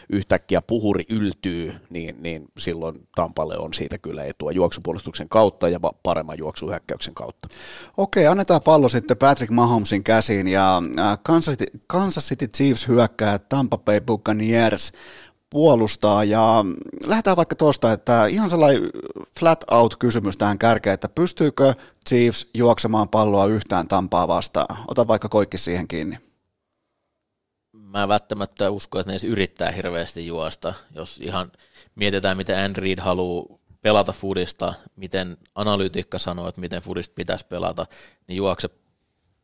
yhtäkkiä 0.09 0.61
puhuri 0.61 1.03
yltyy, 1.09 1.75
niin, 1.89 2.15
niin 2.19 2.47
silloin 2.57 3.07
Tampalle 3.15 3.57
on 3.57 3.73
siitä 3.73 3.97
kyllä 3.97 4.23
etua 4.23 4.51
juoksupuolustuksen 4.51 5.29
kautta 5.29 5.69
ja 5.69 5.79
paremman 6.03 6.37
juoksuhyökkäyksen 6.37 7.13
kautta. 7.13 7.47
Okei, 7.97 8.27
annetaan 8.27 8.61
pallo 8.61 8.89
sitten 8.89 9.17
Patrick 9.17 9.51
Mahomesin 9.51 10.03
käsiin 10.03 10.47
ja 10.47 10.81
äh, 10.99 11.17
Kansas 11.23 11.57
City, 11.57 11.79
Kansas 11.87 12.27
City 12.27 12.47
Chiefs 12.47 12.87
hyökkää 12.87 13.39
Tampa 13.39 13.77
Bay 13.77 14.01
Buccaneers 14.01 14.91
puolustaa 15.49 16.23
ja 16.23 16.65
lähdetään 17.05 17.37
vaikka 17.37 17.55
tuosta, 17.55 17.91
että 17.91 18.25
ihan 18.25 18.49
sellainen 18.49 18.89
flat 19.39 19.63
out 19.71 19.95
kysymys 19.95 20.37
tähän 20.37 20.57
kärkeen, 20.57 20.93
että 20.93 21.09
pystyykö 21.09 21.73
Chiefs 22.09 22.47
juoksemaan 22.53 23.09
palloa 23.09 23.45
yhtään 23.45 23.87
Tampaa 23.87 24.27
vastaan? 24.27 24.77
Ota 24.87 25.07
vaikka 25.07 25.29
koikki 25.29 25.57
siihen 25.57 25.87
kiinni. 25.87 26.17
Mä 27.73 28.07
välttämättä 28.07 28.69
usko, 28.69 28.99
että 28.99 29.11
ne 29.11 29.19
yrittää 29.27 29.71
hirveästi 29.71 30.27
juosta. 30.27 30.73
Jos 30.95 31.19
ihan 31.23 31.51
mietitään, 31.95 32.37
miten 32.37 32.57
Andy 32.57 32.81
Reid 32.81 32.99
haluaa 32.99 33.59
pelata 33.81 34.11
Fudista, 34.11 34.73
miten 34.95 35.37
analyytikka 35.55 36.17
sanoo, 36.19 36.47
että 36.47 36.61
miten 36.61 36.81
Fudista 36.81 37.13
pitäisi 37.15 37.45
pelata, 37.45 37.85
niin 38.27 38.37
juokse 38.37 38.69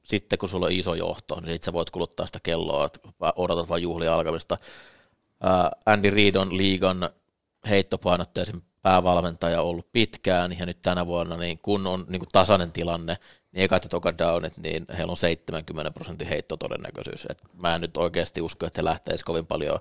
sitten, 0.03 0.39
kun 0.39 0.49
sulla 0.49 0.65
on 0.65 0.71
iso 0.71 0.93
johto, 0.93 1.39
niin 1.39 1.53
sit 1.53 1.63
sä 1.63 1.73
voit 1.73 1.89
kuluttaa 1.89 2.25
sitä 2.25 2.39
kelloa, 2.43 2.85
että 2.85 2.99
odotat 3.35 3.69
vain 3.69 3.83
juhlia 3.83 4.15
alkamista. 4.15 4.57
Andy 5.85 6.09
Reid 6.09 6.35
on 6.35 6.57
liigan 6.57 7.09
heittopainotteisin 7.69 8.61
päävalmentaja 8.81 9.61
ollut 9.61 9.91
pitkään, 9.91 10.55
ja 10.59 10.65
nyt 10.65 10.81
tänä 10.81 11.05
vuonna, 11.05 11.37
niin 11.37 11.59
kun 11.61 11.87
on 11.87 12.05
niin 12.07 12.19
kuin 12.19 12.29
tasainen 12.31 12.71
tilanne, 12.71 13.17
niin 13.51 13.63
ekat 13.63 13.83
ja 13.83 13.89
toka 13.89 14.17
downit, 14.17 14.57
niin 14.57 14.85
heillä 14.97 15.11
on 15.11 15.17
70 15.17 15.91
prosentin 15.91 16.27
heittotodennäköisyys. 16.27 17.25
Et 17.29 17.37
mä 17.61 17.75
en 17.75 17.81
nyt 17.81 17.97
oikeasti 17.97 18.41
usko, 18.41 18.65
että 18.65 18.81
he 18.81 18.85
lähteisi 18.85 19.25
kovin 19.25 19.45
paljon 19.45 19.79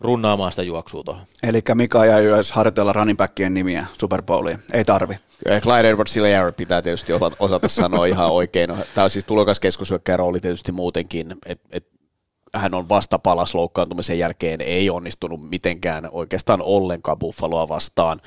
runnaamaan 0.00 0.52
sitä 0.52 0.62
juoksua 0.62 1.02
tuohon. 1.02 1.24
Eli 1.42 1.60
mikä 1.74 2.04
ei 2.04 2.26
edes 2.26 2.52
harjoitella 2.52 2.92
running 2.92 3.16
backien 3.16 3.54
nimiä 3.54 3.86
Super 4.00 4.22
Bowliin? 4.22 4.58
Ei 4.72 4.84
tarvi. 4.84 5.14
Clyde 5.60 5.90
edwards 5.90 6.14
pitää 6.56 6.82
tietysti 6.82 7.12
osata 7.38 7.68
sanoa 7.68 8.06
ihan 8.06 8.30
oikein. 8.30 8.70
Tämä 8.94 9.04
on 9.04 9.10
siis 9.10 9.24
tulokaskeskushyökkäjä 9.24 10.16
rooli 10.16 10.40
tietysti 10.40 10.72
muutenkin, 10.72 11.36
että 11.46 11.68
et 11.72 11.88
hän 12.54 12.74
on 12.74 12.88
vasta 12.88 13.18
palas 13.18 13.54
loukkaantumisen 13.54 14.18
jälkeen, 14.18 14.60
ei 14.60 14.90
onnistunut 14.90 15.50
mitenkään 15.50 16.08
oikeastaan 16.12 16.62
ollenkaan 16.62 17.18
Buffaloa 17.18 17.68
vastaan. 17.68 18.20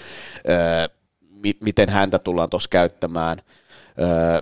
Öö, 0.50 0.88
mi- 1.30 1.58
miten 1.64 1.90
häntä 1.90 2.20
tullaan 2.20 2.50
tuossa 2.50 2.70
käyttämään? 2.70 3.42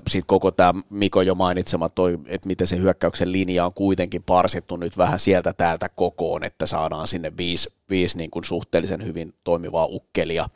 Sitten 0.07 0.27
koko 0.27 0.51
tämä 0.51 0.81
Miko 0.89 1.21
jo 1.21 1.35
mainitsema, 1.35 1.89
toi, 1.89 2.19
että 2.27 2.47
miten 2.47 2.67
se 2.67 2.77
hyökkäyksen 2.77 3.31
linja 3.31 3.65
on 3.65 3.73
kuitenkin 3.73 4.23
parsittu 4.23 4.75
nyt 4.75 4.97
vähän 4.97 5.19
sieltä 5.19 5.53
täältä 5.53 5.89
kokoon, 5.89 6.43
että 6.43 6.65
saadaan 6.65 7.07
sinne 7.07 7.31
viisi, 7.37 7.69
viisi 7.89 8.17
niin 8.17 8.31
kuin 8.31 8.45
suhteellisen 8.45 9.05
hyvin 9.05 9.33
toimivaa 9.43 9.85
ukkelia– 9.85 10.49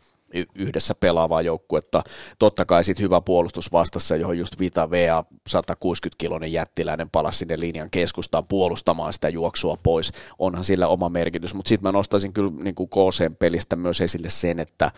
yhdessä 0.56 0.96
pelaavaa 0.96 1.42
joukkuetta. 1.42 2.04
Totta 2.40 2.66
kai 2.66 2.84
sitten 2.84 3.04
hyvä 3.04 3.22
puolustus 3.22 3.72
vastassa, 3.72 4.16
johon 4.16 4.38
just 4.38 4.60
Vita 4.60 4.92
Vea 4.92 5.24
160-kilonen 5.50 6.52
jättiläinen 6.52 7.10
palasi 7.10 7.38
sinne 7.38 7.60
linjan 7.60 7.90
keskustaan 7.92 8.44
puolustamaan 8.50 9.14
sitä 9.14 9.30
juoksua 9.30 9.78
pois. 9.84 10.12
Onhan 10.40 10.64
sillä 10.64 10.88
oma 10.88 11.10
merkitys, 11.10 11.54
mutta 11.54 11.70
sitten 11.70 11.88
mä 11.88 11.92
nostaisin 11.92 12.34
kyllä 12.34 12.52
niin 12.64 12.76
kuin 12.76 12.90
KCn 12.90 13.36
pelistä 13.36 13.76
myös 13.76 14.02
esille 14.02 14.30
sen, 14.30 14.60
että 14.60 14.92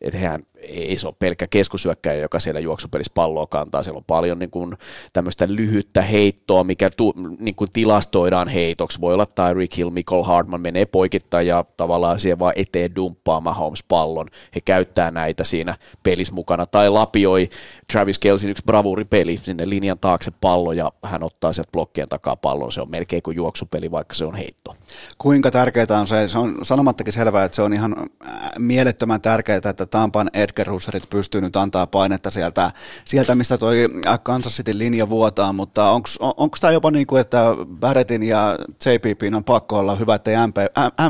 että 0.00 0.18
hän 0.18 0.42
ei 0.62 0.96
se 0.96 1.06
ole 1.06 1.14
pelkkä 1.18 1.46
keskusyökkäjä, 1.46 2.20
joka 2.20 2.38
siellä 2.38 2.60
juoksupelissä 2.60 3.12
palloa 3.14 3.46
kantaa. 3.46 3.82
Siellä 3.82 3.98
on 3.98 4.04
paljon 4.04 4.38
niin 4.38 4.50
kuin, 4.50 4.76
tämmöistä 5.12 5.46
lyhyttä 5.48 6.02
heittoa, 6.02 6.64
mikä 6.64 6.90
tu, 6.90 7.14
niin 7.38 7.54
kuin 7.54 7.70
tilastoidaan 7.70 8.48
heitoksi. 8.48 9.00
Voi 9.00 9.14
olla 9.14 9.26
Tyreek 9.26 9.76
Hill, 9.76 9.90
Michael 9.90 10.22
Hardman 10.22 10.60
menee 10.60 10.86
poikittain 10.86 11.46
ja 11.46 11.64
tavallaan 11.76 12.20
siihen 12.20 12.38
vaan 12.38 12.52
eteen 12.56 12.94
dumppaa 12.94 13.40
Mahomes 13.40 13.82
pallon. 13.82 14.28
He 14.54 14.60
käyttää 14.60 15.10
näitä 15.10 15.44
siinä 15.44 15.76
pelissä 16.02 16.34
mukana. 16.34 16.66
Tai 16.66 16.90
lapioi 16.90 17.50
Travis 17.92 18.18
Kelsin 18.18 18.50
yksi 18.50 18.62
bravuripeli 18.66 19.40
sinne 19.42 19.68
linjan 19.68 19.98
taakse 19.98 20.30
pallo 20.40 20.72
ja 20.72 20.92
hän 21.02 21.22
ottaa 21.22 21.52
sieltä 21.52 21.72
blokkien 21.72 22.08
takaa 22.08 22.36
pallon. 22.36 22.72
Se 22.72 22.80
on 22.80 22.90
melkein 22.90 23.22
kuin 23.22 23.36
juoksupeli, 23.36 23.90
vaikka 23.90 24.14
se 24.14 24.24
on 24.24 24.34
heitto. 24.34 24.76
Kuinka 25.18 25.50
tärkeää 25.50 26.00
on 26.00 26.06
se, 26.06 26.28
se 26.28 26.38
on 26.38 26.58
sanomattakin 26.62 27.12
selvää, 27.12 27.44
että 27.44 27.56
se 27.56 27.62
on 27.62 27.72
ihan 27.72 27.96
äh, 28.26 28.50
mielettömän 28.58 29.20
tärkeää, 29.20 29.60
että 29.70 29.86
Tampan 29.86 30.30
Edgar 30.34 30.49
Husserit 30.70 31.10
pystyy 31.10 31.40
nyt 31.40 31.56
antaa 31.56 31.86
painetta 31.86 32.30
sieltä, 32.30 32.70
sieltä 33.04 33.34
mistä 33.34 33.58
toi 33.58 33.88
Kansas 34.22 34.56
City 34.56 34.78
linja 34.78 35.08
vuotaa, 35.08 35.52
mutta 35.52 35.90
onko 36.20 36.56
tämä 36.60 36.72
jopa 36.72 36.90
niin 36.90 37.06
kuin, 37.06 37.20
että 37.20 37.44
Barrettin 37.80 38.22
ja 38.22 38.58
JPP 38.86 39.34
on 39.36 39.44
pakko 39.44 39.78
olla 39.78 39.96
hyvä, 39.96 40.14
että 40.14 40.30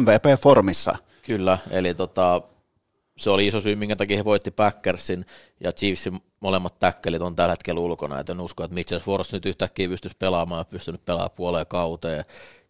MVP-formissa? 0.00 0.96
Kyllä, 1.22 1.58
eli 1.70 1.94
tota, 1.94 2.42
se 3.18 3.30
oli 3.30 3.46
iso 3.46 3.60
syy, 3.60 3.76
minkä 3.76 3.96
takia 3.96 4.16
he 4.16 4.24
voitti 4.24 4.50
Packersin 4.50 5.26
ja 5.60 5.72
Chiefsin 5.72 6.20
molemmat 6.40 6.78
täkkelit 6.78 7.22
on 7.22 7.36
tällä 7.36 7.52
hetkellä 7.52 7.80
ulkona, 7.80 8.20
et 8.20 8.30
en 8.30 8.40
usko, 8.40 8.64
että 8.64 8.74
Mitchell 8.74 9.00
Forrest 9.00 9.32
nyt 9.32 9.46
yhtäkkiä 9.46 9.88
pystyisi 9.88 10.16
pelaamaan 10.18 10.60
ja 10.60 10.64
pystynyt 10.64 11.04
pelaamaan 11.04 11.36
puoleen 11.36 11.66
kauteen. 11.66 12.16
Ja 12.18 12.24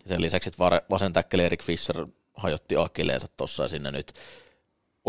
sen 0.04 0.20
lisäksi, 0.20 0.48
että 0.48 0.82
vasen 0.90 1.12
täkkeli 1.12 1.44
Erik 1.44 1.62
Fischer 1.62 2.06
hajotti 2.34 2.76
akileensa 2.76 3.28
tuossa 3.36 3.68
sinne 3.68 3.90
nyt 3.90 4.12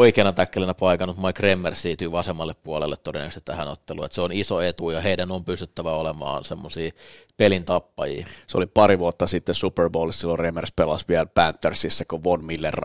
oikeana 0.02 0.34
täkkelinä 0.34 0.74
paikannut 0.74 1.18
Mike 1.18 1.44
Remmer 1.44 1.76
siirtyy 1.76 2.12
vasemmalle 2.12 2.54
puolelle 2.54 2.96
todennäköisesti 2.98 3.46
tähän 3.46 3.68
otteluun. 3.68 4.06
Että 4.06 4.16
se 4.16 4.22
on 4.22 4.32
iso 4.32 4.62
etu 4.62 4.90
ja 4.90 5.02
heidän 5.02 5.32
on 5.32 5.46
pystyttävä 5.46 5.92
olemaan 5.92 6.44
semmoisia 6.44 6.92
pelin 7.38 7.66
tappajia. 7.66 8.26
Se 8.48 8.58
oli 8.58 8.66
pari 8.66 9.00
vuotta 9.00 9.28
sitten 9.28 9.56
Super 9.56 9.90
Bowlissa, 9.90 10.20
silloin 10.22 10.40
Remmers 10.40 10.72
pelasi 10.76 11.06
vielä 11.08 11.26
Panthersissa, 11.26 12.06
kun 12.06 12.24
Von 12.24 12.46
Miller, 12.46 12.82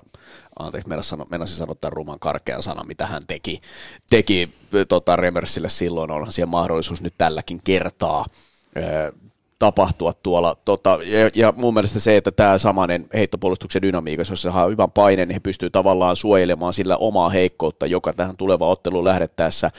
anteeksi, 0.59 0.91
meinasin 1.31 1.57
sanoa 1.57 1.75
tämän 1.75 1.93
ruman 1.93 2.19
karkean 2.19 2.63
sana, 2.63 2.85
mitä 2.85 3.07
hän 3.07 3.23
teki, 3.27 3.61
teki 4.11 4.51
tota, 4.89 5.17
Remmersille 5.17 5.69
silloin, 5.69 6.11
onhan 6.11 6.33
siellä 6.33 6.51
mahdollisuus 6.51 7.03
nyt 7.03 7.15
tälläkin 7.19 7.61
kertaa 7.65 8.25
tapahtua 9.59 10.13
tuolla. 10.13 10.57
Tota, 10.65 10.99
ja, 11.05 11.31
ja 11.35 11.53
mun 11.57 11.75
mielestä 11.75 12.01
se, 12.01 12.17
että 12.17 12.31
tämä 12.33 12.59
samanen 12.59 13.07
heittopuolustuksen 13.15 13.83
dynamiikassa, 13.83 14.33
jos 14.33 14.43
se 14.43 14.51
saa 14.51 14.69
hyvän 14.69 14.91
paineen, 14.91 15.29
niin 15.29 15.35
he 15.35 15.41
pystyy 15.41 15.71
tavallaan 15.71 16.17
suojelemaan 16.17 16.73
sillä 16.73 16.97
omaa 16.97 17.31
heikkoutta, 17.31 17.87
joka 17.87 18.13
tähän 18.13 18.37
tulevaan 18.37 18.71
otteluun 18.71 19.05
lähdettäessä 19.05 19.71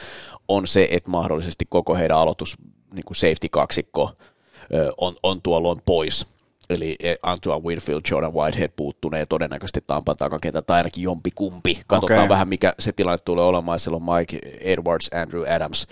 on 0.47 0.67
se, 0.67 0.87
että 0.91 1.09
mahdollisesti 1.09 1.65
koko 1.69 1.95
heidän 1.95 2.17
aloitus 2.17 2.57
niin 2.93 3.05
kuin 3.05 3.15
safety-kaksikko 3.15 4.11
on, 4.97 5.15
on 5.23 5.41
tuolloin 5.41 5.81
pois. 5.85 6.27
Eli 6.69 6.95
e, 7.03 7.15
Antoine 7.23 7.63
Winfield, 7.63 8.01
Jordan 8.11 8.33
Whitehead 8.33 8.71
puuttunee 8.75 9.25
todennäköisesti 9.25 9.83
Tampan 9.87 10.17
takakentä, 10.17 10.61
tai 10.61 10.77
ainakin 10.77 11.03
jompi 11.03 11.29
kumpi. 11.35 11.81
Katsotaan 11.87 12.19
Okei. 12.19 12.29
vähän, 12.29 12.47
mikä 12.47 12.73
se 12.79 12.91
tilanne 12.91 13.17
tulee 13.25 13.45
olemaan. 13.45 13.79
Siellä 13.79 13.95
on 13.95 14.17
Mike 14.17 14.39
Edwards, 14.61 15.09
Andrew 15.13 15.43
Adams, 15.55 15.87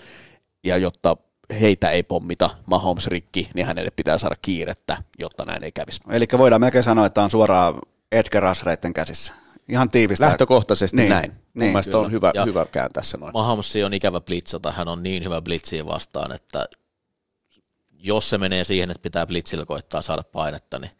ja 0.64 0.76
jotta 0.76 1.16
heitä 1.60 1.90
ei 1.90 2.02
pommita 2.02 2.50
Mahomes 2.66 3.06
rikki, 3.06 3.50
niin 3.54 3.66
hänelle 3.66 3.90
pitää 3.90 4.18
saada 4.18 4.36
kiirettä, 4.42 5.02
jotta 5.18 5.44
näin 5.44 5.64
ei 5.64 5.72
kävisi. 5.72 6.00
Eli 6.10 6.26
voidaan 6.38 6.60
melkein 6.60 6.84
sanoa, 6.84 7.06
että 7.06 7.22
on 7.22 7.30
suoraan 7.30 7.74
Edgar 8.12 8.44
Asreitten 8.44 8.94
käsissä. 8.94 9.32
Ihan 9.68 9.90
tiivistä. 9.90 10.26
Lähtökohtaisesti 10.26 10.96
Niin, 10.96 11.02
niin, 11.02 11.10
näin. 11.10 11.30
Mun 11.30 11.40
niin. 11.54 11.68
mielestä 11.72 11.98
on 11.98 12.12
hyvä, 12.12 12.30
Ja- 12.34 12.44
hyvä 12.44 12.66
kääntää 12.72 13.02
se 13.02 13.16
noin. 13.16 13.32
Mahomes 13.32 13.76
on 13.86 13.94
ikävä 13.94 14.20
blitzata, 14.20 14.72
hän 14.72 14.88
on 14.88 15.02
niin 15.02 15.24
hyvä 15.24 15.42
blitsiä 15.42 15.86
vastaan, 15.86 16.32
että 16.32 16.66
jos 17.92 18.30
se 18.30 18.38
menee 18.38 18.64
siihen, 18.64 18.90
että 18.90 19.02
pitää 19.02 19.26
blitzillä 19.26 19.66
koittaa 19.66 20.02
saada 20.02 20.22
painetta, 20.22 20.78
niin 20.78 20.90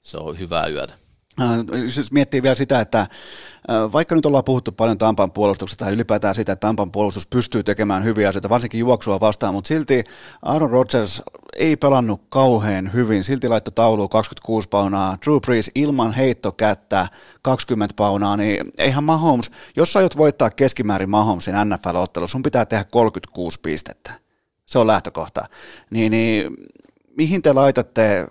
se 0.00 0.18
on 0.18 0.38
hyvää 0.38 0.66
yötä. 0.66 0.94
Äh, 1.40 1.48
Siis 1.88 2.12
miettii 2.12 2.42
vielä 2.42 2.54
sitä, 2.54 2.80
että 2.80 3.00
äh, 3.00 3.08
vaikka 3.92 4.14
nyt 4.14 4.26
ollaan 4.26 4.44
puhuttu 4.44 4.72
paljon 4.72 4.98
Tampan 4.98 5.32
puolustuksesta 5.32 5.84
tai 5.84 5.94
ylipäätään 5.94 6.34
sitä, 6.34 6.52
että 6.52 6.66
Tampan 6.66 6.92
puolustus 6.92 7.26
pystyy 7.26 7.62
tekemään 7.62 8.04
hyviä 8.04 8.28
asioita, 8.28 8.48
varsinkin 8.48 8.80
juoksua 8.80 9.20
vastaan, 9.20 9.54
mutta 9.54 9.68
silti 9.68 10.04
Aaron 10.42 10.70
Rodgers 10.70 11.22
ei 11.56 11.76
pelannut 11.76 12.22
kauhean 12.28 12.92
hyvin. 12.92 13.24
Silti 13.24 13.48
laittoi 13.48 13.72
tauluun 13.72 14.08
26 14.08 14.68
paunaa, 14.68 15.18
Drew 15.24 15.36
Brees 15.46 15.70
ilman 15.74 16.12
heittokättä 16.12 17.08
20 17.42 17.94
paunaa, 17.96 18.36
niin 18.36 18.72
eihän 18.78 19.04
Mahomes, 19.04 19.50
jos 19.76 19.92
sä 19.92 19.98
aiot 19.98 20.16
voittaa 20.16 20.50
keskimäärin 20.50 21.10
Mahomesin 21.10 21.54
NFL-ottelu, 21.54 22.28
sun 22.28 22.42
pitää 22.42 22.66
tehdä 22.66 22.84
36 22.84 23.60
pistettä. 23.62 24.12
Se 24.66 24.78
on 24.78 24.86
lähtökohta. 24.86 25.44
Niin, 25.90 26.10
niin 26.10 26.56
mihin 27.16 27.42
te 27.42 27.52
laitatte 27.52 28.26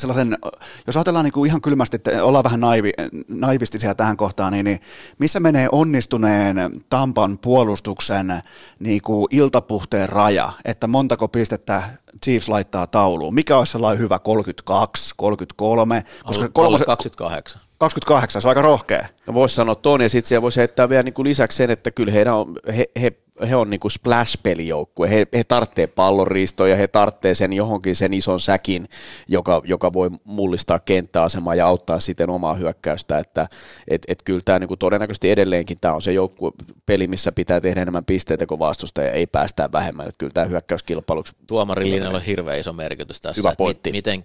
sellaisen, 0.00 0.38
jos 0.86 0.96
ajatellaan 0.96 1.24
niin 1.24 1.32
kuin 1.32 1.48
ihan 1.48 1.60
kylmästi, 1.60 1.96
että 1.96 2.24
ollaan 2.24 2.44
vähän 2.44 2.60
naivi, 2.60 2.92
naivistisia 3.28 3.94
tähän 3.94 4.16
kohtaan, 4.16 4.52
niin, 4.52 4.64
niin 4.64 4.80
missä 5.18 5.40
menee 5.40 5.68
onnistuneen 5.72 6.56
Tampan 6.88 7.38
puolustuksen 7.38 8.42
niin 8.78 9.02
kuin 9.02 9.26
iltapuhteen 9.30 10.08
raja, 10.08 10.52
että 10.64 10.86
montako 10.86 11.28
pistettä 11.28 11.82
Chiefs 12.24 12.48
laittaa 12.48 12.86
tauluun? 12.86 13.34
Mikä 13.34 13.58
olisi 13.58 13.72
sellainen 13.72 14.02
hyvä 14.02 14.18
32, 14.18 15.14
33, 15.16 16.02
koska 16.24 16.48
kolmose, 16.48 16.84
28. 16.84 17.62
28, 17.78 18.42
se 18.42 18.48
on 18.48 18.50
aika 18.50 18.62
rohkea. 18.62 19.06
No 19.26 19.34
voisi 19.34 19.54
sanoa 19.54 19.74
ton, 19.74 20.00
ja 20.00 20.08
sitten 20.08 20.28
siellä 20.28 20.42
voisi 20.42 20.60
heittää 20.60 20.88
vielä 20.88 21.02
niin 21.02 21.14
kuin 21.14 21.28
lisäksi 21.28 21.56
sen, 21.56 21.70
että 21.70 21.90
kyllä 21.90 22.12
heidän 22.12 22.34
on, 22.34 22.54
he, 22.76 22.90
he, 23.00 23.12
he 23.48 23.56
on 23.56 23.70
niin 23.70 23.80
kuin 23.80 23.92
splash-pelijoukkue. 23.92 25.10
He, 25.10 25.26
he 25.32 25.44
tarvitsee 25.44 25.86
pallonriistoa 25.86 26.68
ja 26.68 26.76
he 26.76 26.88
tarvitsee 26.88 27.34
sen 27.34 27.52
johonkin 27.52 27.96
sen 27.96 28.14
ison 28.14 28.40
säkin, 28.40 28.88
joka, 29.28 29.62
joka 29.64 29.92
voi 29.92 30.10
mullistaa 30.24 30.78
kenttäasemaa 30.78 31.54
ja 31.54 31.66
auttaa 31.66 32.00
siten 32.00 32.30
omaa 32.30 32.54
hyökkäystä. 32.54 33.18
Että 33.18 33.48
et, 33.88 34.02
et 34.08 34.22
kyllä 34.22 34.40
tämä 34.44 34.58
niin 34.58 34.68
kuin 34.68 34.78
todennäköisesti 34.78 35.30
edelleenkin 35.30 35.78
tämä 35.80 35.94
on 35.94 36.02
se 36.02 36.12
joukkue 36.12 36.52
peli, 36.86 37.06
missä 37.06 37.32
pitää 37.32 37.60
tehdä 37.60 37.82
enemmän 37.82 38.04
pisteitä 38.04 38.46
kuin 38.46 38.58
vastustaja 38.58 39.06
ja 39.06 39.12
ei 39.12 39.26
päästää 39.26 39.72
vähemmän. 39.72 40.08
Että 40.08 40.18
kyllä 40.18 40.32
tämä 40.32 40.46
hyökkäyskilpailuksi 40.46 41.32
Tuomarilinjalla 41.46 42.18
on 42.18 42.24
hirveän 42.24 42.60
iso 42.60 42.72
merkitys 42.72 43.20
tässä. 43.20 43.40
Hyvä 43.40 43.54
pointti. 43.58 43.90
mi- 43.90 43.98
miten 43.98 44.24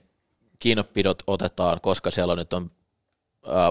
kiinnopidot 0.59 1.23
otetaan, 1.27 1.81
koska 1.81 2.11
siellä 2.11 2.31
on 2.31 2.37
nyt 2.37 2.53
on 2.53 2.71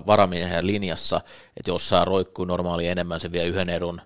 varamiehen 0.07 0.67
linjassa, 0.67 1.21
että 1.57 1.71
jos 1.71 1.89
saa 1.89 2.05
roikkuu 2.05 2.45
normaali 2.45 2.87
enemmän, 2.87 3.21
se 3.21 3.33
vie 3.33 3.47
yhden 3.47 3.71
edun. 3.71 4.01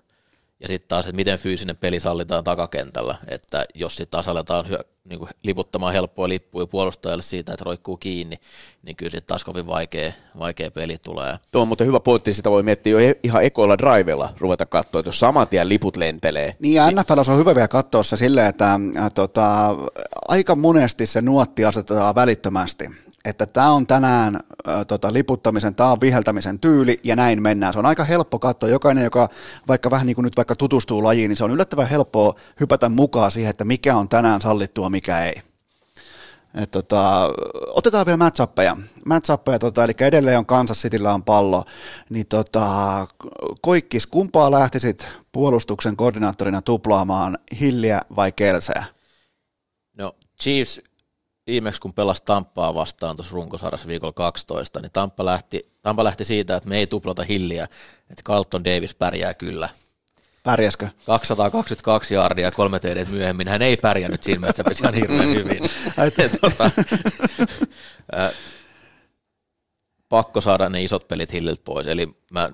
Ja 0.59 0.67
sitten 0.67 0.87
taas, 0.87 1.05
että 1.05 1.15
miten 1.15 1.39
fyysinen 1.39 1.77
peli 1.77 1.99
sallitaan 1.99 2.43
takakentällä, 2.43 3.15
että 3.27 3.65
jos 3.73 3.95
sitten 3.95 4.11
taas 4.11 4.27
aletaan 4.27 4.69
hyö, 4.69 4.79
niin 5.03 5.19
kuin 5.19 5.29
liputtamaan 5.43 5.93
helppoa 5.93 6.29
lippuja 6.29 6.67
puolustajalle 6.67 7.23
siitä, 7.23 7.53
että 7.53 7.65
roikkuu 7.65 7.97
kiinni, 7.97 8.39
niin 8.83 8.95
kyllä 8.95 9.11
sitten 9.11 9.27
taas 9.27 9.43
kovin 9.43 9.67
vaikea, 9.67 10.13
vaikea 10.39 10.71
peli 10.71 10.97
tulee. 10.97 11.39
Tuo 11.51 11.61
on 11.61 11.67
muuten 11.67 11.87
hyvä 11.87 11.99
pointti, 11.99 12.33
sitä 12.33 12.51
voi 12.51 12.63
miettiä 12.63 12.91
jo 12.91 12.99
e- 12.99 13.19
ihan 13.23 13.43
ekoilla 13.43 13.77
drivella 13.77 14.33
ruveta 14.37 14.65
katsoa, 14.65 14.99
että 14.99 15.09
jos 15.09 15.19
saman 15.19 15.47
tien 15.47 15.69
liput 15.69 15.97
lentelee, 15.97 16.55
Niin 16.59 16.73
ja 16.73 16.91
NFL 16.91 17.31
on 17.31 17.37
hyvä 17.37 17.55
vielä 17.55 17.67
katsoa 17.67 18.03
se 18.03 18.17
silleen, 18.17 18.47
että 18.47 18.73
äh, 18.73 19.11
tota, 19.13 19.75
aika 20.27 20.55
monesti 20.55 21.05
se 21.05 21.21
nuotti 21.21 21.65
asetetaan 21.65 22.15
välittömästi. 22.15 22.89
Että 23.25 23.45
tämä 23.45 23.71
on 23.71 23.87
tänään 23.87 24.35
äh, 24.35 24.85
tota, 24.87 25.13
liputtamisen, 25.13 25.75
tämä 25.75 25.91
on 25.91 26.01
viheltämisen 26.01 26.59
tyyli 26.59 26.99
ja 27.03 27.15
näin 27.15 27.41
mennään. 27.41 27.73
Se 27.73 27.79
on 27.79 27.85
aika 27.85 28.03
helppo 28.03 28.39
katsoa. 28.39 28.69
Jokainen, 28.69 29.03
joka 29.03 29.29
vaikka 29.67 29.91
vähän 29.91 30.07
niin 30.07 30.15
kuin 30.15 30.23
nyt 30.23 30.37
vaikka 30.37 30.55
tutustuu 30.55 31.03
lajiin, 31.03 31.29
niin 31.29 31.37
se 31.37 31.43
on 31.43 31.51
yllättävän 31.51 31.89
helppoa 31.89 32.35
hypätä 32.59 32.89
mukaan 32.89 33.31
siihen, 33.31 33.49
että 33.49 33.65
mikä 33.65 33.95
on 33.95 34.09
tänään 34.09 34.41
sallittua, 34.41 34.89
mikä 34.89 35.19
ei. 35.19 35.41
Et 36.55 36.71
tota, 36.71 37.29
otetaan 37.67 38.05
vielä 38.05 38.17
matchappeja. 38.17 38.77
matchappeja 39.05 39.59
tota, 39.59 39.83
eli 39.83 39.93
edelleen 39.99 40.39
on 40.39 40.45
Kansas 40.45 40.81
Cityllä 40.81 41.13
on 41.13 41.23
pallo. 41.23 41.63
Niin 42.09 42.27
tota, 42.27 43.07
Koikkis, 43.61 44.07
kumpaa 44.07 44.51
lähtisit 44.51 45.07
puolustuksen 45.31 45.95
koordinaattorina 45.95 46.61
tuplaamaan, 46.61 47.37
Hilliä 47.59 48.01
vai 48.15 48.31
Kelseä? 48.31 48.83
No 49.97 50.15
Chiefs 50.41 50.81
viimeksi 51.47 51.81
kun 51.81 51.93
pelasi 51.93 52.23
Tamppaa 52.25 52.73
vastaan 52.73 53.15
tuossa 53.15 53.33
runkosarjassa 53.33 53.87
viikolla 53.87 54.13
12, 54.13 54.79
niin 54.79 54.91
Tamppa 54.91 55.25
lähti, 55.25 55.61
Tampa 55.81 56.03
lähti 56.03 56.25
siitä, 56.25 56.55
että 56.55 56.69
me 56.69 56.77
ei 56.77 56.87
tuplata 56.87 57.23
hilliä, 57.23 57.63
että 58.09 58.23
Carlton 58.23 58.63
Davis 58.63 58.95
pärjää 58.95 59.33
kyllä. 59.33 59.69
Pärjäskö? 60.43 60.89
222 61.05 62.13
jardia 62.13 62.51
kolme 62.51 62.79
TD 62.79 63.05
myöhemmin, 63.09 63.47
hän 63.47 63.61
ei 63.61 63.77
pärjännyt 63.77 64.23
siinä 64.23 64.39
matchupissa 64.39 64.83
ihan 64.83 64.93
hirveän 64.93 65.35
hyvin. 65.35 65.63
Tota, 66.41 66.71
ää, 68.11 68.31
pakko 70.09 70.41
saada 70.41 70.69
ne 70.69 70.83
isot 70.83 71.07
pelit 71.07 71.33
Hilliltä 71.33 71.61
pois, 71.65 71.87
eli 71.87 72.17
mä 72.31 72.49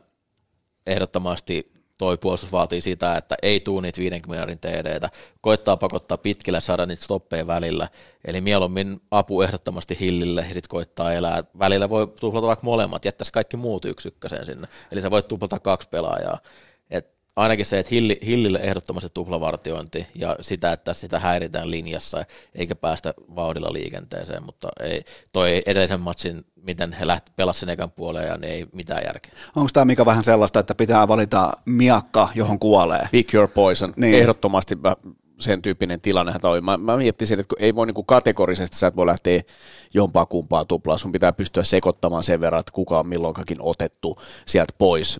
ehdottomasti 0.88 1.72
toi 2.02 2.18
puolustus 2.18 2.52
vaatii 2.52 2.82
sitä, 2.82 3.18
että 3.18 3.36
ei 3.42 3.60
tuu 3.60 3.80
niitä 3.80 4.00
50 4.02 4.42
jarin 4.42 4.60
TDtä, 4.60 5.10
koittaa 5.42 5.78
pakottaa 5.78 6.18
pitkillä 6.18 6.60
saada 6.60 6.86
niitä 6.86 7.04
stoppeja 7.04 7.48
välillä, 7.48 7.88
eli 8.26 8.42
mieluummin 8.42 9.02
apu 9.12 9.42
ehdottomasti 9.42 9.98
Hillille 10.00 10.42
ja 10.42 10.54
sitten 10.54 10.70
koittaa 10.70 11.14
elää. 11.14 11.44
Välillä 11.60 11.90
voi 11.90 12.14
tuplata 12.20 12.48
vaikka 12.48 12.66
molemmat, 12.66 13.06
jättäisi 13.06 13.34
kaikki 13.34 13.58
muut 13.58 13.86
yksi 13.86 14.08
ykkösen 14.08 14.46
sinne, 14.46 14.68
eli 14.92 15.02
sä 15.02 15.12
voit 15.12 15.28
tuplata 15.28 15.60
kaksi 15.60 15.90
pelaajaa. 15.90 16.38
Ainakin 17.36 17.66
se, 17.66 17.80
että 17.80 17.90
Hilli, 17.96 18.20
Hillille 18.26 18.60
ehdottomasti 18.64 19.10
tuplavartiointi 19.14 20.08
ja 20.16 20.36
sitä, 20.42 20.72
että 20.72 20.94
sitä 20.94 21.20
häiritään 21.20 21.72
linjassa 21.72 22.26
eikä 22.56 22.76
päästä 22.76 23.14
vauhdilla 23.36 23.74
liikenteeseen, 23.74 24.44
mutta 24.44 24.68
ei, 24.80 25.04
toi 25.34 25.62
edellisen 25.66 26.00
matsin, 26.02 26.46
miten 26.56 26.94
he 26.94 27.08
lähti 27.08 27.32
pelasivat 27.36 27.60
sen 27.60 27.70
ekan 27.70 27.92
puoleen 27.92 28.28
ja 28.28 28.38
niin 28.38 28.54
ei 28.54 28.66
mitään 28.74 29.02
järkeä. 29.06 29.32
Onko 29.56 29.70
tämä 29.74 29.86
Mika 29.86 30.06
vähän 30.06 30.24
sellaista, 30.24 30.60
että 30.60 30.76
pitää 30.76 31.08
valita 31.08 31.52
miakka, 31.66 32.30
johon 32.36 32.60
kuolee? 32.60 33.08
pick 33.12 33.34
your 33.34 33.48
poison, 33.48 33.94
Niin. 33.96 34.12
niin. 34.12 34.22
ehdottomasti 34.22 34.76
mä- 34.76 34.96
sen 35.42 35.62
tyyppinen 35.62 36.02
tilannehan 36.02 36.42
tämä 36.42 36.52
oli. 36.52 36.62
Mä, 36.62 36.78
mä 36.78 36.98
miettisin, 36.98 37.40
että 37.40 37.56
ei 37.60 37.76
voi 37.76 37.86
niinku 37.86 38.04
kategorisesti, 38.04 38.78
sä 38.78 38.88
et 38.88 38.96
voi 38.96 39.06
lähteä 39.06 39.42
jompaa 39.94 40.26
kumpaa 40.26 40.66
tuplaa, 40.66 40.98
sun 40.98 41.12
pitää 41.12 41.34
pystyä 41.34 41.64
sekoittamaan 41.64 42.24
sen 42.24 42.42
verran, 42.42 42.60
että 42.60 42.72
kuka 42.72 43.00
on 43.00 43.08
milloinkakin 43.08 43.58
otettu 43.60 44.16
sieltä 44.46 44.74
pois. 44.78 45.20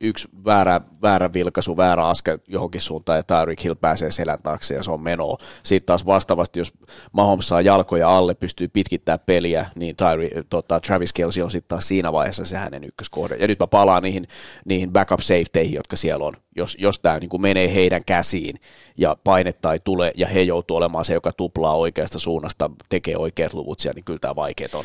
Yksi 0.00 0.28
väärä, 0.44 0.80
väärä 1.02 1.32
vilkaisu, 1.32 1.76
väärä 1.76 2.08
askel 2.08 2.38
johonkin 2.48 2.80
suuntaan 2.80 3.18
ja 3.18 3.22
Tyreek 3.22 3.64
Hill 3.64 3.74
pääsee 3.74 4.10
selän 4.10 4.42
taakse 4.42 4.74
ja 4.74 4.82
se 4.82 4.90
on 4.90 5.02
menoa. 5.02 5.38
Sitten 5.62 5.86
taas 5.86 6.06
vastaavasti, 6.06 6.60
jos 6.60 6.72
Mahomes 7.12 7.48
saa 7.48 7.60
jalkoja 7.60 8.16
alle, 8.16 8.34
pystyy 8.34 8.68
pitkittämään 8.68 9.20
peliä, 9.26 9.66
niin 9.74 9.96
Tyre, 9.96 10.44
tota, 10.50 10.80
Travis 10.80 11.12
Kelsey 11.12 11.42
on 11.42 11.50
sitten 11.50 11.68
taas 11.68 11.88
siinä 11.88 12.12
vaiheessa 12.12 12.44
se 12.44 12.56
hänen 12.56 12.84
ykköskohde. 12.84 13.36
Ja 13.36 13.48
nyt 13.48 13.58
mä 13.58 13.66
palaan 13.66 14.02
niihin, 14.02 14.28
niihin 14.64 14.92
backup 14.92 15.20
safetyihin, 15.20 15.74
jotka 15.74 15.96
siellä 15.96 16.24
on. 16.24 16.34
Jos, 16.56 16.76
jos 16.80 16.98
tämä 16.98 17.18
niin 17.18 17.40
menee 17.40 17.74
heidän 17.74 18.02
käsiin 18.06 18.60
ja 18.98 19.16
painetta 19.24 19.72
ei 19.72 19.78
tule 19.78 20.12
ja 20.16 20.26
he 20.26 20.42
joutuu 20.42 20.76
olemaan 20.76 21.04
se, 21.04 21.14
joka 21.14 21.32
tuplaa 21.32 21.76
oikeasta 21.76 22.18
suunnasta, 22.18 22.70
tekee 22.88 23.16
oikeat 23.16 23.54
luvut 23.54 23.80
siellä, 23.80 23.94
niin 23.94 24.04
kyllä 24.04 24.18
tämä 24.18 24.36
vaikeet 24.36 24.74
on. 24.74 24.84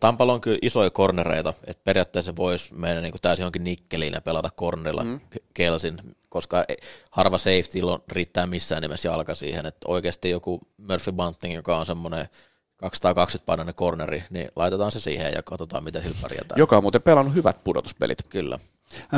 Tampalla 0.00 0.32
on 0.32 0.40
kyllä 0.40 0.58
isoja 0.62 0.90
kornereita, 0.90 1.54
että 1.66 1.84
periaatteessa 1.84 2.36
voisi 2.36 2.74
mennä 2.74 3.00
niin 3.00 3.12
täysin 3.22 3.42
johonkin 3.42 3.64
nikkeliin 3.64 4.12
ja 4.12 4.20
pelata 4.20 4.50
kornerilla 4.54 5.04
mm. 5.04 5.20
Kelsin, 5.54 5.96
koska 6.28 6.64
ei- 6.68 6.76
harva 7.10 7.38
safety 7.38 7.82
on, 7.82 8.02
riittää 8.12 8.46
missään 8.46 8.82
nimessä 8.82 9.08
jalka 9.08 9.34
siihen, 9.34 9.66
että 9.66 9.88
oikeasti 9.88 10.30
joku 10.30 10.60
Murphy 10.76 11.12
Bunting, 11.12 11.54
joka 11.54 11.78
on 11.78 11.86
semmoinen 11.86 12.28
220 12.76 13.46
painainen 13.46 13.74
corneri, 13.74 14.24
niin 14.30 14.48
laitetaan 14.56 14.92
se 14.92 15.00
siihen 15.00 15.32
ja 15.32 15.42
katsotaan, 15.42 15.84
miten 15.84 16.02
sillä 16.02 16.16
pärjätään. 16.22 16.58
Joka 16.58 16.76
on 16.76 16.84
muuten 16.84 17.02
pelannut 17.02 17.34
hyvät 17.34 17.64
pudotuspelit. 17.64 18.18
Kyllä. 18.28 18.58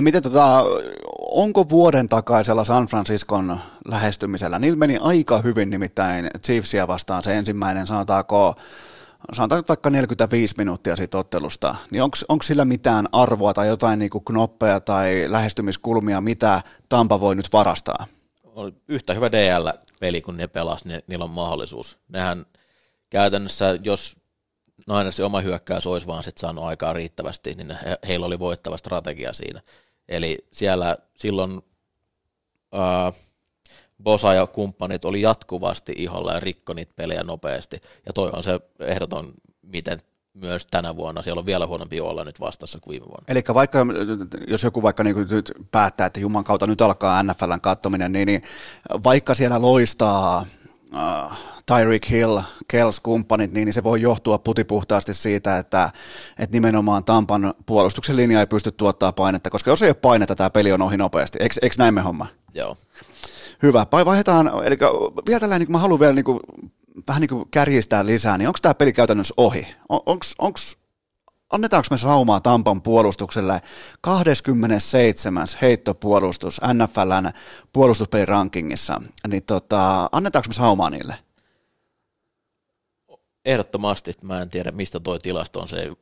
Miten 0.00 0.22
tota, 0.22 0.64
onko 1.30 1.68
vuoden 1.68 2.06
takaisella 2.06 2.64
San 2.64 2.86
Franciscon 2.86 3.60
lähestymisellä? 3.88 4.58
Niillä 4.58 4.78
meni 4.78 4.98
aika 5.00 5.38
hyvin 5.38 5.70
nimittäin 5.70 6.30
Chiefsia 6.44 6.88
vastaan 6.88 7.22
se 7.22 7.36
ensimmäinen, 7.36 7.86
sanotaanko, 7.86 8.54
sanotaan 9.32 9.58
nyt 9.58 9.68
vaikka 9.68 9.90
45 9.90 10.54
minuuttia 10.58 10.96
siitä 10.96 11.18
ottelusta. 11.18 11.74
Niin 11.90 12.02
onko 12.02 12.42
sillä 12.42 12.64
mitään 12.64 13.08
arvoa 13.12 13.54
tai 13.54 13.68
jotain 13.68 13.98
niinku 13.98 14.20
knoppeja 14.20 14.80
tai 14.80 15.24
lähestymiskulmia, 15.28 16.20
mitä 16.20 16.62
Tampa 16.88 17.20
voi 17.20 17.34
nyt 17.34 17.52
varastaa? 17.52 18.06
Oli 18.44 18.72
yhtä 18.88 19.14
hyvä 19.14 19.32
DL-peli, 19.32 20.20
kun 20.20 20.36
ne 20.36 20.46
pelas, 20.46 20.84
niin 20.84 21.02
niillä 21.06 21.24
on 21.24 21.30
mahdollisuus. 21.30 21.98
Nehän 22.08 22.46
käytännössä, 23.10 23.78
jos 23.84 24.16
Ninersin 24.86 25.24
oma 25.24 25.40
hyökkäys 25.40 25.86
olisi 25.86 26.06
vaan 26.06 26.22
sit 26.22 26.38
saanut 26.38 26.64
aikaa 26.64 26.92
riittävästi, 26.92 27.54
niin 27.54 27.70
he, 27.70 27.98
heillä 28.08 28.26
oli 28.26 28.38
voittava 28.38 28.76
strategia 28.76 29.32
siinä. 29.32 29.60
Eli 30.08 30.38
siellä 30.52 30.96
silloin 31.16 31.62
ää, 32.72 33.12
Bosa 34.02 34.34
ja 34.34 34.46
kumppanit 34.46 35.04
oli 35.04 35.20
jatkuvasti 35.20 35.94
iholla 35.96 36.32
ja 36.32 36.40
rikko 36.40 36.74
niitä 36.74 36.92
pelejä 36.96 37.22
nopeasti. 37.22 37.80
Ja 38.06 38.12
toi 38.12 38.30
on 38.32 38.42
se 38.42 38.60
ehdoton, 38.80 39.32
miten 39.62 39.98
myös 40.34 40.66
tänä 40.66 40.96
vuonna. 40.96 41.22
Siellä 41.22 41.40
on 41.40 41.46
vielä 41.46 41.66
huonompi 41.66 42.00
olla 42.00 42.24
nyt 42.24 42.40
vastassa 42.40 42.78
kuin 42.80 42.92
viime 42.92 43.06
vuonna. 43.06 43.24
Eli 43.28 43.42
vaikka, 43.54 43.86
jos 44.48 44.62
joku 44.62 44.82
vaikka 44.82 45.04
niin 45.04 45.16
nyt 45.30 45.52
päättää, 45.70 46.06
että 46.06 46.20
Juman 46.20 46.44
kautta 46.44 46.66
nyt 46.66 46.80
alkaa 46.80 47.22
NFLn 47.22 47.60
kattominen, 47.60 48.12
niin, 48.12 48.26
niin 48.26 48.42
vaikka 49.04 49.34
siellä 49.34 49.62
loistaa 49.62 50.46
uh, 50.92 51.32
Tyreek 51.66 52.10
Hill, 52.10 52.40
Kels 52.68 53.00
kumppanit, 53.00 53.52
niin, 53.52 53.64
niin 53.64 53.72
se 53.72 53.84
voi 53.84 54.00
johtua 54.00 54.38
putipuhtaasti 54.38 55.14
siitä, 55.14 55.58
että, 55.58 55.90
että 56.38 56.56
nimenomaan 56.56 57.04
Tampan 57.04 57.54
puolustuksen 57.66 58.16
linja 58.16 58.40
ei 58.40 58.46
pysty 58.46 58.72
tuottaa 58.72 59.12
painetta, 59.12 59.50
koska 59.50 59.70
jos 59.70 59.82
ei 59.82 59.88
ole 59.88 59.94
painetta, 59.94 60.34
tämä 60.34 60.50
peli 60.50 60.72
on 60.72 60.82
ohi 60.82 60.96
nopeasti. 60.96 61.38
Eikö, 61.40 61.54
eikö 61.62 61.74
näin 61.78 61.94
me 61.94 62.00
homma? 62.00 62.26
Joo. 62.54 62.76
Hyvä. 63.62 63.86
Vaihdetaan, 63.92 64.50
eli 64.64 64.78
vielä 65.26 65.40
tällainen, 65.40 65.66
niin 65.66 65.72
mä 65.72 65.78
haluan 65.78 66.00
vielä 66.00 66.12
niin 66.12 66.24
kuin, 66.24 66.40
vähän 67.08 67.20
niin 67.20 67.28
kuin 67.28 67.50
kärjistää 67.50 68.06
lisää, 68.06 68.38
niin 68.38 68.48
onko 68.48 68.58
tämä 68.62 68.74
peli 68.74 68.92
käytännössä 68.92 69.34
ohi? 69.36 69.66
On, 69.88 70.00
onko, 70.38 70.58
annetaanko 71.50 71.86
me 71.90 71.98
saumaa 71.98 72.40
Tampan 72.40 72.82
puolustukselle 72.82 73.60
27. 74.00 75.46
heittopuolustus 75.62 76.60
NFLn 76.74 77.30
puolustuspelirankingissa, 77.72 79.02
niin 79.28 79.42
tota, 79.42 80.08
annetaanko 80.12 80.48
me 80.48 80.54
saumaa 80.54 80.90
niille? 80.90 81.14
Ehdottomasti, 83.44 84.12
mä 84.22 84.42
en 84.42 84.50
tiedä 84.50 84.70
mistä 84.70 85.00
toi 85.00 85.18
tilasto 85.18 85.60
on, 85.60 85.68
se 85.68 85.76
ei 85.76 85.92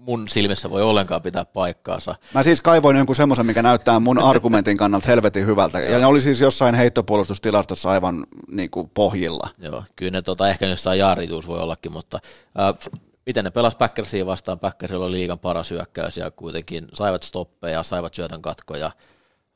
mun 0.00 0.28
silmissä 0.28 0.70
voi 0.70 0.82
ollenkaan 0.82 1.22
pitää 1.22 1.44
paikkaansa. 1.44 2.14
Mä 2.34 2.42
siis 2.42 2.60
kaivoin 2.60 2.96
jonkun 2.96 3.16
semmoisen, 3.16 3.46
mikä 3.46 3.62
näyttää 3.62 4.00
mun 4.00 4.18
argumentin 4.30 4.76
kannalta 4.76 5.08
helvetin 5.08 5.46
hyvältä. 5.46 5.80
Ja 5.80 5.98
ne 5.98 6.06
oli 6.06 6.20
siis 6.20 6.40
jossain 6.40 6.74
heittopuolustustilastossa 6.74 7.90
aivan 7.90 8.26
niin 8.50 8.70
kuin 8.70 8.90
pohjilla. 8.94 9.48
Joo, 9.58 9.84
kyllä 9.96 10.10
ne 10.10 10.22
tota, 10.22 10.48
ehkä 10.48 10.66
jossain 10.66 10.98
jaarituus 10.98 11.46
voi 11.46 11.60
ollakin, 11.60 11.92
mutta 11.92 12.18
äh, 12.60 12.92
miten 13.26 13.44
ne 13.44 13.50
pelas 13.50 13.76
Packersia 13.76 14.26
vastaan, 14.26 14.58
Packersilla 14.58 15.06
oli 15.06 15.16
liigan 15.16 15.38
paras 15.38 15.70
hyökkäys 15.70 16.16
ja 16.16 16.30
kuitenkin 16.30 16.88
saivat 16.92 17.22
stoppeja, 17.22 17.82
saivat 17.82 18.14
syötön 18.14 18.42
katkoja, 18.42 18.86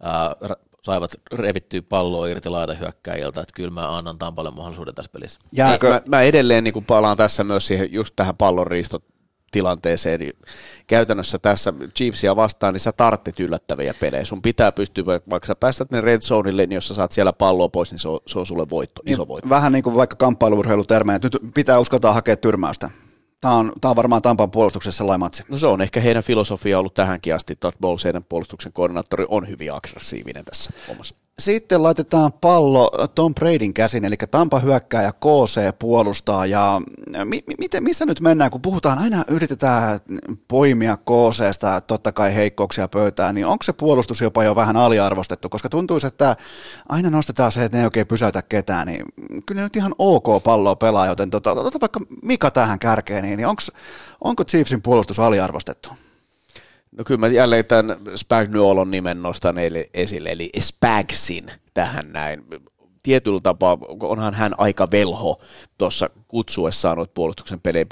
äh, 0.07 0.57
saivat 0.85 1.11
revittyä 1.33 1.83
palloa 1.83 2.27
irti 2.27 2.49
laitahyökkäjiltä, 2.49 3.41
että 3.41 3.55
kyllä 3.55 3.71
mä 3.71 3.97
annan 3.97 4.19
Tampalle 4.19 4.51
mahdollisuuden 4.51 4.95
tässä 4.95 5.13
pelissä. 5.13 5.41
Jääkö? 5.53 5.91
Mä, 5.91 6.01
mä 6.07 6.23
edelleen 6.23 6.65
niin 6.65 6.85
palaan 6.87 7.17
tässä 7.17 7.45
myös 7.45 7.67
siihen, 7.67 7.93
just 7.93 8.17
tähän 8.17 8.37
pallonriistot 8.39 9.05
tilanteeseen, 9.51 10.21
niin 10.21 10.33
käytännössä 10.87 11.39
tässä 11.39 11.73
Chiefsia 11.97 12.37
vastaan, 12.37 12.75
niin 12.75 12.81
sä 12.81 12.93
tarttit 12.93 13.41
yllättäviä 13.41 13.95
pelejä. 14.01 14.25
Sun 14.25 14.43
pitää 14.43 14.73
pystyä, 14.73 15.05
vaikka 15.07 15.47
sä 15.47 15.55
päästät 15.55 15.91
ne 15.91 16.01
red 16.01 16.21
zoneille, 16.21 16.67
niin 16.67 16.75
jos 16.75 16.89
sä 16.89 16.95
saat 16.95 17.13
siellä 17.13 17.33
palloa 17.33 17.69
pois, 17.69 17.91
niin 17.91 17.99
se 17.99 18.09
on, 18.09 18.21
se 18.27 18.39
on 18.39 18.47
sulle 18.47 18.67
voitto, 18.71 19.03
iso 19.07 19.23
niin, 19.23 19.29
voitto. 19.29 19.49
Vähän 19.49 19.73
niin 19.73 19.83
kuin 19.83 19.97
vaikka 19.97 20.17
kamppailuurheilutermejä, 20.17 21.17
että 21.17 21.29
nyt 21.33 21.55
pitää 21.55 21.79
uskaltaa 21.79 22.13
hakea 22.13 22.37
tyrmäystä. 22.37 22.91
Tämä 23.45 23.55
on, 23.57 23.73
tämä 23.81 23.91
on 23.91 23.97
varmaan 23.97 24.23
Tampan 24.23 24.51
puolustuksessa 24.51 24.99
sellainen 24.99 25.21
matsi. 25.21 25.45
No 25.49 25.59
se 25.59 25.67
on 25.67 25.83
ehkä 25.83 26.01
heidän 26.01 26.23
filosofia 26.23 26.79
ollut 26.79 26.95
tähänkin 26.95 27.35
asti. 27.35 27.57
Todd 27.57 27.77
Bowles, 27.81 28.05
heidän 28.05 28.25
puolustuksen 28.25 28.73
koordinaattori, 28.73 29.25
on 29.29 29.49
hyvin 29.49 29.73
aggressiivinen 29.73 30.45
tässä 30.45 30.71
omassa. 30.89 31.15
Sitten 31.39 31.83
laitetaan 31.83 32.33
pallo 32.33 32.91
Tom 33.15 33.35
Bradyn 33.35 33.75
käsin, 33.75 34.05
eli 34.05 34.17
Tampa 34.31 34.59
hyökkää 34.59 35.03
ja 35.03 35.13
KC 35.13 35.79
puolustaa. 35.79 36.47
Ja 36.47 36.81
mi- 37.25 37.45
miten, 37.59 37.85
missä 37.85 38.07
nyt 38.07 38.21
mennään, 38.21 38.51
kun 38.51 38.63
puhutaan, 38.63 38.99
aina 38.99 39.25
yritetään 39.29 39.99
poimia 40.49 40.97
KCstä 40.97 41.81
totta 41.87 42.13
kai 42.13 42.35
heikkouksia 42.35 42.89
pöytään, 42.89 43.35
niin 43.35 43.47
onko 43.47 43.63
se 43.63 43.73
puolustus 43.73 44.21
jopa 44.21 44.45
jo 44.45 44.57
vähän 44.57 44.77
aliarvostettu? 44.77 45.49
Koska 45.49 45.69
tuntuisi, 45.69 46.07
että 46.07 46.37
aina 46.89 47.11
nostetaan 47.11 47.53
se, 47.53 47.65
että 47.65 47.77
ne 47.77 47.83
ei 47.83 47.87
oikein 47.87 48.07
pysäytä 48.07 48.43
ketään, 48.43 48.87
niin 48.87 49.05
kyllä 49.47 49.63
nyt 49.63 49.77
ihan 49.77 49.95
ok 49.99 50.43
palloa 50.45 50.77
pelaa, 50.77 51.07
joten 51.07 51.31
tota, 51.31 51.51
ota 51.51 51.81
vaikka 51.81 52.01
Mika 52.23 52.51
tähän 52.51 52.79
kärkeen, 52.79 53.25
niin 53.25 53.47
onks, 53.47 53.71
onko 54.21 54.45
Chiefsin 54.45 54.83
puolustus 54.83 55.19
aliarvostettu? 55.19 55.89
No 56.99 57.05
kyllä 57.05 57.19
mä 57.19 57.27
jälleen 57.27 57.65
tämän 57.65 57.97
Spagnuolon 58.17 58.91
nimen 58.91 59.23
nostan 59.23 59.57
esille, 59.95 60.31
eli 60.33 60.51
Spagsin 60.59 61.51
tähän 61.75 62.13
näin. 62.13 62.45
Tietyllä 63.03 63.41
tapaa 63.43 63.79
onhan 64.01 64.35
hän 64.35 64.55
aika 64.59 64.91
velho 64.91 65.41
tuossa 65.79 66.11
kutsuessaan 66.29 66.97
noita 66.97 67.13
puolustuksen 67.15 67.61
pelejä. 67.61 67.87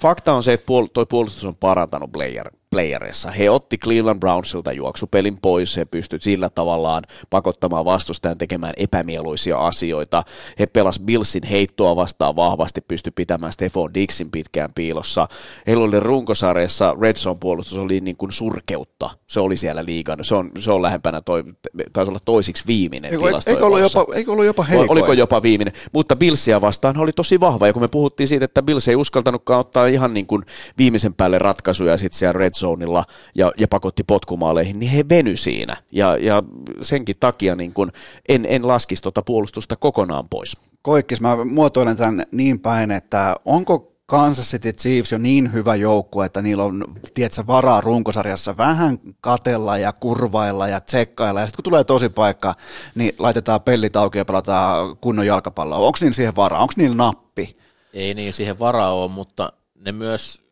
fakta 0.00 0.32
on 0.32 0.42
se, 0.42 0.52
että 0.52 0.66
tuo 0.92 1.06
puolustus 1.06 1.44
on 1.44 1.56
parantanut 1.56 2.12
player, 2.12 2.50
playerissa. 2.74 3.30
He 3.30 3.50
otti 3.50 3.78
Cleveland 3.78 4.20
Brownsilta 4.20 4.72
juoksupelin 4.72 5.38
pois, 5.42 5.76
he 5.76 5.84
pystyivät 5.84 6.22
sillä 6.22 6.48
tavallaan 6.48 7.02
pakottamaan 7.30 7.84
vastustajan 7.84 8.38
tekemään 8.38 8.74
epämieluisia 8.76 9.58
asioita. 9.58 10.24
He 10.58 10.66
pelas 10.66 11.00
Billsin 11.00 11.42
heittoa 11.42 11.96
vastaan 11.96 12.36
vahvasti, 12.36 12.80
pysty 12.80 13.10
pitämään 13.10 13.52
Stefan 13.52 13.94
Dixin 13.94 14.30
pitkään 14.30 14.70
piilossa. 14.74 15.28
Heillä 15.66 15.84
oli 15.84 16.00
runkosarjassa 16.00 16.96
Red 17.00 17.16
Zone 17.16 17.36
puolustus 17.40 17.78
oli 17.78 18.00
niin 18.00 18.16
kuin 18.16 18.32
surkeutta. 18.32 19.10
Se 19.26 19.40
oli 19.40 19.56
siellä 19.56 19.84
liigan. 19.84 20.18
Se 20.22 20.34
on, 20.34 20.50
se 20.58 20.72
on 20.72 20.82
lähempänä, 20.82 21.20
toi, 21.20 21.44
taisi 21.92 22.10
olla 22.10 22.20
toisiksi 22.24 22.64
viimeinen 22.66 23.12
eikö, 23.12 23.24
eikö, 23.46 23.66
ollut 23.66 23.80
jopa, 23.80 24.06
eikö 24.14 24.32
ollut 24.32 24.44
jopa 24.44 24.62
heikoin? 24.62 24.90
Oliko 24.90 25.12
jopa 25.12 25.42
viimeinen? 25.42 25.74
Mutta 25.92 26.16
Billsia 26.16 26.60
vastaan 26.60 26.96
oli 26.96 27.12
tosi 27.12 27.40
vahva, 27.40 27.66
ja 27.66 27.72
kun 27.72 27.82
me 27.82 27.88
puhuttiin 27.88 28.28
siitä, 28.28 28.44
että 28.44 28.62
Bills 28.62 28.88
ei 28.88 28.96
uskaltanutkaan 28.96 29.60
ottaa 29.60 29.86
ihan 29.86 30.14
niin 30.14 30.26
kuin 30.26 30.42
viimeisen 30.78 31.14
päälle 31.14 31.38
ratkaisuja 31.38 31.96
sitten 31.96 32.18
siellä 32.18 32.32
Red 32.32 32.52
zonilla 32.64 33.04
ja, 33.34 33.52
ja 33.56 33.68
pakotti 33.68 34.04
potkumaaleihin, 34.04 34.78
niin 34.78 34.90
he 34.90 35.04
veny 35.08 35.36
siinä. 35.36 35.76
Ja, 35.92 36.16
ja 36.16 36.42
senkin 36.80 37.16
takia 37.20 37.56
niin 37.56 37.74
kun 37.74 37.92
en, 38.28 38.46
en 38.48 38.68
laskisi 38.68 39.02
tuota 39.02 39.22
puolustusta 39.22 39.76
kokonaan 39.76 40.28
pois. 40.28 40.56
Koikkis, 40.82 41.20
mä 41.20 41.44
muotoilen 41.44 41.96
tämän 41.96 42.26
niin 42.32 42.60
päin, 42.60 42.90
että 42.90 43.36
onko 43.44 43.94
Kansas 44.06 44.50
City 44.50 44.72
Chiefs 44.72 45.12
on 45.12 45.22
niin 45.22 45.52
hyvä 45.52 45.74
joukkue, 45.74 46.26
että 46.26 46.42
niillä 46.42 46.64
on 46.64 46.84
tiedätkö, 47.14 47.46
varaa 47.46 47.80
runkosarjassa 47.80 48.56
vähän 48.56 48.98
katella 49.20 49.78
ja 49.78 49.92
kurvailla 49.92 50.68
ja 50.68 50.80
tsekkailla. 50.80 51.40
Ja 51.40 51.46
sitten 51.46 51.56
kun 51.56 51.70
tulee 51.70 51.84
tosi 51.84 52.08
paikka, 52.08 52.54
niin 52.94 53.12
laitetaan 53.18 53.62
pellit 53.62 53.96
auki 53.96 54.18
ja 54.18 54.24
pelataan 54.24 54.96
kunnon 54.96 55.26
jalkapalloa. 55.26 55.78
Onko 55.78 55.98
niin 56.00 56.14
siihen 56.14 56.36
varaa? 56.36 56.60
Onko 56.60 56.72
niillä 56.76 56.96
nappi? 56.96 57.56
Ei 57.92 58.14
niin 58.14 58.32
siihen 58.32 58.58
varaa 58.58 58.94
ole, 58.94 59.10
mutta 59.10 59.52
ne 59.74 59.92
myös 59.92 60.43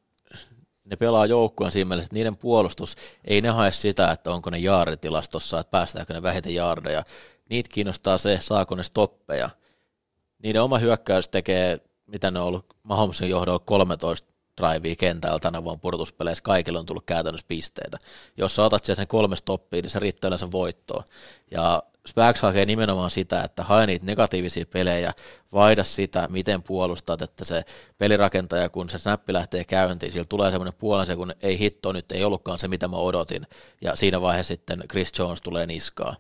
ne 0.93 0.97
pelaa 0.97 1.27
joukkueen 1.27 1.73
siinä 1.73 1.89
mielessä, 1.89 2.07
että 2.07 2.15
niiden 2.15 2.37
puolustus, 2.37 2.97
ei 3.25 3.41
ne 3.41 3.49
hae 3.49 3.73
sitä, 3.73 4.11
että 4.11 4.31
onko 4.31 4.51
ne 4.51 4.59
jaaritilastossa, 4.59 5.61
että 5.61 5.71
päästäänkö 5.71 6.15
ne 6.15 6.23
vähiten 6.23 6.55
jaardeja. 6.55 7.05
Niitä 7.51 7.69
kiinnostaa 7.73 8.19
se, 8.19 8.39
saako 8.41 8.75
ne 8.75 8.83
stoppeja. 8.83 9.51
Niiden 10.43 10.62
oma 10.62 10.79
hyökkäys 10.79 11.29
tekee, 11.29 11.79
mitä 12.07 12.31
ne 12.31 12.41
on 12.41 12.47
ollut 12.47 12.67
Mahomesin 12.83 13.29
johdolla 13.29 13.59
13 13.59 14.33
drivea 14.61 14.97
kentällä 14.97 15.39
tänä 15.39 15.65
vuonna 15.65 15.81
purtuspeleissä, 15.81 16.43
kaikille 16.43 16.79
on 16.79 16.87
tullut 16.87 17.07
käytännössä 17.07 17.47
pisteitä. 17.49 17.99
Jos 18.37 18.57
sä 18.57 18.65
otat 18.65 18.85
sen 18.85 19.07
kolme 19.07 19.37
stoppia, 19.37 19.83
niin 19.83 19.91
se 19.91 19.99
riittää 19.99 20.29
yleensä 20.29 20.53
voittoon. 20.53 21.05
Ja 21.51 21.83
Spags 22.09 22.43
hakee 22.43 22.67
nimenomaan 22.67 23.11
sitä, 23.11 23.43
että 23.43 23.63
hae 23.63 23.87
niitä 23.87 24.07
negatiivisia 24.07 24.67
pelejä, 24.67 25.13
vaida 25.53 25.85
sitä, 25.85 26.29
miten 26.31 26.63
puolustat, 26.63 27.23
että 27.23 27.45
se 27.45 27.65
pelirakentaja, 27.99 28.69
kun 28.69 28.91
se 28.91 28.99
snappi 28.99 29.33
lähtee 29.33 29.65
käyntiin, 29.65 30.13
sillä 30.13 30.27
tulee 30.29 30.51
semmoinen 30.51 30.79
puolen 30.79 31.17
kun 31.17 31.33
ei 31.43 31.59
hitto, 31.59 31.93
nyt 31.93 32.13
ei 32.13 32.25
ollutkaan 32.25 32.59
se, 32.59 32.69
mitä 32.69 32.89
mä 32.89 32.97
odotin, 32.97 33.47
ja 33.81 33.97
siinä 33.97 34.21
vaiheessa 34.21 34.55
sitten 34.55 34.83
Chris 34.91 35.13
Jones 35.19 35.41
tulee 35.41 35.67
niskaa. 35.67 36.17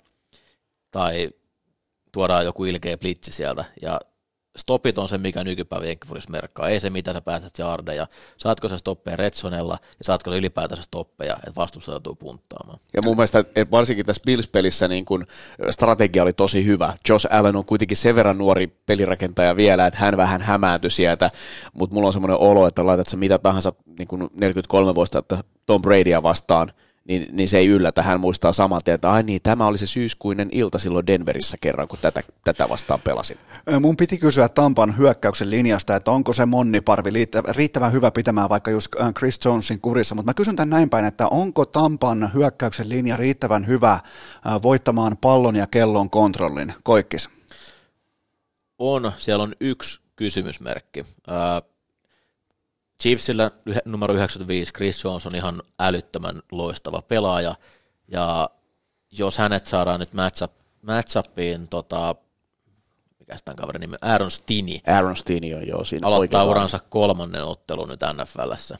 Tai 0.90 1.30
tuodaan 2.12 2.44
joku 2.44 2.64
ilkeä 2.64 2.98
blitzi 2.98 3.32
sieltä, 3.32 3.64
ja 3.82 4.00
stopit 4.56 4.98
on 4.98 5.08
se, 5.08 5.18
mikä 5.18 5.44
nykypäivä 5.44 5.86
Jenkkifurissa 5.86 6.30
merkkaa. 6.30 6.68
Ei 6.68 6.80
se, 6.80 6.90
mitä 6.90 7.12
sä 7.12 7.20
pääset 7.20 7.58
jaardeja. 7.58 8.06
Saatko 8.36 8.68
sä 8.68 8.78
stoppeja 8.78 9.16
Redsonella 9.16 9.78
ja 9.98 10.04
saatko 10.04 10.30
sä 10.30 10.36
ylipäätänsä 10.36 10.82
stoppeja, 10.82 11.34
että 11.36 11.52
vastuussa 11.56 11.92
joutuu 11.92 12.14
punttaamaan. 12.14 12.78
Ja 12.94 13.02
mun 13.04 13.16
mielestä 13.16 13.44
varsinkin 13.70 14.06
tässä 14.06 14.22
Bills-pelissä 14.26 14.88
niin 14.88 15.04
kun 15.04 15.26
strategia 15.70 16.22
oli 16.22 16.32
tosi 16.32 16.66
hyvä. 16.66 16.94
Josh 17.08 17.26
Allen 17.30 17.56
on 17.56 17.64
kuitenkin 17.64 17.96
sen 17.96 18.14
verran 18.14 18.38
nuori 18.38 18.66
pelirakentaja 18.66 19.56
vielä, 19.56 19.86
että 19.86 20.00
hän 20.00 20.16
vähän 20.16 20.42
hämääntyi 20.42 20.90
sieltä, 20.90 21.30
mutta 21.72 21.94
mulla 21.94 22.06
on 22.06 22.12
semmoinen 22.12 22.38
olo, 22.38 22.66
että 22.66 22.86
laitat 22.86 23.08
sä 23.08 23.16
mitä 23.16 23.38
tahansa 23.38 23.72
niin 23.98 24.30
43 24.36 24.94
vuotta 24.94 25.22
Tom 25.66 25.82
Bradya 25.82 26.22
vastaan– 26.22 26.72
niin, 27.08 27.26
niin 27.32 27.48
se 27.48 27.58
ei 27.58 27.66
yllätä. 27.66 28.02
Hän 28.02 28.20
muistaa 28.20 28.52
saman 28.52 28.80
tien, 28.84 28.94
että 28.94 29.12
ai 29.12 29.22
niin, 29.22 29.42
tämä 29.42 29.66
oli 29.66 29.78
se 29.78 29.86
syyskuinen 29.86 30.48
ilta 30.52 30.78
silloin 30.78 31.06
Denverissä 31.06 31.56
kerran, 31.60 31.88
kun 31.88 31.98
tätä, 32.02 32.22
tätä 32.44 32.68
vastaan 32.68 33.00
pelasin. 33.00 33.38
Mun 33.80 33.96
piti 33.96 34.18
kysyä 34.18 34.48
Tampan 34.48 34.96
hyökkäyksen 34.98 35.50
linjasta, 35.50 35.96
että 35.96 36.10
onko 36.10 36.32
se 36.32 36.46
monniparvi 36.46 37.10
riittävän 37.56 37.92
hyvä 37.92 38.10
pitämään 38.10 38.48
vaikka 38.48 38.70
just 38.70 38.88
Chris 39.18 39.40
Jonesin 39.44 39.80
kurissa, 39.80 40.14
mutta 40.14 40.30
mä 40.30 40.34
kysyn 40.34 40.56
tämän 40.56 40.70
näin 40.70 40.90
päin, 40.90 41.04
että 41.04 41.28
onko 41.28 41.66
Tampan 41.66 42.30
hyökkäyksen 42.34 42.88
linja 42.88 43.16
riittävän 43.16 43.66
hyvä 43.66 44.00
voittamaan 44.62 45.16
pallon 45.20 45.56
ja 45.56 45.66
kellon 45.66 46.10
kontrollin? 46.10 46.74
Koikkis. 46.82 47.28
On, 48.78 49.12
siellä 49.16 49.42
on 49.42 49.52
yksi 49.60 50.00
kysymysmerkki. 50.16 51.04
Ää, 51.28 51.62
Chiefsillä 53.02 53.50
numero 53.84 54.14
95 54.14 54.72
Chris 54.72 55.04
Jones 55.04 55.26
on 55.26 55.34
ihan 55.34 55.62
älyttömän 55.78 56.42
loistava 56.52 57.02
pelaaja, 57.02 57.54
ja 58.08 58.50
jos 59.10 59.38
hänet 59.38 59.66
saadaan 59.66 60.00
nyt 60.00 60.14
matchup, 60.14 60.52
matchupiin, 60.82 61.68
tota, 61.68 62.14
mikä 63.18 63.36
tämän 63.44 63.56
kaverin 63.56 63.80
nimi, 63.80 63.96
Aaron 64.00 64.30
Stini, 64.30 64.82
Aaron 64.86 65.16
Stini 65.16 65.54
on 65.54 65.66
jo 65.66 65.84
siinä 65.84 66.06
aloittaa 66.06 66.44
uransa 66.44 66.78
kolmannen 66.78 67.44
ottelun 67.44 67.88
nyt 67.88 68.00
NFLssä, 68.12 68.78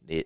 niin 0.00 0.24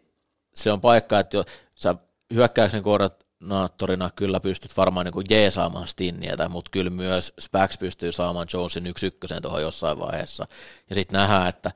se 0.54 0.72
on 0.72 0.80
paikka, 0.80 1.18
että 1.18 1.36
jo, 1.36 1.44
sä 1.74 1.94
hyökkäyksen 2.34 2.82
koordinaattorina 2.82 4.10
kyllä 4.16 4.40
pystyt 4.40 4.76
varmaan 4.76 5.06
niin 5.06 5.26
jeesaamaan 5.30 5.88
Stinniä, 5.88 6.48
mutta 6.48 6.70
kyllä 6.70 6.90
myös 6.90 7.32
Spax 7.40 7.78
pystyy 7.78 8.12
saamaan 8.12 8.46
Jonesin 8.52 8.86
yksi 8.86 9.06
ykkösen 9.06 9.42
tuohon 9.42 9.62
jossain 9.62 9.98
vaiheessa. 9.98 10.46
Ja 10.88 10.94
sitten 10.94 11.18
nähdään, 11.18 11.48
että 11.48 11.70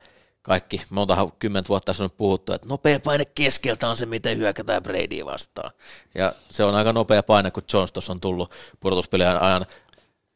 kaikki, 0.47 0.81
monta 0.89 1.27
kymmentä 1.39 1.67
vuotta 1.67 1.93
on 1.99 2.09
puhuttu, 2.17 2.53
että 2.53 2.67
nopea 2.67 2.99
paine 2.99 3.25
keskeltä 3.25 3.89
on 3.89 3.97
se, 3.97 4.05
miten 4.05 4.37
hyökätään 4.37 4.83
Bradyä 4.83 5.25
vastaan. 5.25 5.71
Ja 6.15 6.33
se 6.49 6.63
on 6.63 6.75
aika 6.75 6.93
nopea 6.93 7.23
paine, 7.23 7.51
kun 7.51 7.63
Jones 7.73 7.91
tuossa 7.91 8.13
on 8.13 8.19
tullut 8.19 8.51
pudotuspelien 8.79 9.41
ajan 9.41 9.65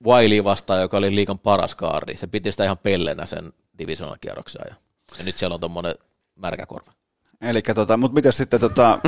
Wiley 0.06 0.44
vastaan, 0.44 0.82
joka 0.82 0.98
oli 0.98 1.16
liikan 1.16 1.40
paras 1.40 1.76
kaardi. 1.76 2.16
Se 2.16 2.28
piti 2.28 2.52
sitä 2.52 2.64
ihan 2.64 2.78
pellenä 2.78 3.26
sen 3.26 3.54
divisional-kierroksen 3.78 4.62
ajan. 4.66 4.78
Ja 5.18 5.24
nyt 5.24 5.38
siellä 5.38 5.54
on 5.54 5.60
tuommoinen 5.60 5.96
märkä 6.36 6.66
korva. 6.66 6.92
Eli 7.42 7.62
tota, 7.62 7.98
mutta 7.98 8.16
miten 8.16 8.34
sitten 8.34 8.60
tota, 8.60 9.00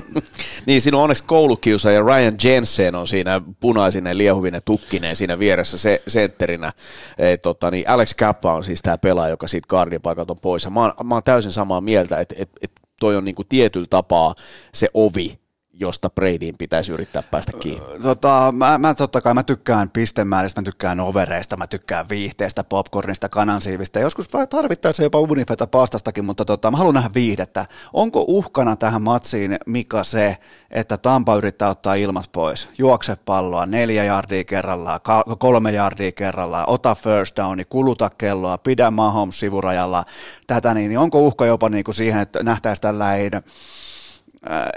Niin, 0.65 0.81
siinä 0.81 0.97
on 0.97 1.03
onneksi 1.03 1.23
koulukiusaaja 1.23 2.01
Ryan 2.01 2.35
Jensen 2.43 2.95
on 2.95 3.07
siinä 3.07 3.41
punaisinen, 3.59 4.17
liehuvinen, 4.17 4.61
tukkinen 4.65 5.15
siinä 5.15 5.39
vieressä 5.39 5.77
se, 5.77 6.01
sentterinä. 6.07 6.73
E, 7.17 7.37
tota, 7.37 7.71
niin 7.71 7.89
Alex 7.89 8.13
Kappa 8.13 8.53
on 8.53 8.63
siis 8.63 8.81
tämä 8.81 8.97
pelaaja, 8.97 9.29
joka 9.29 9.47
siitä 9.47 9.67
guardin 9.67 10.01
paikalta 10.01 10.33
on 10.33 10.39
pois. 10.41 10.63
Ja 10.63 10.69
mä, 10.69 10.81
oon, 10.81 10.93
mä 11.03 11.15
oon 11.15 11.23
täysin 11.23 11.51
samaa 11.51 11.81
mieltä, 11.81 12.19
että 12.19 12.35
et, 12.37 12.49
et 12.61 12.71
toi 12.99 13.15
on 13.15 13.25
niinku 13.25 13.43
tietyllä 13.43 13.87
tapaa 13.89 14.35
se 14.73 14.89
ovi, 14.93 15.42
josta 15.79 16.09
Bradyin 16.09 16.55
pitäisi 16.57 16.91
yrittää 16.91 17.23
päästä 17.23 17.51
kiinni. 17.59 17.99
tota, 18.03 18.53
mä, 18.57 18.77
mä, 18.77 18.93
totta 18.93 19.21
kai 19.21 19.33
mä 19.33 19.43
tykkään 19.43 19.89
pistemääristä, 19.89 20.61
mä 20.61 20.65
tykkään 20.65 20.99
overeista, 20.99 21.57
mä 21.57 21.67
tykkään 21.67 22.09
viihteestä, 22.09 22.63
popcornista, 22.63 23.29
kanansiivistä. 23.29 23.99
Joskus 23.99 24.33
vai 24.33 24.47
tarvittaisiin 24.47 25.03
jopa 25.03 25.19
unifeta 25.19 25.67
pastastakin, 25.67 26.25
mutta 26.25 26.45
tota, 26.45 26.71
mä 26.71 26.77
haluan 26.77 26.95
nähdä 26.95 27.09
viihdettä. 27.13 27.65
Onko 27.93 28.25
uhkana 28.27 28.75
tähän 28.75 29.01
matsiin, 29.01 29.57
Mika, 29.65 30.03
se, 30.03 30.37
että 30.71 30.97
Tampa 30.97 31.35
yrittää 31.35 31.69
ottaa 31.69 31.93
ilmat 31.93 32.29
pois? 32.31 32.69
Juokse 32.77 33.15
palloa 33.15 33.65
neljä 33.65 34.03
jardia 34.03 34.43
kerrallaan, 34.43 34.99
kolme 35.39 35.71
jardia 35.71 36.11
kerrallaan, 36.11 36.69
ota 36.69 36.95
first 36.95 37.37
downi, 37.37 37.65
kuluta 37.65 38.09
kelloa, 38.09 38.57
pidä 38.57 38.91
Mahomes 38.91 39.39
sivurajalla, 39.39 40.03
tätä, 40.47 40.73
niin, 40.73 40.89
niin 40.89 40.99
onko 40.99 41.19
uhka 41.19 41.45
jopa 41.45 41.69
niin 41.69 41.83
kuin 41.83 41.95
siihen, 41.95 42.21
että 42.21 42.43
nähtäisi 42.43 42.81
tällainen 42.81 43.43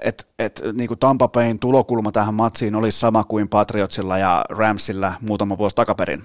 että 0.03 0.25
et, 0.39 0.63
niin 0.73 0.99
Tampa 1.01 1.29
Bayn 1.29 1.59
tulokulma 1.59 2.13
tähän 2.13 2.35
matsiin 2.35 2.75
olisi 2.75 2.99
sama 2.99 3.25
kuin 3.25 3.49
Patriotsilla 3.49 4.19
ja 4.19 4.45
Ramsilla 4.49 5.13
muutama 5.21 5.59
vuosi 5.59 5.77
takaperin. 5.77 6.23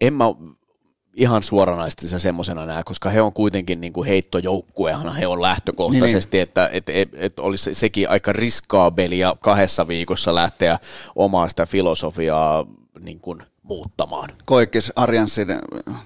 En 0.00 0.14
mä 0.14 0.24
ihan 1.16 1.42
suoranaisesti 1.42 2.08
se 2.08 2.18
semmoisena 2.18 2.66
näe, 2.66 2.82
koska 2.84 3.10
he 3.10 3.22
on 3.22 3.32
kuitenkin 3.32 3.80
niin 3.80 3.92
kuin 3.92 4.08
heittojoukkuehan 4.08 5.16
he 5.16 5.26
on 5.26 5.42
lähtökohtaisesti, 5.42 6.36
niin. 6.36 6.42
että 6.42 6.68
et, 6.72 6.88
et, 6.88 7.08
et 7.12 7.38
olisi 7.38 7.74
sekin 7.74 8.10
aika 8.10 8.32
riskaabelia 8.32 9.36
kahdessa 9.40 9.88
viikossa 9.88 10.34
lähteä 10.34 10.78
omaa 11.14 11.48
sitä 11.48 11.66
filosofiaa 11.66 12.66
niin 13.00 13.20
kuin 13.20 13.42
muuttamaan. 13.62 14.28
Koikkis 14.44 14.92
Arjanssin, 14.96 15.48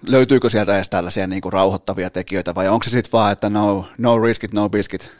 löytyykö 0.07 0.51
sieltä 0.51 0.77
edes 0.77 0.89
tällaisia 0.89 1.27
niin 1.27 1.43
kuin 1.43 1.53
rauhoittavia 1.53 2.11
tekijöitä 2.11 2.55
vai 2.55 2.69
onko 2.69 2.85
se 2.85 2.91
sitten 2.91 3.13
vaan, 3.13 3.33
että 3.33 3.51
no, 3.51 3.87
no 3.99 4.19
riskit, 4.19 4.53
no 4.53 4.69
biscuit? 4.69 5.11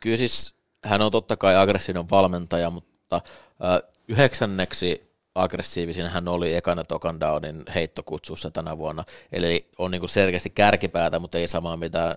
Kyllä 0.00 0.16
siis 0.16 0.54
hän 0.84 1.02
on 1.02 1.12
totta 1.12 1.36
kai 1.36 1.56
aggressiivinen 1.56 2.10
valmentaja, 2.10 2.70
mutta 2.70 3.16
äh, 3.16 3.92
yhdeksänneksi 4.08 5.14
aggressiivisin 5.34 6.06
hän 6.06 6.28
oli 6.28 6.54
ekana 6.54 6.84
tokan 6.84 7.20
downin 7.20 7.62
heittokutsussa 7.74 8.50
tänä 8.50 8.78
vuonna. 8.78 9.04
Eli 9.32 9.68
on 9.78 9.90
niin 9.90 10.08
selkeästi 10.08 10.50
kärkipäätä, 10.50 11.18
mutta 11.18 11.38
ei 11.38 11.48
samaa 11.48 11.76
mitä 11.76 12.16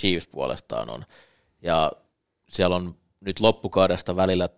Chiefs 0.00 0.26
puolestaan 0.28 0.90
on. 0.90 1.04
Ja 1.62 1.92
siellä 2.48 2.76
on 2.76 2.94
nyt 3.20 3.40
loppukaudesta 3.40 4.16
välillä 4.16 4.48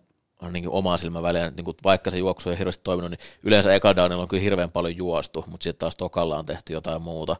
on 0.41 0.53
niin 0.53 0.69
omaa 0.69 0.97
silmän 0.97 1.23
välillä, 1.23 1.49
niin 1.49 1.65
kuin 1.65 1.77
vaikka 1.83 2.11
se 2.11 2.17
juoksu 2.17 2.49
ei 2.49 2.57
hirveästi 2.57 2.83
toiminut, 2.83 3.11
niin 3.11 3.19
yleensä 3.43 3.73
eka 3.73 3.95
downilla 3.95 4.21
on 4.21 4.27
kyllä 4.27 4.43
hirveän 4.43 4.71
paljon 4.71 4.97
juostu, 4.97 5.45
mutta 5.47 5.63
sitten 5.63 5.79
taas 5.79 5.95
tokalla 5.95 6.37
on 6.37 6.45
tehty 6.45 6.73
jotain 6.73 7.01
muuta. 7.01 7.35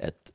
Et 0.00 0.34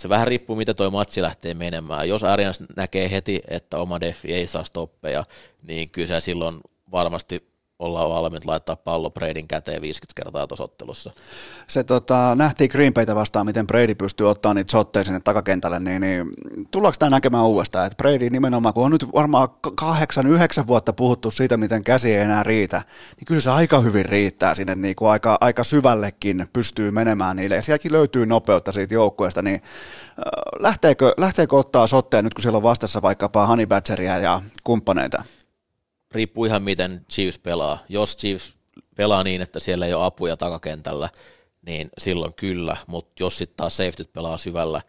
se 0.00 0.08
vähän 0.08 0.26
riippuu, 0.26 0.56
miten 0.56 0.76
toi 0.76 0.90
matsi 0.90 1.22
lähtee 1.22 1.54
menemään. 1.54 2.08
Jos 2.08 2.24
Arians 2.24 2.62
näkee 2.76 3.10
heti, 3.10 3.40
että 3.48 3.78
oma 3.78 4.00
defi 4.00 4.34
ei 4.34 4.46
saa 4.46 4.64
stoppeja, 4.64 5.24
niin 5.62 5.90
kyllä 5.90 6.06
se 6.06 6.20
silloin 6.20 6.60
varmasti 6.90 7.49
ollaan 7.80 8.10
valmiit 8.10 8.44
laittaa 8.44 8.76
pallo 8.76 9.10
Bradyn 9.10 9.48
käteen 9.48 9.82
50 9.82 10.22
kertaa 10.22 10.46
tuossa 10.46 10.64
ottelussa. 10.64 11.12
Se 11.66 11.84
tota, 11.84 12.34
nähtiin 12.34 12.70
Green 12.70 12.94
Baytä 12.94 13.14
vastaan, 13.14 13.46
miten 13.46 13.66
Brady 13.66 13.94
pystyy 13.94 14.30
ottaa 14.30 14.54
niitä 14.54 14.70
shotteja 14.70 15.04
sinne 15.04 15.20
takakentälle, 15.24 15.80
niin, 15.80 16.00
niin 16.00 16.26
tullaanko 16.70 16.96
tämä 16.98 17.10
näkemään 17.10 17.44
uudestaan, 17.44 17.86
että 17.86 17.96
Brady 17.96 18.30
nimenomaan, 18.30 18.74
kun 18.74 18.84
on 18.84 18.90
nyt 18.90 19.06
varmaan 19.14 19.48
kahdeksan, 19.74 20.26
yhdeksän 20.26 20.66
vuotta 20.66 20.92
puhuttu 20.92 21.30
siitä, 21.30 21.56
miten 21.56 21.84
käsi 21.84 22.14
ei 22.14 22.22
enää 22.22 22.42
riitä, 22.42 22.82
niin 23.16 23.26
kyllä 23.26 23.40
se 23.40 23.50
aika 23.50 23.80
hyvin 23.80 24.04
riittää 24.04 24.54
sinne, 24.54 24.74
niin 24.74 24.96
kuin 24.96 25.10
aika, 25.10 25.38
aika 25.40 25.64
syvällekin 25.64 26.46
pystyy 26.52 26.90
menemään 26.90 27.36
niille, 27.36 27.54
ja 27.54 27.62
sielläkin 27.62 27.92
löytyy 27.92 28.26
nopeutta 28.26 28.72
siitä 28.72 28.94
joukkueesta, 28.94 29.42
niin 29.42 29.62
äh, 29.64 30.22
lähteekö, 30.58 31.14
lähteekö 31.16 31.56
ottaa 31.56 31.86
shotteja 31.86 32.22
nyt, 32.22 32.34
kun 32.34 32.42
siellä 32.42 32.56
on 32.56 32.62
vastassa 32.62 33.02
vaikkapa 33.02 33.46
Honey 33.46 33.66
Badgeria 33.66 34.18
ja 34.18 34.42
kumppaneita? 34.64 35.24
Riippuu 36.12 36.44
ihan 36.44 36.62
miten 36.62 37.06
Chiefs 37.12 37.38
pelaa. 37.38 37.78
Jos 37.88 38.16
Chiefs 38.16 38.54
pelaa 38.96 39.24
niin, 39.24 39.40
että 39.42 39.60
siellä 39.60 39.86
ei 39.86 39.94
ole 39.94 40.04
apuja 40.04 40.36
takakentällä, 40.36 41.08
niin 41.66 41.90
silloin 41.98 42.34
kyllä, 42.34 42.76
mutta 42.86 43.22
jos 43.22 43.38
sitten 43.38 43.56
taas 43.56 43.76
safetyt 43.76 44.12
pelaa 44.12 44.36
syvällä, 44.36 44.82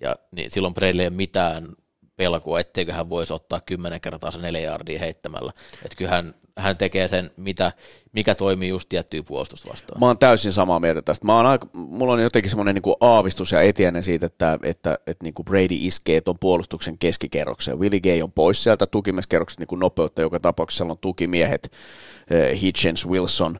ja, 0.00 0.16
niin 0.30 0.50
silloin 0.50 0.74
Brady 0.74 1.00
ei 1.00 1.06
ole 1.06 1.10
mitään 1.10 1.68
pelkoa, 2.16 2.60
etteikö 2.60 2.92
hän 2.92 3.10
voisi 3.10 3.32
ottaa 3.32 3.60
kymmenen 3.60 4.00
kertaa 4.00 4.30
se 4.30 4.38
neljä 4.38 4.60
jardia 4.60 4.98
heittämällä. 4.98 5.52
Että 5.84 5.96
kyllä 5.96 6.24
hän, 6.58 6.76
tekee 6.76 7.08
sen, 7.08 7.30
mitä, 7.36 7.72
mikä 8.12 8.34
toimii 8.34 8.68
just 8.68 8.88
tiettyä 8.88 9.22
puolustusta. 9.22 9.98
Mä 10.00 10.06
oon 10.06 10.18
täysin 10.18 10.52
samaa 10.52 10.80
mieltä 10.80 11.02
tästä. 11.02 11.26
Mä 11.26 11.36
oon 11.36 11.46
aika, 11.46 11.66
mulla 11.74 12.12
on 12.12 12.22
jotenkin 12.22 12.50
semmoinen 12.50 12.74
niin 12.74 12.94
aavistus 13.00 13.52
ja 13.52 13.60
etiäinen 13.60 14.02
siitä, 14.02 14.26
että, 14.26 14.58
että, 14.62 14.98
että 15.06 15.24
niin 15.24 15.34
kuin 15.34 15.44
Brady 15.44 15.66
iskee 15.70 16.20
tuon 16.20 16.36
puolustuksen 16.40 16.98
keskikerrokseen. 16.98 17.78
Willie 17.78 18.00
Gay 18.00 18.22
on 18.22 18.32
pois 18.32 18.64
sieltä 18.64 18.86
tukimieskerroksesta 18.86 19.64
niin 19.68 19.80
nopeutta, 19.80 20.22
joka 20.22 20.40
tapauksessa 20.40 20.78
siellä 20.78 20.92
on 20.92 20.98
tukimiehet, 20.98 21.72
Hitchens, 22.62 23.08
Wilson 23.08 23.58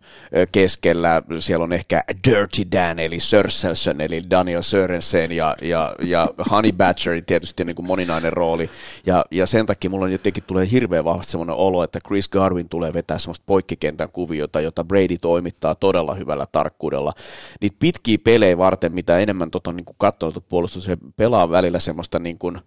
keskellä. 0.52 1.22
Siellä 1.38 1.64
on 1.64 1.72
ehkä 1.72 2.04
Dirty 2.28 2.62
Dan, 2.72 2.98
eli 2.98 3.20
Sörselson, 3.20 4.00
eli 4.00 4.22
Daniel 4.30 4.62
Sörensen 4.62 5.32
ja, 5.32 5.56
ja, 5.62 5.94
ja 6.02 6.28
Honey 6.50 6.72
Badger 6.72 7.22
tietysti 7.26 7.64
niin 7.64 7.76
kuin 7.76 7.86
moninainen 7.86 8.32
rooli. 8.32 8.70
Ja, 9.06 9.24
ja 9.30 9.46
sen 9.46 9.66
takia 9.66 9.90
mulla 9.90 10.04
on 10.04 10.12
jotenkin 10.12 10.44
tulee 10.46 10.70
hirveän 10.70 11.04
vahvasti 11.04 11.30
semmoinen 11.30 11.56
olo, 11.56 11.84
että 11.84 11.98
Chris 12.06 12.28
Garvin 12.28 12.68
tulee 12.68 12.81
vetää 12.92 13.18
semmoista 13.18 13.44
poikkikentän 13.46 14.08
kuviota, 14.12 14.60
jota 14.60 14.84
Brady 14.84 15.18
toimittaa 15.20 15.74
todella 15.74 16.14
hyvällä 16.14 16.46
tarkkuudella. 16.52 17.12
Niitä 17.60 17.76
pitkiä 17.78 18.18
pelejä 18.24 18.58
varten, 18.58 18.92
mitä 18.92 19.18
enemmän 19.18 19.50
tota 19.50 19.70
on 19.70 19.76
niin 19.76 19.86
katsonut 19.98 20.48
puolustus, 20.48 20.84
se 20.84 20.96
pelaa 21.16 21.50
välillä 21.50 21.78
semmoista 21.78 22.18
niin 22.18 22.38
kuin, 22.38 22.58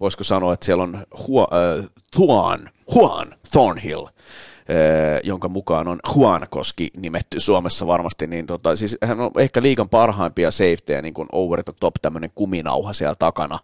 voisiko 0.00 0.24
sanoa, 0.24 0.54
että 0.54 0.66
siellä 0.66 0.82
on 0.82 1.04
Juan, 2.18 2.70
Juan 2.94 3.34
Thornhill, 3.50 4.06
jonka 5.24 5.48
mukaan 5.48 5.88
on 5.88 5.98
Juankoski 6.16 6.90
nimetty 6.96 7.40
Suomessa 7.40 7.86
varmasti, 7.86 8.26
niin 8.26 8.46
tota, 8.46 8.76
siis 8.76 8.98
hän 9.04 9.20
on 9.20 9.30
ehkä 9.38 9.62
liikan 9.62 9.88
parhaimpia 9.88 10.50
safetyjä, 10.50 11.02
niin 11.02 11.14
kuin 11.14 11.28
over 11.32 11.62
the 11.62 11.72
top 11.80 11.94
tämmöinen 12.02 12.30
kuminauha 12.34 12.92
siellä 12.92 13.14
takana, 13.14 13.58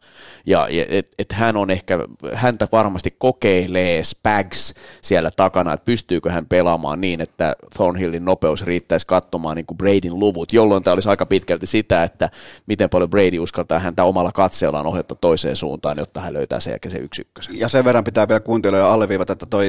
ja 0.46 0.68
et, 0.88 1.08
et 1.18 1.32
hän 1.32 1.56
on 1.56 1.70
ehkä, 1.70 1.98
häntä 2.32 2.68
varmasti 2.72 3.14
kokeilee 3.18 4.04
Spags 4.04 4.74
siellä 5.02 5.30
takana, 5.36 5.72
että 5.72 5.84
pystyykö 5.84 6.30
hän 6.30 6.46
pelaamaan 6.46 7.00
niin, 7.00 7.20
että 7.20 7.56
Thornhillin 7.74 8.24
nopeus 8.24 8.64
riittäisi 8.64 9.06
katsomaan 9.06 9.56
niin 9.56 9.66
kuin 9.66 9.78
Bradyn 9.78 10.18
luvut, 10.18 10.52
jolloin 10.52 10.82
tämä 10.82 10.94
olisi 10.94 11.08
aika 11.08 11.26
pitkälti 11.26 11.66
sitä, 11.66 12.02
että 12.02 12.30
miten 12.66 12.90
paljon 12.90 13.10
Brady 13.10 13.38
uskaltaa 13.38 13.78
häntä 13.78 14.04
omalla 14.04 14.32
katseellaan 14.32 14.86
ohjata 14.86 15.14
toiseen 15.14 15.56
suuntaan, 15.56 15.98
jotta 15.98 16.20
hän 16.20 16.32
löytää 16.32 16.60
sen 16.60 16.70
jälkeen 16.70 16.92
se 16.92 16.98
yksi 16.98 17.22
ykkösen. 17.22 17.58
Ja 17.58 17.68
sen 17.68 17.84
verran 17.84 18.04
pitää 18.04 18.28
vielä 18.28 18.40
kuuntelijoille 18.40 18.90
alleviivata, 18.90 19.32
että 19.32 19.46
toi 19.46 19.66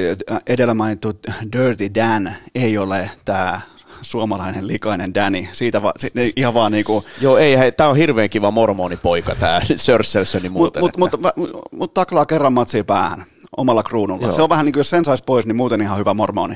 edellä 0.47 0.73
mainittu 0.73 1.13
Dirty 1.53 1.95
Dan 1.95 2.35
ei 2.55 2.77
ole 2.77 3.11
tämä 3.25 3.61
suomalainen 4.01 4.67
likainen 4.67 5.13
Danny. 5.13 5.47
Siitä 5.51 5.83
va, 5.83 5.93
ihan 6.35 6.53
vaan 6.53 6.71
niinku... 6.71 7.03
Joo, 7.21 7.37
ei, 7.37 7.57
hei, 7.57 7.71
tää 7.71 7.89
on 7.89 7.95
hirveän 7.95 8.29
kiva 8.29 8.51
mormonipoika 8.51 9.35
tää 9.35 9.61
Sörselssoni 9.75 10.49
muuten. 10.49 10.83
Mutta 10.83 10.99
mut, 10.99 11.11
mut, 11.11 11.35
mut, 11.35 11.61
mut 11.71 11.93
taklaa 11.93 12.25
kerran 12.25 12.53
matsia 12.53 12.83
päähän 12.83 13.25
omalla 13.57 13.83
kruunulla. 13.83 14.27
Joo. 14.27 14.33
Se 14.33 14.41
on 14.41 14.49
vähän 14.49 14.65
niin 14.65 14.73
kuin, 14.73 14.79
jos 14.79 14.89
sen 14.89 15.05
saisi 15.05 15.23
pois, 15.23 15.45
niin 15.45 15.55
muuten 15.55 15.81
ihan 15.81 15.97
hyvä 15.99 16.13
mormoni. 16.13 16.55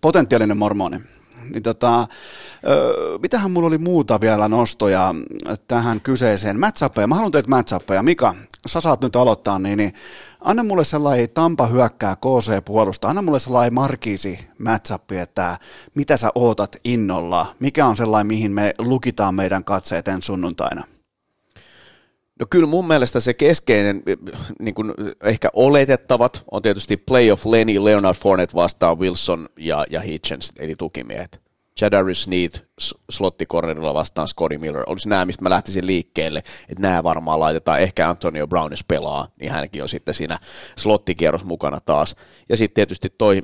Potentiaalinen 0.00 0.56
mormoni. 0.56 1.00
Niin 1.52 1.62
tota, 1.62 2.06
mitähän 3.22 3.50
mulla 3.50 3.68
oli 3.68 3.78
muuta 3.78 4.20
vielä 4.20 4.48
nostoja 4.48 5.14
tähän 5.68 6.00
kyseiseen 6.00 6.60
matchappeja. 6.60 7.06
Mä 7.06 7.14
haluan 7.14 7.32
teitä 7.32 7.48
matchappeja. 7.48 8.02
Mika, 8.02 8.34
sä 8.66 8.80
saat 8.80 9.00
nyt 9.00 9.16
aloittaa, 9.16 9.58
niin, 9.58 9.78
niin 9.78 9.94
anna 10.44 10.64
mulle 10.64 10.84
sellainen 10.84 11.30
Tampa 11.30 11.66
hyökkää 11.66 12.16
KC 12.16 12.64
puolusta, 12.64 13.08
anna 13.08 13.22
mulle 13.22 13.40
sellainen 13.40 13.74
markiisi 13.74 14.38
matchup, 14.58 15.12
että 15.12 15.58
mitä 15.94 16.16
sä 16.16 16.30
ootat 16.34 16.76
innolla, 16.84 17.46
mikä 17.60 17.86
on 17.86 17.96
sellainen, 17.96 18.26
mihin 18.26 18.52
me 18.52 18.74
lukitaan 18.78 19.34
meidän 19.34 19.64
katseet 19.64 20.08
ensi 20.08 20.26
sunnuntaina. 20.26 20.84
No 22.40 22.46
kyllä 22.50 22.66
mun 22.66 22.86
mielestä 22.86 23.20
se 23.20 23.34
keskeinen, 23.34 24.02
niin 24.58 24.74
kuin 24.74 24.94
ehkä 25.22 25.48
oletettavat, 25.52 26.44
on 26.50 26.62
tietysti 26.62 26.96
playoff 26.96 27.46
Lenny, 27.46 27.84
Leonard 27.84 28.16
Fournette 28.16 28.54
vastaan 28.54 28.98
Wilson 28.98 29.48
ja, 29.58 29.84
ja 29.90 30.00
Hitchens, 30.00 30.52
eli 30.58 30.74
tukimiehet. 30.76 31.43
Jadarius 31.80 32.22
Sneed 32.22 32.52
slottikornerilla 33.10 33.94
vastaan 33.94 34.28
Scotty 34.28 34.58
Miller. 34.58 34.84
Olisi 34.86 35.08
nämä, 35.08 35.24
mistä 35.24 35.42
mä 35.42 35.50
lähtisin 35.50 35.86
liikkeelle, 35.86 36.38
että 36.38 36.82
nämä 36.82 37.02
varmaan 37.02 37.40
laitetaan. 37.40 37.80
Ehkä 37.80 38.08
Antonio 38.08 38.46
Brown, 38.46 38.72
jos 38.72 38.84
pelaa, 38.84 39.28
niin 39.40 39.52
hänkin 39.52 39.82
on 39.82 39.88
sitten 39.88 40.14
siinä 40.14 40.38
slottikierros 40.78 41.44
mukana 41.44 41.80
taas. 41.80 42.16
Ja 42.48 42.56
sitten 42.56 42.74
tietysti 42.74 43.10
toi 43.18 43.42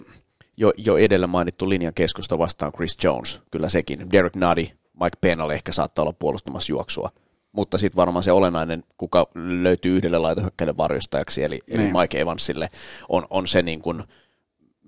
jo, 0.57 0.73
jo 0.77 0.97
edellä 0.97 1.27
mainittu 1.27 1.69
linjan 1.69 1.95
keskusta 1.95 2.39
vastaan 2.39 2.73
Chris 2.73 2.97
Jones. 3.05 3.41
Kyllä 3.51 3.69
sekin. 3.69 4.11
Derek 4.13 4.37
Nuddy, 4.37 4.67
Mike 4.93 5.19
Pennell 5.21 5.51
ehkä 5.51 5.73
saattaa 5.73 6.03
olla 6.03 6.13
puolustamassa 6.13 6.73
juoksua 6.73 7.11
mutta 7.53 7.79
sitten 7.79 7.97
varmaan 7.97 8.23
se 8.23 8.33
olennainen, 8.33 8.85
kuka 8.97 9.27
löytyy 9.35 9.97
yhdelle 9.97 10.19
laitohyökkäille 10.19 10.77
varjostajaksi, 10.77 11.45
eli, 11.45 11.61
eli 11.69 11.83
niin. 11.83 11.97
Mike 12.01 12.21
Evansille, 12.21 12.71
on, 13.09 13.27
on 13.31 13.47
se 13.47 13.63
niin 13.63 13.83
kuin, 13.83 14.03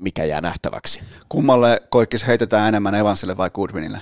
mikä 0.02 0.24
jää 0.24 0.40
nähtäväksi. 0.40 1.00
Kummalle 1.28 1.81
koikkis 1.90 2.26
heitetään 2.26 2.68
enemmän 2.68 2.94
Evansille 2.94 3.36
vai 3.36 3.50
Goodwinille? 3.50 4.00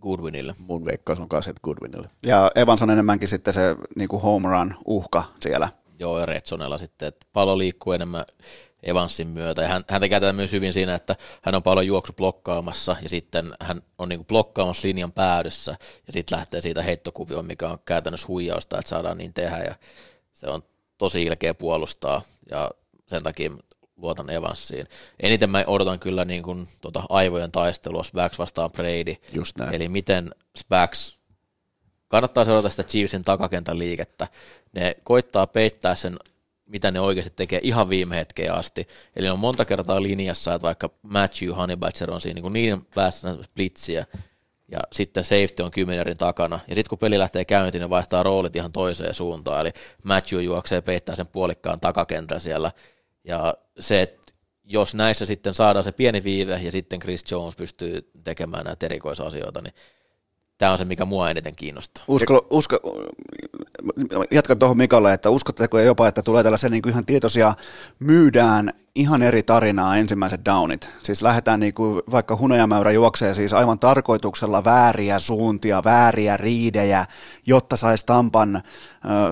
Goodwinille. 0.00 0.54
Mun 0.58 0.84
veikkaus 0.84 1.20
on 1.20 1.28
kanssa, 1.28 1.50
että 1.50 1.60
Goodwinille. 1.62 2.10
Ja 2.22 2.50
Evans 2.54 2.82
on 2.82 2.90
enemmänkin 2.90 3.28
sitten 3.28 3.54
se 3.54 3.76
niin 3.96 4.08
kuin 4.08 4.22
home 4.22 4.48
run 4.48 4.74
uhka 4.86 5.24
siellä. 5.40 5.68
Joo, 5.98 6.20
ja 6.20 6.26
Redsonella 6.26 6.78
sitten, 6.78 7.08
että 7.08 7.26
pallo 7.32 7.58
liikkuu 7.58 7.92
enemmän 7.92 8.24
Evansin 8.82 9.28
myötä. 9.28 9.62
Ja 9.62 9.68
hän, 9.68 9.84
häntä 9.90 10.08
käytetään 10.08 10.36
myös 10.36 10.52
hyvin 10.52 10.72
siinä, 10.72 10.94
että 10.94 11.16
hän 11.42 11.54
on 11.54 11.62
paljon 11.62 11.86
juoksu 11.86 12.12
blokkaamassa 12.12 12.96
ja 13.02 13.08
sitten 13.08 13.52
hän 13.60 13.82
on 13.98 14.08
niin 14.08 14.24
blokkaamassa 14.24 14.88
linjan 14.88 15.12
päädyssä 15.12 15.76
ja 16.06 16.12
sitten 16.12 16.38
lähtee 16.38 16.60
siitä 16.60 16.82
heittokuvioon, 16.82 17.46
mikä 17.46 17.68
on 17.68 17.78
käytännössä 17.84 18.28
huijausta, 18.28 18.78
että 18.78 18.88
saadaan 18.88 19.18
niin 19.18 19.32
tehdä 19.32 19.58
ja 19.58 19.74
se 20.32 20.46
on 20.46 20.62
tosi 20.98 21.22
ilkeä 21.22 21.54
puolustaa 21.54 22.22
ja 22.50 22.70
sen 23.06 23.22
takia 23.22 23.50
luotan 23.96 24.30
Evansiin. 24.30 24.86
Eniten 25.20 25.50
mä 25.50 25.64
odotan 25.66 26.00
kyllä 26.00 26.24
niin 26.24 26.42
kuin 26.42 26.68
tuota 26.80 27.02
aivojen 27.08 27.52
taistelua 27.52 28.02
Spax 28.02 28.38
vastaan 28.38 28.72
Brady. 28.72 29.14
Just 29.32 29.58
näin. 29.58 29.74
Eli 29.74 29.88
miten 29.88 30.30
Spax 30.58 31.16
kannattaa 32.08 32.44
seurata 32.44 32.68
sitä 32.68 32.84
Chiefsin 32.84 33.24
takakentän 33.24 33.78
liikettä. 33.78 34.28
Ne 34.72 34.96
koittaa 35.04 35.46
peittää 35.46 35.94
sen 35.94 36.16
mitä 36.66 36.90
ne 36.90 37.00
oikeasti 37.00 37.32
tekee 37.36 37.60
ihan 37.62 37.88
viime 37.88 38.16
hetkeen 38.16 38.54
asti. 38.54 38.88
Eli 39.16 39.28
on 39.28 39.38
monta 39.38 39.64
kertaa 39.64 40.02
linjassa, 40.02 40.54
että 40.54 40.66
vaikka 40.66 40.90
Matthew 41.02 41.50
Honeybatcher 41.50 42.10
on 42.10 42.20
siinä 42.20 42.40
niin, 42.40 42.52
niin 42.52 42.86
päästä 42.94 43.36
blitsiä, 43.54 44.06
ja 44.68 44.78
sitten 44.92 45.24
safety 45.24 45.62
on 45.62 45.70
kymmenerin 45.70 46.16
takana, 46.16 46.60
ja 46.68 46.74
sitten 46.74 46.88
kun 46.88 46.98
peli 46.98 47.18
lähtee 47.18 47.44
käyntiin, 47.44 47.82
ne 47.82 47.90
vaihtaa 47.90 48.22
roolit 48.22 48.56
ihan 48.56 48.72
toiseen 48.72 49.14
suuntaan, 49.14 49.60
eli 49.60 49.72
Matthew 50.04 50.42
juoksee 50.42 50.80
peittää 50.80 51.14
sen 51.14 51.26
puolikkaan 51.26 51.80
takakentän 51.80 52.40
siellä, 52.40 52.72
ja 53.26 53.54
se, 53.80 54.02
että 54.02 54.32
jos 54.64 54.94
näissä 54.94 55.26
sitten 55.26 55.54
saadaan 55.54 55.84
se 55.84 55.92
pieni 55.92 56.24
viive, 56.24 56.60
ja 56.62 56.72
sitten 56.72 57.00
Chris 57.00 57.24
Jones 57.30 57.56
pystyy 57.56 58.10
tekemään 58.24 58.64
näitä 58.64 58.86
erikoisasioita, 58.86 59.60
niin 59.60 59.74
tämä 60.58 60.72
on 60.72 60.78
se, 60.78 60.84
mikä 60.84 61.04
mua 61.04 61.30
eniten 61.30 61.56
kiinnostaa. 61.56 62.04
Usko, 62.08 62.46
usko, 62.50 62.80
jatkan 64.30 64.58
tuohon 64.58 64.78
Mikalle, 64.78 65.12
että 65.12 65.30
uskotteko 65.30 65.78
jopa, 65.78 66.08
että 66.08 66.22
tulee 66.22 66.42
tällaisia 66.42 66.70
niin 66.70 66.82
kuin 66.82 66.90
ihan 66.90 67.06
tietoisia, 67.06 67.54
myydään 67.98 68.72
ihan 68.94 69.22
eri 69.22 69.42
tarinaa 69.42 69.96
ensimmäiset 69.96 70.44
downit. 70.44 70.90
Siis 71.02 71.22
lähdetään 71.22 71.60
niin 71.60 71.74
kuin, 71.74 72.02
vaikka 72.10 72.36
hunajamäyrä 72.36 72.90
juoksee 72.90 73.34
siis 73.34 73.52
aivan 73.52 73.78
tarkoituksella 73.78 74.64
vääriä 74.64 75.18
suuntia, 75.18 75.84
vääriä 75.84 76.36
riidejä, 76.36 77.06
jotta 77.46 77.76
saisi 77.76 78.06
Tampan 78.06 78.62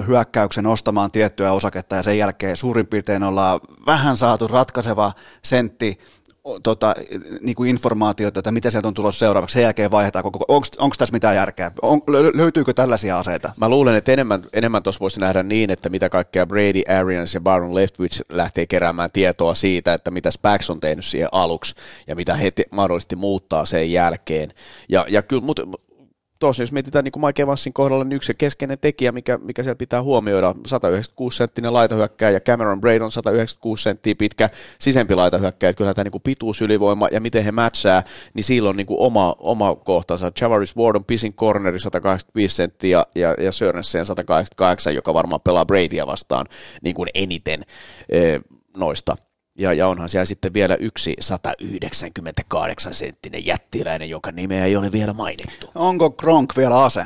hyökkäyksen 0.07 0.67
ostamaan 0.67 1.11
tiettyä 1.11 1.53
osaketta 1.53 1.97
ja 1.97 2.03
sen 2.03 2.19
jälkeen 2.19 2.57
suurin 2.57 2.87
piirtein 2.87 3.23
ollaan 3.23 3.61
vähän 3.87 4.17
saatu 4.17 4.49
ratkaiseva 4.49 5.13
sentti 5.43 5.99
tota, 6.63 6.95
niin 7.41 7.55
kuin 7.55 7.71
informaatiota, 7.71 8.41
että 8.41 8.53
mitä 8.53 8.71
sieltä 8.71 8.89
on 8.89 8.95
tulossa 8.95 9.19
seuraavaksi, 9.19 9.55
sen 9.55 9.63
jälkeen 9.63 9.91
vaihdetaan 9.91 10.23
koko, 10.23 10.45
onko 10.49 10.95
tässä 10.99 11.13
mitään 11.13 11.37
järkeä, 11.37 11.73
on, 11.83 12.03
löytyykö 12.35 12.73
tällaisia 12.73 13.19
aseita? 13.19 13.53
Mä 13.57 13.69
luulen, 13.69 13.97
että 13.97 14.13
enemmän, 14.13 14.43
enemmän 14.53 14.83
tuossa 14.83 15.01
voisi 15.01 15.21
nähdä 15.21 15.43
niin, 15.43 15.71
että 15.71 15.89
mitä 15.89 16.09
kaikkea 16.09 16.47
Brady, 16.47 16.83
Arians 16.99 17.35
ja 17.35 17.41
Baron 17.41 17.75
Leftwich 17.75 18.23
lähtee 18.29 18.67
keräämään 18.67 19.11
tietoa 19.13 19.55
siitä, 19.55 19.95
että 19.95 20.11
mitä 20.11 20.31
Spax 20.31 20.71
on 20.71 20.81
tehnyt 20.81 21.05
siihen 21.05 21.29
aluksi 21.33 21.75
ja 22.07 22.17
mitä 22.17 22.35
he 22.35 22.51
te- 22.51 22.65
mahdollisesti 22.71 23.17
muuttaa 23.17 23.65
sen 23.65 23.93
jälkeen. 23.93 24.53
Ja, 24.89 25.07
ja 25.09 25.23
kyllä, 25.23 25.43
mutta 25.43 25.63
tuossa 26.45 26.63
jos 26.63 26.73
mietitään 26.73 27.05
niin 27.05 27.13
kuin 27.13 27.27
Mike 27.27 27.43
Evansin 27.43 27.73
kohdalla, 27.73 28.05
niin 28.05 28.17
yksi 28.17 28.35
keskeinen 28.39 28.79
tekijä, 28.79 29.13
mikä, 29.13 29.39
mikä 29.39 29.63
siellä 29.63 29.77
pitää 29.77 30.03
huomioida, 30.03 30.55
196 30.67 31.37
senttinen 31.37 31.73
laitahyökkäjä 31.73 32.31
ja 32.31 32.41
Cameron 32.41 32.81
Braid 32.81 33.01
on 33.01 33.11
196 33.11 33.83
senttiä 33.83 34.15
pitkä 34.15 34.51
sisempi 34.79 35.15
laitahyökkäjä, 35.15 35.71
että 35.71 35.79
kyllä 35.79 35.95
tämä 35.95 36.11
niin 36.11 36.23
pituusylivoima 36.23 37.09
ja 37.13 37.21
miten 37.21 37.45
he 37.45 37.53
matchaa, 37.53 38.03
niin 38.35 38.45
sillä 38.45 38.69
on 38.69 38.77
niin 38.77 38.87
kuin 38.87 39.01
oma, 39.01 39.37
oma 39.39 39.75
kohtansa. 39.75 40.33
Javaris 40.41 40.77
Ward 40.77 40.97
on 40.97 41.05
pisin 41.05 41.35
corneri 41.35 41.79
185 41.79 42.55
senttiä 42.55 43.05
ja, 43.15 43.35
ja 43.39 43.53
Sörensen 43.53 44.07
188, 44.07 44.95
joka 44.95 45.15
varmaan 45.15 45.41
pelaa 45.41 45.67
Bradya 45.67 46.07
vastaan 46.07 46.47
niin 46.83 46.95
kuin 46.95 47.09
eniten 47.15 47.65
e, 48.09 48.39
noista 48.77 49.17
ja, 49.59 49.73
ja 49.73 49.89
onhan 49.89 50.09
siellä 50.09 50.25
sitten 50.25 50.55
vielä 50.55 50.75
yksi 50.75 51.15
198 51.21 52.95
senttinen 52.95 53.47
jättiläinen, 53.47 54.11
jonka 54.11 54.33
nimeä 54.33 54.65
ei 54.65 54.77
ole 54.77 54.93
vielä 54.93 55.13
mainittu. 55.13 55.71
Onko 55.75 56.11
Gronk 56.11 56.57
vielä 56.57 56.85
ase? 56.85 57.05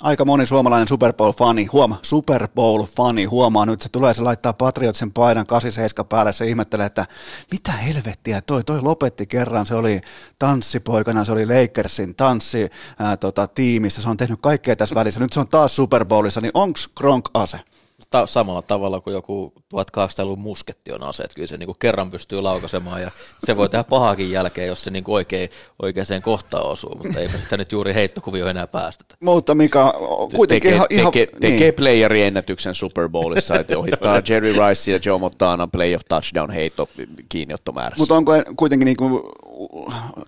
Aika 0.00 0.24
moni 0.24 0.46
suomalainen 0.46 0.88
Super 0.88 1.12
Bowl-fani, 1.12 1.64
huoma, 1.64 1.98
Super 2.02 2.48
Bowl-fani 2.48 3.24
huomaa 3.24 3.66
nyt, 3.66 3.82
se 3.82 3.88
tulee 3.88 4.14
se 4.14 4.22
laittaa 4.22 4.52
Patriotsen 4.52 5.12
paidan 5.12 5.46
87 5.46 6.06
päälle, 6.08 6.32
se 6.32 6.46
ihmettelee, 6.46 6.86
että 6.86 7.06
mitä 7.52 7.72
helvettiä 7.72 8.40
toi, 8.40 8.64
toi 8.64 8.82
lopetti 8.82 9.26
kerran, 9.26 9.66
se 9.66 9.74
oli 9.74 10.00
tanssipoikana, 10.38 11.24
se 11.24 11.32
oli 11.32 11.46
Lakersin 11.46 12.14
tanssi 12.14 12.70
ää, 12.98 13.16
tota, 13.16 13.46
tiimissä, 13.46 14.02
se 14.02 14.08
on 14.08 14.16
tehnyt 14.16 14.38
kaikkea 14.42 14.76
tässä 14.76 14.94
välissä, 14.94 15.20
nyt 15.20 15.32
se 15.32 15.40
on 15.40 15.48
taas 15.48 15.76
Super 15.76 16.04
Bowlissa, 16.04 16.40
niin 16.40 16.52
onko 16.54 16.78
Gronk 16.96 17.28
ase? 17.34 17.60
Ta- 18.10 18.26
samalla 18.26 18.62
tavalla 18.62 19.00
kuin 19.00 19.14
joku 19.14 19.52
1800-luvun 19.74 20.38
musketti 20.38 20.92
on 20.92 21.02
ase, 21.02 21.22
että 21.22 21.34
kyllä 21.34 21.46
se 21.46 21.56
niin 21.56 21.66
kuin 21.66 21.78
kerran 21.78 22.10
pystyy 22.10 22.40
laukaisemaan 22.40 23.02
ja 23.02 23.10
se 23.44 23.56
voi 23.56 23.68
tehdä 23.68 23.84
pahakin 23.84 24.30
jälkeen, 24.30 24.68
jos 24.68 24.84
se 24.84 24.90
niin 24.90 25.04
kuin 25.04 25.14
oikein, 25.14 25.50
oikeaan 25.82 26.22
kohtaan 26.22 26.66
osuu, 26.66 26.94
mutta 26.94 27.20
eipä 27.20 27.38
sitä 27.38 27.56
nyt 27.56 27.72
juuri 27.72 27.94
heittokuvio 27.94 28.46
enää 28.46 28.66
päästetä. 28.66 29.14
Mutta 29.20 29.54
mikä 29.54 29.92
kuitenkin 30.36 30.72
tekee, 30.72 30.86
ihan... 30.90 31.12
tekee, 31.12 31.26
niin. 31.32 31.52
tekee 31.52 31.72
playeriennätyksen 31.72 32.74
Super 32.74 33.08
Bowlissa, 33.08 33.58
että 33.58 33.78
ohittaa 33.78 34.22
Jerry 34.28 34.52
Rice 34.52 34.92
ja 34.92 35.00
Joe 35.04 35.18
Montana 35.18 35.66
playoff 35.66 36.04
touchdown 36.08 36.50
heitto 36.50 36.88
kiinniottomäärässä. 37.28 38.02
Mutta 38.02 38.14
onko 38.14 38.32
kuitenkin 38.56 38.86
niin 38.86 38.96
kuin, 38.96 39.22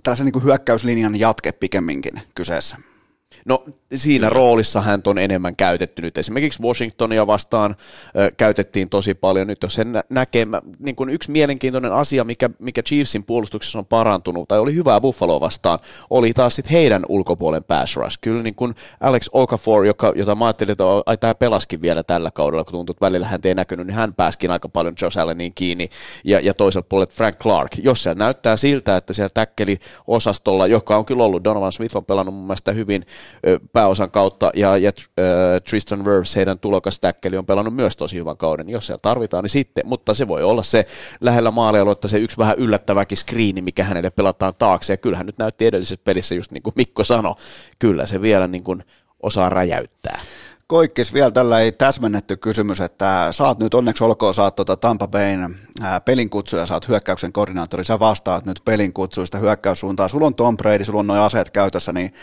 tällaisen 0.02 0.24
niin 0.24 0.32
kuin 0.32 0.44
hyökkäyslinjan 0.44 1.20
jatke 1.20 1.52
pikemminkin 1.52 2.22
kyseessä? 2.34 2.76
No 3.44 3.64
siinä 3.94 4.28
Kyllä. 4.28 4.38
roolissa 4.38 4.80
hän 4.80 5.02
on 5.06 5.18
enemmän 5.18 5.56
käytetty 5.56 6.02
nyt. 6.02 6.18
Esimerkiksi 6.18 6.62
Washingtonia 6.62 7.26
vastaan 7.26 7.76
ö, 8.16 8.30
käytettiin 8.36 8.88
tosi 8.88 9.14
paljon. 9.14 9.46
Nyt 9.46 9.62
jos 9.62 9.74
sen 9.74 9.92
näkee, 10.10 10.46
niin 10.78 10.96
kuin 10.96 11.10
yksi 11.10 11.30
mielenkiintoinen 11.30 11.92
asia, 11.92 12.24
mikä, 12.24 12.50
mikä 12.58 12.82
Chiefsin 12.82 13.24
puolustuksessa 13.24 13.78
on 13.78 13.86
parantunut, 13.86 14.48
tai 14.48 14.58
oli 14.58 14.74
hyvää 14.74 15.00
Buffalo 15.00 15.40
vastaan, 15.40 15.78
oli 16.10 16.32
taas 16.32 16.56
sit 16.56 16.70
heidän 16.70 17.02
ulkopuolen 17.08 17.64
pass 17.64 17.96
rush. 17.96 18.18
Kyllä 18.20 18.42
niin 18.42 18.54
kuin 18.54 18.74
Alex 19.00 19.28
Okafor, 19.32 19.84
joka, 19.84 20.12
jota 20.16 20.34
mä 20.34 20.46
ajattelin, 20.46 20.72
että 20.72 20.84
ai, 21.06 21.16
tämä 21.16 21.34
pelaskin 21.34 21.82
vielä 21.82 22.02
tällä 22.02 22.30
kaudella, 22.30 22.64
kun 22.64 22.72
tuntuu, 22.72 22.92
että 22.92 23.06
välillä 23.06 23.26
hän 23.26 23.40
ei 23.44 23.54
näkynyt, 23.54 23.86
niin 23.86 23.94
hän 23.94 24.14
pääskin 24.14 24.50
aika 24.50 24.68
paljon 24.68 24.94
Josh 25.02 25.18
Allenin 25.18 25.52
kiinni. 25.54 25.88
Ja, 26.24 26.40
ja 26.40 26.54
toisaalta 26.54 26.88
puolet 26.88 27.12
Frank 27.12 27.38
Clark. 27.38 27.72
Jos 27.82 28.02
se 28.02 28.14
näyttää 28.14 28.56
siltä, 28.56 28.96
että 28.96 29.12
siellä 29.12 29.30
täkkeli 29.34 29.78
osastolla, 30.06 30.66
joka 30.66 30.96
on 30.96 31.04
kyllä 31.04 31.24
ollut, 31.24 31.44
Donovan 31.44 31.72
Smith 31.72 31.96
on 31.96 32.04
pelannut 32.04 32.34
mun 32.34 32.44
mielestä 32.44 32.72
hyvin, 32.72 33.06
pääosan 33.72 34.10
kautta, 34.10 34.50
ja, 34.54 34.76
ja 34.76 34.92
äh, 34.98 35.24
Tristan 35.68 36.04
Wirfs, 36.04 36.36
heidän 36.36 36.58
tulokastäkkeli, 36.58 37.36
on 37.36 37.46
pelannut 37.46 37.74
myös 37.74 37.96
tosi 37.96 38.16
hyvän 38.16 38.36
kauden, 38.36 38.68
jos 38.68 38.86
se 38.86 38.96
tarvitaan, 39.02 39.44
niin 39.44 39.50
sitten, 39.50 39.86
mutta 39.86 40.14
se 40.14 40.28
voi 40.28 40.42
olla 40.42 40.62
se 40.62 40.86
lähellä 41.20 41.52
että 41.92 42.08
se 42.08 42.18
yksi 42.18 42.38
vähän 42.38 42.58
yllättäväkin 42.58 43.18
screeni, 43.18 43.62
mikä 43.62 43.84
hänelle 43.84 44.10
pelataan 44.10 44.54
taakse, 44.58 44.92
ja 44.92 44.96
kyllähän 44.96 45.26
nyt 45.26 45.38
näytti 45.38 45.66
edellisessä 45.66 46.02
pelissä, 46.04 46.34
just 46.34 46.50
niin 46.52 46.62
kuin 46.62 46.74
Mikko 46.76 47.04
sanoi, 47.04 47.34
kyllä 47.78 48.06
se 48.06 48.22
vielä 48.22 48.46
niin 48.46 48.64
kuin 48.64 48.84
osaa 49.22 49.48
räjäyttää. 49.48 50.20
Koikkis 50.66 51.14
vielä 51.14 51.30
tällä 51.30 51.60
ei 51.60 51.72
täsmennetty 51.72 52.36
kysymys, 52.36 52.80
että 52.80 53.28
saat 53.30 53.58
nyt 53.58 53.74
onneksi 53.74 54.04
olkoon, 54.04 54.34
saat 54.34 54.56
tuota 54.56 54.76
Tampa 54.76 55.08
Bayn 55.08 55.56
pelin 56.04 56.30
kutsuja, 56.30 56.66
saat 56.66 56.88
hyökkäyksen 56.88 57.32
koordinaattori, 57.32 57.84
sä 57.84 57.98
vastaat 57.98 58.44
nyt 58.44 58.60
pelin 58.64 58.92
kutsuista 58.92 59.38
hyökkäyssuuntaan, 59.38 60.08
sulla 60.08 60.26
on 60.26 60.34
Tom 60.34 60.56
Brady, 60.56 60.84
sulla 60.84 61.00
on 61.00 61.06
noin 61.06 61.20
aseet 61.20 61.50
käytössä, 61.50 61.92
niin 61.92 62.14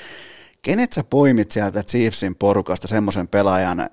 kenet 0.61 0.93
sä 0.93 1.03
poimit 1.03 1.51
sieltä 1.51 1.83
Chiefsin 1.83 2.35
porukasta 2.35 2.87
semmoisen 2.87 3.27
pelaajan, 3.27 3.89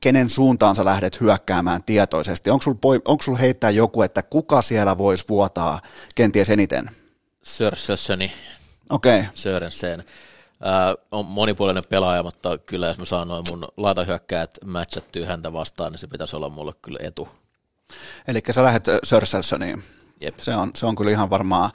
kenen 0.00 0.30
suuntaan 0.30 0.76
sä 0.76 0.84
lähdet 0.84 1.20
hyökkäämään 1.20 1.82
tietoisesti? 1.82 2.50
Onko 2.50 2.62
sulla 2.62 3.00
onko 3.04 3.22
sul 3.22 3.36
heittää 3.36 3.70
joku, 3.70 4.02
että 4.02 4.22
kuka 4.22 4.62
siellä 4.62 4.98
voisi 4.98 5.24
vuotaa 5.28 5.80
kenties 6.14 6.50
eniten? 6.50 6.90
Sörsössöni. 7.42 8.32
Okei. 8.90 9.18
Okay. 9.20 9.30
Sörensen. 9.34 10.00
Äh, 10.00 11.04
on 11.12 11.26
monipuolinen 11.26 11.82
pelaaja, 11.88 12.22
mutta 12.22 12.58
kyllä 12.58 12.86
jos 12.86 12.98
mä 12.98 13.04
saan 13.04 13.28
noin 13.28 13.44
mun 13.50 13.64
laitahyökkäät 13.76 14.58
matchattyä 14.64 15.26
häntä 15.26 15.52
vastaan, 15.52 15.92
niin 15.92 15.98
se 15.98 16.06
pitäisi 16.06 16.36
olla 16.36 16.48
mulle 16.48 16.72
kyllä 16.82 16.98
etu. 17.02 17.28
Eli 18.28 18.42
sä 18.50 18.62
lähdet 18.62 18.84
Sörselsoniin. 19.02 19.82
Jep. 20.22 20.38
Se 20.38 20.56
on, 20.56 20.70
se 20.74 20.86
on 20.86 20.96
kyllä 20.96 21.10
ihan 21.10 21.30
varmaan, 21.30 21.70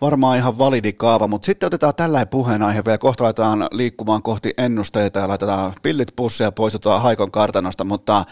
varmaan 0.00 0.38
ihan 0.38 0.58
validi 0.58 0.92
kaava, 0.92 1.28
mutta 1.28 1.46
sitten 1.46 1.66
otetaan 1.66 1.94
tällainen 1.94 2.28
puheenaihe 2.28 2.84
vielä, 2.84 2.98
kohta 2.98 3.24
laitetaan 3.24 3.68
liikkumaan 3.72 4.22
kohti 4.22 4.54
ennusteita 4.58 5.18
ja 5.18 5.28
laitetaan 5.28 5.72
pillit 5.82 6.08
pussia 6.16 6.46
ja 6.46 6.52
poistutaan 6.52 7.02
Haikon 7.02 7.30
kartanosta, 7.30 7.84
mutta 7.84 8.24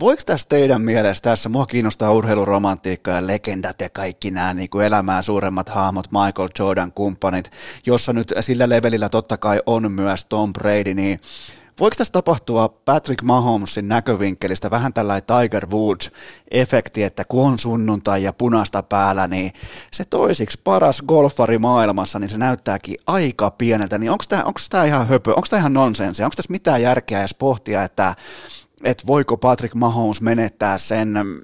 voiko 0.00 0.22
tässä 0.26 0.48
teidän 0.48 0.82
mielestä 0.82 1.30
tässä, 1.30 1.48
mua 1.48 1.66
kiinnostaa 1.66 2.12
urheiluromantiikka 2.12 3.10
ja 3.10 3.26
legendat 3.26 3.80
ja 3.80 3.90
kaikki 3.90 4.30
nämä 4.30 4.54
niin 4.54 4.70
kuin 4.70 4.86
elämää 4.86 5.22
suuremmat 5.22 5.68
hahmot, 5.68 6.08
Michael 6.12 6.48
Jordan 6.58 6.92
kumppanit, 6.92 7.50
jossa 7.86 8.12
nyt 8.12 8.32
sillä 8.40 8.68
levelillä 8.68 9.08
totta 9.08 9.36
kai 9.36 9.60
on 9.66 9.92
myös 9.92 10.24
Tom 10.24 10.52
Brady, 10.52 10.94
niin 10.94 11.20
Voiko 11.80 11.94
tässä 11.98 12.12
tapahtua 12.12 12.68
Patrick 12.68 13.22
Mahomesin 13.22 13.88
näkövinkkelistä 13.88 14.70
vähän 14.70 14.92
tällainen 14.92 15.26
Tiger 15.26 15.66
Woods-efekti, 15.66 17.02
että 17.02 17.24
kun 17.24 17.46
on 17.46 17.58
sunnuntai 17.58 18.22
ja 18.22 18.32
punasta 18.32 18.82
päällä, 18.82 19.28
niin 19.28 19.52
se 19.92 20.04
toisiksi 20.04 20.60
paras 20.64 21.02
golfari 21.02 21.58
maailmassa, 21.58 22.18
niin 22.18 22.30
se 22.30 22.38
näyttääkin 22.38 22.96
aika 23.06 23.50
pieneltä. 23.50 23.98
Niin 23.98 24.10
onko 24.10 24.24
tämä, 24.28 24.44
onko 24.44 24.60
tämä 24.70 24.84
ihan 24.84 25.08
höpö, 25.08 25.30
onko 25.30 25.46
tämä 25.50 25.60
ihan 25.60 25.72
nonsensia, 25.72 26.26
onko 26.26 26.36
tässä 26.36 26.52
mitään 26.52 26.82
järkeä 26.82 27.20
edes 27.20 27.34
pohtia, 27.34 27.82
että, 27.82 28.14
että 28.84 29.06
voiko 29.06 29.36
Patrick 29.36 29.74
Mahomes 29.74 30.20
menettää 30.20 30.78
sen 30.78 31.08
mm, 31.08 31.40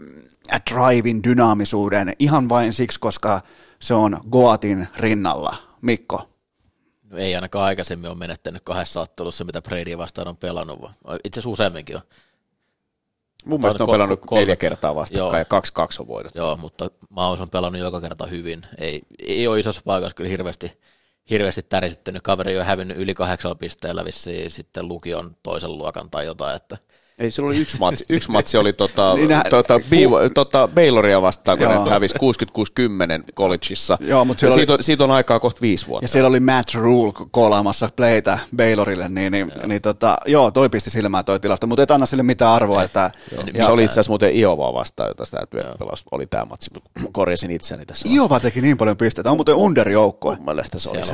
drivin 0.71 1.23
dynaamisuuden 1.23 2.13
ihan 2.19 2.49
vain 2.49 2.73
siksi, 2.73 3.01
koska 3.01 3.41
se 3.81 3.95
on 3.95 4.21
Goatin 4.31 4.89
rinnalla. 4.97 5.57
Mikko? 5.83 6.38
No 7.11 7.19
ei 7.19 7.35
ainakaan 7.35 7.65
aikaisemmin 7.65 8.11
ole 8.11 8.19
menettänyt 8.19 8.63
kahdessa 8.65 9.01
ottelussa, 9.01 9.45
mitä 9.45 9.63
Brady 9.63 9.99
vastaan 9.99 10.29
on 10.29 10.37
pelannut, 10.37 10.83
vaan 10.83 10.95
itse 11.25 11.41
asiassa 11.41 11.51
useamminkin 11.51 11.97
on. 11.97 12.03
Mun 13.45 13.61
mielestä 13.61 13.85
on 13.85 13.91
pelannut 13.91 14.21
kolme, 14.27 14.41
neljä 14.41 14.57
kertaa 14.57 14.95
vastakkain 14.95 15.39
ja 15.39 15.45
kaksi 15.45 15.73
kaksi 15.73 16.03
on 16.03 16.09
voitettu. 16.09 16.39
Joo, 16.39 16.57
mutta 16.57 16.91
Maus 17.11 17.41
on 17.41 17.51
pelannut 17.51 17.81
joka 17.81 18.01
kerta 18.01 18.27
hyvin. 18.27 18.63
Ei, 18.79 19.03
ei 19.19 19.47
ole 19.47 19.61
isossa 19.61 19.83
paikassa 19.85 20.15
kyllä 20.15 20.31
hirveästi, 20.31 20.81
hirveästi 21.31 21.63
tärisittänyt. 21.63 22.23
Kaveri 22.23 22.59
on 22.59 22.67
hävinnyt 22.67 22.97
yli 22.97 23.15
kahdeksalla 23.15 23.55
pisteellä 23.55 24.05
vissiin 24.05 24.51
sitten 24.51 24.89
lukion 24.89 25.37
toisen 25.43 25.79
luokan 25.79 26.11
tai 26.11 26.27
jotain, 26.27 26.57
että– 26.57 26.79
ei, 27.19 27.31
sillä 27.31 27.47
oli 27.47 27.59
yksi 27.59 27.79
matsi, 27.79 28.05
yksi 28.17 28.31
matsi 28.31 28.59
oli 28.59 28.73
tota, 28.73 29.15
niin 29.15 29.29
nä- 29.29 29.43
tota, 29.51 29.81
Biivo, 29.91 30.29
tota, 30.29 30.69
Bayloria 30.75 31.23
vastaan, 31.23 31.59
kun 31.59 31.67
Joo. 31.67 31.85
ne 31.85 31.91
hävisi 31.91 32.15
66-10 32.15 33.33
collegeissa. 33.35 33.99
Joo, 34.01 34.25
mutta 34.25 34.45
ja 34.47 34.53
oli... 34.53 34.61
siitä, 34.61 34.73
on, 34.73 34.83
siitä 34.83 35.05
on 35.05 35.11
aikaa 35.11 35.41
kohta 35.41 35.61
viisi 35.61 35.87
vuotta. 35.87 36.05
Ja 36.05 36.09
siellä 36.09 36.29
oli 36.29 36.41
Matt 36.41 36.75
Rule 36.75 37.13
kolaamassa 37.31 37.89
playtä 37.97 38.39
Baylorille, 38.57 39.09
niin, 39.09 39.33
niin, 39.33 39.53
joo. 39.57 39.67
niin 39.67 39.83
tota, 39.83 40.19
joo, 40.27 40.51
toi 40.51 40.69
pisti 40.69 40.91
silmään 40.91 41.25
toi 41.25 41.41
tilasto, 41.41 41.67
mutta 41.67 41.83
et 41.83 41.91
anna 41.91 42.07
sille 42.07 42.23
mitään 42.23 42.53
arvoa. 42.53 42.83
Että, 42.83 43.11
ja, 43.55 43.67
se 43.67 43.73
oli 43.73 43.85
itse 43.85 43.93
asiassa 43.93 44.11
muuten 44.11 44.37
Iovaa 44.37 44.75
vastaan, 44.75 45.09
jota 45.09 45.25
sitä 45.25 45.39
pelasi, 45.79 46.05
oli 46.11 46.27
tämä 46.27 46.45
matsi, 46.45 46.71
korjasin 47.13 47.51
itseäni 47.51 47.87
tässä. 47.87 48.09
Iova 48.09 48.41
teki 48.41 48.61
niin 48.61 48.77
paljon 48.77 48.97
pisteitä, 48.97 49.31
on 49.31 49.37
muuten 49.37 49.55
underjoukkue. 49.55 50.37
Mun 50.37 50.45
mielestä 50.45 50.79
se 50.79 50.91
oli 50.91 51.05
se 51.05 51.13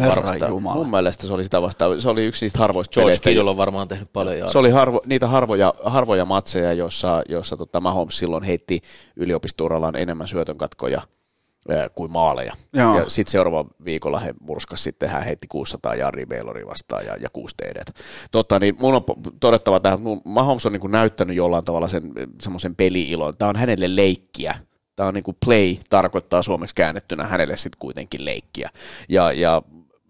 Mun 0.74 0.90
mielestä 0.90 1.26
se 1.26 1.32
oli 1.32 1.44
sitä 1.44 1.62
vastaan, 1.62 2.00
se 2.00 2.08
oli 2.08 2.24
yksi 2.24 2.44
niistä 2.44 2.58
harvoista 2.58 3.00
George 3.00 3.40
on 3.40 3.56
varmaan 3.56 3.88
tehnyt 3.88 4.12
paljon. 4.12 4.50
Se 4.50 4.58
oli 4.58 4.70
harvo, 4.70 5.00
niitä 5.06 5.28
harvoja 5.28 5.74
harvoja 5.94 6.24
matseja, 6.24 6.72
jossa, 6.72 7.22
jossa 7.28 7.56
tota 7.56 7.80
Mahomes 7.80 8.18
silloin 8.18 8.42
heitti 8.44 8.80
yliopistourallaan 9.16 9.96
enemmän 9.96 10.28
syötönkatkoja 10.28 11.02
kuin 11.94 12.12
maaleja. 12.12 12.52
Joo. 12.72 12.98
Ja 12.98 13.08
sitten 13.08 13.32
seuraava 13.32 13.64
viikolla 13.84 14.20
he 14.20 14.34
murskas 14.40 14.84
sitten, 14.84 15.10
hän 15.10 15.24
heitti 15.24 15.46
600 15.46 15.94
Jari 15.94 16.26
Baylori 16.26 16.66
vastaan 16.66 17.06
ja, 17.06 17.16
ja 17.16 17.30
6 17.30 17.54
TD. 17.56 17.82
Totta, 18.30 18.58
niin 18.58 18.76
mun 18.78 18.94
on 18.94 19.04
todettava 19.40 19.76
että 19.76 19.98
Mahomes 20.24 20.66
on 20.66 20.72
niin 20.72 20.90
näyttänyt 20.90 21.36
jollain 21.36 21.64
tavalla 21.64 21.88
sen 21.88 22.12
semmoisen 22.40 22.76
peli-ilon. 22.76 23.36
Tämä 23.36 23.48
on 23.48 23.56
hänelle 23.56 23.96
leikkiä. 23.96 24.54
Tämä 24.96 25.08
on 25.08 25.14
niin 25.14 25.24
kuin 25.24 25.36
play, 25.44 25.76
tarkoittaa 25.90 26.42
suomeksi 26.42 26.74
käännettynä 26.74 27.24
hänelle 27.24 27.56
sitten 27.56 27.78
kuitenkin 27.78 28.24
leikkiä. 28.24 28.70
Ja, 29.08 29.32
ja 29.32 29.62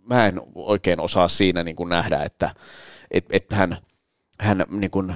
mä 0.09 0.27
en 0.27 0.41
oikein 0.55 1.01
osaa 1.01 1.29
siinä 1.29 1.63
niin 1.65 1.77
kuin 1.77 1.89
nähdä, 1.89 2.23
että 2.23 2.51
et, 3.11 3.25
et 3.31 3.53
hän– 3.53 3.77
hän 4.41 4.65
niin 4.69 4.91
kuin 4.91 5.15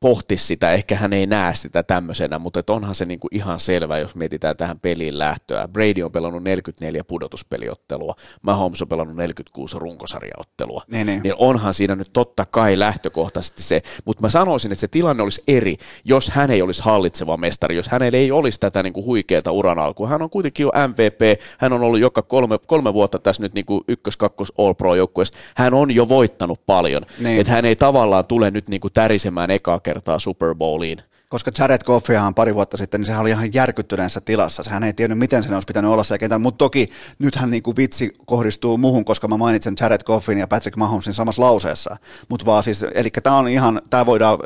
pohtisi 0.00 0.46
sitä, 0.46 0.72
ehkä 0.72 0.96
hän 0.96 1.12
ei 1.12 1.26
näe 1.26 1.54
sitä 1.54 1.82
tämmöisenä, 1.82 2.38
mutta 2.38 2.60
et 2.60 2.70
onhan 2.70 2.94
se 2.94 3.04
niin 3.04 3.20
kuin 3.20 3.34
ihan 3.34 3.58
selvä, 3.58 3.98
jos 3.98 4.16
mietitään 4.16 4.56
tähän 4.56 4.80
peliin 4.80 5.18
lähtöä. 5.18 5.68
Brady 5.68 6.02
on 6.02 6.12
pelannut 6.12 6.42
44 6.42 7.04
pudotuspeliottelua, 7.04 8.14
Mahomes 8.42 8.82
on 8.82 8.88
pelannut 8.88 9.16
46 9.16 9.78
runkosarjaottelua. 9.78 10.82
Niin, 10.90 11.06
niin. 11.06 11.22
niin 11.22 11.34
onhan 11.38 11.74
siinä 11.74 11.96
nyt 11.96 12.10
totta 12.12 12.46
kai 12.50 12.78
lähtökohtaisesti 12.78 13.62
se, 13.62 13.82
mutta 14.04 14.22
mä 14.22 14.28
sanoisin, 14.28 14.72
että 14.72 14.80
se 14.80 14.88
tilanne 14.88 15.22
olisi 15.22 15.42
eri, 15.48 15.76
jos 16.04 16.28
hän 16.28 16.50
ei 16.50 16.62
olisi 16.62 16.82
hallitseva 16.82 17.36
mestari, 17.36 17.76
jos 17.76 17.88
hänellä 17.88 18.18
ei 18.18 18.30
olisi 18.32 18.60
tätä 18.60 18.82
niin 18.82 18.92
kuin 18.92 19.06
huikeaa 19.06 19.50
uran 19.50 19.78
alkua. 19.78 20.08
Hän 20.08 20.22
on 20.22 20.30
kuitenkin 20.30 20.64
jo 20.64 20.72
MVP, 20.88 21.40
hän 21.58 21.72
on 21.72 21.82
ollut 21.82 22.00
joka 22.00 22.22
kolme, 22.22 22.58
kolme 22.66 22.94
vuotta 22.94 23.18
tässä 23.18 23.42
nyt 23.42 23.54
niin 23.54 23.66
kuin 23.66 23.84
ykkös, 23.88 24.16
kakkos, 24.16 24.52
all 24.58 24.74
pro 24.74 24.94
joukkueessa. 24.94 25.34
Hän 25.56 25.74
on 25.74 25.90
jo 25.94 26.08
voittanut 26.08 26.60
paljon, 26.66 27.02
niin. 27.18 27.40
että 27.40 27.52
hän 27.52 27.64
ei 27.64 27.76
tavallaan 27.76 28.26
tule 28.26 28.50
nyt 28.50 28.68
niin 28.68 28.80
kuin 28.80 28.92
tärisemään 28.92 29.45
ekaa 29.50 29.80
kertaa 29.80 30.18
Super 30.18 30.54
Bowliin. 30.54 31.02
Koska 31.28 31.50
Jared 31.58 31.80
Goffia 31.84 32.32
pari 32.36 32.54
vuotta 32.54 32.76
sitten, 32.76 33.00
niin 33.00 33.06
sehän 33.06 33.20
oli 33.20 33.30
ihan 33.30 33.54
järkyttyneessä 33.54 34.20
tilassa. 34.20 34.62
Sehän 34.62 34.84
ei 34.84 34.92
tiennyt, 34.92 35.18
miten 35.18 35.42
sen 35.42 35.54
olisi 35.54 35.66
pitänyt 35.66 35.90
olla 35.90 36.04
se 36.04 36.18
kentällä. 36.18 36.42
Mutta 36.42 36.58
toki 36.58 36.90
nythän 37.18 37.50
niin 37.50 37.62
kuin 37.62 37.76
vitsi 37.76 38.12
kohdistuu 38.26 38.78
muuhun, 38.78 39.04
koska 39.04 39.28
mä 39.28 39.36
mainitsen 39.36 39.74
Jared 39.80 40.00
Goffin 40.04 40.38
ja 40.38 40.46
Patrick 40.46 40.76
Mahomesin 40.76 41.14
samassa 41.14 41.42
lauseessa. 41.42 41.96
Mutta 42.28 42.46
vaan 42.46 42.64
siis, 42.64 42.82
eli 42.94 43.10
tämä 43.22 43.36
on 43.36 43.48
ihan, 43.48 43.80
tämä 43.90 44.06
voidaan 44.06 44.38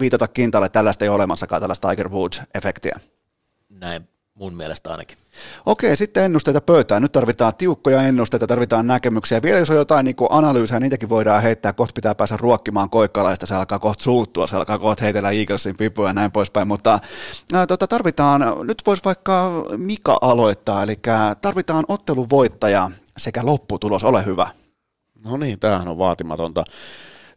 viitata 0.00 0.28
kintalle, 0.28 0.68
tällaista 0.68 1.04
ei 1.04 1.08
ole 1.08 1.16
olemassakaan 1.16 1.62
tällaista 1.62 1.88
Tiger 1.88 2.08
Woods-efektiä. 2.08 3.00
Näin 3.68 4.08
mun 4.38 4.56
mielestä 4.56 4.90
ainakin. 4.90 5.18
Okei, 5.66 5.96
sitten 5.96 6.24
ennusteita 6.24 6.60
pöytään. 6.60 7.02
Nyt 7.02 7.12
tarvitaan 7.12 7.52
tiukkoja 7.58 8.02
ennusteita, 8.02 8.46
tarvitaan 8.46 8.86
näkemyksiä. 8.86 9.42
Vielä 9.42 9.58
jos 9.58 9.70
on 9.70 9.76
jotain 9.76 10.04
niin 10.04 10.16
analyysejä, 10.30 10.80
niitäkin 10.80 11.08
voidaan 11.08 11.42
heittää. 11.42 11.72
Kohta 11.72 11.92
pitää 11.94 12.14
päästä 12.14 12.36
ruokkimaan 12.36 12.90
koikkalaista, 12.90 13.46
se 13.46 13.54
alkaa 13.54 13.78
kohta 13.78 14.04
suuttua, 14.04 14.46
se 14.46 14.56
alkaa 14.56 14.78
kohta 14.78 15.04
heitellä 15.04 15.30
Eaglesin 15.30 15.76
pipuja 15.76 16.08
ja 16.08 16.12
näin 16.12 16.32
poispäin. 16.32 16.68
Mutta 16.68 16.98
ää, 17.52 17.66
tota, 17.66 17.86
tarvitaan, 17.86 18.40
nyt 18.64 18.82
voisi 18.86 19.04
vaikka 19.04 19.64
Mika 19.76 20.18
aloittaa, 20.20 20.82
eli 20.82 20.96
tarvitaan 21.42 21.84
otteluvoittaja 21.88 22.90
sekä 23.16 23.40
lopputulos, 23.44 24.04
ole 24.04 24.24
hyvä. 24.24 24.48
No 25.24 25.36
niin, 25.36 25.58
tämähän 25.58 25.88
on 25.88 25.98
vaatimatonta. 25.98 26.64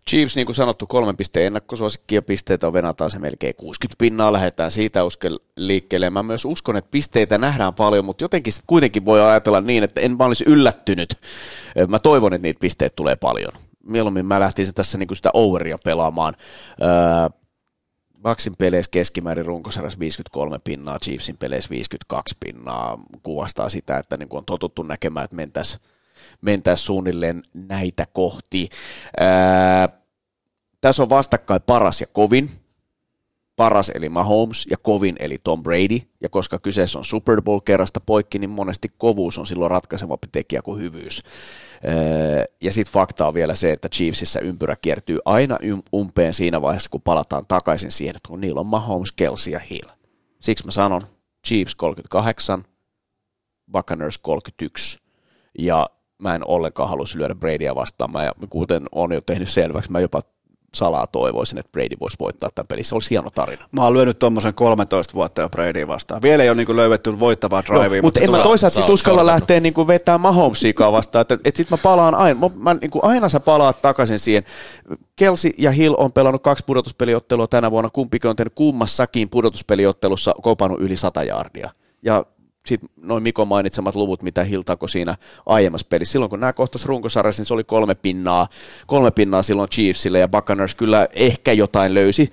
Chiefs, 0.09 0.35
niin 0.35 0.45
kuin 0.45 0.55
sanottu, 0.55 0.87
kolmen 0.87 1.17
pisteen 1.17 1.45
ennakkosuosikki 1.45 2.15
ja 2.15 2.21
pisteitä 2.21 2.73
venataan 2.73 3.11
se 3.11 3.19
melkein 3.19 3.55
60 3.55 3.99
pinnaa, 3.99 4.33
lähdetään 4.33 4.71
siitä 4.71 5.03
uskel 5.03 5.39
liikkeelle. 5.55 6.09
Mä 6.09 6.23
myös 6.23 6.45
uskon, 6.45 6.77
että 6.77 6.91
pisteitä 6.91 7.37
nähdään 7.37 7.73
paljon, 7.73 8.05
mutta 8.05 8.23
jotenkin 8.23 8.53
kuitenkin 8.67 9.05
voi 9.05 9.21
ajatella 9.21 9.61
niin, 9.61 9.83
että 9.83 10.01
en 10.01 10.17
vaan 10.17 10.27
olisi 10.27 10.43
yllättynyt. 10.47 11.15
Mä 11.87 11.99
toivon, 11.99 12.33
että 12.33 12.47
niitä 12.47 12.59
pisteitä 12.59 12.95
tulee 12.95 13.15
paljon. 13.15 13.53
Mieluummin 13.83 14.25
mä 14.25 14.39
lähtisin 14.39 14.73
tässä 14.73 14.97
niin 14.97 15.07
kuin 15.07 15.15
sitä 15.15 15.29
overia 15.33 15.75
pelaamaan. 15.83 16.35
Baksin 18.21 18.53
peleissä 18.57 18.91
keskimäärin 18.91 19.45
runkosarjassa 19.45 19.99
53 19.99 20.57
pinnaa, 20.63 20.99
Chiefsin 20.99 21.37
peleissä 21.37 21.69
52 21.69 22.35
pinnaa. 22.45 22.99
Kuvastaa 23.23 23.69
sitä, 23.69 23.97
että 23.97 24.17
niin 24.17 24.29
kuin 24.29 24.37
on 24.37 24.45
totuttu 24.45 24.83
näkemään, 24.83 25.23
että 25.23 25.35
mentäisiin 25.35 25.81
mentäisiin 26.41 26.85
suunnilleen 26.85 27.43
näitä 27.53 28.05
kohti. 28.13 28.69
Ää, 29.19 29.89
tässä 30.81 31.03
on 31.03 31.09
vastakkain 31.09 31.61
paras 31.65 32.01
ja 32.01 32.07
kovin. 32.07 32.49
Paras 33.55 33.89
eli 33.89 34.09
Mahomes 34.09 34.67
ja 34.69 34.77
kovin 34.77 35.15
eli 35.19 35.37
Tom 35.43 35.63
Brady. 35.63 36.01
Ja 36.21 36.29
koska 36.29 36.59
kyseessä 36.59 36.99
on 36.99 37.05
Super 37.05 37.41
Bowl 37.41 37.59
kerrasta 37.59 37.99
poikki, 37.99 38.39
niin 38.39 38.49
monesti 38.49 38.91
kovuus 38.97 39.37
on 39.37 39.45
silloin 39.45 39.71
ratkaisevampi 39.71 40.27
tekijä 40.31 40.61
kuin 40.61 40.81
hyvyys. 40.81 41.23
Ja 42.61 42.73
sitten 42.73 42.93
fakta 42.93 43.27
on 43.27 43.33
vielä 43.33 43.55
se, 43.55 43.71
että 43.71 43.89
Chiefsissä 43.89 44.39
ympyrä 44.39 44.75
kiertyy 44.81 45.19
aina 45.25 45.57
umpeen 45.93 46.33
siinä 46.33 46.61
vaiheessa, 46.61 46.89
kun 46.89 47.01
palataan 47.01 47.45
takaisin 47.47 47.91
siihen, 47.91 48.15
että 48.15 48.27
kun 48.27 48.41
niillä 48.41 48.59
on 48.59 48.67
Mahomes, 48.67 49.11
Kelsey 49.11 49.53
ja 49.53 49.59
Hill. 49.59 49.89
Siksi 50.39 50.65
mä 50.65 50.71
sanon 50.71 51.01
Chiefs 51.47 51.75
38, 51.75 52.63
Buccaneers 53.71 54.17
31. 54.17 54.99
Ja 55.59 55.89
mä 56.21 56.35
en 56.35 56.47
ollenkaan 56.47 56.89
halua 56.89 57.05
lyödä 57.15 57.35
Bradya 57.35 57.75
vastaan. 57.75 58.11
Mä, 58.11 58.31
kuten 58.49 58.85
on 58.91 59.13
jo 59.13 59.21
tehnyt 59.21 59.49
selväksi, 59.49 59.91
mä 59.91 59.99
jopa 59.99 60.21
salaa 60.75 61.07
toivoisin, 61.07 61.57
että 61.57 61.71
Brady 61.71 61.95
voisi 61.99 62.17
voittaa 62.19 62.49
tämän 62.55 62.67
pelin. 62.67 62.85
Se 62.85 62.95
olisi 62.95 63.09
hieno 63.09 63.29
tarina. 63.29 63.65
Mä 63.71 63.83
oon 63.83 63.93
lyönyt 63.93 64.19
tuommoisen 64.19 64.53
13 64.53 65.13
vuotta 65.13 65.41
jo 65.41 65.49
Bradya 65.49 65.87
vastaan. 65.87 66.21
Vielä 66.21 66.43
ei 66.43 66.49
ole 66.49 66.65
niin 66.65 66.75
löydetty 66.75 67.19
voittavaa 67.19 67.63
drivea. 67.65 68.01
No, 68.01 68.01
mutta 68.01 68.19
en 68.19 68.31
mä 68.31 68.43
toisaalta 68.43 68.75
sit 68.75 68.89
uskalla 68.89 69.25
lähteä 69.25 69.59
niin 69.59 69.73
kuin 69.73 69.87
vetää 69.87 70.17
Mahomesiikaa 70.17 70.91
vastaan, 70.91 71.21
että, 71.21 71.37
että 71.45 71.57
sit 71.57 71.69
mä 71.69 71.77
palaan 71.77 72.15
aina, 72.15 72.39
mä, 72.39 72.49
mä, 72.55 72.73
niin 72.73 72.91
kuin 72.91 73.03
aina 73.05 73.29
sä 73.29 73.39
palaat 73.39 73.81
takaisin 73.81 74.19
siihen. 74.19 74.43
Kelsey 75.15 75.51
ja 75.57 75.71
Hill 75.71 75.95
on 75.97 76.13
pelannut 76.13 76.43
kaksi 76.43 76.63
pudotuspeliottelua 76.67 77.47
tänä 77.47 77.71
vuonna, 77.71 77.89
kumpikin 77.89 78.29
on 78.29 78.35
tehnyt 78.35 78.53
kummassakin 78.55 79.29
pudotuspeliottelussa 79.29 80.33
kopannut 80.41 80.81
yli 80.81 80.97
100 80.97 81.23
jardia. 81.23 81.69
Ja 82.01 82.25
sitten 82.65 82.89
noin 82.97 83.23
Mikon 83.23 83.47
mainitsemat 83.47 83.95
luvut, 83.95 84.23
mitä 84.23 84.43
Hill 84.43 84.61
tako 84.61 84.87
siinä 84.87 85.15
aiemmassa 85.45 85.87
pelissä. 85.89 86.11
Silloin 86.11 86.29
kun 86.29 86.39
nämä 86.39 86.53
kohtas 86.53 86.85
runkosarjassa, 86.85 87.41
niin 87.41 87.47
se 87.47 87.53
oli 87.53 87.63
kolme 87.63 87.95
pinnaa, 87.95 88.47
kolme 88.87 89.11
pinnaa 89.11 89.41
silloin 89.41 89.69
Chiefsille 89.69 90.19
ja 90.19 90.27
Buccaneers 90.27 90.75
kyllä 90.75 91.07
ehkä 91.13 91.53
jotain 91.53 91.93
löysi 91.93 92.31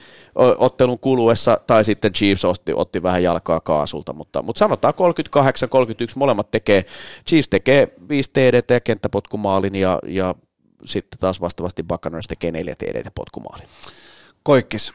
ottelun 0.58 1.00
kuluessa, 1.00 1.60
tai 1.66 1.84
sitten 1.84 2.12
Chiefs 2.12 2.44
otti, 2.44 2.72
otti 2.74 3.02
vähän 3.02 3.22
jalkaa 3.22 3.60
kaasulta, 3.60 4.12
mutta, 4.12 4.42
mutta 4.42 4.58
sanotaan 4.58 4.94
38-31 4.94 6.12
molemmat 6.16 6.50
tekee, 6.50 6.84
Chiefs 7.28 7.48
tekee 7.48 7.88
5 8.08 8.30
TDT 8.32 8.70
ja 8.70 8.80
kenttäpotkumaalin 8.80 9.74
ja, 9.74 9.98
ja 10.06 10.34
sitten 10.84 11.18
taas 11.18 11.40
vastaavasti 11.40 11.82
Buccaneers 11.82 12.26
tekee 12.26 12.52
4 12.52 12.74
TDT 12.74 13.04
ja 13.04 13.10
potkumaalin. 13.14 13.68
Koikkis. 14.42 14.92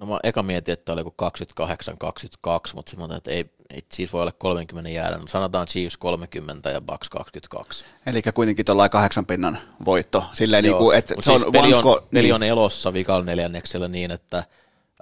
No 0.00 0.06
mä 0.06 0.18
eka 0.22 0.42
mietin, 0.42 0.72
että 0.72 0.92
oli 0.92 1.00
joku 1.00 1.14
28-22, 1.22 2.74
mutta 2.74 2.90
sitten 2.90 3.08
mä 3.08 3.16
että 3.16 3.30
ei, 3.30 3.44
ei 3.70 3.82
Chiefs 3.94 4.12
voi 4.12 4.22
olla 4.22 4.32
30 4.32 4.90
jäädä. 4.90 5.16
No 5.16 5.26
sanotaan 5.26 5.66
Chiefs 5.66 5.96
30 5.96 6.70
ja 6.70 6.80
Bucks 6.80 7.08
22. 7.08 7.84
Eli 8.06 8.22
kuitenkin 8.34 8.64
tuollainen 8.64 8.90
kahdeksan 8.90 9.26
pinnan 9.26 9.58
voitto. 9.84 10.24
Silleen 10.32 10.64
Joo, 10.64 10.72
niin 10.72 10.84
kuin, 10.84 10.98
että 10.98 11.14
se 11.20 11.32
on, 11.32 11.40
siis 11.40 11.52
peli 11.52 11.74
one 11.74 11.76
on, 11.76 11.84
score- 11.84 12.06
peli 12.14 12.22
niin. 12.22 12.34
on 12.34 12.42
elossa 12.42 12.92
vikalla 12.92 13.24
neljänneksellä 13.24 13.88
niin, 13.88 14.10
että 14.10 14.44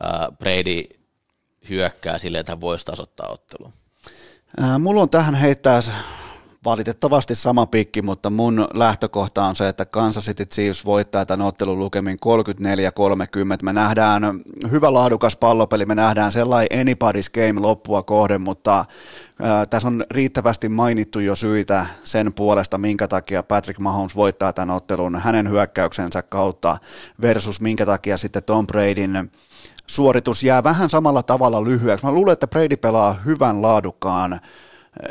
ää, 0.00 0.28
Brady 0.39 0.83
hyökkää 1.68 2.18
silleen, 2.18 2.41
että 2.41 2.52
hän 2.52 2.60
voisi 2.60 2.84
tasoittaa 2.84 3.28
ottelun. 3.28 3.73
Ää, 4.60 4.78
Mulla 4.78 5.02
on 5.02 5.10
tähän 5.10 5.34
heittää 5.34 5.81
valitettavasti 6.67 7.35
sama 7.35 7.67
pikki, 7.67 8.03
mutta 8.03 8.31
mun 8.31 8.69
lähtökohta 8.75 9.45
on 9.45 9.57
se, 9.57 9.69
että 9.69 9.85
Kansas 9.85 10.25
City 10.25 10.47
Chiefs 10.47 10.85
voittaa 10.85 11.27
tämän 11.27 11.47
ottelun 11.47 11.78
lukemin 11.78 12.19
34-30. 12.27 13.62
Me 13.62 13.73
nähdään 13.73 14.23
hyvä 14.70 14.93
laadukas 14.93 15.36
pallopeli, 15.36 15.86
me 15.86 15.95
nähdään 15.95 16.33
sellainen 16.33 16.86
anybody's 16.86 17.31
game 17.35 17.61
loppua 17.61 18.03
kohden, 18.03 18.41
mutta 18.41 18.85
ää, 19.43 19.67
tässä 19.67 19.89
on 19.89 20.05
riittävästi 20.11 20.69
mainittu 20.69 21.20
jo 21.20 21.36
syitä 21.36 21.86
sen 22.05 22.33
puolesta, 22.33 22.78
minkä 22.78 23.09
takia 23.09 23.43
Patrick 23.43 23.81
Mahomes 23.81 24.17
voittaa 24.17 24.53
tämän 24.53 24.77
ottelun 24.77 25.17
hänen 25.17 25.51
hyökkäyksensä 25.51 26.23
kautta 26.23 26.78
versus 27.23 27.61
minkä 27.61 27.86
takia 27.86 28.17
sitten 28.17 28.45
Tom 28.45 28.67
Bradyn 28.67 29.31
suoritus 29.86 30.43
jää 30.43 30.65
vähän 30.65 30.91
samalla 30.91 31.23
tavalla 31.23 31.65
lyhyeksi. 31.65 32.07
Mä 32.07 32.12
luulen, 32.12 32.33
että 32.33 32.47
Brady 32.47 32.77
pelaa 32.77 33.12
hyvän 33.12 33.62
laadukkaan 33.62 34.41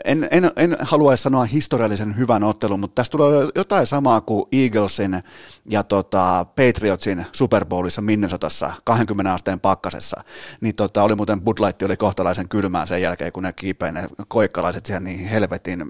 en, 0.05 0.27
en, 0.31 0.51
en 0.55 0.77
haluaisi 0.80 1.23
sanoa 1.23 1.45
historiallisen 1.45 2.17
hyvän 2.17 2.43
ottelun, 2.43 2.80
mutta 2.80 2.95
tästä 2.95 3.11
tulee 3.11 3.49
jotain 3.55 3.88
samaa 3.88 4.22
kuin 4.22 4.45
Eaglesin 4.51 5.23
ja 5.69 5.83
tota 5.83 6.45
Patriotsin 6.45 7.25
Super 7.31 7.65
Bowlissa 7.65 8.01
Minnesotassa 8.01 8.72
20 8.83 9.33
asteen 9.33 9.59
pakkasessa. 9.59 10.23
Niin 10.61 10.75
tota, 10.75 11.03
oli 11.03 11.15
muuten 11.15 11.41
Bud 11.41 11.57
Light 11.59 11.81
oli 11.81 11.97
kohtalaisen 11.97 12.49
kylmää 12.49 12.85
sen 12.85 13.01
jälkeen, 13.01 13.31
kun 13.31 13.43
ne 13.43 13.53
kiipei 13.53 13.91
ne 13.91 14.07
koikkalaiset 14.27 14.85
siellä 14.85 14.99
niin 14.99 15.27
helvetin 15.27 15.85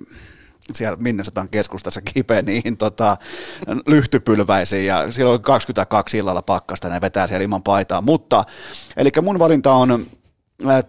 siellä 0.74 0.98
Minnesotan 1.00 1.50
keskustassa 1.50 2.02
kipeä 2.02 2.42
niihin 2.42 2.78
tota, 2.78 3.18
lyhtypylväisiin 3.88 4.86
ja 4.86 5.12
siellä 5.12 5.34
on 5.34 5.42
22 5.42 6.18
illalla 6.18 6.42
pakkasta 6.42 6.88
ja 6.88 6.94
ne 6.94 7.02
vetää 7.02 7.28
siellä 7.28 7.44
ilman 7.44 7.64
paitaa. 7.64 8.02
Mutta, 8.02 8.44
eli 8.98 9.12
mun 9.22 9.40
valinta 9.40 9.74
on 9.74 10.06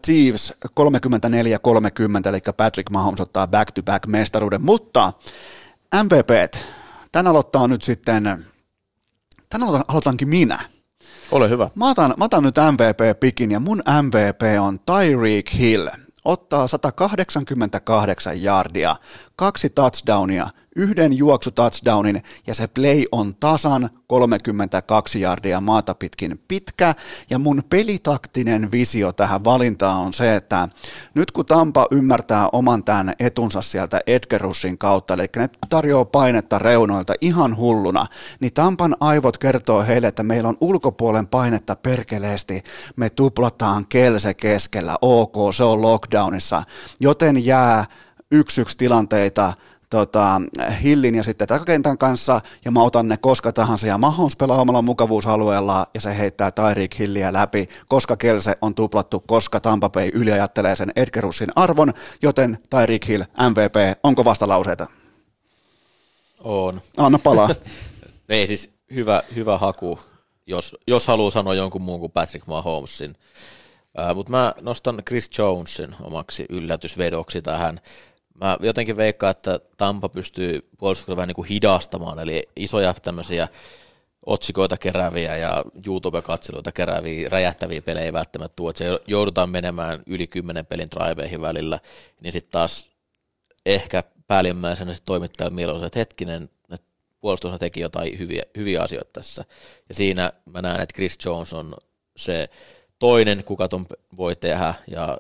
Chiefs 0.06 0.52
34-30, 0.64 2.28
eli 2.28 2.40
Patrick 2.56 2.90
Mahomes 2.90 3.20
ottaa 3.20 3.46
back-to-back 3.46 4.06
mestaruuden, 4.06 4.62
mutta 4.64 5.12
MVP, 6.02 6.54
tän 7.12 7.26
aloittaa 7.26 7.68
nyt 7.68 7.82
sitten, 7.82 8.44
tän 9.48 9.62
aloitan, 9.62 9.84
aloitankin 9.88 10.28
minä. 10.28 10.58
Ole 11.30 11.50
hyvä. 11.50 11.70
Mä 11.74 11.90
otan, 11.90 12.14
mä 12.16 12.24
otan 12.24 12.42
nyt 12.42 12.54
MVP-pikin 12.72 13.50
ja 13.50 13.60
mun 13.60 13.82
MVP 14.02 14.42
on 14.60 14.78
Tyreek 14.80 15.52
Hill. 15.54 15.88
Ottaa 16.24 16.66
188 16.66 18.44
yardia, 18.44 18.96
kaksi 19.36 19.70
touchdownia, 19.70 20.46
yhden 20.76 21.12
juoksu 21.12 21.50
touchdownin 21.50 22.22
ja 22.46 22.54
se 22.54 22.66
play 22.66 23.04
on 23.12 23.34
tasan 23.40 23.90
32 24.06 25.20
yardia 25.20 25.60
maata 25.60 25.94
pitkin 25.94 26.40
pitkä. 26.48 26.94
Ja 27.30 27.38
mun 27.38 27.62
pelitaktinen 27.70 28.72
visio 28.72 29.12
tähän 29.12 29.44
valintaan 29.44 30.00
on 30.00 30.12
se, 30.12 30.36
että 30.36 30.68
nyt 31.14 31.30
kun 31.30 31.46
Tampa 31.46 31.86
ymmärtää 31.90 32.48
oman 32.52 32.84
tämän 32.84 33.14
etunsa 33.18 33.62
sieltä 33.62 34.00
Edgerussin 34.06 34.78
kautta, 34.78 35.14
eli 35.14 35.26
ne 35.36 35.50
tarjoaa 35.68 36.04
painetta 36.04 36.58
reunoilta 36.58 37.14
ihan 37.20 37.56
hulluna, 37.56 38.06
niin 38.40 38.52
Tampan 38.54 38.96
aivot 39.00 39.38
kertoo 39.38 39.82
heille, 39.82 40.06
että 40.06 40.22
meillä 40.22 40.48
on 40.48 40.56
ulkopuolen 40.60 41.26
painetta 41.26 41.76
perkeleesti, 41.76 42.62
me 42.96 43.10
tuplataan 43.10 43.86
kelse 43.86 44.34
keskellä, 44.34 44.96
ok, 45.02 45.54
se 45.54 45.64
on 45.64 45.82
lockdownissa, 45.82 46.62
joten 47.00 47.46
jää 47.46 47.84
yksi 48.30 48.60
yksi 48.60 48.76
tilanteita 48.76 49.52
tota, 49.96 50.40
Hillin 50.82 51.14
ja 51.14 51.24
sitten 51.24 51.48
takakentän 51.48 51.98
kanssa, 51.98 52.40
ja 52.64 52.70
mä 52.70 52.82
otan 52.82 53.08
ne 53.08 53.16
koska 53.16 53.52
tahansa, 53.52 53.86
ja 53.86 53.98
Mahomes 53.98 54.36
pelaa 54.36 54.60
omalla 54.60 54.82
mukavuusalueella, 54.82 55.86
ja 55.94 56.00
se 56.00 56.18
heittää 56.18 56.50
Tyreek 56.50 56.98
Hilliä 56.98 57.32
läpi, 57.32 57.68
koska 57.88 58.16
Kelse 58.16 58.58
on 58.60 58.74
tuplattu, 58.74 59.20
koska 59.20 59.60
Tampa 59.60 59.88
Bay 59.88 60.10
yliajattelee 60.12 60.76
sen 60.76 60.92
Edgerussin 60.96 61.48
arvon, 61.56 61.92
joten 62.22 62.58
Tyreek 62.70 63.08
Hill 63.08 63.22
MVP, 63.22 63.98
onko 64.02 64.24
vastalauseita? 64.24 64.86
On. 66.40 66.80
Anna 66.96 67.18
palaa. 67.18 67.48
Ei 68.28 68.46
siis 68.46 68.70
hyvä, 68.94 69.22
hyvä 69.34 69.58
haku, 69.58 69.98
jos, 70.46 70.76
jos 70.86 71.06
haluaa 71.06 71.30
sanoa 71.30 71.54
jonkun 71.54 71.82
muun 71.82 72.00
kuin 72.00 72.12
Patrick 72.12 72.46
Mahomesin. 72.46 73.10
Uh, 73.10 74.14
Mutta 74.14 74.30
mä 74.30 74.54
nostan 74.60 75.02
Chris 75.08 75.30
Jonesin 75.38 75.94
omaksi 76.02 76.46
yllätysvedoksi 76.48 77.42
tähän. 77.42 77.80
Mä 78.40 78.56
jotenkin 78.60 78.96
veikkaan, 78.96 79.30
että 79.30 79.60
Tampa 79.76 80.08
pystyy 80.08 80.68
puolustuksella 80.78 81.16
vähän 81.16 81.28
niin 81.28 81.34
kuin 81.34 81.48
hidastamaan, 81.48 82.18
eli 82.18 82.42
isoja 82.56 82.94
tämmöisiä 82.94 83.48
otsikoita 84.26 84.76
kerääviä 84.76 85.36
ja 85.36 85.64
YouTube-katseluita 85.86 86.72
kerääviä, 86.72 87.28
räjähtäviä 87.28 87.82
pelejä 87.82 88.04
ei 88.04 88.12
välttämättä 88.12 88.56
tuo, 88.56 88.70
että 88.70 88.84
se 88.84 89.00
joudutaan 89.06 89.50
menemään 89.50 90.02
yli 90.06 90.26
kymmenen 90.26 90.66
pelin 90.66 90.88
driveihin 90.90 91.40
välillä, 91.40 91.80
niin 92.20 92.32
sitten 92.32 92.50
taas 92.50 92.90
ehkä 93.66 94.04
päällimmäisenä 94.26 94.94
se 94.94 95.02
toimittaja 95.04 95.50
mieluisa, 95.50 95.86
että 95.86 95.98
hetkinen, 95.98 96.42
että 96.70 96.86
puolustushan 97.20 97.58
teki 97.60 97.80
jotain 97.80 98.18
hyviä, 98.18 98.42
hyviä 98.56 98.82
asioita 98.82 99.10
tässä. 99.12 99.44
Ja 99.88 99.94
siinä 99.94 100.32
mä 100.44 100.62
näen, 100.62 100.80
että 100.80 100.94
Chris 100.94 101.18
Jones 101.24 101.52
on 101.52 101.74
se 102.16 102.48
toinen, 102.98 103.44
kuka 103.44 103.68
ton 103.68 103.86
voi 104.16 104.36
tehdä, 104.36 104.74
ja 104.90 105.18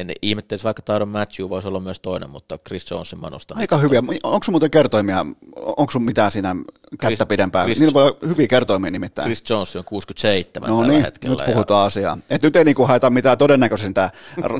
en 0.00 0.10
ihmettelisi, 0.22 0.64
vaikka 0.64 0.82
Tyron 0.82 1.08
Matthew 1.08 1.48
voisi 1.48 1.68
olla 1.68 1.80
myös 1.80 2.00
toinen, 2.00 2.30
mutta 2.30 2.58
Chris 2.58 2.90
Jonesin 2.90 3.20
mä 3.20 3.30
nostan. 3.30 3.58
Aika 3.58 3.76
hyviä. 3.76 4.02
Onko 4.22 4.44
sun 4.44 4.52
muuten 4.52 4.70
kertoimia, 4.70 5.26
onko 5.56 5.90
sun 5.90 6.02
mitään 6.02 6.30
siinä 6.30 6.56
kättä 7.00 7.24
Chris- 7.24 7.28
pidempään? 7.28 7.68
Chris- 7.68 7.78
Niillä 7.80 7.94
voi 7.94 8.02
olla 8.02 8.16
hyviä 8.28 8.46
kertoimia 8.46 8.90
nimittäin. 8.90 9.26
Chris 9.26 9.50
Jones 9.50 9.76
on 9.76 9.84
67 9.84 10.70
No 10.70 10.76
tällä 10.78 10.92
niin, 10.92 11.04
hetkellä. 11.04 11.44
nyt 11.44 11.52
puhutaan 11.52 11.86
asiaa. 11.86 12.18
Et 12.30 12.42
nyt 12.42 12.56
ei 12.56 12.64
niinku 12.64 12.86
haeta 12.86 13.10
mitään 13.10 13.38
todennäköisintä 13.38 14.10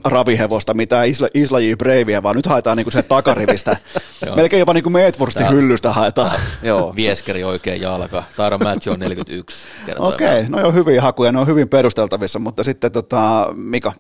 ravihevosta, 0.05 0.75
mitään 0.75 1.09
Isla, 1.09 1.29
Isla 1.35 1.61
J. 1.61 1.73
Bravea, 1.79 2.23
vaan 2.23 2.37
nyt 2.37 2.47
haetaan 2.47 2.77
niinku 2.77 2.91
se 2.91 3.03
takarivistä. 3.03 3.77
Melkein 4.37 4.61
jopa 4.61 4.73
niinku 4.73 4.91
Meetwurstin 4.91 5.51
hyllystä 5.51 5.93
haetaan. 5.93 6.41
Joo. 6.63 6.97
Vieskeri 6.97 7.45
oikein 7.45 7.81
jalka. 7.81 8.25
Tyron 8.37 8.61
Matthew 8.63 8.93
on 8.93 9.01
41 9.01 9.57
kertoimella. 9.87 10.15
Okei, 10.15 10.49
no 10.49 10.69
on 10.69 10.75
hyviä 10.75 11.03
hakuja, 11.03 11.33
ne 11.33 11.39
on 11.41 11.47
hyvin 11.47 11.69
perusteltavissa, 11.69 12.39
mutta 12.39 12.65
sitten 12.65 12.93
tota, 12.93 13.47
Mika, 13.57 13.93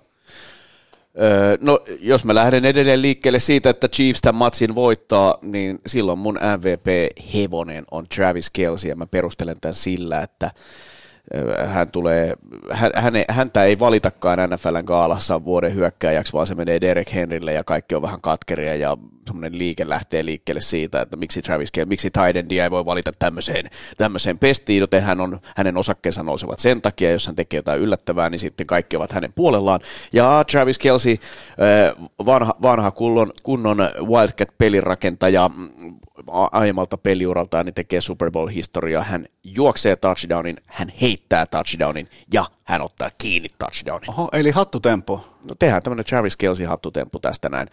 no, 1.60 1.80
jos 2.00 2.24
mä 2.24 2.34
lähden 2.34 2.64
edelleen 2.64 3.02
liikkeelle 3.02 3.38
siitä, 3.38 3.70
että 3.70 3.88
Chiefs 3.88 4.20
tämän 4.20 4.38
matsin 4.38 4.74
voittaa, 4.74 5.38
niin 5.42 5.78
silloin 5.86 6.18
mun 6.18 6.38
MVP-hevonen 6.56 7.84
on 7.90 8.06
Travis 8.14 8.50
Kelce, 8.50 8.88
ja 8.88 8.96
mä 8.96 9.06
perustelen 9.06 9.56
tämän 9.60 9.74
sillä, 9.74 10.20
että 10.20 10.50
hän 11.66 11.90
tulee, 11.90 12.34
hän, 12.70 12.92
häntä 13.28 13.64
ei 13.64 13.78
valitakaan 13.78 14.38
NFLn 14.50 14.84
gaalassa 14.84 15.44
vuoden 15.44 15.74
hyökkääjäksi, 15.74 16.32
vaan 16.32 16.46
se 16.46 16.54
menee 16.54 16.80
Derek 16.80 17.14
Henrylle 17.14 17.52
ja 17.52 17.64
kaikki 17.64 17.94
on 17.94 18.02
vähän 18.02 18.20
katkeria 18.20 18.76
ja 18.76 18.96
semmoinen 19.30 19.58
liike 19.58 19.88
lähtee 19.88 20.24
liikkeelle 20.24 20.60
siitä, 20.60 21.00
että 21.00 21.16
miksi 21.16 21.42
Travis 21.42 21.72
Kelce, 21.72 21.88
miksi 21.88 22.10
Tydendia 22.10 22.64
ei 22.64 22.70
voi 22.70 22.84
valita 22.84 23.12
tämmöiseen, 23.18 23.70
tämmöiseen 23.96 24.38
pestiin, 24.38 24.80
joten 24.80 25.02
hän 25.02 25.20
on, 25.20 25.40
hänen 25.56 25.76
osakkeensa 25.76 26.22
nousevat 26.22 26.60
sen 26.60 26.82
takia, 26.82 27.10
jos 27.10 27.26
hän 27.26 27.36
tekee 27.36 27.58
jotain 27.58 27.80
yllättävää, 27.80 28.30
niin 28.30 28.38
sitten 28.38 28.66
kaikki 28.66 28.96
ovat 28.96 29.12
hänen 29.12 29.32
puolellaan. 29.32 29.80
Ja 30.12 30.44
Travis 30.50 30.78
Kelce, 30.78 31.18
öö, 31.60 31.94
vanha, 32.26 32.54
vanha 32.62 32.90
kunnon, 32.90 33.32
kunnon 33.42 33.78
Wildcat-pelirakentaja, 34.00 35.50
a- 36.30 36.48
aiemmalta 36.52 36.98
peliuraltaan 36.98 37.66
niin 37.66 37.74
tekee 37.74 38.00
Super 38.00 38.30
Bowl-historiaa. 38.30 39.02
Hän 39.02 39.26
juoksee 39.44 39.96
touchdownin, 39.96 40.56
hän 40.66 40.92
heittää 41.00 41.46
touchdownin 41.46 42.08
ja 42.32 42.44
hän 42.70 42.82
ottaa 42.82 43.10
kiinni 43.18 43.48
touchdownin. 43.58 44.10
Oho, 44.10 44.28
eli 44.32 44.50
hattutemppu. 44.50 45.20
No 45.44 45.54
tehdään 45.58 45.82
tämmöinen 45.82 46.04
Travis 46.04 46.36
Kelce 46.36 46.64
hattutemppu 46.64 47.18
tästä 47.18 47.48
näin. 47.48 47.68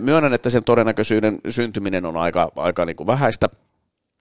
Myönnän, 0.00 0.34
että 0.34 0.50
sen 0.50 0.64
todennäköisyyden 0.64 1.38
syntyminen 1.48 2.06
on 2.06 2.16
aika, 2.16 2.52
aika 2.56 2.84
niin 2.84 2.96
kuin 2.96 3.06
vähäistä, 3.06 3.48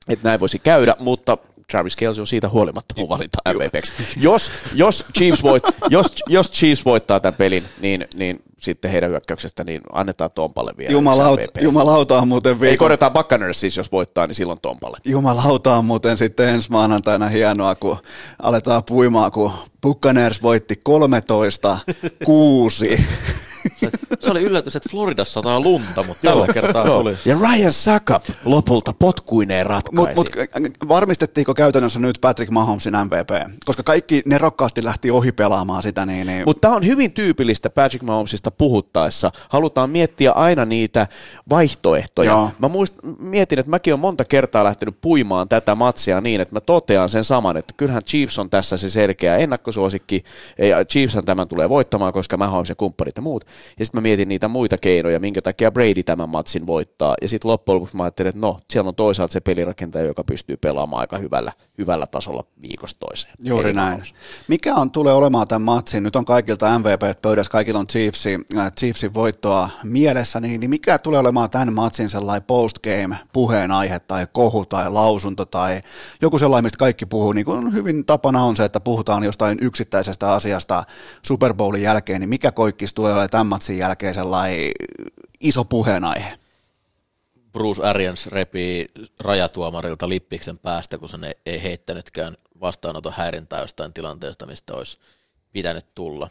että 0.09 0.29
näin 0.29 0.39
voisi 0.39 0.59
käydä, 0.59 0.95
mutta 0.99 1.37
Travis 1.71 1.95
Kelce 1.95 2.21
on 2.21 2.27
siitä 2.27 2.49
huolimatta 2.49 2.95
mun 2.97 3.09
valinta 3.09 3.37
MVPksi. 3.53 3.93
Jos, 4.17 4.51
jos, 4.73 5.05
Chiefs 5.17 5.43
voit, 5.43 5.63
jos, 5.89 6.15
jos 6.27 6.51
Chiefs 6.51 6.85
voittaa 6.85 7.19
tämän 7.19 7.37
pelin, 7.37 7.63
niin, 7.81 8.05
niin 8.17 8.43
sitten 8.59 8.91
heidän 8.91 9.09
hyökkäyksestä 9.09 9.63
niin 9.63 9.81
annetaan 9.93 10.31
Tompalle 10.31 10.73
vielä 10.77 10.91
Jumalauta, 10.91 11.43
jumalauta 11.61 12.17
on 12.17 12.27
muuten 12.27 12.53
Ei 12.53 12.59
viikon... 12.59 12.77
korjataan 12.77 13.13
Buccaneers 13.13 13.59
siis, 13.59 13.77
jos 13.77 13.91
voittaa, 13.91 14.27
niin 14.27 14.35
silloin 14.35 14.59
Tompalle. 14.61 14.97
Jumalauta 15.05 15.75
on 15.75 15.85
muuten 15.85 16.17
sitten 16.17 16.49
ensi 16.49 16.71
maanantaina 16.71 17.27
hienoa, 17.27 17.75
kun 17.75 17.97
aletaan 18.41 18.83
puimaan, 18.83 19.31
kun 19.31 19.51
Buccaneers 19.81 20.43
voitti 20.43 20.81
13-6. 20.89 23.01
Se, 23.79 23.89
se 24.19 24.31
oli 24.31 24.43
yllätys, 24.43 24.75
että 24.75 24.89
Floridassa 24.91 25.33
sataa 25.33 25.59
lunta, 25.59 26.03
mutta 26.03 26.27
tällä 26.27 26.47
kertaa 26.53 26.85
tuli. 26.85 27.17
Ja 27.25 27.37
Ryan 27.39 27.73
Saka 27.73 28.21
lopulta 28.45 28.93
potkuineen 28.93 29.65
ratkaisi. 29.65 30.15
Mutta 30.15 30.59
mut, 30.59 30.87
varmistettiinko 30.87 31.53
käytännössä 31.53 31.99
nyt 31.99 32.17
Patrick 32.21 32.51
Mahomesin 32.51 32.93
MVP? 32.93 33.53
Koska 33.65 33.83
kaikki 33.83 34.21
nerokkaasti 34.25 34.83
lähti 34.83 35.11
ohi 35.11 35.31
pelaamaan 35.31 35.83
sitä, 35.83 36.05
niin... 36.05 36.27
niin 36.27 36.43
Mutta 36.45 36.61
tämä 36.61 36.75
on 36.75 36.85
hyvin 36.85 37.11
tyypillistä 37.11 37.69
Patrick 37.69 38.05
Mahomesista 38.05 38.48
puhuttaessa. 38.51 39.31
Halutaan 39.49 39.89
miettiä 39.89 40.31
aina 40.31 40.65
niitä 40.65 41.07
vaihtoehtoja. 41.49 42.31
Joo. 42.31 42.49
Mä 42.59 42.67
muist, 42.67 42.95
mietin, 43.19 43.59
että 43.59 43.69
mäkin 43.69 43.93
olen 43.93 43.99
monta 43.99 44.25
kertaa 44.25 44.63
lähtenyt 44.63 45.01
puimaan 45.01 45.49
tätä 45.49 45.75
matsia 45.75 46.21
niin, 46.21 46.41
että 46.41 46.55
mä 46.55 46.61
totean 46.61 47.09
sen 47.09 47.23
saman, 47.23 47.57
että 47.57 47.73
kyllähän 47.77 48.03
Chiefs 48.03 48.39
on 48.39 48.49
tässä 48.49 48.77
se 48.77 48.89
selkeä 48.89 49.37
ennakkosuosikki, 49.37 50.23
ja 50.57 50.85
Chiefshan 50.85 51.25
tämän 51.25 51.47
tulee 51.47 51.69
voittamaan, 51.69 52.13
koska 52.13 52.37
Mahomes 52.37 52.69
ja 52.69 52.75
kumppanit 52.75 53.15
ja 53.15 53.21
muut. 53.21 53.45
Ja 53.79 53.85
sitten 53.85 54.01
mä 54.01 54.01
mietin 54.01 54.29
niitä 54.29 54.47
muita 54.47 54.77
keinoja, 54.77 55.19
minkä 55.19 55.41
takia 55.41 55.71
Brady 55.71 56.03
tämän 56.03 56.29
matsin 56.29 56.67
voittaa. 56.67 57.15
Ja 57.21 57.27
sitten 57.27 57.51
loppujen 57.51 57.75
lopuksi 57.75 57.97
mä 57.97 58.03
ajattelin, 58.03 58.29
että 58.29 58.41
no, 58.41 58.59
siellä 58.69 58.87
on 58.87 58.95
toisaalta 58.95 59.31
se 59.31 59.39
pelirakentaja, 59.39 60.05
joka 60.05 60.23
pystyy 60.23 60.57
pelaamaan 60.57 61.01
aika 61.01 61.17
hyvällä, 61.17 61.51
hyvällä 61.77 62.07
tasolla 62.07 62.43
viikosta 62.61 62.99
toiseen. 62.99 63.33
Juuri 63.43 63.69
Eli 63.69 63.75
näin. 63.75 64.01
Mikä 64.47 64.75
on 64.75 64.91
tulee 64.91 65.13
olemaan 65.13 65.47
tämän 65.47 65.61
matsin? 65.61 66.03
Nyt 66.03 66.15
on 66.15 66.25
kaikilta 66.25 66.79
MVP 66.79 67.21
pöydässä, 67.21 67.51
kaikilla 67.51 67.79
on 67.79 67.87
Chiefsi, 67.87 68.33
äh, 68.33 68.38
Chiefsin 68.77 69.13
voittoa 69.13 69.69
mielessä, 69.83 70.39
niin, 70.39 70.59
niin 70.59 70.69
mikä 70.69 70.99
tulee 70.99 71.19
olemaan 71.19 71.49
tämän 71.49 71.73
matsin 71.73 72.09
sellainen 72.09 72.47
postgame 72.47 73.17
puheenaihe 73.33 73.99
tai 73.99 74.27
kohu 74.31 74.65
tai 74.65 74.91
lausunto 74.91 75.45
tai 75.45 75.81
joku 76.21 76.39
sellainen, 76.39 76.65
mistä 76.65 76.77
kaikki 76.77 77.05
puhuu, 77.05 77.33
niin 77.33 77.45
kuin 77.45 77.73
hyvin 77.73 78.05
tapana 78.05 78.43
on 78.43 78.55
se, 78.55 78.65
että 78.65 78.79
puhutaan 78.79 79.23
jostain 79.23 79.57
yksittäisestä 79.61 80.33
asiasta 80.33 80.83
Super 81.21 81.53
Bowlin 81.53 81.81
jälkeen, 81.81 82.21
niin 82.21 82.29
mikä 82.29 82.51
koikkis 82.51 82.93
tulee 82.93 83.11
olemaan 83.11 83.29
tämän 83.29 83.47
matsin 83.47 83.77
jälkeen 83.77 84.13
sellainen 84.13 84.71
iso 85.39 85.65
puheenaihe? 85.65 86.39
Bruce 87.51 87.83
Arians 87.83 88.27
repii 88.27 88.91
rajatuomarilta 89.19 90.09
lippiksen 90.09 90.59
päästä, 90.59 90.97
kun 90.97 91.23
ei, 91.23 91.33
ei 91.45 91.63
heittänytkään 91.63 92.37
vastaanoton 92.61 93.13
häirintää 93.17 93.61
jostain 93.61 93.93
tilanteesta, 93.93 94.45
mistä 94.45 94.73
olisi 94.73 94.97
pitänyt 95.51 95.85
tulla. 95.95 96.29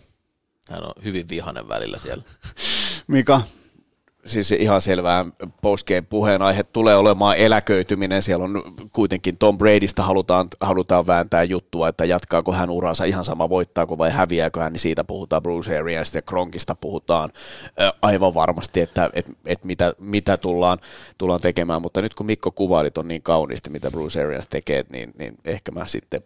Hän 0.70 0.84
on 0.84 1.05
hyvin 1.05 1.28
vihanen 1.28 1.68
välillä 1.68 1.98
siellä. 1.98 2.22
Mika, 3.08 3.40
siis 4.28 4.52
ihan 4.52 4.80
selvää 4.80 5.24
postgame 5.62 6.02
puheenaihe 6.02 6.62
tulee 6.62 6.97
olemaan 6.97 7.36
eläköityminen. 7.36 8.22
Siellä 8.22 8.44
on 8.44 8.62
kuitenkin 8.92 9.38
Tom 9.38 9.58
Bradysta 9.58 10.02
halutaan, 10.02 10.48
halutaan 10.60 11.06
vääntää 11.06 11.42
juttua, 11.42 11.88
että 11.88 12.05
jatkaako 12.05 12.52
hän 12.52 12.70
uransa 12.70 13.05
ihan 13.05 13.24
sama 13.24 13.48
voittaako 13.48 13.98
vai 13.98 14.10
häviääkö 14.10 14.60
hän, 14.60 14.72
niin 14.72 14.80
siitä 14.80 15.05
puhutaan 15.05 15.42
Bruce 15.42 15.78
Ariansista 15.78 16.18
ja 16.18 16.22
Kronkista 16.22 16.74
puhutaan 16.74 17.30
aivan 18.02 18.34
varmasti, 18.34 18.80
että 18.80 19.10
et, 19.12 19.30
et 19.44 19.64
mitä, 19.64 19.94
mitä 20.00 20.36
tullaan, 20.36 20.78
tullaan 21.18 21.40
tekemään, 21.40 21.82
mutta 21.82 22.02
nyt 22.02 22.14
kun 22.14 22.26
Mikko 22.26 22.50
kuvailit 22.50 22.98
on 22.98 23.08
niin 23.08 23.22
kauniisti, 23.22 23.70
mitä 23.70 23.90
Bruce 23.90 24.24
Arians 24.24 24.47
tekee, 24.48 24.84
niin, 24.92 25.10
niin 25.18 25.36
ehkä 25.44 25.72
mä 25.72 25.86
sitten 25.86 26.22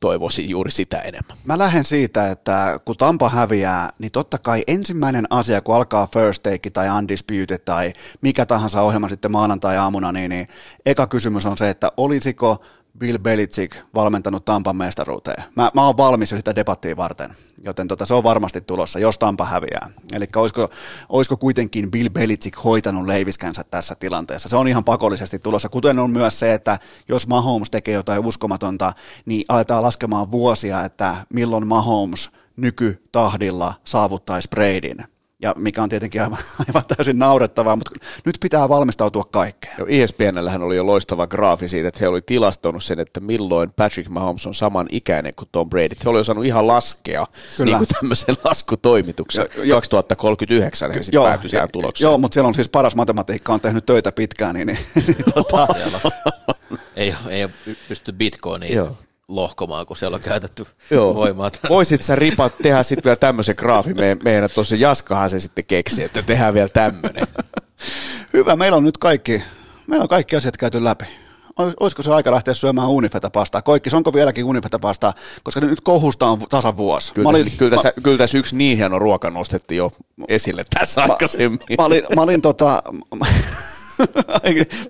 toivoisin 0.00 0.50
juuri 0.50 0.70
sitä 0.70 1.00
enemmän. 1.00 1.36
Mä 1.44 1.58
lähden 1.58 1.84
siitä, 1.84 2.30
että 2.30 2.80
kun 2.84 2.96
Tampa 2.96 3.28
häviää, 3.28 3.90
niin 3.98 4.12
totta 4.12 4.38
kai 4.38 4.64
ensimmäinen 4.66 5.26
asia, 5.30 5.60
kun 5.60 5.76
alkaa 5.76 6.06
First 6.06 6.42
Take 6.42 6.70
tai 6.70 6.98
Undisputed 6.98 7.58
tai 7.58 7.92
mikä 8.20 8.46
tahansa 8.46 8.82
ohjelma 8.82 9.08
sitten 9.08 9.32
maanantai-aamuna, 9.32 10.12
niin, 10.12 10.30
niin 10.30 10.48
eka 10.86 11.06
kysymys 11.06 11.46
on 11.46 11.58
se, 11.58 11.70
että 11.70 11.92
olisiko 11.96 12.64
Bill 12.98 13.18
Belichick 13.18 13.76
valmentanut 13.94 14.44
Tampan 14.44 14.76
mestaruuteen. 14.76 15.44
Mä, 15.56 15.70
mä 15.74 15.86
oon 15.86 15.96
valmis 15.96 16.30
jo 16.30 16.36
sitä 16.36 16.54
debattia 16.54 16.96
varten, 16.96 17.30
joten 17.64 17.88
tota, 17.88 18.06
se 18.06 18.14
on 18.14 18.24
varmasti 18.24 18.60
tulossa, 18.60 18.98
jos 18.98 19.18
Tampa 19.18 19.44
häviää. 19.44 19.90
Eli 20.12 20.26
olisiko, 20.36 20.68
olisiko 21.08 21.36
kuitenkin 21.36 21.90
Bill 21.90 22.08
Belichick 22.10 22.64
hoitanut 22.64 23.06
leiviskänsä 23.06 23.64
tässä 23.64 23.94
tilanteessa? 23.94 24.48
Se 24.48 24.56
on 24.56 24.68
ihan 24.68 24.84
pakollisesti 24.84 25.38
tulossa, 25.38 25.68
kuten 25.68 25.98
on 25.98 26.10
myös 26.10 26.38
se, 26.38 26.54
että 26.54 26.78
jos 27.08 27.26
Mahomes 27.26 27.70
tekee 27.70 27.94
jotain 27.94 28.26
uskomatonta, 28.26 28.92
niin 29.26 29.44
aletaan 29.48 29.82
laskemaan 29.82 30.30
vuosia, 30.30 30.84
että 30.84 31.16
milloin 31.34 31.66
Mahomes 31.66 32.30
nykytahdilla 32.56 33.74
saavuttaisi 33.84 34.48
Bradyn. 34.48 35.13
Ja 35.44 35.54
mikä 35.56 35.82
on 35.82 35.88
tietenkin 35.88 36.22
aivan, 36.22 36.38
aivan 36.68 36.82
täysin 36.96 37.18
naurettavaa, 37.18 37.76
mutta 37.76 37.90
nyt 38.24 38.36
pitää 38.40 38.68
valmistautua 38.68 39.24
kaikkeen. 39.30 39.74
Jo 39.78 39.86
ESPNllähän 39.88 40.62
oli 40.62 40.76
jo 40.76 40.86
loistava 40.86 41.26
graafi 41.26 41.68
siitä, 41.68 41.88
että 41.88 42.00
he 42.00 42.08
oli 42.08 42.22
tilastonut 42.22 42.84
sen, 42.84 43.00
että 43.00 43.20
milloin 43.20 43.70
Patrick 43.76 44.10
Mahomes 44.10 44.46
on 44.46 44.54
saman 44.54 44.86
ikäinen 44.90 45.32
kuin 45.36 45.48
Tom 45.52 45.70
Brady. 45.70 45.94
He 46.04 46.10
oli 46.10 46.20
osannut 46.20 46.44
ihan 46.44 46.66
laskea 46.66 47.26
Kyllä. 47.56 47.64
niin 47.70 47.78
kuin 47.78 47.88
tämmöisen 48.00 48.36
laskutoimituksen. 48.44 49.46
Jo- 49.56 49.62
jo- 49.64 49.74
2039 49.76 50.90
he 50.92 51.02
sitten 51.02 51.22
päätyi 51.22 51.50
tähän 51.50 51.68
tulokseen. 51.72 52.08
Joo, 52.08 52.18
mutta 52.18 52.34
siellä 52.34 52.48
on 52.48 52.54
siis 52.54 52.68
paras 52.68 52.96
matematiikka, 52.96 53.52
on 53.54 53.60
tehnyt 53.60 53.86
töitä 53.86 54.12
pitkään, 54.12 54.54
niin, 54.54 54.66
niin, 54.66 54.78
niin 55.06 55.16
tota, 55.34 55.66
ei, 56.96 57.14
ole- 57.24 57.32
ei 57.34 57.44
ole 57.44 57.50
pysty 57.88 58.12
bitcoiniin 58.12 58.74
Joo. 58.76 58.96
Lohkomaan, 59.28 59.86
kun 59.86 59.96
siellä 59.96 60.14
on 60.14 60.20
käytetty 60.20 60.66
Joo. 60.90 61.14
voimaa. 61.14 61.50
Voisit 61.68 62.02
sä 62.02 62.14
ripat 62.16 62.52
tehdä 62.62 62.82
sitten 62.82 63.04
vielä 63.04 63.16
tämmöisen 63.16 63.54
graafin, 63.58 63.96
Me, 63.96 64.16
meidän 64.24 64.50
tuossa 64.54 64.76
Jaskahan 64.76 65.30
se 65.30 65.40
sitten 65.40 65.64
keksi, 65.64 66.02
että 66.04 66.22
tehdään 66.22 66.54
vielä 66.54 66.68
tämmöinen. 66.68 67.26
hyvä, 68.32 68.56
meillä 68.56 68.76
on 68.76 68.84
nyt 68.84 68.98
kaikki, 68.98 69.42
meillä 69.86 70.02
on 70.02 70.08
kaikki 70.08 70.36
asiat 70.36 70.56
käyty 70.56 70.84
läpi. 70.84 71.04
Olis- 71.60 71.74
Olisiko 71.80 72.02
se 72.02 72.12
aika 72.12 72.30
lähteä 72.30 72.54
syömään 72.54 72.88
unifetapastaa? 72.88 73.62
Koikkis, 73.62 73.94
onko 73.94 74.12
vieläkin 74.12 74.44
unifetapastaa? 74.44 75.12
Koska 75.42 75.60
nyt 75.60 75.80
kohusta 75.80 76.26
on 76.26 76.40
tasan 76.48 76.76
vuosi. 76.76 77.12
Kyllä, 77.12 77.26
Mä 77.26 77.30
olin, 77.30 77.44
tässä, 77.44 77.58
kyllä, 77.58 77.70
tässä, 77.76 77.92
kyllä 78.02 78.18
tässä 78.18 78.38
yksi 78.38 78.56
niin 78.56 78.76
hieno 78.78 78.98
ruoka 78.98 79.30
nostettiin 79.30 79.76
jo 79.78 79.90
esille 80.28 80.64
tässä 80.78 81.02
aikaisemmin. 81.02 81.58
Mä 81.78 81.84
olin, 81.84 82.02
mä 82.14 82.22
olin 82.22 82.40
tota, 82.42 82.82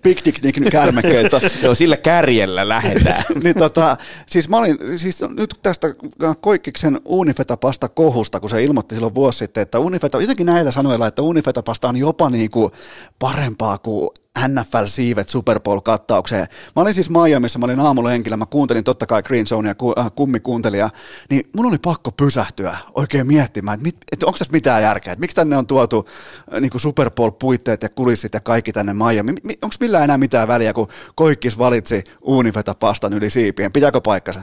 pikniknik 0.03 0.71
kärmekeitä. 0.71 1.41
Joo, 1.63 1.75
sillä 1.75 1.97
kärjellä 1.97 2.69
lähdetään. 2.69 3.25
niin 3.43 3.55
tota, 3.55 3.97
siis 4.27 4.49
mä 4.49 4.57
olin, 4.57 4.79
siis 4.97 5.21
nyt 5.37 5.55
tästä 5.63 5.95
Koikkiksen 6.41 7.01
Unifetapasta 7.05 7.89
kohusta, 7.89 8.41
kun 8.41 8.51
se 8.51 8.65
ilmoitti 8.65 8.95
silloin 8.95 9.15
vuosi 9.15 9.39
sitten, 9.39 9.63
että 9.63 9.79
Unifeta, 9.79 10.21
jotenkin 10.21 10.47
näillä 10.47 10.71
sanoilla, 10.71 11.07
että 11.07 11.23
Unifetapasta 11.23 11.89
on 11.89 11.97
jopa 11.97 12.31
niin 12.31 12.51
kuin 12.51 12.73
parempaa 13.19 13.79
kuin 13.79 14.11
NFL-siivet 14.39 15.29
Super 15.29 15.61
Bowl-kattaukseen. 15.61 16.47
Mä 16.77 16.83
olin 16.83 16.95
siis 16.95 17.11
Miamiissa, 17.11 17.59
mä 17.59 17.65
olin 17.65 17.81
aamulenkillä, 17.81 18.37
mä 18.37 18.47
kuuntelin 18.47 18.85
totta 18.85 19.07
kai 19.07 19.23
Green 19.23 19.47
Zone 19.47 19.69
ja 19.69 19.75
äh, 19.99 20.13
kummi 20.15 20.41
kuuntelija, 20.41 20.91
niin 21.31 21.49
mun 21.57 21.67
oli 21.67 21.79
pakko 21.79 22.13
pysähtyä 22.13 22.77
oikein 22.95 23.27
miettimään, 23.27 23.75
että, 23.75 23.85
mit, 23.85 23.97
että 24.13 24.27
onko 24.27 24.39
tässä 24.39 24.53
mitään 24.53 24.83
järkeä, 24.83 25.13
että 25.13 25.21
miksi 25.21 25.37
tänne 25.37 25.57
on 25.57 25.67
tuotu 25.67 26.09
äh, 26.55 26.61
niin 26.61 26.71
kuin 26.71 26.81
Super 26.81 27.11
Bowl-puitteet 27.11 27.83
ja 27.83 27.89
kulissit 27.89 28.35
ja 28.35 28.41
kaikki 28.41 28.73
tänne 28.73 28.95
Miami. 28.95 29.33
Onko 29.63 29.77
millään 29.81 30.05
enää 30.05 30.19
mitään 30.19 30.49
väliä, 30.49 30.73
kun 30.73 30.89
Koikkis 31.15 31.59
valitsi 31.59 32.05
Unifeta-pastan 32.23 33.13
yli 33.13 33.31
siipien? 33.31 33.73
Pitääkö 33.73 34.01
paikkansa? 34.01 34.43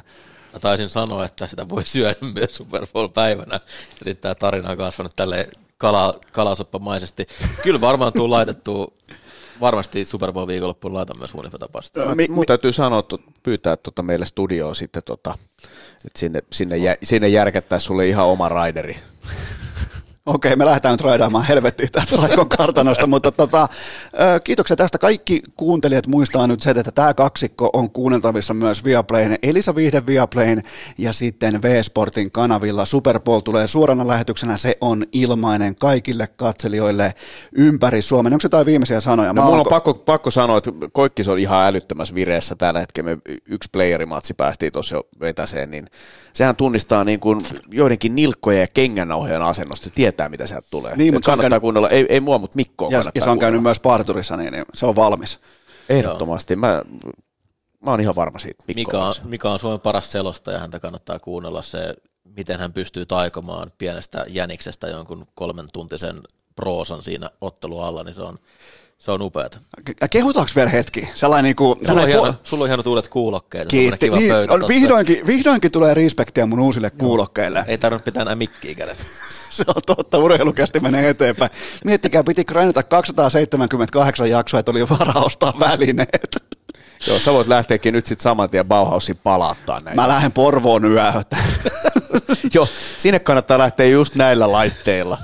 Mä 0.53 0.59
taisin 0.59 0.89
sanoa, 0.89 1.25
että 1.25 1.47
sitä 1.47 1.69
voi 1.69 1.85
syödä 1.85 2.15
myös 2.33 2.55
Super 2.55 2.87
Bowl-päivänä. 2.93 3.55
Ja 3.55 3.59
sitten 3.95 4.17
tämä 4.17 4.35
tarina 4.35 4.69
on 4.69 4.77
kasvanut 4.77 5.11
tälle 5.15 5.49
kala, 5.77 6.13
kalasoppamaisesti. 6.31 7.27
Kyllä 7.63 7.81
varmaan 7.81 8.13
tuu 8.13 8.29
laitettu, 8.29 8.93
varmasti 9.61 10.06
Super 10.06 10.31
Bowl 10.31 10.48
viikonloppuun 10.48 10.93
laitan 10.93 11.17
myös 11.19 11.33
Unifetapasta. 11.35 12.15
Mi- 12.15 12.27
Mun 12.30 12.45
täytyy 12.45 12.73
sanoa, 12.73 12.99
että 12.99 13.17
pyytää 13.43 13.77
tuota 13.77 14.03
meille 14.03 14.25
studioon 14.25 14.75
sitten, 14.75 15.03
tota, 15.06 15.38
että 16.06 16.19
sinne, 16.19 16.41
sinne, 16.51 16.77
jä, 16.77 16.95
sinne 17.03 17.27
järkättäisiin 17.27 17.88
sulle 17.88 18.07
ihan 18.07 18.25
oma 18.25 18.49
raideri. 18.49 18.95
Okei, 20.25 20.56
me 20.56 20.66
lähdetään 20.66 20.93
nyt 20.93 21.01
raidaamaan 21.01 21.45
helvettiin 21.45 21.91
tästä 21.91 22.17
Laikon 22.17 22.50
kartanosta, 22.50 23.08
mutta 23.08 23.32
tota, 23.32 23.67
kiitoksia 24.43 24.75
tästä. 24.77 24.98
Kaikki 24.98 25.41
kuuntelijat 25.58 26.08
muistaa 26.08 26.48
nyt 26.48 26.61
se, 26.61 26.69
että 26.69 26.91
tämä 26.91 27.14
kaksikko 27.14 27.69
on 27.74 27.90
kuunneltavissa 27.90 28.53
myös 28.53 28.83
Viaplayn, 28.83 29.38
Elisa 29.43 29.75
Viihde 29.75 30.06
Viaplayn 30.06 30.64
ja 30.98 31.14
sitten 31.14 31.61
V-Sportin 31.61 32.32
kanavilla. 32.32 32.85
Super 32.85 33.19
Bowl 33.19 33.40
tulee 33.40 33.67
suorana 33.67 34.08
lähetyksenä, 34.08 34.58
se 34.58 34.77
on 34.82 35.06
ilmainen 35.11 35.75
kaikille 35.75 36.27
katselijoille 36.27 37.14
ympäri 37.51 38.01
Suomen. 38.01 38.33
Onko 38.33 38.43
jotain 38.43 38.66
viimeisiä 38.66 39.00
sanoja? 39.00 39.33
No, 39.33 39.43
mulla 39.43 39.58
on 39.58 39.66
pakko, 39.69 39.93
pakko 39.93 40.32
sanoa, 40.32 40.58
että 40.58 40.72
Koikkis 40.91 41.27
on 41.27 41.40
ihan 41.40 41.67
älyttömässä 41.67 42.16
vireessä 42.16 42.56
tällä 42.56 42.80
hetkellä. 42.80 43.09
Me 43.09 43.17
yksi 43.50 43.69
playerimatsi 43.72 44.33
päästiin 44.33 44.74
tuossa 44.74 44.95
jo 44.95 45.03
vetäseen, 45.19 45.72
niin 45.72 45.85
sehän 46.33 46.56
tunnistaa 46.56 47.03
niin 47.03 47.19
kuin 47.19 47.45
joidenkin 47.72 48.16
nilkkojen 48.16 48.61
ja 48.61 48.67
kengännauhojen 48.74 49.41
asennosta. 49.41 49.83
Se 49.83 49.91
tietää, 50.11 50.30
mitä 50.30 50.48
sieltä 50.48 50.67
tulee. 50.72 50.95
Niin, 50.95 51.07
Et 51.09 51.14
mutta 51.14 51.25
kannattaa 51.25 51.49
käynyt- 51.49 51.61
kuunnella, 51.61 51.90
ei, 51.90 52.06
ei 52.09 52.19
mua, 52.19 52.38
mutta 52.38 52.56
Mikkoa 52.56 52.88
ja, 52.88 52.91
kannattaa 52.98 53.11
ja 53.15 53.23
se 53.23 53.30
on 53.30 53.40
käynyt 53.40 53.64
myös 53.64 53.80
parturissa, 53.80 54.38
niin, 54.38 54.53
niin 54.53 54.65
se 54.73 54.85
on 54.85 54.95
valmis. 54.95 55.40
Ehdottomasti. 55.90 56.56
Mä, 56.56 56.81
mä 57.85 57.91
oon 57.91 58.01
ihan 58.01 58.15
varma 58.15 58.40
siitä. 58.40 58.64
Mikko 58.67 58.91
Mika 58.91 59.06
on. 59.06 59.14
Mika 59.23 59.51
on 59.51 59.59
Suomen 59.59 59.80
paras 59.80 60.11
selostaja, 60.11 60.59
häntä 60.59 60.80
kannattaa 60.80 61.19
kuunnella 61.19 61.61
se, 61.61 61.93
miten 62.35 62.59
hän 62.59 62.73
pystyy 62.73 63.06
taikomaan 63.06 63.72
pienestä 63.77 64.25
jäniksestä 64.27 64.88
jonkun 64.88 65.27
kolmen 65.35 65.65
tuntisen 65.73 66.15
proosan 66.56 67.03
siinä 67.03 67.30
ottelu 67.41 67.80
alla, 67.80 68.03
niin 68.03 68.15
se 68.15 68.22
on, 68.22 68.38
se 68.99 69.11
on 69.11 69.22
upeata. 69.22 69.57
Ke- 69.90 70.07
Kehutaanko 70.11 70.51
vielä 70.56 70.69
hetki? 70.69 71.09
Sellainen 71.15 71.43
niin 71.43 71.56
kuin, 71.56 71.80
Sulla 71.88 72.01
on, 72.01 72.07
hieno, 72.07 72.33
sulla 72.43 72.64
on 72.64 72.69
hienot 72.69 72.88
uudet 72.88 73.07
kuulokkeet. 73.07 73.67
Kiitti. 73.67 73.98
Kiva 74.06 74.15
Niin, 74.15 74.51
on, 74.51 74.67
vihdoinkin, 74.67 75.25
vihdoinkin 75.27 75.72
tulee 75.72 75.93
respektiä 75.93 76.45
mun 76.45 76.59
uusille 76.59 76.90
kuulokkeille. 76.90 77.64
Ei 77.67 77.77
tarvinnut 77.77 78.06
pitää 78.06 78.22
enää 78.22 78.35
mikkiä 78.35 78.75
kädessä. 78.75 79.03
Se 79.57 79.63
on 79.75 79.81
totta, 79.85 80.17
urheilukästi 80.17 80.80
menee 80.80 81.09
eteenpäin. 81.09 81.51
Miettikää, 81.85 82.23
piti 82.23 82.45
grindata 82.45 82.83
278 82.83 84.30
jaksoa, 84.30 84.59
että 84.59 84.71
oli 84.71 84.89
varaa 84.89 85.23
ostaa 85.23 85.53
välineet. 85.59 86.38
Joo, 87.07 87.19
sä 87.19 87.33
voit 87.33 87.47
lähteäkin 87.47 87.93
nyt 87.93 88.05
sitten 88.05 88.23
saman 88.23 88.49
tien 88.49 88.67
Bauhausin 88.67 89.17
palauttaa 89.23 89.80
näitä. 89.80 90.01
Mä 90.01 90.07
lähden 90.07 90.31
Porvoon 90.31 90.85
yöhön. 90.85 91.23
Joo, 92.53 92.67
sinne 92.97 93.19
kannattaa 93.19 93.57
lähteä 93.57 93.85
just 93.85 94.15
näillä 94.15 94.51
laitteilla. 94.51 95.17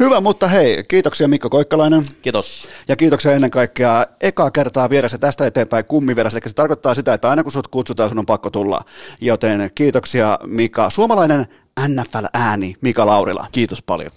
Hyvä, 0.00 0.20
mutta 0.20 0.48
hei, 0.48 0.84
kiitoksia 0.88 1.28
Mikko 1.28 1.50
Koikkalainen. 1.50 2.02
Kiitos. 2.22 2.68
Ja 2.88 2.96
kiitoksia 2.96 3.32
ennen 3.32 3.50
kaikkea 3.50 4.06
ekaa 4.20 4.50
kertaa 4.50 4.90
vieressä 4.90 5.18
tästä 5.18 5.46
eteenpäin 5.46 5.84
kummivieressä. 5.84 6.38
Eli 6.38 6.48
se 6.48 6.54
tarkoittaa 6.54 6.94
sitä, 6.94 7.14
että 7.14 7.30
aina 7.30 7.42
kun 7.42 7.52
sut 7.52 7.68
kutsutaan, 7.68 8.08
sun 8.08 8.18
on 8.18 8.26
pakko 8.26 8.50
tulla. 8.50 8.80
Joten 9.20 9.70
kiitoksia 9.74 10.38
Mika. 10.46 10.90
Suomalainen 10.90 11.46
NFL-ääni 11.88 12.74
Mika 12.82 13.06
Laurila. 13.06 13.46
Kiitos 13.52 13.82
paljon. 13.82 14.10